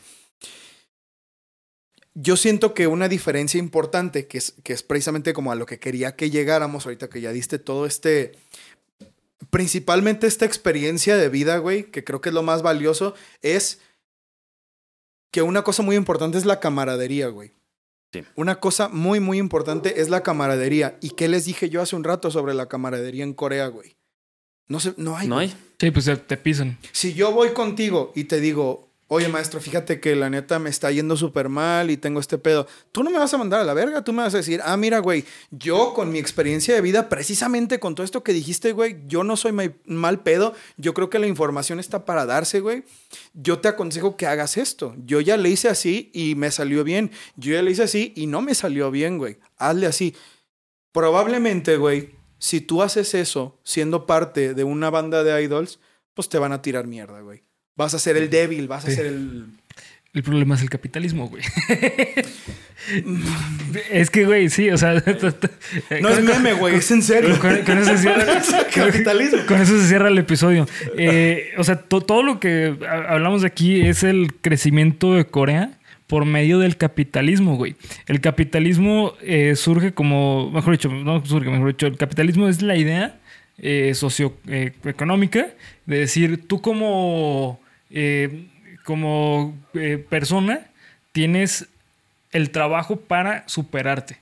Yo 2.13 2.37
siento 2.37 2.73
que 2.73 2.87
una 2.87 3.09
diferencia 3.09 3.59
importante, 3.59 4.25
que 4.25 4.37
es, 4.37 4.53
que 4.63 4.71
es 4.71 4.83
precisamente 4.83 5.33
como 5.33 5.51
a 5.51 5.55
lo 5.55 5.65
que 5.65 5.79
quería 5.79 6.15
que 6.15 6.29
llegáramos 6.29 6.85
ahorita 6.85 7.09
que 7.09 7.19
ya 7.19 7.33
diste 7.33 7.59
todo 7.59 7.85
este. 7.85 8.37
Principalmente 9.49 10.27
esta 10.27 10.45
experiencia 10.45 11.17
de 11.17 11.27
vida, 11.27 11.57
güey, 11.57 11.91
que 11.91 12.05
creo 12.05 12.21
que 12.21 12.29
es 12.29 12.35
lo 12.35 12.41
más 12.41 12.61
valioso, 12.61 13.15
es 13.41 13.81
que 15.29 15.41
una 15.41 15.65
cosa 15.65 15.83
muy 15.83 15.97
importante 15.97 16.37
es 16.37 16.45
la 16.45 16.61
camaradería, 16.61 17.27
güey. 17.27 17.56
Sí. 18.23 18.29
Una 18.35 18.59
cosa 18.59 18.89
muy, 18.89 19.19
muy 19.19 19.37
importante 19.37 20.01
es 20.01 20.09
la 20.09 20.23
camaradería. 20.23 20.97
¿Y 21.01 21.11
qué 21.11 21.27
les 21.27 21.45
dije 21.45 21.69
yo 21.69 21.81
hace 21.81 21.95
un 21.95 22.03
rato 22.03 22.31
sobre 22.31 22.53
la 22.53 22.67
camaradería 22.67 23.23
en 23.23 23.33
Corea, 23.33 23.67
güey? 23.67 23.97
No 24.67 24.79
sé, 24.79 24.93
no 24.97 25.15
hay. 25.17 25.27
¿No 25.27 25.35
güey. 25.35 25.47
hay? 25.49 25.55
Sí, 25.79 25.91
pues 25.91 26.05
te, 26.05 26.17
te 26.17 26.37
pisan. 26.37 26.77
Si 26.91 27.13
yo 27.13 27.31
voy 27.31 27.49
contigo 27.49 28.11
y 28.15 28.25
te 28.25 28.39
digo, 28.39 28.86
Oye, 29.09 29.29
maestro, 29.29 29.61
fíjate 29.61 30.01
que 30.01 30.17
la 30.17 30.29
neta 30.29 30.59
me 30.59 30.69
está 30.69 30.91
yendo 30.91 31.15
súper 31.15 31.47
mal 31.47 31.89
y 31.89 31.95
tengo 31.95 32.19
este 32.19 32.37
pedo. 32.37 32.67
Tú 32.91 33.03
no 33.03 33.09
me 33.09 33.17
vas 33.17 33.33
a 33.33 33.37
mandar 33.37 33.61
a 33.61 33.63
la 33.63 33.73
verga, 33.73 34.03
tú 34.03 34.11
me 34.11 34.21
vas 34.21 34.33
a 34.33 34.37
decir, 34.37 34.59
ah, 34.65 34.75
mira, 34.75 34.99
güey, 34.99 35.23
yo 35.49 35.93
con 35.93 36.11
mi 36.11 36.19
experiencia 36.19 36.75
de 36.75 36.81
vida, 36.81 37.07
precisamente 37.07 37.79
con 37.79 37.95
todo 37.95 38.03
esto 38.03 38.21
que 38.21 38.33
dijiste, 38.33 38.73
güey, 38.73 38.97
yo 39.07 39.23
no 39.23 39.37
soy 39.37 39.53
ma- 39.53 39.71
mal 39.85 40.19
pedo. 40.23 40.53
Yo 40.75 40.93
creo 40.93 41.09
que 41.09 41.19
la 41.19 41.27
información 41.27 41.79
está 41.79 42.03
para 42.03 42.25
darse, 42.25 42.59
güey. 42.59 42.83
Yo 43.33 43.59
te 43.59 43.69
aconsejo 43.69 44.17
que 44.17 44.27
hagas 44.27 44.57
esto. 44.57 44.93
Yo 45.05 45.21
ya 45.21 45.37
le 45.37 45.47
hice 45.49 45.69
así 45.69 46.11
y 46.13 46.35
me 46.35 46.51
salió 46.51 46.83
bien. 46.83 47.11
Yo 47.37 47.53
ya 47.53 47.61
le 47.61 47.71
hice 47.71 47.83
así 47.83 48.11
y 48.13 48.27
no 48.27 48.41
me 48.41 48.55
salió 48.55 48.91
bien, 48.91 49.17
güey. 49.17 49.37
Hazle 49.57 49.87
así. 49.87 50.15
Probablemente, 50.91 51.77
güey, 51.77 52.15
si 52.39 52.59
tú 52.59 52.81
haces 52.81 53.13
eso 53.13 53.59
siendo 53.63 54.05
parte 54.05 54.53
de 54.53 54.63
una 54.65 54.89
banda 54.89 55.23
de 55.23 55.41
idols, 55.41 55.79
pues 56.13 56.27
te 56.27 56.39
van 56.39 56.51
a 56.51 56.61
tirar 56.61 56.87
mierda, 56.87 57.21
güey. 57.21 57.46
Vas 57.77 57.93
a 57.93 57.99
ser 57.99 58.17
el 58.17 58.29
débil, 58.29 58.67
vas 58.67 58.83
a 58.85 58.89
Sí. 58.89 58.95
ser 58.95 59.05
el... 59.05 59.45
El 60.13 60.23
problema 60.23 60.55
es 60.55 60.61
el 60.63 60.69
capitalismo, 60.69 61.27
güey. 61.29 61.43
es 63.91 64.09
que, 64.09 64.25
güey, 64.25 64.49
sí, 64.49 64.69
o 64.69 64.77
sea. 64.77 65.03
No 66.01 66.09
es 66.09 66.23
meme, 66.23 66.53
güey, 66.53 66.75
es 66.75 66.89
en 66.91 67.01
serio. 67.03 67.37
Con, 67.39 67.55
con 67.63 67.77
eso 67.77 67.91
se 67.91 67.97
cierra, 67.99 68.25
Capitalismo. 68.73 69.39
con 69.47 69.61
eso 69.61 69.79
se 69.79 69.87
cierra 69.87 70.07
el 70.07 70.17
episodio. 70.17 70.67
Eh, 70.97 71.51
o 71.57 71.63
sea, 71.63 71.75
to- 71.81 72.01
todo 72.01 72.23
lo 72.23 72.39
que 72.39 72.75
ha- 72.89 73.13
hablamos 73.13 73.43
aquí 73.43 73.81
es 73.81 74.03
el 74.03 74.33
crecimiento 74.41 75.13
de 75.13 75.25
Corea 75.25 75.71
por 76.07 76.25
medio 76.25 76.59
del 76.59 76.77
capitalismo, 76.77 77.57
güey. 77.57 77.75
El 78.07 78.21
capitalismo 78.21 79.13
eh, 79.21 79.55
surge 79.55 79.93
como, 79.93 80.49
mejor 80.51 80.73
dicho, 80.73 80.89
no 80.89 81.23
surge, 81.25 81.49
mejor 81.49 81.67
dicho, 81.67 81.85
el 81.85 81.97
capitalismo 81.97 82.47
es 82.47 82.61
la 82.61 82.77
idea 82.77 83.19
eh, 83.59 83.91
socioeconómica 83.93 85.47
de 85.85 85.99
decir, 85.99 86.47
tú 86.47 86.61
como, 86.61 87.59
eh, 87.89 88.47
como 88.83 89.57
eh, 89.73 89.97
persona 90.09 90.61
tienes 91.11 91.67
el 92.31 92.51
trabajo 92.51 92.97
para 92.97 93.47
superarte. 93.47 94.17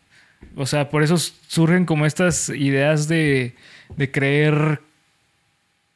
O 0.56 0.66
sea, 0.66 0.90
por 0.90 1.04
eso 1.04 1.18
surgen 1.18 1.86
como 1.86 2.06
estas 2.06 2.50
ideas 2.50 3.08
de, 3.08 3.56
de 3.98 4.12
creer 4.12 4.80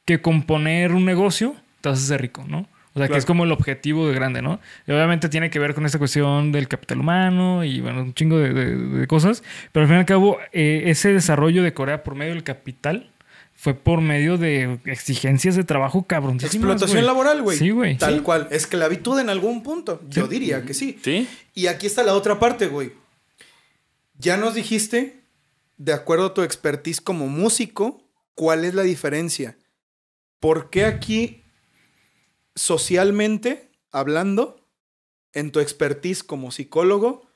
que 0.05 0.21
con 0.21 0.43
poner 0.43 0.91
un 0.93 1.05
negocio 1.05 1.55
te 1.81 1.89
a 1.89 1.91
hacer 1.93 2.21
rico, 2.21 2.43
¿no? 2.47 2.67
O 2.93 2.99
sea, 2.99 3.07
que 3.07 3.17
es 3.17 3.25
como 3.25 3.43
el 3.43 3.51
objetivo 3.51 4.07
de 4.07 4.15
grande, 4.15 4.41
¿no? 4.41 4.59
Y 4.87 4.91
obviamente 4.91 5.29
tiene 5.29 5.51
que 5.51 5.59
ver 5.59 5.75
con 5.75 5.85
esta 5.85 5.99
cuestión 5.99 6.51
del 6.51 6.67
capital 6.67 6.99
humano 6.99 7.63
y, 7.63 7.79
bueno, 7.79 8.01
un 8.01 8.13
chingo 8.15 8.39
de, 8.39 8.51
de- 8.51 8.75
de 8.75 9.07
cosas. 9.07 9.43
Pero 9.71 9.83
al 9.83 9.87
fin 9.87 9.97
y 9.97 9.99
al 9.99 10.05
cabo, 10.05 10.39
eh, 10.51 10.83
ese 10.87 11.13
desarrollo 11.13 11.61
de 11.61 11.71
Corea 11.73 12.03
por 12.03 12.15
medio 12.15 12.33
del 12.33 12.43
capital 12.43 13.11
fue 13.61 13.73
por 13.73 13.99
medio 13.99 14.37
de 14.37 14.79
exigencias 14.85 15.53
de 15.57 15.65
trabajo 15.65 16.03
cabroncísimas, 16.07 16.55
Explotación 16.75 17.05
laboral, 17.05 17.41
güey. 17.41 17.57
Sí, 17.57 17.71
güey. 17.71 17.97
Tal 17.97 18.15
Sí. 18.15 18.21
cual. 18.21 18.47
Esclavitud 18.51 19.19
en 19.19 19.29
algún 19.29 19.63
punto. 19.63 20.01
Yo 20.07 20.27
diría 20.27 20.63
que 20.63 20.73
sí. 20.73 20.97
¿Sí? 21.03 21.27
Y 21.53 21.67
aquí 21.67 21.85
está 21.85 22.03
la 22.03 22.13
otra 22.13 22.39
parte, 22.39 22.67
güey. 22.67 22.93
Ya 24.17 24.37
nos 24.37 24.55
dijiste, 24.55 25.23
de 25.75 25.91
acuerdo 25.91 26.27
a 26.27 26.33
tu 26.33 26.41
expertise 26.41 27.01
como 27.01 27.27
músico, 27.27 28.01
cuál 28.33 28.63
es 28.63 28.73
la 28.75 28.83
diferencia. 28.83 29.57
¿Por 30.39 30.69
qué 30.69 30.85
aquí, 30.85 31.43
socialmente 32.55 33.69
hablando, 33.91 34.65
en 35.33 35.51
tu 35.51 35.59
expertise 35.59 36.23
como 36.23 36.51
psicólogo, 36.51 37.27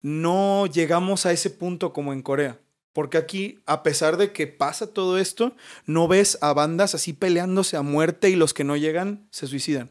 no 0.00 0.64
llegamos 0.66 1.26
a 1.26 1.32
ese 1.32 1.50
punto 1.50 1.92
como 1.92 2.14
en 2.14 2.22
Corea? 2.22 2.58
Porque 2.94 3.18
aquí, 3.18 3.58
a 3.66 3.82
pesar 3.82 4.16
de 4.16 4.32
que 4.32 4.46
pasa 4.46 4.86
todo 4.86 5.18
esto, 5.18 5.54
no 5.84 6.08
ves 6.08 6.38
a 6.40 6.54
bandas 6.54 6.94
así 6.94 7.12
peleándose 7.12 7.76
a 7.76 7.82
muerte 7.82 8.30
y 8.30 8.36
los 8.36 8.54
que 8.54 8.64
no 8.64 8.76
llegan 8.76 9.26
se 9.30 9.46
suicidan. 9.46 9.90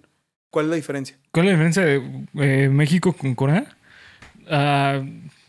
¿Cuál 0.50 0.66
es 0.66 0.70
la 0.72 0.76
diferencia? 0.78 1.18
¿Cuál 1.32 1.46
es 1.48 1.52
la 1.52 1.58
diferencia 1.66 1.84
de 1.84 2.26
eh, 2.66 2.70
México 2.70 3.14
con 3.14 3.36
Corea? 3.36 3.76
Ah, 4.50 5.02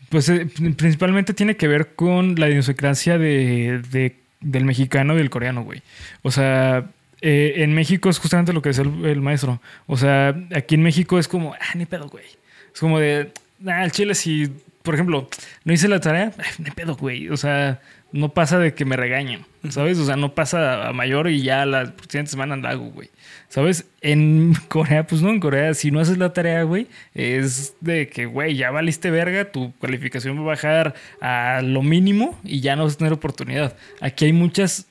pues 0.09 0.29
eh, 0.29 0.47
principalmente 0.77 1.33
tiene 1.33 1.55
que 1.57 1.67
ver 1.67 1.95
con 1.95 2.35
la 2.35 2.49
idiosincrasia 2.49 3.17
de, 3.17 3.81
de- 3.91 4.15
del 4.41 4.65
mexicano 4.65 5.13
y 5.15 5.17
del 5.17 5.29
coreano, 5.29 5.63
güey. 5.63 5.81
O 6.21 6.31
sea, 6.31 6.91
eh, 7.21 7.53
en 7.57 7.73
México 7.73 8.09
es 8.09 8.19
justamente 8.19 8.53
lo 8.53 8.61
que 8.61 8.69
decía 8.69 8.83
el, 8.83 9.05
el 9.05 9.21
maestro. 9.21 9.61
O 9.87 9.97
sea, 9.97 10.35
aquí 10.55 10.75
en 10.75 10.83
México 10.83 11.17
es 11.19 11.27
como, 11.27 11.53
ah, 11.53 11.73
ni 11.75 11.85
pedo, 11.85 12.09
güey. 12.09 12.25
Es 12.73 12.79
como 12.79 12.99
de, 12.99 13.31
ah, 13.65 13.83
el 13.85 13.91
chile 13.91 14.13
si, 14.13 14.51
por 14.85 14.93
ejemplo, 14.95 15.27
no 15.65 15.73
hice 15.73 15.89
la 15.89 15.99
tarea, 15.99 16.31
ni 16.59 16.71
pedo, 16.71 16.95
güey. 16.95 17.27
O 17.29 17.35
sea, 17.37 17.81
no 18.13 18.29
pasa 18.29 18.57
de 18.59 18.73
que 18.73 18.85
me 18.85 18.95
regañen, 18.95 19.45
¿sabes? 19.69 19.99
O 19.99 20.05
sea, 20.05 20.15
no 20.15 20.33
pasa 20.35 20.87
a 20.87 20.93
mayor 20.93 21.29
y 21.29 21.41
ya 21.41 21.65
la 21.65 21.87
siguiente 22.07 22.31
semana 22.31 22.55
la 22.55 22.69
hago, 22.69 22.91
güey. 22.91 23.09
¿Sabes? 23.49 23.87
En 24.01 24.53
Corea, 24.69 25.05
pues 25.07 25.21
no, 25.21 25.29
en 25.31 25.41
Corea, 25.41 25.73
si 25.73 25.91
no 25.91 25.99
haces 25.99 26.17
la 26.17 26.31
tarea, 26.33 26.63
güey, 26.63 26.87
es 27.13 27.75
de 27.81 28.07
que, 28.07 28.25
güey, 28.25 28.55
ya 28.55 28.71
valiste 28.71 29.11
verga, 29.11 29.51
tu 29.51 29.73
calificación 29.79 30.37
va 30.37 30.41
a 30.43 30.45
bajar 30.45 30.93
a 31.21 31.61
lo 31.63 31.83
mínimo 31.83 32.39
y 32.43 32.61
ya 32.61 32.75
no 32.77 32.85
vas 32.85 32.95
a 32.95 32.97
tener 32.97 33.13
oportunidad. 33.13 33.75
Aquí 33.99 34.25
hay 34.25 34.33
muchas. 34.33 34.87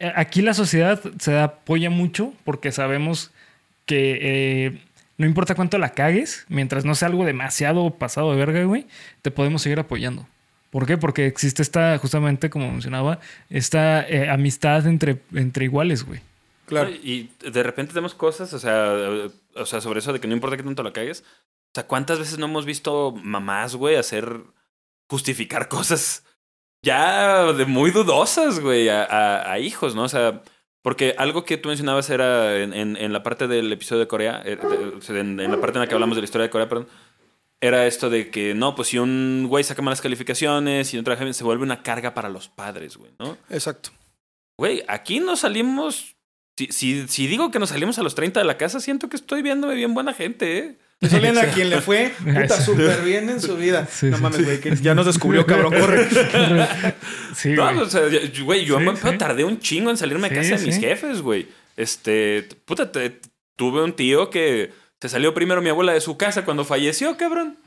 eh, 0.00 0.12
Aquí 0.16 0.42
la 0.42 0.52
sociedad 0.54 1.00
se 1.18 1.38
apoya 1.38 1.88
mucho 1.90 2.34
porque 2.44 2.72
sabemos 2.72 3.32
que 3.86 4.18
eh, 4.20 4.78
no 5.18 5.26
importa 5.26 5.54
cuánto 5.54 5.78
la 5.78 5.90
cagues, 5.90 6.44
mientras 6.48 6.84
no 6.84 6.94
sea 6.94 7.08
algo 7.08 7.24
demasiado 7.24 7.90
pasado 7.90 8.30
de 8.32 8.36
verga, 8.38 8.62
güey, 8.64 8.86
te 9.22 9.30
podemos 9.30 9.62
seguir 9.62 9.78
apoyando. 9.80 10.26
¿Por 10.70 10.86
qué? 10.86 10.98
Porque 10.98 11.26
existe 11.26 11.62
esta, 11.62 11.96
justamente 11.98 12.50
como 12.50 12.70
mencionaba, 12.70 13.20
esta 13.48 14.06
eh, 14.06 14.28
amistad 14.28 14.86
entre, 14.86 15.22
entre 15.32 15.64
iguales, 15.64 16.04
güey. 16.04 16.20
Claro. 16.66 16.90
Y 16.90 17.30
de 17.40 17.62
repente 17.62 17.92
tenemos 17.92 18.14
cosas, 18.14 18.52
o 18.52 18.58
sea, 18.58 18.92
o 19.54 19.64
sea, 19.66 19.80
sobre 19.80 20.00
eso 20.00 20.12
de 20.12 20.20
que 20.20 20.26
no 20.28 20.34
importa 20.34 20.56
que 20.56 20.62
tanto 20.64 20.82
la 20.82 20.92
cagues. 20.92 21.20
O 21.22 21.70
sea, 21.74 21.86
¿cuántas 21.86 22.18
veces 22.18 22.38
no 22.38 22.46
hemos 22.46 22.66
visto 22.66 23.12
mamás, 23.22 23.76
güey, 23.76 23.96
hacer 23.96 24.40
justificar 25.08 25.68
cosas 25.68 26.24
ya 26.82 27.52
de 27.52 27.64
muy 27.66 27.90
dudosas, 27.90 28.60
güey, 28.60 28.88
a, 28.88 29.04
a- 29.04 29.52
a 29.52 29.58
hijos, 29.58 29.94
¿no? 29.94 30.02
O 30.02 30.08
sea, 30.08 30.42
porque 30.86 31.16
algo 31.18 31.44
que 31.44 31.56
tú 31.56 31.68
mencionabas 31.68 32.08
era 32.10 32.62
en, 32.62 32.72
en- 32.72 32.96
en 32.96 33.12
la 33.12 33.24
parte 33.24 33.48
del 33.48 33.72
episodio 33.72 33.98
de 34.02 34.06
Corea, 34.06 34.40
eh, 34.44 34.56
en, 35.08 35.40
en 35.40 35.50
la 35.50 35.60
parte 35.60 35.78
en 35.78 35.80
la 35.80 35.88
que 35.88 35.94
hablamos 35.94 36.14
de 36.16 36.20
la 36.22 36.26
historia 36.26 36.44
de 36.44 36.50
Corea, 36.50 36.68
perdón, 36.68 36.86
era 37.60 37.88
esto 37.88 38.08
de 38.08 38.30
que, 38.30 38.54
no, 38.54 38.76
pues 38.76 38.86
si 38.88 38.98
un 38.98 39.46
güey 39.48 39.64
saca 39.64 39.82
malas 39.82 40.00
calificaciones 40.00 40.94
y 40.94 40.96
no 40.96 41.02
trabaja 41.02 41.24
bien, 41.24 41.34
se 41.34 41.42
vuelve 41.42 41.64
una 41.64 41.82
carga 41.82 42.14
para 42.14 42.28
los 42.28 42.48
padres, 42.48 42.96
güey, 42.98 43.10
¿no? 43.18 43.36
Exacto. 43.50 43.90
Güey, 44.56 44.84
aquí 44.86 45.18
nos 45.18 45.40
salimos. 45.40 46.15
Si, 46.56 46.68
si, 46.72 47.06
si 47.08 47.26
digo 47.26 47.50
que 47.50 47.58
nos 47.58 47.68
salimos 47.70 47.98
a 47.98 48.02
los 48.02 48.14
30 48.14 48.40
de 48.40 48.46
la 48.46 48.56
casa, 48.56 48.80
siento 48.80 49.08
que 49.08 49.16
estoy 49.16 49.42
viéndome 49.42 49.74
bien 49.74 49.92
buena 49.94 50.14
gente, 50.14 50.58
¿eh? 50.58 50.76
A 51.02 51.46
quien 51.52 51.68
le 51.68 51.82
fue 51.82 52.14
puta 52.24 52.58
súper 52.60 53.02
bien 53.02 53.28
en 53.28 53.40
su 53.42 53.56
vida. 53.56 53.86
Sí, 53.90 54.06
no 54.06 54.16
sí, 54.16 54.22
mames, 54.22 54.42
güey, 54.44 54.60
que 54.60 54.74
ya 54.76 54.94
nos 54.94 55.04
descubrió, 55.04 55.44
cabrón, 55.46 55.74
corre. 55.78 56.06
Sí, 57.34 57.50
No, 57.50 57.64
güey. 57.64 57.78
o 57.78 57.90
sea, 57.90 58.08
yo- 58.08 58.44
güey, 58.46 58.64
yo 58.64 58.78
Sí, 58.78 58.84
me 58.84 58.96
sí. 58.96 59.18
tardé 59.18 59.44
un 59.44 59.60
chingo 59.60 59.90
en 59.90 59.98
salirme 59.98 60.28
Sí, 60.28 60.34
a 60.34 60.36
casa 60.38 60.56
de 60.56 60.66
mis 60.66 60.74
sí. 60.76 60.80
jefes, 60.80 61.20
güey. 61.20 61.48
Este, 61.76 62.48
puta, 62.64 62.90
te- 62.90 63.20
tuve 63.56 63.82
un 63.82 63.92
tío 63.94 64.30
que 64.30 64.72
se 65.00 65.08
salió 65.10 65.34
primero 65.34 65.60
mi 65.60 65.68
abuela 65.68 65.92
de 65.92 66.00
su 66.00 66.16
casa 66.16 66.46
cuando 66.46 66.64
falleció, 66.64 67.18
cabrón. 67.18 67.58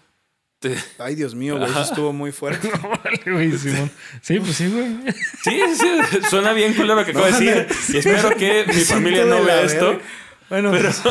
Te- 0.59 0.75
Ay, 0.97 1.15
Dios 1.15 1.35
mío, 1.35 1.57
güey, 1.57 1.69
eso 1.69 1.81
estuvo 1.81 2.11
muy 2.11 2.31
fuerte. 2.33 2.69
Vale, 2.81 3.21
güey, 3.31 3.57
Simón. 3.57 3.89
Sí, 4.21 4.39
pues 4.39 4.55
sí, 4.57 4.67
güey. 4.67 5.13
Sí, 5.43 5.61
sí, 5.75 5.87
suena 6.29 6.51
bien 6.51 6.73
culero 6.73 6.95
lo 6.95 7.05
que 7.05 7.11
acabo 7.11 7.25
de 7.27 7.31
No, 7.31 7.39
decir. 7.39 7.55
mames. 7.69 7.89
Y 7.89 7.97
espero 7.97 8.29
que 8.35 8.65
mi 8.67 8.73
familia 8.81 9.23
de 9.25 9.29
no 9.29 9.43
vea 9.43 9.61
esto. 9.61 9.85
verga. 9.91 10.01
Bueno, 10.49 10.71
pues, 10.71 11.01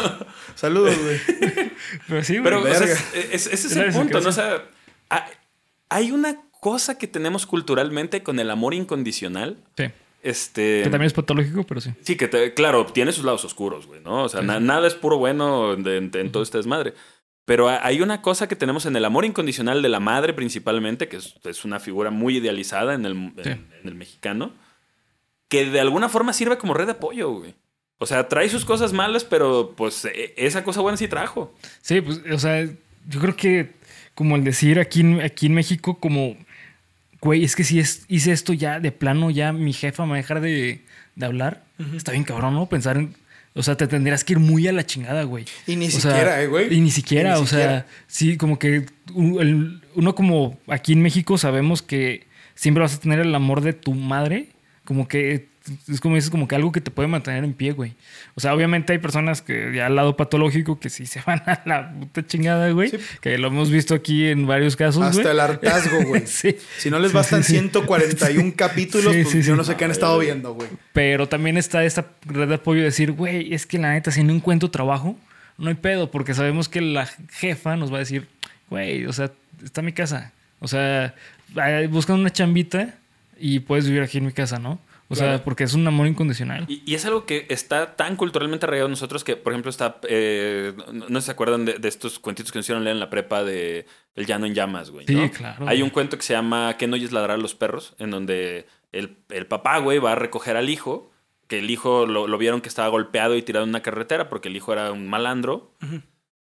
saludos, 0.54 0.94
güey. 0.98 1.20
Pero 2.08 2.24
sí, 2.24 2.32
güey. 2.38 2.44
Pero 2.44 2.60
o 2.60 2.66
sea, 2.66 2.78
Verga. 2.80 2.94
es- 3.14 3.24
es- 3.32 3.46
ese 3.46 3.66
es 3.68 3.76
el 3.76 3.92
punto, 3.92 4.20
¿no? 4.20 4.28
O 4.28 4.32
sea, 4.32 4.64
ha- 5.10 5.30
hay 5.88 6.10
una 6.10 6.36
cosa 6.60 6.98
que 6.98 7.06
tenemos 7.06 7.46
culturalmente 7.46 8.22
con 8.22 8.40
el 8.40 8.50
amor 8.50 8.74
incondicional. 8.74 9.56
Sí. 9.78 9.84
Este. 10.22 10.82
Que 10.82 10.90
también 10.90 11.06
es 11.06 11.12
patológico, 11.12 11.64
pero 11.64 11.80
sí. 11.80 11.92
Sí, 12.02 12.16
que 12.16 12.26
te- 12.28 12.52
claro, 12.52 12.84
tiene 12.86 13.12
sus 13.12 13.24
lados 13.24 13.44
oscuros, 13.44 13.86
güey, 13.86 14.00
¿no? 14.02 14.24
O 14.24 14.28
sea, 14.28 14.42
na- 14.42 14.58
nada 14.60 14.86
es 14.88 14.94
puro 14.94 15.16
bueno 15.16 15.72
en, 15.74 15.86
en- 15.86 16.10
en 16.12 16.32
todo 16.32 16.42
este 16.42 16.58
desmadre. 16.58 16.92
Pero 17.48 17.68
ha- 17.70 17.80
hay 17.84 18.02
una 18.02 18.20
cosa 18.20 18.46
que 18.46 18.56
tenemos 18.56 18.84
en 18.84 18.94
el 18.94 19.04
amor 19.06 19.24
incondicional 19.24 19.80
de 19.80 19.88
la 19.88 20.00
madre 20.00 20.34
principalmente, 20.34 21.08
que 21.08 21.16
es, 21.16 21.34
es 21.44 21.64
una 21.64 21.80
figura 21.80 22.10
muy 22.10 22.36
idealizada 22.36 22.92
en 22.92 23.06
el, 23.06 23.12
en- 23.12 23.32
Sí. 23.42 23.50
en 23.50 23.68
el 23.88 23.94
mexicano, 23.94 24.52
que 25.48 25.64
de 25.64 25.80
alguna 25.80 26.10
forma 26.10 26.34
sirve 26.34 26.58
como 26.58 26.74
red 26.74 26.84
de 26.84 26.92
apoyo, 26.92 27.30
güey. 27.30 27.54
O 27.96 28.04
sea, 28.06 28.28
trae 28.28 28.50
sus 28.50 28.66
cosas 28.66 28.92
malas, 28.92 29.24
pero 29.24 29.72
pues 29.76 30.04
e- 30.04 30.34
esa 30.36 30.62
cosa 30.62 30.82
buena 30.82 30.98
sí 30.98 31.08
trajo. 31.08 31.54
Sí, 31.80 32.02
pues, 32.02 32.20
o 32.30 32.38
sea, 32.38 32.64
yo 33.08 33.18
creo 33.20 33.34
que 33.34 33.72
como 34.14 34.36
el 34.36 34.44
decir 34.44 34.78
aquí, 34.78 35.00
en- 35.00 35.22
aquí 35.22 35.46
en 35.46 35.54
México, 35.54 35.98
como, 35.98 36.36
güey, 37.22 37.44
es 37.44 37.56
que 37.56 37.64
si 37.64 37.80
es, 37.80 38.04
hice 38.08 38.32
esto 38.32 38.52
ya 38.52 38.78
de 38.78 38.92
plano, 38.92 39.30
ya 39.30 39.52
mi 39.54 39.72
jefa 39.72 40.04
me 40.04 40.10
va 40.10 40.14
a 40.16 40.18
dejar 40.18 40.42
de, 40.42 40.82
de 41.16 41.26
hablar. 41.26 41.64
Está 41.96 42.12
bien 42.12 42.24
cabrón, 42.24 42.52
¿no? 42.54 42.66
Pensar 42.68 42.98
en... 42.98 43.14
O 43.58 43.62
sea, 43.64 43.76
te 43.76 43.88
tendrías 43.88 44.22
que 44.22 44.34
ir 44.34 44.38
muy 44.38 44.68
a 44.68 44.72
la 44.72 44.86
chingada, 44.86 45.24
güey. 45.24 45.44
Y 45.66 45.74
ni 45.74 45.88
O 45.88 45.90
sea, 45.90 46.00
siquiera, 46.00 46.40
eh, 46.40 46.46
güey. 46.46 46.72
Y 46.72 46.80
ni 46.80 46.92
siquiera, 46.92 47.32
Y 47.32 47.34
ni 47.34 47.42
o 47.42 47.46
sea, 47.46 47.86
sí, 48.06 48.36
como 48.36 48.56
que 48.56 48.86
uno 49.12 50.14
como 50.14 50.58
aquí 50.68 50.92
en 50.92 51.02
México 51.02 51.36
sabemos 51.38 51.82
que 51.82 52.28
siempre 52.54 52.82
vas 52.82 52.94
a 52.94 53.00
tener 53.00 53.18
el 53.18 53.34
amor 53.34 53.60
de 53.62 53.72
tu 53.72 53.94
madre, 53.94 54.50
como 54.84 55.08
que 55.08 55.48
es 55.88 56.00
como 56.00 56.14
dices, 56.14 56.30
como 56.30 56.48
que 56.48 56.54
algo 56.54 56.72
que 56.72 56.80
te 56.80 56.90
puede 56.90 57.08
mantener 57.08 57.44
en 57.44 57.52
pie, 57.52 57.72
güey. 57.72 57.94
O 58.34 58.40
sea, 58.40 58.54
obviamente 58.54 58.92
hay 58.92 58.98
personas 58.98 59.42
que 59.42 59.72
ya 59.74 59.86
al 59.86 59.96
lado 59.96 60.16
patológico 60.16 60.78
que 60.78 60.90
sí 60.90 61.06
se 61.06 61.20
van 61.26 61.42
a 61.46 61.62
la 61.64 61.92
puta 61.92 62.26
chingada, 62.26 62.70
güey. 62.70 62.90
Sí. 62.90 62.98
Que 63.20 63.38
lo 63.38 63.48
hemos 63.48 63.70
visto 63.70 63.94
aquí 63.94 64.26
en 64.26 64.46
varios 64.46 64.76
casos, 64.76 64.98
güey. 64.98 65.10
Hasta 65.10 65.30
el 65.30 65.40
hartazgo, 65.40 66.04
güey. 66.04 66.22
Sí. 66.26 66.56
Si 66.78 66.90
no 66.90 66.98
les 66.98 67.12
bastan 67.12 67.42
141 67.42 68.52
capítulos, 68.56 69.14
pues 69.14 69.46
yo 69.46 69.56
no 69.56 69.64
sé 69.64 69.76
qué 69.76 69.84
han 69.84 69.90
estado 69.90 70.18
viendo, 70.18 70.54
güey. 70.54 70.68
Pero 70.92 71.28
también 71.28 71.56
está 71.56 71.84
esta 71.84 72.06
red 72.26 72.48
de 72.48 72.56
apoyo 72.56 72.80
de 72.80 72.86
decir, 72.86 73.12
güey, 73.12 73.54
es 73.54 73.66
que 73.66 73.78
la 73.78 73.92
neta, 73.92 74.10
si 74.10 74.22
no 74.22 74.32
encuentro 74.32 74.70
trabajo, 74.70 75.16
no 75.56 75.68
hay 75.68 75.74
pedo, 75.74 76.10
porque 76.10 76.34
sabemos 76.34 76.68
que 76.68 76.80
la 76.80 77.06
jefa 77.30 77.76
nos 77.76 77.92
va 77.92 77.96
a 77.96 78.00
decir, 78.00 78.28
güey, 78.70 79.06
o 79.06 79.12
sea, 79.12 79.32
está 79.64 79.82
mi 79.82 79.92
casa. 79.92 80.32
O 80.60 80.68
sea, 80.68 81.14
buscan 81.90 82.18
una 82.18 82.30
chambita 82.30 82.94
y 83.38 83.60
puedes 83.60 83.86
vivir 83.86 84.02
aquí 84.02 84.18
en 84.18 84.26
mi 84.26 84.32
casa, 84.32 84.58
¿no? 84.58 84.78
O 85.10 85.14
sea, 85.14 85.42
porque 85.42 85.64
es 85.64 85.72
un 85.74 85.86
amor 85.86 86.06
incondicional. 86.06 86.66
Y, 86.68 86.82
y 86.84 86.94
es 86.94 87.04
algo 87.06 87.24
que 87.24 87.46
está 87.48 87.96
tan 87.96 88.16
culturalmente 88.16 88.66
arraigado 88.66 88.88
en 88.88 88.92
nosotros 88.92 89.24
que, 89.24 89.36
por 89.36 89.52
ejemplo, 89.54 89.70
está. 89.70 89.98
eh, 90.08 90.74
no, 91.08 91.20
se 91.22 91.30
acuerdan 91.30 91.64
de, 91.64 91.78
de 91.78 91.88
estos 91.88 92.18
cuentitos 92.18 92.52
que 92.52 92.58
nos 92.58 92.66
hicieron 92.66 92.84
leer 92.84 92.94
en 92.96 93.00
la 93.00 93.08
prepa 93.08 93.42
de 93.42 93.86
El 94.14 94.26
llano 94.26 94.44
en 94.44 94.54
llamas, 94.54 94.90
güey. 94.90 95.06
Sí, 95.06 95.14
¿no? 95.14 95.30
claro, 95.30 95.60
Hay 95.66 95.78
güey. 95.78 95.82
un 95.82 95.90
cuento 95.90 96.16
que 96.18 96.22
se 96.24 96.34
llama 96.34 96.76
¿Qué 96.78 96.86
no 96.86 96.94
oyes 96.94 97.12
ladrar 97.12 97.36
a 97.38 97.40
los 97.40 97.54
perros? 97.54 97.94
En 97.98 98.10
donde 98.10 98.66
el, 98.92 99.16
el 99.30 99.46
papá, 99.46 99.78
güey, 99.78 99.98
va 99.98 100.12
a 100.12 100.16
recoger 100.16 100.56
al 100.56 100.68
hijo. 100.68 101.10
Que 101.46 101.60
el 101.60 101.70
hijo 101.70 102.04
lo, 102.04 102.26
lo 102.26 102.36
vieron 102.36 102.60
que 102.60 102.68
estaba 102.68 102.88
golpeado 102.88 103.34
y 103.34 103.40
tirado 103.40 103.64
en 103.64 103.70
una 103.70 103.80
carretera 103.80 104.28
porque 104.28 104.48
el 104.48 104.56
hijo 104.56 104.74
era 104.74 104.92
un 104.92 105.08
malandro. 105.08 105.72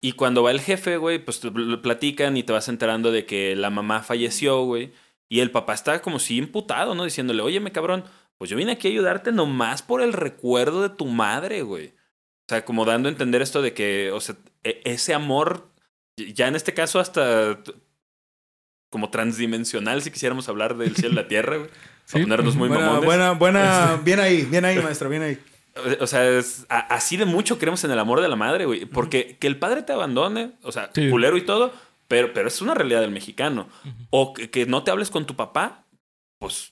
Y 0.02 0.14
cuando 0.14 0.42
va 0.42 0.50
el 0.50 0.62
jefe, 0.62 0.98
güey, 0.98 1.24
pues 1.24 1.40
te 1.40 1.52
pl- 1.52 1.78
platican 1.78 2.36
y 2.38 2.42
te 2.44 2.54
vas 2.54 2.68
enterando 2.70 3.12
de 3.12 3.26
que 3.28 3.56
la 3.56 3.70
mamá 3.70 4.02
falleció, 4.02 4.64
güey. 4.64 4.92
Y 5.30 5.42
el 5.42 5.52
papá 5.52 5.74
está 5.76 6.02
como 6.02 6.18
si 6.20 6.38
imputado, 6.38 6.96
¿no? 6.96 7.04
Diciéndole, 7.04 7.42
óyeme, 7.44 7.72
cabrón, 7.72 8.06
pues 8.38 8.50
yo 8.50 8.58
vine 8.58 8.74
aquí 8.74 8.88
a 8.88 8.92
ayudarte 8.92 9.32
nomás 9.32 9.82
por 9.82 10.02
el 10.02 10.14
recuerdo 10.14 10.82
de 10.82 10.90
tu 10.90 11.06
madre, 11.06 11.62
güey. 11.64 11.88
O 11.88 12.50
sea, 12.50 12.64
como 12.66 12.86
dando 12.86 13.10
a 13.10 13.12
entender 13.12 13.42
esto 13.42 13.62
de 13.62 13.74
que, 13.74 14.12
o 14.12 14.22
sea, 14.22 14.36
e- 14.64 14.82
ese 14.86 15.14
amor, 15.14 15.70
ya 16.18 16.48
en 16.48 16.56
este 16.56 16.74
caso 16.74 17.00
hasta 17.00 17.58
como 18.90 19.10
transdimensional, 19.10 20.02
si 20.02 20.12
quisiéramos 20.12 20.48
hablar 20.50 20.78
del 20.78 20.96
cielo 20.96 21.14
y 21.14 21.16
la 21.16 21.28
tierra, 21.28 21.58
güey. 21.58 21.70
Sí. 22.08 22.14
Para 22.14 22.24
ponernos 22.24 22.56
muy 22.56 22.70
buena, 22.70 22.86
mamones. 22.86 23.06
buena, 23.06 23.32
buena. 23.34 24.02
Bien 24.06 24.22
ahí, 24.22 24.44
bien 24.44 24.64
ahí, 24.64 24.80
maestro, 24.80 25.10
bien 25.10 25.24
ahí. 25.24 25.38
O 26.00 26.08
sea, 26.08 26.26
es- 26.30 26.66
a- 26.70 26.80
así 26.96 27.18
de 27.18 27.26
mucho 27.26 27.60
creemos 27.60 27.84
en 27.84 27.92
el 27.92 28.00
amor 28.00 28.22
de 28.22 28.30
la 28.30 28.38
madre, 28.38 28.64
güey. 28.64 28.86
Porque 28.86 29.36
que 29.38 29.46
el 29.48 29.60
padre 29.60 29.82
te 29.84 29.92
abandone, 29.92 30.54
o 30.64 30.72
sea, 30.72 30.90
Sí. 30.96 31.10
culero 31.10 31.36
y 31.36 31.42
todo, 31.42 31.74
pero, 32.08 32.32
pero 32.32 32.48
es 32.48 32.62
una 32.62 32.74
realidad 32.76 33.02
del 33.02 33.12
mexicano. 33.12 33.68
O 34.10 34.34
que, 34.34 34.50
que 34.50 34.66
no 34.66 34.84
te 34.86 34.92
hables 34.92 35.12
con 35.12 35.26
tu 35.28 35.36
papá, 35.36 35.84
pues 36.40 36.72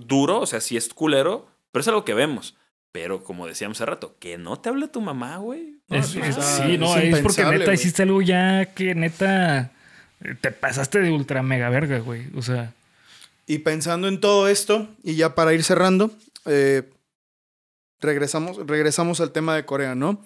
duro, 0.00 0.40
o 0.40 0.46
sea, 0.46 0.60
sí 0.60 0.76
es 0.76 0.92
culero, 0.92 1.46
pero 1.72 1.80
es 1.80 1.88
algo 1.88 2.04
que 2.04 2.14
vemos. 2.14 2.56
Pero 2.92 3.24
como 3.24 3.46
decíamos 3.46 3.78
hace 3.78 3.86
rato, 3.86 4.14
que 4.20 4.38
no 4.38 4.58
te 4.60 4.68
hable 4.68 4.86
tu 4.88 5.00
mamá, 5.00 5.38
güey. 5.38 5.80
No, 5.88 5.96
Es- 5.96 6.14
no, 6.14 6.24
es- 6.24 6.36
no. 6.36 6.42
sí, 6.42 6.78
no, 6.78 6.96
es 6.96 7.14
es, 7.14 7.20
porque 7.20 7.44
neta 7.44 7.72
hiciste 7.74 8.02
algo 8.02 8.22
ya 8.22 8.66
que 8.74 8.94
neta 8.94 9.72
eh, 10.22 10.34
te 10.40 10.52
pasaste 10.52 11.00
de 11.00 11.10
ultra 11.10 11.42
mega 11.42 11.68
verga, 11.70 11.98
güey. 11.98 12.26
O 12.36 12.42
sea, 12.42 12.72
Y 13.46 13.58
pensando 13.58 14.08
en 14.08 14.20
todo 14.20 14.48
esto, 14.48 14.88
y 15.02 15.16
ya 15.16 15.34
para 15.34 15.52
ir 15.52 15.62
cerrando, 15.64 16.10
eh, 16.46 16.84
regresamos, 18.00 18.56
regresamos 18.66 19.20
al 19.20 19.32
tema 19.32 19.54
de 19.56 19.64
Corea, 19.64 19.94
¿no? 19.94 20.24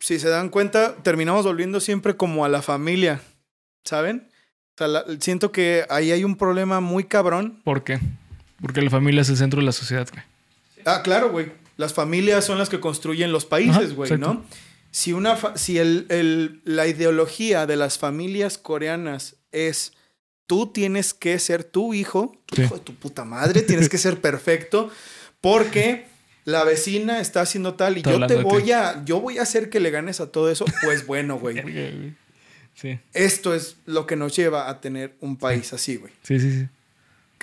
Si 0.00 0.18
se 0.18 0.28
dan 0.28 0.50
cuenta, 0.50 0.96
terminamos 0.96 1.44
volviendo 1.46 1.80
siempre 1.80 2.16
como 2.16 2.44
a 2.44 2.48
la 2.48 2.60
familia, 2.62 3.20
¿saben? 3.84 4.28
O 4.74 4.78
sea, 4.78 4.88
la- 4.88 5.04
siento 5.20 5.50
que 5.52 5.86
ahí 5.88 6.10
hay 6.12 6.24
un 6.24 6.36
problema 6.36 6.80
muy 6.80 7.04
cabrón. 7.04 7.60
¿por 7.64 7.84
qué? 7.84 8.00
Porque 8.60 8.82
la 8.82 8.90
familia 8.90 9.22
es 9.22 9.28
el 9.28 9.36
centro 9.36 9.60
de 9.60 9.66
la 9.66 9.72
sociedad, 9.72 10.08
güey. 10.12 10.24
Ah, 10.86 11.02
claro, 11.02 11.30
güey. 11.30 11.52
Las 11.76 11.92
familias 11.92 12.44
son 12.44 12.58
las 12.58 12.68
que 12.68 12.78
construyen 12.80 13.32
los 13.32 13.44
países, 13.44 13.94
güey. 13.94 14.10
¿no? 14.18 14.44
Si, 14.90 15.12
una 15.12 15.34
fa- 15.36 15.56
si 15.56 15.78
el, 15.78 16.06
el- 16.08 16.60
la 16.64 16.86
ideología 16.86 17.66
de 17.66 17.76
las 17.76 17.98
familias 17.98 18.58
coreanas 18.58 19.34
es 19.50 19.92
tú 20.46 20.68
tienes 20.72 21.14
que 21.14 21.38
ser 21.38 21.64
tu 21.64 21.94
hijo, 21.94 22.36
tu 22.46 22.56
Sí. 22.56 22.62
hijo 22.62 22.74
de 22.76 22.80
tu 22.80 22.94
puta 22.94 23.24
madre, 23.24 23.62
tienes 23.62 23.88
que 23.88 23.98
ser 23.98 24.20
perfecto, 24.20 24.90
porque 25.40 26.06
la 26.44 26.62
vecina 26.64 27.20
está 27.20 27.40
haciendo 27.40 27.74
tal 27.74 27.94
y 27.96 28.00
Está 28.00 28.12
yo 28.12 28.26
te 28.26 28.36
voy 28.36 28.70
a, 28.70 29.02
yo 29.04 29.20
voy 29.20 29.38
a 29.38 29.42
hacer 29.42 29.70
que 29.70 29.80
le 29.80 29.90
ganes 29.90 30.20
a 30.20 30.30
todo 30.30 30.50
eso, 30.50 30.64
pues 30.82 31.06
bueno, 31.06 31.38
güey. 31.38 32.14
Sí, 32.76 32.98
Esto 33.12 33.54
es 33.54 33.76
lo 33.86 34.04
que 34.04 34.16
nos 34.16 34.34
lleva 34.34 34.68
a 34.68 34.80
tener 34.80 35.14
un 35.20 35.36
país 35.36 35.72
así, 35.72 35.94
güey. 35.96 36.12
sí, 36.24 36.40
sí. 36.40 36.50
sí. 36.50 36.66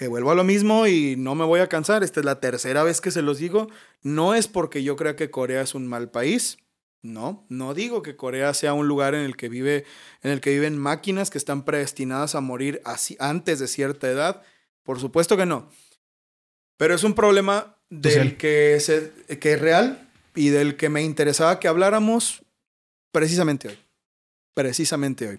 Que 0.01 0.07
vuelvo 0.07 0.31
a 0.31 0.35
lo 0.35 0.43
mismo 0.43 0.87
y 0.87 1.15
no 1.15 1.35
me 1.35 1.45
voy 1.45 1.59
a 1.59 1.69
cansar. 1.69 2.01
Esta 2.01 2.21
es 2.21 2.25
la 2.25 2.39
tercera 2.39 2.81
vez 2.81 3.01
que 3.01 3.11
se 3.11 3.21
los 3.21 3.37
digo. 3.37 3.69
No 4.01 4.33
es 4.33 4.47
porque 4.47 4.81
yo 4.81 4.95
crea 4.95 5.15
que 5.15 5.29
Corea 5.29 5.61
es 5.61 5.75
un 5.75 5.85
mal 5.85 6.09
país. 6.09 6.57
No, 7.03 7.45
no 7.49 7.75
digo 7.75 8.01
que 8.01 8.15
Corea 8.15 8.55
sea 8.55 8.73
un 8.73 8.87
lugar 8.87 9.13
en 9.13 9.21
el 9.21 9.37
que 9.37 9.47
vive, 9.47 9.85
en 10.23 10.31
el 10.31 10.41
que 10.41 10.49
viven 10.49 10.75
máquinas 10.75 11.29
que 11.29 11.37
están 11.37 11.65
predestinadas 11.65 12.33
a 12.33 12.41
morir 12.41 12.81
así 12.83 13.15
antes 13.19 13.59
de 13.59 13.67
cierta 13.67 14.09
edad. 14.09 14.41
Por 14.81 14.99
supuesto 14.99 15.37
que 15.37 15.45
no. 15.45 15.69
Pero 16.77 16.95
es 16.95 17.03
un 17.03 17.13
problema 17.13 17.77
del 17.91 18.37
que, 18.37 18.79
se, 18.79 19.11
que 19.37 19.53
es 19.53 19.61
real 19.61 20.09
y 20.33 20.49
del 20.49 20.77
que 20.77 20.89
me 20.89 21.03
interesaba 21.03 21.59
que 21.59 21.67
habláramos 21.67 22.41
precisamente 23.11 23.67
hoy. 23.67 23.77
Precisamente 24.55 25.27
hoy. 25.27 25.37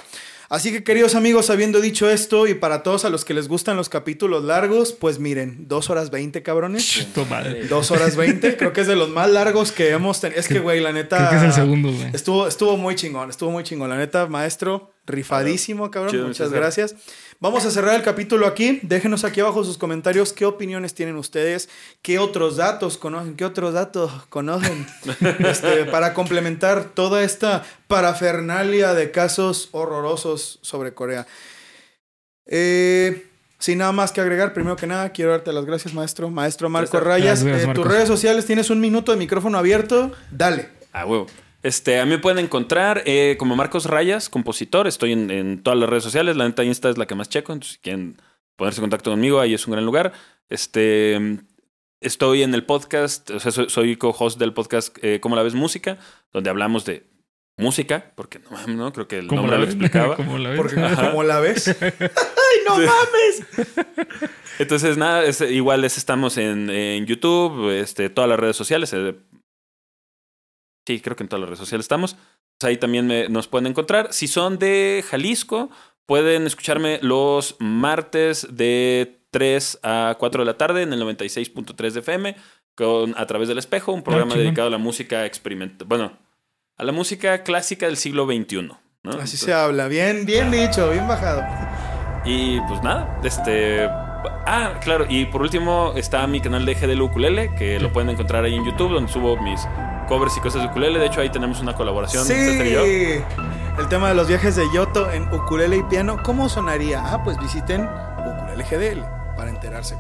Así 0.52 0.70
que 0.70 0.84
queridos 0.84 1.14
amigos, 1.14 1.48
habiendo 1.48 1.80
dicho 1.80 2.10
esto 2.10 2.46
y 2.46 2.52
para 2.52 2.82
todos 2.82 3.06
a 3.06 3.08
los 3.08 3.24
que 3.24 3.32
les 3.32 3.48
gustan 3.48 3.74
los 3.74 3.88
capítulos 3.88 4.44
largos, 4.44 4.92
pues 4.92 5.18
miren, 5.18 5.66
dos 5.66 5.88
horas 5.88 6.10
veinte 6.10 6.42
cabrones. 6.42 7.08
Dos 7.70 7.90
horas 7.90 8.16
veinte, 8.16 8.54
creo 8.58 8.74
que 8.74 8.82
es 8.82 8.86
de 8.86 8.94
los 8.94 9.08
más 9.08 9.30
largos 9.30 9.72
que 9.72 9.92
hemos 9.92 10.20
tenido. 10.20 10.38
Es 10.38 10.48
que, 10.48 10.58
güey, 10.58 10.80
la 10.80 10.92
neta... 10.92 11.16
Creo 11.16 11.30
que 11.30 11.36
es 11.36 11.42
el 11.42 11.52
segundo, 11.54 11.90
güey. 11.90 12.10
Estuvo, 12.12 12.46
estuvo 12.46 12.76
muy 12.76 12.96
chingón, 12.96 13.30
estuvo 13.30 13.50
muy 13.50 13.64
chingón. 13.64 13.88
La 13.88 13.96
neta, 13.96 14.26
maestro, 14.26 14.92
rifadísimo, 15.06 15.90
cabrón. 15.90 16.10
Chido, 16.10 16.26
Muchas 16.26 16.48
muchas 16.50 16.60
gracias. 16.60 16.96
Vamos 17.42 17.64
a 17.66 17.72
cerrar 17.72 17.96
el 17.96 18.02
capítulo 18.02 18.46
aquí. 18.46 18.78
Déjenos 18.84 19.24
aquí 19.24 19.40
abajo 19.40 19.64
sus 19.64 19.76
comentarios. 19.76 20.32
¿Qué 20.32 20.44
opiniones 20.44 20.94
tienen 20.94 21.16
ustedes? 21.16 21.68
¿Qué 22.00 22.20
otros 22.20 22.56
datos 22.56 22.96
conocen? 22.96 23.34
¿Qué 23.34 23.44
otros 23.44 23.74
datos 23.74 24.12
conocen? 24.28 24.86
Este, 25.40 25.84
para 25.86 26.14
complementar 26.14 26.90
toda 26.94 27.24
esta 27.24 27.64
parafernalia 27.88 28.94
de 28.94 29.10
casos 29.10 29.70
horrorosos 29.72 30.60
sobre 30.62 30.94
Corea. 30.94 31.26
Eh, 32.46 33.26
sin 33.58 33.78
nada 33.78 33.90
más 33.90 34.12
que 34.12 34.20
agregar, 34.20 34.54
primero 34.54 34.76
que 34.76 34.86
nada, 34.86 35.10
quiero 35.10 35.32
darte 35.32 35.52
las 35.52 35.64
gracias, 35.64 35.94
maestro. 35.94 36.30
Maestro 36.30 36.68
Marco 36.68 36.92
Gracias. 37.00 37.08
Rayas. 37.08 37.42
Gracias, 37.42 37.64
Eh, 37.64 37.66
Marcos. 37.66 37.84
tus 37.84 37.92
redes 37.92 38.06
sociales, 38.08 38.46
tienes 38.46 38.70
un 38.70 38.78
minuto 38.80 39.10
de 39.10 39.18
micrófono 39.18 39.58
abierto. 39.58 40.12
Dale. 40.30 40.68
Ah, 40.92 41.06
huevo. 41.06 41.26
Este, 41.62 42.00
a 42.00 42.04
mí 42.04 42.10
me 42.10 42.18
pueden 42.18 42.38
encontrar 42.44 43.02
eh, 43.06 43.36
como 43.38 43.54
Marcos 43.56 43.86
Rayas, 43.86 44.28
compositor. 44.28 44.86
Estoy 44.86 45.12
en, 45.12 45.30
en 45.30 45.62
todas 45.62 45.78
las 45.78 45.88
redes 45.88 46.02
sociales. 46.04 46.36
La 46.36 46.46
neta 46.46 46.64
Insta 46.64 46.90
es 46.90 46.98
la 46.98 47.06
que 47.06 47.14
más 47.14 47.28
checo. 47.28 47.52
Entonces, 47.52 47.74
si 47.76 47.80
quieren 47.80 48.16
ponerse 48.56 48.80
en 48.80 48.84
contacto 48.84 49.10
conmigo, 49.10 49.40
ahí 49.40 49.54
es 49.54 49.66
un 49.66 49.72
gran 49.72 49.84
lugar. 49.84 50.12
Este, 50.48 51.38
estoy 52.00 52.42
en 52.42 52.52
el 52.54 52.64
podcast, 52.64 53.30
o 53.30 53.38
sea, 53.40 53.52
soy, 53.52 53.70
soy 53.70 53.96
co-host 53.96 54.38
del 54.38 54.52
podcast 54.52 54.96
eh, 55.02 55.20
¿Cómo 55.20 55.36
la 55.36 55.42
ves 55.42 55.54
música? 55.54 55.98
Donde 56.32 56.50
hablamos 56.50 56.84
de 56.84 57.06
música, 57.58 58.12
porque 58.16 58.38
no, 58.40 58.50
mames, 58.50 58.76
no 58.76 58.92
creo 58.92 59.06
que 59.06 59.18
el 59.18 59.28
¿Cómo 59.28 59.42
nombre 59.42 59.58
la 59.58 59.64
lo 59.64 59.70
explicaba. 59.70 60.16
¿Cómo 60.16 60.38
la 60.38 60.50
ves? 60.50 60.58
Porque 60.58 60.76
como 61.10 61.22
la 61.22 61.38
ves. 61.40 61.68
¡Ay, 61.80 62.58
no 62.66 62.76
mames! 62.76 63.42
Entonces, 64.58 64.96
nada, 64.96 65.24
es- 65.24 65.40
igual 65.42 65.84
es- 65.84 65.96
estamos 65.96 66.38
en, 66.38 66.68
en 66.70 67.06
YouTube, 67.06 67.70
este, 67.70 68.08
todas 68.10 68.28
las 68.28 68.40
redes 68.40 68.56
sociales. 68.56 68.92
eh, 68.94 69.14
sí, 70.86 71.00
creo 71.00 71.16
que 71.16 71.22
en 71.24 71.28
todas 71.28 71.40
las 71.40 71.48
redes 71.50 71.58
sociales 71.60 71.84
estamos. 71.84 72.14
Pues 72.58 72.68
ahí 72.70 72.76
también 72.76 73.06
me- 73.06 73.28
nos 73.28 73.48
pueden 73.48 73.66
encontrar. 73.66 74.12
Si 74.12 74.28
son 74.28 74.58
de 74.58 75.04
Jalisco, 75.08 75.70
pueden 76.06 76.46
escucharme 76.46 76.98
los 77.02 77.56
martes 77.58 78.46
de 78.50 79.20
3 79.30 79.78
a 79.82 80.16
4 80.18 80.42
de 80.42 80.46
la 80.46 80.58
tarde 80.58 80.82
en 80.82 80.92
el 80.92 81.00
96.3 81.00 81.94
de 81.94 82.00
FM 82.00 82.36
con 82.74 83.14
A 83.18 83.26
través 83.26 83.48
del 83.48 83.58
espejo, 83.58 83.92
un 83.92 84.02
programa 84.02 84.30
chingón. 84.32 84.44
dedicado 84.46 84.68
a 84.68 84.70
la 84.70 84.78
música 84.78 85.26
experimental. 85.26 85.86
Bueno, 85.88 86.18
a 86.76 86.84
la 86.84 86.92
música 86.92 87.42
clásica 87.42 87.86
del 87.86 87.96
siglo 87.96 88.26
XXI. 88.26 88.62
¿no? 88.62 89.10
Así 89.10 89.10
Entonces- 89.10 89.40
se 89.40 89.52
habla. 89.52 89.88
Bien, 89.88 90.24
bien 90.26 90.50
dicho, 90.50 90.90
bien 90.90 91.06
bajado. 91.08 91.42
y 92.24 92.60
pues 92.68 92.82
nada, 92.82 93.18
este. 93.24 93.86
Ah, 94.46 94.78
claro, 94.82 95.06
y 95.08 95.26
por 95.26 95.42
último 95.42 95.92
está 95.96 96.24
mi 96.28 96.40
canal 96.40 96.64
de 96.64 96.74
GDL 96.74 97.02
Ukulele, 97.02 97.50
que 97.56 97.80
lo 97.80 97.92
pueden 97.92 98.10
encontrar 98.10 98.44
ahí 98.44 98.54
en 98.54 98.64
YouTube, 98.64 98.92
donde 98.92 99.10
subo 99.12 99.36
mis 99.42 99.60
covers 100.06 100.36
y 100.36 100.40
cosas 100.40 100.62
de 100.62 100.68
ukulele. 100.68 100.98
De 100.98 101.06
hecho, 101.06 101.20
ahí 101.20 101.30
tenemos 101.30 101.60
una 101.60 101.74
colaboración. 101.74 102.24
Sí. 102.24 102.34
Y 102.34 102.70
yo. 102.70 102.82
El 103.78 103.88
tema 103.88 104.08
de 104.08 104.14
los 104.14 104.28
viajes 104.28 104.54
de 104.54 104.64
Yoto 104.72 105.10
en 105.10 105.32
ukulele 105.32 105.78
y 105.78 105.82
piano, 105.84 106.18
¿cómo 106.22 106.48
sonaría? 106.48 107.02
Ah, 107.04 107.22
pues 107.24 107.38
visiten 107.38 107.88
Ukulele 108.18 108.64
GDL 108.64 109.04
para 109.36 109.50
enterarse. 109.50 109.96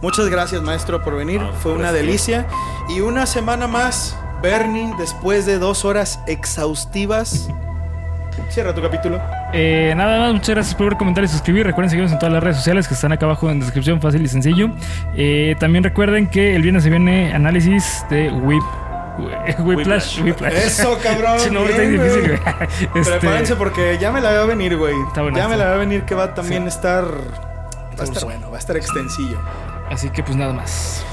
Muchas 0.00 0.28
gracias, 0.28 0.62
maestro, 0.62 1.02
por 1.02 1.16
venir. 1.16 1.40
No, 1.40 1.52
Fue 1.52 1.72
una 1.72 1.92
delicia. 1.92 2.46
Y 2.88 3.00
una 3.00 3.26
semana 3.26 3.66
más, 3.66 4.16
Bernie, 4.42 4.94
después 4.98 5.44
de 5.44 5.58
dos 5.58 5.84
horas 5.84 6.20
exhaustivas. 6.26 7.48
Cierra 8.50 8.74
tu 8.74 8.82
capítulo. 8.82 9.20
Eh, 9.52 9.92
nada 9.96 10.20
más, 10.20 10.34
muchas 10.34 10.50
gracias 10.50 10.74
por 10.74 10.88
ver, 10.90 10.96
comentar 10.96 11.24
y 11.24 11.28
suscribir. 11.28 11.66
Recuerden 11.66 11.90
seguirnos 11.90 12.12
en 12.12 12.18
todas 12.18 12.32
las 12.32 12.42
redes 12.42 12.58
sociales 12.58 12.86
que 12.86 12.94
están 12.94 13.12
acá 13.12 13.26
abajo 13.26 13.50
en 13.50 13.60
descripción, 13.60 14.00
fácil 14.00 14.22
y 14.22 14.28
sencillo. 14.28 14.70
Eh, 15.16 15.56
también 15.58 15.82
recuerden 15.82 16.28
que 16.28 16.54
el 16.54 16.62
viernes 16.62 16.84
se 16.84 16.90
viene 16.90 17.32
análisis 17.32 18.04
de 18.08 18.30
Whip. 18.30 18.62
Whiplash, 19.18 20.20
Whiplash. 20.22 20.54
Eso, 20.54 20.98
cabrón. 21.02 21.40
Sí, 21.40 21.50
no, 21.50 21.64
está 21.64 21.82
bien, 21.82 21.92
difícil, 21.92 22.22
güey. 22.22 22.38
güey. 22.38 22.68
Este, 22.94 23.18
Prepárense 23.18 23.56
porque 23.56 23.98
ya 23.98 24.12
me 24.12 24.20
la 24.20 24.30
veo 24.30 24.46
venir, 24.46 24.76
güey. 24.76 24.94
Está 25.08 25.22
buena, 25.22 25.38
ya 25.38 25.48
me 25.48 25.56
la 25.56 25.66
veo 25.70 25.78
venir 25.78 26.04
que 26.04 26.14
va 26.14 26.34
también 26.34 26.64
a 26.64 26.68
estar. 26.68 27.04
Va 27.04 28.02
a 28.02 28.04
estar 28.04 28.24
bueno, 28.24 28.50
va 28.50 28.56
a 28.56 28.60
estar 28.60 28.76
extensillo. 28.76 29.40
Así 29.90 30.10
que 30.10 30.22
pues 30.22 30.36
nada 30.36 30.52
más. 30.52 31.04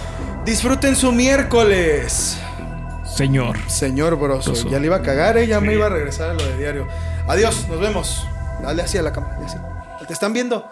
Disfruten 0.46 0.96
su 0.96 1.12
miércoles. 1.12 2.38
Señor. 3.06 3.58
Señor 3.68 4.18
Broso. 4.18 4.52
Broso. 4.52 4.70
Ya 4.70 4.80
le 4.80 4.88
iba 4.88 4.98
a 4.98 5.02
cagar, 5.02 5.38
¿eh? 5.38 5.48
Ya 5.48 5.62
me 5.62 5.74
iba 5.74 5.86
a 5.86 5.90
regresar 5.90 6.32
a 6.32 6.34
lo 6.34 6.44
de 6.44 6.58
diario. 6.58 6.88
Adiós, 7.28 7.68
nos 7.70 7.80
vemos. 7.80 8.28
Dale 8.62 8.82
así 8.82 8.98
a 8.98 9.02
la 9.02 9.14
cámara. 9.14 9.36
dale 9.36 9.46
así. 9.46 9.58
¿Te 10.08 10.14
están 10.14 10.34
viendo? 10.34 10.68